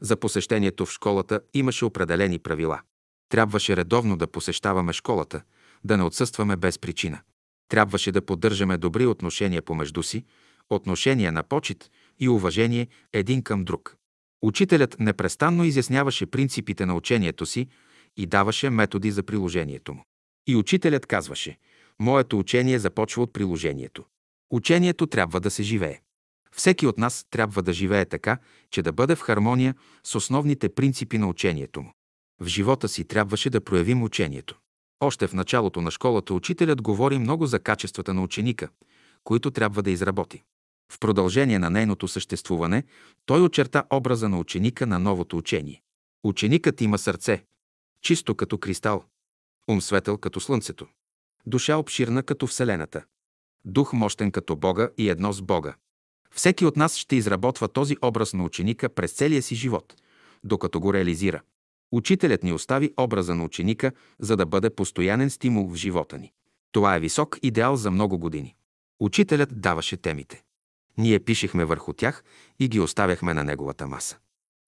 За 0.00 0.16
посещението 0.16 0.86
в 0.86 0.92
школата 0.92 1.40
имаше 1.54 1.84
определени 1.84 2.38
правила. 2.38 2.80
Трябваше 3.28 3.76
редовно 3.76 4.16
да 4.16 4.26
посещаваме 4.26 4.92
школата, 4.92 5.42
да 5.84 5.96
не 5.96 6.02
отсъстваме 6.02 6.56
без 6.56 6.78
причина. 6.78 7.20
Трябваше 7.68 8.12
да 8.12 8.22
поддържаме 8.22 8.78
добри 8.78 9.06
отношения 9.06 9.62
помежду 9.62 10.02
си, 10.02 10.24
отношения 10.70 11.32
на 11.32 11.42
почет 11.42 11.90
и 12.18 12.28
уважение 12.28 12.88
един 13.12 13.42
към 13.42 13.64
друг. 13.64 13.96
Учителят 14.42 14.96
непрестанно 15.00 15.64
изясняваше 15.64 16.26
принципите 16.26 16.86
на 16.86 16.94
учението 16.94 17.46
си 17.46 17.68
и 18.16 18.26
даваше 18.26 18.70
методи 18.70 19.10
за 19.10 19.22
приложението 19.22 19.94
му. 19.94 20.04
И 20.46 20.56
учителят 20.56 21.06
казваше, 21.06 21.58
моето 21.98 22.38
учение 22.38 22.78
започва 22.78 23.22
от 23.22 23.32
приложението. 23.32 24.04
Учението 24.50 25.06
трябва 25.06 25.40
да 25.40 25.50
се 25.50 25.62
живее. 25.62 26.00
Всеки 26.52 26.86
от 26.86 26.98
нас 26.98 27.26
трябва 27.30 27.62
да 27.62 27.72
живее 27.72 28.04
така, 28.04 28.38
че 28.70 28.82
да 28.82 28.92
бъде 28.92 29.14
в 29.14 29.20
хармония 29.20 29.74
с 30.04 30.14
основните 30.14 30.68
принципи 30.68 31.18
на 31.18 31.28
учението 31.28 31.82
му. 31.82 31.92
В 32.40 32.46
живота 32.46 32.88
си 32.88 33.04
трябваше 33.04 33.50
да 33.50 33.60
проявим 33.60 34.02
учението. 34.02 34.58
Още 35.00 35.26
в 35.26 35.34
началото 35.34 35.80
на 35.80 35.90
школата 35.90 36.34
учителят 36.34 36.82
говори 36.82 37.18
много 37.18 37.46
за 37.46 37.58
качествата 37.58 38.14
на 38.14 38.22
ученика, 38.22 38.68
които 39.24 39.50
трябва 39.50 39.82
да 39.82 39.90
изработи. 39.90 40.42
В 40.92 40.98
продължение 40.98 41.58
на 41.58 41.70
нейното 41.70 42.08
съществуване 42.08 42.84
той 43.26 43.42
очерта 43.42 43.84
образа 43.90 44.28
на 44.28 44.38
ученика 44.38 44.86
на 44.86 44.98
новото 44.98 45.36
учение. 45.36 45.82
Ученикът 46.24 46.80
има 46.80 46.98
сърце, 46.98 47.44
чисто 48.02 48.34
като 48.34 48.58
кристал, 48.58 49.04
ум 49.68 49.80
светъл 49.80 50.18
като 50.18 50.40
слънцето, 50.40 50.86
душа 51.46 51.76
обширна 51.76 52.22
като 52.22 52.46
Вселената, 52.46 53.04
дух 53.64 53.92
мощен 53.92 54.30
като 54.30 54.56
Бога 54.56 54.88
и 54.98 55.08
едно 55.08 55.32
с 55.32 55.42
Бога. 55.42 55.74
Всеки 56.30 56.64
от 56.64 56.76
нас 56.76 56.96
ще 56.96 57.16
изработва 57.16 57.68
този 57.68 57.96
образ 58.02 58.34
на 58.34 58.44
ученика 58.44 58.88
през 58.88 59.12
целия 59.12 59.42
си 59.42 59.54
живот, 59.54 59.96
докато 60.44 60.80
го 60.80 60.94
реализира. 60.94 61.40
Учителят 61.92 62.42
ни 62.42 62.52
остави 62.52 62.92
образа 62.96 63.34
на 63.34 63.44
ученика, 63.44 63.92
за 64.18 64.36
да 64.36 64.46
бъде 64.46 64.70
постоянен 64.70 65.30
стимул 65.30 65.68
в 65.68 65.74
живота 65.74 66.18
ни. 66.18 66.32
Това 66.72 66.96
е 66.96 67.00
висок 67.00 67.38
идеал 67.42 67.76
за 67.76 67.90
много 67.90 68.18
години. 68.18 68.54
Учителят 69.00 69.60
даваше 69.60 69.96
темите. 69.96 70.42
Ние 70.98 71.20
пишехме 71.20 71.64
върху 71.64 71.92
тях 71.92 72.24
и 72.58 72.68
ги 72.68 72.80
оставяхме 72.80 73.34
на 73.34 73.44
неговата 73.44 73.86
маса. 73.86 74.18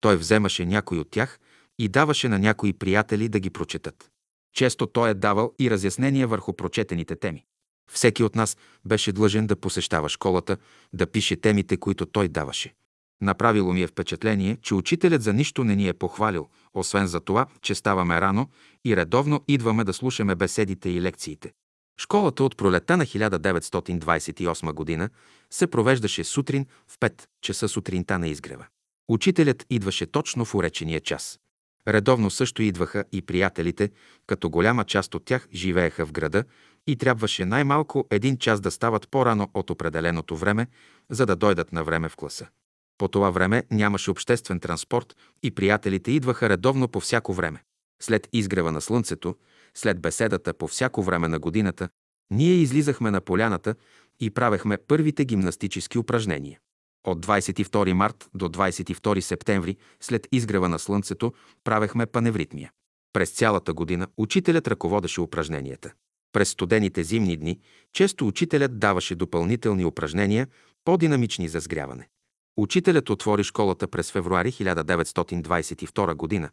Той 0.00 0.16
вземаше 0.16 0.66
някой 0.66 0.98
от 0.98 1.10
тях 1.10 1.40
и 1.78 1.88
даваше 1.88 2.28
на 2.28 2.38
някои 2.38 2.72
приятели 2.72 3.28
да 3.28 3.40
ги 3.40 3.50
прочетат. 3.50 4.10
Често 4.54 4.86
той 4.86 5.10
е 5.10 5.14
давал 5.14 5.54
и 5.58 5.70
разяснения 5.70 6.28
върху 6.28 6.52
прочетените 6.52 7.16
теми. 7.16 7.44
Всеки 7.90 8.22
от 8.22 8.34
нас 8.34 8.56
беше 8.84 9.12
длъжен 9.12 9.46
да 9.46 9.56
посещава 9.56 10.08
школата, 10.08 10.56
да 10.92 11.06
пише 11.06 11.36
темите, 11.36 11.76
които 11.76 12.06
той 12.06 12.28
даваше. 12.28 12.74
Направило 13.22 13.72
ми 13.72 13.82
е 13.82 13.86
впечатление, 13.86 14.56
че 14.62 14.74
учителят 14.74 15.22
за 15.22 15.32
нищо 15.32 15.64
не 15.64 15.76
ни 15.76 15.88
е 15.88 15.92
похвалил, 15.92 16.48
освен 16.74 17.06
за 17.06 17.20
това, 17.20 17.46
че 17.60 17.74
ставаме 17.74 18.20
рано 18.20 18.48
и 18.84 18.96
редовно 18.96 19.44
идваме 19.48 19.84
да 19.84 19.92
слушаме 19.92 20.34
беседите 20.34 20.90
и 20.90 21.02
лекциите. 21.02 21.52
Школата 22.00 22.44
от 22.44 22.56
пролета 22.56 22.96
на 22.96 23.06
1928 23.06 24.72
година 24.72 25.10
се 25.50 25.66
провеждаше 25.66 26.24
сутрин 26.24 26.66
в 26.88 26.98
5 26.98 27.22
часа 27.42 27.68
сутринта 27.68 28.18
на 28.18 28.28
изгрева. 28.28 28.66
Учителят 29.08 29.66
идваше 29.70 30.06
точно 30.06 30.44
в 30.44 30.54
уречения 30.54 31.00
час. 31.00 31.40
Редовно 31.88 32.30
също 32.30 32.62
идваха 32.62 33.04
и 33.12 33.22
приятелите, 33.22 33.90
като 34.26 34.50
голяма 34.50 34.84
част 34.84 35.14
от 35.14 35.24
тях 35.24 35.48
живееха 35.54 36.06
в 36.06 36.12
града 36.12 36.44
и 36.86 36.96
трябваше 36.96 37.44
най-малко 37.44 38.06
един 38.10 38.36
час 38.36 38.60
да 38.60 38.70
стават 38.70 39.08
по-рано 39.08 39.50
от 39.54 39.70
определеното 39.70 40.36
време, 40.36 40.66
за 41.10 41.26
да 41.26 41.36
дойдат 41.36 41.72
на 41.72 41.84
време 41.84 42.08
в 42.08 42.16
класа. 42.16 42.48
По 42.98 43.08
това 43.08 43.30
време 43.30 43.64
нямаше 43.70 44.10
обществен 44.10 44.60
транспорт 44.60 45.16
и 45.42 45.50
приятелите 45.50 46.10
идваха 46.10 46.48
редовно 46.48 46.88
по 46.88 47.00
всяко 47.00 47.32
време. 47.32 47.62
След 48.02 48.28
изгрева 48.32 48.72
на 48.72 48.80
слънцето, 48.80 49.36
след 49.74 50.00
беседата 50.00 50.54
по 50.54 50.68
всяко 50.68 51.02
време 51.02 51.28
на 51.28 51.38
годината, 51.38 51.88
ние 52.30 52.54
излизахме 52.54 53.10
на 53.10 53.20
поляната 53.20 53.74
и 54.20 54.30
правехме 54.30 54.76
първите 54.76 55.24
гимнастически 55.24 55.98
упражнения. 55.98 56.58
От 57.06 57.26
22 57.26 57.92
март 57.92 58.28
до 58.34 58.48
22 58.48 59.20
септември, 59.20 59.76
след 60.00 60.28
изгрева 60.32 60.68
на 60.68 60.78
слънцето, 60.78 61.32
правехме 61.64 62.06
паневритмия. 62.06 62.70
През 63.12 63.30
цялата 63.30 63.72
година 63.72 64.06
учителят 64.16 64.68
ръководеше 64.68 65.20
упражненията. 65.20 65.92
През 66.32 66.48
студените 66.48 67.04
зимни 67.04 67.36
дни 67.36 67.60
често 67.92 68.26
учителят 68.26 68.78
даваше 68.78 69.14
допълнителни 69.14 69.84
упражнения, 69.84 70.48
по-динамични 70.84 71.48
за 71.48 71.60
сгряване. 71.60 72.08
Учителят 72.56 73.10
отвори 73.10 73.44
школата 73.44 73.88
през 73.88 74.12
февруари 74.12 74.52
1922 74.52 76.14
година, 76.14 76.50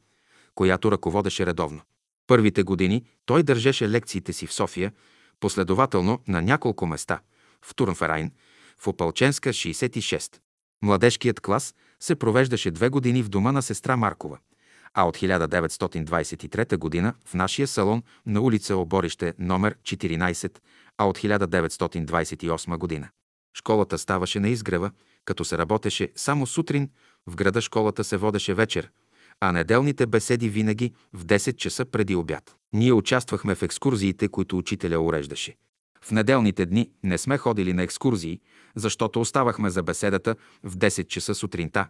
която 0.55 0.91
ръководеше 0.91 1.45
редовно. 1.45 1.81
Първите 2.27 2.63
години 2.63 3.05
той 3.25 3.43
държеше 3.43 3.89
лекциите 3.89 4.33
си 4.33 4.47
в 4.47 4.53
София, 4.53 4.93
последователно 5.39 6.19
на 6.27 6.41
няколко 6.41 6.85
места– 6.85 7.19
в 7.61 7.75
Турнферайн, 7.75 8.31
в 8.77 8.87
Опалченска 8.87 9.49
66. 9.49 10.39
Младежкият 10.81 11.39
клас 11.39 11.75
се 11.99 12.15
провеждаше 12.15 12.71
две 12.71 12.89
години 12.89 13.23
в 13.23 13.29
дома 13.29 13.51
на 13.51 13.61
сестра 13.61 13.97
Маркова, 13.97 14.37
а 14.93 15.03
от 15.03 15.17
1923 15.17 16.77
година 16.77 17.13
в 17.25 17.33
нашия 17.33 17.67
салон 17.67 18.03
на 18.25 18.41
улица 18.41 18.75
Оборище 18.75 19.33
номер 19.39 19.75
14, 19.83 20.59
а 20.97 21.05
от 21.05 21.17
1928 21.17 22.77
година. 22.77 23.09
Школата 23.53 23.97
ставаше 23.97 24.39
на 24.39 24.49
изгрева, 24.49 24.91
като 25.29 25.45
се 25.45 25.57
работеше 25.57 26.11
само 26.15 26.47
сутрин, 26.47 26.89
в 27.27 27.35
града 27.35 27.61
школата 27.61 28.03
се 28.03 28.17
водеше 28.17 28.53
вечер, 28.53 28.91
а 29.39 29.51
неделните 29.51 30.05
беседи 30.05 30.49
винаги 30.49 30.93
в 31.13 31.25
10 31.25 31.55
часа 31.55 31.85
преди 31.85 32.15
обяд. 32.15 32.55
Ние 32.73 32.93
участвахме 32.93 33.55
в 33.55 33.63
екскурзиите, 33.63 34.27
които 34.27 34.57
учителя 34.57 34.99
уреждаше. 34.99 35.55
В 36.01 36.11
неделните 36.11 36.65
дни 36.65 36.91
не 37.03 37.17
сме 37.17 37.37
ходили 37.37 37.73
на 37.73 37.83
екскурзии, 37.83 38.39
защото 38.75 39.21
оставахме 39.21 39.69
за 39.69 39.83
беседата 39.83 40.35
в 40.63 40.77
10 40.77 41.07
часа 41.07 41.35
сутринта, 41.35 41.87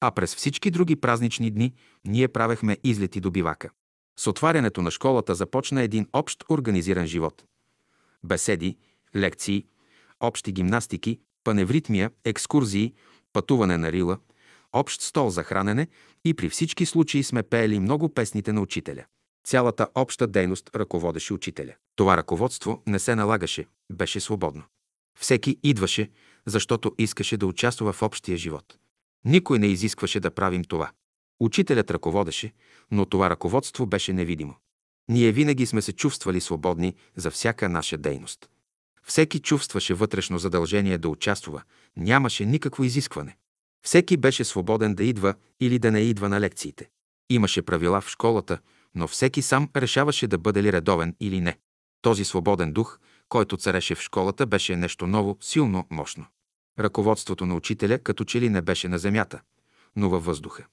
а 0.00 0.10
през 0.10 0.34
всички 0.34 0.70
други 0.70 0.96
празнични 0.96 1.50
дни 1.50 1.74
ние 2.06 2.28
правехме 2.28 2.76
излети 2.84 3.20
до 3.20 3.30
бивака. 3.30 3.70
С 4.18 4.26
отварянето 4.26 4.82
на 4.82 4.90
школата 4.90 5.34
започна 5.34 5.82
един 5.82 6.06
общ 6.12 6.44
организиран 6.50 7.06
живот. 7.06 7.44
Беседи, 8.24 8.76
лекции, 9.16 9.64
общи 10.20 10.52
гимнастики, 10.52 11.20
паневритмия, 11.48 12.10
екскурзии, 12.24 12.94
пътуване 13.32 13.78
на 13.78 13.92
рила, 13.92 14.18
общ 14.72 15.02
стол 15.02 15.30
за 15.30 15.42
хранене 15.42 15.88
и 16.24 16.34
при 16.34 16.48
всички 16.48 16.86
случаи 16.86 17.22
сме 17.22 17.42
пеели 17.42 17.80
много 17.80 18.08
песните 18.08 18.52
на 18.52 18.60
учителя. 18.60 19.04
Цялата 19.46 19.88
обща 19.94 20.26
дейност 20.26 20.70
ръководеше 20.76 21.34
учителя. 21.34 21.74
Това 21.96 22.16
ръководство 22.16 22.82
не 22.86 22.98
се 22.98 23.14
налагаше, 23.14 23.66
беше 23.92 24.20
свободно. 24.20 24.62
Всеки 25.18 25.58
идваше, 25.62 26.10
защото 26.46 26.94
искаше 26.98 27.36
да 27.36 27.46
участва 27.46 27.92
в 27.92 28.02
общия 28.02 28.36
живот. 28.36 28.78
Никой 29.24 29.58
не 29.58 29.66
изискваше 29.66 30.20
да 30.20 30.30
правим 30.30 30.64
това. 30.64 30.90
Учителят 31.40 31.90
ръководеше, 31.90 32.52
но 32.90 33.06
това 33.06 33.30
ръководство 33.30 33.86
беше 33.86 34.12
невидимо. 34.12 34.54
Ние 35.08 35.32
винаги 35.32 35.66
сме 35.66 35.82
се 35.82 35.92
чувствали 35.92 36.40
свободни 36.40 36.94
за 37.16 37.30
всяка 37.30 37.68
наша 37.68 37.98
дейност. 37.98 38.48
Всеки 39.08 39.38
чувстваше 39.38 39.94
вътрешно 39.94 40.38
задължение 40.38 40.98
да 40.98 41.08
участва, 41.08 41.62
нямаше 41.96 42.44
никакво 42.44 42.84
изискване. 42.84 43.36
Всеки 43.82 44.16
беше 44.16 44.44
свободен 44.44 44.94
да 44.94 45.04
идва 45.04 45.34
или 45.60 45.78
да 45.78 45.90
не 45.90 46.00
идва 46.00 46.28
на 46.28 46.40
лекциите. 46.40 46.88
Имаше 47.30 47.62
правила 47.62 48.00
в 48.00 48.08
школата, 48.08 48.58
но 48.94 49.08
всеки 49.08 49.42
сам 49.42 49.68
решаваше 49.76 50.26
да 50.26 50.38
бъде 50.38 50.62
ли 50.62 50.72
редовен 50.72 51.16
или 51.20 51.40
не. 51.40 51.58
Този 52.02 52.24
свободен 52.24 52.72
дух, 52.72 52.98
който 53.28 53.56
цареше 53.56 53.94
в 53.94 54.00
школата, 54.00 54.46
беше 54.46 54.76
нещо 54.76 55.06
ново, 55.06 55.36
силно, 55.40 55.86
мощно. 55.90 56.26
Ръководството 56.78 57.46
на 57.46 57.54
учителя 57.54 57.98
като 57.98 58.24
че 58.24 58.40
ли 58.40 58.48
не 58.48 58.62
беше 58.62 58.88
на 58.88 58.98
земята, 58.98 59.40
но 59.96 60.08
във 60.10 60.24
въздуха. 60.24 60.66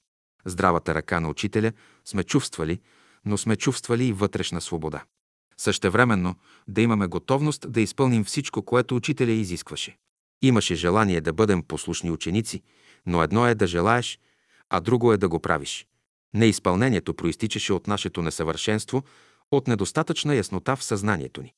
Здравата 0.45 0.95
ръка 0.95 1.19
на 1.19 1.29
учителя 1.29 1.71
сме 2.05 2.23
чувствали, 2.23 2.81
но 3.25 3.37
сме 3.37 3.55
чувствали 3.55 4.05
и 4.05 4.13
вътрешна 4.13 4.61
свобода. 4.61 5.03
Същевременно 5.57 6.35
да 6.67 6.81
имаме 6.81 7.07
готовност 7.07 7.71
да 7.71 7.81
изпълним 7.81 8.23
всичко, 8.23 8.61
което 8.61 8.95
учителя 8.95 9.31
изискваше. 9.31 9.97
Имаше 10.41 10.75
желание 10.75 11.21
да 11.21 11.33
бъдем 11.33 11.63
послушни 11.63 12.11
ученици, 12.11 12.61
но 13.05 13.23
едно 13.23 13.47
е 13.47 13.55
да 13.55 13.67
желаеш, 13.67 14.19
а 14.69 14.79
друго 14.79 15.13
е 15.13 15.17
да 15.17 15.29
го 15.29 15.39
правиш. 15.39 15.87
Неизпълнението 16.33 17.13
проистичаше 17.13 17.73
от 17.73 17.87
нашето 17.87 18.21
несъвършенство, 18.21 19.03
от 19.51 19.67
недостатъчна 19.67 20.35
яснота 20.35 20.75
в 20.75 20.83
съзнанието 20.83 21.41
ни. 21.41 21.53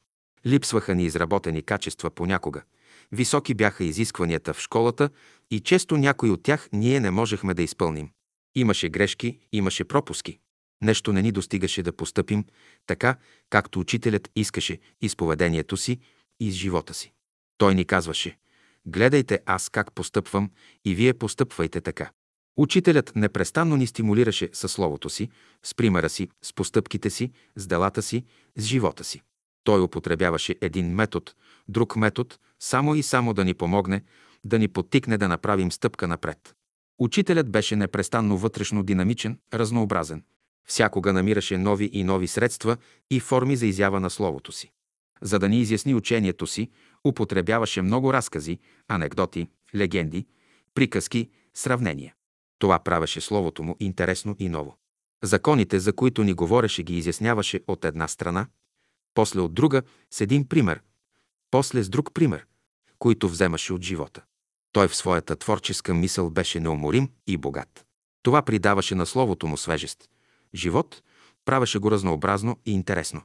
Липсваха 0.46 0.96
ни 0.96 1.06
изработени 1.06 1.62
качества 1.62 2.12
понякога. 2.12 2.64
Високи 3.12 3.54
бяха 3.54 3.84
изискванията 3.84 4.54
в 4.54 4.62
школата 4.62 5.10
и 5.52 5.60
често 5.60 5.98
някои 5.98 6.30
от 6.30 6.44
тях 6.44 6.70
ние 6.74 7.00
не 7.00 7.12
можехме 7.12 7.54
да 7.54 7.64
изпълним. 7.64 8.10
Имаше 8.56 8.90
грешки, 8.90 9.40
имаше 9.52 9.84
пропуски. 9.84 10.40
Нещо 10.82 11.14
не 11.14 11.22
ни 11.22 11.32
достигаше 11.32 11.84
да 11.84 11.92
постъпим 11.94 12.46
така, 12.86 13.16
както 13.50 13.80
учителят 13.80 14.30
искаше 14.36 14.80
изповедението 15.02 15.78
си 15.78 16.00
и 16.40 16.52
с 16.52 16.56
живота 16.56 16.94
си. 16.94 17.14
Той 17.58 17.76
ни 17.76 17.86
казваше, 17.86 18.38
гледайте 18.86 19.40
аз 19.46 19.70
как 19.70 19.94
постъпвам 19.94 20.52
и 20.86 20.96
вие 20.96 21.14
постъпвайте 21.14 21.82
така. 21.82 22.12
Учителят 22.58 23.12
непрестанно 23.16 23.76
ни 23.76 23.88
стимулираше 23.88 24.50
със 24.54 24.72
словото 24.72 25.10
си, 25.10 25.30
с 25.64 25.76
примера 25.76 26.10
си, 26.10 26.30
с 26.42 26.54
постъпките 26.54 27.10
си, 27.10 27.32
с 27.56 27.68
делата 27.68 28.02
си, 28.02 28.26
с 28.56 28.64
живота 28.64 29.04
си. 29.04 29.22
Той 29.64 29.82
употребяваше 29.82 30.56
един 30.62 30.96
метод, 30.96 31.32
друг 31.68 31.96
метод, 31.96 32.36
само 32.60 32.96
и 32.96 33.04
само 33.04 33.34
да 33.34 33.46
ни 33.46 33.54
помогне, 33.54 34.04
да 34.46 34.60
ни 34.60 34.68
потикне 34.68 35.18
да 35.18 35.28
направим 35.28 35.72
стъпка 35.72 36.08
напред. 36.08 36.56
Учителят 37.00 37.50
беше 37.50 37.76
непрестанно 37.76 38.38
вътрешно 38.38 38.84
динамичен, 38.84 39.40
разнообразен. 39.54 40.24
Всякога 40.68 41.14
намираше 41.14 41.58
нови 41.58 41.90
и 41.94 42.04
нови 42.04 42.28
средства 42.28 42.78
и 43.12 43.20
форми 43.20 43.56
за 43.56 43.66
изява 43.66 44.00
на 44.00 44.10
словото 44.10 44.52
си. 44.52 44.72
За 45.22 45.40
да 45.40 45.50
ни 45.50 45.60
изясни 45.60 45.96
учението 45.96 46.48
си, 46.48 46.70
употребяваше 47.06 47.82
много 47.82 48.14
разкази, 48.14 48.60
анекдоти, 48.88 49.48
легенди, 49.76 50.26
приказки, 50.74 51.30
сравнения. 51.54 52.14
Това 52.60 52.80
правеше 52.80 53.22
словото 53.22 53.64
му 53.64 53.76
интересно 53.80 54.36
и 54.40 54.50
ново. 54.50 54.78
Законите, 55.24 55.80
за 55.80 55.94
които 55.94 56.24
ни 56.24 56.34
говореше, 56.34 56.84
ги 56.84 56.98
изясняваше 56.98 57.62
от 57.68 57.86
една 57.86 58.08
страна, 58.08 58.48
после 59.14 59.40
от 59.40 59.54
друга 59.54 59.82
с 60.12 60.22
един 60.22 60.48
пример, 60.48 60.82
после 61.52 61.84
с 61.84 61.90
друг 61.90 62.14
пример, 62.14 62.46
които 63.00 63.30
вземаше 63.30 63.74
от 63.74 63.82
живота. 63.82 64.24
Той 64.72 64.88
в 64.88 64.96
своята 64.96 65.36
творческа 65.36 65.94
мисъл 65.94 66.30
беше 66.30 66.60
неуморим 66.60 67.10
и 67.28 67.38
богат. 67.38 67.86
Това 68.24 68.42
придаваше 68.42 68.96
на 68.96 69.06
словото 69.06 69.48
му 69.48 69.58
свежест, 69.58 70.10
живот, 70.56 71.02
правеше 71.46 71.80
го 71.80 71.92
разнообразно 71.92 72.58
и 72.66 72.72
интересно. 72.72 73.22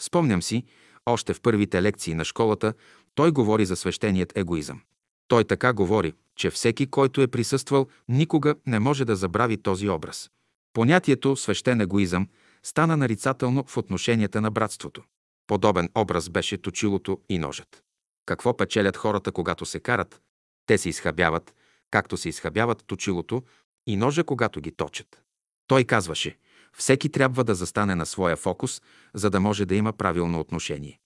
Спомням 0.00 0.42
си, 0.42 0.64
още 1.06 1.34
в 1.34 1.40
първите 1.40 1.82
лекции 1.82 2.14
на 2.14 2.24
школата, 2.24 2.74
той 3.14 3.30
говори 3.30 3.66
за 3.66 3.76
свещеният 3.76 4.32
егоизъм. 4.36 4.80
Той 5.28 5.44
така 5.44 5.72
говори, 5.72 6.12
че 6.36 6.50
всеки, 6.50 6.86
който 6.86 7.22
е 7.22 7.28
присъствал, 7.28 7.86
никога 8.08 8.54
не 8.66 8.78
може 8.78 9.04
да 9.04 9.16
забрави 9.16 9.56
този 9.56 9.88
образ. 9.88 10.30
Понятието 10.72 11.36
свещен 11.36 11.80
егоизъм 11.80 12.28
стана 12.62 12.96
нарицателно 12.96 13.64
в 13.66 13.76
отношенията 13.76 14.40
на 14.40 14.50
братството. 14.50 15.02
Подобен 15.46 15.88
образ 15.94 16.28
беше 16.28 16.58
точилото 16.58 17.20
и 17.28 17.38
ножът. 17.38 17.82
Какво 18.26 18.56
печелят 18.56 18.96
хората, 18.96 19.32
когато 19.32 19.66
се 19.66 19.80
карат? 19.80 20.20
Те 20.66 20.78
се 20.78 20.88
изхабяват, 20.88 21.54
както 21.90 22.16
се 22.16 22.28
изхабяват 22.28 22.84
точилото 22.86 23.42
и 23.86 23.96
ножа, 23.96 24.24
когато 24.24 24.60
ги 24.60 24.72
точат. 24.72 25.22
Той 25.66 25.84
казваше, 25.84 26.36
всеки 26.76 27.08
трябва 27.08 27.44
да 27.44 27.54
застане 27.54 27.94
на 27.94 28.06
своя 28.06 28.36
фокус, 28.36 28.82
за 29.14 29.30
да 29.30 29.40
може 29.40 29.66
да 29.66 29.74
има 29.74 29.92
правилно 29.92 30.40
отношение. 30.40 30.98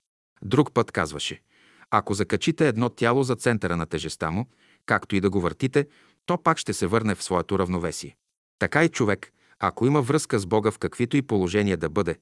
Друг 0.43 0.73
път 0.73 0.93
казваше, 0.93 1.43
ако 1.91 2.15
закачите 2.15 2.69
едно 2.69 2.89
тяло 2.89 3.23
за 3.23 3.37
центъра 3.37 3.77
на 3.77 3.87
тежеста 3.87 4.31
му, 4.31 4.47
както 4.87 5.17
и 5.17 5.21
да 5.21 5.31
го 5.31 5.41
въртите, 5.41 5.87
то 6.27 6.43
пак 6.43 6.59
ще 6.59 6.73
се 6.73 6.87
върне 6.87 7.15
в 7.15 7.23
своето 7.23 7.59
равновесие. 7.59 8.17
Така 8.59 8.85
и 8.85 8.89
човек, 8.89 9.33
ако 9.59 9.87
има 9.87 10.03
връзка 10.03 10.39
с 10.39 10.47
Бога 10.47 10.71
в 10.71 10.79
каквито 10.79 11.17
и 11.17 11.23
положения 11.23 11.77
да 11.77 11.89
бъде, 11.89 12.17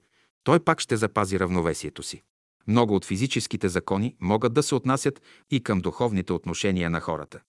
той 0.44 0.60
пак 0.60 0.80
ще 0.80 0.96
запази 0.96 1.40
равновесието 1.40 2.02
си. 2.02 2.22
Много 2.66 2.94
от 2.94 3.04
физическите 3.04 3.68
закони 3.68 4.16
могат 4.20 4.54
да 4.54 4.62
се 4.62 4.74
отнасят 4.74 5.22
и 5.50 5.62
към 5.62 5.80
духовните 5.80 6.32
отношения 6.32 6.90
на 6.90 7.00
хората. 7.00 7.40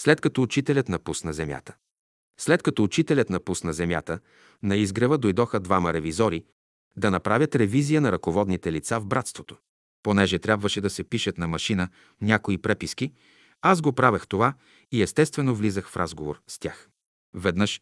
След 0.00 0.20
като 0.20 0.42
учителят 0.42 0.88
напусна 0.88 1.32
земята. 1.32 1.74
След 2.40 2.62
като 2.62 2.82
учителят 2.84 3.30
напусна 3.30 3.72
земята, 3.72 4.18
на 4.62 4.76
изгрева 4.76 5.18
дойдоха 5.18 5.60
двама 5.60 5.92
ревизори 5.92 6.44
да 6.96 7.10
направят 7.10 7.56
ревизия 7.56 8.00
на 8.00 8.12
ръководните 8.12 8.72
лица 8.72 9.00
в 9.00 9.06
братството. 9.06 9.56
Понеже 10.02 10.38
трябваше 10.38 10.80
да 10.80 10.90
се 10.90 11.04
пишат 11.04 11.38
на 11.38 11.48
машина 11.48 11.88
някои 12.20 12.58
преписки, 12.58 13.12
аз 13.62 13.80
го 13.80 13.92
правех 13.92 14.26
това 14.26 14.54
и 14.92 15.02
естествено 15.02 15.54
влизах 15.54 15.88
в 15.88 15.96
разговор 15.96 16.40
с 16.46 16.58
тях. 16.58 16.88
Веднъж 17.34 17.80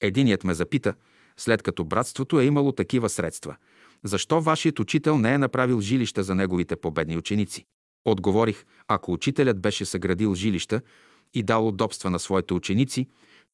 единият 0.00 0.44
ме 0.44 0.54
запита, 0.54 0.94
след 1.36 1.62
като 1.62 1.84
братството 1.84 2.40
е 2.40 2.44
имало 2.44 2.72
такива 2.72 3.08
средства, 3.08 3.56
защо 4.04 4.40
вашият 4.40 4.80
учител 4.80 5.18
не 5.18 5.34
е 5.34 5.38
направил 5.38 5.80
жилища 5.80 6.22
за 6.22 6.34
неговите 6.34 6.76
победни 6.76 7.16
ученици? 7.16 7.66
Отговорих, 8.04 8.64
ако 8.88 9.12
учителят 9.12 9.60
беше 9.60 9.84
съградил 9.84 10.34
жилища 10.34 10.80
и 11.34 11.42
дал 11.42 11.68
удобства 11.68 12.10
на 12.10 12.18
своите 12.18 12.54
ученици, 12.54 13.08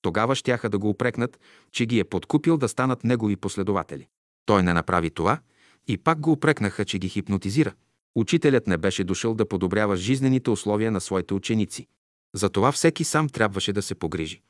тогава 0.04 0.34
щяха 0.34 0.68
да 0.68 0.78
го 0.78 0.88
упрекнат, 0.88 1.40
че 1.72 1.86
ги 1.86 1.98
е 1.98 2.04
подкупил 2.04 2.56
да 2.56 2.68
станат 2.68 3.04
негови 3.04 3.36
последователи. 3.36 4.06
Той 4.46 4.62
не 4.62 4.72
направи 4.72 5.10
това 5.10 5.38
и 5.86 5.98
пак 5.98 6.20
го 6.20 6.32
упрекнаха, 6.32 6.84
че 6.84 6.98
ги 6.98 7.08
хипнотизира. 7.08 7.72
Учителят 8.14 8.66
не 8.66 8.76
беше 8.76 9.04
дошъл 9.04 9.34
да 9.34 9.48
подобрява 9.48 9.96
жизнените 9.96 10.50
условия 10.50 10.90
на 10.90 11.00
своите 11.00 11.34
ученици. 11.34 11.86
Затова 12.34 12.72
всеки 12.72 13.04
сам 13.04 13.28
трябваше 13.28 13.72
да 13.72 13.82
се 13.82 13.94
погрижи. 13.94 14.42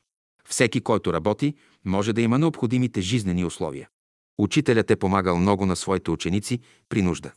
Всеки, 0.47 0.81
който 0.81 1.13
работи, 1.13 1.55
може 1.85 2.13
да 2.13 2.21
има 2.21 2.39
необходимите 2.39 3.01
жизнени 3.01 3.45
условия. 3.45 3.89
Учителят 4.37 4.91
е 4.91 4.95
помагал 4.95 5.37
много 5.37 5.65
на 5.65 5.75
своите 5.75 6.11
ученици 6.11 6.59
при 6.89 7.01
нужда. 7.01 7.31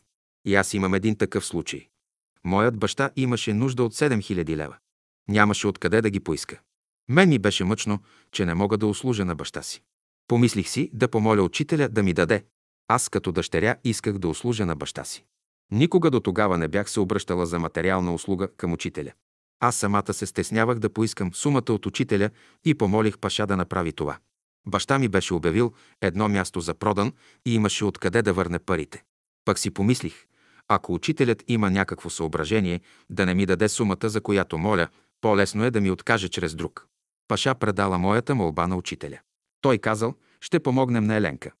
И 0.45 0.55
аз 0.55 0.73
имам 0.73 0.93
един 0.93 1.15
такъв 1.15 1.45
случай. 1.45 1.87
Моят 2.43 2.77
баща 2.77 3.09
имаше 3.15 3.53
нужда 3.53 3.83
от 3.83 3.93
7000 3.93 4.55
лева. 4.55 4.77
Нямаше 5.27 5.67
откъде 5.67 6.01
да 6.01 6.09
ги 6.09 6.19
поиска. 6.19 6.59
Мен 7.09 7.29
ми 7.29 7.39
беше 7.39 7.63
мъчно, 7.63 7.99
че 8.31 8.45
не 8.45 8.53
мога 8.53 8.77
да 8.77 8.87
услужа 8.87 9.25
на 9.25 9.35
баща 9.35 9.61
си. 9.61 9.81
Помислих 10.27 10.69
си 10.69 10.89
да 10.93 11.07
помоля 11.07 11.41
учителя 11.41 11.89
да 11.89 12.03
ми 12.03 12.13
даде. 12.13 12.45
Аз 12.87 13.09
като 13.09 13.31
дъщеря 13.31 13.75
исках 13.83 14.17
да 14.17 14.27
услужа 14.27 14.65
на 14.65 14.75
баща 14.75 15.03
си. 15.03 15.25
Никога 15.71 16.11
до 16.11 16.19
тогава 16.19 16.57
не 16.57 16.67
бях 16.67 16.89
се 16.89 16.99
обръщала 16.99 17.45
за 17.45 17.59
материална 17.59 18.13
услуга 18.13 18.47
към 18.57 18.73
учителя. 18.73 19.11
Аз 19.59 19.75
самата 19.75 20.13
се 20.13 20.25
стеснявах 20.25 20.79
да 20.79 20.89
поискам 20.89 21.33
сумата 21.33 21.69
от 21.69 21.85
учителя 21.85 22.29
и 22.65 22.75
помолих 22.75 23.17
Паша 23.17 23.47
да 23.47 23.57
направи 23.57 23.93
това. 23.93 24.17
Баща 24.67 24.99
ми 24.99 25.07
беше 25.07 25.33
обявил 25.33 25.73
едно 26.01 26.29
място 26.29 26.59
за 26.59 26.73
продан 26.73 27.13
и 27.45 27.55
имаше 27.55 27.85
откъде 27.85 28.21
да 28.21 28.33
върне 28.33 28.59
парите. 28.59 29.03
Пък 29.45 29.59
си 29.59 29.71
помислих, 29.71 30.25
ако 30.67 30.93
учителят 30.93 31.43
има 31.47 31.69
някакво 31.69 32.09
съображение 32.09 32.81
да 33.09 33.25
не 33.25 33.33
ми 33.33 33.45
даде 33.45 33.69
сумата, 33.69 34.09
за 34.09 34.21
която 34.21 34.57
моля, 34.57 34.87
по-лесно 35.21 35.63
е 35.63 35.71
да 35.71 35.81
ми 35.81 35.91
откаже 35.91 36.29
чрез 36.29 36.55
друг. 36.55 36.88
Паша 37.29 37.55
предала 37.55 37.97
моята 37.97 38.35
молба 38.35 38.67
на 38.67 38.75
учителя. 38.75 39.19
Той 39.61 39.77
казал, 39.77 40.15
ще 40.41 40.59
помогнем 40.59 41.05
на 41.05 41.15
Еленка. 41.15 41.51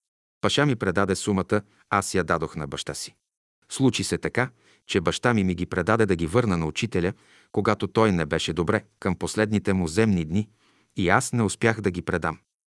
Паша 0.41 0.65
ми 0.65 0.75
предаде 0.75 1.15
сумата, 1.15 1.61
аз 1.89 2.13
я 2.13 2.23
дадох 2.23 2.55
на 2.55 2.67
баща 2.67 2.93
си. 2.93 3.15
Случи 3.71 4.03
се 4.03 4.17
така, 4.17 4.49
че 4.87 5.01
баща 5.01 5.33
ми 5.33 5.43
ми 5.43 5.55
ги 5.55 5.65
предаде 5.65 6.05
да 6.05 6.15
ги 6.15 6.27
върна 6.27 6.57
на 6.57 6.65
учителя, 6.65 7.13
когато 7.51 7.87
той 7.87 8.11
не 8.11 8.25
беше 8.25 8.53
добре 8.53 8.83
към 8.99 9.15
последните 9.15 9.73
му 9.73 9.87
земни 9.87 10.25
дни 10.25 10.49
и 10.95 11.09
аз 11.09 11.33
не 11.33 11.43
успях 11.43 11.81
да 11.81 11.91
ги 11.91 12.01
предам. 12.01 12.39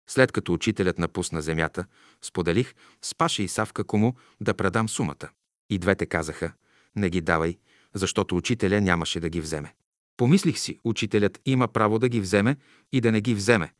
След 0.09 0.31
като 0.31 0.53
учителят 0.53 0.99
напусна 0.99 1.41
земята, 1.41 1.85
споделих 2.21 2.73
с 3.01 3.15
Паша 3.15 3.43
и 3.43 3.47
Савка 3.47 3.83
кому 3.83 4.13
да 4.41 4.53
предам 4.53 4.89
сумата. 4.89 5.29
И 5.69 5.79
двете 5.79 6.05
казаха, 6.05 6.51
не 6.95 7.09
ги 7.09 7.21
давай, 7.21 7.57
защото 7.93 8.35
учителя 8.37 8.81
нямаше 8.81 9.19
да 9.19 9.29
ги 9.29 9.41
вземе. 9.41 9.73
Помислих 10.19 10.59
си, 10.59 10.79
учителят 10.83 11.39
има 11.45 11.67
право 11.67 11.99
да 11.99 12.09
ги 12.09 12.21
вземе 12.21 12.57
и 12.91 13.01
да 13.01 13.11
не 13.11 13.21
ги 13.21 13.35
вземе, 13.35 13.73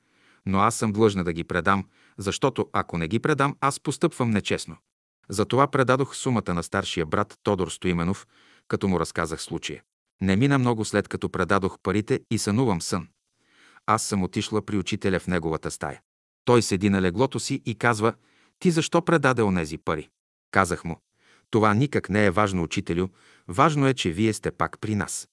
но 0.46 0.60
аз 0.60 0.76
съм 0.76 0.92
длъжна 0.92 1.24
да 1.24 1.34
ги 1.34 1.44
предам, 1.44 1.86
защото 2.18 2.70
ако 2.74 2.98
не 2.98 3.08
ги 3.08 3.20
предам, 3.20 3.56
аз 3.62 3.80
постъпвам 3.80 4.32
нечестно. 4.32 4.78
Затова 5.30 5.68
предадох 5.68 6.16
сумата 6.16 6.54
на 6.54 6.64
старшия 6.64 7.06
брат 7.06 7.36
Тодор 7.44 7.70
Стоименов, 7.70 8.28
като 8.68 8.88
му 8.88 9.00
разказах 9.00 9.42
случая. 9.42 9.84
Не 10.22 10.36
мина 10.36 10.58
много 10.58 10.86
след 10.86 11.08
като 11.08 11.30
предадох 11.30 11.78
парите 11.84 12.20
и 12.32 12.38
сънувам 12.38 12.82
сън. 12.82 13.08
Аз 13.86 14.04
съм 14.04 14.24
отишла 14.24 14.66
при 14.66 14.78
учителя 14.78 15.20
в 15.20 15.28
неговата 15.28 15.72
стая. 15.72 16.02
Той 16.46 16.62
седи 16.62 16.90
на 16.90 17.02
леглото 17.02 17.40
си 17.40 17.62
и 17.66 17.76
казва, 17.76 18.14
ти 18.60 18.72
защо 18.72 19.02
предаде 19.02 19.42
онези 19.42 19.78
пари? 19.78 20.10
Казах 20.52 20.84
му, 20.84 21.00
това 21.50 21.74
никак 21.74 22.10
не 22.10 22.26
е 22.26 22.32
важно, 22.32 22.64
учителю, 22.64 23.08
важно 23.48 23.88
е, 23.88 23.94
че 23.94 24.12
вие 24.12 24.34
сте 24.34 24.52
пак 24.52 24.80
при 24.80 24.96
нас. 24.96 25.28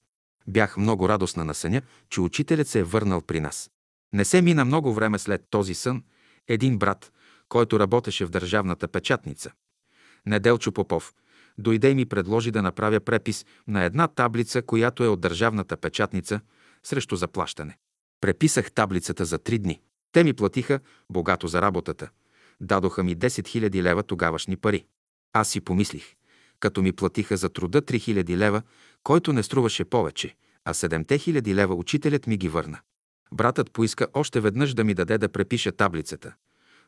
Бях 0.48 0.76
много 0.76 1.08
радостна 1.08 1.44
на 1.44 1.54
съня, 1.54 1.82
че 2.10 2.20
учителят 2.20 2.68
се 2.68 2.78
е 2.78 2.84
върнал 2.84 3.20
при 3.20 3.40
нас. 3.40 3.70
Не 4.12 4.24
се 4.24 4.42
мина 4.42 4.64
много 4.64 4.94
време 4.94 5.18
след 5.18 5.44
този 5.50 5.74
сън, 5.74 6.02
един 6.48 6.78
брат, 6.78 7.12
който 7.48 7.80
работеше 7.80 8.24
в 8.24 8.30
държавната 8.30 8.88
печатница, 8.88 9.52
Неделчо 10.26 10.72
Попов, 10.72 11.14
дойде 11.58 11.90
и 11.90 11.94
ми 11.94 12.06
предложи 12.06 12.50
да 12.50 12.62
направя 12.62 13.00
препис 13.00 13.46
на 13.68 13.84
една 13.84 14.08
таблица, 14.08 14.62
която 14.62 15.04
е 15.04 15.08
от 15.08 15.20
държавната 15.20 15.76
печатница, 15.76 16.40
срещу 16.82 17.16
заплащане. 17.16 17.78
Преписах 18.20 18.72
таблицата 18.72 19.24
за 19.24 19.38
три 19.38 19.58
дни. 19.58 19.80
Те 20.12 20.24
ми 20.24 20.32
платиха 20.32 20.80
богато 21.10 21.48
за 21.48 21.62
работата. 21.62 22.08
Дадоха 22.60 23.02
ми 23.02 23.16
10 23.16 23.28
000 23.28 23.82
лева 23.82 24.02
тогавашни 24.02 24.56
пари. 24.56 24.84
Аз 25.32 25.48
си 25.48 25.60
помислих, 25.60 26.14
като 26.60 26.82
ми 26.82 26.92
платиха 26.92 27.36
за 27.36 27.48
труда 27.48 27.82
3 27.82 28.24
000 28.24 28.36
лева, 28.36 28.62
който 29.06 29.32
не 29.32 29.42
струваше 29.42 29.84
повече, 29.84 30.34
а 30.64 30.74
7 30.74 31.04
000 31.04 31.54
лева 31.54 31.74
учителят 31.74 32.26
ми 32.26 32.36
ги 32.36 32.48
върна. 32.48 32.80
Братът 33.32 33.72
поиска 33.72 34.06
още 34.14 34.40
веднъж 34.40 34.74
да 34.74 34.84
ми 34.84 34.94
даде 34.94 35.18
да 35.18 35.28
препиша 35.28 35.72
таблицата, 35.72 36.34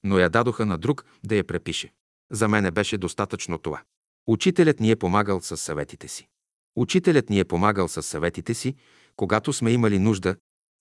но 0.04 0.18
я 0.18 0.30
дадоха 0.30 0.66
на 0.66 0.78
друг 0.78 1.04
да 1.24 1.36
я 1.36 1.44
препише. 1.44 1.92
За 2.32 2.48
мене 2.48 2.70
беше 2.70 2.98
достатъчно 2.98 3.58
това. 3.58 3.82
Учителят 4.26 4.80
ни 4.80 4.90
е 4.90 4.96
помагал 4.96 5.40
с 5.40 5.56
съветите 5.56 6.08
си. 6.08 6.28
Учителят 6.76 7.30
ни 7.30 7.40
е 7.40 7.44
помагал 7.44 7.88
с 7.88 8.02
съветите 8.02 8.54
си, 8.54 8.74
когато 9.16 9.52
сме 9.52 9.70
имали 9.70 9.98
нужда 9.98 10.36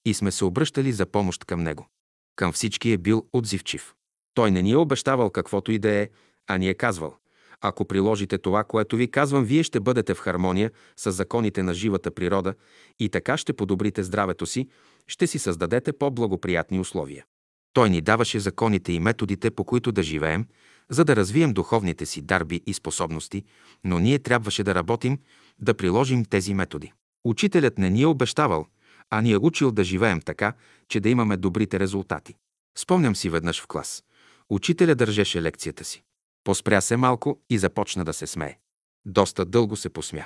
и 0.05 0.13
сме 0.13 0.31
се 0.31 0.45
обръщали 0.45 0.91
за 0.91 1.05
помощ 1.05 1.45
към 1.45 1.63
него. 1.63 1.87
Към 2.35 2.51
всички 2.51 2.91
е 2.91 2.97
бил 2.97 3.27
отзивчив. 3.33 3.93
Той 4.33 4.51
не 4.51 4.61
ни 4.61 4.71
е 4.71 4.77
обещавал 4.77 5.29
каквото 5.29 5.71
и 5.71 5.79
да 5.79 5.91
е, 5.91 6.09
а 6.47 6.57
ни 6.57 6.69
е 6.69 6.73
казвал 6.73 7.17
ако 7.61 7.85
приложите 7.85 8.37
това, 8.37 8.63
което 8.63 8.95
ви 8.95 9.11
казвам, 9.11 9.45
вие 9.45 9.63
ще 9.63 9.79
бъдете 9.79 10.13
в 10.13 10.19
хармония 10.19 10.71
с 10.97 11.11
законите 11.11 11.63
на 11.63 11.73
живата 11.73 12.11
природа 12.11 12.53
и 12.99 13.09
така 13.09 13.37
ще 13.37 13.53
подобрите 13.53 14.03
здравето 14.03 14.45
си, 14.45 14.67
ще 15.07 15.27
си 15.27 15.39
създадете 15.39 15.93
по-благоприятни 15.93 16.79
условия. 16.79 17.25
Той 17.73 17.89
ни 17.89 18.01
даваше 18.01 18.39
законите 18.39 18.91
и 18.91 18.99
методите, 18.99 19.51
по 19.51 19.63
които 19.63 19.91
да 19.91 20.03
живеем, 20.03 20.45
за 20.89 21.05
да 21.05 21.15
развием 21.15 21.53
духовните 21.53 22.05
си 22.05 22.21
дарби 22.21 22.61
и 22.65 22.73
способности, 22.73 23.43
но 23.83 23.99
ние 23.99 24.19
трябваше 24.19 24.63
да 24.63 24.75
работим, 24.75 25.19
да 25.59 25.73
приложим 25.73 26.25
тези 26.25 26.53
методи. 26.53 26.93
Учителят 27.25 27.77
не 27.77 27.89
ни 27.89 28.01
е 28.01 28.07
обещавал, 28.07 28.65
а 29.09 29.21
ни 29.21 29.31
е 29.31 29.37
учил 29.37 29.71
да 29.71 29.83
живеем 29.83 30.21
така, 30.21 30.53
че 30.89 30.99
да 30.99 31.09
имаме 31.09 31.37
добрите 31.37 31.79
резултати. 31.79 32.35
Спомням 32.77 33.15
си 33.15 33.29
веднъж 33.29 33.61
в 33.61 33.67
клас. 33.67 34.03
Учителя 34.49 34.95
държеше 34.95 35.41
лекцията 35.41 35.83
си. 35.83 36.03
Поспря 36.47 36.81
се 36.81 36.97
малко 36.97 37.39
и 37.49 37.57
започна 37.57 38.05
да 38.05 38.13
се 38.13 38.27
смее. 38.27 38.57
Доста 39.05 39.45
дълго 39.45 39.75
се 39.75 39.89
посмя. 39.89 40.25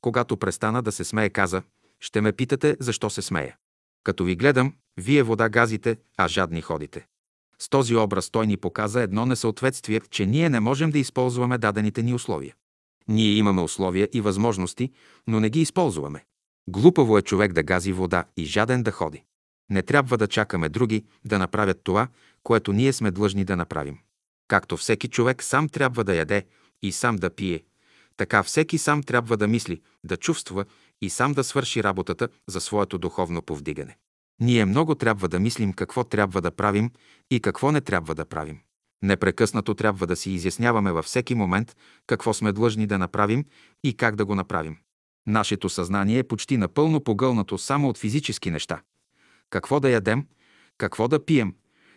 Когато 0.00 0.36
престана 0.36 0.82
да 0.82 0.92
се 0.92 1.04
смее, 1.04 1.30
каза, 1.30 1.62
ще 2.00 2.20
ме 2.20 2.32
питате, 2.32 2.76
защо 2.80 3.10
се 3.10 3.22
смея. 3.22 3.56
Като 4.04 4.24
ви 4.24 4.36
гледам, 4.36 4.74
вие 4.96 5.22
вода 5.22 5.48
газите, 5.48 5.96
а 6.16 6.28
жадни 6.28 6.62
ходите. 6.62 7.06
С 7.58 7.68
този 7.68 7.96
образ 7.96 8.30
той 8.30 8.46
ни 8.46 8.56
показа 8.56 9.02
едно 9.02 9.26
несъответствие, 9.26 10.00
че 10.10 10.26
ние 10.26 10.48
не 10.48 10.60
можем 10.60 10.90
да 10.90 10.98
използваме 10.98 11.58
дадените 11.58 12.02
ни 12.02 12.14
условия. 12.14 12.54
Ние 13.08 13.32
имаме 13.32 13.62
условия 13.62 14.08
и 14.12 14.20
възможности, 14.20 14.92
но 15.26 15.40
не 15.40 15.50
ги 15.50 15.60
използваме. 15.60 16.24
Глупаво 16.68 17.18
е 17.18 17.22
човек 17.22 17.52
да 17.52 17.62
гази 17.62 17.92
вода 17.92 18.24
и 18.36 18.44
жаден 18.44 18.82
да 18.82 18.90
ходи. 18.90 19.24
Не 19.70 19.82
трябва 19.82 20.18
да 20.18 20.26
чакаме 20.26 20.68
други 20.68 21.04
да 21.24 21.38
направят 21.38 21.80
това, 21.84 22.08
което 22.42 22.72
ние 22.72 22.92
сме 22.92 23.10
длъжни 23.10 23.44
да 23.44 23.56
направим. 23.56 23.98
Както 24.48 24.76
всеки 24.76 25.08
човек 25.08 25.42
сам 25.42 25.68
трябва 25.68 26.04
да 26.04 26.16
яде 26.16 26.46
и 26.82 26.92
сам 26.92 27.16
да 27.16 27.30
пие, 27.30 27.64
така 28.16 28.42
всеки 28.42 28.78
сам 28.78 29.02
трябва 29.02 29.36
да 29.36 29.48
мисли, 29.48 29.80
да 30.04 30.16
чувства 30.16 30.64
и 31.02 31.10
сам 31.10 31.32
да 31.32 31.44
свърши 31.44 31.82
работата 31.82 32.28
за 32.46 32.60
своето 32.60 32.98
духовно 32.98 33.42
повдигане. 33.42 33.96
Ние 34.40 34.64
много 34.64 34.94
трябва 34.94 35.28
да 35.28 35.40
мислим 35.40 35.72
какво 35.72 36.04
трябва 36.04 36.40
да 36.40 36.50
правим 36.50 36.90
и 37.30 37.40
какво 37.40 37.72
не 37.72 37.80
трябва 37.80 38.14
да 38.14 38.24
правим. 38.24 38.60
Непрекъснато 39.02 39.74
трябва 39.74 40.06
да 40.06 40.16
си 40.16 40.30
изясняваме 40.30 40.92
във 40.92 41.04
всеки 41.04 41.34
момент 41.34 41.76
какво 42.06 42.34
сме 42.34 42.52
длъжни 42.52 42.86
да 42.86 42.98
направим 42.98 43.44
и 43.84 43.96
как 43.96 44.16
да 44.16 44.24
го 44.24 44.34
направим. 44.34 44.76
Нашето 45.26 45.68
съзнание 45.68 46.18
е 46.18 46.28
почти 46.28 46.56
напълно 46.56 47.04
погълнато 47.04 47.58
само 47.58 47.88
от 47.88 47.98
физически 47.98 48.50
неща. 48.50 48.82
Какво 49.50 49.80
да 49.80 49.90
ядем, 49.90 50.26
какво 50.78 51.08
да 51.08 51.24
пием, 51.24 51.54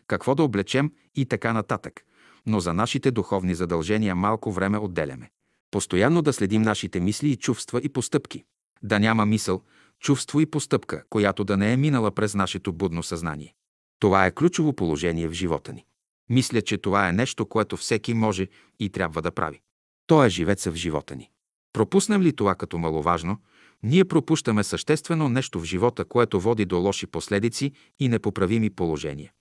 какво 0.07 0.35
да 0.35 0.43
облечем 0.43 0.91
и 1.15 1.25
така 1.25 1.53
нататък. 1.53 2.01
Но 2.45 2.59
за 2.59 2.73
нашите 2.73 3.11
духовни 3.11 3.55
задължения 3.55 4.15
малко 4.15 4.51
време 4.51 4.77
отделяме. 4.77 5.29
Постоянно 5.71 6.21
да 6.21 6.33
следим 6.33 6.61
нашите 6.61 6.99
мисли 6.99 7.29
и 7.29 7.35
чувства 7.35 7.81
и 7.83 7.89
постъпки. 7.89 8.43
Да 8.83 8.99
няма 8.99 9.25
мисъл, 9.25 9.61
чувство 9.99 10.41
и 10.41 10.45
постъпка, 10.45 11.03
която 11.09 11.43
да 11.43 11.57
не 11.57 11.73
е 11.73 11.77
минала 11.77 12.11
през 12.11 12.35
нашето 12.35 12.73
будно 12.73 13.03
съзнание. 13.03 13.53
Това 13.99 14.25
е 14.25 14.31
ключово 14.31 14.73
положение 14.73 15.27
в 15.27 15.33
живота 15.33 15.73
ни. 15.73 15.85
Мисля, 16.29 16.61
че 16.61 16.77
това 16.77 17.09
е 17.09 17.13
нещо, 17.13 17.45
което 17.45 17.77
всеки 17.77 18.13
може 18.13 18.47
и 18.79 18.89
трябва 18.89 19.21
да 19.21 19.31
прави. 19.31 19.61
То 20.07 20.23
е 20.23 20.29
живеца 20.29 20.71
в 20.71 20.75
живота 20.75 21.15
ни. 21.15 21.29
Пропуснем 21.73 22.21
ли 22.21 22.35
това 22.35 22.55
като 22.55 22.77
маловажно, 22.77 23.37
ние 23.83 24.05
пропущаме 24.05 24.63
съществено 24.63 25.29
нещо 25.29 25.59
в 25.59 25.63
живота, 25.63 26.05
което 26.05 26.39
води 26.39 26.65
до 26.65 26.79
лоши 26.79 27.07
последици 27.07 27.71
и 27.99 28.09
непоправими 28.09 28.69
положения. 28.69 29.31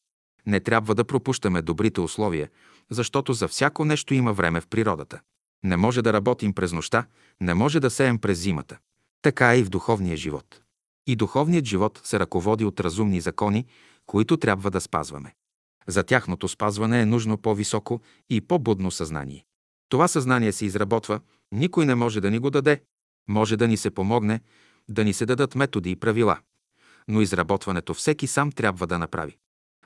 Не 0.46 0.60
трябва 0.60 0.94
да 0.94 1.04
пропущаме 1.04 1.62
добрите 1.62 2.00
условия, 2.00 2.48
защото 2.90 3.32
за 3.32 3.48
всяко 3.48 3.84
нещо 3.84 4.14
има 4.14 4.32
време 4.32 4.60
в 4.60 4.66
природата. 4.66 5.20
Не 5.64 5.76
може 5.76 6.02
да 6.02 6.12
работим 6.12 6.52
през 6.52 6.72
нощта, 6.72 7.06
не 7.40 7.54
може 7.54 7.80
да 7.80 7.90
сеем 7.90 8.18
през 8.18 8.38
зимата. 8.38 8.78
Така 9.22 9.54
е 9.54 9.58
и 9.58 9.62
в 9.62 9.68
духовния 9.68 10.16
живот. 10.16 10.60
И 11.06 11.16
духовният 11.16 11.64
живот 11.64 12.00
се 12.04 12.18
ръководи 12.18 12.64
от 12.64 12.80
разумни 12.80 13.20
закони, 13.20 13.66
които 14.06 14.36
трябва 14.36 14.70
да 14.70 14.80
спазваме. 14.80 15.34
За 15.86 16.02
тяхното 16.02 16.48
спазване 16.48 17.00
е 17.00 17.06
нужно 17.06 17.38
по-високо 17.38 18.00
и 18.30 18.40
по-будно 18.40 18.90
съзнание. 18.90 19.44
Това 19.88 20.08
съзнание 20.08 20.52
се 20.52 20.66
изработва, 20.66 21.20
никой 21.52 21.86
не 21.86 21.94
може 21.94 22.20
да 22.20 22.30
ни 22.30 22.38
го 22.38 22.50
даде. 22.50 22.82
Може 23.28 23.56
да 23.56 23.68
ни 23.68 23.76
се 23.76 23.90
помогне, 23.90 24.40
да 24.88 25.04
ни 25.04 25.12
се 25.12 25.26
дадат 25.26 25.54
методи 25.54 25.90
и 25.90 25.96
правила. 25.96 26.38
Но 27.08 27.20
изработването 27.20 27.94
всеки 27.94 28.26
сам 28.26 28.52
трябва 28.52 28.86
да 28.86 28.98
направи. 28.98 29.36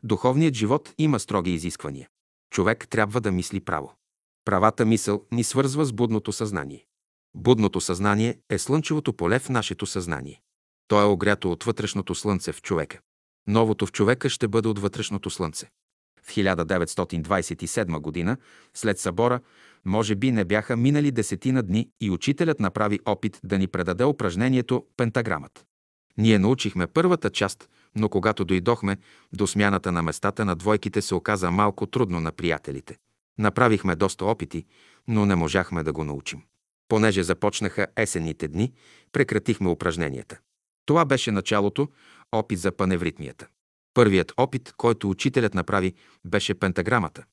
Духовният 0.02 0.55
живот 0.55 0.94
има 0.98 1.20
строги 1.20 1.55
изисквания. 1.55 2.08
Човек 2.50 2.89
трябва 2.89 3.20
да 3.20 3.32
мисли 3.32 3.60
право. 3.60 3.94
Правата 4.44 4.84
мисъл 4.84 5.24
ни 5.32 5.44
свързва 5.44 5.84
с 5.84 5.92
будното 5.92 6.32
съзнание. 6.32 6.86
Будното 7.34 7.81
съзнание 7.81 8.39
е 8.50 8.58
слънчевото 8.58 9.12
поле 9.12 9.39
в 9.39 9.48
нашето 9.48 9.86
съзнание. 9.86 10.40
То 10.89 11.00
е 11.00 11.05
огрято 11.05 11.52
от 11.52 11.64
вътрешното 11.64 12.14
слънце 12.14 12.52
в 12.52 12.62
човека. 12.62 13.00
Новото 13.47 13.86
в 13.86 13.92
човека 13.92 14.28
ще 14.28 14.48
бъде 14.48 14.68
от 14.68 14.78
вътрешното 14.78 15.31
слънце. 15.31 15.70
В 16.23 16.28
1927 16.28 17.98
година, 17.98 18.36
след 18.74 18.98
събора, 18.98 19.40
може 19.84 20.14
би 20.14 20.32
не 20.32 20.44
бяха 20.44 20.76
минали 20.76 21.10
десетина 21.10 21.62
дни 21.62 21.89
и 22.00 22.10
учителят 22.10 22.60
направи 22.60 23.00
опит 23.05 23.40
да 23.44 23.58
ни 23.58 23.66
предаде 23.66 24.05
упражнението 24.05 24.86
Пентаграмът. 24.97 25.64
Ние 26.18 26.39
научихме 26.39 26.86
първата 26.86 27.31
част, 27.31 27.68
но 27.97 28.08
когато 28.08 28.44
дойдохме 28.44 28.97
до 29.32 29.47
смяната 29.47 29.92
на 29.92 30.02
местата 30.02 30.44
на 30.44 30.56
двойките 30.56 31.02
се 31.02 31.14
оказа 31.14 31.50
малко 31.50 31.86
трудно 31.86 32.20
на 32.20 32.32
приятелите. 32.32 32.97
Направихме 33.39 33.97
доста 33.97 34.24
опити, 34.24 34.64
но 35.08 35.26
не 35.26 35.34
можахме 35.34 35.82
да 35.82 35.92
го 35.92 36.05
научим. 36.05 36.42
Понеже 36.89 37.23
започнаха 37.23 37.86
есенните 37.97 38.48
дни, 38.48 38.73
прекратихме 39.12 39.68
упражненията. 39.68 40.39
Това 40.86 41.05
беше 41.05 41.31
началото, 41.31 41.89
опит 42.32 42.58
за 42.58 42.73
паневритмията. 42.73 43.47
Първият 43.94 44.32
опит, 44.36 44.74
който 44.76 45.10
учителят 45.10 45.55
направи, 45.55 45.94
беше 46.24 46.55
пентаграмата. 46.55 47.24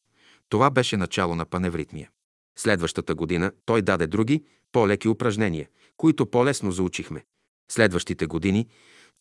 Това 0.50 0.70
беше 0.70 0.98
начало 0.98 1.36
на 1.36 1.46
паневритмия. 1.46 2.10
Следващата 2.58 3.16
година 3.16 3.52
той 3.66 3.82
даде 3.82 4.08
други, 4.08 4.44
по-леки 4.72 5.08
упражнения, 5.08 5.68
които 5.98 6.26
по-лесно 6.26 6.72
заучихме. 6.72 7.24
Следващите 7.72 8.26
години 8.26 8.68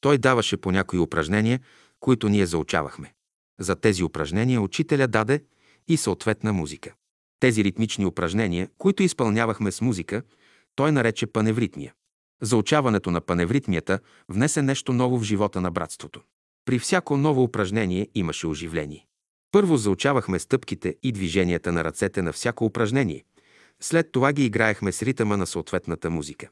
той 0.00 0.18
даваше 0.18 0.56
по 0.56 0.72
някои 0.72 0.98
упражнения, 0.98 1.60
които 2.00 2.28
ние 2.28 2.46
заучавахме. 2.46 3.12
За 3.60 3.76
тези 3.76 4.04
упражнения 4.04 4.60
учителя 4.60 5.08
даде 5.08 5.44
и 5.88 5.96
съответна 5.96 6.52
музика. 6.52 6.94
Тези 7.40 7.64
ритмични 7.64 8.06
упражнения, 8.06 8.68
които 8.78 9.02
изпълнявахме 9.02 9.72
с 9.72 9.80
музика, 9.80 10.22
той 10.74 10.92
нарече 10.92 11.26
паневритмия. 11.26 11.94
Заучаването 12.42 13.10
на 13.10 13.20
паневритмията 13.20 13.98
внесе 14.28 14.62
нещо 14.62 14.92
ново 14.92 15.18
в 15.18 15.22
живота 15.22 15.60
на 15.60 15.70
братството. 15.70 16.20
При 16.64 16.78
всяко 16.78 17.16
ново 17.16 17.42
упражнение 17.42 18.08
имаше 18.14 18.46
оживление. 18.46 19.06
Първо 19.52 19.76
заучавахме 19.76 20.38
стъпките 20.38 20.96
и 21.02 21.12
движенията 21.12 21.72
на 21.72 21.84
ръцете 21.84 22.22
на 22.22 22.32
всяко 22.32 22.64
упражнение. 22.64 23.24
След 23.80 24.12
това 24.12 24.32
ги 24.32 24.44
играехме 24.44 24.92
с 24.92 25.02
ритъма 25.02 25.36
на 25.36 25.46
съответната 25.46 26.10
музика. 26.10 26.48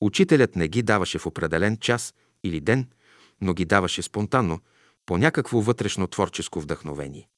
Учителят 0.00 0.56
не 0.56 0.68
ги 0.68 0.82
даваше 0.82 1.18
в 1.18 1.26
определен 1.26 1.76
час 1.76 2.14
или 2.44 2.60
ден, 2.60 2.88
но 3.40 3.54
ги 3.54 3.64
даваше 3.64 4.02
спонтанно, 4.02 4.60
по 5.06 5.18
някакво 5.18 5.60
вътрешно 5.60 6.06
творческо 6.06 6.60
вдъхновение. 6.60 7.28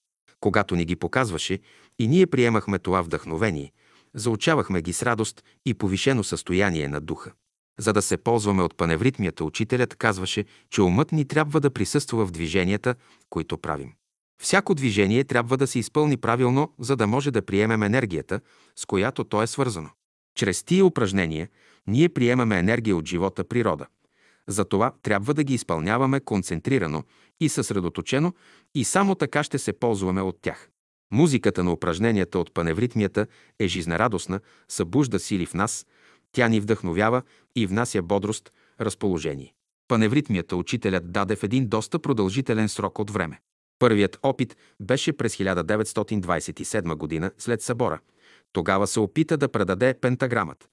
Когато 0.41 0.76
ни 0.76 0.84
ги 0.84 0.97
показваше 0.97 1.58
и 1.99 2.08
ние 2.08 2.26
приемахме 2.26 2.78
това 2.78 3.02
вдъхновение, 3.02 3.73
заучавахме 4.15 4.83
ги 4.83 4.92
с 4.92 5.02
радост 5.02 5.44
и 5.66 5.74
повишено 5.74 6.24
състояние 6.24 6.89
на 6.89 7.00
духа. 7.00 7.33
За 7.78 7.92
да 7.92 8.02
се 8.02 8.16
ползваме 8.16 8.62
от 8.62 8.76
паневритмията, 8.76 9.44
учителят 9.44 9.97
казваше, 9.97 10.44
че 10.70 10.83
умът 10.83 11.12
ни 11.12 11.24
трябва 11.24 11.60
да 11.60 11.70
присъства 11.70 12.26
в 12.26 12.31
движенията, 12.31 12.94
които 13.31 13.58
правим. 13.58 13.92
Всяко 14.42 14.74
движение 14.74 15.24
трябва 15.24 15.57
да 15.57 15.66
се 15.66 15.78
изпълни 15.78 16.16
правилно, 16.16 16.73
за 16.78 16.97
да 16.97 17.07
може 17.07 17.31
да 17.31 17.42
приемем 17.42 17.83
енергията, 17.83 18.41
с 18.76 18.86
която 18.86 19.24
то 19.24 19.42
е 19.42 19.47
свързано. 19.47 19.91
Чрез 20.34 20.62
тия 20.62 20.86
упражнения 20.86 21.49
ние 21.86 22.08
приемаме 22.08 22.58
енергия 22.58 22.97
от 22.97 23.08
живота 23.08 23.44
природа. 23.44 23.86
Затова 24.49 24.93
трябва 25.03 25.35
да 25.35 25.45
ги 25.45 25.55
изпълняваме 25.55 26.21
концентрирано 26.21 27.03
и 27.41 27.49
съсредоточено 27.49 28.35
и 28.75 28.85
само 28.85 29.15
така 29.15 29.43
ще 29.43 29.59
се 29.59 29.73
ползваме 29.73 30.23
от 30.23 30.39
тях. 30.43 30.71
Музиката 31.13 31.65
на 31.65 31.73
упражненията 31.73 32.39
от 32.39 32.55
паневритмията 32.55 33.27
е 33.59 33.67
жизнерадостна, 33.67 34.41
събужда 34.69 35.19
сили 35.19 35.47
в 35.47 35.55
нас, 35.55 35.87
тя 36.33 36.49
ни 36.49 36.61
вдъхновява 36.61 37.23
и 37.57 37.67
внася 37.67 38.03
бодрост, 38.03 38.53
разположение. 38.81 39.55
Паневритмията 39.89 40.57
учителят 40.57 41.13
даде 41.13 41.37
в 41.37 41.43
един 41.43 41.69
доста 41.69 41.99
продължителен 41.99 42.69
срок 42.69 42.99
от 42.99 43.11
време. 43.11 43.41
Първият 43.79 44.19
опит 44.23 44.57
беше 44.81 45.13
през 45.13 45.37
1927 45.37 46.95
година 46.95 47.31
след 47.39 47.63
събора. 47.63 48.01
Тогава 48.53 48.87
се 48.87 49.01
опита 49.01 49.37
да 49.37 49.49
предаде 49.49 49.95
пентаграмът, 50.01 50.69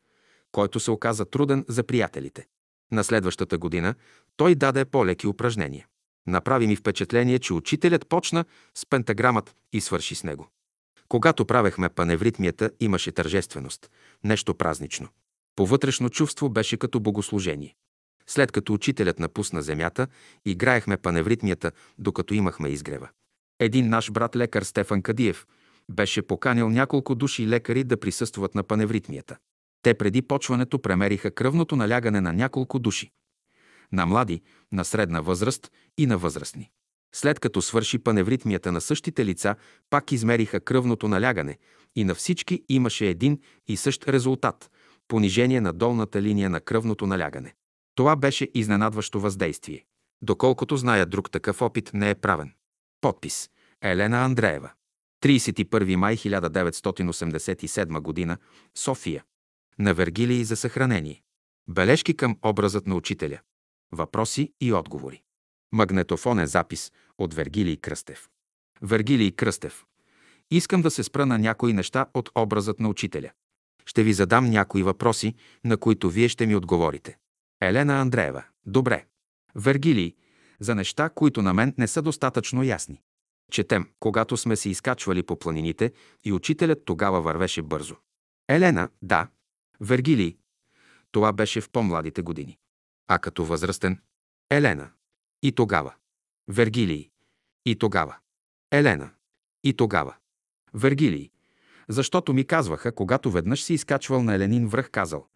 който 0.52 0.80
се 0.80 0.92
оказа 0.92 1.26
труден 1.26 1.66
за 1.68 1.84
приятелите. 1.84 2.46
На 2.92 3.04
следващата 3.04 3.58
година 3.58 3.96
той 4.38 4.56
даде 4.56 4.86
по-леки 4.86 5.28
упражнения. 5.28 5.88
Направи 6.28 6.68
ми 6.68 6.76
впечатление, 6.76 7.40
че 7.40 7.54
учителят 7.54 8.08
почна 8.08 8.46
с 8.76 8.86
пентаграмът 8.86 9.56
и 9.74 9.82
свърши 9.82 10.16
с 10.16 10.24
него. 10.24 10.48
Когато 11.08 11.46
правехме 11.46 11.90
паневритмията, 11.90 12.72
имаше 12.80 13.12
тържественост, 13.12 13.92
нещо 14.24 14.56
празнично. 14.56 15.08
По 15.56 15.66
вътрешно 15.66 16.10
чувство 16.10 16.50
беше 16.50 16.78
като 16.78 17.00
богослужение. 17.00 17.76
След 18.28 18.52
като 18.52 18.74
учителят 18.74 19.20
напусна 19.20 19.62
земята, 19.62 20.08
играехме 20.46 20.98
паневритмията, 20.98 21.72
докато 21.98 22.34
имахме 22.34 22.70
изгрева. 22.70 23.10
Един 23.60 23.90
наш 23.90 24.12
брат 24.12 24.36
лекар 24.36 24.64
Стефан 24.64 25.02
Кадиев 25.02 25.46
беше 25.90 26.22
поканил 26.22 26.70
няколко 26.70 27.16
души 27.16 27.48
лекари 27.48 27.84
да 27.84 27.98
присъстват 27.98 28.56
на 28.56 28.64
паневритмията. 28.64 29.38
Те 29.82 29.94
преди 29.94 30.22
почването 30.22 30.80
премериха 30.80 31.32
кръвното 31.32 31.76
налягане 31.76 32.22
на 32.22 32.34
няколко 32.34 32.80
души. 32.80 33.12
На 33.92 34.06
млади, 34.06 34.42
на 34.72 34.86
средна 34.86 35.22
възраст 35.22 35.72
и 35.98 36.06
на 36.06 36.18
възрастни. 36.18 36.72
След 37.16 37.40
като 37.40 37.62
свърши 37.62 38.00
паневритмията 38.00 38.72
на 38.72 38.82
същите 38.82 39.26
лица, 39.26 39.56
пак 39.90 40.12
измериха 40.12 40.60
кръвното 40.60 41.08
налягане 41.08 41.58
и 41.96 42.04
на 42.04 42.16
всички 42.16 42.64
имаше 42.70 43.08
един 43.08 43.40
и 43.68 43.78
същ 43.78 44.08
резултат– 44.08 44.72
понижение 45.08 45.62
на 45.62 45.74
долната 45.74 46.22
линия 46.22 46.50
на 46.50 46.62
кръвното 46.62 47.08
налягане. 47.08 47.54
Това 47.96 48.16
беше 48.16 48.50
изненадващо 48.54 49.20
въздействие. 49.20 49.86
Доколкото 50.22 50.78
зная, 50.78 51.06
друг 51.06 51.32
такъв 51.32 51.62
опит 51.62 51.92
не 51.94 52.10
е 52.10 52.16
правен. 52.16 52.54
Подпис 53.02 53.50
Елена 53.82 54.18
Андреева. 54.18 54.72
31 55.24 55.96
май 55.96 56.18
1987 56.18 58.28
г. 58.28 58.38
София. 58.78 59.24
На 59.82 59.94
Вергилии 59.94 60.44
за 60.44 60.56
съхранение. 60.56 61.22
Бележки 61.70 62.18
към 62.18 62.38
образът 62.46 62.88
на 62.88 62.96
учителя. 62.96 63.40
Въпроси 63.92 64.54
и 64.62 64.74
отговори. 64.74 65.22
Магнетофонен 65.72 66.46
запис 66.46 66.92
от 67.18 67.34
Вергилий 67.34 67.78
Кръстев. 67.78 68.30
Вергилий 68.82 69.32
Кръстев. 69.32 69.86
Искам 70.52 70.82
да 70.82 70.92
се 70.92 71.04
спра 71.04 71.26
на 71.26 71.40
някои 71.40 71.74
неща 71.74 72.06
от 72.14 72.30
образът 72.36 72.80
на 72.80 72.90
учителя. 72.90 73.32
Ще 73.86 74.04
ви 74.04 74.14
задам 74.14 74.50
някои 74.50 74.84
въпроси, 74.84 75.36
на 75.64 75.78
които 75.78 76.10
вие 76.10 76.30
ще 76.30 76.48
ми 76.48 76.56
отговорите. 76.56 77.18
Елена 77.62 78.02
Андреева. 78.02 78.44
Добре. 78.66 79.06
Вергилий. 79.56 80.16
За 80.60 80.76
неща, 80.76 81.10
които 81.10 81.42
на 81.42 81.54
мен 81.54 81.74
не 81.78 81.88
са 81.88 82.02
достатъчно 82.02 82.64
ясни. 82.64 83.02
Четем, 83.52 83.90
когато 84.00 84.38
сме 84.38 84.56
се 84.56 84.70
изкачвали 84.70 85.24
по 85.24 85.40
планините 85.40 85.94
и 86.24 86.34
учителят 86.34 86.86
тогава 86.86 87.22
вървеше 87.22 87.62
бързо. 87.62 87.96
Елена. 88.50 88.90
Да. 89.02 89.28
Вергилий. 89.82 90.38
Това 91.12 91.34
беше 91.34 91.62
в 91.62 91.70
по-младите 91.70 92.22
години. 92.22 92.58
А 93.08 93.20
като 93.20 93.46
възрастен? 93.46 94.02
Елена. 94.52 94.92
И 95.44 95.52
тогава. 95.52 95.94
Вергилий. 96.48 97.10
И 97.66 97.76
тогава. 97.76 98.18
Елена. 98.72 99.12
И 99.64 99.74
тогава. 99.74 100.16
Вергилий. 100.74 101.32
Защото 101.90 102.34
ми 102.34 102.46
казваха, 102.46 102.96
когато 102.96 103.32
веднъж 103.32 103.64
си 103.64 103.74
изкачвал 103.74 104.24
на 104.24 104.36
Еленин 104.36 104.68
връх, 104.68 104.90
казал, 104.90 105.28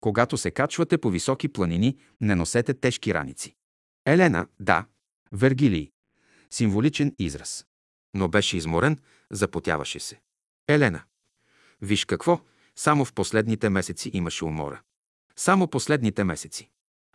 когато 0.00 0.36
се 0.36 0.50
качвате 0.50 0.98
по 0.98 1.10
високи 1.10 1.48
планини, 1.48 1.98
не 2.20 2.34
носете 2.34 2.74
тежки 2.74 3.14
раници. 3.14 3.56
Елена, 4.06 4.46
да. 4.60 4.86
Вергилий. 5.32 5.90
Символичен 6.50 7.14
израз. 7.18 7.66
Но 8.14 8.28
беше 8.28 8.56
изморен, 8.56 8.98
запотяваше 9.30 10.00
се. 10.00 10.20
Елена. 10.68 11.02
Виж 11.80 12.04
какво, 12.04 12.40
само 12.76 13.04
в 13.04 13.12
последните 13.12 13.68
месеци 13.68 14.10
имаше 14.14 14.44
умора. 14.44 14.80
Само 15.36 15.68
последните 15.68 16.24
месеци. 16.24 16.70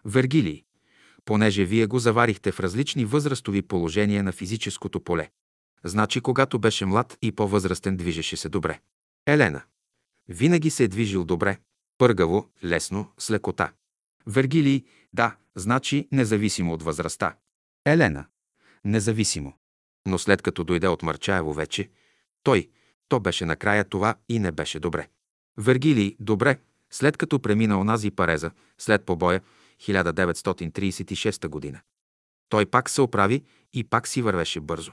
Вергилий 0.05 0.63
понеже 1.25 1.65
вие 1.65 1.85
го 1.85 1.99
заварихте 1.99 2.51
в 2.51 2.59
различни 2.59 3.05
възрастови 3.05 3.61
положения 3.61 4.23
на 4.23 4.31
физическото 4.31 4.99
поле. 4.99 5.29
Значи, 5.83 6.21
когато 6.21 6.59
беше 6.59 6.85
млад 6.85 7.17
и 7.21 7.31
по-възрастен, 7.31 7.97
движеше 7.97 8.37
се 8.37 8.49
добре. 8.49 8.79
Елена. 9.27 9.61
Винаги 10.27 10.69
се 10.69 10.83
е 10.83 10.87
движил 10.87 11.25
добре, 11.25 11.57
пъргаво, 11.97 12.49
лесно, 12.63 13.11
с 13.17 13.31
лекота. 13.31 13.71
Вергилий, 14.27 14.83
да, 15.13 15.35
значи 15.55 16.07
независимо 16.11 16.73
от 16.73 16.83
възрастта. 16.83 17.35
Елена. 17.85 18.25
Независимо. 18.85 19.53
Но 20.07 20.17
след 20.17 20.41
като 20.41 20.63
дойде 20.63 20.87
от 20.87 21.03
Марчаево 21.03 21.53
вече, 21.53 21.89
той, 22.43 22.69
то 23.07 23.19
беше 23.19 23.45
накрая 23.45 23.83
това 23.83 24.15
и 24.29 24.39
не 24.39 24.51
беше 24.51 24.79
добре. 24.79 25.07
Вергилий, 25.59 26.15
добре, 26.19 26.59
след 26.91 27.17
като 27.17 27.39
премина 27.39 27.79
онази 27.79 28.11
пареза, 28.11 28.51
след 28.77 29.05
побоя, 29.05 29.41
1936 29.81 31.47
година. 31.47 31.79
Той 32.49 32.65
пак 32.65 32.89
се 32.89 33.01
оправи 33.01 33.43
и 33.73 33.83
пак 33.83 34.07
си 34.07 34.21
вървеше 34.21 34.59
бързо. 34.59 34.91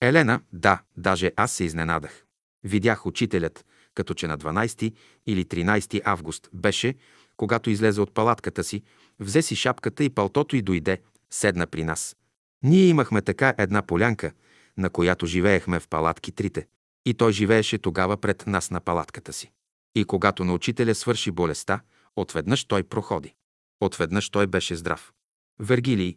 Елена, 0.00 0.40
да, 0.52 0.82
даже 0.96 1.32
аз 1.36 1.52
се 1.52 1.64
изненадах. 1.64 2.24
Видях 2.64 3.06
учителят, 3.06 3.64
като 3.94 4.14
че 4.14 4.26
на 4.26 4.38
12 4.38 4.94
или 5.26 5.44
13 5.44 6.02
август 6.04 6.48
беше, 6.52 6.94
когато 7.36 7.70
излезе 7.70 8.00
от 8.00 8.14
палатката 8.14 8.64
си, 8.64 8.82
взе 9.20 9.42
си 9.42 9.56
шапката 9.56 10.04
и 10.04 10.10
палтото 10.10 10.56
и 10.56 10.62
дойде, 10.62 11.00
седна 11.30 11.66
при 11.66 11.84
нас. 11.84 12.16
Ние 12.62 12.86
имахме 12.86 13.22
така 13.22 13.54
една 13.58 13.82
полянка, 13.82 14.32
на 14.76 14.90
която 14.90 15.26
живеехме 15.26 15.80
в 15.80 15.88
палатки 15.88 16.32
трите. 16.32 16.66
И 17.06 17.14
той 17.14 17.32
живееше 17.32 17.78
тогава 17.78 18.16
пред 18.16 18.46
нас 18.46 18.70
на 18.70 18.80
палатката 18.80 19.32
си. 19.32 19.52
И 19.96 20.04
когато 20.04 20.44
на 20.44 20.54
учителя 20.54 20.94
свърши 20.94 21.30
болестта, 21.30 21.80
отведнъж 22.16 22.64
той 22.64 22.82
проходи. 22.82 23.34
Отведнъж 23.80 24.30
той 24.30 24.46
беше 24.46 24.76
здрав. 24.76 25.12
Вергилий. 25.58 26.16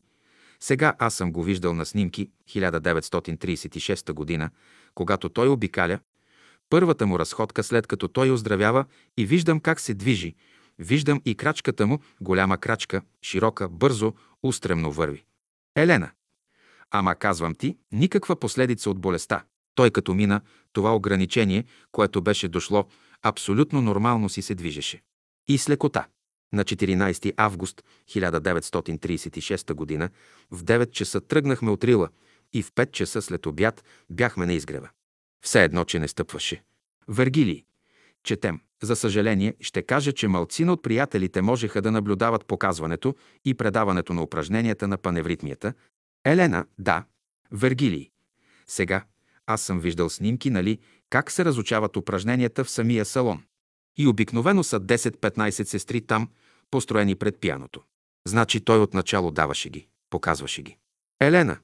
Сега 0.60 0.96
аз 1.00 1.14
съм 1.14 1.32
го 1.32 1.44
виждал 1.44 1.74
на 1.74 1.86
снимки 1.86 2.30
1936 2.50 4.14
година, 4.14 4.50
когато 4.96 5.30
той 5.30 5.48
обикаля, 5.48 6.00
първата 6.70 7.08
му 7.08 7.20
разходка 7.20 7.64
след 7.64 7.88
като 7.88 8.08
той 8.08 8.32
оздравява 8.32 8.86
и 9.18 9.26
виждам 9.26 9.60
как 9.60 9.80
се 9.80 9.94
движи, 9.94 10.36
виждам 10.80 11.22
и 11.26 11.36
крачката 11.36 11.88
му, 11.88 12.00
голяма 12.22 12.58
крачка, 12.58 13.02
широка, 13.22 13.70
бързо, 13.70 14.14
устремно 14.44 14.92
върви. 14.92 15.26
Елена. 15.76 16.12
Ама 16.92 17.16
казвам 17.16 17.56
ти, 17.56 17.78
никаква 17.92 18.36
последица 18.36 18.90
от 18.90 19.00
болестта. 19.00 19.44
Той 19.76 19.92
като 19.92 20.14
мина, 20.14 20.42
това 20.74 20.96
ограничение, 20.96 21.66
което 21.92 22.22
беше 22.22 22.48
дошло, 22.48 22.88
абсолютно 23.24 23.82
нормално 23.82 24.30
си 24.30 24.42
се 24.42 24.56
движеше. 24.56 25.02
И 25.48 25.58
с 25.58 25.70
лекота. 25.70 26.08
На 26.54 26.64
14 26.64 27.34
август 27.38 27.84
1936 28.10 30.00
г. 30.00 30.10
в 30.52 30.64
9 30.64 30.92
часа 30.92 31.22
тръгнахме 31.22 31.72
от 31.72 31.84
Рила 31.84 32.10
и 32.54 32.64
в 32.64 32.72
5 32.72 32.92
часа 32.92 33.22
след 33.22 33.46
обяд 33.46 33.84
бяхме 34.10 34.46
на 34.46 34.54
изгрева. 34.54 34.90
Все 35.42 35.64
едно, 35.64 35.86
че 35.86 36.00
не 36.00 36.08
стъпваше. 36.08 36.64
Вергилий. 37.08 37.66
Четем. 38.24 38.60
За 38.82 38.96
съжаление, 38.96 39.56
ще 39.62 39.82
кажа, 39.82 40.14
че 40.14 40.28
малцина 40.28 40.74
от 40.74 40.84
приятелите 40.84 41.42
можеха 41.42 41.82
да 41.82 41.92
наблюдават 41.92 42.46
показването 42.46 43.16
и 43.46 43.54
предаването 43.54 44.14
на 44.14 44.24
упражненията 44.24 44.88
на 44.88 44.98
паневритмията. 44.98 45.74
Елена, 46.26 46.66
да. 46.78 47.04
Вергилий. 47.52 48.10
Сега, 48.68 49.04
аз 49.46 49.62
съм 49.62 49.80
виждал 49.80 50.10
снимки, 50.10 50.50
нали, 50.50 50.80
как 51.10 51.32
се 51.32 51.46
разучават 51.46 51.98
упражненията 51.98 52.64
в 52.64 52.70
самия 52.70 53.06
салон. 53.06 53.44
И 53.98 54.08
обикновено 54.08 54.64
са 54.64 54.80
10-15 54.80 55.64
сестри 55.64 56.02
там, 56.02 56.30
построени 56.72 57.16
пред 57.16 57.40
пияното. 57.40 57.84
Значи 58.28 58.62
той 58.62 58.80
отначало 58.80 59.32
даваше 59.32 59.70
ги, 59.70 59.88
показваше 60.10 60.62
ги. 60.62 60.78
Елена. 61.22 61.58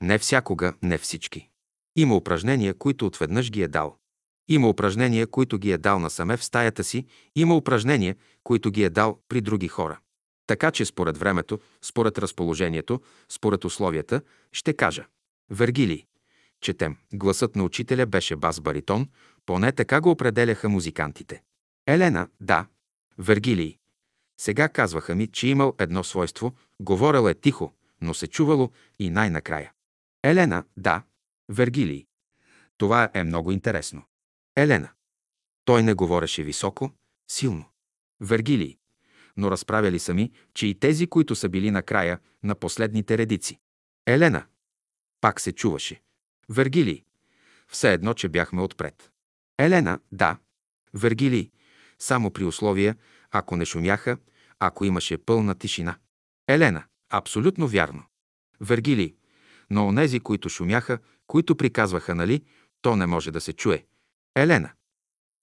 Не 0.00 0.18
всякога, 0.18 0.74
не 0.82 0.98
всички. 0.98 1.48
Има 1.96 2.16
упражнения, 2.16 2.74
които 2.74 3.06
отведнъж 3.06 3.50
ги 3.50 3.62
е 3.62 3.68
дал. 3.68 3.96
Има 4.48 4.68
упражнения, 4.68 5.26
които 5.26 5.58
ги 5.58 5.72
е 5.72 5.78
дал 5.78 5.98
насаме 5.98 6.36
в 6.36 6.44
стаята 6.44 6.84
си, 6.84 7.06
има 7.36 7.56
упражнения, 7.56 8.16
които 8.44 8.70
ги 8.70 8.84
е 8.84 8.90
дал 8.90 9.18
при 9.28 9.40
други 9.40 9.68
хора. 9.68 9.98
Така 10.46 10.70
че 10.70 10.84
според 10.84 11.18
времето, 11.18 11.60
според 11.82 12.18
разположението, 12.18 13.00
според 13.28 13.64
условията, 13.64 14.22
ще 14.52 14.72
кажа. 14.72 15.06
Вергилий. 15.50 16.04
Четем. 16.62 16.96
Гласът 17.12 17.56
на 17.56 17.64
учителя 17.64 18.06
беше 18.06 18.36
бас-баритон, 18.36 19.08
поне 19.46 19.72
така 19.72 20.00
го 20.00 20.10
определяха 20.10 20.68
музикантите. 20.68 21.42
Елена, 21.86 22.28
да. 22.40 22.66
Вергилий. 23.18 23.78
Сега 24.40 24.68
казваха 24.68 25.14
ми, 25.14 25.26
че 25.26 25.48
имал 25.48 25.74
едно 25.78 26.04
свойство, 26.04 26.54
говорил 26.80 27.28
е 27.28 27.34
тихо, 27.34 27.74
но 28.00 28.14
се 28.14 28.26
чувало 28.26 28.70
и 28.98 29.10
най-накрая. 29.10 29.72
Елена, 30.22 30.64
да. 30.76 31.02
Вергилий. 31.48 32.06
Това 32.76 33.10
е 33.14 33.24
много 33.24 33.52
интересно. 33.52 34.02
Елена. 34.56 34.88
Той 35.64 35.82
не 35.82 35.94
говореше 35.94 36.42
високо, 36.42 36.90
силно. 37.28 37.64
Вергилий. 38.20 38.78
Но 39.36 39.50
разправяли 39.50 39.98
сами, 39.98 40.32
че 40.54 40.66
и 40.66 40.74
тези, 40.74 41.06
които 41.06 41.34
са 41.34 41.48
били 41.48 41.70
накрая, 41.70 42.18
на 42.42 42.54
последните 42.54 43.18
редици. 43.18 43.58
Елена. 44.06 44.46
Пак 45.20 45.40
се 45.40 45.52
чуваше. 45.52 46.02
Вергилий. 46.52 47.04
Все 47.68 47.92
едно, 47.92 48.14
че 48.14 48.28
бяхме 48.28 48.62
отпред. 48.62 49.10
Елена. 49.58 50.00
Да. 50.12 50.38
Вергилий 50.94 51.50
само 51.98 52.30
при 52.30 52.44
условия, 52.44 52.96
ако 53.30 53.56
не 53.56 53.64
шумяха, 53.64 54.18
ако 54.58 54.84
имаше 54.84 55.18
пълна 55.18 55.54
тишина. 55.54 55.96
Елена, 56.48 56.84
абсолютно 57.10 57.68
вярно. 57.68 58.04
Вергили, 58.60 59.16
но 59.70 59.86
онези, 59.86 60.20
които 60.20 60.48
шумяха, 60.48 60.98
които 61.26 61.56
приказваха, 61.56 62.14
нали, 62.14 62.44
то 62.82 62.96
не 62.96 63.06
може 63.06 63.30
да 63.30 63.40
се 63.40 63.52
чуе. 63.52 63.84
Елена. 64.36 64.70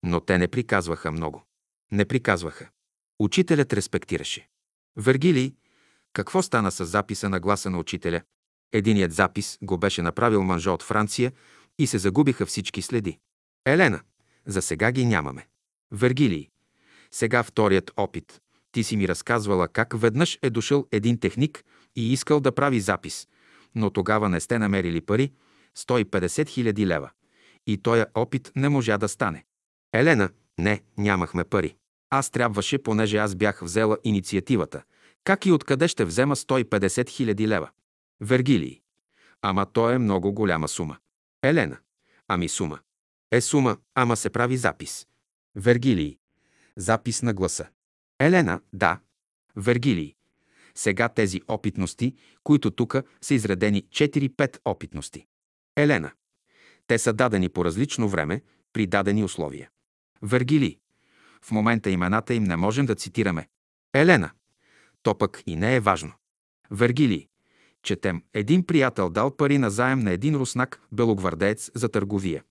Но 0.03 0.19
те 0.19 0.37
не 0.37 0.47
приказваха 0.47 1.11
много. 1.11 1.43
Не 1.91 2.05
приказваха. 2.05 2.69
Учителят 3.19 3.73
респектираше. 3.73 4.49
Вергилий, 4.95 5.55
какво 6.13 6.41
стана 6.41 6.71
с 6.71 6.85
записа 6.85 7.29
на 7.29 7.39
гласа 7.39 7.69
на 7.69 7.79
учителя? 7.79 8.21
Единият 8.73 9.13
запис 9.13 9.57
го 9.61 9.77
беше 9.77 10.01
направил 10.01 10.43
мъжа 10.43 10.71
от 10.71 10.83
Франция 10.83 11.31
и 11.79 11.87
се 11.87 11.97
загубиха 11.97 12.45
всички 12.45 12.81
следи. 12.81 13.19
Елена, 13.65 14.01
за 14.45 14.61
сега 14.61 14.91
ги 14.91 15.05
нямаме. 15.05 15.47
Вергилий. 15.91 16.49
Сега 17.11 17.43
вторият 17.43 17.91
опит. 17.97 18.41
Ти 18.71 18.83
си 18.83 18.97
ми 18.97 19.07
разказвала 19.07 19.67
как 19.67 20.01
веднъж 20.01 20.39
е 20.41 20.49
дошъл 20.49 20.87
един 20.91 21.19
техник 21.19 21.63
и 21.95 22.13
искал 22.13 22.39
да 22.39 22.51
прави 22.51 22.79
запис, 22.79 23.27
но 23.75 23.89
тогава 23.89 24.29
не 24.29 24.39
сте 24.39 24.59
намерили 24.59 25.01
пари, 25.01 25.31
150 25.77 26.47
хиляди 26.49 26.87
лева. 26.87 27.09
И 27.67 27.77
тоя 27.77 28.07
опит 28.13 28.51
не 28.55 28.69
можа 28.69 28.97
да 28.97 29.09
стане. 29.09 29.45
Елена, 29.93 30.29
не, 30.57 30.81
нямахме 30.97 31.43
пари. 31.43 31.75
Аз 32.09 32.29
трябваше, 32.29 32.77
понеже 32.77 33.17
аз 33.17 33.35
бях 33.35 33.61
взела 33.61 33.97
инициативата. 34.03 34.83
Как 35.23 35.45
и 35.45 35.51
откъде 35.51 35.87
ще 35.87 36.05
взема 36.05 36.35
150 36.35 37.09
хиляди 37.09 37.47
лева? 37.47 37.69
Вергилий. 38.21 38.81
Ама 39.41 39.65
то 39.65 39.89
е 39.89 39.97
много 39.97 40.33
голяма 40.33 40.67
сума. 40.67 40.97
Елена. 41.43 41.77
Ами 42.27 42.49
сума. 42.49 42.79
Е 43.31 43.41
сума, 43.41 43.77
ама 43.95 44.15
се 44.15 44.29
прави 44.29 44.57
запис. 44.57 45.07
Вергилий. 45.55 46.17
Запис 46.75 47.21
на 47.21 47.33
гласа. 47.33 47.67
Елена. 48.19 48.61
Да. 48.73 48.99
Вергилий. 49.55 50.15
Сега 50.75 51.09
тези 51.09 51.41
опитности, 51.47 52.15
които 52.43 52.71
тук 52.71 52.95
са 53.21 53.33
изредени 53.33 53.83
4-5 53.83 54.59
опитности. 54.65 55.25
Елена. 55.77 56.11
Те 56.87 56.97
са 56.97 57.13
дадени 57.13 57.49
по 57.49 57.65
различно 57.65 58.09
време, 58.09 58.41
при 58.73 58.87
дадени 58.87 59.23
условия. 59.23 59.69
Вергили. 60.21 60.79
В 61.41 61.51
момента 61.51 61.89
имената 61.89 62.33
им 62.33 62.43
не 62.43 62.55
можем 62.55 62.85
да 62.85 62.95
цитираме. 62.95 63.47
Елена. 63.93 64.31
То 65.03 65.17
пък 65.17 65.43
и 65.45 65.55
не 65.55 65.75
е 65.75 65.79
важно. 65.79 66.13
Вергили. 66.71 67.27
Четем. 67.83 68.23
Един 68.33 68.65
приятел 68.65 69.09
дал 69.09 69.37
пари 69.37 69.57
на 69.57 69.69
заем 69.69 69.99
на 69.99 70.11
един 70.11 70.35
руснак, 70.35 70.81
белогвардеец, 70.91 71.71
за 71.75 71.89
търговия. 71.89 72.43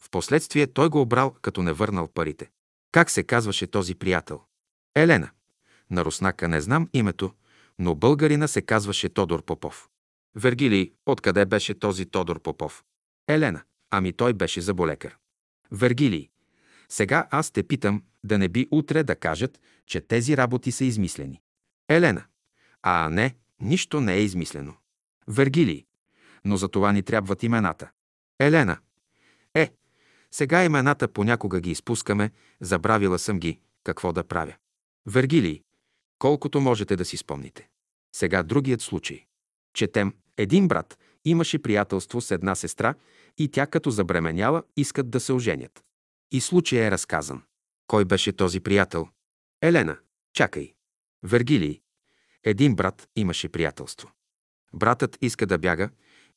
Впоследствие 0.00 0.66
той 0.66 0.88
го 0.88 1.00
обрал, 1.00 1.36
като 1.42 1.62
не 1.62 1.72
върнал 1.72 2.08
парите. 2.08 2.50
Как 2.92 3.10
се 3.10 3.22
казваше 3.22 3.66
този 3.66 3.94
приятел? 3.94 4.40
Елена. 4.94 5.30
На 5.90 6.04
руснака 6.04 6.48
не 6.48 6.60
знам 6.60 6.88
името, 6.92 7.34
но 7.78 7.94
българина 7.94 8.48
се 8.48 8.62
казваше 8.62 9.08
Тодор 9.08 9.44
Попов. 9.44 9.88
Вергилий, 10.36 10.92
откъде 11.06 11.46
беше 11.46 11.78
този 11.78 12.06
Тодор 12.06 12.40
Попов? 12.40 12.84
Елена. 13.28 13.62
Ами 13.90 14.12
той 14.12 14.32
беше 14.32 14.60
заболекар. 14.60 15.16
Вергилий. 15.70 16.28
Сега 16.88 17.28
аз 17.30 17.50
те 17.50 17.62
питам, 17.62 18.02
да 18.24 18.38
не 18.38 18.48
би 18.48 18.68
утре 18.70 19.02
да 19.02 19.16
кажат, 19.16 19.60
че 19.86 20.00
тези 20.00 20.36
работи 20.36 20.72
са 20.72 20.84
измислени. 20.84 21.40
Елена. 21.88 22.24
А 22.82 23.08
не, 23.08 23.36
нищо 23.62 24.00
не 24.00 24.14
е 24.14 24.22
измислено. 24.22 24.74
Вергилий. 25.28 25.84
Но 26.44 26.56
за 26.56 26.68
това 26.68 26.92
ни 26.92 27.02
трябват 27.02 27.42
имената. 27.42 27.90
Елена. 28.40 28.78
Е, 29.54 29.72
сега 30.30 30.64
имената 30.64 31.08
понякога 31.08 31.60
ги 31.60 31.70
изпускаме, 31.70 32.30
забравила 32.60 33.18
съм 33.18 33.38
ги, 33.38 33.60
какво 33.84 34.12
да 34.12 34.24
правя. 34.24 34.54
Вергилий. 35.06 35.62
Колкото 36.18 36.60
можете 36.60 36.96
да 36.96 37.04
си 37.04 37.16
спомните. 37.16 37.68
Сега 38.16 38.42
другият 38.42 38.80
случай. 38.80 39.26
Четем, 39.74 40.14
един 40.36 40.68
брат 40.68 40.98
имаше 41.24 41.58
приятелство 41.58 42.20
с 42.20 42.30
една 42.30 42.54
сестра 42.54 42.94
и 43.38 43.48
тя 43.48 43.66
като 43.66 43.90
забременяла 43.90 44.62
искат 44.76 45.10
да 45.10 45.20
се 45.20 45.32
оженят. 45.32 45.84
И 46.32 46.40
случай 46.40 46.86
е 46.86 46.90
разказан. 46.90 47.42
Кой 47.86 48.04
беше 48.04 48.32
този 48.32 48.60
приятел? 48.60 49.08
Елена. 49.62 49.98
Чакай. 50.32 50.74
Вергилий. 51.22 51.81
Един 52.44 52.74
брат 52.74 53.08
имаше 53.16 53.48
приятелство. 53.48 54.12
Братът 54.74 55.18
иска 55.20 55.46
да 55.46 55.58
бяга 55.58 55.90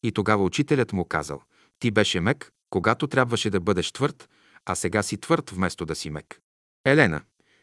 и 0.04 0.12
тогава 0.12 0.44
учителят 0.44 0.94
му 0.94 1.06
казал, 1.06 1.42
ти 1.80 1.92
беше 1.92 2.20
мек, 2.20 2.52
когато 2.70 3.08
трябваше 3.08 3.50
да 3.50 3.60
бъдеш 3.60 3.92
твърд, 3.92 4.30
а 4.66 4.76
сега 4.76 5.04
си 5.04 5.18
твърд 5.18 5.50
вместо 5.50 5.86
да 5.86 5.96
си 5.96 6.10
мек. 6.10 6.42
Елена. 6.86 7.22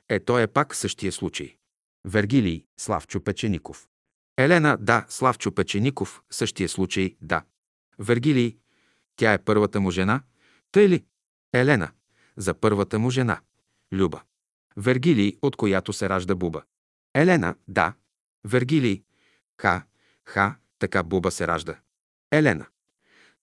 Е, 0.09 0.21
то 0.21 0.39
е 0.39 0.47
пак 0.47 0.75
същия 0.75 1.13
случай. 1.13 1.57
Вергилий, 2.05 2.65
Славчо 2.81 3.21
Печеников. 3.21 3.89
Елена, 4.39 4.77
да, 4.81 5.07
Славчо 5.09 5.53
Печеников, 5.53 6.23
същия 6.31 6.69
случай, 6.69 7.17
да. 7.21 7.45
Вергилий, 7.99 8.57
тя 9.17 9.33
е 9.33 9.45
първата 9.45 9.81
му 9.81 9.91
жена, 9.91 10.23
тъй 10.73 10.89
ли? 10.89 11.05
Елена, 11.53 11.93
за 12.37 12.55
първата 12.55 12.99
му 12.99 13.11
жена. 13.11 13.41
Люба. 13.93 14.23
Вергилий, 14.77 15.37
от 15.43 15.57
която 15.57 15.93
се 15.93 16.09
ражда 16.09 16.35
Буба. 16.35 16.63
Елена, 17.15 17.55
да. 17.69 17.95
Вергилий, 18.45 19.03
ха, 19.61 19.85
ха, 20.25 20.57
така 20.79 21.03
Буба 21.03 21.31
се 21.31 21.47
ражда. 21.47 21.81
Елена. 22.33 22.67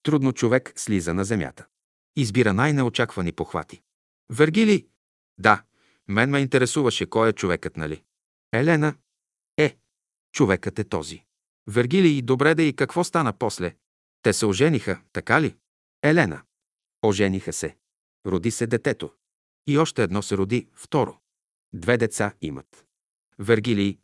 Трудно 0.04 0.34
човек 0.34 0.74
слиза 0.76 1.14
на 1.14 1.26
земята. 1.26 1.66
Избира 2.16 2.54
най-неочаквани 2.54 3.32
похвати. 3.32 3.82
Вергилий, 4.30 4.88
да, 5.38 5.64
мен 6.08 6.30
ме 6.30 6.40
интересуваше 6.40 7.06
кой 7.06 7.30
е 7.30 7.34
човекът, 7.34 7.78
нали? 7.78 8.04
Елена, 8.54 8.96
е, 9.58 9.78
човекът 10.32 10.80
е 10.80 10.84
този. 10.84 11.24
Вергилий, 11.68 12.22
добре 12.22 12.56
да 12.56 12.64
и 12.64 12.76
какво 12.76 13.04
стана 13.04 13.34
после? 13.34 13.76
Те 14.22 14.34
се 14.34 14.46
ожениха, 14.46 15.02
така 15.14 15.42
ли? 15.42 15.56
Елена. 16.04 16.42
Ожениха 17.04 17.54
се. 17.54 17.78
Роди 18.26 18.52
се 18.52 18.68
детето. 18.68 19.14
И 19.68 19.78
още 19.78 20.04
едно 20.04 20.22
се 20.22 20.38
роди, 20.38 20.68
второ. 20.76 21.20
Две 21.74 21.98
деца 21.98 22.34
имат. 22.42 22.86
Вергилий, 23.40 24.00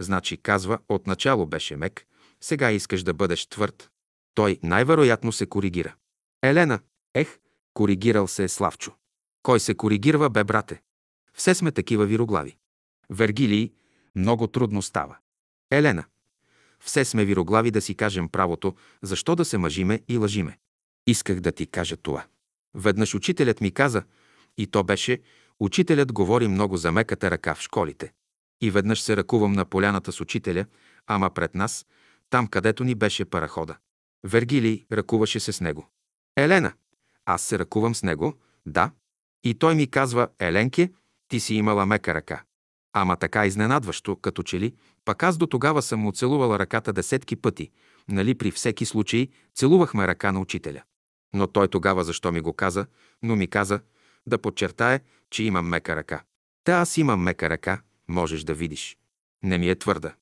значи 0.00 0.36
казва, 0.36 0.78
отначало 0.88 1.46
беше 1.46 1.76
мек, 1.76 2.06
сега 2.40 2.70
искаш 2.70 3.02
да 3.02 3.14
бъдеш 3.14 3.46
твърд. 3.46 3.90
Той 4.34 4.58
най-вероятно 4.62 5.32
се 5.32 5.46
коригира. 5.46 5.94
Елена, 6.42 6.80
ех, 7.14 7.38
коригирал 7.74 8.28
се 8.28 8.44
е 8.44 8.48
Славчо. 8.48 8.92
Кой 9.42 9.60
се 9.60 9.74
коригирва, 9.74 10.30
бе, 10.30 10.44
брате? 10.44 10.82
Все 11.34 11.54
сме 11.54 11.72
такива 11.72 12.06
вироглави. 12.06 12.56
Вергилий, 13.10 13.72
много 14.14 14.46
трудно 14.46 14.82
става. 14.82 15.16
Елена, 15.70 16.04
все 16.80 17.04
сме 17.04 17.24
вироглави 17.24 17.70
да 17.70 17.80
си 17.80 17.94
кажем 17.94 18.28
правото, 18.28 18.74
защо 19.02 19.36
да 19.36 19.44
се 19.44 19.58
мъжиме 19.58 20.00
и 20.08 20.16
лъжиме. 20.16 20.58
Исках 21.06 21.40
да 21.40 21.52
ти 21.52 21.66
кажа 21.66 21.96
това. 21.96 22.26
Веднъж 22.74 23.14
учителят 23.14 23.60
ми 23.60 23.70
каза, 23.70 24.02
и 24.58 24.66
то 24.66 24.84
беше, 24.84 25.20
учителят 25.60 26.12
говори 26.12 26.48
много 26.48 26.76
за 26.76 26.92
меката 26.92 27.30
ръка 27.30 27.54
в 27.54 27.60
школите. 27.60 28.12
И 28.60 28.70
веднъж 28.70 29.02
се 29.02 29.16
ръкувам 29.16 29.52
на 29.52 29.64
поляната 29.64 30.12
с 30.12 30.20
учителя, 30.20 30.66
ама 31.06 31.30
пред 31.30 31.54
нас, 31.54 31.86
там 32.30 32.46
където 32.46 32.84
ни 32.84 32.94
беше 32.94 33.24
парахода. 33.24 33.76
Вергилий 34.24 34.86
ръкуваше 34.92 35.40
се 35.40 35.52
с 35.52 35.60
него. 35.60 35.88
Елена, 36.36 36.72
аз 37.24 37.42
се 37.42 37.58
ръкувам 37.58 37.94
с 37.94 38.02
него, 38.02 38.34
да. 38.66 38.90
И 39.44 39.54
той 39.54 39.74
ми 39.74 39.86
казва, 39.86 40.28
Еленке, 40.38 40.92
ти 41.28 41.40
си 41.40 41.54
имала 41.54 41.86
мека 41.86 42.14
ръка. 42.14 42.42
Ама 42.92 43.16
така 43.16 43.46
изненадващо, 43.46 44.16
като 44.16 44.42
че 44.42 44.60
ли, 44.60 44.74
пък 45.04 45.22
аз 45.22 45.36
до 45.36 45.46
тогава 45.46 45.82
съм 45.82 46.00
му 46.00 46.12
целувала 46.12 46.58
ръката 46.58 46.92
десетки 46.92 47.36
пъти, 47.36 47.70
нали 48.08 48.34
при 48.34 48.50
всеки 48.50 48.84
случай 48.84 49.28
целувахме 49.54 50.06
ръка 50.06 50.32
на 50.32 50.40
учителя. 50.40 50.82
Но 51.34 51.46
той 51.46 51.68
тогава 51.68 52.04
защо 52.04 52.32
ми 52.32 52.40
го 52.40 52.52
каза, 52.52 52.86
но 53.22 53.36
ми 53.36 53.46
каза 53.46 53.80
да 54.26 54.38
подчертае, 54.38 55.00
че 55.30 55.42
имам 55.42 55.68
мека 55.68 55.96
ръка. 55.96 56.22
Та 56.64 56.72
аз 56.72 56.96
имам 56.96 57.22
мека 57.22 57.50
ръка, 57.50 57.80
можеш 58.08 58.44
да 58.44 58.54
видиш. 58.54 58.98
Не 59.42 59.58
ми 59.58 59.70
е 59.70 59.78
твърда. 59.78 60.14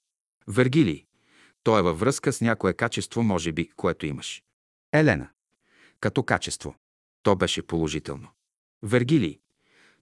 Вергилий. 0.49 1.05
То 1.63 1.79
е 1.79 1.83
във 1.83 2.01
връзка 2.01 2.33
с 2.33 2.41
някое 2.41 2.73
качество, 2.73 3.23
може 3.23 3.53
би, 3.53 3.71
което 3.77 4.07
имаш. 4.07 4.43
Елена. 4.93 5.29
Като 6.01 6.23
качество. 6.23 6.75
То 7.23 7.37
беше 7.37 7.63
положително. 7.63 8.29
Вергилий. 8.83 9.39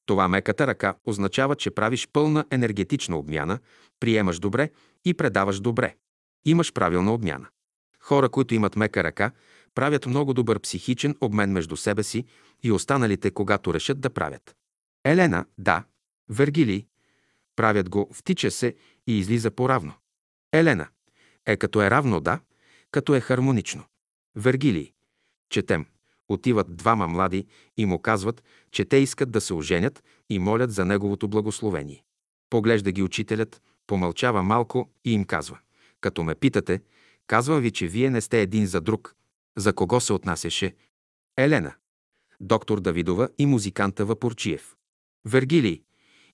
Това 0.06 0.28
меката 0.28 0.66
ръка 0.66 0.94
означава, 1.04 1.56
че 1.56 1.70
правиш 1.70 2.08
пълна 2.12 2.44
енергетична 2.50 3.18
обмяна, 3.18 3.58
приемаш 4.00 4.38
добре 4.38 4.70
и 5.04 5.14
предаваш 5.14 5.60
добре. 5.60 5.96
Имаш 6.44 6.72
правилна 6.72 7.14
обмяна. 7.14 7.46
Хора, 8.00 8.28
които 8.28 8.54
имат 8.54 8.76
мека 8.76 9.04
ръка, 9.04 9.30
правят 9.74 10.06
много 10.06 10.34
добър 10.34 10.60
психичен 10.60 11.16
обмен 11.20 11.52
между 11.52 11.76
себе 11.76 12.02
си 12.02 12.24
и 12.62 12.72
останалите, 12.72 13.30
когато 13.30 13.74
решат 13.74 14.00
да 14.00 14.10
правят. 14.10 14.56
Елена, 15.04 15.46
да. 15.58 15.84
Вергилий. 16.28 16.86
Правят 17.56 17.88
го, 17.88 18.10
втича 18.12 18.50
се 18.50 18.74
и 19.06 19.18
излиза 19.18 19.50
по-равно. 19.50 19.92
Елена. 20.52 20.88
Е 21.46 21.56
като 21.56 21.82
е 21.82 21.90
равно, 21.90 22.20
да, 22.20 22.40
като 22.90 23.14
е 23.14 23.20
хармонично. 23.20 23.84
Вергилий. 24.36 24.92
Четем. 25.50 25.86
Отиват 26.28 26.76
двама 26.76 27.08
млади 27.08 27.46
и 27.76 27.86
му 27.86 27.98
казват, 27.98 28.42
че 28.70 28.84
те 28.84 28.96
искат 28.96 29.30
да 29.30 29.40
се 29.40 29.54
оженят 29.54 30.04
и 30.30 30.38
молят 30.38 30.72
за 30.72 30.84
неговото 30.84 31.28
благословение. 31.28 32.04
Поглежда 32.50 32.92
ги 32.92 33.02
учителят, 33.02 33.62
помълчава 33.86 34.42
малко 34.42 34.90
и 35.04 35.12
им 35.12 35.24
казва. 35.24 35.58
Като 36.00 36.22
ме 36.22 36.34
питате, 36.34 36.82
казвам 37.26 37.60
ви, 37.60 37.70
че 37.70 37.86
вие 37.86 38.10
не 38.10 38.20
сте 38.20 38.40
един 38.40 38.66
за 38.66 38.80
друг. 38.80 39.14
За 39.56 39.72
кого 39.72 40.00
се 40.00 40.12
отнасяше? 40.12 40.74
Елена. 41.36 41.74
Доктор 42.40 42.80
Давидова 42.80 43.28
и 43.38 43.46
музиканта 43.46 44.04
Вапорчиев. 44.04 44.76
Вергилий. 45.24 45.82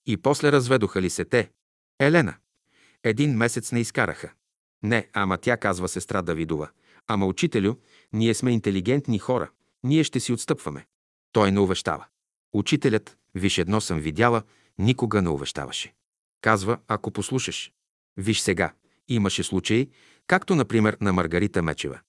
И 0.05 0.17
после 0.17 0.51
разведоха 0.51 1.01
ли 1.01 1.09
се 1.09 1.25
те? 1.25 1.51
Елена. 1.99 2.35
Един 3.03 3.37
месец 3.37 3.71
не 3.71 3.79
изкараха. 3.79 4.31
Не, 4.83 5.09
ама 5.13 5.37
тя 5.37 5.57
казва 5.57 5.87
сестра 5.87 6.21
Давидова. 6.21 6.69
Ама 7.07 7.25
учителю, 7.25 7.75
ние 8.13 8.33
сме 8.33 8.51
интелигентни 8.51 9.19
хора. 9.19 9.51
Ние 9.83 10.03
ще 10.03 10.19
си 10.19 10.33
отстъпваме. 10.33 10.85
Той 11.31 11.51
не 11.51 11.59
увещава. 11.59 12.05
Учителят, 12.53 13.17
виж 13.35 13.57
едно 13.57 13.81
съм 13.81 13.99
видяла, 13.99 14.43
никога 14.77 15.21
не 15.21 15.29
увещаваше. 15.29 15.93
Казва, 16.41 16.79
ако 16.87 17.11
послушаш. 17.11 17.71
Виж 18.17 18.39
сега, 18.39 18.73
имаше 19.07 19.43
случаи, 19.43 19.89
Както, 20.31 20.55
например, 20.55 20.97
на 21.01 21.13
Маргарита 21.13 21.61
Мечева. 21.61 21.99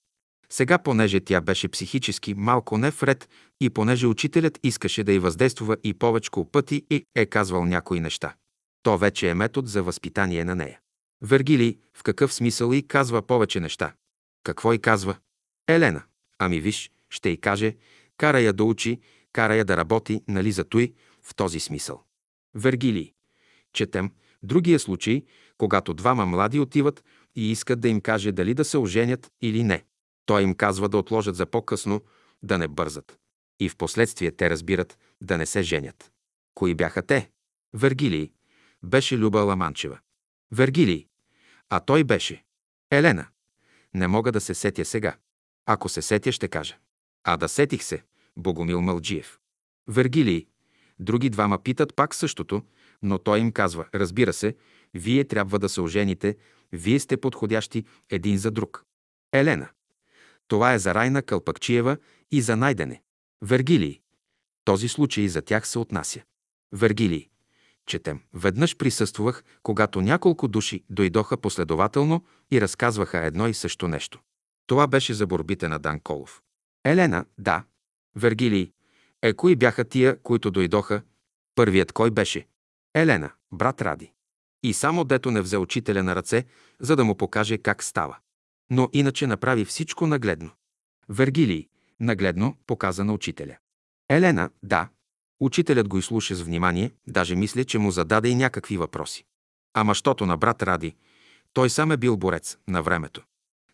Сега, 0.53 0.77
понеже 0.77 1.19
тя 1.19 1.41
беше 1.41 1.67
психически 1.67 2.33
малко 2.33 2.77
не 2.77 2.89
вред 2.89 3.29
и 3.61 3.69
понеже 3.69 4.07
учителят 4.07 4.59
искаше 4.63 5.03
да 5.03 5.13
й 5.13 5.19
въздействува 5.19 5.77
и 5.83 5.93
повече 5.93 6.29
пъти 6.51 6.85
и 6.89 7.05
е 7.15 7.25
казвал 7.25 7.65
някои 7.65 7.99
неща. 7.99 8.35
То 8.83 8.97
вече 8.97 9.29
е 9.29 9.33
метод 9.33 9.67
за 9.67 9.83
възпитание 9.83 10.45
на 10.45 10.55
нея. 10.55 10.79
Вергилий 11.21 11.77
в 11.93 12.03
какъв 12.03 12.33
смисъл 12.33 12.73
и 12.73 12.87
казва 12.87 13.21
повече 13.21 13.59
неща. 13.59 13.93
Какво 14.43 14.73
и 14.73 14.79
казва? 14.79 15.15
Елена. 15.67 16.03
Ами 16.39 16.59
виж, 16.59 16.91
ще 17.09 17.29
й 17.29 17.37
каже, 17.37 17.75
кара 18.17 18.39
я 18.39 18.53
да 18.53 18.63
учи, 18.63 18.99
кара 19.31 19.55
я 19.55 19.65
да 19.65 19.77
работи, 19.77 20.21
нали 20.27 20.51
за 20.51 20.63
той, 20.63 20.93
в 21.23 21.35
този 21.35 21.59
смисъл. 21.59 22.03
Вергилий. 22.55 23.13
Четем, 23.73 24.11
другия 24.43 24.79
случай, 24.79 25.23
когато 25.57 25.93
двама 25.93 26.25
млади 26.25 26.59
отиват 26.59 27.03
и 27.35 27.51
искат 27.51 27.79
да 27.79 27.89
им 27.89 28.01
каже 28.01 28.31
дали 28.31 28.53
да 28.53 28.65
се 28.65 28.77
оженят 28.77 29.31
или 29.41 29.63
не. 29.63 29.83
Той 30.25 30.43
им 30.43 30.55
казва 30.55 30.89
да 30.89 30.97
отложат 30.97 31.35
за 31.35 31.45
по-късно, 31.45 32.01
да 32.43 32.57
не 32.57 32.67
бързат. 32.67 33.19
И 33.59 33.69
в 33.69 33.77
последствие 33.77 34.31
те 34.31 34.49
разбират 34.49 34.97
да 35.21 35.37
не 35.37 35.45
се 35.45 35.61
женят. 35.61 36.11
Кои 36.55 36.75
бяха 36.75 37.01
те? 37.01 37.31
Вергилий. 37.73 38.31
Беше 38.83 39.17
Люба 39.17 39.39
Ламанчева. 39.39 39.99
Вергилий. 40.51 41.07
А 41.69 41.79
той 41.79 42.03
беше. 42.03 42.43
Елена. 42.91 43.27
Не 43.93 44.07
мога 44.07 44.31
да 44.31 44.41
се 44.41 44.53
сетя 44.53 44.85
сега. 44.85 45.15
Ако 45.65 45.89
се 45.89 46.01
сетя, 46.01 46.31
ще 46.31 46.47
кажа. 46.47 46.77
А 47.23 47.37
да 47.37 47.49
сетих 47.49 47.83
се. 47.83 48.03
Богомил 48.37 48.81
Малджиев. 48.81 49.39
Вергилий. 49.87 50.47
Други 50.99 51.29
двама 51.29 51.63
питат 51.63 51.95
пак 51.95 52.15
същото, 52.15 52.61
но 53.01 53.17
той 53.17 53.39
им 53.39 53.51
казва, 53.51 53.85
разбира 53.95 54.33
се, 54.33 54.55
вие 54.93 55.23
трябва 55.23 55.59
да 55.59 55.69
се 55.69 55.81
ожените, 55.81 56.37
вие 56.71 56.99
сте 56.99 57.17
подходящи 57.17 57.85
един 58.09 58.37
за 58.37 58.51
друг. 58.51 58.85
Елена. 59.33 59.69
Това 60.47 60.73
е 60.73 60.79
за 60.79 60.93
Райна 60.93 61.21
Кълпакчиева 61.21 61.97
и 62.31 62.41
за 62.41 62.55
Найдене. 62.55 63.01
Вергилий. 63.41 63.99
Този 64.65 64.87
случай 64.87 65.27
за 65.27 65.41
тях 65.41 65.67
се 65.67 65.79
отнася. 65.79 66.21
Вергилий. 66.71 67.29
Четем. 67.85 68.21
Веднъж 68.33 68.77
присъствах, 68.77 69.43
когато 69.63 70.01
няколко 70.01 70.47
души 70.47 70.83
дойдоха 70.89 71.37
последователно 71.37 72.25
и 72.51 72.61
разказваха 72.61 73.19
едно 73.19 73.47
и 73.47 73.53
също 73.53 73.87
нещо. 73.87 74.19
Това 74.67 74.87
беше 74.87 75.13
за 75.13 75.27
борбите 75.27 75.67
на 75.67 75.79
Дан 75.79 75.99
Колов. 75.99 76.41
Елена, 76.85 77.25
да. 77.37 77.63
Вергилий. 78.15 78.71
Е, 79.21 79.33
кои 79.33 79.55
бяха 79.55 79.85
тия, 79.85 80.21
които 80.21 80.51
дойдоха? 80.51 81.01
Първият 81.55 81.91
кой 81.91 82.11
беше? 82.11 82.47
Елена, 82.93 83.31
брат 83.51 83.81
Ради. 83.81 84.11
И 84.63 84.73
само 84.73 85.03
дето 85.03 85.31
не 85.31 85.41
взе 85.41 85.57
учителя 85.57 86.03
на 86.03 86.15
ръце, 86.15 86.45
за 86.79 86.95
да 86.95 87.05
му 87.05 87.17
покаже 87.17 87.57
как 87.57 87.83
става. 87.83 88.17
Но 88.73 88.89
иначе 88.93 89.27
направи 89.27 89.65
всичко 89.65 90.07
нагледно. 90.07 90.51
Вергилий, 91.09 91.67
нагледно 91.99 92.57
показа 92.67 93.03
на 93.03 93.13
учителя. 93.13 93.57
Елена, 94.09 94.49
да. 94.63 94.89
Учителят 95.39 95.87
го 95.87 95.97
изслуша 95.97 96.35
с 96.35 96.41
внимание, 96.41 96.91
даже 97.07 97.35
мисля, 97.35 97.63
че 97.63 97.79
му 97.79 97.91
зададе 97.91 98.29
и 98.29 98.35
някакви 98.35 98.77
въпроси. 98.77 99.25
Ама 99.73 99.95
щото 99.95 100.25
на 100.25 100.37
брат 100.37 100.63
Ради, 100.63 100.95
той 101.53 101.69
сам 101.69 101.91
е 101.91 101.97
бил 101.97 102.17
борец 102.17 102.57
на 102.67 102.83
времето. 102.83 103.23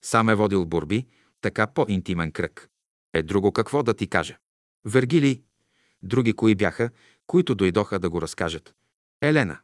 Сам 0.01 0.29
е 0.29 0.35
водил 0.35 0.65
борби, 0.65 1.05
така 1.41 1.67
по-интимен 1.67 2.31
кръг. 2.31 2.69
Е 3.13 3.23
друго 3.23 3.51
какво 3.51 3.83
да 3.83 3.93
ти 3.93 4.07
кажа. 4.07 4.37
Вергилий, 4.85 5.43
други 6.03 6.33
кои 6.33 6.55
бяха, 6.55 6.89
които 7.27 7.55
дойдоха 7.55 7.99
да 7.99 8.09
го 8.09 8.21
разкажат. 8.21 8.75
Елена. 9.21 9.59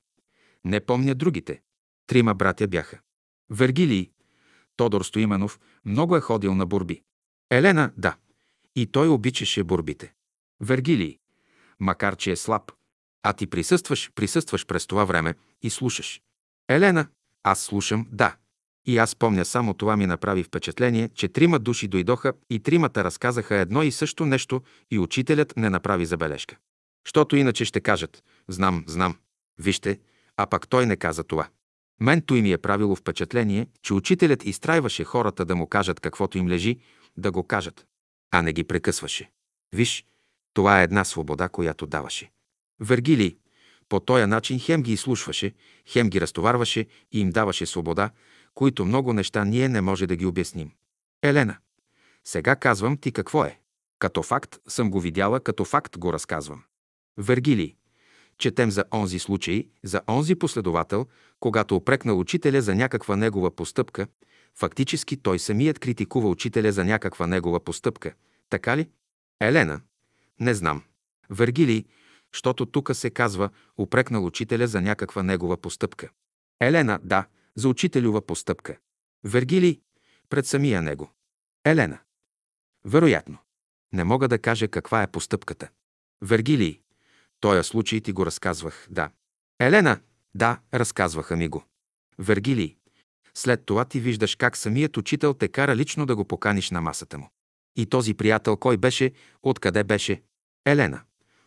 Не 0.66 0.80
помня 0.80 1.16
другите. 1.16 1.62
Трима 2.08 2.34
братя 2.36 2.68
бяха. 2.68 3.00
Вергилий. 3.50 4.12
Тодор 4.78 5.02
Стоименов 5.02 5.60
много 5.86 6.16
е 6.16 6.22
ходил 6.22 6.56
на 6.56 6.66
борби. 6.66 7.02
Елена, 7.52 7.92
да. 7.98 8.16
И 8.76 8.88
той 8.88 9.08
обичаше 9.08 9.64
борбите. 9.64 10.14
Вергилий. 10.62 11.18
Макар, 11.80 12.16
че 12.16 12.32
е 12.32 12.36
слаб. 12.36 12.72
А 13.24 13.34
ти 13.34 13.48
присъстваш, 13.48 14.12
присъстваш 14.16 14.66
през 14.66 14.88
това 14.88 15.06
време 15.06 15.36
и 15.62 15.70
слушаш. 15.70 16.22
Елена, 16.70 17.08
аз 17.44 17.60
слушам, 17.60 18.08
да. 18.12 18.36
И 18.86 18.98
аз 18.98 19.16
помня 19.16 19.46
само 19.46 19.74
това 19.74 19.98
ми 19.98 20.06
направи 20.06 20.44
впечатление, 20.44 21.10
че 21.10 21.28
трима 21.28 21.60
души 21.60 21.88
дойдоха 21.88 22.34
и 22.50 22.60
тримата 22.60 23.04
разказаха 23.04 23.56
едно 23.56 23.84
и 23.84 23.92
също 23.92 24.26
нещо 24.26 24.62
и 24.92 25.00
учителят 25.00 25.54
не 25.58 25.70
направи 25.70 26.06
забележка. 26.06 26.58
Щото 27.08 27.36
иначе 27.36 27.66
ще 27.66 27.82
кажат, 27.82 28.24
знам, 28.48 28.84
знам. 28.88 29.18
Вижте, 29.60 30.00
а 30.38 30.48
пак 30.48 30.68
той 30.68 30.86
не 30.86 30.96
каза 30.96 31.24
това. 31.24 31.48
Мен 32.00 32.22
той 32.22 32.42
ми 32.42 32.52
е 32.52 32.58
правило 32.58 32.96
впечатление, 32.96 33.68
че 33.82 33.94
учителят 33.94 34.46
изтрайваше 34.46 35.04
хората 35.04 35.46
да 35.46 35.56
му 35.56 35.68
кажат 35.68 36.00
каквото 36.00 36.38
им 36.38 36.48
лежи, 36.48 36.80
да 37.18 37.32
го 37.32 37.44
кажат, 37.44 37.86
а 38.32 38.42
не 38.42 38.54
ги 38.54 38.64
прекъсваше. 38.64 39.32
Виж, 39.74 40.06
това 40.54 40.82
е 40.82 40.84
една 40.84 41.06
свобода, 41.06 41.50
която 41.50 41.86
даваше. 41.86 42.32
Вергилий 42.80 43.38
по 43.90 44.00
този 44.00 44.26
начин 44.26 44.60
хем 44.60 44.84
ги 44.84 44.94
изслушваше, 44.94 45.54
хем 45.88 46.10
ги 46.10 46.22
разтоварваше 46.22 46.86
и 47.12 47.20
им 47.20 47.30
даваше 47.30 47.66
свобода, 47.66 48.10
които 48.54 48.86
много 48.86 49.14
неща 49.14 49.46
ние 49.46 49.70
не 49.70 49.82
може 49.82 50.08
да 50.08 50.16
ги 50.16 50.26
обясним. 50.26 50.72
Елена, 51.24 51.58
сега 52.24 52.56
казвам 52.56 52.98
ти 52.98 53.12
какво 53.12 53.46
е. 53.46 53.60
Като 54.00 54.24
факт 54.24 54.58
съм 54.68 54.92
го 54.92 55.00
видяла, 55.00 55.40
като 55.40 55.66
факт 55.66 55.98
го 55.98 56.14
разказвам. 56.14 56.64
Вергилий, 57.18 57.76
четем 58.38 58.72
за 58.72 58.84
онзи 58.94 59.20
случай, 59.20 59.68
за 59.84 60.02
онзи 60.10 60.36
последовател, 60.36 61.08
когато 61.40 61.76
опрекнал 61.76 62.20
учителя 62.20 62.62
за 62.62 62.76
някаква 62.76 63.16
негова 63.16 63.56
постъпка, 63.56 64.08
фактически 64.56 65.18
той 65.18 65.40
самият 65.40 65.80
критикува 65.80 66.30
учителя 66.30 66.72
за 66.72 66.86
някаква 66.86 67.28
негова 67.28 67.60
постъпка. 67.60 68.14
Така 68.50 68.78
ли? 68.78 68.90
Елена, 69.42 69.82
не 70.40 70.54
знам. 70.54 70.84
Вергилий, 71.30 71.86
защото 72.34 72.66
тук 72.66 72.96
се 72.96 73.10
казва 73.10 73.50
упрекнал 73.78 74.26
учителя 74.26 74.68
за 74.68 74.82
някаква 74.82 75.24
негова 75.24 75.58
постъпка. 75.58 76.10
Елена, 76.62 77.00
да, 77.04 77.28
за 77.56 77.70
учителюва 77.70 78.22
постъпка. 78.22 78.78
Вергилий, 79.24 79.82
пред 80.30 80.48
самия 80.48 80.82
него. 80.82 81.12
Елена. 81.66 82.00
Вероятно. 82.86 83.38
Не 83.94 84.04
мога 84.04 84.28
да 84.28 84.40
кажа 84.40 84.68
каква 84.68 85.04
е 85.04 85.12
постъпката. 85.12 85.70
Вергилий. 86.22 86.82
Тоя 87.46 87.64
случай 87.64 88.02
ти 88.02 88.12
го 88.12 88.26
разказвах, 88.26 88.88
да. 88.90 89.10
Елена. 89.60 90.00
Да, 90.36 90.60
разказваха 90.74 91.36
ми 91.36 91.48
го. 91.48 91.64
Вергилий. 92.20 92.76
След 93.34 93.66
това 93.66 93.86
ти 93.86 94.00
виждаш 94.00 94.36
как 94.36 94.58
самият 94.58 94.98
учител 94.98 95.34
те 95.34 95.48
кара 95.48 95.76
лично 95.76 96.06
да 96.06 96.16
го 96.16 96.26
поканиш 96.26 96.72
на 96.72 96.82
масата 96.82 97.18
му. 97.18 97.30
И 97.76 97.86
този 97.86 98.14
приятел 98.14 98.58
кой 98.58 98.78
беше, 98.78 99.12
откъде 99.44 99.84
беше? 99.84 100.22
Елена. 100.66 101.02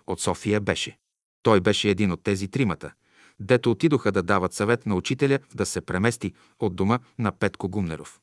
От 0.07 0.21
София 0.21 0.61
беше. 0.61 0.99
Той 1.43 1.61
беше 1.61 1.91
един 1.91 2.13
от 2.13 2.23
тези 2.23 2.49
тримата, 2.49 2.93
дето 3.41 3.71
отидоха 3.71 4.13
да 4.13 4.23
дават 4.23 4.53
съвет 4.53 4.87
на 4.87 4.95
учителя 4.95 5.39
да 5.55 5.67
се 5.67 5.81
премести 5.81 6.35
от 6.59 6.77
дома 6.77 6.99
на 7.19 7.33
Петко 7.33 7.69
Гумнеров. 7.69 8.21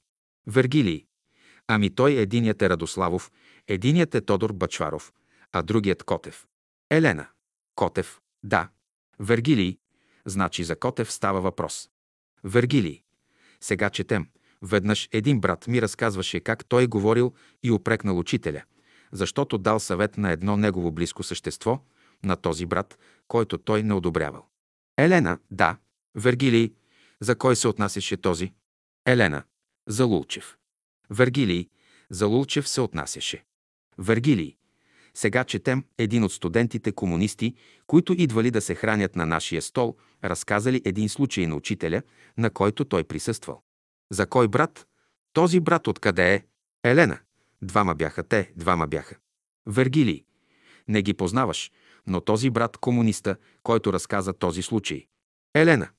Вергилий. 0.47 1.05
Ами 1.67 1.95
той 1.95 2.11
единият 2.11 2.61
е 2.61 2.69
Радославов, 2.69 3.31
единият 3.67 4.15
е 4.15 4.21
Тодор 4.21 4.53
Бачваров, 4.53 5.13
а 5.51 5.61
другият 5.61 6.03
Котев. 6.03 6.47
Елена. 6.91 7.27
Котев. 7.75 8.21
Да. 8.43 8.69
Вергилий. 9.19 9.77
Значи 10.25 10.63
за 10.63 10.75
Котев 10.75 11.11
става 11.11 11.41
въпрос. 11.41 11.89
Вергилий. 12.43 13.03
Сега 13.61 13.89
четем. 13.89 14.27
Веднъж 14.61 15.09
един 15.11 15.39
брат 15.39 15.67
ми 15.67 15.81
разказваше 15.81 16.39
как 16.39 16.65
той 16.65 16.87
говорил 16.87 17.33
и 17.63 17.71
упрекнал 17.71 18.19
учителя, 18.19 18.63
защото 19.11 19.57
дал 19.57 19.79
съвет 19.79 20.17
на 20.17 20.31
едно 20.31 20.57
негово 20.57 20.91
близко 20.91 21.23
същество, 21.23 21.83
на 22.23 22.35
този 22.35 22.65
брат, 22.65 22.99
който 23.27 23.57
той 23.57 23.83
не 23.83 23.93
одобрявал. 23.93 24.45
Елена, 24.97 25.39
да. 25.51 25.77
Вергилий, 26.15 26.73
за 27.19 27.35
кой 27.35 27.55
се 27.55 27.67
отнасяше 27.67 28.17
този? 28.17 28.53
Елена, 29.05 29.43
за 29.87 30.05
Лулчев. 30.05 30.57
Вергилий, 31.09 31.69
за 32.09 32.27
Лулчев 32.27 32.69
се 32.69 32.81
отнасяше. 32.81 33.43
Вергилий, 33.97 34.57
сега 35.15 35.43
четем 35.43 35.83
един 35.97 36.23
от 36.23 36.31
студентите 36.31 36.91
комунисти, 36.91 37.55
които 37.87 38.13
идвали 38.13 38.51
да 38.51 38.61
се 38.61 38.75
хранят 38.75 39.15
на 39.15 39.25
нашия 39.25 39.61
стол, 39.61 39.95
разказали 40.23 40.81
един 40.85 41.09
случай 41.09 41.47
на 41.47 41.55
учителя, 41.55 42.01
на 42.37 42.49
който 42.49 42.85
той 42.85 43.03
присъствал. 43.03 43.61
За 44.11 44.27
кой 44.27 44.47
брат? 44.47 44.87
Този 45.33 45.59
брат 45.59 45.87
откъде 45.87 46.33
е? 46.33 46.43
Елена. 46.83 47.19
Двама 47.61 47.95
бяха 47.95 48.23
те, 48.23 48.51
двама 48.55 48.87
бяха. 48.87 49.15
Вергилий. 49.67 50.23
Не 50.87 51.01
ги 51.01 51.13
познаваш, 51.13 51.71
но 52.07 52.21
този 52.21 52.49
брат 52.49 52.77
комуниста, 52.77 53.35
който 53.63 53.93
разказа 53.93 54.33
този 54.33 54.61
случай. 54.61 55.07
Елена. 55.53 55.89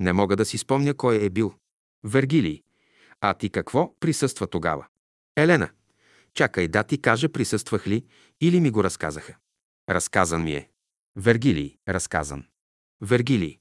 Не 0.00 0.12
мога 0.12 0.36
да 0.36 0.44
си 0.44 0.58
спомня 0.58 0.94
кой 0.94 1.24
е 1.24 1.30
бил. 1.30 1.54
Вергилий. 2.04 2.62
А 3.20 3.34
ти 3.34 3.50
какво 3.50 3.94
присъства 4.00 4.46
тогава? 4.46 4.86
Елена. 5.36 5.68
Чакай 6.36 6.68
да 6.68 6.82
ти 6.82 7.02
кажа 7.02 7.28
присъствах 7.28 7.86
ли 7.86 8.04
или 8.40 8.60
ми 8.60 8.70
го 8.70 8.84
разказаха. 8.84 9.36
Разказан 9.88 10.44
ми 10.44 10.52
е. 10.52 10.68
Вергилий. 11.16 11.76
Разказан. 11.88 12.44
Вергилий. 13.00 13.58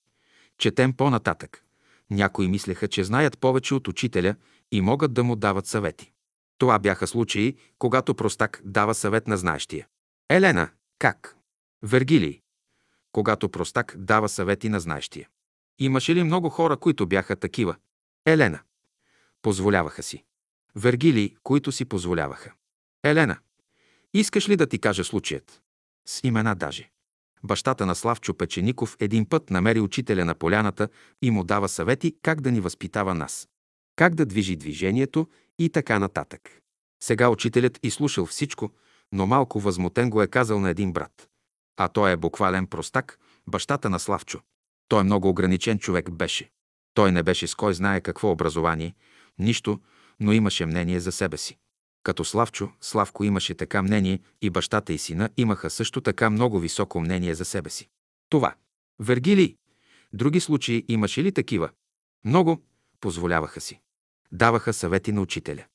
Четем 0.58 0.94
по-нататък. 0.94 1.64
Някои 2.10 2.48
мислеха, 2.48 2.88
че 2.88 3.04
знаят 3.04 3.40
повече 3.40 3.74
от 3.74 3.88
учителя 3.88 4.36
и 4.72 4.82
могат 4.82 5.14
да 5.14 5.24
му 5.24 5.36
дават 5.36 5.68
съвети. 5.68 6.12
Това 6.58 6.80
бяха 6.80 7.08
случаи, 7.08 7.58
когато 7.80 8.16
простак 8.16 8.62
дава 8.66 8.96
съвет 8.96 9.28
на 9.28 9.38
знаещия. 9.38 9.88
Елена, 10.30 10.70
как? 11.00 11.38
Вергилий, 11.84 12.42
когато 13.12 13.50
простак 13.50 13.96
дава 13.98 14.30
съвети 14.30 14.70
на 14.70 14.80
знаещия. 14.80 15.30
Имаше 15.80 16.16
ли 16.16 16.24
много 16.24 16.50
хора, 16.50 16.78
които 16.78 17.08
бяха 17.08 17.36
такива? 17.36 17.76
Елена. 18.26 18.60
Позволяваха 19.42 20.04
си. 20.04 20.24
Вергилий, 20.76 21.36
които 21.44 21.72
си 21.72 21.86
позволяваха. 21.86 22.54
Елена. 23.06 23.38
Искаш 24.14 24.50
ли 24.50 24.56
да 24.56 24.68
ти 24.68 24.80
кажа 24.80 25.04
случаят? 25.04 25.62
С 26.06 26.22
имена 26.24 26.56
даже. 26.56 26.90
Бащата 27.44 27.86
на 27.86 27.96
Славчо 27.96 28.34
Печеников 28.34 28.98
един 29.00 29.30
път 29.30 29.50
намери 29.50 29.80
учителя 29.80 30.26
на 30.26 30.36
поляната 30.36 30.90
и 31.22 31.32
му 31.32 31.44
дава 31.44 31.70
съвети 31.70 32.16
как 32.22 32.42
да 32.42 32.52
ни 32.52 32.60
възпитава 32.60 33.14
нас. 33.14 33.48
Как 33.96 34.16
да 34.16 34.26
движи 34.26 34.56
движението 34.56 35.28
и 35.60 35.70
така 35.70 36.00
нататък. 36.00 36.42
Сега 37.04 37.30
учителят 37.30 37.80
изслушал 37.84 38.26
всичко, 38.26 38.72
но 39.12 39.28
малко 39.28 39.60
възмутен 39.60 40.10
го 40.10 40.22
е 40.22 40.28
казал 40.28 40.60
на 40.60 40.70
един 40.70 40.94
брат. 40.94 41.30
А 41.78 41.88
той 41.88 42.12
е 42.12 42.18
буквален 42.18 42.68
простак, 42.68 43.20
бащата 43.48 43.90
на 43.90 44.00
Славчо. 44.00 44.40
Той 44.88 45.04
много 45.04 45.30
ограничен 45.30 45.80
човек 45.80 46.12
беше. 46.12 46.52
Той 46.94 47.12
не 47.12 47.24
беше 47.24 47.48
с 47.48 47.56
кой 47.56 47.74
знае 47.74 48.02
какво 48.02 48.32
образование, 48.32 48.96
нищо, 49.40 49.80
но 50.20 50.34
имаше 50.34 50.66
мнение 50.66 51.00
за 51.00 51.12
себе 51.12 51.38
си. 51.38 51.58
Като 52.06 52.26
Славчо, 52.26 52.72
Славко 52.82 53.24
имаше 53.24 53.56
така 53.56 53.82
мнение 53.82 54.20
и 54.42 54.50
бащата 54.50 54.94
и 54.94 54.98
сина 54.98 55.30
имаха 55.38 55.70
също 55.70 56.02
така 56.02 56.30
много 56.30 56.60
високо 56.60 57.02
мнение 57.02 57.36
за 57.36 57.46
себе 57.46 57.70
си. 57.70 57.90
Това. 58.30 58.56
Вергилий. 59.00 59.56
Други 60.14 60.40
случаи 60.40 60.86
имаше 60.88 61.24
ли 61.24 61.32
такива? 61.32 61.70
Много. 62.26 62.62
Позволяваха 63.02 63.62
си. 63.62 63.80
Даваха 64.32 64.74
съвети 64.74 65.12
на 65.12 65.22
учителя. 65.22 65.66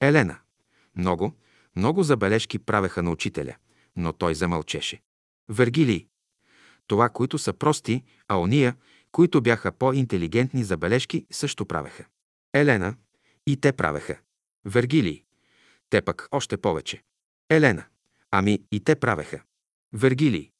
Елена. 0.00 0.38
Много, 0.96 1.32
много 1.76 2.02
забележки 2.02 2.58
правеха 2.58 3.02
на 3.02 3.10
учителя, 3.10 3.56
но 3.96 4.12
той 4.12 4.34
замълчеше. 4.34 5.00
Вергилий. 5.48 6.06
Това, 6.86 7.08
които 7.08 7.38
са 7.38 7.52
прости, 7.52 8.04
а 8.28 8.40
ония, 8.40 8.76
които 9.12 9.40
бяха 9.40 9.72
по-интелигентни 9.72 10.64
забележки, 10.64 11.26
също 11.30 11.66
правеха. 11.66 12.04
Елена. 12.54 12.94
И 13.46 13.56
те 13.56 13.72
правеха. 13.72 14.18
Вергилий. 14.64 15.24
Те 15.90 16.02
пък 16.02 16.28
още 16.30 16.56
повече. 16.56 17.02
Елена. 17.50 17.84
Ами 18.30 18.62
и 18.72 18.80
те 18.80 18.94
правеха. 18.96 19.42
Вергилий. 19.92 20.50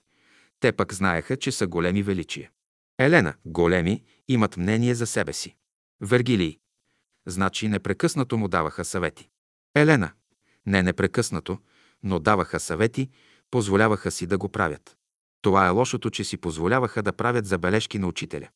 Те 0.60 0.72
пък 0.72 0.94
знаеха, 0.94 1.36
че 1.36 1.52
са 1.52 1.66
големи 1.66 2.02
величия. 2.02 2.50
Елена. 2.98 3.34
Големи 3.44 4.04
имат 4.28 4.56
мнение 4.56 4.94
за 4.94 5.06
себе 5.06 5.32
си. 5.32 5.56
Вергилий. 6.00 6.58
Значи 7.26 7.68
непрекъснато 7.68 8.36
му 8.36 8.48
даваха 8.48 8.84
съвети. 8.84 9.28
Елена. 9.74 10.10
Не 10.66 10.82
непрекъснато, 10.82 11.58
но 12.02 12.20
даваха 12.20 12.60
съвети, 12.60 13.10
позволяваха 13.50 14.10
си 14.10 14.26
да 14.26 14.38
го 14.38 14.48
правят. 14.48 14.96
Това 15.42 15.66
е 15.66 15.70
лошото, 15.70 16.10
че 16.10 16.24
си 16.24 16.36
позволяваха 16.36 17.02
да 17.02 17.12
правят 17.12 17.46
забележки 17.46 17.98
на 17.98 18.06
учителя. 18.06 18.48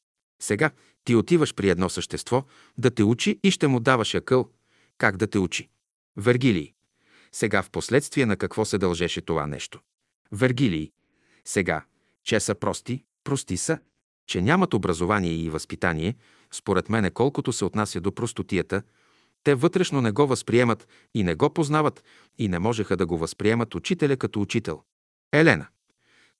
Сега 0.43 0.71
ти 1.05 1.15
отиваш 1.15 1.55
при 1.55 1.71
едно 1.71 1.89
същество 1.89 2.45
да 2.79 2.91
те 2.91 3.05
учи 3.05 3.41
и 3.43 3.51
ще 3.51 3.67
му 3.67 3.81
даваш 3.81 4.15
акъл 4.15 4.51
как 4.99 5.17
да 5.17 5.27
те 5.27 5.39
учи. 5.39 5.69
Вергилий. 6.17 6.73
Сега 7.33 7.63
в 7.63 7.71
последствие 7.71 8.27
на 8.27 8.37
какво 8.37 8.65
се 8.65 8.79
дължеше 8.79 9.21
това 9.21 9.47
нещо? 9.47 9.81
Вергилий. 10.33 10.91
Сега, 11.45 11.85
че 12.25 12.41
са 12.41 12.55
прости, 12.55 13.05
прости 13.25 13.57
са, 13.57 13.79
че 14.27 14.43
нямат 14.43 14.75
образование 14.75 15.33
и 15.33 15.51
възпитание, 15.51 16.15
според 16.53 16.89
мене 16.89 17.11
колкото 17.11 17.53
се 17.53 17.65
отнася 17.65 18.01
до 18.01 18.13
простотията, 18.13 18.83
те 19.45 19.55
вътрешно 19.55 20.01
не 20.01 20.11
го 20.11 20.27
възприемат 20.27 20.89
и 21.15 21.25
не 21.25 21.35
го 21.35 21.51
познават 21.51 22.05
и 22.39 22.49
не 22.49 22.59
можеха 22.59 22.97
да 22.97 23.07
го 23.07 23.19
възприемат 23.19 23.75
учителя 23.75 24.17
като 24.17 24.41
учител. 24.41 24.83
Елена. 25.33 25.67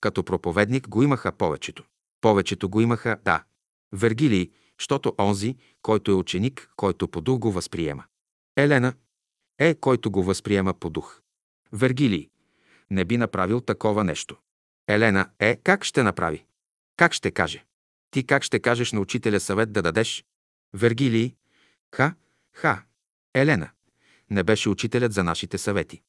Като 0.01 0.23
проповедник 0.23 0.87
го 0.87 1.03
имаха 1.03 1.31
повечето. 1.31 1.83
Повечето 2.21 2.69
го 2.69 2.81
имаха, 2.81 3.17
да. 3.25 3.43
Вергилий, 3.91 4.51
щото 4.77 5.15
онзи, 5.19 5.55
който 5.81 6.11
е 6.11 6.13
ученик, 6.13 6.69
който 6.75 7.07
по 7.07 7.21
дух 7.21 7.39
го 7.39 7.51
възприема. 7.51 8.03
Елена. 8.57 8.93
Е, 9.59 9.75
който 9.75 10.11
го 10.11 10.23
възприема 10.23 10.73
по 10.73 10.89
дух. 10.89 11.21
Вергилий. 11.71 12.29
Не 12.91 13.05
би 13.05 13.17
направил 13.17 13.61
такова 13.61 14.03
нещо. 14.03 14.37
Елена. 14.87 15.29
Е, 15.39 15.55
как 15.55 15.83
ще 15.83 16.03
направи? 16.03 16.45
Как 16.97 17.13
ще 17.13 17.31
каже? 17.31 17.65
Ти 18.11 18.23
как 18.23 18.43
ще 18.43 18.59
кажеш 18.59 18.91
на 18.91 18.99
учителя 18.99 19.39
съвет 19.39 19.71
да 19.71 19.81
дадеш? 19.81 20.25
Вергилий. 20.73 21.35
Ха, 21.95 22.15
ха. 22.53 22.83
Елена. 23.33 23.69
Не 24.29 24.43
беше 24.43 24.69
учителят 24.69 25.13
за 25.13 25.23
нашите 25.23 25.57
съвети. 25.57 26.01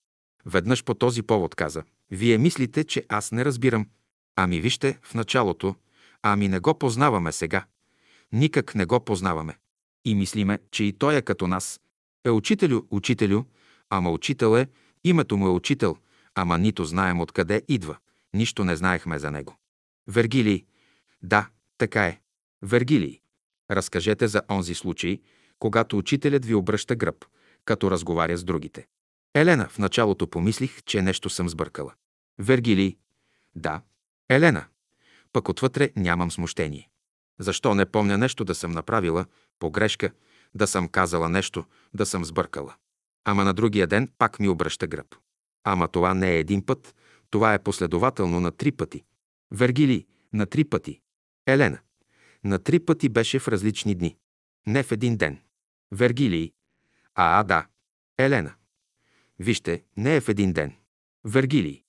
Веднъж 0.47 0.85
по 0.85 0.95
този 0.95 1.23
повод 1.23 1.55
каза, 1.55 1.83
вие 2.11 2.39
мислите, 2.39 2.85
че 2.85 3.05
аз 3.09 3.33
не 3.33 3.45
разбирам. 3.45 3.89
Ами 4.37 4.61
вижте, 4.61 4.99
в 5.03 5.15
началото, 5.15 5.75
ами 6.23 6.49
не 6.49 6.59
го 6.59 6.79
познаваме 6.79 7.33
сега. 7.33 7.65
Никак 8.33 8.75
не 8.75 8.85
го 8.85 9.05
познаваме. 9.05 9.59
И 10.05 10.15
мислиме, 10.15 10.59
че 10.71 10.85
и 10.85 10.93
той 10.93 11.17
е 11.17 11.23
като 11.23 11.47
нас. 11.47 11.81
Е 12.25 12.31
учителю, 12.31 12.83
учителю, 12.91 13.43
ама 13.91 14.11
учител 14.11 14.57
е, 14.57 14.69
името 15.05 15.37
му 15.37 15.47
е 15.47 15.51
учител, 15.51 15.97
ама 16.35 16.59
нито 16.59 16.85
знаем 16.85 17.21
откъде 17.21 17.63
идва. 17.69 17.97
Нищо 18.35 18.65
не 18.65 18.77
знаехме 18.77 19.19
за 19.19 19.31
него. 19.31 19.57
Вергилий. 20.09 20.65
Да, 21.23 21.49
така 21.79 22.07
е. 22.07 22.21
Вергилий. 22.63 23.21
Разкажете 23.71 24.29
за 24.29 24.43
онзи 24.51 24.75
случай, 24.75 25.21
когато 25.59 25.99
учителят 25.99 26.45
ви 26.45 26.55
обръща 26.55 26.97
гръб, 26.97 27.25
като 27.65 27.91
разговаря 27.91 28.37
с 28.37 28.45
другите. 28.45 28.87
Елена, 29.35 29.69
в 29.69 29.79
началото 29.79 30.27
помислих, 30.27 30.83
че 30.83 31.03
нещо 31.03 31.31
съм 31.31 31.49
сбъркала. 31.49 31.93
Вергилий. 32.39 32.97
Да. 33.55 33.83
Елена. 34.29 34.65
Пък 35.33 35.49
отвътре 35.49 35.91
нямам 35.97 36.31
смущение. 36.31 36.89
Защо 37.39 37.75
не 37.75 37.87
помня 37.87 38.19
нещо 38.19 38.45
да 38.45 38.55
съм 38.55 38.71
направила, 38.71 39.27
погрешка, 39.59 40.11
да 40.55 40.67
съм 40.67 40.89
казала 40.89 41.29
нещо, 41.29 41.65
да 41.95 42.07
съм 42.07 42.25
сбъркала. 42.25 42.75
Ама 43.25 43.45
на 43.45 43.55
другия 43.55 43.87
ден 43.87 44.09
пак 44.19 44.41
ми 44.41 44.49
обръща 44.49 44.87
гръб. 44.87 45.15
Ама 45.65 45.89
това 45.89 46.15
не 46.15 46.31
е 46.31 46.39
един 46.39 46.67
път, 46.67 46.95
това 47.31 47.55
е 47.55 47.63
последователно 47.63 48.41
на 48.41 48.51
три 48.51 48.73
пъти. 48.73 49.05
Вергилий, 49.51 50.07
на 50.33 50.47
три 50.47 50.65
пъти. 50.65 51.01
Елена. 51.47 51.79
На 52.45 52.59
три 52.59 52.81
пъти 52.81 53.09
беше 53.09 53.39
в 53.39 53.49
различни 53.49 53.95
дни. 53.95 54.17
Не 54.67 54.83
в 54.83 54.93
един 54.93 55.17
ден. 55.17 55.39
Вергилий. 55.93 56.53
А, 57.15 57.41
а, 57.41 57.43
да. 57.43 57.67
Елена. 58.19 58.55
Вижте, 59.39 59.85
не 59.97 60.17
е 60.17 60.21
в 60.21 60.29
един 60.29 60.53
ден. 60.53 60.77
Вергилий. 61.25 61.83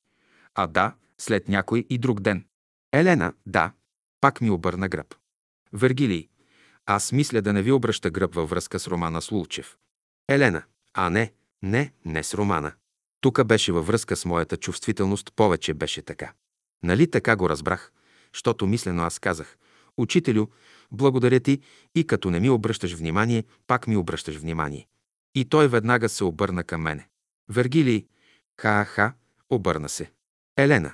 А 0.56 0.68
да, 0.68 0.96
след 1.18 1.48
някой 1.48 1.86
и 1.90 1.98
друг 1.98 2.22
ден. 2.22 2.46
Елена, 2.92 3.34
да. 3.46 3.72
Пак 4.22 4.42
ми 4.42 4.50
обърна 4.50 4.90
гръб. 4.90 5.16
Вергилий. 5.74 6.30
Аз 6.86 7.12
мисля 7.12 7.42
да 7.42 7.54
не 7.54 7.62
ви 7.62 7.72
обръща 7.72 8.10
гръб 8.10 8.36
във 8.36 8.50
връзка 8.50 8.80
с 8.80 8.88
романа 8.88 9.22
Слулчев. 9.22 9.78
Елена. 10.30 10.64
А 10.94 11.10
не, 11.10 11.34
не, 11.62 11.94
не 12.06 12.24
с 12.24 12.34
романа. 12.34 12.72
Тук 13.22 13.44
беше 13.44 13.72
във 13.72 13.88
връзка 13.88 14.16
с 14.16 14.26
моята 14.26 14.58
чувствителност, 14.58 15.34
повече 15.36 15.74
беше 15.74 16.02
така. 16.02 16.34
Нали 16.84 17.12
така 17.12 17.36
го 17.36 17.50
разбрах, 17.50 17.92
защото 18.34 18.68
мислено 18.68 19.04
аз 19.04 19.20
казах, 19.20 19.58
Учителю, 19.98 20.48
благодаря 20.92 21.40
ти 21.40 21.62
и 21.96 22.08
като 22.08 22.30
не 22.30 22.40
ми 22.40 22.50
обръщаш 22.50 22.94
внимание, 22.94 23.44
пак 23.68 23.88
ми 23.88 23.98
обръщаш 23.98 24.36
внимание. 24.36 24.88
И 25.36 25.46
той 25.46 25.68
веднага 25.68 26.10
се 26.10 26.24
обърна 26.24 26.64
към 26.64 26.82
мене. 26.82 27.08
Вергилий, 27.50 28.06
ха-ха, 28.62 29.14
обърна 29.50 29.90
се. 29.90 30.12
Елена. 30.58 30.94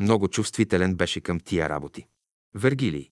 Много 0.00 0.28
чувствителен 0.28 0.94
беше 0.94 1.20
към 1.20 1.40
тия 1.40 1.68
работи. 1.68 2.06
Вергилий. 2.54 3.10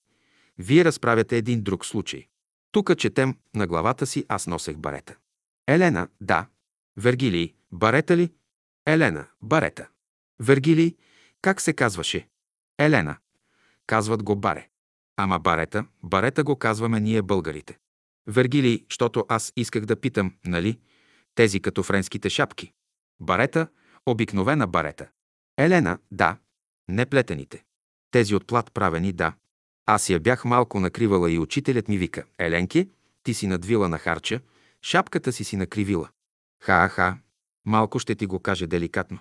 Вие 0.59 0.85
разправяте 0.85 1.37
един 1.37 1.63
друг 1.63 1.87
случай. 1.87 2.29
Тук 2.73 2.99
четем 2.99 3.37
на 3.55 3.67
главата 3.67 4.07
си 4.07 4.25
аз 4.29 4.47
носех 4.47 4.77
барета. 4.77 5.17
Елена, 5.67 6.09
да. 6.21 6.47
Вергилий, 6.97 7.55
барета 7.73 8.17
ли? 8.17 8.33
Елена, 8.87 9.27
барета. 9.43 9.89
Вергилий, 10.41 10.97
как 11.43 11.61
се 11.61 11.73
казваше? 11.73 12.29
Елена. 12.79 13.17
Казват 13.87 14.23
го 14.23 14.37
баре. 14.37 14.69
Ама 15.17 15.39
барета, 15.39 15.87
барета 16.03 16.45
го 16.45 16.57
казваме 16.57 17.01
ние 17.01 17.23
българите. 17.23 17.79
Вергилий, 18.27 18.85
защото 18.91 19.27
аз 19.29 19.53
исках 19.57 19.85
да 19.85 20.01
питам, 20.01 20.35
нали? 20.45 20.81
Тези 21.35 21.61
като 21.61 21.83
френските 21.83 22.31
шапки. 22.31 22.73
Барета, 23.21 23.69
обикновена 24.07 24.67
барета. 24.67 25.09
Елена, 25.59 25.99
да. 26.11 26.37
Не 26.89 27.07
плетените. 27.07 27.65
Тези 28.11 28.35
от 28.35 28.47
плат 28.47 28.73
правени, 28.75 29.13
да. 29.13 29.33
Аз 29.87 30.11
я 30.11 30.21
бях 30.21 30.45
малко 30.45 30.81
накривала 30.81 31.31
и 31.31 31.39
учителят 31.39 31.89
ми 31.89 31.99
вика, 31.99 32.25
Еленки, 32.39 32.89
ти 33.23 33.35
си 33.35 33.47
надвила 33.47 33.89
на 33.89 33.99
харча, 33.99 34.41
шапката 34.83 35.33
си 35.33 35.45
си 35.45 35.57
накривила. 35.57 36.09
Ха-ха, 36.63 37.19
малко 37.65 37.99
ще 37.99 38.15
ти 38.15 38.27
го 38.27 38.41
каже 38.41 38.67
деликатно. 38.67 39.19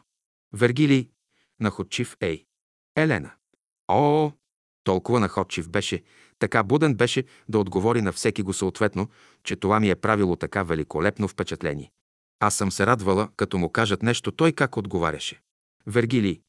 Вергилий, 0.53 1.09
находчив 1.59 2.17
ей. 2.22 2.45
Елена. 2.95 3.32
О, 3.88 4.32
Толкова 4.83 5.19
находчив 5.19 5.69
беше, 5.69 6.03
така 6.40 6.64
буден 6.64 6.95
беше 6.95 7.24
да 7.50 7.59
отговори 7.59 8.01
на 8.01 8.11
всеки 8.11 8.42
го 8.42 8.53
съответно, 8.53 9.09
че 9.43 9.56
това 9.56 9.80
ми 9.80 9.90
е 9.90 9.95
правило 9.95 10.35
така 10.35 10.64
великолепно 10.64 11.27
впечатление. 11.27 11.92
Аз 12.40 12.56
съм 12.56 12.72
се 12.72 12.85
радвала, 12.85 13.30
като 13.35 13.58
му 13.58 13.69
кажат 13.69 14.03
нещо, 14.03 14.32
той 14.32 14.51
как 14.51 14.77
отговаряше. 14.77 15.42
Вергилий. 15.88 16.42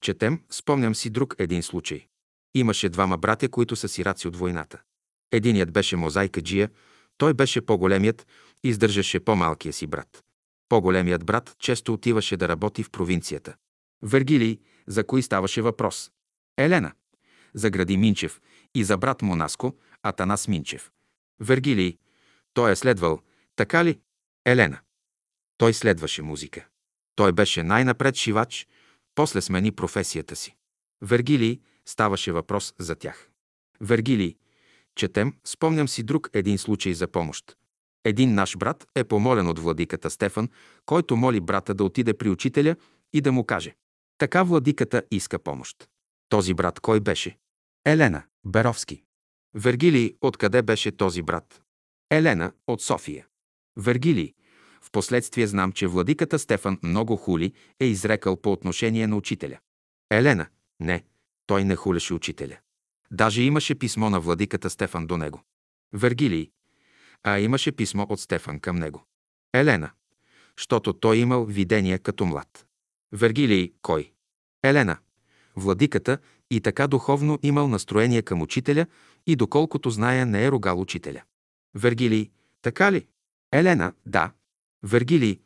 Четем, 0.00 0.40
спомням 0.50 0.94
си 0.94 1.10
друг 1.10 1.34
един 1.38 1.62
случай. 1.62 2.06
Имаше 2.54 2.88
двама 2.88 3.18
братя, 3.18 3.48
които 3.48 3.76
са 3.76 3.88
сираци 3.88 4.28
от 4.28 4.36
войната. 4.36 4.80
Единият 5.32 5.72
беше 5.72 5.96
мозайка 5.96 6.42
Джия, 6.42 6.70
той 7.18 7.34
беше 7.34 7.60
по-големият 7.60 8.26
и 8.64 8.68
издържаше 8.68 9.20
по-малкия 9.20 9.72
си 9.72 9.86
брат. 9.86 10.24
По-големият 10.68 11.24
брат 11.24 11.56
често 11.58 11.92
отиваше 11.92 12.36
да 12.36 12.48
работи 12.48 12.82
в 12.82 12.90
провинцията. 12.90 13.54
Вергилий, 14.02 14.58
за 14.86 15.06
кои 15.06 15.22
ставаше 15.22 15.62
въпрос? 15.62 16.10
Елена. 16.56 16.92
За 17.54 17.70
гради 17.70 17.96
Минчев 17.96 18.40
и 18.74 18.84
за 18.84 18.96
брат 18.98 19.22
Монаско, 19.22 19.76
Атанас 20.02 20.48
Минчев. 20.48 20.90
Вергилий. 21.40 21.98
Той 22.54 22.72
е 22.72 22.76
следвал. 22.76 23.20
Така 23.56 23.84
ли? 23.84 24.00
Елена. 24.44 24.78
Той 25.56 25.74
следваше 25.74 26.22
музика. 26.22 26.66
Той 27.16 27.32
беше 27.32 27.62
най-напред 27.62 28.16
шивач, 28.16 28.66
после 29.14 29.40
смени 29.40 29.72
професията 29.72 30.36
си. 30.36 30.56
Вергилий 31.02 31.60
ставаше 31.88 32.32
въпрос 32.32 32.74
за 32.78 32.94
тях. 32.94 33.30
Вергилий, 33.80 34.36
четем, 34.94 35.34
спомням 35.44 35.88
си 35.88 36.02
друг 36.02 36.30
един 36.32 36.58
случай 36.58 36.94
за 36.94 37.08
помощ. 37.08 37.56
Един 38.04 38.34
наш 38.34 38.56
брат 38.56 38.86
е 38.94 39.04
помолен 39.04 39.48
от 39.48 39.58
владиката 39.58 40.10
Стефан, 40.10 40.48
който 40.86 41.16
моли 41.16 41.40
брата 41.40 41.74
да 41.74 41.84
отиде 41.84 42.14
при 42.14 42.28
учителя 42.28 42.76
и 43.12 43.20
да 43.20 43.32
му 43.32 43.44
каже. 43.44 43.74
Така 44.18 44.42
владиката 44.42 45.02
иска 45.10 45.38
помощ. 45.38 45.88
Този 46.28 46.54
брат 46.54 46.80
кой 46.80 47.00
беше? 47.00 47.38
Елена 47.86 48.22
Беровски. 48.46 49.02
Вергилий, 49.54 50.14
откъде 50.20 50.62
беше 50.62 50.92
този 50.92 51.22
брат? 51.22 51.62
Елена 52.10 52.52
от 52.66 52.82
София. 52.82 53.26
Вергилий, 53.76 54.34
в 54.82 54.90
последствие 54.90 55.46
знам, 55.46 55.72
че 55.72 55.86
владиката 55.86 56.38
Стефан 56.38 56.78
много 56.82 57.16
хули 57.16 57.52
е 57.80 57.86
изрекал 57.86 58.36
по 58.36 58.52
отношение 58.52 59.06
на 59.06 59.16
учителя. 59.16 59.58
Елена, 60.10 60.46
не, 60.80 61.04
той 61.46 61.64
не 61.64 61.76
хулеше 61.76 62.14
учителя. 62.14 62.58
Даже 63.10 63.42
имаше 63.42 63.74
писмо 63.74 64.10
на 64.10 64.20
владиката 64.20 64.70
Стефан 64.70 65.06
до 65.06 65.16
него. 65.16 65.42
Вергилий, 65.92 66.50
а 67.22 67.38
имаше 67.38 67.72
писмо 67.72 68.06
от 68.08 68.20
Стефан 68.20 68.60
към 68.60 68.76
него. 68.76 69.04
Елена, 69.54 69.90
щото 70.56 70.92
той 70.92 71.16
имал 71.16 71.44
видение 71.44 71.98
като 71.98 72.24
млад. 72.24 72.66
Вергилий, 73.12 73.72
кой? 73.82 74.12
Елена, 74.62 74.96
владиката 75.56 76.18
и 76.50 76.60
така 76.60 76.86
духовно 76.86 77.38
имал 77.42 77.68
настроение 77.68 78.22
към 78.22 78.42
учителя 78.42 78.86
и 79.26 79.36
доколкото 79.36 79.90
зная 79.90 80.26
не 80.26 80.44
е 80.44 80.50
ругал 80.50 80.80
учителя. 80.80 81.22
Вергилий, 81.74 82.30
така 82.62 82.92
ли? 82.92 83.06
Елена, 83.52 83.92
да. 84.06 84.32
Вергилий, 84.82 85.40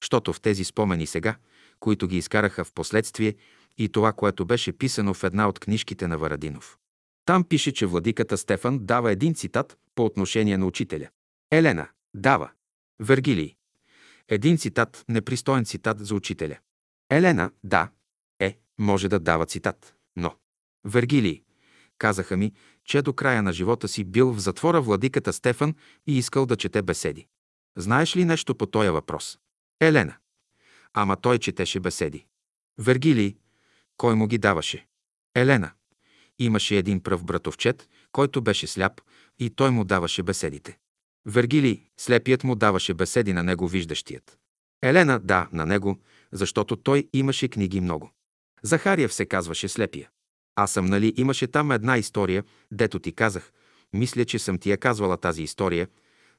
щото 0.00 0.32
в 0.32 0.40
тези 0.40 0.64
спомени 0.64 1.06
сега, 1.06 1.36
които 1.80 2.08
ги 2.08 2.16
изкараха 2.16 2.64
в 2.64 2.72
последствие 2.72 3.34
и 3.80 3.88
това, 3.88 4.12
което 4.12 4.44
беше 4.46 4.72
писано 4.72 5.14
в 5.14 5.24
една 5.24 5.48
от 5.48 5.58
книжките 5.58 6.06
на 6.06 6.18
Варадинов. 6.18 6.78
Там 7.24 7.44
пише, 7.44 7.72
че 7.72 7.86
владиката 7.86 8.38
Стефан 8.38 8.78
дава 8.78 9.12
един 9.12 9.34
цитат 9.34 9.78
по 9.94 10.04
отношение 10.04 10.58
на 10.58 10.66
учителя. 10.66 11.08
Елена 11.50 11.88
дава. 12.14 12.50
Вергилий. 13.00 13.56
Един 14.28 14.58
цитат, 14.58 15.04
непристоен 15.08 15.64
цитат 15.64 16.06
за 16.06 16.14
учителя. 16.14 16.58
Елена, 17.10 17.50
да, 17.64 17.90
е, 18.40 18.58
може 18.78 19.08
да 19.08 19.20
дава 19.20 19.46
цитат, 19.46 19.94
но. 20.16 20.34
Вергилий. 20.84 21.42
Казаха 21.98 22.36
ми, 22.36 22.52
че 22.84 23.02
до 23.02 23.12
края 23.12 23.42
на 23.42 23.52
живота 23.52 23.88
си 23.88 24.04
бил 24.04 24.32
в 24.32 24.38
затвора 24.38 24.80
владиката 24.80 25.32
Стефан 25.32 25.74
и 26.06 26.18
искал 26.18 26.46
да 26.46 26.56
чете 26.56 26.82
беседи. 26.82 27.26
Знаеш 27.76 28.16
ли 28.16 28.24
нещо 28.24 28.54
по 28.54 28.66
този 28.66 28.88
въпрос? 28.88 29.38
Елена. 29.80 30.16
Ама 30.94 31.16
той 31.16 31.38
четеше 31.38 31.80
беседи. 31.80 32.26
Вергилий. 32.78 33.36
Кой 34.00 34.14
му 34.14 34.26
ги 34.26 34.38
даваше? 34.38 34.86
Елена. 35.34 35.70
Имаше 36.38 36.76
един 36.76 37.02
пръв 37.02 37.24
братовчет, 37.24 37.88
който 38.12 38.42
беше 38.42 38.66
сляп 38.66 39.00
и 39.38 39.50
той 39.50 39.70
му 39.70 39.84
даваше 39.84 40.22
беседите. 40.22 40.78
Вергилий, 41.26 41.82
слепият 41.96 42.44
му 42.44 42.54
даваше 42.54 42.94
беседи 42.94 43.32
на 43.32 43.42
него 43.42 43.68
виждащият. 43.68 44.38
Елена, 44.82 45.20
да, 45.20 45.48
на 45.52 45.66
него, 45.66 45.98
защото 46.32 46.76
той 46.76 47.08
имаше 47.12 47.48
книги 47.48 47.80
много. 47.80 48.10
Захариев 48.62 49.14
се 49.14 49.26
казваше 49.26 49.68
слепия. 49.68 50.10
Аз 50.56 50.72
съм, 50.72 50.86
нали, 50.86 51.14
имаше 51.16 51.46
там 51.46 51.72
една 51.72 51.98
история, 51.98 52.44
дето 52.72 52.98
ти 52.98 53.12
казах. 53.12 53.52
Мисля, 53.92 54.24
че 54.24 54.38
съм 54.38 54.58
ти 54.58 54.70
я 54.70 54.76
казвала 54.76 55.16
тази 55.16 55.42
история, 55.42 55.88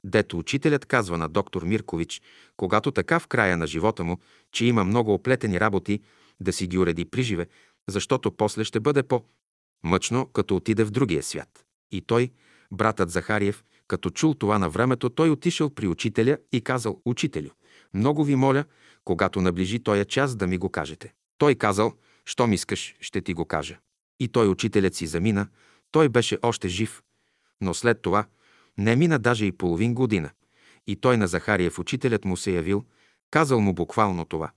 дето 0.04 0.38
учителят 0.38 0.86
казва 0.86 1.18
на 1.18 1.28
доктор 1.28 1.62
Миркович, 1.62 2.22
когато 2.56 2.90
така 2.90 3.18
в 3.18 3.26
края 3.26 3.56
на 3.56 3.66
живота 3.66 4.04
му, 4.04 4.18
че 4.52 4.64
има 4.64 4.84
много 4.84 5.14
оплетени 5.14 5.60
работи, 5.60 6.00
да 6.42 6.52
си 6.52 6.66
ги 6.66 6.78
уреди 6.78 7.04
приживе, 7.04 7.46
защото 7.88 8.32
после 8.32 8.64
ще 8.64 8.80
бъде 8.80 9.02
по-мъчно, 9.02 10.26
като 10.26 10.56
отиде 10.56 10.84
в 10.84 10.90
другия 10.90 11.22
свят. 11.22 11.64
И 11.90 12.00
той, 12.00 12.30
братът 12.72 13.10
Захариев, 13.10 13.64
като 13.88 14.10
чул 14.10 14.34
това 14.34 14.58
на 14.58 14.70
времето, 14.70 15.10
той 15.10 15.30
отишъл 15.30 15.70
при 15.70 15.86
учителя 15.86 16.38
и 16.52 16.60
казал, 16.60 17.00
«Учителю, 17.04 17.50
много 17.94 18.24
ви 18.24 18.36
моля, 18.36 18.64
когато 19.04 19.40
наближи 19.40 19.82
тоя 19.82 20.04
час 20.04 20.36
да 20.36 20.46
ми 20.46 20.58
го 20.58 20.68
кажете». 20.68 21.14
Той 21.38 21.54
казал, 21.54 21.92
«Щом 22.24 22.52
искаш, 22.52 22.94
ще 23.00 23.20
ти 23.20 23.34
го 23.34 23.44
кажа». 23.44 23.78
И 24.20 24.28
той 24.28 24.48
учителят 24.48 24.94
си 24.94 25.06
замина, 25.06 25.48
той 25.90 26.08
беше 26.08 26.38
още 26.42 26.68
жив, 26.68 27.02
но 27.60 27.74
след 27.74 28.02
това 28.02 28.26
не 28.78 28.96
мина 28.96 29.18
даже 29.18 29.46
и 29.46 29.52
половин 29.52 29.94
година. 29.94 30.30
И 30.86 30.96
той 30.96 31.16
на 31.16 31.26
Захариев 31.26 31.78
учителят 31.78 32.24
му 32.24 32.36
се 32.36 32.50
явил, 32.50 32.84
казал 33.30 33.60
му 33.60 33.74
буквално 33.74 34.24
това. 34.24 34.50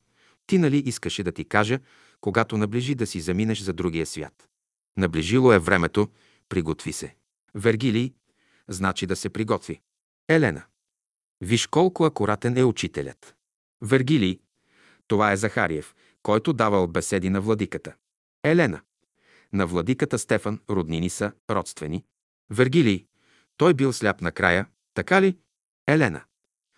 Ти 0.47 0.57
нали 0.57 0.77
искаше 0.77 1.23
да 1.23 1.31
ти 1.31 1.45
кажа, 1.45 1.79
когато 2.21 2.57
наближи 2.57 2.95
да 2.95 3.07
си 3.07 3.21
заминеш 3.21 3.59
за 3.59 3.73
другия 3.73 4.05
свят. 4.05 4.49
Наближило 4.97 5.53
е 5.53 5.59
времето, 5.59 6.09
приготви 6.49 6.93
се. 6.93 7.15
Вергилий, 7.55 8.13
значи 8.67 9.05
да 9.05 9.15
се 9.15 9.29
приготви. 9.29 9.81
Елена. 10.29 10.63
Виж 11.41 11.67
колко 11.67 12.05
акуратен 12.05 12.57
е 12.57 12.63
учителят. 12.63 13.35
Вергилий. 13.81 14.39
Това 15.07 15.31
е 15.31 15.37
Захариев, 15.37 15.95
който 16.23 16.53
давал 16.53 16.87
беседи 16.87 17.29
на 17.29 17.41
владиката. 17.41 17.95
Елена. 18.43 18.81
На 19.53 19.67
владиката 19.67 20.19
Стефан 20.19 20.59
роднини 20.69 21.09
са 21.09 21.31
родствени. 21.49 22.05
Вергилий. 22.49 23.05
Той 23.57 23.73
бил 23.73 23.93
сляп 23.93 24.21
накрая, 24.21 24.67
така 24.93 25.21
ли? 25.21 25.37
Елена. 25.87 26.23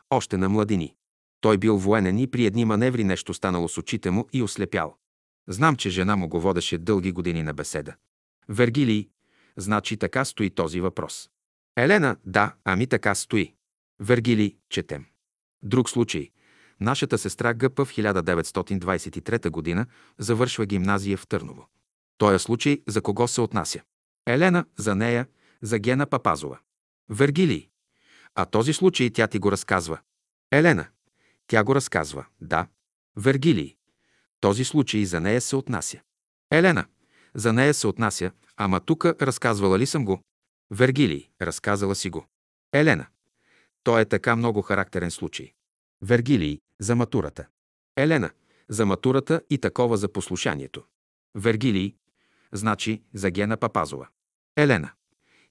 Още 0.10 0.38
на 0.38 0.50
младини. 0.50 0.96
Той 1.41 1.57
бил 1.57 1.77
военен 1.77 2.19
и 2.19 2.27
при 2.27 2.45
едни 2.45 2.66
маневри 2.66 3.03
нещо 3.03 3.33
станало 3.33 3.67
с 3.67 3.77
очите 3.77 4.11
му 4.11 4.27
и 4.33 4.43
ослепял. 4.43 4.98
Знам, 5.48 5.75
че 5.75 5.90
жена 5.90 6.16
му 6.16 6.27
го 6.27 6.40
водеше 6.40 6.77
дълги 6.77 7.11
години 7.11 7.43
на 7.43 7.53
беседа. 7.53 7.95
Вергилий, 8.49 9.09
значи 9.57 9.98
така 9.98 10.25
стои 10.25 10.49
този 10.49 10.82
въпрос. 10.82 11.30
Елена, 11.77 12.17
да, 12.25 12.56
ами 12.66 12.88
така 12.88 13.16
стои. 13.16 13.53
Вергилий, 13.99 14.57
четем. 14.69 15.06
Друг 15.64 15.90
случай. 15.90 16.30
Нашата 16.80 17.17
сестра 17.17 17.53
Гъпа 17.53 17.85
в 17.85 17.93
1923 17.93 19.75
г. 19.75 19.85
завършва 20.17 20.66
гимназия 20.66 21.17
в 21.17 21.27
Търново. 21.27 21.67
Тоя 22.17 22.40
случай 22.40 22.82
за 22.88 23.01
кого 23.01 23.27
се 23.27 23.41
отнася? 23.41 23.82
Елена, 24.27 24.66
за 24.77 24.95
нея, 24.95 25.27
за 25.61 25.80
Гена 25.80 26.06
Папазова. 26.06 26.59
Вергилий. 27.09 27.69
А 28.35 28.45
този 28.45 28.74
случай 28.74 29.09
тя 29.09 29.27
ти 29.27 29.40
го 29.40 29.51
разказва. 29.51 29.99
Елена. 30.51 30.88
Тя 31.48 31.64
го 31.64 31.76
разказва. 31.76 32.26
Да. 32.42 32.67
Вергилий. 33.16 33.76
Този 34.40 34.66
случай 34.66 35.06
за 35.06 35.19
нея 35.19 35.42
се 35.42 35.56
отнася. 35.56 36.01
Елена. 36.51 36.85
За 37.34 37.53
нея 37.53 37.74
се 37.74 37.88
отнася, 37.88 38.32
ама 38.58 38.80
тука 38.80 39.16
разказвала 39.22 39.80
ли 39.80 39.85
съм 39.85 40.06
го? 40.06 40.22
Вергилий. 40.72 41.30
Разказала 41.42 41.95
си 41.95 42.09
го. 42.09 42.26
Елена. 42.74 43.06
То 43.84 44.00
е 44.00 44.06
така 44.06 44.35
много 44.35 44.61
характерен 44.61 45.11
случай. 45.11 45.53
Вергилий. 46.01 46.59
За 46.80 46.95
матурата. 46.95 47.48
Елена. 47.95 48.32
За 48.69 48.85
матурата 48.85 49.42
и 49.50 49.58
такова 49.58 49.98
за 49.98 50.08
послушанието. 50.08 50.84
Вергилий. 51.35 51.95
Значи 52.51 53.03
за 53.14 53.32
Гена 53.32 53.58
Папазова. 53.58 54.08
Елена. 54.56 54.92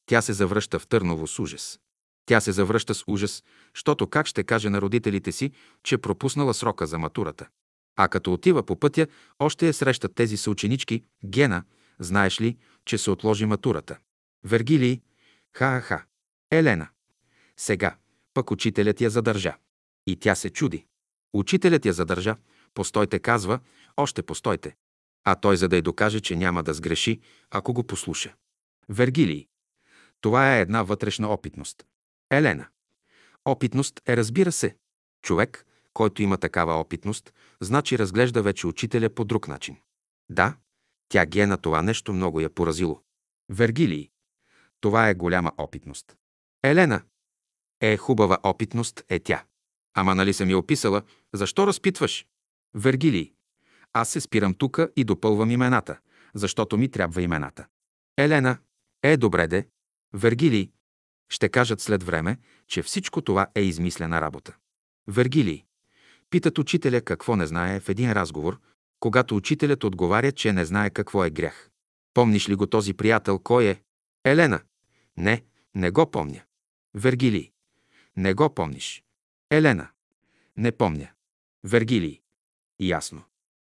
Тя 0.07 0.23
се 0.23 0.33
завръща 0.33 0.78
в 0.78 0.86
Търново 0.86 1.26
с 1.26 1.39
ужас. 1.39 1.81
Тя 2.27 2.41
се 2.41 2.53
завръща 2.53 2.95
с 2.95 3.05
ужас, 3.07 3.45
защото 3.75 4.07
как 4.07 4.27
ще 4.27 4.45
каже 4.45 4.71
на 4.71 4.81
родителите 4.81 5.33
си, 5.33 5.53
че 5.83 5.99
пропуснала 5.99 6.55
срока 6.55 6.87
за 6.87 6.99
матурата. 6.99 7.49
А 7.97 8.09
като 8.09 8.33
отива 8.33 8.63
по 8.63 8.81
пътя, 8.81 9.07
още 9.39 9.67
я 9.67 9.75
срещат 9.75 10.15
тези 10.15 10.37
съученички. 10.37 11.05
Гена, 11.25 11.65
знаеш 11.99 12.41
ли, 12.41 12.57
че 12.85 12.99
се 12.99 13.11
отложи 13.11 13.47
матурата? 13.47 13.99
Вергилий, 14.45 15.01
ха-ха. 15.57 16.05
Елена. 16.51 16.89
Сега, 17.57 17.97
пък 18.35 18.51
учителят 18.51 19.01
я 19.01 19.11
задържа. 19.11 19.57
И 20.07 20.17
тя 20.17 20.35
се 20.35 20.51
чуди. 20.51 20.87
Учителят 21.33 21.85
я 21.85 21.93
задържа. 21.93 22.37
Постойте, 22.75 23.19
казва, 23.19 23.61
още 23.97 24.23
постойте. 24.23 24.77
А 25.25 25.35
той, 25.35 25.57
за 25.57 25.69
да 25.69 25.77
й 25.77 25.83
докаже, 25.83 26.21
че 26.21 26.37
няма 26.37 26.63
да 26.63 26.75
сгреши, 26.75 27.21
ако 27.51 27.73
го 27.73 27.85
послуша. 27.85 28.35
Вергилий. 28.89 29.47
Това 30.21 30.57
е 30.57 30.61
една 30.61 30.83
вътрешна 30.83 31.29
опитност. 31.29 31.87
Елена. 32.31 32.69
Опитност 33.45 34.01
е, 34.09 34.17
разбира 34.17 34.53
се. 34.53 34.77
Човек, 35.23 35.67
който 35.93 36.23
има 36.23 36.37
такава 36.37 36.75
опитност, 36.75 37.33
значи 37.61 37.99
разглежда 37.99 38.43
вече 38.43 38.67
учителя 38.67 39.11
по 39.11 39.25
друг 39.25 39.49
начин. 39.49 39.77
Да, 40.31 40.57
тя 41.09 41.27
гена 41.27 41.57
това 41.57 41.83
нещо 41.83 42.13
много 42.13 42.41
я 42.41 42.51
поразило. 42.51 43.01
Вергилий. 43.51 44.11
Това 44.81 45.09
е 45.09 45.15
голяма 45.15 45.53
опитност. 45.59 46.17
Елена. 46.63 47.03
Е, 47.81 47.97
хубава 47.97 48.39
опитност 48.43 49.05
е 49.09 49.19
тя. 49.19 49.45
Ама 49.95 50.15
нали 50.15 50.33
съм 50.33 50.51
я 50.51 50.59
описала, 50.59 51.03
защо 51.35 51.67
разпитваш? 51.67 52.27
Вергилий. 52.75 53.33
Аз 53.93 54.09
се 54.09 54.21
спирам 54.21 54.55
тука 54.55 54.91
и 54.97 55.05
допълвам 55.05 55.51
имената, 55.51 55.99
защото 56.35 56.79
ми 56.79 56.91
трябва 56.91 57.23
имената. 57.23 57.67
Елена. 58.17 58.59
Е, 59.03 59.17
добре 59.17 59.47
де. 59.47 59.69
Вергилий. 60.13 60.71
Ще 61.29 61.49
кажат 61.49 61.81
след 61.81 62.03
време, 62.03 62.39
че 62.69 62.83
всичко 62.83 63.23
това 63.23 63.47
е 63.55 63.61
измислена 63.61 64.21
работа. 64.21 64.57
Вергилий. 65.09 65.65
Питат 66.31 66.59
учителя 66.59 67.01
какво 67.01 67.37
не 67.37 67.47
знае 67.47 67.81
в 67.81 67.89
един 67.89 68.13
разговор, 68.13 68.61
когато 69.01 69.37
учителят 69.37 69.85
отговаря, 69.85 70.33
че 70.33 70.53
не 70.53 70.65
знае 70.65 70.91
какво 70.91 71.25
е 71.25 71.31
грях. 71.31 71.71
Помниш 72.15 72.49
ли 72.49 72.55
го 72.55 72.67
този 72.67 72.95
приятел, 72.95 73.39
кой 73.39 73.65
е? 73.65 73.83
Елена. 74.25 74.61
Не, 75.17 75.45
не 75.75 75.91
го 75.91 76.11
помня. 76.11 76.41
Вергилий. 76.95 77.53
Не 78.17 78.35
го 78.35 78.55
помниш. 78.55 79.05
Елена. 79.51 79.89
Не 80.57 80.73
помня. 80.73 81.09
Вергилий. 81.65 82.21
Ясно. 82.81 83.23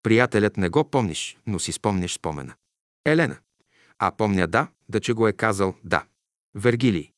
Приятелят 0.03 0.57
не 0.57 0.69
го 0.69 0.89
помниш, 0.89 1.37
но 1.47 1.59
си 1.59 1.71
спомняш 1.71 2.13
спомена. 2.13 2.55
Елена. 3.05 3.37
А 3.99 4.11
помня 4.11 4.47
да, 4.47 4.67
да 4.89 4.99
че 4.99 5.13
го 5.13 5.27
е 5.27 5.33
казал 5.33 5.75
да. 5.83 6.05
Вергилий. 6.55 7.12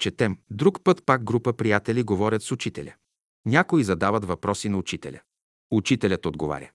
Четем. 0.00 0.38
Друг 0.50 0.84
път 0.84 1.02
пак 1.06 1.24
група 1.24 1.52
приятели 1.52 2.02
говорят 2.02 2.42
с 2.42 2.52
учителя. 2.52 2.94
Някои 3.46 3.84
задават 3.84 4.24
въпроси 4.24 4.68
на 4.68 4.78
учителя. 4.78 5.20
Учителят 5.70 6.26
отговаря. 6.26 6.70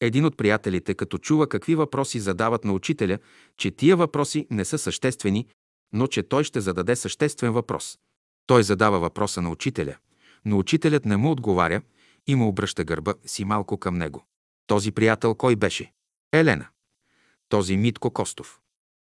Един 0.00 0.24
от 0.24 0.36
приятелите, 0.36 0.94
като 0.94 1.18
чува 1.18 1.48
какви 1.48 1.74
въпроси 1.74 2.20
задават 2.20 2.64
на 2.64 2.72
учителя, 2.72 3.18
че 3.56 3.70
тия 3.70 3.96
въпроси 3.96 4.46
не 4.50 4.64
са 4.64 4.78
съществени, 4.78 5.48
но 5.92 6.06
че 6.06 6.22
той 6.22 6.44
ще 6.44 6.60
зададе 6.60 6.96
съществен 6.96 7.52
въпрос. 7.52 7.98
Той 8.46 8.62
задава 8.62 8.98
въпроса 9.00 9.42
на 9.42 9.50
учителя, 9.50 9.96
но 10.44 10.58
учителят 10.58 11.04
не 11.04 11.16
му 11.16 11.30
отговаря 11.30 11.82
и 12.26 12.34
му 12.34 12.48
обръща 12.48 12.84
гърба 12.84 13.14
си 13.26 13.44
малко 13.44 13.78
към 13.78 13.98
него. 13.98 14.24
Този 14.66 14.92
приятел 14.92 15.34
кой 15.34 15.56
беше? 15.56 15.92
Елена. 16.32 16.68
Този 17.48 17.76
Митко 17.76 18.10
Костов. 18.10 18.60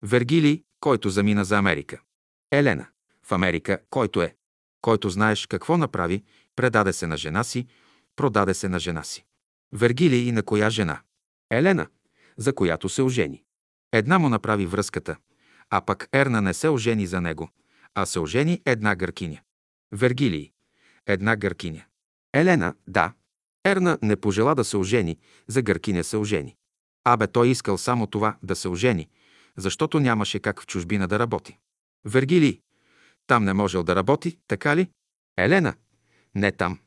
Вергилий, 0.03 0.63
който 0.79 1.09
замина 1.09 1.45
за 1.45 1.57
Америка. 1.57 2.01
Елена. 2.51 2.87
В 3.25 3.31
Америка, 3.31 3.79
който 3.89 4.21
е. 4.21 4.35
Който 4.81 5.09
знаеш 5.09 5.47
какво 5.47 5.77
направи, 5.77 6.23
предаде 6.55 6.93
се 6.93 7.07
на 7.07 7.17
жена 7.17 7.43
си, 7.43 7.67
продаде 8.15 8.53
се 8.53 8.69
на 8.69 8.79
жена 8.79 9.03
си. 9.03 9.25
Вергилий 9.71 10.27
и 10.27 10.31
на 10.31 10.43
коя 10.43 10.69
жена? 10.69 11.01
Елена, 11.51 11.87
за 12.37 12.55
която 12.55 12.89
се 12.89 13.01
ожени. 13.01 13.43
Една 13.91 14.19
му 14.19 14.29
направи 14.29 14.65
връзката, 14.65 15.15
а 15.69 15.81
пък 15.81 16.09
Ерна 16.13 16.41
не 16.41 16.53
се 16.53 16.69
ожени 16.69 17.07
за 17.07 17.21
него, 17.21 17.49
а 17.95 18.05
се 18.05 18.19
ожени 18.19 18.61
една 18.65 18.95
гъркиня. 18.95 19.39
Вергилий. 19.91 20.51
Една 21.07 21.35
гъркиня. 21.35 21.83
Елена, 22.33 22.75
да. 22.87 23.13
Ерна 23.65 23.97
не 24.01 24.15
пожела 24.15 24.55
да 24.55 24.63
се 24.63 24.77
ожени, 24.77 25.19
за 25.47 25.61
гъркиня 25.61 26.03
се 26.03 26.17
ожени. 26.17 26.55
Абе, 27.03 27.27
той 27.27 27.47
искал 27.47 27.77
само 27.77 28.07
това 28.07 28.37
да 28.43 28.55
се 28.55 28.67
ожени, 28.67 29.09
защото 29.57 29.99
нямаше 29.99 30.39
как 30.39 30.61
в 30.61 30.65
чужбина 30.65 31.07
да 31.07 31.19
работи. 31.19 31.57
Вергилий. 32.05 32.59
Там 33.27 33.43
не 33.43 33.53
можел 33.53 33.83
да 33.83 33.95
работи, 33.95 34.39
така 34.47 34.75
ли? 34.75 34.89
Елена. 35.37 35.73
Не 36.35 36.51
там. 36.51 36.79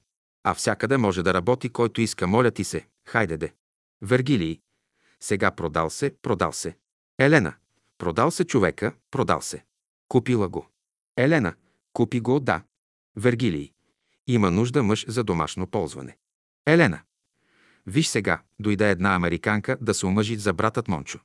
А 0.45 0.55
всякъде 0.55 0.97
може 0.97 1.23
да 1.23 1.35
работи, 1.35 1.69
който 1.69 2.01
иска, 2.01 2.27
моля 2.27 2.51
ти 2.51 2.65
се. 2.65 2.87
Хайде 3.09 3.37
де. 3.37 3.55
Вергилий. 4.03 4.61
Сега 5.21 5.51
продал 5.51 5.91
се, 5.91 6.17
продал 6.23 6.53
се. 6.53 6.77
Елена. 7.19 7.55
Продал 7.99 8.31
се 8.31 8.45
човека, 8.45 8.95
продал 9.11 9.41
се. 9.41 9.65
Купила 10.09 10.49
го. 10.49 10.69
Елена. 11.17 11.55
Купи 11.93 12.21
го, 12.21 12.41
да. 12.41 12.63
Вергилий. 13.17 13.73
Има 14.27 14.51
нужда 14.51 14.83
мъж 14.83 15.05
за 15.09 15.25
домашно 15.25 15.67
ползване. 15.67 16.17
Елена. 16.67 17.01
Виж 17.87 18.07
сега, 18.07 18.43
дойде 18.59 18.91
една 18.91 19.15
американка 19.15 19.79
да 19.81 19.95
се 19.95 20.07
омъжи 20.07 20.37
за 20.37 20.53
братът 20.53 20.89
Мончо. 20.89 21.21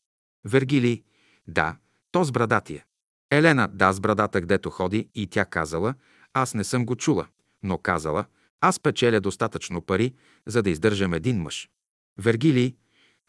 Вергилий. 0.46 1.04
Да, 1.48 1.78
то 2.12 2.24
с 2.24 2.32
брадатия. 2.32 2.86
Елена, 3.32 3.68
да, 3.68 3.94
с 3.94 4.00
брадата, 4.00 4.42
гдето 4.42 4.70
ходи, 4.70 5.10
и 5.16 5.28
тя 5.28 5.46
казала, 5.46 5.94
аз 6.34 6.54
не 6.54 6.64
съм 6.64 6.86
го 6.86 6.96
чула, 6.96 7.28
но 7.64 7.78
казала, 7.78 8.26
аз 8.62 8.80
печеля 8.80 9.22
достатъчно 9.22 9.82
пари, 9.82 10.14
за 10.46 10.64
да 10.64 10.70
издържам 10.70 11.14
един 11.14 11.42
мъж. 11.42 11.70
Вергилий, 12.18 12.76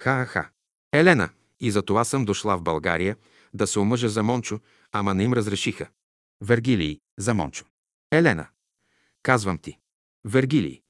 ха-ха. 0.03 0.49
Елена, 0.93 1.29
и 1.61 1.71
за 1.71 1.83
това 1.83 2.05
съм 2.05 2.25
дошла 2.25 2.59
в 2.59 2.63
България, 2.63 3.17
да 3.55 3.67
се 3.67 3.79
омъжа 3.79 4.09
за 4.09 4.23
Мончо, 4.23 4.61
ама 4.93 5.15
не 5.15 5.25
им 5.25 5.33
разрешиха. 5.33 5.89
Вергилий, 6.41 6.99
за 7.19 7.35
Мончо. 7.35 7.65
Елена, 8.13 8.47
казвам 9.23 9.59
ти. 9.59 9.79
Вергилий, 10.25 10.83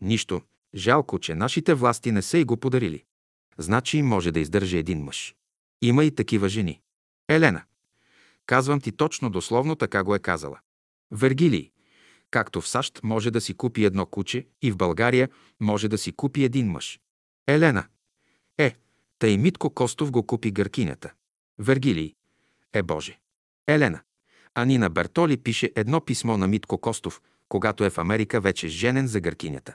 нищо, 0.00 0.42
жалко, 0.74 1.18
че 1.18 1.34
нашите 1.34 1.74
власти 1.74 2.12
не 2.12 2.22
са 2.22 2.38
и 2.38 2.44
го 2.44 2.56
подарили. 2.56 3.04
Значи 3.58 4.02
може 4.02 4.32
да 4.32 4.40
издържа 4.40 4.78
един 4.78 4.98
мъж. 4.98 5.34
Има 5.82 6.04
и 6.04 6.14
такива 6.14 6.48
жени. 6.48 6.80
Елена, 7.28 7.64
казвам 8.46 8.80
ти 8.80 8.92
точно 8.92 9.30
дословно 9.30 9.76
така 9.76 10.02
го 10.02 10.14
е 10.14 10.18
казала. 10.18 10.58
Вергилий, 11.10 11.72
Както 12.32 12.60
в 12.60 12.68
САЩ 12.68 13.00
може 13.02 13.30
да 13.30 13.40
си 13.40 13.54
купи 13.54 13.84
едно 13.84 14.06
куче 14.06 14.46
и 14.62 14.70
в 14.70 14.76
България 14.76 15.28
може 15.60 15.88
да 15.88 15.98
си 15.98 16.12
купи 16.12 16.44
един 16.44 16.70
мъж. 16.70 17.00
Елена. 17.46 17.84
Е, 18.58 18.76
тъй 19.18 19.38
Митко 19.38 19.70
Костов 19.70 20.10
го 20.10 20.26
купи 20.26 20.50
гъркинята. 20.50 21.12
Вергилий. 21.58 22.14
Е 22.72 22.82
Боже. 22.82 23.18
Елена. 23.66 24.00
Анина 24.54 24.90
Бертоли 24.90 25.36
пише 25.36 25.72
едно 25.76 26.00
писмо 26.00 26.36
на 26.36 26.48
Митко 26.48 26.78
Костов, 26.78 27.22
когато 27.48 27.84
е 27.84 27.90
в 27.90 27.98
Америка 27.98 28.40
вече 28.40 28.68
женен 28.68 29.06
за 29.06 29.20
гъркинята. 29.20 29.74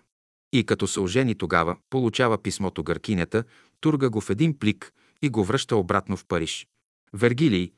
И 0.53 0.65
като 0.65 0.87
се 0.87 0.99
ожени 0.99 1.35
тогава, 1.35 1.77
получава 1.89 2.37
писмото 2.37 2.83
гъркинята, 2.83 3.43
турга 3.79 4.09
го 4.09 4.21
в 4.21 4.29
един 4.29 4.59
плик 4.59 4.93
и 5.21 5.29
го 5.29 5.43
връща 5.43 5.75
обратно 5.75 6.17
в 6.17 6.25
Париж. 6.25 6.67
Вергилий. 7.13 7.71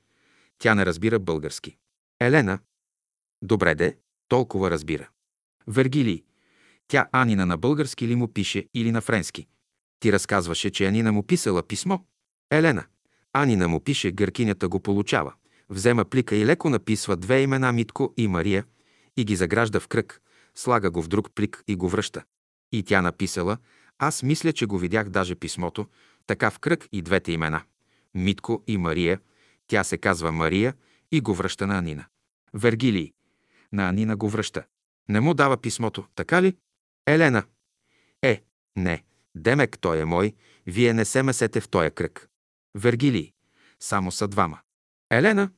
Тя 0.59 0.75
не 0.75 0.85
разбира 0.85 1.19
български. 1.19 1.77
Елена. 2.19 2.59
Добре 3.41 3.75
де, 3.75 3.97
толкова 4.27 4.71
разбира. 4.71 5.09
Вергилий. 5.67 6.23
Тя 6.87 7.09
Анина 7.11 7.45
на 7.45 7.57
български 7.57 8.07
ли 8.07 8.15
му 8.15 8.33
пише 8.33 8.65
или 8.73 8.91
на 8.91 9.01
френски? 9.01 9.47
Ти 9.99 10.13
разказваше, 10.13 10.69
че 10.69 10.85
Анина 10.85 11.11
му 11.11 11.23
писала 11.23 11.63
писмо. 11.63 11.99
Елена. 12.51 12.85
Анина 13.33 13.67
му 13.67 13.79
пише, 13.79 14.11
гъркинята 14.11 14.67
го 14.67 14.79
получава. 14.79 15.33
Взема 15.69 16.05
плика 16.05 16.35
и 16.35 16.45
леко 16.45 16.69
написва 16.69 17.17
две 17.17 17.41
имена 17.41 17.71
Митко 17.71 18.13
и 18.17 18.27
Мария 18.27 18.65
и 19.17 19.25
ги 19.25 19.35
загражда 19.35 19.79
в 19.79 19.87
кръг, 19.87 20.21
слага 20.55 20.91
го 20.91 21.01
в 21.01 21.07
друг 21.07 21.31
плик 21.35 21.63
и 21.67 21.75
го 21.75 21.89
връща. 21.89 22.23
И 22.71 22.83
тя 22.83 23.01
написала, 23.01 23.57
аз 23.99 24.23
мисля, 24.23 24.53
че 24.53 24.65
го 24.65 24.77
видях 24.77 25.09
даже 25.09 25.35
писмото, 25.35 25.87
така 26.27 26.51
в 26.51 26.59
кръг 26.59 26.87
и 26.91 27.01
двете 27.01 27.31
имена. 27.31 27.61
Митко 28.13 28.63
и 28.67 28.77
Мария, 28.77 29.19
тя 29.69 29.83
се 29.83 29.97
казва 29.97 30.31
Мария 30.31 30.73
и 31.11 31.21
го 31.21 31.33
връща 31.33 31.67
на 31.67 31.77
Анина. 31.77 32.05
Вергилий 32.53 33.13
на 33.71 33.89
Анина 33.89 34.15
го 34.15 34.29
връща. 34.29 34.63
Не 35.09 35.19
му 35.19 35.33
дава 35.33 35.57
писмото, 35.57 36.05
така 36.15 36.41
ли? 36.41 36.57
Елена. 37.07 37.43
Е, 38.21 38.43
не. 38.75 39.03
Демек, 39.35 39.79
той 39.79 40.01
е 40.01 40.05
мой. 40.05 40.33
Вие 40.65 40.93
не 40.93 41.05
се 41.05 41.23
месете 41.23 41.61
в 41.61 41.69
тоя 41.69 41.91
кръг. 41.91 42.29
Вергилий. 42.75 43.33
Само 43.79 44.11
са 44.11 44.27
двама. 44.27 44.59
Елена. 45.11 45.51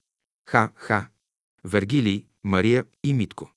Ха-ха. 0.50 1.08
Вергилий, 1.64 2.26
Мария 2.44 2.86
и 3.04 3.14
Митко. 3.14 3.52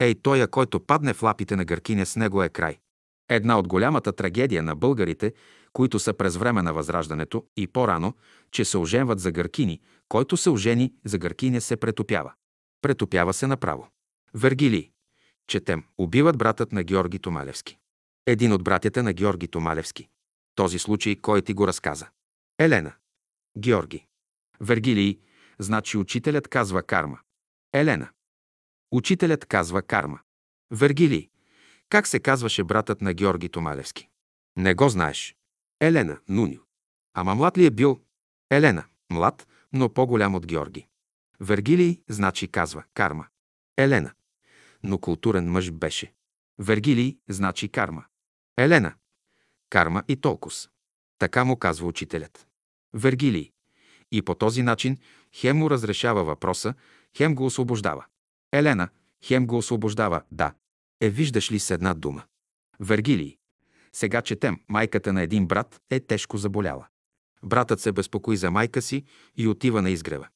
Ей, 0.00 0.14
тоя, 0.14 0.48
който 0.48 0.86
падне 0.86 1.14
в 1.14 1.22
лапите 1.22 1.56
на 1.56 1.64
гъркиня, 1.64 2.06
с 2.06 2.16
него 2.16 2.42
е 2.42 2.48
край. 2.48 2.78
Една 3.28 3.58
от 3.58 3.68
голямата 3.68 4.12
трагедия 4.12 4.62
на 4.62 4.76
българите, 4.76 5.32
които 5.72 5.98
са 5.98 6.14
през 6.14 6.36
време 6.36 6.62
на 6.62 6.72
Възраждането 6.72 7.44
и 7.56 7.66
по-рано, 7.66 8.14
че 8.50 8.64
се 8.64 8.78
оженват 8.78 9.20
за 9.20 9.32
гъркини, 9.32 9.80
който 10.08 10.36
се 10.36 10.50
ожени 10.50 10.94
за 11.04 11.18
гъркиня 11.18 11.60
се 11.60 11.76
претопява. 11.76 12.32
Претопява 12.82 13.32
се 13.32 13.46
направо. 13.46 13.88
Вергилий. 14.34 14.90
Четем. 15.46 15.84
Убиват 15.98 16.38
братът 16.38 16.72
на 16.72 16.82
Георги 16.82 17.18
Томалевски. 17.18 17.78
Един 18.26 18.52
от 18.52 18.64
братята 18.64 19.02
на 19.02 19.12
Георги 19.12 19.48
Томалевски. 19.48 20.08
Този 20.54 20.78
случай 20.78 21.16
кой 21.16 21.42
ти 21.42 21.54
го 21.54 21.66
разказа? 21.66 22.08
Елена. 22.58 22.92
Георги. 23.58 24.06
Вергилий. 24.60 25.18
Значи 25.58 25.96
учителят 25.96 26.48
казва 26.48 26.82
карма. 26.82 27.18
Елена. 27.72 28.08
Учителят 28.92 29.46
казва 29.46 29.82
карма. 29.82 30.20
Вергилий. 30.70 31.28
Как 31.88 32.06
се 32.06 32.20
казваше 32.20 32.64
братът 32.64 33.02
на 33.02 33.14
Георги 33.14 33.48
Томалевски? 33.48 34.08
Не 34.56 34.74
го 34.74 34.88
знаеш. 34.88 35.36
Елена. 35.80 36.18
Нуню. 36.28 36.60
Ама 37.14 37.34
млад 37.34 37.58
ли 37.58 37.66
е 37.66 37.70
бил? 37.70 38.00
Елена. 38.50 38.84
Млад, 39.10 39.46
но 39.72 39.94
по-голям 39.94 40.34
от 40.34 40.46
Георги. 40.46 40.86
Вергилий 41.40 42.02
значи 42.08 42.48
казва 42.48 42.84
карма. 42.94 43.26
Елена. 43.76 44.12
Но 44.82 44.98
културен 44.98 45.50
мъж 45.50 45.70
беше. 45.70 46.12
Вергилий 46.58 47.18
значи 47.28 47.68
карма. 47.68 48.04
Елена. 48.58 48.94
Карма 49.70 50.02
и 50.08 50.16
толкос. 50.16 50.70
Така 51.18 51.44
му 51.44 51.56
казва 51.56 51.86
учителят. 51.86 52.48
Вергилий. 52.94 53.52
И 54.12 54.22
по 54.22 54.34
този 54.34 54.62
начин 54.62 54.98
хем 55.34 55.56
му 55.56 55.70
разрешава 55.70 56.24
въпроса, 56.24 56.74
хем 57.16 57.34
го 57.34 57.46
освобождава. 57.46 58.04
Елена. 58.52 58.88
Хем 59.24 59.46
го 59.46 59.58
освобождава, 59.58 60.22
да. 60.32 60.52
Е, 61.00 61.10
виждаш 61.10 61.52
ли 61.52 61.58
с 61.58 61.70
една 61.70 61.94
дума? 61.94 62.22
Вергилий. 62.80 63.36
Сега 63.92 64.22
четем, 64.22 64.60
майката 64.68 65.12
на 65.12 65.22
един 65.22 65.46
брат 65.46 65.80
е 65.90 66.00
тежко 66.00 66.36
заболяла. 66.36 66.86
Братът 67.44 67.80
се 67.80 67.92
безпокои 67.92 68.36
за 68.36 68.50
майка 68.50 68.82
си 68.82 69.04
и 69.36 69.48
отива 69.48 69.82
на 69.82 69.90
изгрева. 69.90 70.28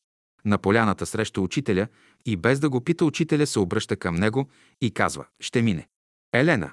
На 0.45 0.59
поляната 0.59 1.07
среща 1.07 1.41
учителя 1.41 1.89
и 2.25 2.37
без 2.37 2.61
да 2.61 2.71
го 2.71 2.81
пита 2.81 3.05
учителя 3.05 3.47
се 3.47 3.59
обръща 3.59 3.97
към 3.97 4.15
него 4.15 4.49
и 4.81 4.91
казва 4.91 5.27
«Ще 5.41 5.63
мине». 5.63 5.89
Елена 6.33 6.73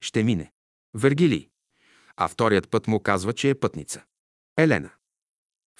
«Ще 0.00 0.24
мине». 0.24 0.52
Вергилий. 0.94 1.48
А 2.16 2.28
вторият 2.28 2.70
път 2.70 2.86
му 2.86 3.00
казва, 3.00 3.32
че 3.32 3.50
е 3.50 3.54
пътница. 3.54 4.04
Елена. 4.58 4.90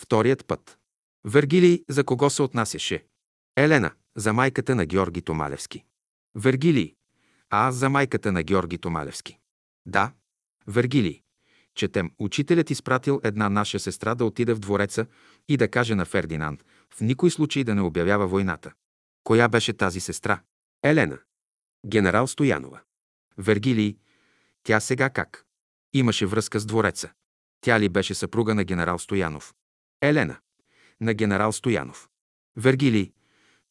Вторият 0.01 0.47
път. 0.47 0.79
Вергилий 1.25 1.85
за 1.89 2.05
кого 2.05 2.31
се 2.31 2.43
отнасяше? 2.43 3.07
Елена. 3.57 3.91
За 4.17 4.33
майката 4.33 4.75
на 4.75 4.87
Георги 4.87 5.23
Томалевски. 5.23 5.85
Вергилий. 6.35 6.95
А 7.51 7.69
аз 7.69 7.75
за 7.75 7.89
майката 7.89 8.33
на 8.33 8.43
Георги 8.43 8.79
Томалевски. 8.79 9.39
Да. 9.87 10.13
Вергилий. 10.67 11.23
Четем, 11.75 12.11
учителят 12.19 12.71
изпратил 12.71 13.21
една 13.25 13.49
наша 13.49 13.79
сестра 13.79 14.15
да 14.15 14.25
отиде 14.25 14.55
в 14.55 14.59
двореца 14.59 15.07
и 15.49 15.57
да 15.57 15.71
каже 15.71 15.95
на 15.95 16.05
Фердинанд, 16.05 16.65
в 16.95 17.01
никой 17.01 17.31
случай 17.31 17.65
да 17.65 17.75
не 17.75 17.81
обявява 17.81 18.27
войната. 18.27 18.73
Коя 19.25 19.49
беше 19.49 19.73
тази 19.73 20.01
сестра? 20.01 20.41
Елена. 20.83 21.19
Генерал 21.87 22.27
Стоянова. 22.27 22.81
Вергилий. 23.39 23.99
Тя 24.63 24.81
сега 24.81 25.11
как? 25.11 25.45
Имаше 25.93 26.27
връзка 26.27 26.61
с 26.61 26.67
двореца. 26.67 27.11
Тя 27.61 27.81
ли 27.81 27.89
беше 27.89 28.15
съпруга 28.15 28.55
на 28.55 28.65
генерал 28.65 28.99
Стоянов? 28.99 29.55
Елена. 30.01 30.37
На 31.01 31.15
генерал 31.15 31.53
Стоянов. 31.53 32.09
Вергилий. 32.57 33.13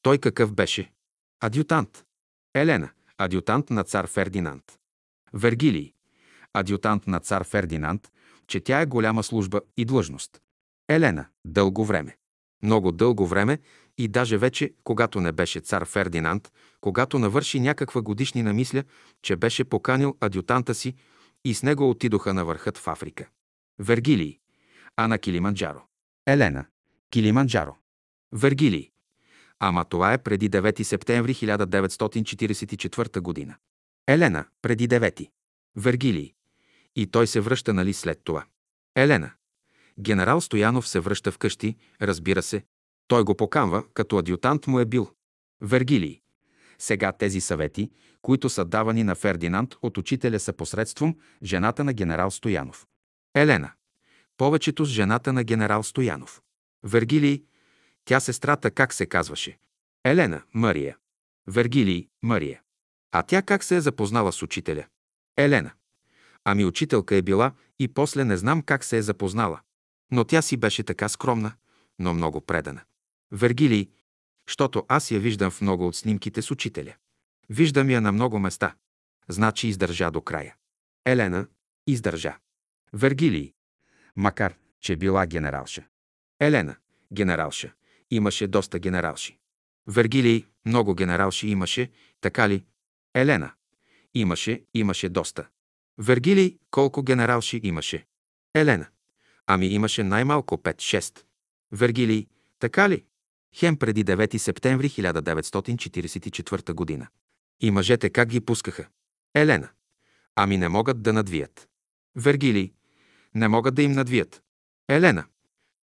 Той 0.02 0.18
какъв 0.18 0.54
беше? 0.54 0.92
Адютант. 1.40 2.06
Елена. 2.54 2.90
Адютант 3.18 3.70
на 3.70 3.84
цар 3.84 4.08
Фердинанд. 4.08 4.64
Вергилий 5.34 5.96
адютант 6.54 7.08
на 7.08 7.20
цар 7.20 7.44
Фердинанд, 7.44 8.12
че 8.48 8.60
тя 8.60 8.82
е 8.82 8.86
голяма 8.86 9.24
служба 9.24 9.62
и 9.78 9.86
длъжност. 9.86 10.42
Елена– 10.90 11.26
дълго 11.46 11.86
време. 11.86 12.18
Много 12.64 12.92
дълго 12.92 13.28
време 13.28 13.60
и 13.98 14.08
даже 14.08 14.38
вече, 14.38 14.74
когато 14.84 15.22
не 15.22 15.32
беше 15.32 15.60
цар 15.60 15.86
Фердинанд, 15.86 16.52
когато 16.82 17.20
навърши 17.20 17.60
някаква 17.60 18.02
годишнина 18.02 18.54
мисля, 18.54 18.84
че 19.22 19.36
беше 19.36 19.64
поканил 19.64 20.18
адютанта 20.22 20.76
си 20.76 20.96
и 21.46 21.54
с 21.54 21.64
него 21.64 21.90
отидоха 21.90 22.34
на 22.34 22.46
върхът 22.46 22.78
в 22.78 22.88
Африка. 22.88 23.28
Вергилий. 23.80 24.40
Ана 24.96 25.18
Килиманджаро. 25.18 25.82
Елена. 26.28 26.66
Килиманджаро. 27.10 27.76
Вергилий. 28.32 28.92
Ама 29.68 29.86
това 29.86 30.14
е 30.14 30.18
преди 30.18 30.50
9 30.50 30.84
септември 30.84 31.34
1944 31.34 33.20
година. 33.20 33.56
Елена. 34.08 34.46
Преди 34.62 34.88
9. 34.88 35.30
Вергилий. 35.76 36.34
И 36.96 37.08
той 37.08 37.28
се 37.28 37.40
връща, 37.40 37.74
нали, 37.74 37.94
след 37.94 38.22
това. 38.24 38.46
Елена. 38.96 39.32
Генерал 40.00 40.42
Стоянов 40.42 40.88
се 40.88 41.00
връща 41.00 41.32
вкъщи, 41.32 41.76
разбира 42.02 42.42
се. 42.42 42.64
Той 43.08 43.24
го 43.24 43.36
поканва, 43.36 43.84
като 43.94 44.18
адютант 44.18 44.68
му 44.68 44.80
е 44.80 44.86
бил. 44.86 45.12
Вергилий. 45.62 46.22
Сега 46.80 47.12
тези 47.12 47.42
съвети, 47.42 47.92
които 48.22 48.50
са 48.50 48.66
давани 48.66 49.04
на 49.04 49.16
Фердинанд 49.16 49.76
от 49.82 49.98
учителя 49.98 50.40
са 50.40 50.54
посредством 50.54 51.16
жената 51.44 51.84
на 51.84 51.94
генерал 51.94 52.32
Стоянов. 52.32 52.88
Елена. 53.36 53.72
Повечето 54.38 54.86
с 54.86 54.90
жената 54.90 55.34
на 55.34 55.44
генерал 55.44 55.84
Стоянов. 55.84 56.42
Вергилий. 56.84 57.44
Тя 58.06 58.20
сестрата 58.20 58.72
как 58.72 58.94
се 58.94 59.06
казваше? 59.06 59.58
Елена. 60.04 60.42
Мария. 60.54 60.98
Вергилий. 61.48 62.08
Мария. 62.24 62.62
А 63.12 63.24
тя 63.24 63.42
как 63.42 63.64
се 63.64 63.76
е 63.76 63.82
запознала 63.82 64.32
с 64.32 64.42
учителя? 64.42 64.86
Елена. 65.38 65.72
Ами 66.44 66.66
учителка 66.66 67.16
е 67.16 67.22
била 67.22 67.54
и 67.80 67.88
после 67.88 68.24
не 68.24 68.38
знам 68.38 68.62
как 68.62 68.84
се 68.84 68.98
е 68.98 69.02
запознала. 69.02 69.60
Но 70.12 70.24
тя 70.26 70.42
си 70.42 70.58
беше 70.58 70.84
така 70.84 71.10
скромна, 71.10 71.54
но 72.00 72.14
много 72.14 72.42
предана. 72.42 72.82
Вергилий, 73.32 73.90
щото 74.48 74.86
аз 74.88 75.12
я 75.12 75.20
виждам 75.20 75.52
в 75.52 75.62
много 75.62 75.88
от 75.88 75.96
снимките 75.96 76.42
с 76.42 76.52
учителя. 76.52 76.96
Виждам 77.50 77.90
я 77.90 78.02
на 78.02 78.12
много 78.12 78.40
места. 78.40 78.76
Значи 79.28 79.68
издържа 79.68 80.12
до 80.12 80.22
края. 80.22 80.56
Елена 81.06 81.48
издържа. 81.88 82.38
Вергилий, 82.94 83.54
макар, 84.16 84.56
че 84.82 84.96
била 84.96 85.26
генералша. 85.26 85.84
Елена, 86.40 86.76
генералша. 87.14 87.74
Имаше 88.12 88.48
доста 88.48 88.80
генералши. 88.80 89.40
Вергилий, 89.88 90.46
много 90.66 90.96
генералши 90.96 91.48
имаше, 91.48 91.92
така 92.22 92.50
ли? 92.50 92.66
Елена, 93.14 93.54
имаше, 94.14 94.64
имаше 94.74 95.10
доста. 95.10 95.48
Вергилий 95.98 96.60
колко 96.72 97.04
генералши 97.04 97.60
имаше? 97.64 98.06
Елена. 98.56 98.88
Ами 99.48 99.66
имаше 99.66 100.04
най-малко 100.04 100.56
5-6. 100.56 101.24
Вергилий. 101.72 102.28
Така 102.60 102.90
ли? 102.90 103.06
Хем 103.56 103.78
преди 103.78 104.04
9 104.04 104.38
септември 104.38 104.90
1944 104.90 106.74
година. 106.74 107.08
И 107.60 107.72
мъжете 107.72 108.10
как 108.10 108.30
ги 108.30 108.40
пускаха? 108.40 108.88
Елена. 109.36 109.70
Ами 110.36 110.58
не 110.58 110.70
могат 110.70 111.02
да 111.02 111.14
надвият. 111.14 111.70
Вергилий. 112.16 112.74
Не 113.36 113.48
могат 113.48 113.76
да 113.76 113.82
им 113.82 113.92
надвият. 113.92 114.44
Елена. 114.90 115.26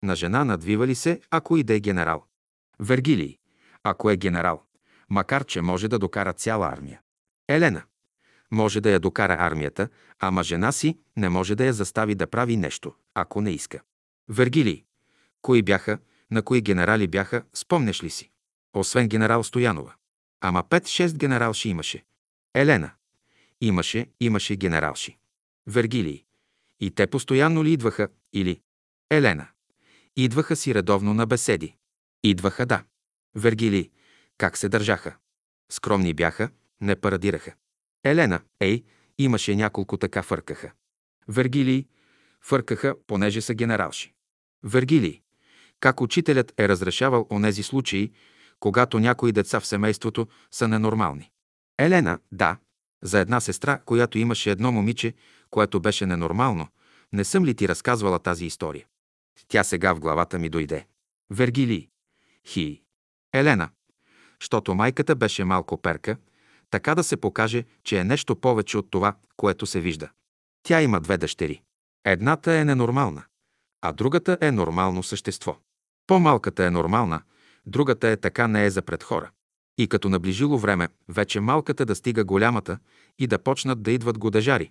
На 0.03 0.17
жена 0.17 0.45
надвива 0.45 0.87
ли 0.87 0.95
се, 0.95 1.21
ако 1.31 1.57
и 1.57 1.63
да 1.63 1.75
е 1.75 1.81
генерал? 1.81 2.25
Вергилий. 2.81 3.39
Ако 3.83 4.11
е 4.11 4.17
генерал. 4.17 4.63
Макар, 5.11 5.45
че 5.45 5.61
може 5.61 5.89
да 5.89 5.99
докара 5.99 6.33
цяла 6.33 6.69
армия. 6.69 7.01
Елена 7.49 7.83
може 8.53 8.81
да 8.81 8.91
я 8.91 9.01
докара 9.01 9.37
армията, 9.41 9.89
ама 10.21 10.43
жена 10.43 10.73
си 10.73 10.99
не 11.17 11.29
може 11.29 11.55
да 11.55 11.65
я 11.65 11.73
застави 11.73 12.15
да 12.15 12.27
прави 12.27 12.57
нещо, 12.57 12.95
ако 13.15 13.41
не 13.41 13.51
иска. 13.51 13.81
Вергилий. 14.29 14.85
Кои 15.43 15.63
бяха, 15.63 15.99
на 16.31 16.43
кои 16.43 16.61
генерали 16.61 17.09
бяха, 17.09 17.43
спомнеш 17.55 18.03
ли 18.03 18.11
си? 18.11 18.31
Освен 18.75 19.09
генерал 19.09 19.45
Стоянова. 19.45 19.95
Ама 20.41 20.63
пет-шест 20.63 21.17
генералши 21.17 21.69
имаше. 21.69 22.05
Елена. 22.55 22.91
Имаше, 23.61 24.07
имаше 24.21 24.57
генералши. 24.57 25.19
Вергилий. 25.67 26.25
И 26.81 26.91
те 26.91 27.07
постоянно 27.07 27.65
ли 27.65 27.73
идваха, 27.73 28.09
или? 28.33 28.61
Елена. 29.11 29.47
Идваха 30.17 30.57
си 30.57 30.75
редовно 30.75 31.15
на 31.15 31.27
беседи. 31.27 31.77
Идваха, 32.25 32.67
да. 32.67 32.85
Вергилий. 33.35 33.91
Как 34.39 34.57
се 34.57 34.69
държаха? 34.69 35.17
Скромни 35.71 36.15
бяха, 36.15 36.51
не 36.81 36.97
парадираха. 36.97 37.55
Елена, 38.05 38.41
ей, 38.61 38.85
имаше 39.19 39.57
няколко 39.57 39.97
така 39.97 40.23
фъркаха. 40.23 40.73
Вергилий, 41.29 41.87
фъркаха, 42.41 42.95
понеже 43.07 43.41
са 43.41 43.55
генералши. 43.55 44.15
Вергилий, 44.63 45.21
как 45.81 46.01
учителят 46.01 46.53
е 46.59 46.69
разрешавал 46.69 47.27
онези 47.31 47.63
случаи, 47.63 48.13
когато 48.61 48.99
някои 48.99 49.33
деца 49.33 49.61
в 49.61 49.67
семейството 49.67 50.29
са 50.51 50.69
ненормални. 50.69 51.31
Елена, 51.79 52.19
да, 52.33 52.57
за 53.03 53.19
една 53.19 53.41
сестра, 53.41 53.81
която 53.85 54.19
имаше 54.19 54.51
едно 54.51 54.73
момиче, 54.73 55.15
което 55.51 55.81
беше 55.81 56.07
ненормално, 56.07 56.69
не 57.13 57.25
съм 57.25 57.45
ли 57.45 57.55
ти 57.55 57.69
разказвала 57.69 58.19
тази 58.19 58.47
история? 58.47 58.87
Тя 59.49 59.65
сега 59.65 59.93
в 59.93 60.01
главата 60.01 60.39
ми 60.39 60.49
дойде. 60.49 60.87
Вергилий. 61.31 61.89
Хи. 62.47 62.83
Елена. 63.35 63.69
Щото 64.39 64.75
майката 64.75 65.15
беше 65.15 65.45
малко 65.45 65.83
перка, 65.83 66.17
така 66.71 66.95
да 66.95 67.05
се 67.05 67.17
покаже, 67.17 67.65
че 67.85 67.99
е 67.99 68.05
нещо 68.05 68.37
повече 68.37 68.79
от 68.79 68.91
това, 68.91 69.15
което 69.37 69.67
се 69.67 69.81
вижда. 69.81 70.11
Тя 70.63 70.83
има 70.83 71.01
две 71.01 71.19
дъщери. 71.19 71.63
Едната 72.05 72.55
е 72.55 72.65
ненормална, 72.65 73.25
а 73.83 73.93
другата 73.93 74.39
е 74.41 74.51
нормално 74.51 75.03
същество. 75.03 75.57
По-малката 76.07 76.65
е 76.65 76.71
нормална, 76.71 77.23
другата 77.67 78.09
е 78.09 78.17
така 78.17 78.49
не 78.49 78.65
е 78.65 78.71
за 78.71 78.83
пред 78.83 79.03
хора. 79.03 79.31
И 79.79 79.89
като 79.89 80.09
наближило 80.09 80.59
време, 80.59 80.89
вече 81.09 81.41
малката 81.41 81.85
да 81.87 81.95
стига 81.95 82.25
голямата 82.25 82.79
и 83.19 83.27
да 83.27 83.39
почнат 83.39 83.83
да 83.83 83.93
идват 83.93 84.19
годежари. 84.19 84.71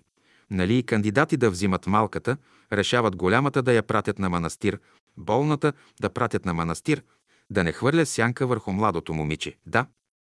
Нали 0.50 0.78
и 0.78 0.82
кандидати 0.82 1.36
да 1.36 1.50
взимат 1.50 1.86
малката, 1.86 2.36
решават 2.72 3.16
голямата 3.16 3.62
да 3.62 3.72
я 3.72 3.82
пратят 3.82 4.18
на 4.18 4.30
манастир, 4.30 4.78
болната 5.16 5.72
да 6.00 6.10
пратят 6.10 6.44
на 6.44 6.54
манастир, 6.54 7.02
да 7.50 7.64
не 7.64 7.72
хвърля 7.72 8.06
сянка 8.06 8.46
върху 8.46 8.72
младото 8.72 9.14
момиче. 9.14 9.56
Да, 9.66 9.86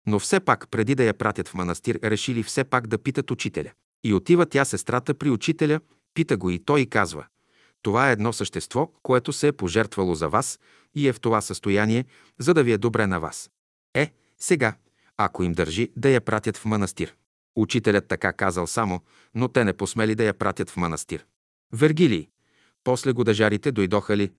но 0.08 0.20
все 0.20 0.40
пак, 0.40 0.68
преди 0.72 0.96
да 0.96 1.04
я 1.04 1.14
пратят 1.14 1.48
в 1.48 1.54
манастир, 1.54 2.00
решили 2.04 2.44
все 2.44 2.64
пак 2.64 2.88
да 2.88 2.98
питат 2.98 3.32
учителя. 3.32 3.72
И 4.04 4.14
отива 4.14 4.46
тя 4.46 4.66
сестрата 4.66 5.14
при 5.14 5.30
учителя, 5.30 5.80
пита 6.14 6.38
го 6.38 6.50
и 6.50 6.60
той 6.60 6.82
и 6.82 6.90
казва 6.90 7.26
Това 7.82 8.10
е 8.10 8.12
едно 8.12 8.34
същество, 8.34 8.92
което 9.04 9.34
се 9.34 9.48
е 9.48 9.52
пожертвало 9.52 10.16
за 10.16 10.30
вас 10.30 10.60
и 10.96 11.08
е 11.08 11.14
в 11.14 11.20
това 11.20 11.42
състояние, 11.42 12.06
за 12.40 12.54
да 12.54 12.64
ви 12.64 12.72
е 12.72 12.78
добре 12.78 13.08
на 13.08 13.20
вас. 13.20 13.50
Е, 13.94 14.12
сега, 14.38 14.76
ако 15.18 15.44
им 15.44 15.54
държи 15.54 15.92
да 15.96 16.10
я 16.10 16.22
пратят 16.22 16.58
в 16.58 16.66
манастир. 16.66 17.16
Учителят 17.56 18.08
така 18.08 18.34
казал 18.34 18.68
само, 18.68 19.02
но 19.36 19.48
те 19.48 19.64
не 19.64 19.74
посмели 19.74 20.16
да 20.16 20.24
я 20.24 20.34
пратят 20.34 20.70
в 20.70 20.78
манастир. 20.78 21.26
Вергилий. 21.74 22.30
После 22.84 23.14
годежарите 23.14 23.72
дойдоха 23.72 24.18
ли? 24.18 24.32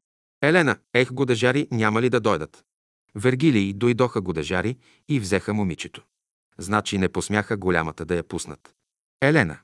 Елена, 0.43 0.77
ех, 0.95 1.13
годежари 1.13 1.69
няма 1.71 2.03
ли 2.03 2.11
да 2.11 2.21
дойдат? 2.21 2.65
Вергилий 3.15 3.73
дойдоха 3.73 4.21
годежари 4.21 4.79
и 5.09 5.21
взеха 5.21 5.55
момичето. 5.55 6.03
Значи 6.59 6.99
не 6.99 7.09
посмяха 7.09 7.57
голямата 7.57 8.05
да 8.05 8.15
я 8.15 8.25
пуснат. 8.25 8.75
Елена. 9.21 9.59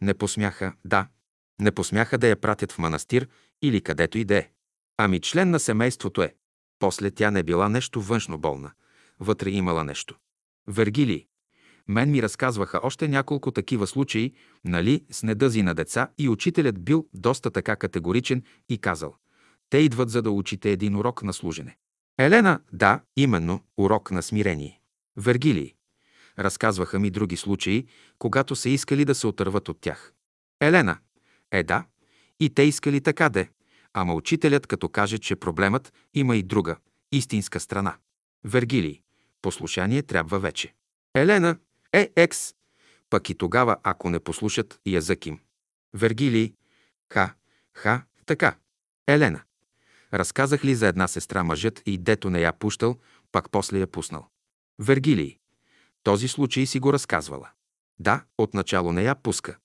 Не 0.00 0.14
посмяха, 0.14 0.72
да. 0.84 1.08
Не 1.60 1.72
посмяха 1.72 2.18
да 2.18 2.28
я 2.28 2.40
пратят 2.40 2.72
в 2.72 2.78
манастир 2.78 3.28
или 3.62 3.80
където 3.80 4.18
и 4.18 4.24
да 4.24 4.36
е. 4.36 4.48
Ами 4.96 5.20
член 5.20 5.50
на 5.50 5.60
семейството 5.60 6.22
е. 6.22 6.34
После 6.78 7.10
тя 7.10 7.30
не 7.30 7.42
била 7.42 7.68
нещо 7.68 8.00
външно 8.00 8.38
болна. 8.38 8.72
Вътре 9.20 9.50
имала 9.50 9.84
нещо. 9.84 10.18
Вергилий. 10.66 11.27
Мен 11.88 12.10
ми 12.10 12.22
разказваха 12.22 12.80
още 12.82 13.08
няколко 13.08 13.50
такива 13.50 13.86
случаи, 13.86 14.32
нали, 14.64 15.04
с 15.10 15.22
недъзи 15.22 15.62
на 15.62 15.74
деца 15.74 16.08
и 16.18 16.28
учителят 16.28 16.84
бил 16.84 17.06
доста 17.14 17.50
така 17.50 17.76
категоричен 17.76 18.42
и 18.68 18.78
казал 18.78 19.14
«Те 19.70 19.78
идват 19.78 20.10
за 20.10 20.22
да 20.22 20.30
учите 20.30 20.70
един 20.70 20.96
урок 20.96 21.22
на 21.22 21.32
служене». 21.32 21.76
Елена, 22.18 22.60
да, 22.72 23.00
именно, 23.16 23.60
урок 23.76 24.10
на 24.10 24.22
смирение. 24.22 24.80
Вергилий. 25.16 25.74
Разказваха 26.38 26.98
ми 26.98 27.10
други 27.10 27.36
случаи, 27.36 27.86
когато 28.18 28.56
са 28.56 28.68
искали 28.68 29.04
да 29.04 29.14
се 29.14 29.26
отърват 29.26 29.68
от 29.68 29.80
тях. 29.80 30.12
Елена. 30.60 30.98
Е, 31.52 31.62
да. 31.62 31.84
И 32.40 32.50
те 32.50 32.62
искали 32.62 33.00
така 33.00 33.28
де. 33.28 33.50
Ама 33.92 34.14
учителят 34.14 34.66
като 34.66 34.88
каже, 34.88 35.18
че 35.18 35.36
проблемът 35.36 35.92
има 36.14 36.36
и 36.36 36.42
друга, 36.42 36.76
истинска 37.12 37.60
страна. 37.60 37.96
Вергилий. 38.44 39.00
Послушание 39.42 40.02
трябва 40.02 40.38
вече. 40.38 40.74
Елена. 41.14 41.56
Е, 41.92 42.12
екс. 42.16 42.54
Пък 43.10 43.30
и 43.30 43.34
тогава, 43.34 43.76
ако 43.82 44.10
не 44.10 44.20
послушат 44.20 44.80
язък 44.86 45.26
им. 45.26 45.40
Вергилий. 45.94 46.54
Ха, 47.12 47.34
ха, 47.74 48.02
така. 48.26 48.56
Елена. 49.06 49.42
Разказах 50.14 50.64
ли 50.64 50.74
за 50.74 50.86
една 50.86 51.08
сестра 51.08 51.44
мъжът 51.44 51.82
и 51.86 51.98
дето 51.98 52.30
не 52.30 52.40
я 52.40 52.52
пущал, 52.52 52.98
пак 53.32 53.50
после 53.50 53.78
я 53.78 53.86
пуснал. 53.86 54.26
Вергилий. 54.78 55.38
Този 56.02 56.28
случай 56.28 56.66
си 56.66 56.80
го 56.80 56.92
разказвала. 56.92 57.50
Да, 57.98 58.24
отначало 58.38 58.92
не 58.92 59.02
я 59.02 59.14
пуска, 59.14 59.56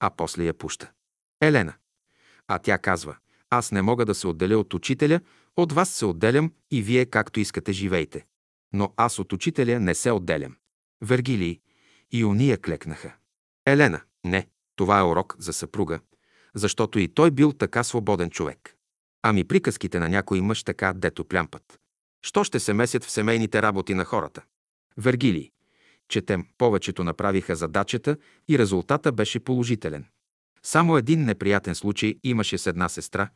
а 0.00 0.10
после 0.10 0.44
я 0.44 0.54
пуща. 0.54 0.90
Елена. 1.40 1.74
А 2.48 2.58
тя 2.58 2.78
казва, 2.78 3.16
аз 3.50 3.72
не 3.72 3.82
мога 3.82 4.04
да 4.04 4.14
се 4.14 4.26
отделя 4.26 4.58
от 4.58 4.74
учителя, 4.74 5.20
от 5.56 5.72
вас 5.72 5.90
се 5.90 6.06
отделям 6.06 6.52
и 6.70 6.82
вие 6.82 7.06
както 7.06 7.40
искате 7.40 7.72
живейте. 7.72 8.26
Но 8.72 8.92
аз 8.96 9.18
от 9.18 9.32
учителя 9.32 9.80
не 9.80 9.94
се 9.94 10.10
отделям. 10.10 10.56
Вергилий. 11.04 11.60
И 12.12 12.24
уния 12.24 12.58
клекнаха. 12.58 13.14
Елена. 13.66 14.00
Не, 14.24 14.48
това 14.76 14.98
е 14.98 15.02
урок 15.02 15.36
за 15.38 15.52
съпруга, 15.52 16.00
защото 16.54 16.98
и 16.98 17.08
той 17.08 17.30
бил 17.30 17.52
така 17.52 17.84
свободен 17.84 18.30
човек. 18.30 18.76
Ами 19.22 19.44
приказките 19.44 19.98
на 19.98 20.08
някой 20.08 20.40
мъж 20.40 20.62
така, 20.62 20.92
дето 20.92 21.24
плямпат. 21.24 21.80
Що 22.22 22.44
ще 22.44 22.60
се 22.60 22.72
месят 22.72 23.04
в 23.04 23.10
семейните 23.10 23.62
работи 23.62 23.94
на 23.94 24.04
хората? 24.04 24.42
Вергилий. 24.96 25.50
Четем, 26.08 26.46
повечето 26.58 27.04
направиха 27.04 27.56
задачата 27.56 28.16
и 28.48 28.58
резултата 28.58 29.12
беше 29.12 29.40
положителен. 29.40 30.04
Само 30.62 30.96
един 30.96 31.24
неприятен 31.24 31.74
случай 31.74 32.14
имаше 32.22 32.58
с 32.58 32.66
една 32.66 32.88
сестра, 32.88 33.28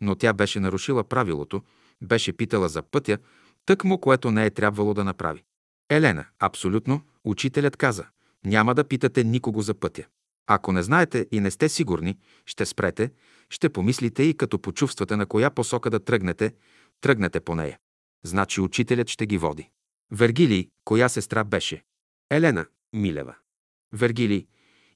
но 0.00 0.14
тя 0.14 0.32
беше 0.32 0.60
нарушила 0.60 1.04
правилото, 1.04 1.62
беше 2.02 2.32
питала 2.32 2.68
за 2.68 2.82
пътя, 2.82 3.18
тък 3.66 3.84
му, 3.84 3.98
което 3.98 4.30
не 4.30 4.46
е 4.46 4.50
трябвало 4.50 4.94
да 4.94 5.04
направи. 5.04 5.44
Елена, 5.90 6.26
абсолютно, 6.38 7.02
учителят 7.24 7.76
каза, 7.76 8.06
няма 8.44 8.74
да 8.74 8.88
питате 8.88 9.24
никого 9.24 9.62
за 9.62 9.74
пътя. 9.74 10.04
Ако 10.46 10.72
не 10.72 10.82
знаете 10.82 11.26
и 11.32 11.40
не 11.40 11.50
сте 11.50 11.68
сигурни, 11.68 12.18
ще 12.46 12.66
спрете, 12.66 13.12
ще 13.50 13.68
помислите 13.68 14.22
и 14.22 14.36
като 14.36 14.58
почувствате 14.58 15.16
на 15.16 15.26
коя 15.26 15.50
посока 15.50 15.90
да 15.90 16.04
тръгнете, 16.04 16.54
тръгнете 17.00 17.40
по 17.40 17.54
нея. 17.54 17.78
Значи 18.24 18.60
учителят 18.60 19.08
ще 19.08 19.26
ги 19.26 19.38
води. 19.38 19.70
Вергилий, 20.12 20.68
коя 20.84 21.08
сестра 21.08 21.44
беше? 21.44 21.84
Елена 22.30 22.66
Милева. 22.92 23.34
Вергилий. 23.92 24.46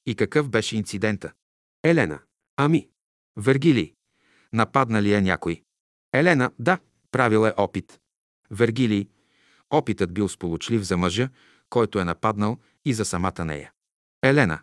И 0.05 0.15
какъв 0.15 0.49
беше 0.49 0.77
инцидента? 0.77 1.33
Елена. 1.83 2.19
Ами. 2.57 2.89
Вергилий. 3.37 3.93
Нападна 4.53 5.01
ли 5.01 5.13
е 5.13 5.21
някой? 5.21 5.63
Елена. 6.13 6.51
Да. 6.59 6.79
Правил 7.11 7.47
е 7.47 7.53
опит. 7.57 7.99
Вергилий. 8.51 9.07
Опитът 9.69 10.13
бил 10.13 10.29
сполучлив 10.29 10.81
за 10.81 10.97
мъжа, 10.97 11.29
който 11.69 11.99
е 11.99 12.05
нападнал 12.05 12.57
и 12.85 12.93
за 12.93 13.05
самата 13.05 13.45
нея. 13.45 13.71
Елена. 14.23 14.59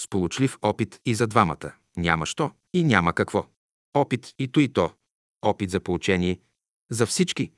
Сполучлив 0.00 0.58
опит 0.62 1.00
и 1.04 1.14
за 1.14 1.26
двамата. 1.26 1.72
Няма 1.96 2.26
що 2.26 2.50
и 2.72 2.84
няма 2.84 3.12
какво. 3.12 3.46
Опит 3.94 4.34
и 4.38 4.48
то 4.48 4.60
и 4.60 4.72
то. 4.72 4.92
Опит 5.42 5.70
за 5.70 5.80
поучение. 5.80 6.40
За 6.90 7.06
всички 7.06 7.52